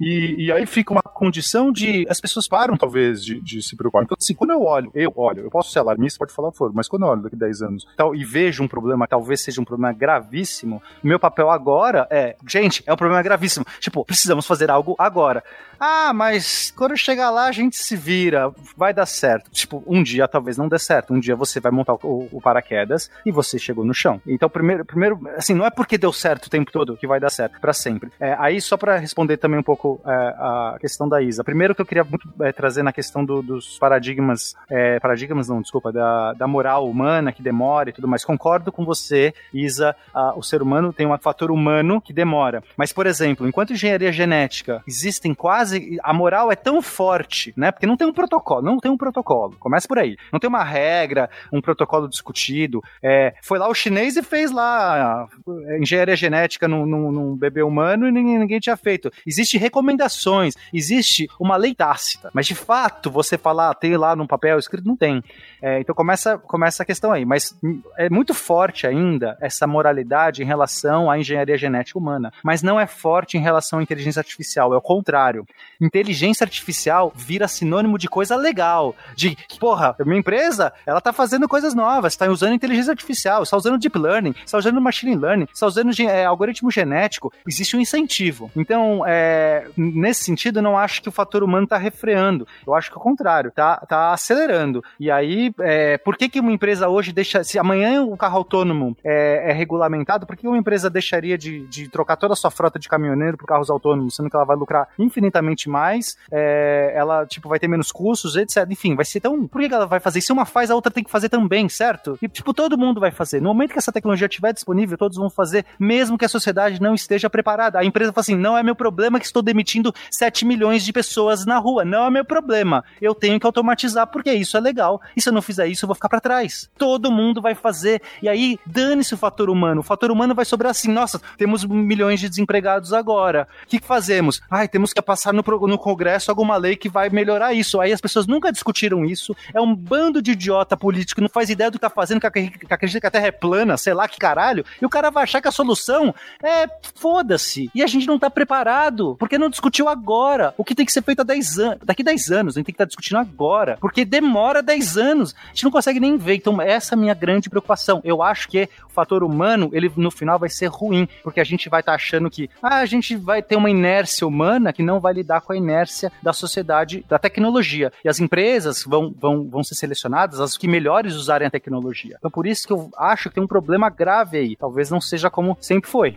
E, 0.00 0.46
e 0.46 0.52
aí 0.52 0.66
fica 0.66 0.92
uma 0.92 1.02
condição 1.02 1.72
de. 1.72 2.06
As 2.08 2.20
pessoas 2.20 2.48
param, 2.48 2.76
talvez, 2.76 3.24
de, 3.24 3.40
de 3.40 3.62
se 3.62 3.76
preocupar. 3.76 4.04
Então, 4.04 4.16
assim, 4.20 4.34
quando 4.34 4.50
eu 4.50 4.62
olho, 4.62 4.90
eu 4.94 5.12
olho, 5.16 5.42
eu 5.42 5.50
posso 5.50 5.70
ser 5.70 5.78
alarmista, 5.78 6.18
pode 6.18 6.32
falar 6.32 6.52
for, 6.52 6.72
mas 6.72 6.88
quando 6.88 7.02
eu 7.02 7.08
olho 7.08 7.22
daqui 7.22 7.36
a 7.36 7.38
10 7.38 7.62
anos 7.62 7.86
tal, 7.96 8.14
e 8.14 8.24
vejo 8.24 8.62
um 8.62 8.68
problema, 8.68 9.06
talvez 9.06 9.40
seja 9.40 9.60
um 9.60 9.64
problema 9.64 9.92
gravíssimo, 9.92 10.82
meu 11.02 11.18
papel 11.18 11.50
agora 11.50 12.06
é, 12.10 12.36
gente, 12.46 12.82
é 12.86 12.92
um 12.92 12.96
problema 12.96 13.22
gravíssimo. 13.22 13.64
Tipo, 13.80 14.04
precisamos 14.04 14.46
fazer 14.46 14.70
algo 14.70 14.94
agora. 14.98 15.42
Ah, 15.78 16.12
mas 16.14 16.72
quando 16.76 16.96
chegar 16.96 17.30
lá 17.30 17.46
a 17.46 17.52
gente 17.52 17.76
se 17.76 17.96
vira, 17.96 18.52
vai 18.76 18.94
dar 18.94 19.06
certo. 19.06 19.50
Tipo, 19.50 19.82
um 19.86 20.02
dia 20.02 20.26
talvez 20.28 20.56
não 20.56 20.68
dê 20.68 20.78
certo. 20.78 21.12
Um 21.12 21.20
dia 21.20 21.36
você 21.36 21.60
vai 21.60 21.72
montar 21.72 21.94
o, 21.94 22.28
o 22.30 22.40
paraquedas 22.40 23.10
e 23.24 23.30
você 23.30 23.58
chegou 23.58 23.84
no 23.84 23.94
chão. 23.94 24.20
Então, 24.26 24.48
primeiro, 24.48 24.84
primeiro, 24.84 25.20
assim, 25.36 25.54
não 25.54 25.66
é 25.66 25.70
porque 25.70 25.98
deu 25.98 26.12
certo 26.12 26.46
o 26.46 26.50
tempo 26.50 26.70
todo 26.70 26.96
que 26.96 27.06
vai 27.06 27.20
dar 27.20 27.30
certo 27.30 27.60
para 27.60 27.72
sempre. 27.72 28.10
É, 28.18 28.36
aí, 28.38 28.60
só 28.60 28.76
para 28.76 28.96
responder 28.96 29.36
também 29.36 29.58
um 29.58 29.62
pouco 29.62 29.93
é, 30.04 30.10
a 30.10 30.76
questão 30.80 31.08
da 31.08 31.22
Isa. 31.22 31.44
Primeiro 31.44 31.74
que 31.74 31.80
eu 31.80 31.86
queria 31.86 32.04
muito 32.04 32.28
é, 32.40 32.52
trazer 32.52 32.82
na 32.82 32.92
questão 32.92 33.24
do, 33.24 33.42
dos 33.42 33.78
paradigmas, 33.78 34.54
é, 34.68 34.98
paradigmas 35.00 35.48
não, 35.48 35.60
desculpa, 35.60 35.92
da, 35.92 36.32
da 36.32 36.46
moral 36.46 36.88
humana 36.88 37.32
que 37.32 37.42
demora 37.42 37.90
e 37.90 37.92
tudo 37.92 38.08
mais. 38.08 38.24
Concordo 38.24 38.72
com 38.72 38.84
você, 38.84 39.34
Isa. 39.52 39.94
A, 40.12 40.36
o 40.36 40.42
ser 40.42 40.62
humano 40.62 40.92
tem 40.92 41.06
um 41.06 41.18
fator 41.18 41.50
humano 41.50 42.00
que 42.00 42.12
demora. 42.12 42.62
Mas, 42.76 42.92
por 42.92 43.06
exemplo, 43.06 43.46
enquanto 43.46 43.72
engenharia 43.72 44.12
genética 44.12 44.82
existem 44.86 45.34
quase. 45.34 45.98
A 46.02 46.12
moral 46.12 46.50
é 46.50 46.56
tão 46.56 46.80
forte, 46.80 47.52
né? 47.56 47.70
Porque 47.70 47.86
não 47.86 47.96
tem 47.96 48.06
um 48.06 48.12
protocolo, 48.12 48.62
não 48.62 48.78
tem 48.78 48.90
um 48.90 48.96
protocolo. 48.96 49.56
Começa 49.58 49.86
por 49.86 49.98
aí. 49.98 50.16
Não 50.32 50.40
tem 50.40 50.48
uma 50.48 50.64
regra, 50.64 51.28
um 51.52 51.60
protocolo 51.60 52.08
discutido. 52.08 52.82
É, 53.02 53.34
foi 53.42 53.58
lá 53.58 53.68
o 53.68 53.74
chinês 53.74 54.16
e 54.16 54.22
fez 54.22 54.50
lá 54.50 55.28
é, 55.66 55.78
engenharia 55.78 56.16
genética 56.16 56.68
num, 56.68 56.86
num, 56.86 57.12
num 57.12 57.36
bebê 57.36 57.62
humano 57.62 58.06
e 58.06 58.12
ninguém, 58.12 58.38
ninguém 58.38 58.60
tinha 58.60 58.76
feito. 58.76 59.10
Existem 59.26 59.60
recomendações, 59.74 60.54
existe 60.72 61.28
uma 61.38 61.56
lei 61.56 61.74
tácita. 61.74 62.30
Mas 62.32 62.46
de 62.46 62.54
fato, 62.54 63.10
você 63.10 63.36
falar, 63.36 63.74
tem 63.74 63.96
lá 63.96 64.14
no 64.14 64.28
papel 64.28 64.58
escrito, 64.58 64.86
não 64.86 64.96
tem. 64.96 65.22
É, 65.60 65.80
então 65.80 65.94
começa, 65.94 66.38
começa 66.38 66.82
a 66.84 66.86
questão 66.86 67.10
aí. 67.10 67.24
Mas 67.24 67.58
é 67.98 68.08
muito 68.08 68.32
forte 68.32 68.86
ainda 68.86 69.36
essa 69.40 69.66
moralidade 69.66 70.42
em 70.42 70.46
relação 70.46 71.10
à 71.10 71.18
engenharia 71.18 71.58
genética 71.58 71.98
humana. 71.98 72.32
Mas 72.42 72.62
não 72.62 72.78
é 72.78 72.86
forte 72.86 73.36
em 73.36 73.40
relação 73.40 73.80
à 73.80 73.82
inteligência 73.82 74.20
artificial, 74.20 74.72
é 74.72 74.76
o 74.76 74.82
contrário 74.82 75.44
inteligência 75.80 76.44
artificial 76.44 77.12
vira 77.14 77.48
sinônimo 77.48 77.98
de 77.98 78.08
coisa 78.08 78.36
legal. 78.36 78.94
De, 79.16 79.36
porra, 79.58 79.94
minha 80.04 80.18
empresa, 80.18 80.72
ela 80.86 81.00
tá 81.00 81.12
fazendo 81.12 81.48
coisas 81.48 81.74
novas, 81.74 82.16
tá 82.16 82.26
usando 82.28 82.54
inteligência 82.54 82.90
artificial, 82.90 83.42
está 83.42 83.56
usando 83.56 83.78
deep 83.78 83.98
learning, 83.98 84.34
está 84.44 84.58
usando 84.58 84.80
machine 84.80 85.16
learning, 85.16 85.46
está 85.52 85.66
usando 85.66 85.90
é, 86.00 86.24
algoritmo 86.24 86.70
genético. 86.70 87.32
Existe 87.46 87.76
um 87.76 87.80
incentivo. 87.80 88.50
Então, 88.56 89.04
é, 89.06 89.63
nesse 89.76 90.24
sentido, 90.24 90.58
eu 90.58 90.62
não 90.62 90.78
acho 90.78 91.02
que 91.02 91.08
o 91.08 91.12
fator 91.12 91.42
humano 91.42 91.66
tá 91.66 91.76
refreando. 91.76 92.46
Eu 92.66 92.74
acho 92.74 92.90
que 92.90 92.96
o 92.96 93.00
contrário, 93.00 93.50
tá, 93.50 93.76
tá 93.88 94.12
acelerando. 94.12 94.82
E 94.98 95.10
aí, 95.10 95.52
é, 95.60 95.98
por 95.98 96.16
que, 96.16 96.28
que 96.28 96.40
uma 96.40 96.52
empresa 96.52 96.88
hoje 96.88 97.12
deixa. 97.12 97.42
Se 97.44 97.58
amanhã 97.58 98.02
o 98.02 98.16
carro 98.16 98.38
autônomo 98.38 98.96
é, 99.04 99.50
é 99.50 99.52
regulamentado, 99.52 100.26
por 100.26 100.36
que 100.36 100.46
uma 100.46 100.58
empresa 100.58 100.88
deixaria 100.90 101.36
de, 101.36 101.66
de 101.66 101.88
trocar 101.88 102.16
toda 102.16 102.34
a 102.34 102.36
sua 102.36 102.50
frota 102.50 102.78
de 102.78 102.88
caminhoneiro 102.88 103.36
por 103.36 103.46
carros 103.46 103.70
autônomos, 103.70 104.16
sendo 104.16 104.30
que 104.30 104.36
ela 104.36 104.44
vai 104.44 104.56
lucrar 104.56 104.88
infinitamente 104.98 105.68
mais, 105.68 106.16
é, 106.30 106.92
ela, 106.94 107.26
tipo, 107.26 107.48
vai 107.48 107.58
ter 107.58 107.68
menos 107.68 107.90
custos, 107.90 108.36
etc. 108.36 108.66
Enfim, 108.70 108.94
vai 108.94 109.04
ser 109.04 109.20
tão. 109.20 109.46
Por 109.46 109.60
que 109.60 109.72
ela 109.72 109.86
vai 109.86 110.00
fazer? 110.00 110.20
Se 110.20 110.32
uma 110.32 110.44
faz, 110.44 110.70
a 110.70 110.74
outra 110.74 110.92
tem 110.92 111.04
que 111.04 111.10
fazer 111.10 111.28
também, 111.28 111.68
certo? 111.68 112.18
E, 112.20 112.28
tipo, 112.28 112.52
todo 112.52 112.78
mundo 112.78 113.00
vai 113.00 113.10
fazer. 113.10 113.40
No 113.40 113.48
momento 113.48 113.72
que 113.72 113.78
essa 113.78 113.92
tecnologia 113.92 114.26
estiver 114.26 114.52
disponível, 114.52 114.96
todos 114.96 115.16
vão 115.16 115.30
fazer, 115.30 115.64
mesmo 115.78 116.18
que 116.18 116.24
a 116.24 116.28
sociedade 116.28 116.80
não 116.80 116.94
esteja 116.94 117.28
preparada. 117.30 117.78
A 117.78 117.84
empresa 117.84 118.12
fala 118.12 118.22
assim: 118.22 118.36
não 118.36 118.56
é 118.56 118.62
meu 118.62 118.74
problema 118.74 119.18
que 119.18 119.26
estou 119.26 119.42
demitindo 119.54 119.94
7 120.10 120.44
milhões 120.44 120.84
de 120.84 120.92
pessoas 120.92 121.46
na 121.46 121.58
rua. 121.58 121.84
Não 121.84 122.06
é 122.06 122.10
meu 122.10 122.24
problema. 122.24 122.84
Eu 123.00 123.14
tenho 123.14 123.38
que 123.38 123.46
automatizar 123.46 124.06
porque 124.08 124.32
isso 124.32 124.56
é 124.56 124.60
legal. 124.60 125.00
E 125.16 125.22
se 125.22 125.28
eu 125.28 125.32
não 125.32 125.40
fizer 125.40 125.68
isso, 125.68 125.84
eu 125.84 125.86
vou 125.86 125.94
ficar 125.94 126.08
para 126.08 126.20
trás. 126.20 126.68
Todo 126.76 127.10
mundo 127.10 127.40
vai 127.40 127.54
fazer. 127.54 128.02
E 128.20 128.28
aí, 128.28 128.58
dane-se 128.66 129.14
o 129.14 129.16
fator 129.16 129.48
humano. 129.48 129.80
O 129.80 129.84
fator 129.84 130.10
humano 130.10 130.34
vai 130.34 130.44
sobrar 130.44 130.70
assim: 130.70 130.90
nossa, 130.90 131.20
temos 131.38 131.64
milhões 131.64 132.20
de 132.20 132.28
desempregados 132.28 132.92
agora. 132.92 133.46
O 133.62 133.66
que, 133.68 133.80
fazemos? 133.84 134.40
Ai, 134.50 134.66
temos 134.66 134.92
que 134.92 135.00
passar 135.00 135.32
no, 135.32 135.42
no 135.42 135.78
Congresso 135.78 136.30
alguma 136.30 136.56
lei 136.56 136.74
que 136.74 136.88
vai 136.88 137.08
melhorar 137.08 137.52
isso. 137.52 137.80
Aí 137.80 137.92
as 137.92 138.00
pessoas 138.00 138.26
nunca 138.26 138.50
discutiram 138.50 139.04
isso. 139.04 139.36
É 139.52 139.60
um 139.60 139.74
bando 139.74 140.20
de 140.20 140.32
idiota 140.32 140.76
político 140.76 141.20
não 141.20 141.28
faz 141.28 141.50
ideia 141.50 141.70
do 141.70 141.74
que 141.74 141.80
tá 141.80 141.90
fazendo, 141.90 142.20
que 142.20 142.26
acredita 142.26 143.00
que 143.00 143.06
a 143.06 143.10
Terra 143.10 143.26
é 143.26 143.30
plana, 143.30 143.76
sei 143.76 143.94
lá 143.94 144.08
que 144.08 144.18
caralho. 144.18 144.64
E 144.80 144.86
o 144.86 144.88
cara 144.88 145.10
vai 145.10 145.24
achar 145.24 145.40
que 145.40 145.48
a 145.48 145.52
solução 145.52 146.14
é 146.42 146.66
foda-se. 146.94 147.70
E 147.74 147.82
a 147.82 147.86
gente 147.86 148.06
não 148.06 148.18
tá 148.18 148.30
preparado, 148.30 149.16
porque 149.18 149.38
não 149.38 149.43
discutiu 149.50 149.88
agora. 149.88 150.54
O 150.56 150.64
que 150.64 150.74
tem 150.74 150.86
que 150.86 150.92
ser 150.92 151.02
feito 151.02 151.20
há 151.20 151.24
10 151.24 151.58
anos. 151.58 151.78
Daqui 151.84 152.02
10 152.02 152.30
anos, 152.30 152.56
a 152.56 152.58
gente 152.58 152.66
tem 152.66 152.72
que 152.72 152.76
estar 152.76 152.84
tá 152.84 152.88
discutindo 152.88 153.18
agora. 153.18 153.78
Porque 153.80 154.04
demora 154.04 154.62
10 154.62 154.96
anos. 154.96 155.34
A 155.46 155.48
gente 155.48 155.64
não 155.64 155.70
consegue 155.70 156.00
nem 156.00 156.16
ver. 156.16 156.36
Então, 156.36 156.60
essa 156.60 156.94
é 156.94 156.96
a 156.96 156.98
minha 156.98 157.14
grande 157.14 157.50
preocupação. 157.50 158.00
Eu 158.04 158.22
acho 158.22 158.48
que 158.48 158.68
o 158.86 158.90
fator 158.90 159.22
humano, 159.22 159.70
ele 159.72 159.90
no 159.96 160.10
final 160.10 160.38
vai 160.38 160.48
ser 160.48 160.66
ruim, 160.66 161.08
porque 161.22 161.40
a 161.40 161.44
gente 161.44 161.68
vai 161.68 161.80
estar 161.80 161.92
tá 161.92 161.96
achando 161.96 162.30
que 162.30 162.48
ah, 162.62 162.76
a 162.76 162.86
gente 162.86 163.16
vai 163.16 163.42
ter 163.42 163.56
uma 163.56 163.70
inércia 163.70 164.26
humana 164.26 164.72
que 164.72 164.82
não 164.82 165.00
vai 165.00 165.14
lidar 165.14 165.40
com 165.40 165.52
a 165.52 165.56
inércia 165.56 166.12
da 166.22 166.32
sociedade, 166.32 167.04
da 167.08 167.18
tecnologia. 167.18 167.92
E 168.04 168.08
as 168.08 168.20
empresas 168.20 168.84
vão, 168.84 169.14
vão, 169.18 169.48
vão 169.48 169.62
ser 169.62 169.74
selecionadas, 169.74 170.40
as 170.40 170.56
que 170.56 170.68
melhores 170.68 171.14
usarem 171.14 171.46
a 171.46 171.50
tecnologia. 171.50 172.16
Então, 172.18 172.30
por 172.30 172.46
isso 172.46 172.66
que 172.66 172.72
eu 172.72 172.90
acho 172.96 173.28
que 173.28 173.36
tem 173.36 173.44
um 173.44 173.48
problema 173.48 173.88
grave 173.90 174.38
aí. 174.38 174.56
Talvez 174.56 174.90
não 174.90 175.00
seja 175.00 175.30
como 175.30 175.56
sempre 175.60 175.90
foi. 175.90 176.16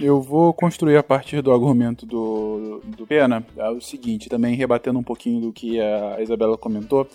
Eu 0.00 0.20
vou 0.20 0.52
construir 0.54 0.96
a 0.96 1.02
partir 1.02 1.42
do 1.42 1.52
argumento 1.52 2.06
do, 2.06 2.80
do 2.84 3.06
Pena 3.06 3.44
é 3.56 3.68
o 3.68 3.80
seguinte, 3.80 4.28
também 4.28 4.54
rebatendo 4.54 4.98
um 4.98 5.02
pouquinho 5.02 5.40
do 5.40 5.52
que 5.52 5.80
a 5.80 6.20
Isabela 6.20 6.56
comentou. 6.56 7.08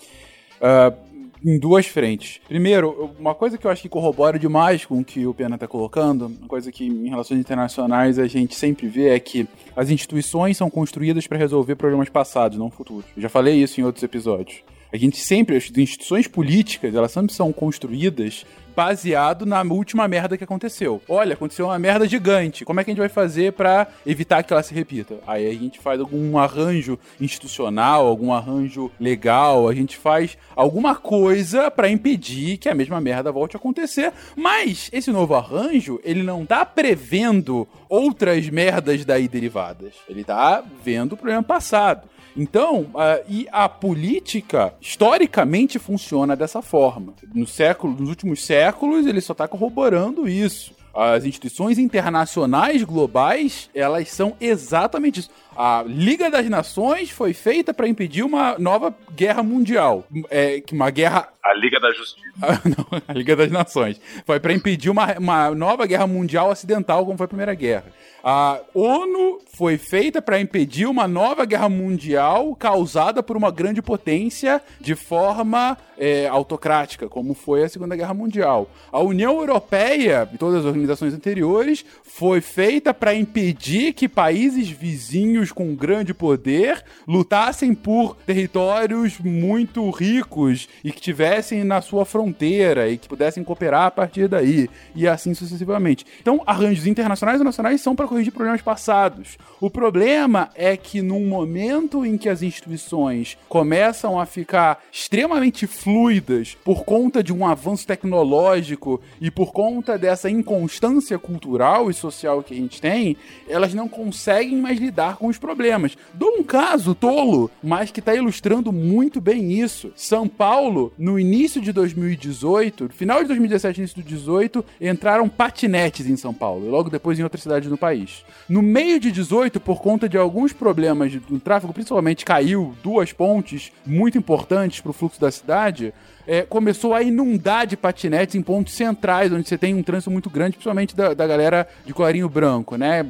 Uh, 0.60 1.14
em 1.44 1.58
duas 1.58 1.86
frentes. 1.86 2.40
Primeiro, 2.48 3.14
uma 3.18 3.34
coisa 3.34 3.58
que 3.58 3.66
eu 3.66 3.70
acho 3.70 3.82
que 3.82 3.88
corrobora 3.88 4.38
demais 4.38 4.86
com 4.86 5.00
o 5.00 5.04
que 5.04 5.26
o 5.26 5.34
Pena 5.34 5.56
está 5.56 5.68
colocando, 5.68 6.26
uma 6.26 6.48
coisa 6.48 6.72
que 6.72 6.86
em 6.86 7.08
relações 7.08 7.38
internacionais 7.38 8.18
a 8.18 8.26
gente 8.26 8.54
sempre 8.54 8.88
vê 8.88 9.08
é 9.08 9.20
que 9.20 9.46
as 9.76 9.90
instituições 9.90 10.56
são 10.56 10.70
construídas 10.70 11.26
para 11.26 11.36
resolver 11.36 11.76
problemas 11.76 12.08
passados, 12.08 12.56
não 12.56 12.70
futuros. 12.70 13.04
Eu 13.14 13.22
já 13.22 13.28
falei 13.28 13.62
isso 13.62 13.78
em 13.78 13.84
outros 13.84 14.02
episódios. 14.02 14.62
A 14.90 14.96
gente 14.96 15.18
sempre, 15.18 15.56
as 15.56 15.64
instituições 15.76 16.26
políticas, 16.26 16.94
elas 16.94 17.12
sempre 17.12 17.34
são 17.34 17.52
construídas 17.52 18.46
baseado 18.74 19.46
na 19.46 19.62
última 19.62 20.06
merda 20.08 20.36
que 20.36 20.44
aconteceu. 20.44 21.00
Olha, 21.08 21.34
aconteceu 21.34 21.66
uma 21.66 21.78
merda 21.78 22.06
gigante. 22.06 22.64
Como 22.64 22.80
é 22.80 22.84
que 22.84 22.90
a 22.90 22.92
gente 22.92 23.00
vai 23.00 23.08
fazer 23.08 23.52
para 23.52 23.86
evitar 24.06 24.42
que 24.42 24.52
ela 24.52 24.62
se 24.62 24.74
repita? 24.74 25.16
Aí 25.26 25.48
a 25.48 25.54
gente 25.54 25.78
faz 25.78 26.00
algum 26.00 26.38
arranjo 26.38 26.98
institucional, 27.20 28.06
algum 28.06 28.32
arranjo 28.32 28.90
legal, 28.98 29.68
a 29.68 29.74
gente 29.74 29.96
faz 29.96 30.36
alguma 30.54 30.94
coisa 30.94 31.70
para 31.70 31.88
impedir 31.88 32.58
que 32.58 32.68
a 32.68 32.74
mesma 32.74 33.00
merda 33.00 33.32
volte 33.32 33.56
a 33.56 33.58
acontecer. 33.58 34.12
Mas 34.36 34.90
esse 34.92 35.10
novo 35.10 35.34
arranjo, 35.34 36.00
ele 36.04 36.22
não 36.22 36.44
tá 36.44 36.64
prevendo 36.64 37.66
outras 37.88 38.48
merdas 38.48 39.04
daí 39.04 39.28
derivadas. 39.28 39.94
Ele 40.08 40.24
tá 40.24 40.62
vendo 40.82 41.12
o 41.12 41.16
problema 41.16 41.42
passado. 41.42 42.13
Então, 42.36 42.82
uh, 42.94 43.24
e 43.28 43.46
a 43.52 43.68
política 43.68 44.74
historicamente 44.80 45.78
funciona 45.78 46.34
dessa 46.34 46.60
forma. 46.60 47.14
No 47.32 47.46
século, 47.46 47.96
nos 47.98 48.08
últimos 48.08 48.44
séculos, 48.44 49.06
ele 49.06 49.20
só 49.20 49.32
está 49.32 49.46
corroborando 49.46 50.28
isso. 50.28 50.74
As 50.94 51.24
instituições 51.24 51.76
internacionais 51.76 52.84
globais, 52.84 53.68
elas 53.74 54.08
são 54.10 54.36
exatamente 54.40 55.20
isso. 55.20 55.30
A 55.56 55.84
Liga 55.86 56.30
das 56.30 56.48
Nações 56.48 57.10
foi 57.10 57.32
feita 57.32 57.72
para 57.72 57.88
impedir 57.88 58.22
uma 58.22 58.58
nova 58.58 58.94
guerra 59.14 59.42
mundial. 59.42 60.04
É, 60.30 60.62
uma 60.72 60.90
guerra. 60.90 61.28
A 61.42 61.54
Liga 61.54 61.78
da 61.78 61.92
Justiça. 61.92 62.24
Não, 62.64 63.02
a 63.06 63.12
Liga 63.12 63.36
das 63.36 63.50
Nações. 63.50 64.00
Foi 64.26 64.40
para 64.40 64.52
impedir 64.52 64.90
uma, 64.90 65.12
uma 65.18 65.50
nova 65.54 65.86
guerra 65.86 66.06
mundial 66.06 66.50
ocidental, 66.50 67.04
como 67.04 67.16
foi 67.16 67.26
a 67.26 67.28
Primeira 67.28 67.54
Guerra. 67.54 67.84
A 68.26 68.58
ONU 68.72 69.40
foi 69.52 69.76
feita 69.76 70.22
para 70.22 70.40
impedir 70.40 70.86
uma 70.86 71.06
nova 71.06 71.44
guerra 71.44 71.68
mundial 71.68 72.56
causada 72.56 73.22
por 73.22 73.36
uma 73.36 73.50
grande 73.50 73.82
potência 73.82 74.62
de 74.80 74.94
forma 74.94 75.76
é, 75.98 76.26
autocrática, 76.26 77.06
como 77.06 77.34
foi 77.34 77.64
a 77.64 77.68
Segunda 77.68 77.94
Guerra 77.94 78.14
Mundial. 78.14 78.70
A 78.90 79.00
União 79.00 79.38
Europeia 79.38 80.26
e 80.32 80.38
todas 80.38 80.60
as 80.60 80.64
organizações 80.64 81.12
anteriores 81.12 81.84
foi 82.02 82.40
feita 82.40 82.94
para 82.94 83.14
impedir 83.14 83.92
que 83.92 84.08
países 84.08 84.70
vizinhos 84.70 85.43
com 85.52 85.74
grande 85.74 86.12
poder 86.12 86.82
lutassem 87.06 87.74
por 87.74 88.16
territórios 88.26 89.18
muito 89.18 89.88
ricos 89.90 90.68
e 90.82 90.90
que 90.90 91.00
tivessem 91.00 91.64
na 91.64 91.80
sua 91.80 92.04
fronteira 92.04 92.88
e 92.88 92.98
que 92.98 93.08
pudessem 93.08 93.44
cooperar 93.44 93.86
a 93.86 93.90
partir 93.90 94.28
daí 94.28 94.68
e 94.94 95.06
assim 95.06 95.34
sucessivamente. 95.34 96.04
Então, 96.20 96.42
arranjos 96.46 96.86
internacionais 96.86 97.40
e 97.40 97.44
nacionais 97.44 97.80
são 97.80 97.94
para 97.94 98.08
corrigir 98.08 98.32
problemas 98.32 98.62
passados. 98.62 99.36
O 99.60 99.70
problema 99.70 100.50
é 100.54 100.76
que 100.76 101.02
num 101.02 101.26
momento 101.26 102.04
em 102.04 102.16
que 102.16 102.28
as 102.28 102.42
instituições 102.42 103.36
começam 103.48 104.20
a 104.20 104.26
ficar 104.26 104.82
extremamente 104.90 105.66
fluidas 105.66 106.56
por 106.64 106.84
conta 106.84 107.22
de 107.22 107.32
um 107.32 107.46
avanço 107.46 107.86
tecnológico 107.86 109.00
e 109.20 109.30
por 109.30 109.52
conta 109.52 109.98
dessa 109.98 110.30
inconstância 110.30 111.18
cultural 111.18 111.90
e 111.90 111.94
social 111.94 112.42
que 112.42 112.54
a 112.54 112.56
gente 112.56 112.80
tem, 112.80 113.16
elas 113.48 113.74
não 113.74 113.88
conseguem 113.88 114.56
mais 114.56 114.78
lidar 114.78 115.16
com 115.16 115.30
os 115.34 115.38
problemas. 115.38 115.96
Dou 116.12 116.38
um 116.38 116.42
caso 116.42 116.94
tolo, 116.94 117.50
mas 117.62 117.90
que 117.90 118.00
está 118.00 118.14
ilustrando 118.14 118.72
muito 118.72 119.20
bem 119.20 119.52
isso. 119.52 119.92
São 119.94 120.26
Paulo, 120.28 120.92
no 120.98 121.18
início 121.18 121.60
de 121.60 121.72
2018, 121.72 122.88
final 122.90 123.20
de 123.20 123.28
2017, 123.28 123.80
início 123.80 123.96
de 123.96 124.02
2018, 124.02 124.64
entraram 124.80 125.28
patinetes 125.28 126.06
em 126.06 126.16
São 126.16 126.32
Paulo, 126.32 126.66
e 126.66 126.70
logo 126.70 126.90
depois 126.90 127.18
em 127.18 127.22
outras 127.22 127.42
cidades 127.42 127.68
do 127.68 127.76
país. 127.76 128.24
No 128.48 128.62
meio 128.62 128.98
de 128.98 129.10
18, 129.10 129.60
por 129.60 129.80
conta 129.80 130.08
de 130.08 130.16
alguns 130.16 130.52
problemas 130.52 131.12
do 131.12 131.38
tráfego, 131.38 131.72
principalmente 131.72 132.24
caiu 132.24 132.74
duas 132.82 133.12
pontes 133.12 133.72
muito 133.84 134.16
importantes 134.16 134.80
para 134.80 134.90
o 134.90 134.94
fluxo 134.94 135.20
da 135.20 135.30
cidade, 135.30 135.92
é, 136.26 136.42
começou 136.42 136.94
a 136.94 137.02
inundar 137.02 137.66
de 137.66 137.76
patinetes 137.76 138.34
em 138.34 138.42
pontos 138.42 138.72
centrais, 138.74 139.32
onde 139.32 139.48
você 139.48 139.58
tem 139.58 139.74
um 139.74 139.82
trânsito 139.82 140.10
muito 140.10 140.30
grande, 140.30 140.52
principalmente 140.52 140.96
da, 140.96 141.12
da 141.12 141.26
galera 141.26 141.68
de 141.84 141.92
colarinho 141.92 142.28
branco, 142.28 142.76
né? 142.76 143.04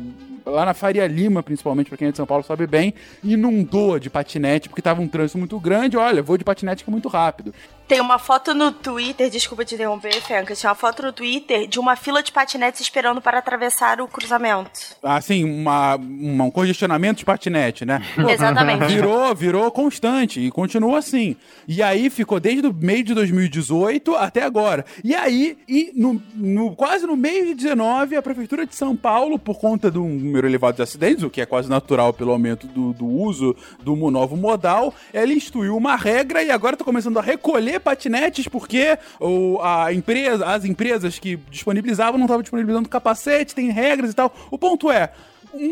Lá 0.46 0.64
na 0.64 0.74
Faria 0.74 1.06
Lima, 1.06 1.42
principalmente, 1.42 1.88
para 1.88 1.98
quem 1.98 2.08
é 2.08 2.10
de 2.10 2.16
São 2.16 2.26
Paulo 2.26 2.44
sabe 2.44 2.66
bem, 2.66 2.94
inundou 3.22 3.98
de 3.98 4.10
patinete, 4.10 4.68
porque 4.68 4.82
tava 4.82 5.00
um 5.00 5.08
trânsito 5.08 5.38
muito 5.38 5.58
grande. 5.58 5.96
Olha, 5.96 6.22
vou 6.22 6.36
de 6.36 6.44
patinete 6.44 6.84
que 6.84 6.90
é 6.90 6.92
muito 6.92 7.08
rápido. 7.08 7.54
Tem 7.86 8.01
uma 8.01 8.19
foto 8.19 8.55
no 8.55 8.73
Twitter, 8.73 9.28
desculpa 9.28 9.65
te 9.65 9.74
interromper, 9.74 10.15
Fenca, 10.23 10.55
tinha 10.55 10.70
uma 10.70 10.74
foto 10.74 11.02
no 11.02 11.12
Twitter 11.12 11.66
de 11.69 11.78
uma 11.78 11.97
fila 11.97 12.23
de 12.23 12.32
patinetes 12.32 12.81
esperando 12.81 13.20
para 13.20 13.39
atravessar 13.39 14.01
o 14.01 14.09
cruzamento. 14.09 14.97
Ah, 15.02 15.20
sim, 15.20 15.44
uma, 15.44 15.97
uma 15.97 16.44
um 16.44 16.51
congestionamento 16.51 17.19
de 17.19 17.24
patinete, 17.27 17.85
né? 17.85 18.02
Exatamente. 18.28 18.86
Virou, 18.86 19.35
virou 19.35 19.70
constante 19.70 20.40
e 20.40 20.51
continua 20.51 20.98
assim. 20.98 21.36
E 21.69 21.82
aí 21.82 22.09
ficou 22.09 22.40
desde 22.40 22.66
o 22.66 22.73
meio 22.73 23.05
de 23.05 23.12
2018 23.12 24.15
até 24.16 24.43
agora. 24.43 24.85
E 25.02 25.15
aí, 25.15 25.59
e 25.69 25.93
no, 25.94 26.20
no, 26.35 26.74
quase 26.74 27.06
no 27.06 27.16
meio 27.16 27.47
de 27.47 27.55
19, 27.55 28.16
a 28.16 28.23
Prefeitura 28.23 28.66
de 28.66 28.74
São 28.74 28.97
Paulo, 28.97 29.39
por 29.39 29.59
conta 29.59 29.90
do 29.90 30.02
número 30.02 30.47
elevado 30.47 30.77
de 30.77 30.82
acidentes, 30.82 31.23
o 31.23 31.31
que 31.31 31.40
é 31.40 31.47
quase 31.47 31.69
natural 31.69 32.15
pelo 32.15 32.32
aumento 32.32 32.66
do, 32.66 32.94
do 32.94 33.06
uso 33.06 33.55
do 33.82 33.94
novo 34.11 34.36
modal, 34.36 34.94
ela 35.12 35.32
instituiu 35.32 35.77
uma 35.77 35.97
regra 35.97 36.43
e 36.43 36.51
agora 36.51 36.74
está 36.74 36.85
começando 36.85 37.19
a 37.19 37.23
recolher 37.23 37.73
patinetes 37.80 38.48
porque 38.48 38.98
o, 39.20 39.60
a 39.62 39.92
empresa, 39.92 40.46
as 40.46 40.64
empresas 40.64 41.18
que 41.18 41.36
disponibilizavam 41.51 42.18
não 42.18 42.26
estavam 42.26 42.42
disponibilizando 42.42 42.88
capacete, 42.88 43.55
tem 43.55 43.70
regras 43.70 44.10
e 44.10 44.14
tal. 44.14 44.34
O 44.51 44.59
ponto 44.59 44.90
é, 44.90 45.10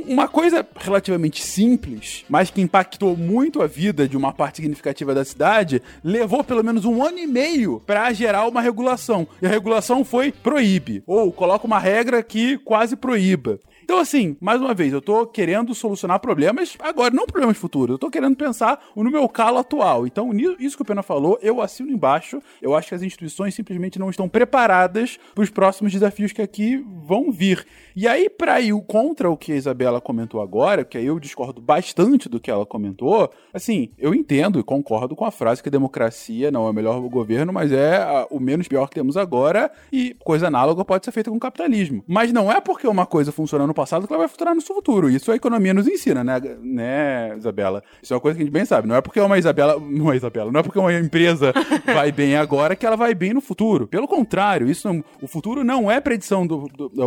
uma 0.06 0.28
coisa 0.28 0.66
relativamente 0.76 1.42
simples, 1.42 2.24
mas 2.28 2.50
que 2.50 2.60
impactou 2.60 3.16
muito 3.16 3.62
a 3.62 3.66
vida 3.66 4.08
de 4.08 4.16
uma 4.16 4.32
parte 4.32 4.56
significativa 4.56 5.14
da 5.14 5.24
cidade, 5.24 5.82
levou 6.04 6.44
pelo 6.44 6.62
menos 6.62 6.84
um 6.84 7.02
ano 7.04 7.18
e 7.18 7.26
meio 7.26 7.82
para 7.84 8.12
gerar 8.12 8.46
uma 8.46 8.60
regulação. 8.60 9.26
E 9.40 9.46
a 9.46 9.50
regulação 9.50 10.04
foi 10.04 10.30
proíbe, 10.30 11.02
ou 11.06 11.32
coloca 11.32 11.66
uma 11.66 11.78
regra 11.78 12.22
que 12.22 12.58
quase 12.58 12.94
proíba. 12.94 13.58
Então, 13.82 13.98
assim, 13.98 14.36
mais 14.40 14.60
uma 14.60 14.72
vez, 14.72 14.92
eu 14.92 15.00
tô 15.00 15.26
querendo 15.26 15.74
solucionar 15.74 16.20
problemas 16.20 16.76
agora, 16.78 17.14
não 17.14 17.26
problemas 17.26 17.56
futuros. 17.56 17.94
Eu 17.94 17.98
tô 17.98 18.10
querendo 18.10 18.36
pensar 18.36 18.82
no 18.94 19.10
meu 19.10 19.28
calo 19.28 19.58
atual. 19.58 20.06
Então, 20.06 20.30
isso 20.58 20.76
que 20.76 20.82
o 20.82 20.84
Pena 20.84 21.02
falou, 21.02 21.38
eu 21.42 21.60
assino 21.60 21.90
embaixo. 21.90 22.40
Eu 22.60 22.74
acho 22.74 22.88
que 22.88 22.94
as 22.94 23.02
instituições 23.02 23.54
simplesmente 23.54 23.98
não 23.98 24.10
estão 24.10 24.28
preparadas 24.28 25.18
para 25.34 25.42
os 25.42 25.50
próximos 25.50 25.92
desafios 25.92 26.32
que 26.32 26.42
aqui 26.42 26.84
vão 27.04 27.30
vir. 27.32 27.66
E 27.94 28.08
aí, 28.08 28.30
para 28.30 28.60
ir 28.60 28.72
contra 28.86 29.30
o 29.30 29.36
que 29.36 29.52
a 29.52 29.56
Isabela 29.56 30.00
comentou 30.00 30.40
agora, 30.40 30.84
que 30.84 30.96
aí 30.96 31.06
eu 31.06 31.20
discordo 31.20 31.60
bastante 31.60 32.28
do 32.28 32.40
que 32.40 32.50
ela 32.50 32.64
comentou, 32.64 33.30
assim, 33.52 33.90
eu 33.98 34.14
entendo 34.14 34.58
e 34.58 34.62
concordo 34.62 35.14
com 35.14 35.24
a 35.24 35.30
frase 35.30 35.62
que 35.62 35.68
a 35.68 35.72
democracia 35.72 36.50
não 36.50 36.66
é 36.66 36.70
o 36.70 36.72
melhor 36.72 37.00
governo, 37.08 37.52
mas 37.52 37.70
é 37.70 37.96
a, 37.96 38.26
o 38.30 38.40
menos 38.40 38.66
pior 38.66 38.88
que 38.88 38.94
temos 38.94 39.16
agora 39.16 39.70
e 39.92 40.16
coisa 40.24 40.46
análoga 40.46 40.84
pode 40.84 41.04
ser 41.04 41.12
feita 41.12 41.30
com 41.30 41.36
o 41.36 41.40
capitalismo. 41.40 42.02
Mas 42.06 42.32
não 42.32 42.50
é 42.50 42.60
porque 42.60 42.86
uma 42.86 43.04
coisa 43.04 43.30
funciona 43.30 43.66
no 43.66 43.74
passado 43.74 44.06
que 44.06 44.12
ela 44.12 44.20
vai 44.20 44.28
funcionar 44.28 44.54
no 44.54 44.62
futuro. 44.62 45.10
Isso 45.10 45.30
a 45.30 45.36
economia 45.36 45.74
nos 45.74 45.86
ensina, 45.86 46.24
né, 46.24 46.40
né, 46.62 47.36
Isabela? 47.36 47.82
Isso 48.02 48.12
é 48.12 48.16
uma 48.16 48.20
coisa 48.20 48.36
que 48.36 48.42
a 48.42 48.44
gente 48.44 48.52
bem 48.52 48.64
sabe. 48.64 48.88
Não 48.88 48.96
é 48.96 49.00
porque 49.00 49.20
uma 49.20 49.38
Isabela, 49.38 49.78
não 49.78 50.12
é 50.12 50.16
Isabela, 50.16 50.50
não 50.50 50.60
é 50.60 50.62
porque 50.62 50.78
uma 50.78 50.92
empresa 50.94 51.52
vai 51.84 52.10
bem 52.10 52.36
agora 52.36 52.74
que 52.74 52.86
ela 52.86 52.96
vai 52.96 53.14
bem 53.14 53.34
no 53.34 53.40
futuro. 53.40 53.86
Pelo 53.86 54.08
contrário, 54.08 54.70
isso 54.70 54.88
não, 54.88 55.04
o 55.20 55.26
futuro 55.26 55.62
não 55.62 55.90
é 55.90 56.00
predição 56.00 56.46
do, 56.46 56.68
do, 56.68 56.88
do 56.88 57.02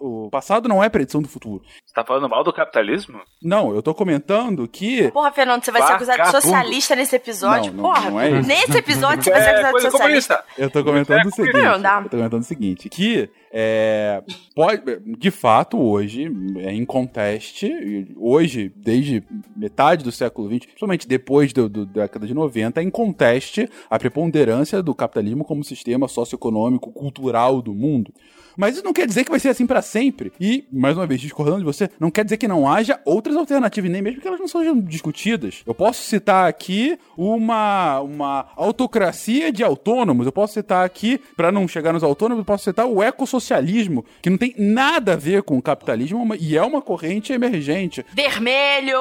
o, 0.00 0.29
o 0.30 0.38
passado 0.40 0.68
não 0.68 0.82
é 0.82 0.88
predição 0.88 1.20
do 1.20 1.28
futuro. 1.28 1.60
Você 1.84 1.92
tá 1.92 2.04
falando 2.04 2.28
mal 2.28 2.44
do 2.44 2.52
capitalismo? 2.52 3.20
Não, 3.42 3.74
eu 3.74 3.82
tô 3.82 3.92
comentando 3.92 4.68
que. 4.68 5.10
Porra, 5.10 5.32
Fernando, 5.32 5.64
você 5.64 5.72
vai 5.72 5.82
ser 5.82 5.92
acusado 5.94 6.22
de 6.22 6.30
socialista 6.30 6.94
nesse 6.94 7.16
episódio? 7.16 7.72
Não, 7.72 7.82
não, 7.82 7.90
Porra, 7.92 8.10
não 8.10 8.20
é 8.20 8.30
nesse 8.42 8.78
episódio 8.78 9.24
você 9.24 9.30
vai 9.32 9.42
ser 9.42 9.50
acusado 9.50 9.78
de 9.78 9.86
é, 9.86 9.90
socialista. 9.90 10.44
Eu 10.56 10.70
tô 10.70 10.84
comentando 10.84 11.26
o 11.26 11.30
seguinte. 11.32 11.60
Não, 11.60 11.80
dá. 11.80 12.00
Eu 12.04 12.08
tô 12.08 12.16
comentando 12.16 12.42
o 12.42 12.44
seguinte: 12.44 12.88
que 12.88 13.28
é, 13.52 14.22
pode, 14.54 14.82
de 15.18 15.30
fato, 15.32 15.76
hoje, 15.80 16.30
é 16.58 16.72
em 16.72 16.84
conteste, 16.84 18.06
hoje, 18.16 18.72
desde 18.76 19.24
metade 19.56 20.04
do 20.04 20.12
século 20.12 20.48
XX, 20.48 20.66
principalmente 20.66 21.08
depois 21.08 21.52
do, 21.52 21.68
do, 21.68 21.84
da 21.84 22.02
década 22.02 22.24
de 22.24 22.34
90, 22.34 22.80
é 22.80 22.84
em 22.84 22.90
conteste 22.90 23.68
a 23.90 23.98
preponderância 23.98 24.80
do 24.80 24.94
capitalismo 24.94 25.44
como 25.44 25.64
sistema 25.64 26.06
socioeconômico, 26.06 26.92
cultural 26.92 27.60
do 27.60 27.74
mundo. 27.74 28.14
Mas 28.56 28.74
isso 28.74 28.84
não 28.84 28.92
quer 28.92 29.06
dizer 29.06 29.24
que 29.24 29.30
vai 29.30 29.40
ser 29.40 29.48
assim 29.48 29.66
para 29.66 29.82
sempre. 29.82 30.32
E, 30.40 30.64
mais 30.72 30.96
uma 30.96 31.06
vez, 31.06 31.20
discordando 31.20 31.58
de 31.58 31.64
você, 31.64 31.90
não 31.98 32.10
quer 32.10 32.24
dizer 32.24 32.36
que 32.36 32.48
não 32.48 32.70
haja 32.70 33.00
outras 33.04 33.36
alternativas, 33.36 33.90
nem 33.90 34.02
mesmo 34.02 34.20
que 34.20 34.28
elas 34.28 34.40
não 34.40 34.48
sejam 34.48 34.78
discutidas. 34.80 35.62
Eu 35.66 35.74
posso 35.74 36.02
citar 36.02 36.48
aqui 36.48 36.98
uma, 37.16 38.00
uma 38.00 38.46
autocracia 38.56 39.52
de 39.52 39.62
autônomos, 39.62 40.26
eu 40.26 40.32
posso 40.32 40.54
citar 40.54 40.84
aqui, 40.84 41.20
para 41.36 41.52
não 41.52 41.66
chegar 41.68 41.92
nos 41.92 42.02
autônomos, 42.02 42.40
eu 42.40 42.44
posso 42.44 42.64
citar 42.64 42.86
o 42.86 43.02
ecossocialismo, 43.02 44.04
que 44.22 44.30
não 44.30 44.38
tem 44.38 44.54
nada 44.58 45.14
a 45.14 45.16
ver 45.16 45.42
com 45.42 45.56
o 45.56 45.62
capitalismo 45.62 46.34
e 46.38 46.56
é 46.56 46.62
uma 46.62 46.82
corrente 46.82 47.32
emergente. 47.32 48.04
Vermelho, 48.12 48.98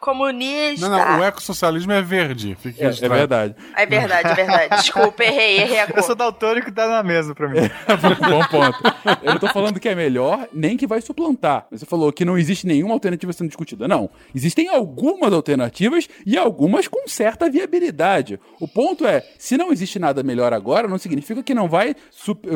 comunista. 0.00 0.88
Não, 0.88 0.98
não, 0.98 1.20
o 1.20 1.24
ecossocialismo 1.24 1.92
é 1.92 2.02
verde. 2.02 2.56
É, 2.78 2.86
é, 2.86 3.08
verdade. 3.08 3.54
É 3.76 3.86
verdade, 3.86 4.28
é 4.28 4.34
verdade. 4.34 4.76
Desculpa, 4.76 5.22
errei, 5.24 5.60
errei 5.60 5.80
a 5.80 5.86
cor. 5.86 5.98
Eu 5.98 6.02
sou 6.02 6.14
daltônico 6.14 6.68
e 6.68 6.72
tá 6.72 6.88
na 6.88 7.02
mesa 7.02 7.34
pra 7.34 7.48
mim. 7.48 7.58
É, 7.58 7.70
bom 8.28 8.44
ponto. 8.46 8.83
Eu 9.22 9.32
não 9.32 9.38
tô 9.38 9.48
falando 9.48 9.80
que 9.80 9.88
é 9.88 9.94
melhor, 9.94 10.48
nem 10.52 10.76
que 10.76 10.86
vai 10.86 11.00
suplantar. 11.00 11.66
Você 11.70 11.86
falou 11.86 12.12
que 12.12 12.24
não 12.24 12.38
existe 12.38 12.66
nenhuma 12.66 12.94
alternativa 12.94 13.32
sendo 13.32 13.48
discutida. 13.48 13.88
Não. 13.88 14.10
Existem 14.34 14.68
algumas 14.68 15.32
alternativas 15.32 16.08
e 16.24 16.36
algumas 16.36 16.88
com 16.88 17.06
certa 17.08 17.50
viabilidade. 17.50 18.38
O 18.60 18.68
ponto 18.68 19.06
é, 19.06 19.22
se 19.38 19.56
não 19.56 19.72
existe 19.72 19.98
nada 19.98 20.22
melhor 20.22 20.52
agora, 20.52 20.88
não 20.88 20.98
significa 20.98 21.42
que 21.42 21.54
não 21.54 21.68
vai, 21.68 21.94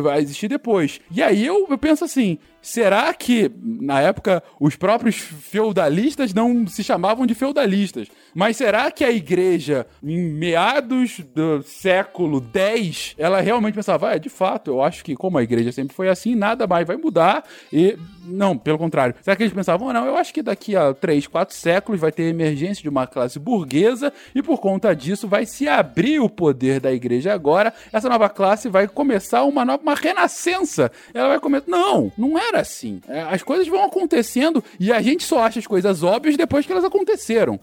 vai 0.02 0.20
existir 0.20 0.48
depois. 0.48 1.00
E 1.10 1.22
aí 1.22 1.44
eu, 1.44 1.66
eu 1.68 1.78
penso 1.78 2.05
assim, 2.05 2.38
Será 2.60 3.12
que, 3.14 3.51
na 3.62 4.01
época, 4.01 4.43
os 4.60 4.76
próprios 4.76 5.16
feudalistas 5.16 6.35
não 6.35 6.66
se 6.66 6.82
chamavam 6.82 7.26
de 7.26 7.35
feudalistas? 7.35 8.09
Mas 8.35 8.56
será 8.56 8.90
que 8.90 9.05
a 9.05 9.10
igreja, 9.10 9.86
em 10.02 10.18
meados 10.18 11.20
do 11.35 11.62
século 11.62 12.44
X, 12.55 13.14
ela 13.16 13.40
realmente 13.40 13.74
pensava, 13.74 14.10
ah, 14.10 14.18
de 14.18 14.28
fato, 14.28 14.70
eu 14.70 14.82
acho 14.82 15.05
que 15.05 15.16
como 15.16 15.39
a 15.39 15.43
igreja 15.43 15.72
sempre 15.72 15.94
foi 15.94 16.09
assim, 16.09 16.35
nada 16.35 16.66
mais 16.66 16.86
vai 16.86 16.97
mudar 16.97 17.44
e... 17.72 17.97
Não, 18.30 18.59
pelo 18.59 18.76
contrário. 18.76 19.14
Será 19.22 19.35
que 19.35 19.43
eles 19.43 19.55
pensavam, 19.55 19.90
não, 19.90 20.05
eu 20.05 20.14
acho 20.14 20.35
que 20.35 20.43
daqui 20.43 20.76
a 20.76 20.93
3, 20.93 21.26
4 21.26 21.56
séculos 21.56 21.98
vai 21.98 22.12
ter 22.12 22.24
emergência 22.24 22.82
de 22.82 22.89
uma 22.89 23.06
classe 23.06 23.39
burguesa 23.39 24.12
e 24.35 24.43
por 24.43 24.60
conta 24.60 24.94
disso 24.94 25.26
vai 25.26 25.47
se 25.47 25.66
abrir 25.66 26.20
o 26.20 26.28
poder 26.28 26.78
da 26.78 26.93
igreja 26.93 27.32
agora, 27.32 27.72
essa 27.90 28.06
nova 28.06 28.28
classe 28.28 28.68
vai 28.68 28.86
começar 28.86 29.44
uma 29.44 29.64
nova, 29.64 29.82
uma 29.82 29.94
renascença. 29.94 30.93
Ela 31.14 31.28
vai 31.28 31.40
começar... 31.40 31.64
Não, 31.68 32.12
não 32.18 32.39
é 32.39 32.48
era 32.49 32.61
assim. 32.61 33.01
É, 33.09 33.23
as 33.23 33.43
coisas 33.43 33.66
vão 33.69 33.85
acontecendo 33.85 34.62
e 34.79 34.93
a 34.93 35.01
gente 35.01 35.25
só 35.25 35.41
acha 35.41 35.59
as 35.59 35.66
coisas 35.66 36.03
óbvias 36.03 36.37
depois 36.37 36.66
que 36.66 36.73
elas 36.73 36.85
aconteceram. 36.85 37.61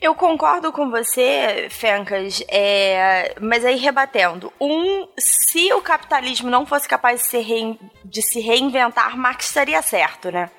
Eu 0.00 0.14
concordo 0.14 0.72
com 0.72 0.90
você, 0.90 1.68
Fencas, 1.70 2.42
é, 2.48 3.34
mas 3.40 3.64
aí 3.64 3.76
rebatendo. 3.76 4.52
Um, 4.60 5.06
se 5.18 5.72
o 5.72 5.80
capitalismo 5.80 6.50
não 6.50 6.66
fosse 6.66 6.88
capaz 6.88 7.22
de 7.22 7.26
se, 7.28 7.38
rein, 7.38 7.78
de 8.04 8.22
se 8.22 8.40
reinventar, 8.40 9.16
Marx 9.16 9.46
estaria 9.46 9.80
certo, 9.82 10.30
né? 10.30 10.50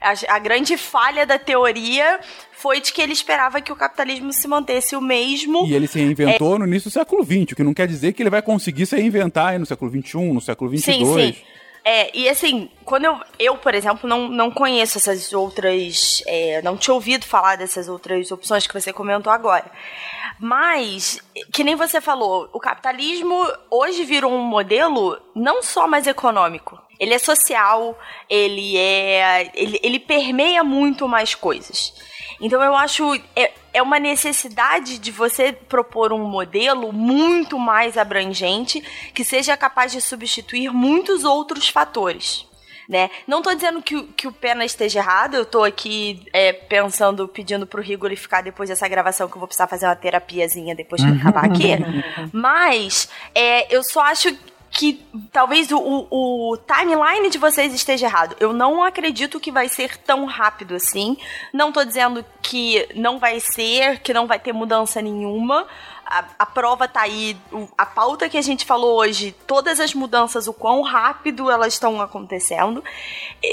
A, 0.00 0.34
a, 0.34 0.38
grande 0.38 0.76
falha 0.76 1.24
da 1.24 1.38
teoria 1.38 2.20
foi 2.52 2.78
de 2.78 2.92
que 2.92 3.00
ele 3.00 3.14
esperava 3.14 3.60
que 3.62 3.72
o 3.72 3.76
capitalismo 3.76 4.32
se 4.34 4.46
mantesse 4.46 4.94
o 4.94 5.00
mesmo. 5.00 5.66
E 5.66 5.74
ele 5.74 5.86
se 5.86 5.98
reinventou 5.98 6.56
é... 6.56 6.58
no 6.58 6.66
início 6.66 6.90
do 6.90 6.92
século 6.92 7.24
XX, 7.24 7.52
o 7.52 7.56
que 7.56 7.64
não 7.64 7.72
quer 7.72 7.86
dizer 7.86 8.12
que 8.12 8.22
ele 8.22 8.28
vai 8.28 8.42
conseguir 8.42 8.84
se 8.84 8.96
reinventar 8.96 9.58
no 9.58 9.64
século 9.64 9.90
XXI, 9.90 10.32
no 10.32 10.40
século 10.42 10.76
XXII. 10.76 10.94
Sim, 10.94 11.32
sim. 11.32 11.36
É, 11.84 12.10
e 12.16 12.26
assim, 12.28 12.70
quando 12.84 13.04
eu, 13.04 13.20
eu, 13.38 13.58
por 13.58 13.74
exemplo, 13.74 14.08
não, 14.08 14.26
não 14.26 14.50
conheço 14.50 14.96
essas 14.96 15.32
outras. 15.34 16.22
É, 16.26 16.62
não 16.62 16.78
tinha 16.78 16.94
ouvido 16.94 17.26
falar 17.26 17.56
dessas 17.56 17.88
outras 17.88 18.30
opções 18.32 18.66
que 18.66 18.72
você 18.72 18.92
comentou 18.92 19.30
agora. 19.30 19.70
Mas, 20.40 21.20
que 21.52 21.62
nem 21.62 21.76
você 21.76 22.00
falou, 22.00 22.48
o 22.52 22.58
capitalismo 22.58 23.34
hoje 23.70 24.02
virou 24.04 24.32
um 24.32 24.42
modelo 24.42 25.20
não 25.34 25.62
só 25.62 25.86
mais 25.86 26.06
econômico. 26.06 26.80
Ele 26.98 27.12
é 27.12 27.18
social, 27.18 27.98
ele 28.30 28.78
é. 28.78 29.50
Ele, 29.54 29.78
ele 29.82 29.98
permeia 29.98 30.64
muito 30.64 31.06
mais 31.06 31.34
coisas. 31.34 31.92
Então 32.40 32.62
eu 32.62 32.74
acho. 32.74 33.14
É, 33.36 33.52
é 33.74 33.82
uma 33.82 33.98
necessidade 33.98 34.98
de 34.98 35.10
você 35.10 35.52
propor 35.52 36.12
um 36.12 36.24
modelo 36.24 36.92
muito 36.92 37.58
mais 37.58 37.98
abrangente 37.98 38.80
que 39.12 39.24
seja 39.24 39.56
capaz 39.56 39.90
de 39.90 40.00
substituir 40.00 40.72
muitos 40.72 41.24
outros 41.24 41.68
fatores. 41.68 42.46
Né? 42.88 43.10
Não 43.26 43.38
estou 43.38 43.54
dizendo 43.54 43.82
que, 43.82 44.02
que 44.08 44.28
o 44.28 44.32
Pena 44.32 44.64
esteja 44.64 45.00
errado, 45.00 45.34
eu 45.34 45.42
estou 45.42 45.64
aqui 45.64 46.22
é, 46.32 46.52
pensando, 46.52 47.26
pedindo 47.26 47.66
pro 47.66 47.82
Rigoli 47.82 48.14
ficar 48.14 48.42
depois 48.42 48.68
dessa 48.68 48.86
gravação, 48.86 49.26
que 49.26 49.34
eu 49.34 49.40
vou 49.40 49.48
precisar 49.48 49.66
fazer 49.66 49.86
uma 49.86 49.96
terapiazinha 49.96 50.74
depois 50.74 51.02
que 51.02 51.10
acabar 51.10 51.46
aqui. 51.46 51.70
Mas 52.30 53.08
é, 53.34 53.74
eu 53.74 53.82
só 53.82 54.02
acho 54.02 54.36
que 54.74 55.00
talvez 55.30 55.70
o, 55.70 55.78
o, 56.10 56.56
timeline 56.56 57.30
de 57.30 57.38
vocês 57.38 57.72
esteja 57.72 58.06
errado. 58.06 58.34
Eu 58.40 58.52
não 58.52 58.82
acredito 58.82 59.38
que 59.38 59.52
vai 59.52 59.68
ser 59.68 59.96
tão 59.98 60.24
rápido 60.24 60.74
assim. 60.74 61.16
Não 61.52 61.70
tô 61.70 61.84
dizendo 61.84 62.24
que 62.42 62.88
não 62.92 63.20
vai 63.20 63.38
ser, 63.38 64.00
que 64.00 64.12
não 64.12 64.26
vai 64.26 64.40
ter 64.40 64.52
mudança 64.52 65.00
nenhuma. 65.00 65.64
A, 66.04 66.24
a, 66.40 66.44
prova 66.44 66.88
tá 66.88 67.02
aí, 67.02 67.36
a 67.78 67.86
pauta 67.86 68.28
que 68.28 68.36
a 68.36 68.42
gente 68.42 68.66
falou 68.66 68.98
hoje, 68.98 69.32
todas 69.46 69.78
as 69.78 69.94
mudanças, 69.94 70.48
o 70.48 70.52
quão 70.52 70.82
rápido 70.82 71.48
elas 71.48 71.74
estão 71.74 72.02
acontecendo. 72.02 72.82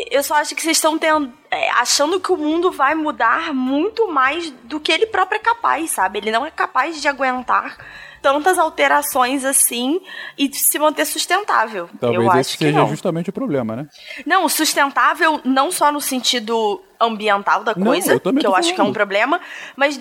Eu 0.09 0.23
só 0.23 0.33
acho 0.33 0.55
que 0.55 0.61
vocês 0.63 0.77
estão 0.77 0.97
tendo, 0.97 1.31
achando 1.75 2.19
que 2.19 2.31
o 2.31 2.37
mundo 2.37 2.71
vai 2.71 2.95
mudar 2.95 3.53
muito 3.53 4.09
mais 4.09 4.49
do 4.63 4.79
que 4.79 4.91
ele 4.91 5.05
próprio 5.05 5.37
é 5.37 5.39
capaz, 5.39 5.91
sabe? 5.91 6.19
Ele 6.19 6.31
não 6.31 6.45
é 6.45 6.51
capaz 6.51 7.01
de 7.01 7.07
aguentar 7.07 7.77
tantas 8.21 8.59
alterações 8.59 9.43
assim 9.43 9.99
e 10.37 10.53
se 10.53 10.77
manter 10.77 11.05
sustentável. 11.05 11.89
Talvez 11.99 12.23
eu 12.23 12.39
esse 12.39 12.57
seja 12.57 12.85
justamente 12.85 13.29
o 13.29 13.33
problema, 13.33 13.75
né? 13.75 13.87
Não, 14.25 14.47
sustentável 14.47 15.41
não 15.43 15.71
só 15.71 15.91
no 15.91 15.99
sentido 15.99 16.81
ambiental 16.99 17.63
da 17.63 17.73
coisa, 17.73 18.09
não, 18.09 18.13
eu 18.13 18.19
que 18.19 18.27
eu 18.27 18.51
falando. 18.51 18.55
acho 18.55 18.75
que 18.75 18.81
é 18.81 18.83
um 18.83 18.93
problema, 18.93 19.41
mas 19.75 19.99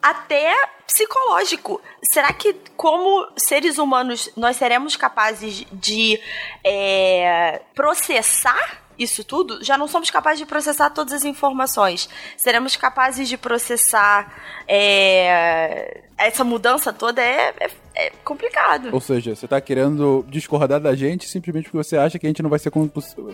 até 0.00 0.54
psicológico. 0.86 1.80
Será 2.12 2.32
que, 2.32 2.54
como 2.76 3.28
seres 3.36 3.78
humanos, 3.78 4.30
nós 4.36 4.56
seremos 4.56 4.96
capazes 4.96 5.64
de 5.72 6.20
é, 6.64 7.60
processar 7.74 8.79
isso 9.00 9.24
tudo, 9.24 9.64
já 9.64 9.78
não 9.78 9.88
somos 9.88 10.10
capazes 10.10 10.38
de 10.40 10.46
processar 10.46 10.90
todas 10.90 11.14
as 11.14 11.24
informações. 11.24 12.08
Seremos 12.36 12.76
capazes 12.76 13.28
de 13.28 13.38
processar 13.38 14.30
é, 14.68 16.02
essa 16.18 16.44
mudança 16.44 16.92
toda 16.92 17.22
é, 17.22 17.54
é, 17.58 17.70
é, 17.94 18.10
complicado. 18.22 18.90
Ou 18.92 19.00
seja, 19.00 19.34
você 19.34 19.46
está 19.46 19.58
querendo 19.58 20.24
discordar 20.28 20.78
da 20.78 20.94
gente 20.94 21.26
simplesmente 21.26 21.64
porque 21.64 21.78
você 21.78 21.96
acha 21.96 22.18
que 22.18 22.26
a 22.26 22.28
gente 22.28 22.42
não 22.42 22.50
vai 22.50 22.58
ser 22.58 22.70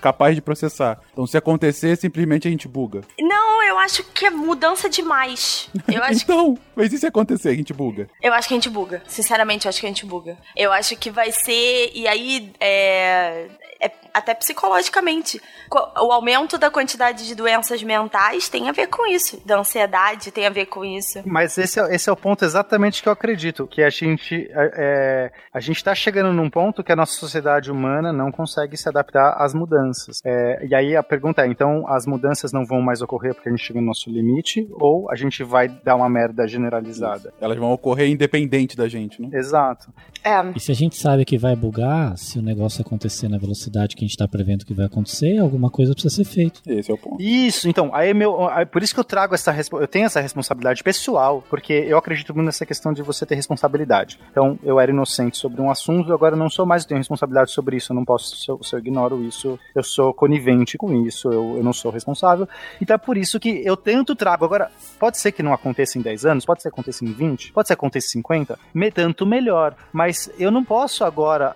capaz 0.01 0.37
de 0.37 0.41
processar. 0.41 1.01
Então, 1.13 1.27
se 1.27 1.37
acontecer, 1.37 1.97
simplesmente 1.97 2.47
a 2.47 2.51
gente 2.51 2.69
buga. 2.69 3.01
Não, 3.19 3.63
eu 3.65 3.77
acho 3.79 4.05
que 4.05 4.25
é 4.25 4.31
mudança 4.31 4.89
demais. 4.89 5.69
Eu 5.93 6.03
acho 6.05 6.23
então, 6.23 6.55
que... 6.55 6.63
mas 6.77 6.93
e 6.93 6.99
se 6.99 7.07
acontecer, 7.07 7.49
a 7.49 7.55
gente 7.55 7.73
buga? 7.73 8.09
Eu 8.23 8.33
acho 8.33 8.47
que 8.47 8.55
a 8.55 8.57
gente 8.57 8.71
buga. 8.71 9.03
Sinceramente, 9.09 9.67
eu 9.67 9.69
acho 9.69 9.81
que 9.81 9.87
a 9.87 9.91
gente 9.91 10.07
buga. 10.07 10.39
Eu 10.55 10.73
acho 10.73 10.97
que 10.97 11.11
vai 11.11 11.33
ser. 11.33 11.91
E 11.93 12.07
aí, 12.07 12.53
é 12.61 13.49
é 13.81 13.91
até 14.13 14.35
psicologicamente. 14.35 15.41
O 15.71 16.11
aumento 16.11 16.57
da 16.57 16.71
quantidade 16.71 17.27
de 17.27 17.35
doenças 17.35 17.83
mentais 17.83 18.49
tem 18.49 18.69
a 18.69 18.73
ver 18.73 18.87
com 18.87 19.07
isso, 19.07 19.41
da 19.45 19.59
ansiedade 19.59 20.31
tem 20.31 20.47
a 20.47 20.51
ver 20.51 20.67
com 20.67 20.85
isso. 20.85 21.21
Mas 21.27 21.59
esse 21.59 21.79
é, 21.79 21.95
esse 21.95 22.09
é 22.09 22.13
o 22.13 22.17
ponto 22.17 22.45
exatamente 22.45 23.03
que 23.03 23.09
eu 23.09 23.13
acredito, 23.13 23.67
que 23.67 23.83
a 23.83 23.91
gente 23.91 24.49
é, 24.51 25.31
a 25.53 25.61
gente 25.61 25.77
está 25.77 25.95
chegando 25.95 26.33
num 26.33 26.49
ponto 26.49 26.83
que 26.83 26.93
a 26.93 26.97
nossa 26.97 27.13
sociedade 27.13 27.71
humana 27.71 28.13
não 28.13 28.33
consegue 28.33 28.77
se 28.77 28.89
adaptar 28.89 29.37
às 29.39 29.53
mudanças. 29.53 30.21
É, 30.25 30.67
e 30.67 30.75
aí 30.75 30.97
a 30.97 31.03
pergunta 31.03 31.43
é, 31.43 31.47
então 31.47 31.87
as 31.89 32.07
mudanças 32.07 32.53
não 32.53 32.65
vão 32.65 32.81
mais 32.81 33.03
ocorrer 33.03 33.35
porque 33.35 33.49
a 33.49 33.53
gente 33.53 33.65
chega 33.65 33.81
no 33.81 33.87
nosso 33.87 34.09
limite, 34.09 34.67
ou 34.73 35.11
a 35.11 35.15
gente 35.15 35.45
vai 35.45 35.69
dar 35.69 35.97
uma 35.97 36.09
merda 36.09 36.49
generalizada? 36.49 37.29
Isso. 37.29 37.45
Elas 37.45 37.59
vão 37.59 37.71
ocorrer 37.73 38.09
independente 38.09 38.77
da 38.77 38.89
gente, 38.89 39.21
né? 39.21 39.29
Exato. 39.33 39.93
É. 40.25 40.53
E 40.55 40.61
se 40.61 40.73
a 40.73 40.75
gente 40.75 40.97
sabe 40.97 41.25
que 41.25 41.37
vai 41.37 41.55
bugar, 41.55 42.17
se 42.17 42.39
o 42.39 42.43
negócio 42.43 42.81
acontecer 42.81 43.29
na 43.29 43.39
velocidade 43.39 43.66
que 43.71 44.05
a 44.05 44.07
gente 44.07 44.11
está 44.11 44.29
prevendo 44.29 44.65
que 44.65 44.75
vai 44.75 44.87
acontecer, 44.87 45.39
alguma 45.39 45.71
coisa 45.71 45.93
precisa 45.93 46.15
ser 46.15 46.25
feita. 46.25 46.61
Esse 46.67 46.91
é 46.91 46.95
o 46.95 46.99
ponto. 46.99 47.21
Isso, 47.21 47.69
então, 47.69 47.95
aí 47.95 48.13
meu, 48.15 48.49
aí 48.49 48.67
por 48.67 48.83
isso 48.83 48.95
que 48.95 49.01
eu 49.01 49.05
trago 49.05 49.35
essa 49.35 49.55
eu 49.73 49.89
tenho 49.89 50.07
essa 50.07 50.21
responsabilidade 50.21 50.83
pessoal, 50.83 51.43
porque 51.49 51.73
eu 51.73 51.99
acredito 51.99 52.35
muito 52.35 52.47
nessa 52.47 52.67
questão 52.67 52.93
de 52.93 53.03
você 53.03 53.25
ter 53.25 53.35
responsabilidade. 53.35 54.19
Então, 54.31 54.59
eu 54.63 54.79
era 54.79 54.91
inocente 54.91 55.37
sobre 55.37 55.61
um 55.61 55.71
assunto, 55.71 56.13
agora 56.13 56.35
eu 56.35 56.39
não 56.39 56.51
sou 56.51 56.67
mais, 56.67 56.83
eu 56.83 56.89
tenho 56.89 56.99
responsabilidade 56.99 57.51
sobre 57.51 57.77
isso, 57.77 57.93
eu 57.93 57.95
não 57.95 58.05
posso, 58.05 58.37
se 58.37 58.51
eu, 58.51 58.63
se 58.63 58.75
eu 58.75 58.79
ignoro 58.79 59.23
isso, 59.23 59.59
eu 59.75 59.83
sou 59.83 60.13
conivente 60.13 60.79
com 60.79 60.93
isso, 61.07 61.29
eu, 61.29 61.57
eu 61.57 61.65
não 61.65 61.73
sou 61.73 61.91
responsável. 61.91 62.49
Então 62.81 62.95
é 62.95 62.99
por 62.99 63.17
isso 63.17 63.41
que 63.41 63.63
eu 63.65 63.77
tento 63.77 64.15
trago. 64.15 64.45
Agora, 64.45 64.71
pode 64.99 65.19
ser 65.19 65.33
que 65.33 65.43
não 65.43 65.53
aconteça 65.53 65.99
em 65.99 66.03
10 66.03 66.27
anos, 66.27 66.45
pode 66.45 66.63
ser 66.63 66.71
que 66.71 66.75
aconteça 66.75 67.05
em 67.05 67.13
20, 67.13 67.53
pode 67.53 67.69
ser 67.69 67.75
que 67.75 67.81
aconteça 67.81 68.07
em 68.09 68.11
50, 68.21 68.59
me, 68.75 68.91
tanto 68.91 69.27
melhor. 69.27 69.75
Mas 69.93 70.31
eu 70.39 70.51
não 70.51 70.65
posso 70.65 71.05
agora, 71.05 71.55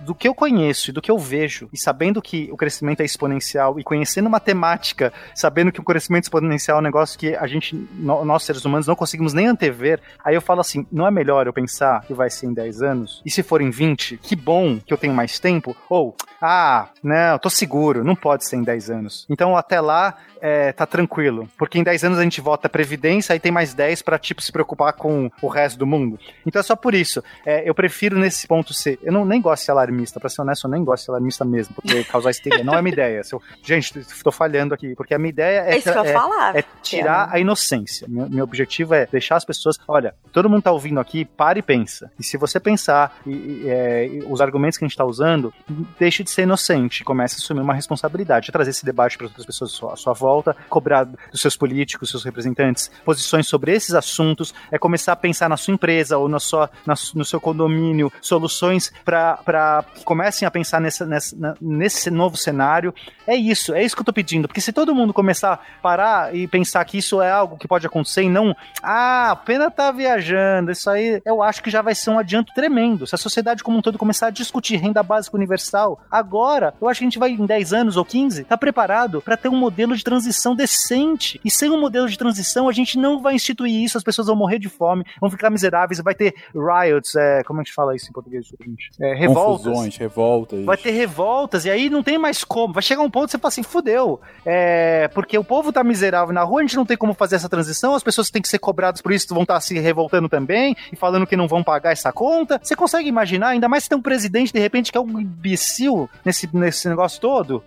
do 0.00 0.14
que 0.14 0.28
eu 0.28 0.34
conheço 0.34 0.90
e 0.90 0.92
do 0.92 1.02
que 1.02 1.10
eu 1.10 1.18
vejo, 1.18 1.68
e 1.72 1.78
sabendo 1.78 2.20
que 2.20 2.48
o 2.52 2.56
crescimento 2.56 3.00
é 3.00 3.04
exponencial, 3.04 3.78
e 3.78 3.84
conhecendo 3.84 4.30
matemática, 4.30 5.12
sabendo 5.34 5.72
que 5.72 5.80
o 5.80 5.84
crescimento 5.84 6.24
exponencial 6.24 6.78
é 6.78 6.80
um 6.80 6.84
negócio 6.84 7.18
que 7.18 7.34
a 7.34 7.46
gente, 7.46 7.76
nós 7.92 8.42
seres 8.42 8.64
humanos, 8.64 8.86
não 8.86 8.96
conseguimos 8.96 9.32
nem 9.32 9.46
antever, 9.46 10.00
aí 10.24 10.34
eu 10.34 10.40
falo 10.40 10.60
assim: 10.60 10.86
não 10.90 11.06
é 11.06 11.10
melhor 11.10 11.46
eu 11.46 11.52
pensar 11.52 12.02
que 12.02 12.14
vai 12.14 12.30
ser 12.30 12.46
em 12.46 12.54
10 12.54 12.82
anos? 12.82 13.22
E 13.24 13.30
se 13.30 13.42
for 13.42 13.60
em 13.60 13.70
20, 13.70 14.18
que 14.18 14.34
bom 14.36 14.78
que 14.78 14.92
eu 14.92 14.98
tenho 14.98 15.14
mais 15.14 15.38
tempo? 15.38 15.76
Ou, 15.88 16.14
ah, 16.40 16.88
não, 17.02 17.38
tô 17.38 17.50
seguro, 17.50 18.04
não 18.04 18.16
pode 18.16 18.46
ser 18.46 18.56
em 18.56 18.62
10 18.62 18.90
anos. 18.90 19.26
Então 19.28 19.56
até 19.56 19.80
lá, 19.80 20.16
é, 20.40 20.72
tá 20.72 20.86
tranquilo. 20.86 21.48
Porque 21.56 21.78
em 21.78 21.82
10 21.82 22.04
anos 22.04 22.18
a 22.18 22.22
gente 22.22 22.40
vota 22.40 22.66
a 22.66 22.70
Previdência, 22.70 23.32
aí 23.32 23.40
tem 23.40 23.52
mais 23.52 23.74
10 23.74 24.02
pra, 24.02 24.18
tipo, 24.18 24.42
se 24.42 24.50
preocupar 24.50 24.92
com 24.92 25.30
o 25.42 25.48
resto 25.48 25.78
do 25.78 25.86
mundo. 25.86 26.18
Então 26.46 26.60
é 26.60 26.62
só 26.62 26.74
por 26.74 26.94
isso. 26.94 27.22
É, 27.44 27.68
eu 27.68 27.74
prefiro 27.74 28.18
nesse 28.18 28.46
ponto 28.46 28.72
ser. 28.72 28.98
Eu 29.02 29.12
não, 29.12 29.24
nem 29.24 29.40
gosto 29.40 29.62
de 29.62 29.66
ser 29.66 29.72
alarmista, 29.72 30.18
pra 30.18 30.28
ser 30.28 30.42
honesto, 30.42 30.66
eu 30.66 30.70
nem 30.70 30.84
gosto 30.84 31.02
de 31.02 31.06
ser 31.06 31.10
alarmista 31.12 31.44
mesmo, 31.44 31.74
porque 31.74 32.04
causar 32.10 32.30
histeria 32.30 32.64
não 32.64 32.74
é 32.74 32.82
minha 32.82 32.92
ideia. 32.92 33.22
Eu, 33.30 33.42
gente, 33.62 34.04
tô 34.22 34.32
falhando 34.32 34.74
aqui, 34.74 34.94
porque 34.94 35.14
a 35.14 35.18
minha 35.18 35.30
ideia 35.30 35.60
é, 35.60 35.74
é, 35.74 36.56
é, 36.56 36.60
é 36.60 36.64
tirar 36.82 37.28
a 37.32 37.38
inocência. 37.38 38.06
Meu, 38.08 38.28
meu, 38.28 38.44
objetivo 38.44 38.94
é 38.94 39.06
deixar 39.06 39.36
as 39.36 39.44
pessoas. 39.44 39.78
Olha, 39.86 40.14
todo 40.32 40.48
mundo 40.48 40.62
tá 40.62 40.72
ouvindo 40.72 41.00
aqui, 41.00 41.24
para 41.24 41.58
e 41.58 41.62
pensa. 41.62 42.10
E 42.18 42.24
se 42.24 42.36
você 42.36 42.58
pensar 42.58 43.18
e, 43.26 43.30
e, 43.30 43.68
é, 43.68 44.06
e 44.06 44.24
os 44.28 44.40
argumentos 44.40 44.78
que 44.78 44.84
a 44.84 44.88
gente 44.88 44.96
tá 44.96 45.04
usando, 45.04 45.52
deixe 45.98 46.22
de 46.22 46.30
ser 46.30 46.42
inocente, 46.42 47.04
comece 47.04 47.36
a 47.36 47.38
assumir 47.38 47.60
uma 47.60 47.74
responsabilidade, 47.74 48.52
trazer 48.52 48.70
esse 48.70 48.84
debate 48.84 49.16
para 49.16 49.26
outras 49.26 49.46
pessoas 49.46 49.72
à 49.72 49.74
sua, 49.74 49.92
à 49.92 49.96
sua 49.96 50.12
volta, 50.12 50.29
cobrar 50.68 51.04
dos 51.04 51.40
seus 51.40 51.56
políticos, 51.56 52.10
seus 52.10 52.24
representantes, 52.24 52.90
posições 53.04 53.46
sobre 53.46 53.72
esses 53.72 53.94
assuntos, 53.94 54.54
é 54.70 54.78
começar 54.78 55.12
a 55.12 55.16
pensar 55.16 55.48
na 55.48 55.56
sua 55.56 55.74
empresa 55.74 56.16
ou 56.18 56.28
na 56.28 56.38
sua, 56.38 56.70
na, 56.86 56.94
no 57.14 57.24
seu 57.24 57.40
condomínio, 57.40 58.12
soluções 58.20 58.92
para 59.04 59.84
que 59.94 60.04
comecem 60.04 60.46
a 60.46 60.50
pensar 60.50 60.80
nessa, 60.80 61.06
nessa, 61.06 61.56
nesse 61.60 62.10
novo 62.10 62.36
cenário. 62.36 62.94
É 63.26 63.34
isso, 63.34 63.74
é 63.74 63.84
isso 63.84 63.94
que 63.94 64.02
eu 64.02 64.06
tô 64.06 64.12
pedindo, 64.12 64.48
porque 64.48 64.60
se 64.60 64.72
todo 64.72 64.94
mundo 64.94 65.12
começar 65.12 65.52
a 65.54 65.80
parar 65.80 66.34
e 66.34 66.46
pensar 66.46 66.84
que 66.84 66.98
isso 66.98 67.20
é 67.20 67.30
algo 67.30 67.56
que 67.56 67.68
pode 67.68 67.86
acontecer 67.86 68.22
e 68.22 68.28
não, 68.28 68.54
ah, 68.82 69.38
pena 69.44 69.70
tá 69.70 69.92
viajando, 69.92 70.72
isso 70.72 70.90
aí, 70.90 71.20
eu 71.24 71.42
acho 71.42 71.62
que 71.62 71.70
já 71.70 71.82
vai 71.82 71.94
ser 71.94 72.10
um 72.10 72.18
adianto 72.18 72.52
tremendo. 72.54 73.06
Se 73.06 73.14
a 73.14 73.18
sociedade 73.18 73.62
como 73.62 73.78
um 73.78 73.82
todo 73.82 73.98
começar 73.98 74.28
a 74.28 74.30
discutir 74.30 74.76
renda 74.76 75.02
básica 75.02 75.36
universal, 75.36 76.00
agora, 76.10 76.74
eu 76.80 76.88
acho 76.88 76.98
que 76.98 77.04
a 77.04 77.08
gente 77.08 77.18
vai 77.18 77.30
em 77.30 77.46
10 77.46 77.72
anos 77.72 77.96
ou 77.96 78.04
15, 78.04 78.44
tá 78.44 78.56
preparado 78.56 79.20
para 79.22 79.36
ter 79.36 79.48
um 79.48 79.56
modelo 79.56 79.96
de 79.96 80.04
transição 80.04 80.19
decente. 80.54 81.40
E 81.44 81.50
sem 81.50 81.70
um 81.70 81.80
modelo 81.80 82.08
de 82.08 82.18
transição, 82.18 82.68
a 82.68 82.72
gente 82.72 82.98
não 82.98 83.20
vai 83.20 83.34
instituir 83.34 83.82
isso, 83.82 83.96
as 83.96 84.04
pessoas 84.04 84.26
vão 84.26 84.36
morrer 84.36 84.58
de 84.58 84.68
fome, 84.68 85.04
vão 85.20 85.30
ficar 85.30 85.50
miseráveis, 85.50 86.00
vai 86.00 86.14
ter 86.14 86.34
riots, 86.54 87.14
é, 87.14 87.42
como 87.44 87.60
a 87.60 87.62
gente 87.62 87.72
fala 87.72 87.94
isso 87.94 88.08
em 88.08 88.12
português, 88.12 88.46
gente? 88.46 88.90
É, 89.00 89.14
revoltas. 89.14 89.66
Confusões, 89.66 89.96
revoltas. 89.96 90.64
Vai 90.64 90.76
ter 90.76 90.90
revoltas, 90.90 91.64
e 91.64 91.70
aí 91.70 91.90
não 91.90 92.02
tem 92.02 92.18
mais 92.18 92.44
como. 92.44 92.74
Vai 92.74 92.82
chegar 92.82 93.02
um 93.02 93.10
ponto 93.10 93.26
que 93.26 93.32
você 93.32 93.38
fala 93.38 93.48
assim, 93.48 93.62
fudeu. 93.62 94.20
É, 94.44 95.08
porque 95.08 95.36
o 95.38 95.44
povo 95.44 95.72
tá 95.72 95.82
miserável 95.82 96.34
na 96.34 96.42
rua, 96.42 96.60
a 96.60 96.62
gente 96.62 96.76
não 96.76 96.86
tem 96.86 96.96
como 96.96 97.14
fazer 97.14 97.36
essa 97.36 97.48
transição, 97.48 97.94
as 97.94 98.02
pessoas 98.02 98.30
têm 98.30 98.42
que 98.42 98.48
ser 98.48 98.58
cobradas 98.58 99.00
por 99.00 99.12
isso, 99.12 99.26
vão 99.30 99.42
estar 99.42 99.54
tá 99.54 99.60
se 99.60 99.78
revoltando 99.78 100.28
também, 100.28 100.76
e 100.92 100.96
falando 100.96 101.26
que 101.26 101.36
não 101.36 101.48
vão 101.48 101.62
pagar 101.62 101.92
essa 101.92 102.12
conta. 102.12 102.60
Você 102.62 102.76
consegue 102.76 103.08
imaginar, 103.08 103.48
ainda 103.48 103.68
mais 103.68 103.84
se 103.84 103.88
tem 103.88 103.98
um 103.98 104.02
presidente, 104.02 104.52
de 104.52 104.58
repente, 104.58 104.92
que 104.92 104.98
é 104.98 105.00
um 105.00 105.20
imbecil 105.20 106.08
nesse, 106.24 106.48
nesse 106.54 106.88
negócio 106.88 107.20
todo? 107.20 107.62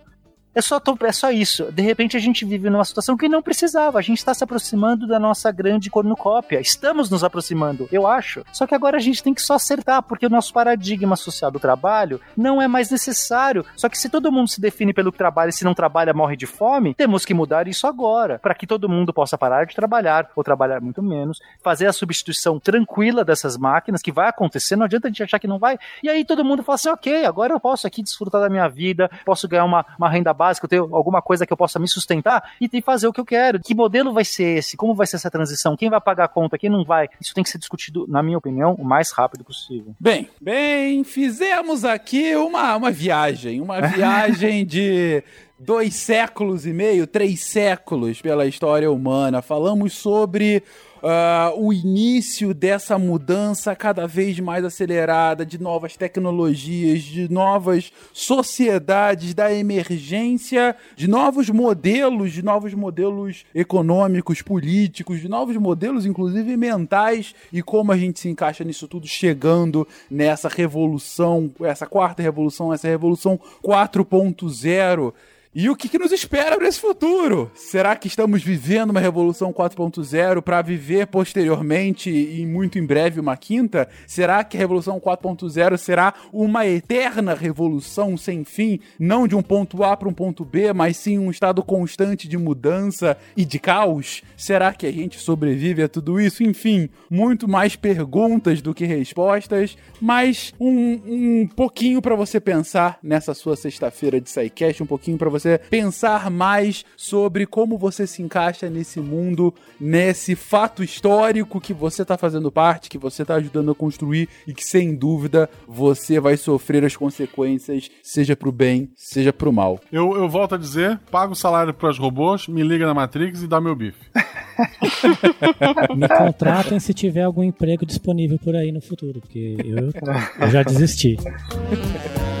É 0.54 0.62
só, 0.62 0.80
é 1.00 1.12
só 1.12 1.32
isso. 1.32 1.72
De 1.72 1.82
repente 1.82 2.16
a 2.16 2.20
gente 2.20 2.44
vive 2.44 2.70
numa 2.70 2.84
situação 2.84 3.16
que 3.16 3.28
não 3.28 3.42
precisava. 3.42 3.98
A 3.98 4.02
gente 4.02 4.18
está 4.18 4.32
se 4.32 4.44
aproximando 4.44 5.06
da 5.06 5.18
nossa 5.18 5.50
grande 5.50 5.90
cornucópia. 5.90 6.60
Estamos 6.60 7.10
nos 7.10 7.24
aproximando, 7.24 7.88
eu 7.90 8.06
acho. 8.06 8.44
Só 8.52 8.64
que 8.66 8.74
agora 8.74 8.96
a 8.96 9.00
gente 9.00 9.22
tem 9.22 9.34
que 9.34 9.42
só 9.42 9.54
acertar, 9.54 10.02
porque 10.02 10.26
o 10.26 10.30
nosso 10.30 10.52
paradigma 10.52 11.16
social 11.16 11.50
do 11.50 11.58
trabalho 11.58 12.20
não 12.36 12.62
é 12.62 12.68
mais 12.68 12.88
necessário. 12.88 13.66
Só 13.76 13.88
que 13.88 13.98
se 13.98 14.08
todo 14.08 14.30
mundo 14.30 14.48
se 14.48 14.60
define 14.60 14.92
pelo 14.92 15.10
que 15.10 15.18
trabalha 15.18 15.50
e 15.50 15.52
se 15.52 15.64
não 15.64 15.74
trabalha 15.74 16.14
morre 16.14 16.36
de 16.36 16.46
fome, 16.46 16.94
temos 16.94 17.24
que 17.24 17.34
mudar 17.34 17.66
isso 17.66 17.86
agora, 17.86 18.38
para 18.38 18.54
que 18.54 18.66
todo 18.66 18.88
mundo 18.88 19.12
possa 19.12 19.36
parar 19.36 19.66
de 19.66 19.74
trabalhar 19.74 20.30
ou 20.36 20.44
trabalhar 20.44 20.80
muito 20.80 21.02
menos, 21.02 21.40
fazer 21.64 21.88
a 21.88 21.92
substituição 21.92 22.60
tranquila 22.60 23.24
dessas 23.24 23.56
máquinas 23.56 24.00
que 24.00 24.12
vai 24.12 24.28
acontecer. 24.28 24.76
Não 24.76 24.84
adianta 24.84 25.08
a 25.08 25.10
gente 25.10 25.22
achar 25.22 25.40
que 25.40 25.48
não 25.48 25.58
vai. 25.58 25.78
E 26.00 26.08
aí 26.08 26.24
todo 26.24 26.44
mundo 26.44 26.62
fala 26.62 26.76
assim, 26.76 26.88
ok, 26.90 27.24
agora 27.24 27.52
eu 27.52 27.58
posso 27.58 27.86
aqui 27.88 28.02
desfrutar 28.02 28.40
da 28.40 28.48
minha 28.48 28.68
vida, 28.68 29.10
posso 29.24 29.48
ganhar 29.48 29.64
uma, 29.64 29.84
uma 29.98 30.08
renda 30.08 30.32
básica 30.32 30.43
básica, 30.44 30.66
eu 30.66 30.68
tenho 30.68 30.94
alguma 30.94 31.22
coisa 31.22 31.46
que 31.46 31.52
eu 31.52 31.56
possa 31.56 31.78
me 31.78 31.88
sustentar 31.88 32.52
e, 32.60 32.68
e 32.70 32.82
fazer 32.82 33.06
o 33.06 33.12
que 33.12 33.20
eu 33.20 33.24
quero. 33.24 33.60
Que 33.60 33.74
modelo 33.74 34.12
vai 34.12 34.24
ser 34.24 34.58
esse? 34.58 34.76
Como 34.76 34.94
vai 34.94 35.06
ser 35.06 35.16
essa 35.16 35.30
transição? 35.30 35.76
Quem 35.76 35.88
vai 35.88 36.00
pagar 36.00 36.24
a 36.24 36.28
conta? 36.28 36.58
Quem 36.58 36.68
não 36.68 36.84
vai? 36.84 37.08
Isso 37.20 37.34
tem 37.34 37.42
que 37.42 37.50
ser 37.50 37.58
discutido, 37.58 38.04
na 38.06 38.22
minha 38.22 38.36
opinião, 38.36 38.74
o 38.74 38.84
mais 38.84 39.10
rápido 39.10 39.42
possível. 39.42 39.94
Bem, 39.98 40.28
bem, 40.40 41.02
fizemos 41.02 41.84
aqui 41.84 42.36
uma, 42.36 42.76
uma 42.76 42.90
viagem, 42.90 43.60
uma 43.60 43.80
viagem 43.88 44.66
de 44.66 45.22
dois 45.58 45.94
séculos 45.94 46.66
e 46.66 46.72
meio, 46.72 47.06
três 47.06 47.44
séculos 47.44 48.20
pela 48.20 48.46
história 48.46 48.90
humana. 48.90 49.40
Falamos 49.40 49.94
sobre 49.94 50.62
uh, 51.04 51.62
o 51.62 51.70
início 51.70 52.54
dessa 52.54 52.98
mudança 52.98 53.76
cada 53.76 54.06
vez 54.06 54.40
mais 54.40 54.64
acelerada 54.64 55.44
de 55.44 55.60
novas 55.60 55.96
tecnologias, 55.96 57.02
de 57.02 57.30
novas 57.30 57.92
sociedades, 58.12 59.34
da 59.34 59.52
emergência 59.52 60.74
de 60.96 61.06
novos 61.06 61.50
modelos, 61.50 62.32
de 62.32 62.42
novos 62.42 62.72
modelos 62.72 63.44
econômicos, 63.54 64.40
políticos, 64.40 65.20
de 65.20 65.28
novos 65.28 65.56
modelos, 65.56 66.06
inclusive 66.06 66.56
mentais, 66.56 67.34
e 67.52 67.62
como 67.62 67.92
a 67.92 67.96
gente 67.96 68.18
se 68.18 68.28
encaixa 68.28 68.64
nisso 68.64 68.88
tudo, 68.88 69.06
chegando 69.06 69.86
nessa 70.10 70.48
revolução, 70.48 71.52
essa 71.60 71.86
quarta 71.86 72.22
revolução, 72.22 72.72
essa 72.72 72.88
revolução 72.88 73.38
4.0 73.62 75.12
e 75.56 75.70
o 75.70 75.76
que, 75.76 75.88
que 75.88 76.00
nos 76.00 76.10
espera 76.10 76.56
para 76.56 76.66
esse 76.66 76.80
futuro? 76.80 77.48
Será 77.54 77.94
que 77.94 78.08
estamos 78.08 78.42
vivendo 78.42 78.90
uma 78.90 78.98
revolução 78.98 79.52
4.0 79.52 80.42
para 80.42 80.60
viver 80.60 81.06
posteriormente 81.06 82.10
e 82.10 82.44
muito 82.44 82.76
em 82.76 82.84
breve 82.84 83.20
uma 83.20 83.36
quinta? 83.36 83.88
Será 84.04 84.42
que 84.42 84.56
a 84.56 84.60
revolução 84.60 84.98
4.0 84.98 85.76
será 85.76 86.12
uma 86.32 86.66
eterna 86.66 87.34
revolução 87.34 88.16
sem 88.16 88.42
fim, 88.42 88.80
não 88.98 89.28
de 89.28 89.36
um 89.36 89.42
ponto 89.42 89.84
A 89.84 89.96
para 89.96 90.08
um 90.08 90.12
ponto 90.12 90.44
B, 90.44 90.72
mas 90.72 90.96
sim 90.96 91.20
um 91.20 91.30
estado 91.30 91.62
constante 91.62 92.26
de 92.26 92.36
mudança 92.36 93.16
e 93.36 93.44
de 93.44 93.60
caos? 93.60 94.22
Será 94.36 94.72
que 94.72 94.86
a 94.86 94.92
gente 94.92 95.20
sobrevive 95.20 95.84
a 95.84 95.88
tudo 95.88 96.20
isso? 96.20 96.42
Enfim, 96.42 96.88
muito 97.08 97.46
mais 97.46 97.76
perguntas 97.76 98.60
do 98.60 98.74
que 98.74 98.86
respostas, 98.86 99.78
mas 100.00 100.52
um, 100.58 101.00
um 101.06 101.46
pouquinho 101.46 102.02
para 102.02 102.16
você 102.16 102.40
pensar 102.40 102.98
nessa 103.00 103.34
sua 103.34 103.54
sexta-feira 103.54 104.20
de 104.20 104.28
SciCast, 104.28 104.82
um 104.82 104.86
pouquinho 104.86 105.16
para 105.16 105.30
você 105.30 105.43
você 105.44 105.58
pensar 105.58 106.30
mais 106.30 106.84
sobre 106.96 107.46
como 107.46 107.76
você 107.76 108.06
se 108.06 108.22
encaixa 108.22 108.70
nesse 108.70 109.00
mundo, 109.00 109.52
nesse 109.78 110.34
fato 110.34 110.82
histórico 110.82 111.60
que 111.60 111.74
você 111.74 112.02
está 112.02 112.16
fazendo 112.16 112.50
parte, 112.50 112.88
que 112.88 112.98
você 112.98 113.22
está 113.22 113.34
ajudando 113.34 113.70
a 113.70 113.74
construir 113.74 114.28
e 114.46 114.54
que 114.54 114.64
sem 114.64 114.94
dúvida 114.94 115.48
você 115.68 116.18
vai 116.18 116.36
sofrer 116.36 116.84
as 116.84 116.96
consequências, 116.96 117.90
seja 118.02 118.34
pro 118.34 118.50
bem, 118.50 118.90
seja 118.96 119.32
pro 119.32 119.52
mal. 119.52 119.80
Eu, 119.92 120.16
eu 120.16 120.28
volto 120.28 120.54
a 120.54 120.58
dizer: 120.58 120.98
paga 121.10 121.32
o 121.32 121.36
salário 121.36 121.74
para 121.74 121.90
os 121.90 121.98
robôs, 121.98 122.48
me 122.48 122.62
liga 122.62 122.86
na 122.86 122.94
Matrix 122.94 123.42
e 123.42 123.46
dá 123.46 123.60
meu 123.60 123.76
bife. 123.76 123.98
me 125.94 126.08
contratem 126.08 126.80
se 126.80 126.94
tiver 126.94 127.22
algum 127.22 127.42
emprego 127.42 127.84
disponível 127.84 128.38
por 128.38 128.56
aí 128.56 128.72
no 128.72 128.80
futuro, 128.80 129.20
porque 129.20 129.56
eu, 129.64 129.92
eu 130.40 130.50
já 130.50 130.62
desisti. 130.62 131.16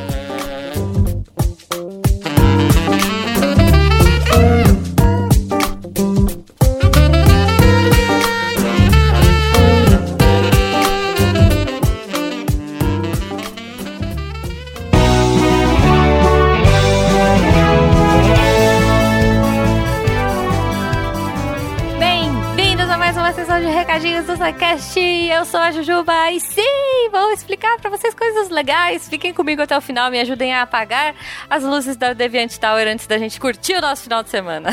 SciCast. 24.36 24.98
Eu 24.98 25.44
sou 25.44 25.60
a 25.60 25.70
Jujuba 25.70 26.30
e 26.32 26.40
sim, 26.40 27.08
vou 27.12 27.30
explicar 27.30 27.78
para 27.78 27.88
vocês 27.88 28.14
coisas 28.14 28.48
legais. 28.48 29.08
Fiquem 29.08 29.32
comigo 29.32 29.62
até 29.62 29.76
o 29.76 29.80
final, 29.80 30.10
me 30.10 30.20
ajudem 30.20 30.52
a 30.52 30.62
apagar 30.62 31.14
as 31.48 31.62
luzes 31.62 31.96
da 31.96 32.12
Deviant 32.12 32.56
Tower 32.58 32.88
antes 32.88 33.06
da 33.06 33.16
gente 33.16 33.38
curtir 33.38 33.74
o 33.74 33.80
nosso 33.80 34.02
final 34.02 34.24
de 34.24 34.30
semana. 34.30 34.70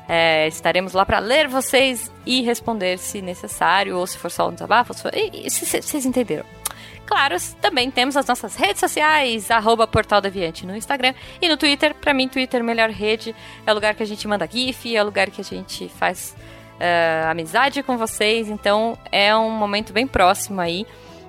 É, 0.08 0.48
estaremos 0.48 0.94
lá 0.94 1.06
para 1.06 1.20
ler 1.20 1.48
vocês 1.48 2.12
e 2.26 2.42
responder 2.42 2.98
se 2.98 3.22
necessário, 3.22 3.98
ou 3.98 4.06
se 4.06 4.18
for 4.18 4.30
só 4.30 4.50
um 4.50 4.54
desabafo. 4.54 4.94
Vocês 4.94 6.06
entenderam. 6.06 6.46
Claro, 7.06 7.36
também 7.62 7.92
temos 7.92 8.18
as 8.18 8.26
nossas 8.26 8.56
redes 8.56 8.80
sociais, 8.80 9.52
arroba 9.52 9.86
Portal 9.86 10.20
Deviante 10.20 10.66
no 10.66 10.76
Instagram 10.76 11.14
e 11.42 11.48
no 11.48 11.56
Twitter. 11.56 11.94
Para 11.94 12.14
mim, 12.14 12.28
Twitter 12.28 12.64
melhor 12.64 12.90
rede. 12.90 13.36
É 13.66 13.72
o 13.72 13.76
lugar 13.76 13.94
que 13.94 14.02
a 14.02 14.06
gente 14.06 14.28
manda 14.28 14.50
GIF, 14.52 14.96
é 14.96 15.02
o 15.02 15.06
lugar 15.06 15.30
que 15.30 15.42
a 15.42 15.44
gente 15.44 15.88
faz 15.88 16.36
uh, 16.76 17.30
amizade 17.30 17.84
com 17.84 17.98
vocês. 17.98 18.50
Então, 18.50 18.98
é 19.12 19.36
um 19.36 19.52
momento 19.52 19.94
bem 19.94 20.08
próximo 20.08 20.60
aí. 20.60 20.86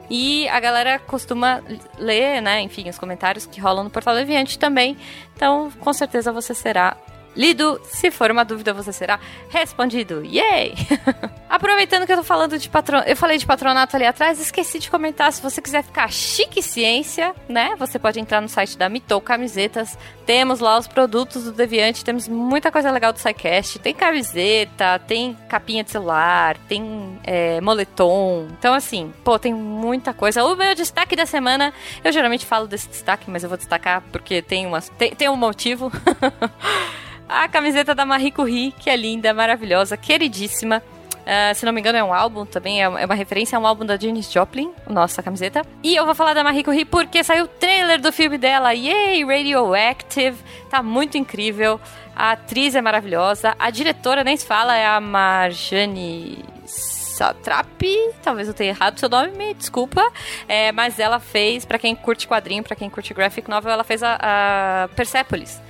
E 0.08 0.48
a 0.48 0.60
galera 0.60 0.98
costuma 0.98 1.62
ler, 1.98 2.40
né, 2.40 2.62
enfim, 2.62 2.88
os 2.88 2.98
comentários 2.98 3.44
que 3.44 3.60
rolam 3.60 3.84
no 3.84 3.90
Portal 3.90 4.14
Deviante 4.14 4.58
também. 4.58 4.96
Então, 5.34 5.70
com 5.80 5.92
certeza 5.92 6.32
você 6.32 6.54
será 6.54 6.96
lido. 7.36 7.80
Se 7.84 8.10
for 8.10 8.30
uma 8.30 8.44
dúvida, 8.44 8.72
você 8.72 8.92
será 8.92 9.20
respondido. 9.48 10.24
Yay! 10.24 10.74
Aproveitando 11.48 12.06
que 12.06 12.12
eu 12.12 12.16
tô 12.16 12.24
falando 12.24 12.58
de 12.58 12.68
patronato, 12.68 13.08
eu 13.08 13.16
falei 13.16 13.38
de 13.38 13.46
patronato 13.46 13.94
ali 13.94 14.04
atrás, 14.04 14.40
esqueci 14.40 14.78
de 14.78 14.90
comentar. 14.90 15.32
Se 15.32 15.40
você 15.40 15.60
quiser 15.60 15.84
ficar 15.84 16.10
chique 16.10 16.62
ciência, 16.62 17.34
né? 17.48 17.74
Você 17.78 17.98
pode 17.98 18.18
entrar 18.18 18.40
no 18.40 18.48
site 18.48 18.76
da 18.76 18.88
Mitou 18.88 19.20
Camisetas. 19.20 19.96
Temos 20.24 20.58
lá 20.58 20.78
os 20.78 20.88
produtos 20.88 21.44
do 21.44 21.52
Deviante, 21.52 22.04
temos 22.04 22.26
muita 22.26 22.72
coisa 22.72 22.90
legal 22.90 23.12
do 23.12 23.18
SciCast. 23.18 23.78
Tem 23.78 23.94
camiseta, 23.94 24.98
tem 24.98 25.36
capinha 25.48 25.84
de 25.84 25.90
celular, 25.90 26.56
tem 26.68 27.18
é, 27.22 27.60
moletom. 27.60 28.48
Então, 28.58 28.74
assim, 28.74 29.12
pô, 29.22 29.38
tem 29.38 29.54
muita 29.54 30.12
coisa. 30.12 30.44
O 30.44 30.56
meu 30.56 30.74
destaque 30.74 31.14
da 31.14 31.26
semana, 31.26 31.72
eu 32.02 32.10
geralmente 32.10 32.44
falo 32.44 32.66
desse 32.66 32.88
destaque, 32.88 33.30
mas 33.30 33.42
eu 33.42 33.48
vou 33.48 33.56
destacar 33.56 34.02
porque 34.10 34.42
tem, 34.42 34.66
umas, 34.66 34.88
tem, 34.90 35.14
tem 35.14 35.28
um 35.28 35.36
motivo. 35.36 35.92
a 37.28 37.48
camiseta 37.48 37.94
da 37.94 38.06
Marie 38.06 38.30
Curie, 38.30 38.72
que 38.72 38.88
é 38.88 38.96
linda, 38.96 39.32
maravilhosa, 39.34 39.96
queridíssima. 39.96 40.82
Uh, 41.26 41.52
se 41.56 41.66
não 41.66 41.72
me 41.72 41.80
engano, 41.80 41.98
é 41.98 42.04
um 42.04 42.14
álbum 42.14 42.46
também, 42.46 42.80
é 42.80 42.88
uma 42.88 43.00
é 43.00 43.16
referência 43.16 43.58
a 43.58 43.60
um 43.60 43.66
álbum 43.66 43.84
da 43.84 43.96
Janis 43.96 44.30
Joplin, 44.30 44.72
nossa 44.88 45.20
camiseta. 45.24 45.62
E 45.82 45.96
eu 45.96 46.04
vou 46.04 46.14
falar 46.14 46.34
da 46.34 46.44
Marie 46.44 46.62
Curie 46.62 46.84
porque 46.84 47.24
saiu 47.24 47.46
o 47.46 47.48
trailer 47.48 48.00
do 48.00 48.12
filme 48.12 48.38
dela, 48.38 48.72
Yay! 48.72 49.24
Radioactive, 49.24 50.38
tá 50.70 50.84
muito 50.84 51.18
incrível. 51.18 51.80
A 52.14 52.32
atriz 52.32 52.76
é 52.76 52.80
maravilhosa, 52.80 53.56
a 53.58 53.70
diretora 53.70 54.22
nem 54.22 54.36
se 54.36 54.46
fala, 54.46 54.76
é 54.76 54.86
a 54.86 55.00
Marjane 55.00 56.44
Satrapi, 57.16 57.96
talvez 58.22 58.46
eu 58.46 58.54
tenha 58.54 58.70
errado 58.70 58.98
seu 58.98 59.08
nome, 59.08 59.32
me 59.32 59.52
desculpa. 59.52 60.06
É, 60.46 60.70
mas 60.70 61.00
ela 61.00 61.18
fez, 61.18 61.64
para 61.64 61.78
quem 61.78 61.96
curte 61.96 62.28
quadrinho, 62.28 62.62
para 62.62 62.76
quem 62.76 62.88
curte 62.88 63.12
graphic 63.12 63.50
novel, 63.50 63.72
ela 63.72 63.84
fez 63.84 64.02
a, 64.02 64.16
a 64.20 64.88
Persepolis. 64.94 65.60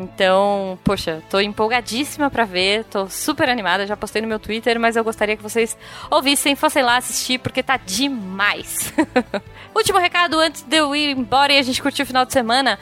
Então, 0.00 0.78
poxa, 0.84 1.20
tô 1.28 1.40
empolgadíssima 1.40 2.30
para 2.30 2.44
ver, 2.44 2.84
tô 2.84 3.08
super 3.08 3.48
animada, 3.48 3.84
já 3.84 3.96
postei 3.96 4.22
no 4.22 4.28
meu 4.28 4.38
Twitter, 4.38 4.78
mas 4.78 4.94
eu 4.94 5.02
gostaria 5.02 5.36
que 5.36 5.42
vocês 5.42 5.76
ouvissem, 6.08 6.54
fossem 6.54 6.84
lá 6.84 6.98
assistir, 6.98 7.38
porque 7.40 7.64
tá 7.64 7.76
demais. 7.76 8.92
Último 9.74 9.98
recado 9.98 10.38
antes 10.38 10.62
de 10.62 10.76
eu 10.76 10.94
ir 10.94 11.10
embora 11.10 11.52
e 11.52 11.58
a 11.58 11.62
gente 11.62 11.82
curtir 11.82 12.02
o 12.02 12.06
final 12.06 12.24
de 12.24 12.32
semana. 12.32 12.78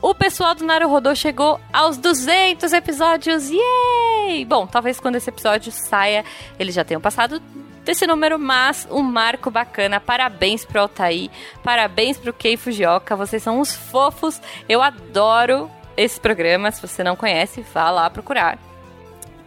O 0.00 0.14
pessoal 0.14 0.54
do 0.54 0.64
Naruhodô 0.64 1.14
chegou 1.14 1.60
aos 1.70 1.98
200 1.98 2.72
episódios, 2.72 3.50
yay! 3.50 4.46
Bom, 4.46 4.66
talvez 4.66 4.98
quando 4.98 5.16
esse 5.16 5.28
episódio 5.28 5.70
saia, 5.70 6.24
eles 6.58 6.74
já 6.74 6.82
tenham 6.82 7.00
passado 7.00 7.42
desse 7.84 8.06
número, 8.06 8.38
mas 8.38 8.88
um 8.90 9.02
marco 9.02 9.50
bacana. 9.50 10.00
Parabéns 10.00 10.64
pro 10.64 10.80
Altair, 10.80 11.28
parabéns 11.62 12.16
pro 12.16 12.32
Kei 12.32 12.56
Fujioka, 12.56 13.14
vocês 13.14 13.42
são 13.42 13.60
uns 13.60 13.74
fofos. 13.74 14.40
Eu 14.66 14.80
adoro 14.80 15.70
esse 15.96 16.20
programa. 16.20 16.70
Se 16.70 16.80
você 16.80 17.02
não 17.02 17.16
conhece, 17.16 17.64
vá 17.72 17.90
lá 17.90 18.08
procurar. 18.10 18.58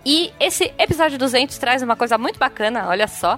E 0.06 0.32
esse 0.40 0.72
episódio 0.78 1.18
200 1.18 1.58
traz 1.58 1.82
uma 1.82 1.96
coisa 1.96 2.18
muito 2.18 2.40
bacana, 2.40 2.88
olha 2.88 3.08
só. 3.08 3.38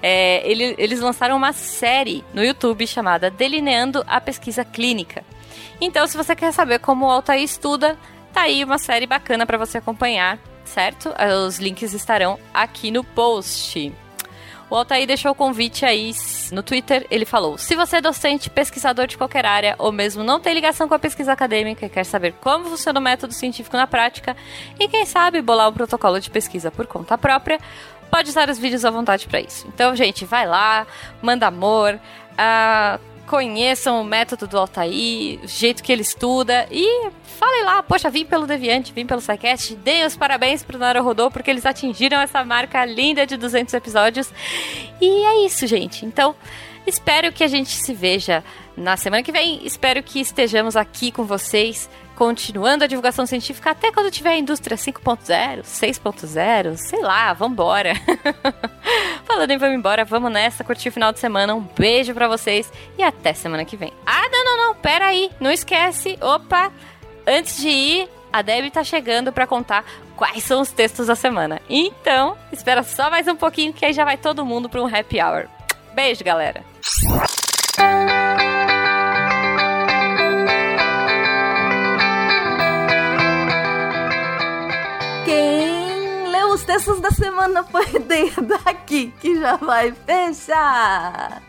É, 0.00 0.48
ele, 0.48 0.74
eles 0.78 1.00
lançaram 1.00 1.36
uma 1.36 1.52
série 1.52 2.24
no 2.32 2.44
YouTube 2.44 2.86
chamada 2.86 3.30
Delineando 3.30 4.04
a 4.06 4.20
Pesquisa 4.20 4.64
Clínica. 4.64 5.24
Então, 5.80 6.06
se 6.06 6.16
você 6.16 6.36
quer 6.36 6.52
saber 6.52 6.78
como 6.78 7.06
o 7.06 7.10
Altair 7.10 7.42
estuda, 7.42 7.98
tá 8.32 8.42
aí 8.42 8.62
uma 8.62 8.78
série 8.78 9.06
bacana 9.06 9.44
para 9.44 9.58
você 9.58 9.78
acompanhar, 9.78 10.38
certo? 10.64 11.12
Os 11.46 11.58
links 11.58 11.92
estarão 11.92 12.38
aqui 12.52 12.92
no 12.92 13.02
post. 13.02 13.92
O 14.70 14.76
Altair 14.76 15.06
deixou 15.06 15.32
o 15.32 15.34
convite 15.34 15.84
aí 15.84 16.12
no 16.52 16.62
Twitter. 16.62 17.06
Ele 17.10 17.24
falou: 17.24 17.58
Se 17.58 17.74
você 17.74 17.96
é 17.96 18.00
docente, 18.00 18.50
pesquisador 18.50 19.06
de 19.06 19.16
qualquer 19.16 19.46
área, 19.46 19.74
ou 19.78 19.92
mesmo 19.92 20.24
não 20.24 20.40
tem 20.40 20.54
ligação 20.54 20.88
com 20.88 20.94
a 20.94 20.98
pesquisa 20.98 21.32
acadêmica 21.32 21.86
e 21.86 21.88
quer 21.88 22.04
saber 22.04 22.32
como 22.40 22.66
funciona 22.66 22.98
o 22.98 23.02
método 23.02 23.32
científico 23.32 23.76
na 23.76 23.86
prática, 23.86 24.36
e 24.78 24.88
quem 24.88 25.04
sabe 25.04 25.42
bolar 25.42 25.68
um 25.68 25.72
protocolo 25.72 26.18
de 26.20 26.30
pesquisa 26.30 26.70
por 26.70 26.86
conta 26.86 27.16
própria, 27.18 27.58
pode 28.10 28.30
usar 28.30 28.48
os 28.48 28.58
vídeos 28.58 28.84
à 28.84 28.90
vontade 28.90 29.26
para 29.26 29.40
isso. 29.40 29.66
Então, 29.68 29.94
gente, 29.94 30.24
vai 30.24 30.46
lá, 30.46 30.86
manda 31.20 31.46
amor. 31.46 31.98
Uh, 32.32 33.13
conheçam 33.26 34.00
o 34.00 34.04
método 34.04 34.46
do 34.46 34.58
Altair, 34.58 35.40
o 35.42 35.48
jeito 35.48 35.82
que 35.82 35.92
ele 35.92 36.02
estuda 36.02 36.66
e 36.70 37.10
falem 37.38 37.64
lá, 37.64 37.82
poxa, 37.82 38.10
vim 38.10 38.24
pelo 38.24 38.46
Deviante, 38.46 38.92
vim 38.92 39.06
pelo 39.06 39.20
SciCast, 39.20 39.74
deem 39.76 40.04
os 40.04 40.16
parabéns 40.16 40.62
pro 40.62 40.78
Naruhodô 40.78 41.30
porque 41.30 41.50
eles 41.50 41.66
atingiram 41.66 42.20
essa 42.20 42.44
marca 42.44 42.84
linda 42.84 43.26
de 43.26 43.36
200 43.36 43.74
episódios. 43.74 44.30
E 45.00 45.06
é 45.06 45.46
isso, 45.46 45.66
gente. 45.66 46.06
Então, 46.06 46.34
espero 46.86 47.32
que 47.32 47.42
a 47.42 47.48
gente 47.48 47.70
se 47.70 47.92
veja 47.92 48.44
na 48.76 48.96
semana 48.96 49.22
que 49.22 49.32
vem. 49.32 49.60
Espero 49.64 50.02
que 50.02 50.20
estejamos 50.20 50.76
aqui 50.76 51.10
com 51.10 51.24
vocês 51.24 51.88
continuando 52.14 52.84
a 52.84 52.86
divulgação 52.86 53.26
científica 53.26 53.70
até 53.70 53.90
quando 53.92 54.10
tiver 54.10 54.30
a 54.30 54.38
indústria 54.38 54.76
5.0, 54.76 55.62
6.0, 55.62 56.76
sei 56.76 57.00
lá, 57.00 57.32
vambora. 57.32 57.94
Falando 59.24 59.50
em 59.50 59.58
vamos 59.58 59.76
embora, 59.76 60.04
vamos 60.04 60.32
nessa, 60.32 60.64
curtir 60.64 60.88
o 60.88 60.92
final 60.92 61.12
de 61.12 61.18
semana. 61.18 61.54
Um 61.54 61.60
beijo 61.60 62.14
para 62.14 62.28
vocês 62.28 62.72
e 62.96 63.02
até 63.02 63.32
semana 63.32 63.64
que 63.64 63.76
vem. 63.76 63.92
Ah, 64.06 64.28
não, 64.30 64.44
não, 64.44 64.66
não, 64.66 64.74
pera 64.74 65.06
aí, 65.06 65.30
não 65.40 65.50
esquece. 65.50 66.18
Opa, 66.20 66.70
antes 67.26 67.56
de 67.58 67.68
ir, 67.68 68.08
a 68.32 68.42
Debbie 68.42 68.70
tá 68.70 68.84
chegando 68.84 69.32
para 69.32 69.46
contar 69.46 69.84
quais 70.16 70.44
são 70.44 70.60
os 70.60 70.70
textos 70.70 71.06
da 71.06 71.14
semana. 71.14 71.60
Então, 71.68 72.36
espera 72.52 72.82
só 72.82 73.10
mais 73.10 73.26
um 73.26 73.36
pouquinho 73.36 73.72
que 73.72 73.84
aí 73.84 73.92
já 73.92 74.04
vai 74.04 74.16
todo 74.16 74.44
mundo 74.44 74.68
para 74.68 74.82
um 74.82 74.86
happy 74.86 75.20
hour. 75.20 75.46
Beijo, 75.94 76.24
galera. 76.24 76.64
Leu 85.32 86.48
os 86.50 86.64
textos 86.64 87.00
da 87.00 87.10
semana 87.10 87.62
por 87.64 87.84
daqui, 88.64 89.12
que 89.20 89.38
já 89.38 89.56
vai 89.56 89.92
fechar. 89.92 91.42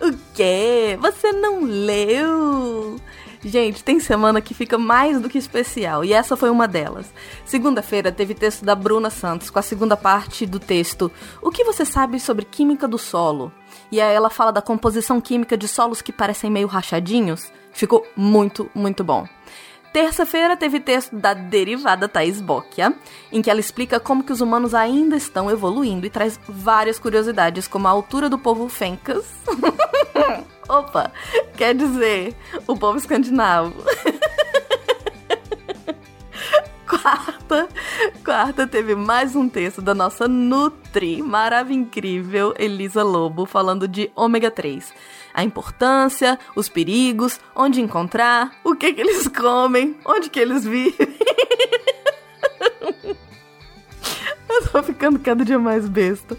O 0.00 0.12
quê? 0.34 0.98
Você 1.00 1.32
não 1.32 1.64
leu? 1.64 3.00
Gente, 3.42 3.84
tem 3.84 4.00
semana 4.00 4.40
que 4.40 4.54
fica 4.54 4.76
mais 4.76 5.20
do 5.20 5.28
que 5.28 5.38
especial 5.38 6.04
e 6.04 6.12
essa 6.12 6.36
foi 6.36 6.50
uma 6.50 6.66
delas. 6.66 7.06
Segunda-feira 7.44 8.10
teve 8.10 8.34
texto 8.34 8.64
da 8.64 8.74
Bruna 8.74 9.08
Santos 9.08 9.50
com 9.50 9.58
a 9.58 9.62
segunda 9.62 9.96
parte 9.96 10.44
do 10.44 10.58
texto 10.58 11.12
O 11.40 11.50
que 11.50 11.62
você 11.62 11.84
sabe 11.84 12.18
sobre 12.18 12.44
química 12.44 12.88
do 12.88 12.98
solo? 12.98 13.52
E 13.90 14.00
aí 14.00 14.14
ela 14.14 14.30
fala 14.30 14.50
da 14.50 14.60
composição 14.60 15.20
química 15.20 15.56
de 15.56 15.68
solos 15.68 16.02
que 16.02 16.12
parecem 16.12 16.50
meio 16.50 16.66
rachadinhos. 16.66 17.52
Ficou 17.72 18.04
muito, 18.16 18.68
muito 18.74 19.04
bom. 19.04 19.28
Terça-feira 19.96 20.58
teve 20.58 20.78
texto 20.78 21.16
da 21.16 21.32
derivada 21.32 22.06
Thais 22.06 22.38
Bocchia, 22.38 22.92
em 23.32 23.40
que 23.40 23.48
ela 23.48 23.60
explica 23.60 23.98
como 23.98 24.22
que 24.22 24.30
os 24.30 24.42
humanos 24.42 24.74
ainda 24.74 25.16
estão 25.16 25.50
evoluindo 25.50 26.04
e 26.04 26.10
traz 26.10 26.38
várias 26.46 26.98
curiosidades, 26.98 27.66
como 27.66 27.88
a 27.88 27.92
altura 27.92 28.28
do 28.28 28.36
povo 28.36 28.68
Fencas. 28.68 29.24
Opa, 30.68 31.10
quer 31.56 31.74
dizer, 31.74 32.36
o 32.66 32.76
povo 32.76 32.98
escandinavo. 32.98 33.72
quarta, 36.86 37.66
quarta 38.22 38.66
teve 38.66 38.94
mais 38.94 39.34
um 39.34 39.48
texto 39.48 39.80
da 39.80 39.94
nossa 39.94 40.28
Nutri, 40.28 41.22
maravilhosa, 41.22 41.80
incrível 41.80 42.54
Elisa 42.58 43.02
Lobo, 43.02 43.46
falando 43.46 43.88
de 43.88 44.10
ômega 44.14 44.50
3 44.50 44.92
a 45.36 45.44
importância, 45.44 46.38
os 46.56 46.66
perigos, 46.66 47.38
onde 47.54 47.82
encontrar, 47.82 48.58
o 48.64 48.74
que, 48.74 48.94
que 48.94 49.02
eles 49.02 49.28
comem, 49.28 49.94
onde 50.02 50.30
que 50.30 50.40
eles 50.40 50.64
vivem. 50.64 51.14
Eu 54.48 54.68
tô 54.72 54.82
ficando 54.82 55.18
cada 55.18 55.44
dia 55.44 55.58
mais 55.58 55.86
besta. 55.86 56.38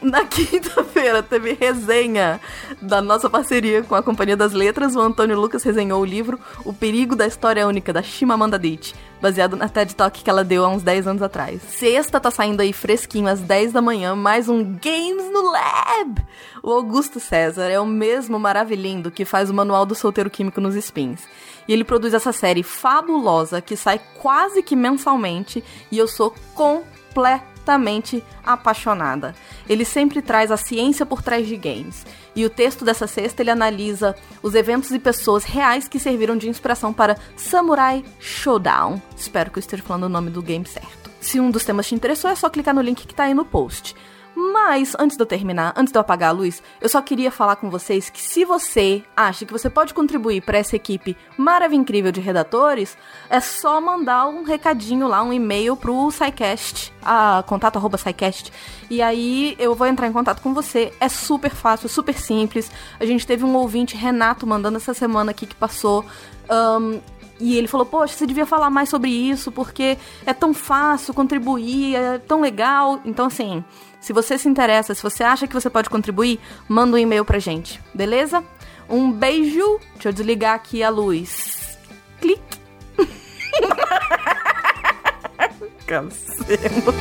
Na 0.00 0.24
quinta-feira 0.24 1.22
teve 1.24 1.54
resenha 1.54 2.40
da 2.80 3.02
nossa 3.02 3.28
parceria 3.28 3.82
com 3.82 3.96
a 3.96 4.02
Companhia 4.02 4.36
das 4.36 4.52
Letras. 4.52 4.94
O 4.94 5.00
Antônio 5.00 5.38
Lucas 5.38 5.64
resenhou 5.64 6.00
o 6.00 6.04
livro 6.04 6.38
O 6.64 6.72
Perigo 6.72 7.16
da 7.16 7.26
História 7.26 7.66
Única, 7.66 7.92
da 7.92 8.00
Shimamanda 8.00 8.56
Adichie, 8.56 8.94
baseado 9.20 9.56
na 9.56 9.68
TED 9.68 9.96
Talk 9.96 10.22
que 10.22 10.30
ela 10.30 10.44
deu 10.44 10.64
há 10.64 10.68
uns 10.68 10.84
10 10.84 11.08
anos 11.08 11.22
atrás. 11.22 11.60
Sexta 11.62 12.20
tá 12.20 12.30
saindo 12.30 12.60
aí 12.60 12.72
fresquinho 12.72 13.26
às 13.26 13.40
10 13.40 13.72
da 13.72 13.82
manhã, 13.82 14.14
mais 14.14 14.48
um 14.48 14.62
Games 14.62 15.32
no 15.32 15.50
Lab! 15.50 16.24
O 16.62 16.70
Augusto 16.70 17.18
César 17.18 17.68
é 17.68 17.80
o 17.80 17.86
mesmo 17.86 18.38
maravilhindo 18.38 19.10
que 19.10 19.24
faz 19.24 19.50
o 19.50 19.54
Manual 19.54 19.84
do 19.84 19.96
Solteiro 19.96 20.30
Químico 20.30 20.60
nos 20.60 20.76
Spins. 20.76 21.22
E 21.66 21.72
ele 21.72 21.84
produz 21.84 22.14
essa 22.14 22.32
série 22.32 22.62
fabulosa 22.62 23.60
que 23.60 23.76
sai 23.76 24.00
quase 24.20 24.62
que 24.62 24.76
mensalmente 24.76 25.62
e 25.90 25.98
eu 25.98 26.06
sou 26.08 26.34
completamente 26.54 28.22
apaixonada. 28.44 29.34
Ele 29.68 29.84
sempre 29.84 30.22
traz 30.22 30.50
a 30.50 30.56
ciência 30.56 31.04
por 31.04 31.22
trás 31.22 31.46
de 31.46 31.56
games. 31.56 32.06
E 32.34 32.44
o 32.44 32.50
texto 32.50 32.84
dessa 32.84 33.06
sexta 33.06 33.42
ele 33.42 33.50
analisa 33.50 34.14
os 34.42 34.54
eventos 34.54 34.90
e 34.90 34.98
pessoas 34.98 35.44
reais 35.44 35.86
que 35.86 35.98
serviram 35.98 36.36
de 36.36 36.48
inspiração 36.48 36.92
para 36.92 37.18
Samurai 37.36 38.04
Showdown. 38.18 39.00
Espero 39.16 39.50
que 39.50 39.58
eu 39.58 39.60
esteja 39.60 39.82
falando 39.82 40.04
o 40.04 40.08
nome 40.08 40.30
do 40.30 40.42
game 40.42 40.66
certo. 40.66 41.10
Se 41.20 41.40
um 41.40 41.50
dos 41.50 41.64
temas 41.64 41.86
te 41.86 41.94
interessou, 41.94 42.30
é 42.30 42.34
só 42.34 42.48
clicar 42.48 42.74
no 42.74 42.80
link 42.80 43.06
que 43.06 43.12
está 43.12 43.24
aí 43.24 43.34
no 43.34 43.44
post. 43.44 43.94
Mas, 44.38 44.94
antes 44.98 45.16
de 45.16 45.22
eu 45.22 45.26
terminar, 45.26 45.72
antes 45.76 45.90
de 45.90 45.98
eu 45.98 46.00
apagar 46.00 46.30
a 46.30 46.32
luz, 46.32 46.62
eu 46.80 46.88
só 46.88 47.00
queria 47.02 47.30
falar 47.30 47.56
com 47.56 47.68
vocês 47.70 48.08
que 48.08 48.20
se 48.20 48.44
você 48.44 49.02
acha 49.16 49.44
que 49.44 49.52
você 49.52 49.68
pode 49.68 49.92
contribuir 49.92 50.42
para 50.42 50.58
essa 50.58 50.76
equipe 50.76 51.16
maravilhosa 51.36 51.68
incrível 51.78 52.12
de 52.12 52.20
redatores, 52.20 52.96
é 53.30 53.40
só 53.40 53.80
mandar 53.80 54.26
um 54.26 54.42
recadinho 54.42 55.06
lá, 55.06 55.22
um 55.22 55.32
e-mail 55.32 55.76
pro 55.76 56.10
SciCast, 56.10 56.92
a 57.02 57.42
contato 57.46 57.76
arroba 57.76 57.96
SciCast, 57.96 58.52
e 58.90 59.00
aí 59.00 59.54
eu 59.58 59.74
vou 59.74 59.86
entrar 59.86 60.06
em 60.06 60.12
contato 60.12 60.42
com 60.42 60.52
você. 60.52 60.92
É 61.00 61.08
super 61.08 61.50
fácil, 61.50 61.88
super 61.88 62.18
simples. 62.18 62.70
A 62.98 63.04
gente 63.04 63.26
teve 63.26 63.44
um 63.44 63.54
ouvinte, 63.54 63.96
Renato, 63.96 64.46
mandando 64.46 64.76
essa 64.76 64.94
semana 64.94 65.30
aqui 65.30 65.46
que 65.46 65.54
passou. 65.54 66.04
Um, 66.50 67.00
e 67.40 67.56
ele 67.56 67.68
falou: 67.68 67.86
Poxa, 67.86 68.14
você 68.14 68.26
devia 68.26 68.46
falar 68.46 68.70
mais 68.70 68.88
sobre 68.88 69.10
isso, 69.10 69.52
porque 69.52 69.96
é 70.26 70.32
tão 70.32 70.52
fácil 70.52 71.14
contribuir, 71.14 71.94
é 71.94 72.18
tão 72.18 72.40
legal. 72.40 73.00
Então, 73.04 73.26
assim, 73.26 73.64
se 74.00 74.12
você 74.12 74.38
se 74.38 74.48
interessa, 74.48 74.94
se 74.94 75.02
você 75.02 75.24
acha 75.24 75.46
que 75.46 75.54
você 75.54 75.68
pode 75.68 75.90
contribuir, 75.90 76.40
manda 76.68 76.96
um 76.96 76.98
e-mail 76.98 77.24
pra 77.24 77.38
gente, 77.38 77.80
beleza? 77.94 78.42
Um 78.88 79.12
beijo. 79.12 79.78
Deixa 79.94 80.08
eu 80.08 80.12
desligar 80.12 80.54
aqui 80.54 80.82
a 80.82 80.88
luz. 80.88 81.78
Clique. 82.20 82.58
Cancelo. 85.86 86.94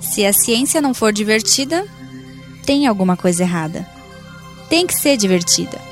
Se 0.00 0.26
a 0.26 0.32
ciência 0.32 0.80
não 0.80 0.92
for 0.92 1.12
divertida, 1.12 1.86
tem 2.66 2.86
alguma 2.86 3.16
coisa 3.16 3.44
errada. 3.44 3.86
Tem 4.68 4.86
que 4.86 4.94
ser 4.94 5.16
divertida. 5.16 5.91